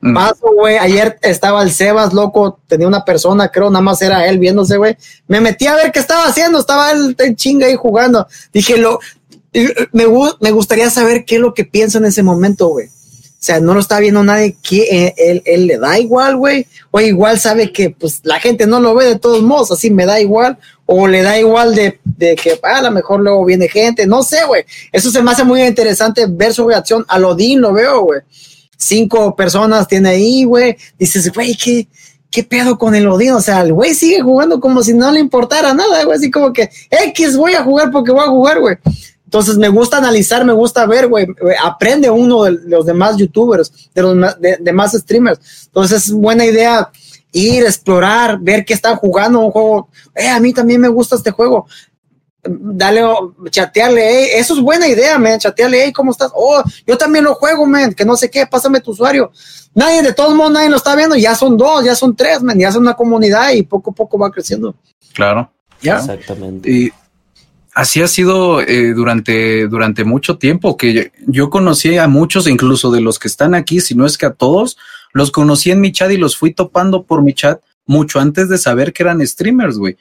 Mm. 0.00 0.14
Paso, 0.14 0.52
güey. 0.54 0.78
Ayer 0.78 1.18
estaba 1.20 1.64
el 1.64 1.72
Sebas, 1.72 2.12
loco. 2.14 2.60
Tenía 2.68 2.86
una 2.86 3.04
persona, 3.04 3.48
creo, 3.48 3.70
nada 3.70 3.82
más 3.82 4.00
era 4.00 4.24
él 4.28 4.38
viéndose, 4.38 4.76
güey. 4.76 4.96
Me 5.26 5.40
metí 5.40 5.66
a 5.66 5.74
ver 5.74 5.90
qué 5.90 5.98
estaba 5.98 6.26
haciendo. 6.26 6.60
Estaba 6.60 6.92
él 6.92 7.16
en 7.18 7.34
chinga 7.34 7.66
ahí 7.66 7.74
jugando. 7.74 8.28
Dije, 8.52 8.76
lo, 8.76 9.00
me, 9.90 10.06
gu- 10.06 10.36
me 10.38 10.52
gustaría 10.52 10.90
saber 10.90 11.24
qué 11.24 11.34
es 11.34 11.40
lo 11.40 11.52
que 11.52 11.64
piensa 11.64 11.98
en 11.98 12.04
ese 12.04 12.22
momento, 12.22 12.68
güey. 12.68 12.86
O 12.86 13.40
sea, 13.40 13.58
no 13.58 13.74
lo 13.74 13.80
está 13.80 13.98
viendo 13.98 14.22
nadie. 14.22 14.56
que 14.62 14.82
eh, 14.82 15.14
él, 15.16 15.42
él 15.44 15.66
le 15.66 15.78
da 15.78 15.98
igual, 15.98 16.36
güey. 16.36 16.68
O 16.92 17.00
igual 17.00 17.40
sabe 17.40 17.72
que 17.72 17.90
pues 17.90 18.20
la 18.22 18.38
gente 18.38 18.64
no 18.68 18.78
lo 18.78 18.94
ve 18.94 19.06
de 19.06 19.18
todos 19.18 19.42
modos. 19.42 19.72
Así 19.72 19.90
me 19.90 20.06
da 20.06 20.20
igual. 20.20 20.56
O 20.90 21.06
le 21.06 21.22
da 21.22 21.38
igual 21.38 21.74
de, 21.74 22.00
de 22.02 22.34
que 22.34 22.58
ah, 22.62 22.78
a 22.78 22.82
lo 22.82 22.90
mejor 22.90 23.20
luego 23.20 23.44
viene 23.44 23.68
gente. 23.68 24.06
No 24.06 24.22
sé, 24.22 24.38
güey. 24.46 24.64
Eso 24.90 25.10
se 25.10 25.22
me 25.22 25.30
hace 25.30 25.44
muy 25.44 25.60
interesante 25.60 26.24
ver 26.26 26.54
su 26.54 26.66
reacción. 26.66 27.04
A 27.08 27.18
Lodín 27.18 27.60
lo 27.60 27.74
veo, 27.74 28.00
güey. 28.04 28.22
Cinco 28.74 29.36
personas 29.36 29.86
tiene 29.86 30.08
ahí, 30.08 30.44
güey. 30.44 30.78
Dices, 30.98 31.30
güey, 31.30 31.54
¿qué, 31.56 31.88
¿qué 32.30 32.42
pedo 32.42 32.78
con 32.78 32.94
el 32.94 33.06
Odín? 33.06 33.32
O 33.32 33.40
sea, 33.42 33.60
el 33.60 33.74
güey 33.74 33.92
sigue 33.92 34.22
jugando 34.22 34.60
como 34.60 34.82
si 34.82 34.94
no 34.94 35.12
le 35.12 35.20
importara 35.20 35.74
nada, 35.74 36.04
güey. 36.04 36.16
Así 36.16 36.30
como 36.30 36.54
que 36.54 36.70
X 36.90 37.36
voy 37.36 37.52
a 37.52 37.62
jugar 37.62 37.90
porque 37.90 38.10
voy 38.10 38.24
a 38.24 38.28
jugar, 38.28 38.58
güey. 38.58 38.76
Entonces 39.26 39.58
me 39.58 39.68
gusta 39.68 39.98
analizar, 39.98 40.42
me 40.46 40.54
gusta 40.54 40.86
ver, 40.86 41.06
güey. 41.06 41.26
Aprende 41.62 42.08
uno 42.08 42.44
de 42.44 42.52
los 42.64 42.86
demás 42.86 43.18
youtubers, 43.18 43.90
de 43.94 44.00
los 44.00 44.40
de, 44.40 44.56
demás 44.58 44.92
streamers. 44.92 45.38
Entonces 45.66 46.06
es 46.06 46.12
buena 46.12 46.46
idea 46.46 46.90
ir, 47.32 47.64
explorar, 47.64 48.38
ver 48.40 48.64
qué 48.64 48.74
están 48.74 48.96
jugando 48.96 49.40
un 49.40 49.50
juego. 49.50 49.88
Eh, 50.14 50.28
a 50.28 50.40
mí 50.40 50.52
también 50.52 50.80
me 50.80 50.88
gusta 50.88 51.16
este 51.16 51.30
juego. 51.30 51.66
Dale, 52.42 53.02
o- 53.02 53.34
chatearle, 53.50 54.00
eh, 54.24 54.38
eso 54.38 54.54
es 54.54 54.60
buena 54.60 54.86
idea, 54.88 55.18
man. 55.18 55.38
Chatearle, 55.38 55.84
hey, 55.84 55.92
¿cómo 55.92 56.12
estás? 56.12 56.30
Oh, 56.34 56.62
yo 56.86 56.96
también 56.96 57.24
lo 57.24 57.34
juego, 57.34 57.66
man. 57.66 57.92
Que 57.92 58.04
no 58.04 58.16
sé 58.16 58.30
qué, 58.30 58.46
pásame 58.46 58.80
tu 58.80 58.92
usuario. 58.92 59.30
Nadie, 59.74 60.02
de 60.02 60.12
todos 60.14 60.34
modos, 60.34 60.52
nadie 60.52 60.70
lo 60.70 60.76
está 60.76 60.94
viendo. 60.96 61.16
Ya 61.16 61.34
son 61.34 61.56
dos, 61.56 61.84
ya 61.84 61.94
son 61.94 62.14
tres, 62.16 62.42
man. 62.42 62.58
Ya 62.58 62.72
son 62.72 62.82
una 62.82 62.94
comunidad 62.94 63.52
y 63.52 63.62
poco 63.62 63.90
a 63.90 63.94
poco 63.94 64.18
va 64.18 64.30
creciendo. 64.30 64.74
Claro. 65.12 65.50
Ya. 65.82 65.98
Exactamente. 65.98 66.70
Y 66.70 66.92
así 67.74 68.00
ha 68.02 68.08
sido 68.08 68.60
eh, 68.60 68.92
durante, 68.94 69.66
durante 69.68 70.04
mucho 70.04 70.38
tiempo 70.38 70.76
que 70.76 71.12
yo 71.26 71.50
conocí 71.50 71.98
a 71.98 72.08
muchos, 72.08 72.48
incluso 72.48 72.90
de 72.90 73.00
los 73.00 73.18
que 73.18 73.28
están 73.28 73.54
aquí, 73.54 73.80
si 73.80 73.94
no 73.94 74.06
es 74.06 74.16
que 74.16 74.26
a 74.26 74.32
todos, 74.32 74.78
los 75.12 75.30
conocí 75.30 75.70
en 75.70 75.80
mi 75.80 75.92
chat 75.92 76.10
y 76.10 76.16
los 76.16 76.36
fui 76.36 76.52
topando 76.52 77.04
por 77.04 77.22
mi 77.22 77.34
chat 77.34 77.62
mucho 77.86 78.20
antes 78.20 78.48
de 78.48 78.58
saber 78.58 78.92
que 78.92 79.02
eran 79.02 79.26
streamers, 79.26 79.78
güey. 79.78 79.96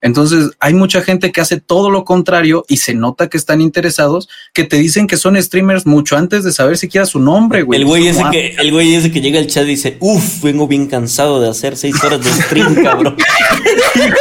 Entonces, 0.00 0.50
hay 0.60 0.74
mucha 0.74 1.02
gente 1.02 1.32
que 1.32 1.40
hace 1.40 1.60
todo 1.60 1.90
lo 1.90 2.04
contrario 2.04 2.64
y 2.68 2.76
se 2.76 2.94
nota 2.94 3.28
que 3.28 3.36
están 3.36 3.60
interesados, 3.60 4.28
que 4.54 4.62
te 4.64 4.76
dicen 4.76 5.06
que 5.08 5.16
son 5.16 5.40
streamers 5.42 5.86
mucho 5.86 6.16
antes 6.16 6.44
de 6.44 6.52
saber 6.52 6.78
siquiera 6.78 7.04
su 7.04 7.18
nombre, 7.18 7.62
güey. 7.62 7.80
El 7.80 7.86
güey 7.86 8.06
Es 8.06 8.16
ese 8.16 8.24
que, 8.30 8.46
el 8.58 8.70
güey 8.70 8.94
ese 8.94 9.10
que 9.10 9.20
llega 9.20 9.38
al 9.40 9.48
chat 9.48 9.64
y 9.64 9.70
dice, 9.70 9.96
uff, 10.00 10.42
vengo 10.42 10.68
bien 10.68 10.86
cansado 10.86 11.40
de 11.40 11.48
hacer 11.48 11.76
seis 11.76 12.02
horas 12.04 12.22
de 12.22 12.30
stream, 12.42 12.74
cabrón. 12.84 13.16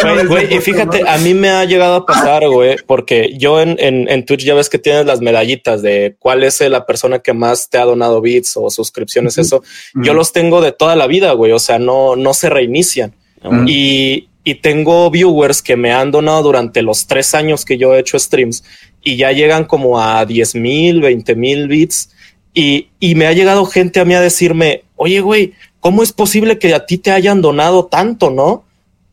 Güey, 0.01 0.25
güey, 0.25 0.55
y 0.55 0.59
fíjate, 0.59 1.07
a 1.07 1.17
mí 1.19 1.33
me 1.33 1.49
ha 1.49 1.63
llegado 1.65 1.95
a 1.95 2.05
pasar, 2.05 2.47
güey, 2.49 2.77
porque 2.85 3.35
yo 3.37 3.61
en, 3.61 3.75
en, 3.79 4.09
en 4.09 4.25
Twitch 4.25 4.43
ya 4.45 4.55
ves 4.55 4.69
que 4.69 4.79
tienes 4.79 5.05
las 5.05 5.21
medallitas 5.21 5.81
de 5.81 6.15
cuál 6.19 6.43
es 6.43 6.59
la 6.61 6.85
persona 6.85 7.19
que 7.19 7.33
más 7.33 7.69
te 7.69 7.77
ha 7.77 7.85
donado 7.85 8.19
bits 8.21 8.53
o 8.57 8.69
suscripciones, 8.71 9.37
eso. 9.37 9.61
"Mm, 9.93 10.03
Yo 10.03 10.13
los 10.13 10.33
tengo 10.33 10.61
de 10.61 10.71
toda 10.71 10.95
la 10.95 11.05
vida, 11.07 11.33
güey, 11.33 11.51
o 11.51 11.59
sea, 11.59 11.77
no, 11.77 12.15
no 12.15 12.33
se 12.33 12.49
reinician. 12.49 13.13
Mm. 13.43 13.65
Y, 13.67 14.27
y 14.47 14.55
tengo 14.55 15.11
viewers 15.11 15.61
que 15.61 15.75
me 15.75 15.91
han 15.91 16.09
donado 16.09 16.43
durante 16.43 16.81
los 16.81 17.05
tres 17.05 17.35
años 17.35 17.65
que 17.65 17.77
yo 17.77 17.93
he 17.93 17.99
hecho 17.99 18.17
streams 18.17 18.63
y 19.03 19.17
ya 19.17 19.33
llegan 19.33 19.65
como 19.65 19.99
a 19.99 20.25
10 20.25 20.55
mil, 20.55 21.01
20 21.01 21.35
mil 21.35 21.67
bits. 21.67 22.11
Y, 22.53 22.87
y 22.97 23.15
me 23.15 23.27
ha 23.27 23.33
llegado 23.33 23.65
gente 23.65 23.99
a 23.99 24.05
mí 24.05 24.13
a 24.13 24.21
decirme, 24.21 24.85
oye, 24.95 25.19
güey, 25.19 25.53
¿cómo 25.81 26.01
es 26.01 26.13
posible 26.13 26.59
que 26.59 26.73
a 26.73 26.85
ti 26.85 26.97
te 26.97 27.11
hayan 27.11 27.41
donado 27.41 27.87
tanto, 27.87 28.29
no? 28.29 28.63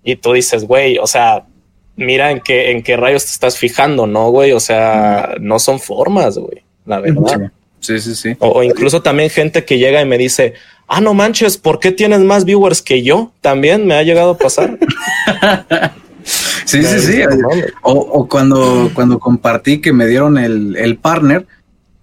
Y 0.05 0.15
tú 0.15 0.35
dices, 0.35 0.69
güey, 0.69 0.99
o 0.99 1.07
sea, 1.09 1.45
mira 1.97 2.31
en 2.31 2.39
qué, 2.39 2.71
en 2.71 2.85
qué 2.85 2.97
rayos 2.97 3.25
te 3.25 3.33
estás 3.33 3.59
fijando, 3.59 4.07
¿no, 4.07 4.31
güey? 4.31 4.53
O 4.53 4.61
sea, 4.61 5.35
no 5.41 5.59
son 5.59 5.81
formas, 5.81 6.39
güey, 6.39 6.63
la 6.87 7.01
verdad. 7.01 7.51
Sí, 7.81 7.99
sí, 7.99 8.15
sí. 8.15 8.37
O, 8.39 8.51
o 8.51 8.63
incluso 8.63 9.03
también 9.03 9.31
gente 9.31 9.65
que 9.65 9.79
llega 9.79 10.01
y 10.01 10.07
me 10.07 10.17
dice, 10.17 10.55
ah, 10.97 11.01
no 11.01 11.15
manches, 11.15 11.59
¿por 11.59 11.81
qué 11.81 11.93
tienes 11.93 12.21
más 12.21 12.45
viewers 12.45 12.83
que 12.83 13.03
yo? 13.03 13.33
También 13.41 13.87
me 13.87 13.95
ha 13.95 14.03
llegado 14.03 14.31
a 14.31 14.39
pasar. 14.39 14.79
Sí, 16.65 16.83
sí, 16.83 16.99
sí. 16.99 17.21
O, 17.83 17.93
o 17.93 18.27
cuando, 18.27 18.91
cuando 18.95 19.19
compartí 19.19 19.83
que 19.83 19.93
me 19.93 20.07
dieron 20.07 20.39
el, 20.39 20.75
el 20.77 20.97
partner, 20.97 21.47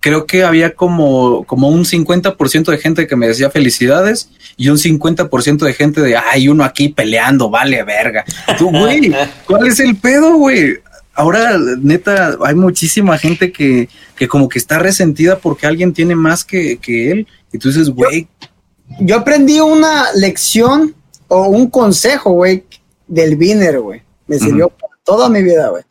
creo 0.01 0.25
que 0.25 0.43
había 0.43 0.75
como, 0.75 1.43
como 1.45 1.69
un 1.69 1.85
50% 1.85 2.65
de 2.65 2.77
gente 2.77 3.07
que 3.07 3.15
me 3.15 3.27
decía 3.27 3.49
felicidades 3.49 4.29
y 4.57 4.69
un 4.69 4.77
50% 4.77 5.59
de 5.59 5.73
gente 5.73 6.01
de, 6.01 6.17
ay, 6.17 6.49
uno 6.49 6.63
aquí 6.63 6.89
peleando, 6.89 7.49
vale 7.49 7.83
verga. 7.83 8.25
Tú, 8.57 8.69
güey, 8.69 9.13
¿cuál 9.45 9.67
es 9.67 9.79
el 9.79 9.95
pedo, 9.95 10.35
güey? 10.35 10.79
Ahora, 11.13 11.57
neta, 11.79 12.37
hay 12.43 12.55
muchísima 12.55 13.17
gente 13.17 13.51
que, 13.51 13.89
que 14.15 14.27
como 14.27 14.49
que 14.49 14.59
está 14.59 14.79
resentida 14.79 15.37
porque 15.37 15.67
alguien 15.67 15.93
tiene 15.93 16.15
más 16.15 16.43
que, 16.43 16.77
que 16.77 17.11
él. 17.11 17.27
Y 17.53 17.59
tú 17.59 17.67
dices, 17.67 17.89
güey, 17.89 18.27
Yo 18.99 19.17
aprendí 19.17 19.59
una 19.59 20.11
lección 20.13 20.95
o 21.27 21.47
un 21.47 21.69
consejo, 21.69 22.31
güey, 22.31 22.65
del 23.07 23.35
Viner, 23.35 23.79
güey. 23.79 24.01
Me 24.27 24.37
sirvió 24.37 24.69
para 24.69 24.93
toda 25.03 25.29
mi 25.29 25.41
vida, 25.43 25.69
güey. 25.69 25.83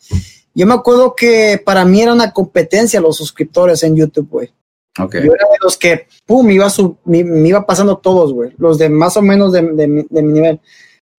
Yo 0.55 0.67
me 0.67 0.75
acuerdo 0.75 1.15
que 1.15 1.61
para 1.65 1.85
mí 1.85 2.03
era 2.03 2.13
una 2.13 2.33
competencia 2.33 3.01
los 3.01 3.17
suscriptores 3.17 3.83
en 3.83 3.97
YouTube, 3.97 4.29
güey. 4.31 4.53
ok. 4.99 5.15
Yo 5.15 5.35
era 5.35 5.49
de 5.49 5.57
los 5.63 5.77
que, 5.77 6.07
pum, 6.27 6.51
iba 6.51 6.69
su, 6.71 6.97
me, 7.05 7.25
me 7.25 7.49
iba 7.49 7.67
pasando 7.67 7.99
todos, 7.99 8.33
güey. 8.33 8.53
Los 8.59 8.79
de 8.79 8.89
más 8.89 9.17
o 9.17 9.23
menos 9.23 9.53
de, 9.53 9.63
de 9.63 9.87
mi, 9.87 10.07
de 10.09 10.23
mi 10.23 10.33
nivel. 10.33 10.61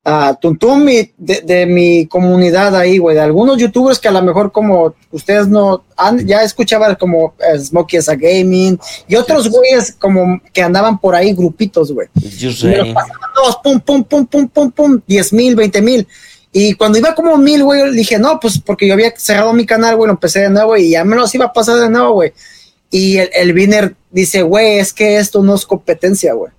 Ah, 0.04 0.36
Tuntum 0.40 0.90
y 0.90 1.14
de, 1.16 1.42
de 1.42 1.66
mi 1.68 2.08
comunidad 2.08 2.76
ahí, 2.76 2.98
güey. 2.98 3.16
De 3.16 3.22
algunos 3.22 3.58
youtubers 3.58 4.00
que 4.00 4.08
a 4.08 4.12
lo 4.12 4.24
mejor 4.24 4.52
como 4.52 4.96
ustedes 5.12 5.48
no 5.48 5.84
han, 5.96 6.26
ya 6.26 6.42
escuchaban 6.42 6.96
como 6.96 7.36
eh, 7.40 7.60
Smokey 7.60 8.00
as 8.00 8.10
a 8.10 8.16
Gaming 8.16 8.80
y 9.08 9.16
otros 9.16 9.48
güeyes 9.48 9.94
como 10.00 10.42
que 10.52 10.64
andaban 10.64 11.00
por 11.00 11.14
ahí 11.14 11.34
grupitos, 11.34 11.92
güey. 11.92 12.08
Yo 12.16 12.52
sé. 12.52 12.92
pasaban 12.94 13.30
todos, 13.36 13.58
pum, 13.64 13.80
pum, 13.80 14.04
pum, 14.04 14.26
pum, 14.26 14.48
pum, 14.48 14.72
pum, 14.72 15.02
10 15.06 15.34
mil, 15.34 15.56
20 15.56 15.82
mil. 15.84 16.08
Y 16.52 16.74
cuando 16.74 16.98
iba 16.98 17.14
como 17.14 17.38
mil, 17.38 17.64
güey, 17.64 17.92
dije, 17.92 18.18
no, 18.18 18.40
pues 18.40 18.60
porque 18.60 18.88
yo 18.88 18.96
había 18.96 19.14
cerrado 19.16 19.54
mi 19.54 19.68
canal, 19.68 19.96
güey, 19.96 20.08
lo 20.08 20.14
empecé 20.14 20.40
de 20.40 20.50
nuevo 20.50 20.76
y 20.78 20.90
ya 20.90 21.04
me 21.04 21.16
los 21.16 21.34
iba 21.36 21.46
a 21.46 21.54
pasar 21.54 21.80
de 21.80 21.90
nuevo, 21.92 22.14
güey. 22.14 22.34
Y 22.90 23.18
el, 23.18 23.30
el 23.34 23.54
Viner 23.54 23.96
dice, 24.10 24.42
güey, 24.42 24.80
es 24.80 24.94
que 24.94 25.18
esto 25.18 25.44
no 25.44 25.54
es 25.54 25.66
competencia, 25.66 26.34
güey. 26.34 26.52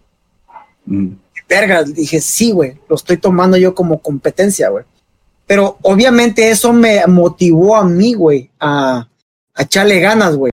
Mm, 0.87 1.15
Verga, 1.49 1.83
dije, 1.83 2.21
sí, 2.21 2.53
güey, 2.53 2.79
lo 2.89 2.97
estoy 2.97 3.17
tomando 3.17 3.57
yo 3.57 3.75
como 3.75 4.01
competencia, 4.01 4.69
güey. 4.69 4.85
Pero 5.47 5.79
obviamente 5.83 6.51
eso 6.51 6.73
me 6.73 7.07
motivó 7.07 7.77
a 7.77 7.85
mí, 7.85 8.15
güey, 8.15 8.51
a, 8.59 9.09
a 9.55 9.63
echarle 9.63 10.01
ganas, 10.01 10.37
güey. 10.37 10.53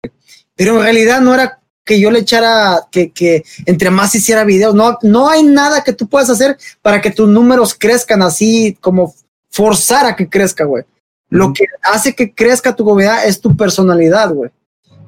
Pero 0.56 0.78
en 0.78 0.84
realidad 0.84 1.22
no 1.22 1.34
era 1.34 1.60
que 1.90 2.00
yo 2.00 2.12
le 2.12 2.20
echara, 2.20 2.88
que, 2.92 3.12
que 3.12 3.44
entre 3.66 3.90
más 3.90 4.14
hiciera 4.14 4.44
videos. 4.44 4.76
No, 4.76 5.00
no 5.02 5.28
hay 5.28 5.42
nada 5.42 5.84
que 5.84 5.94
tú 5.94 6.08
puedas 6.08 6.30
hacer 6.30 6.56
para 6.84 7.02
que 7.02 7.10
tus 7.10 7.28
números 7.28 7.74
crezcan 7.74 8.22
así 8.22 8.78
como 8.80 9.16
forzar 9.50 10.06
a 10.06 10.16
que 10.16 10.30
crezca, 10.30 10.66
güey. 10.66 10.84
Lo 11.30 11.52
que 11.52 11.66
hace 11.82 12.14
que 12.14 12.34
crezca 12.34 12.76
tu 12.76 12.84
comunidad 12.84 13.26
es 13.26 13.42
tu 13.42 13.58
personalidad, 13.58 14.32
güey. 14.32 14.52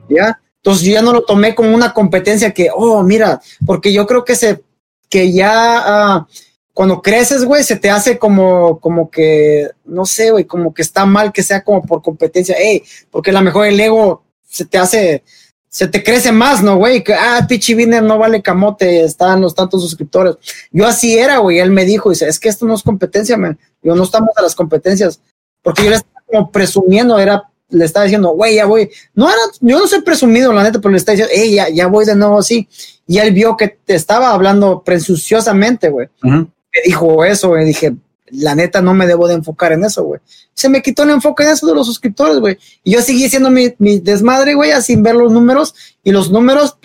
¿Ya? 0.10 0.40
Entonces 0.58 0.84
yo 0.84 0.94
ya 0.94 1.04
no 1.04 1.14
lo 1.14 1.22
tomé 1.24 1.54
como 1.54 1.74
una 1.74 1.94
competencia 1.94 2.52
que, 2.52 2.70
oh, 2.74 3.04
mira, 3.04 3.40
porque 3.64 3.94
yo 3.94 4.08
creo 4.08 4.26
que 4.26 4.36
se, 4.36 4.64
que 5.12 5.32
ya 5.34 5.52
ah, 5.54 6.28
cuando 6.74 7.02
creces, 7.02 7.44
güey, 7.44 7.64
se 7.64 7.76
te 7.76 7.90
hace 7.92 8.18
como, 8.18 8.80
como 8.80 9.12
que, 9.12 9.70
no 9.86 10.06
sé, 10.06 10.32
güey, 10.32 10.46
como 10.46 10.74
que 10.74 10.82
está 10.82 11.06
mal 11.06 11.34
que 11.34 11.44
sea 11.44 11.64
como 11.64 11.84
por 11.84 12.02
competencia, 12.02 12.56
hey, 12.58 12.82
porque 13.12 13.30
a 13.30 13.34
lo 13.34 13.42
mejor 13.42 13.68
el 13.68 13.80
ego 13.80 14.24
se 14.48 14.66
te 14.66 14.78
hace, 14.78 15.24
se 15.68 15.88
te 15.88 16.02
crece 16.02 16.32
más, 16.32 16.64
¿no, 16.64 16.78
güey? 16.78 17.04
Que, 17.04 17.14
ah, 17.14 17.46
Pichi 17.48 17.76
Viner 17.76 18.02
no 18.02 18.18
vale 18.18 18.42
camote, 18.42 19.04
están 19.04 19.42
los 19.42 19.54
tantos 19.54 19.82
suscriptores. 19.84 20.38
Yo 20.72 20.88
así 20.88 21.18
era, 21.20 21.40
güey, 21.40 21.60
él 21.60 21.72
me 21.72 21.86
dijo, 21.86 22.10
dice, 22.10 22.28
es 22.28 22.40
que 22.40 22.50
esto 22.50 22.66
no 22.66 22.74
es 22.74 22.84
competencia, 22.84 23.38
man. 23.38 23.60
Yo 23.84 23.94
no 23.94 24.04
estamos 24.04 24.30
a 24.38 24.42
las 24.42 24.56
competencias, 24.56 25.20
porque 25.62 25.84
yo 25.84 25.90
le 25.90 25.98
estaba 25.98 26.24
como 26.26 26.52
presumiendo, 26.52 27.20
era 27.20 27.52
le 27.72 27.86
estaba 27.86 28.04
diciendo, 28.06 28.30
güey, 28.32 28.56
ya 28.56 28.66
voy. 28.66 28.90
No 29.14 29.30
era, 29.30 29.40
yo 29.62 29.80
no 29.80 29.88
soy 29.88 30.02
presumido, 30.02 30.54
la 30.54 30.64
neta, 30.64 30.80
pero 30.80 30.92
le 30.92 30.98
estaba 30.98 31.16
diciendo, 31.16 31.34
hey, 31.36 31.56
ya, 31.56 31.70
ya 31.70 31.88
voy 31.88 32.06
de 32.06 32.16
nuevo 32.16 32.38
así. 32.38 32.68
Y 33.12 33.18
él 33.18 33.34
vio 33.34 33.58
que 33.58 33.68
te 33.68 33.94
estaba 33.94 34.32
hablando 34.32 34.84
presuciosamente, 34.84 35.90
güey. 35.90 36.08
Me 36.22 36.48
dijo 36.86 37.26
eso, 37.26 37.50
güey. 37.50 37.66
Dije, 37.66 37.94
la 38.28 38.56
neta, 38.56 38.82
no 38.82 38.94
me 38.94 39.06
debo 39.06 39.28
de 39.28 39.34
enfocar 39.34 39.74
en 39.74 39.84
eso, 39.84 40.06
güey. 40.06 40.22
Se 40.54 40.70
me 40.70 40.82
quitó 40.82 41.04
el 41.04 41.10
enfoque 41.10 41.44
en 41.44 41.50
eso 41.50 41.68
de 41.68 41.76
los 41.76 41.88
suscriptores, 41.88 42.38
güey. 42.40 42.58
Y 42.86 42.94
yo 42.94 43.02
seguí 43.02 43.26
haciendo 43.26 43.52
mi, 43.52 43.74
mi 43.80 44.00
desmadre, 44.00 44.54
güey, 44.54 44.72
sin 44.82 45.04
ver 45.04 45.16
los 45.16 45.30
números. 45.30 45.76
Y 46.06 46.14
los 46.14 46.32
números, 46.32 46.78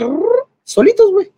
solitos, 0.65 1.13
güey. 1.13 1.31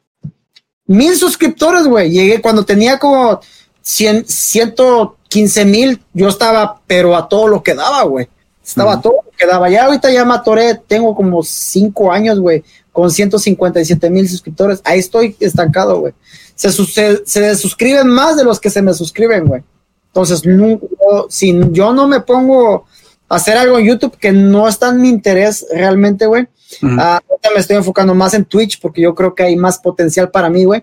Mil 0.87 1.15
suscriptores, 1.17 1.87
güey. 1.87 2.11
Llegué 2.11 2.41
cuando 2.41 2.65
tenía 2.65 2.99
como 2.99 3.41
100, 3.83 4.25
115 4.27 5.65
mil. 5.67 6.03
Yo 6.15 6.29
estaba, 6.29 6.81
pero 6.87 7.15
a 7.15 7.29
todo 7.29 7.47
lo 7.47 7.63
que 7.63 7.75
daba, 7.75 8.05
güey. 8.05 8.27
Estaba 8.69 9.01
todo 9.01 9.21
lo 9.25 9.31
que 9.37 9.47
daba. 9.47 9.69
Ya 9.71 9.87
ahorita 9.87 10.11
ya 10.11 10.25
matoré, 10.25 10.75
tengo 10.75 11.15
como 11.15 11.43
cinco 11.43 12.13
años, 12.13 12.39
güey, 12.39 12.63
con 12.99 13.13
157 13.13 14.11
mil 14.11 14.29
suscriptores. 14.29 14.81
Ahí 14.83 14.99
estoy 14.99 15.37
estancado, 15.39 16.01
güey. 16.01 16.15
Se, 16.57 16.73
se, 16.73 17.25
se, 17.25 17.55
suscriben 17.55 18.09
más 18.09 18.37
de 18.37 18.43
los 18.43 18.59
que 18.59 18.71
se 18.71 18.83
me 18.83 18.93
suscriben, 18.93 19.47
güey. 19.47 19.63
Entonces, 20.09 20.45
no, 20.45 20.81
si 21.29 21.57
yo 21.71 21.93
no 21.93 22.09
me 22.09 22.19
pongo 22.19 22.87
a 23.29 23.37
hacer 23.37 23.57
algo 23.57 23.79
en 23.79 23.87
YouTube 23.87 24.17
que 24.17 24.33
no 24.33 24.67
está 24.67 24.89
en 24.89 25.01
mi 25.01 25.11
interés 25.11 25.65
realmente, 25.73 26.27
güey. 26.27 26.49
ahorita 26.83 27.51
me 27.55 27.61
estoy 27.61 27.77
enfocando 27.77 28.17
más 28.17 28.35
en 28.35 28.45
Twitch 28.45 28.81
porque 28.81 29.03
yo 29.03 29.15
creo 29.15 29.33
que 29.33 29.45
hay 29.45 29.55
más 29.55 29.79
potencial 29.79 30.33
para 30.33 30.51
mí, 30.51 30.65
güey. 30.65 30.83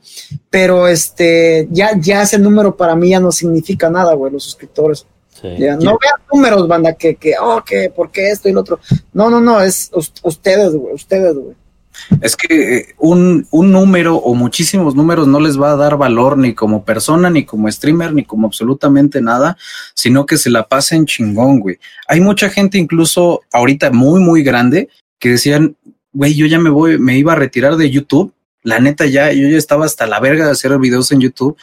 Pero 0.49 0.87
este, 0.87 1.67
ya, 1.69 1.99
ya 1.99 2.21
ese 2.21 2.39
número 2.39 2.77
para 2.77 2.95
mí 2.95 3.09
ya 3.09 3.19
no 3.19 3.33
significa 3.33 3.89
nada, 3.89 4.13
güey, 4.13 4.31
los 4.31 4.45
suscriptores. 4.45 5.05
No 5.43 5.99
vean 5.99 6.21
números, 6.31 6.65
banda, 6.65 6.93
que, 6.93 7.17
que, 7.17 7.33
oh, 7.37 7.61
que, 7.61 7.89
¿por 7.89 8.09
qué 8.09 8.31
esto 8.31 8.47
y 8.47 8.53
lo 8.53 8.61
otro? 8.61 8.79
No, 9.11 9.29
no, 9.29 9.41
no, 9.41 9.59
es 9.59 9.91
ustedes, 10.23 10.73
güey, 10.73 10.93
ustedes, 10.93 11.35
güey. 11.35 11.55
Es 12.21 12.35
que 12.35 12.77
eh, 12.77 12.95
un, 12.97 13.47
un, 13.51 13.71
número 13.71 14.15
o 14.15 14.35
muchísimos 14.35 14.95
números 14.95 15.27
no 15.27 15.39
les 15.39 15.59
va 15.59 15.71
a 15.71 15.75
dar 15.75 15.97
valor 15.97 16.37
ni 16.37 16.53
como 16.53 16.83
persona, 16.83 17.29
ni 17.29 17.45
como 17.45 17.71
streamer, 17.71 18.13
ni 18.13 18.23
como 18.23 18.47
absolutamente 18.47 19.21
nada, 19.21 19.57
sino 19.93 20.25
que 20.25 20.37
se 20.37 20.49
la 20.49 20.67
pasen 20.67 21.05
chingón, 21.05 21.59
güey. 21.59 21.79
Hay 22.07 22.21
mucha 22.21 22.49
gente 22.49 22.77
incluso 22.77 23.41
ahorita 23.51 23.91
muy, 23.91 24.21
muy 24.21 24.43
grande 24.43 24.89
que 25.19 25.29
decían, 25.29 25.75
güey, 26.13 26.35
yo 26.35 26.45
ya 26.45 26.59
me 26.59 26.69
voy, 26.69 26.97
me 26.97 27.17
iba 27.17 27.33
a 27.33 27.37
retirar 27.37 27.75
de 27.75 27.89
YouTube. 27.89 28.33
La 28.63 28.79
neta 28.79 29.05
ya, 29.05 29.31
yo 29.31 29.47
ya 29.47 29.57
estaba 29.57 29.85
hasta 29.85 30.07
la 30.07 30.19
verga 30.19 30.45
de 30.45 30.51
hacer 30.51 30.77
videos 30.79 31.11
en 31.11 31.21
YouTube, 31.21 31.57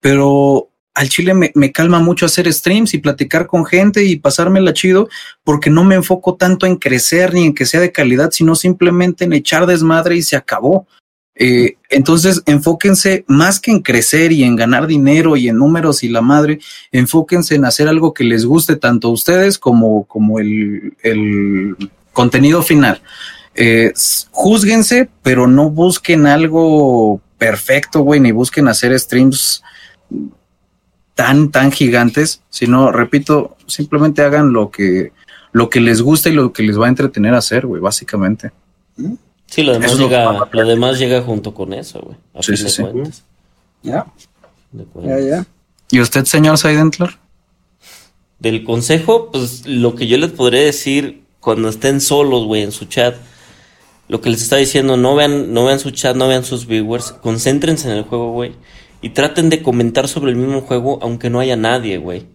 pero 0.00 0.67
al 0.98 1.08
chile 1.08 1.32
me, 1.32 1.52
me, 1.54 1.70
calma 1.70 2.00
mucho 2.00 2.26
hacer 2.26 2.52
streams 2.52 2.92
y 2.92 2.98
platicar 2.98 3.46
con 3.46 3.64
gente 3.64 4.02
y 4.02 4.16
pasármela 4.16 4.72
chido, 4.72 5.08
porque 5.44 5.70
no 5.70 5.84
me 5.84 5.94
enfoco 5.94 6.34
tanto 6.34 6.66
en 6.66 6.74
crecer 6.74 7.32
ni 7.34 7.44
en 7.44 7.54
que 7.54 7.66
sea 7.66 7.78
de 7.78 7.92
calidad, 7.92 8.32
sino 8.32 8.56
simplemente 8.56 9.24
en 9.24 9.32
echar 9.32 9.66
desmadre 9.66 10.16
y 10.16 10.22
se 10.22 10.34
acabó. 10.34 10.88
Eh, 11.36 11.76
entonces, 11.88 12.42
enfóquense 12.46 13.24
más 13.28 13.60
que 13.60 13.70
en 13.70 13.80
crecer 13.80 14.32
y 14.32 14.42
en 14.42 14.56
ganar 14.56 14.88
dinero 14.88 15.36
y 15.36 15.48
en 15.48 15.58
números 15.58 16.02
y 16.02 16.08
la 16.08 16.20
madre, 16.20 16.58
enfóquense 16.90 17.54
en 17.54 17.64
hacer 17.64 17.86
algo 17.86 18.12
que 18.12 18.24
les 18.24 18.44
guste 18.44 18.74
tanto 18.74 19.06
a 19.06 19.12
ustedes 19.12 19.56
como, 19.56 20.02
como 20.02 20.40
el, 20.40 20.94
el 21.04 21.76
contenido 22.12 22.60
final. 22.60 23.00
Eh, 23.54 23.92
juzguense, 24.32 25.08
pero 25.22 25.46
no 25.46 25.70
busquen 25.70 26.26
algo 26.26 27.20
perfecto, 27.38 28.00
güey, 28.00 28.18
ni 28.18 28.32
busquen 28.32 28.66
hacer 28.66 28.98
streams 28.98 29.62
tan, 31.18 31.50
tan 31.50 31.72
gigantes, 31.72 32.42
sino, 32.48 32.92
repito, 32.92 33.56
simplemente 33.66 34.22
hagan 34.22 34.52
lo 34.52 34.70
que, 34.70 35.10
lo 35.50 35.68
que 35.68 35.80
les 35.80 36.00
gusta 36.00 36.28
y 36.28 36.32
lo 36.32 36.52
que 36.52 36.62
les 36.62 36.80
va 36.80 36.86
a 36.86 36.90
entretener 36.90 37.34
a 37.34 37.38
hacer, 37.38 37.66
güey, 37.66 37.82
básicamente. 37.82 38.52
Sí, 39.46 39.64
lo 39.64 39.72
demás, 39.72 39.98
llega, 39.98 40.48
lo, 40.48 40.64
demás 40.64 40.96
llega 40.96 41.20
junto 41.22 41.52
con 41.54 41.72
eso, 41.72 42.00
güey. 42.02 42.16
Sí, 42.40 42.56
sí, 42.56 42.68
sí. 42.68 42.84
Ya. 43.82 44.06
Ya, 45.02 45.18
ya. 45.18 45.46
¿Y 45.90 46.00
usted, 46.00 46.24
señor 46.24 46.56
Seidentler? 46.56 47.18
Del 48.38 48.62
consejo, 48.62 49.32
pues 49.32 49.66
lo 49.66 49.96
que 49.96 50.06
yo 50.06 50.18
les 50.18 50.30
podría 50.30 50.62
decir 50.62 51.24
cuando 51.40 51.68
estén 51.68 52.00
solos, 52.00 52.44
güey, 52.44 52.62
en 52.62 52.70
su 52.70 52.84
chat, 52.84 53.16
lo 54.06 54.20
que 54.20 54.30
les 54.30 54.40
está 54.40 54.54
diciendo, 54.54 54.96
no 54.96 55.16
vean, 55.16 55.52
no 55.52 55.64
vean 55.64 55.80
su 55.80 55.90
chat, 55.90 56.14
no 56.14 56.28
vean 56.28 56.44
sus 56.44 56.68
viewers, 56.68 57.10
concéntrense 57.10 57.90
en 57.90 57.96
el 57.96 58.04
juego, 58.04 58.30
güey 58.30 58.52
y 59.00 59.10
traten 59.10 59.50
de 59.50 59.62
comentar 59.62 60.08
sobre 60.08 60.30
el 60.32 60.36
mismo 60.36 60.60
juego 60.60 60.98
aunque 61.02 61.30
no 61.30 61.40
haya 61.40 61.56
nadie, 61.56 61.98
güey. 61.98 62.26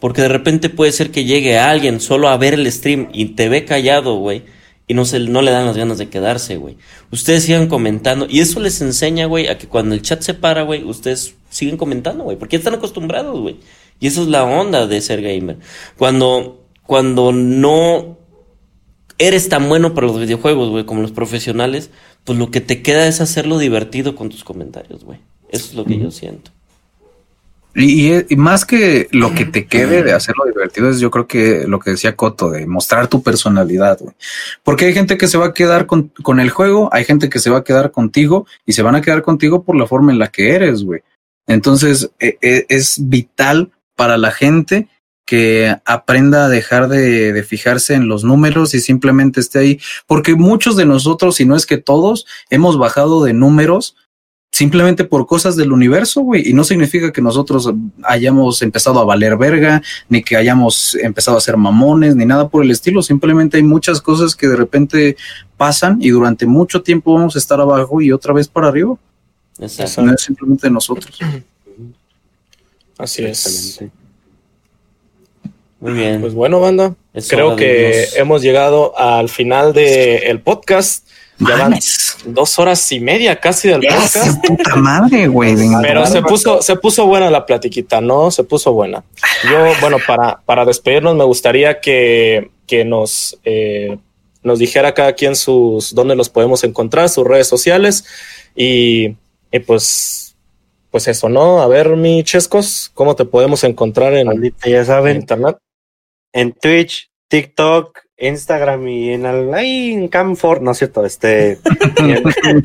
Porque 0.00 0.22
de 0.22 0.28
repente 0.28 0.70
puede 0.70 0.92
ser 0.92 1.10
que 1.10 1.24
llegue 1.24 1.58
alguien 1.58 2.00
solo 2.00 2.28
a 2.28 2.36
ver 2.36 2.54
el 2.54 2.70
stream 2.72 3.08
y 3.12 3.26
te 3.26 3.48
ve 3.48 3.64
callado, 3.64 4.16
güey. 4.16 4.44
Y 4.86 4.94
no, 4.94 5.04
se, 5.04 5.20
no 5.20 5.40
le 5.42 5.52
dan 5.52 5.66
las 5.66 5.76
ganas 5.76 5.98
de 5.98 6.08
quedarse, 6.08 6.56
güey. 6.56 6.76
Ustedes 7.12 7.44
sigan 7.44 7.68
comentando. 7.68 8.26
Y 8.28 8.40
eso 8.40 8.58
les 8.58 8.80
enseña, 8.80 9.26
güey, 9.26 9.46
a 9.46 9.56
que 9.56 9.68
cuando 9.68 9.94
el 9.94 10.02
chat 10.02 10.22
se 10.22 10.34
para, 10.34 10.62
güey, 10.62 10.82
ustedes 10.82 11.34
siguen 11.48 11.76
comentando, 11.76 12.24
güey. 12.24 12.36
Porque 12.36 12.56
están 12.56 12.74
acostumbrados, 12.74 13.38
güey. 13.38 13.58
Y 14.00 14.08
eso 14.08 14.22
es 14.22 14.28
la 14.28 14.42
onda 14.44 14.86
de 14.86 15.00
ser 15.00 15.22
gamer. 15.22 15.58
Cuando, 15.96 16.64
cuando 16.86 17.30
no 17.30 18.18
eres 19.18 19.48
tan 19.48 19.68
bueno 19.68 19.94
para 19.94 20.06
los 20.06 20.18
videojuegos, 20.18 20.70
güey, 20.70 20.86
como 20.86 21.02
los 21.02 21.12
profesionales, 21.12 21.90
pues 22.24 22.38
lo 22.38 22.50
que 22.50 22.62
te 22.62 22.82
queda 22.82 23.06
es 23.06 23.20
hacerlo 23.20 23.58
divertido 23.58 24.16
con 24.16 24.30
tus 24.30 24.42
comentarios, 24.42 25.04
güey. 25.04 25.20
Eso 25.50 25.66
es 25.66 25.74
lo 25.74 25.84
que 25.84 25.98
yo 25.98 26.10
siento. 26.10 26.50
Y, 27.74 28.24
más 28.36 28.64
que 28.64 29.08
lo 29.12 29.32
que 29.32 29.44
te 29.44 29.66
quede 29.66 30.02
de 30.02 30.12
hacerlo 30.12 30.44
divertido 30.44 30.90
es 30.90 30.98
yo 30.98 31.10
creo 31.10 31.28
que 31.28 31.68
lo 31.68 31.78
que 31.78 31.92
decía 31.92 32.16
Coto, 32.16 32.50
de 32.50 32.66
mostrar 32.66 33.06
tu 33.06 33.22
personalidad, 33.22 33.98
güey. 34.00 34.14
Porque 34.64 34.86
hay 34.86 34.92
gente 34.92 35.16
que 35.16 35.28
se 35.28 35.38
va 35.38 35.46
a 35.46 35.54
quedar 35.54 35.86
con, 35.86 36.40
el 36.40 36.50
juego, 36.50 36.88
hay 36.92 37.04
gente 37.04 37.28
que 37.28 37.38
se 37.38 37.48
va 37.48 37.58
a 37.58 37.64
quedar 37.64 37.92
contigo 37.92 38.46
y 38.66 38.72
se 38.72 38.82
van 38.82 38.96
a 38.96 39.00
quedar 39.00 39.22
contigo 39.22 39.62
por 39.62 39.76
la 39.76 39.86
forma 39.86 40.10
en 40.10 40.18
la 40.18 40.28
que 40.28 40.50
eres, 40.50 40.82
güey. 40.82 41.02
Entonces 41.46 42.10
e, 42.18 42.38
e, 42.42 42.66
es 42.68 43.08
vital 43.08 43.70
para 43.94 44.18
la 44.18 44.32
gente 44.32 44.88
que 45.24 45.76
aprenda 45.84 46.46
a 46.46 46.48
dejar 46.48 46.88
de, 46.88 47.32
de, 47.32 47.42
fijarse 47.44 47.94
en 47.94 48.08
los 48.08 48.24
números 48.24 48.74
y 48.74 48.80
simplemente 48.80 49.38
esté 49.38 49.60
ahí. 49.60 49.80
Porque 50.08 50.34
muchos 50.34 50.76
de 50.76 50.86
nosotros, 50.86 51.36
si 51.36 51.44
no 51.44 51.54
es 51.54 51.66
que 51.66 51.78
todos, 51.78 52.26
hemos 52.50 52.78
bajado 52.78 53.22
de 53.22 53.32
números 53.32 53.94
simplemente 54.50 55.04
por 55.04 55.26
cosas 55.26 55.56
del 55.56 55.72
universo, 55.72 56.22
güey. 56.22 56.48
Y 56.48 56.52
no 56.52 56.64
significa 56.64 57.12
que 57.12 57.22
nosotros 57.22 57.72
hayamos 58.02 58.62
empezado 58.62 59.00
a 59.00 59.04
valer 59.04 59.36
verga, 59.36 59.82
ni 60.08 60.22
que 60.22 60.36
hayamos 60.36 60.94
empezado 60.96 61.36
a 61.36 61.40
ser 61.40 61.56
mamones, 61.56 62.16
ni 62.16 62.26
nada 62.26 62.48
por 62.48 62.64
el 62.64 62.70
estilo. 62.70 63.02
Simplemente 63.02 63.56
hay 63.56 63.62
muchas 63.62 64.00
cosas 64.00 64.34
que 64.34 64.48
de 64.48 64.56
repente 64.56 65.16
pasan 65.56 65.98
y 66.00 66.10
durante 66.10 66.46
mucho 66.46 66.82
tiempo 66.82 67.14
vamos 67.14 67.36
a 67.36 67.38
estar 67.38 67.60
abajo 67.60 68.00
y 68.00 68.12
otra 68.12 68.32
vez 68.32 68.48
para 68.48 68.68
arriba. 68.68 68.96
Exacto. 69.58 70.02
No 70.02 70.14
es 70.14 70.22
simplemente 70.22 70.70
nosotros. 70.70 71.18
Así 72.98 73.24
es. 73.24 73.80
Muy 75.78 75.92
bien. 75.92 76.20
Pues 76.20 76.34
bueno, 76.34 76.60
banda. 76.60 76.94
creo 77.28 77.56
que 77.56 78.04
hemos 78.16 78.42
llegado 78.42 78.98
al 78.98 79.28
final 79.28 79.72
del 79.72 80.22
el 80.24 80.40
podcast. 80.40 81.06
Ya 81.40 81.56
van 81.56 81.78
dos 82.26 82.58
horas 82.58 82.92
y 82.92 83.00
media 83.00 83.36
casi 83.40 83.68
del 83.68 83.80
podcast. 83.80 84.44
Puta 84.46 84.76
madre, 84.76 85.26
güey. 85.26 85.56
Pero 85.80 86.04
se 86.06 86.20
puso, 86.22 86.60
se 86.60 86.76
puso 86.76 87.06
buena 87.06 87.30
la 87.30 87.46
platiquita, 87.46 88.00
¿no? 88.00 88.30
Se 88.30 88.44
puso 88.44 88.72
buena. 88.72 89.02
Yo, 89.50 89.72
bueno, 89.80 89.96
para, 90.06 90.40
para 90.44 90.64
despedirnos, 90.66 91.16
me 91.16 91.24
gustaría 91.24 91.80
que, 91.80 92.50
que 92.66 92.84
nos, 92.84 93.38
eh, 93.44 93.98
nos 94.42 94.58
dijera 94.58 94.92
cada 94.92 95.14
quien 95.14 95.34
sus 95.34 95.94
dónde 95.94 96.14
los 96.14 96.28
podemos 96.28 96.62
encontrar, 96.62 97.08
sus 97.08 97.26
redes 97.26 97.46
sociales. 97.46 98.04
Y, 98.54 99.16
y 99.50 99.58
pues, 99.60 100.36
pues 100.90 101.08
eso, 101.08 101.30
¿no? 101.30 101.62
A 101.62 101.68
ver, 101.68 101.96
mi 101.96 102.22
Chescos, 102.22 102.90
¿cómo 102.92 103.16
te 103.16 103.24
podemos 103.24 103.64
encontrar 103.64 104.12
en, 104.14 104.54
ya 104.66 104.84
saben, 104.84 105.16
internet? 105.16 105.56
En 106.32 106.52
Twitch, 106.52 107.10
TikTok, 107.28 107.98
Instagram 108.20 108.86
y 108.88 109.10
en 109.10 109.26
el, 109.26 109.52
ahí 109.54 109.92
en 109.92 110.08
Camfor, 110.08 110.62
no 110.62 110.72
es 110.72 110.78
cierto, 110.78 111.04
este 111.04 111.58
en, 111.98 112.64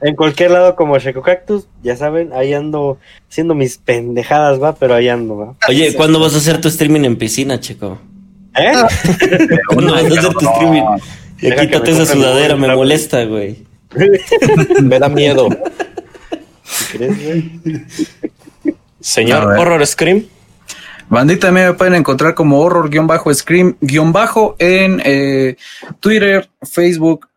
en 0.00 0.16
cualquier 0.16 0.52
lado 0.52 0.76
como 0.76 0.98
Checo 0.98 1.22
Cactus, 1.22 1.66
ya 1.82 1.96
saben, 1.96 2.32
ahí 2.32 2.54
ando 2.54 2.98
haciendo 3.28 3.54
mis 3.54 3.78
pendejadas, 3.78 4.62
va, 4.62 4.74
pero 4.74 4.94
ahí 4.94 5.08
ando, 5.08 5.36
va. 5.36 5.54
Oye, 5.68 5.94
¿cuándo 5.94 6.20
vas 6.20 6.34
a 6.34 6.38
hacer 6.38 6.60
tu 6.60 6.68
streaming 6.68 7.04
en 7.04 7.16
piscina, 7.16 7.60
chico? 7.60 7.98
¿Eh? 8.56 8.72
¿Cuándo 9.68 9.92
vas 9.92 10.04
a 10.04 10.06
hacer 10.06 10.32
tu 10.34 10.46
streaming? 10.46 10.82
Ya 11.40 11.56
quítate 11.56 11.90
esa 11.90 12.06
sudadera, 12.06 12.56
me 12.56 12.74
molesta, 12.74 13.24
güey. 13.24 13.66
Me 14.82 14.98
da 14.98 15.08
miedo. 15.08 15.48
¿Crees, 16.92 17.24
güey? 17.24 17.84
Señor. 19.00 19.58
Horror 19.58 19.86
Scream. 19.86 20.26
Bandita 21.10 21.46
también 21.46 21.68
me 21.68 21.74
pueden 21.74 21.94
encontrar 21.94 22.34
como 22.34 22.60
horror-scream-bajo 22.60 24.56
en 24.58 25.00
eh, 25.04 25.56
Twitter, 26.00 26.50
Facebook, 26.62 27.28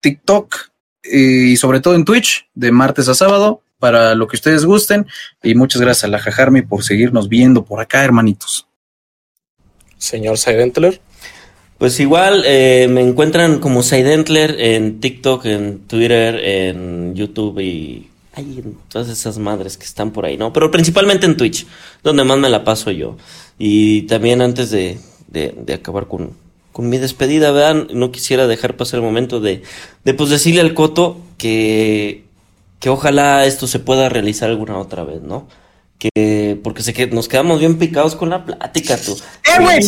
TikTok 0.00 0.56
y 1.04 1.56
sobre 1.56 1.80
todo 1.80 1.94
en 1.94 2.04
Twitch 2.04 2.48
de 2.54 2.72
martes 2.72 3.08
a 3.08 3.14
sábado 3.14 3.62
para 3.78 4.14
lo 4.14 4.26
que 4.26 4.36
ustedes 4.36 4.64
gusten. 4.64 5.06
Y 5.42 5.54
muchas 5.54 5.80
gracias 5.80 6.04
a 6.04 6.08
la 6.08 6.18
Jajarmi 6.18 6.62
por 6.62 6.84
seguirnos 6.84 7.28
viendo 7.28 7.64
por 7.64 7.80
acá, 7.80 8.04
hermanitos. 8.04 8.66
Señor 9.98 10.38
Silentler. 10.38 11.00
Pues 11.78 11.98
igual 11.98 12.44
eh, 12.46 12.86
me 12.88 13.00
encuentran 13.00 13.58
como 13.58 13.82
Sidentler 13.82 14.60
en 14.60 15.00
TikTok, 15.00 15.46
en 15.46 15.80
Twitter, 15.88 16.36
en 16.36 17.14
YouTube 17.14 17.58
y 17.58 18.11
ay, 18.34 18.62
en 18.64 18.78
todas 18.88 19.08
esas 19.08 19.38
madres 19.38 19.76
que 19.76 19.84
están 19.84 20.10
por 20.10 20.24
ahí, 20.24 20.36
¿no? 20.36 20.52
Pero 20.52 20.70
principalmente 20.70 21.26
en 21.26 21.36
Twitch, 21.36 21.66
donde 22.02 22.24
más 22.24 22.38
me 22.38 22.48
la 22.48 22.64
paso 22.64 22.90
yo. 22.90 23.16
Y 23.58 24.02
también 24.02 24.42
antes 24.42 24.70
de, 24.70 24.98
de, 25.28 25.54
de 25.56 25.74
acabar 25.74 26.08
con, 26.08 26.30
con 26.72 26.88
mi 26.88 26.98
despedida, 26.98 27.50
vean, 27.52 27.88
no 27.92 28.10
quisiera 28.10 28.46
dejar 28.46 28.76
pasar 28.76 29.00
el 29.00 29.04
momento 29.04 29.40
de, 29.40 29.62
de 30.04 30.14
pues 30.14 30.30
decirle 30.30 30.62
al 30.62 30.74
Coto 30.74 31.18
que, 31.36 32.24
que 32.80 32.88
ojalá 32.88 33.44
esto 33.44 33.66
se 33.66 33.78
pueda 33.78 34.08
realizar 34.08 34.48
alguna 34.48 34.78
otra 34.78 35.04
vez, 35.04 35.22
¿no? 35.22 35.46
Que, 35.98 36.58
porque 36.64 36.82
sé 36.82 36.92
que 36.92 37.06
nos 37.06 37.28
quedamos 37.28 37.60
bien 37.60 37.78
picados 37.78 38.16
con 38.16 38.30
la 38.30 38.44
plática, 38.44 38.96
tú. 38.96 39.12
Eh, 39.12 39.62
güey, 39.62 39.80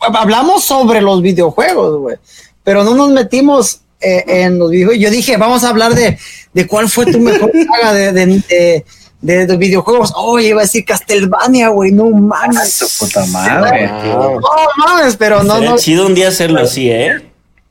hablamos 0.00 0.64
sobre 0.64 1.00
los 1.00 1.22
videojuegos, 1.22 1.98
güey, 1.98 2.16
pero 2.62 2.84
no 2.84 2.94
nos 2.94 3.10
metimos 3.10 3.80
eh, 4.00 4.24
en 4.26 4.58
los 4.58 4.70
videojuegos. 4.70 5.02
Yo 5.02 5.10
dije, 5.10 5.36
vamos 5.36 5.64
a 5.64 5.68
hablar 5.70 5.94
de, 5.94 6.18
de 6.54 6.66
cuál 6.66 6.88
fue 6.88 7.06
tu 7.06 7.18
mejor 7.20 7.50
saga 7.72 7.92
de, 7.92 8.12
de, 8.12 8.26
de, 8.26 8.84
de- 9.20 9.46
de 9.46 9.56
videojuegos. 9.56 10.12
Oye, 10.16 10.48
iba 10.48 10.60
a 10.60 10.64
decir 10.64 10.84
Castlevania, 10.84 11.68
güey, 11.68 11.92
no 11.92 12.08
mames. 12.10 12.72
Su 12.72 13.04
puta 13.04 13.24
madre. 13.26 13.86
Ah, 13.86 14.02
No 14.40 14.40
mames, 14.86 15.16
pero 15.16 15.42
no, 15.42 15.60
no. 15.60 15.76
chido 15.76 16.06
un 16.06 16.14
día 16.14 16.28
hacerlo 16.28 16.60
así, 16.62 16.90
¿eh? 16.90 17.12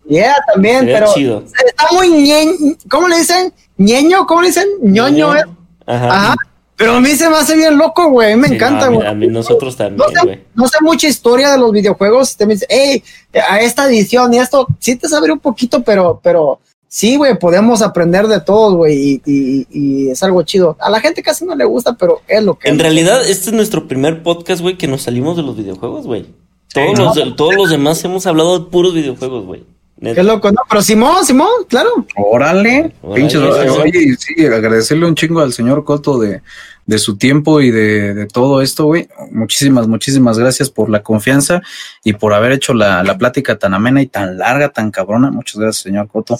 Yeah, 0.07 0.35
también, 0.53 0.79
Sería 0.79 0.99
pero 0.99 1.13
chido. 1.13 1.43
está 1.67 1.85
muy 1.91 2.09
ñeño. 2.09 2.53
¿Cómo 2.89 3.07
le 3.07 3.17
dicen? 3.19 3.53
¿Ñeño? 3.77 4.25
¿Cómo 4.25 4.41
le 4.41 4.47
dicen? 4.47 4.67
ñoño, 4.81 5.35
¿eh? 5.35 5.43
Ajá. 5.85 6.07
Ajá. 6.07 6.35
Pero 6.79 6.93
a 6.93 6.99
mí 7.01 7.09
se 7.09 7.29
me 7.29 7.35
hace 7.35 7.55
bien 7.55 7.77
loco, 7.77 8.09
güey. 8.09 8.35
Me 8.37 8.47
Sí, 8.47 8.55
encanta, 8.55 8.79
no, 8.79 8.85
a 8.85 8.89
mí- 8.89 8.95
güey. 8.95 9.07
a 9.09 9.13
mí 9.13 9.27
nosotros 9.27 9.75
también, 9.75 10.09
güey. 10.23 10.39
no 10.55 10.67
sé 10.67 10.77
mucha 10.81 11.07
historia 11.07 11.51
de 11.51 11.57
los 11.59 11.71
videojuegos. 11.71 12.35
Te 12.37 12.45
me 12.47 12.53
dice, 12.53 12.65
hey, 12.69 13.03
a 13.49 13.59
esta 13.59 13.85
edición 13.87 14.33
y 14.33 14.39
esto, 14.39 14.65
sí 14.79 14.95
te 14.95 15.07
sabré 15.09 15.31
un 15.33 15.39
poquito, 15.39 15.83
pero, 15.83 16.19
pero 16.23 16.59
sí, 16.87 17.17
güey, 17.17 17.37
podemos 17.37 17.81
aprender 17.81 18.27
de 18.27 18.39
todos, 18.39 18.75
güey, 18.75 18.97
y, 18.97 19.21
y- 19.25 19.67
y 19.69 20.09
es 20.09 20.23
algo 20.23 20.41
chido. 20.43 20.77
A 20.79 20.89
la 20.89 21.01
gente 21.01 21.21
casi 21.21 21.45
no 21.45 21.53
le 21.53 21.65
gusta, 21.65 21.93
pero 21.97 22.21
es 22.27 22.41
lo 22.43 22.57
que. 22.57 22.69
En 22.69 22.79
realidad, 22.79 23.27
este 23.27 23.49
es 23.49 23.53
nuestro 23.53 23.87
primer 23.87 24.23
podcast, 24.23 24.61
güey, 24.61 24.77
que 24.77 24.87
nos 24.87 25.01
salimos 25.01 25.35
de 25.35 25.43
los 25.43 25.57
videojuegos, 25.57 26.07
güey. 26.07 26.27
Todos, 26.73 26.97
¿no? 26.97 27.13
los, 27.13 27.35
todos 27.35 27.55
los 27.55 27.69
demás 27.71 28.03
hemos 28.05 28.25
hablado 28.25 28.57
de 28.57 28.65
puros 28.69 28.93
videojuegos, 28.93 29.45
güey. 29.45 29.63
Qué 30.01 30.23
loco, 30.23 30.51
¿no? 30.51 30.61
Pero 30.69 30.81
Simón, 30.81 31.25
Simón, 31.25 31.65
claro. 31.67 32.05
Órale, 32.15 32.93
pinches. 33.13 33.41
Oye, 33.41 34.15
sí, 34.17 34.45
agradecerle 34.45 35.05
un 35.05 35.15
chingo 35.15 35.41
al 35.41 35.51
señor 35.51 35.83
Coto 35.83 36.17
de, 36.17 36.41
de 36.85 36.99
su 36.99 37.17
tiempo 37.17 37.59
y 37.59 37.69
de, 37.69 38.13
de 38.13 38.25
todo 38.25 38.61
esto, 38.61 38.85
güey. 38.85 39.09
Muchísimas, 39.31 39.87
muchísimas 39.87 40.39
gracias 40.39 40.69
por 40.69 40.89
la 40.89 41.03
confianza 41.03 41.61
y 42.03 42.13
por 42.13 42.33
haber 42.33 42.53
hecho 42.53 42.73
la, 42.73 43.03
la 43.03 43.17
plática 43.17 43.59
tan 43.59 43.73
amena 43.73 44.01
y 44.01 44.07
tan 44.07 44.37
larga, 44.37 44.69
tan 44.69 44.89
cabrona. 44.89 45.31
Muchas 45.31 45.57
gracias, 45.57 45.83
señor 45.83 46.07
Coto. 46.07 46.39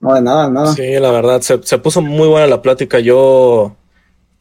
No, 0.00 0.14
de 0.14 0.20
nada, 0.22 0.50
nada. 0.50 0.74
Sí, 0.74 0.98
la 0.98 1.10
verdad, 1.10 1.40
se, 1.42 1.62
se 1.62 1.78
puso 1.78 2.02
muy 2.02 2.28
buena 2.28 2.46
la 2.46 2.60
plática. 2.60 2.98
Yo, 2.98 3.76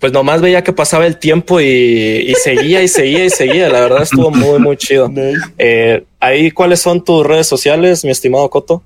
pues 0.05 0.13
nomás 0.13 0.39
veía 0.39 0.63
que 0.63 0.71
pasaba 0.71 1.07
el 1.07 1.17
tiempo 1.17 1.59
y, 1.59 1.65
y 1.65 2.35
seguía 2.35 2.83
y 2.83 2.87
seguía 2.87 3.25
y 3.25 3.31
seguía. 3.31 3.69
La 3.69 3.79
verdad 3.79 4.03
estuvo 4.03 4.29
muy, 4.29 4.59
muy 4.59 4.77
chido. 4.77 5.11
Eh, 5.57 6.05
ahí, 6.19 6.51
¿cuáles 6.51 6.79
son 6.79 7.03
tus 7.03 7.25
redes 7.25 7.47
sociales, 7.47 8.05
mi 8.05 8.11
estimado 8.11 8.47
Coto? 8.51 8.83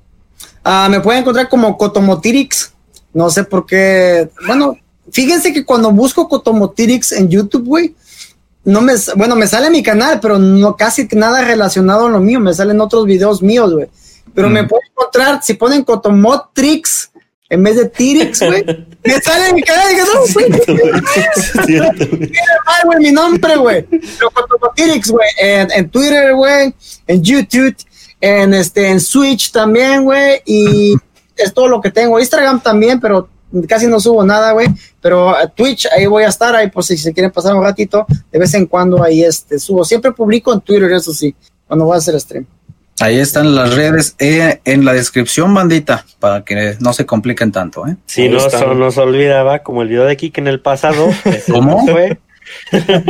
Ah, 0.63 0.87
me 0.89 1.01
pueden 1.01 1.19
encontrar 1.23 1.49
como 1.49 1.77
Cotomotirix. 1.77 2.71
No 3.13 3.29
sé 3.29 3.43
por 3.43 3.65
qué. 3.65 4.29
Bueno, 4.47 4.77
fíjense 5.11 5.51
que 5.51 5.65
cuando 5.65 5.91
busco 5.91 6.29
Cotomotirix 6.29 7.11
en 7.11 7.27
YouTube, 7.27 7.65
güey, 7.65 7.93
no 8.63 8.79
me, 8.79 8.93
bueno, 9.17 9.35
me 9.35 9.45
sale 9.45 9.69
mi 9.69 9.83
canal, 9.83 10.21
pero 10.21 10.39
no 10.39 10.77
casi 10.77 11.05
nada 11.11 11.43
relacionado 11.43 12.05
a 12.05 12.09
lo 12.09 12.21
mío. 12.21 12.39
Me 12.39 12.53
salen 12.53 12.79
otros 12.79 13.03
videos 13.05 13.41
míos, 13.41 13.73
güey. 13.73 13.87
Pero 14.33 14.49
me 14.49 14.63
Mm. 14.63 14.67
pueden 14.69 14.87
encontrar, 14.91 15.43
si 15.43 15.55
ponen 15.55 15.83
Cotomotrix 15.83 17.11
en 17.49 17.63
vez 17.63 17.75
de 17.75 17.85
Tirix, 17.89 18.41
güey, 18.41 18.63
me 19.03 19.21
sale 19.21 19.53
mi 19.53 19.63
canal 19.63 19.91
y 19.91 19.95
digo, 19.95 20.07
no, 20.13 20.21
güey. 20.33 20.51
Ay, 22.65 22.81
güey, 22.85 22.99
mi 22.99 23.11
nombre, 23.11 23.55
güey. 23.57 23.85
Cotomotirix, 24.33 25.09
güey, 25.09 25.27
en, 25.39 25.71
en 25.71 25.89
Twitter, 25.89 26.33
güey, 26.35 26.73
en 27.07 27.23
YouTube, 27.23 27.75
en 28.21 28.53
este, 28.53 28.89
en 28.89 28.99
Switch 28.99 29.51
también, 29.51 30.03
güey, 30.03 30.41
y 30.45 30.95
es 31.35 31.53
todo 31.53 31.67
lo 31.67 31.81
que 31.81 31.89
tengo. 31.89 32.19
Instagram 32.19 32.61
también, 32.61 32.99
pero 32.99 33.27
casi 33.67 33.87
no 33.87 33.99
subo 33.99 34.23
nada, 34.23 34.51
güey. 34.51 34.67
Pero 35.01 35.29
a 35.29 35.47
Twitch, 35.47 35.87
ahí 35.91 36.05
voy 36.05 36.23
a 36.23 36.27
estar, 36.27 36.55
ahí 36.55 36.69
por 36.69 36.83
si 36.83 36.97
se 36.97 37.13
quieren 37.13 37.31
pasar 37.31 37.55
un 37.55 37.63
ratito, 37.63 38.05
de 38.31 38.39
vez 38.39 38.53
en 38.53 38.67
cuando 38.67 39.03
ahí 39.03 39.23
este 39.23 39.57
subo. 39.57 39.83
Siempre 39.83 40.11
publico 40.11 40.53
en 40.53 40.61
Twitter, 40.61 40.91
eso 40.91 41.13
sí, 41.13 41.33
cuando 41.67 41.85
voy 41.85 41.95
a 41.95 41.97
hacer 41.97 42.19
stream. 42.19 42.45
Ahí 43.01 43.17
están 43.17 43.55
las 43.55 43.75
redes 43.75 44.15
eh, 44.19 44.59
en 44.65 44.83
la 44.83 44.93
descripción, 44.93 45.53
bandita, 45.53 46.05
para 46.19 46.43
que 46.43 46.75
no 46.79 46.93
se 46.93 47.05
compliquen 47.05 47.51
tanto, 47.51 47.87
¿eh? 47.87 47.95
Si 48.05 48.27
no 48.27 48.39
nos 48.75 48.97
olvidaba, 48.97 49.59
como 49.59 49.81
el 49.81 49.87
video 49.87 50.05
de 50.05 50.17
Kike 50.17 50.41
en 50.41 50.47
el 50.47 50.59
pasado. 50.59 51.09
ese 51.25 51.51
¿Cómo? 51.51 51.85
Fue. 51.87 52.17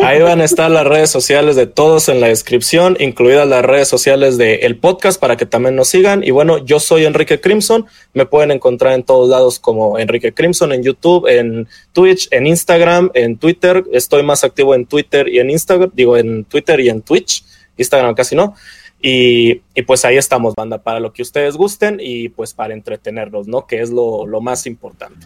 Ahí 0.04 0.22
van 0.22 0.42
a 0.42 0.46
estar 0.46 0.70
las 0.70 0.86
redes 0.86 1.10
sociales 1.10 1.56
de 1.56 1.66
todos 1.66 2.10
en 2.10 2.20
la 2.20 2.28
descripción, 2.28 2.98
incluidas 3.00 3.48
las 3.48 3.64
redes 3.64 3.88
sociales 3.88 4.38
del 4.38 4.78
podcast 4.78 5.20
para 5.20 5.38
que 5.38 5.46
también 5.46 5.76
nos 5.76 5.88
sigan. 5.88 6.24
Y 6.24 6.32
bueno, 6.32 6.64
yo 6.66 6.80
soy 6.80 7.06
Enrique 7.06 7.40
Crimson. 7.40 7.86
Me 8.14 8.26
pueden 8.26 8.52
encontrar 8.52 8.94
en 8.94 9.04
todos 9.04 9.30
lados 9.30 9.60
como 9.60 9.98
Enrique 9.98 10.34
Crimson, 10.34 10.74
en 10.74 10.84
YouTube, 10.84 11.28
en 11.28 11.68
Twitch, 11.94 12.28
en 12.32 12.48
Instagram, 12.48 13.12
en 13.14 13.38
Twitter. 13.38 13.84
Estoy 13.92 14.24
más 14.24 14.44
activo 14.44 14.76
en 14.76 14.86
Twitter 14.86 15.28
y 15.30 15.40
en 15.40 15.50
Instagram, 15.50 15.92
digo 15.94 16.18
en 16.18 16.44
Twitter 16.46 16.80
y 16.80 16.90
en 16.90 17.02
Twitch. 17.02 17.44
Instagram 17.78 18.14
casi 18.14 18.36
no. 18.36 18.56
Y, 19.02 19.62
y 19.74 19.82
pues 19.84 20.04
ahí 20.04 20.18
estamos, 20.18 20.56
banda, 20.56 20.82
para 20.82 21.00
lo 21.00 21.14
que 21.14 21.22
ustedes 21.22 21.56
gusten 21.56 22.00
y 22.02 22.30
pues 22.30 22.54
para 22.54 22.74
entretenerlos, 22.74 23.48
¿no? 23.48 23.66
Que 23.66 23.82
es 23.82 23.90
lo, 23.90 24.26
lo 24.26 24.42
más 24.42 24.66
importante. 24.66 25.26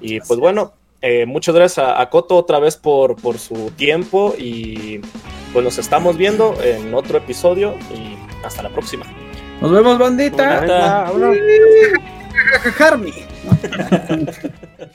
Y 0.00 0.20
pues 0.20 0.38
bueno, 0.38 0.74
eh, 1.00 1.24
muchas 1.26 1.54
gracias 1.54 1.86
a, 1.86 2.00
a 2.00 2.10
Coto 2.10 2.36
otra 2.36 2.58
vez 2.58 2.76
por, 2.76 3.16
por 3.16 3.38
su 3.38 3.70
tiempo 3.76 4.34
y 4.36 5.00
pues 5.52 5.64
nos 5.64 5.78
estamos 5.78 6.16
viendo 6.16 6.54
en 6.62 6.94
otro 6.94 7.18
episodio 7.18 7.74
y 7.94 8.16
hasta 8.44 8.62
la 8.62 8.70
próxima. 8.70 9.06
Nos 9.60 9.70
vemos, 9.70 9.98
bandita. 9.98 11.06
Harmy. 12.78 13.12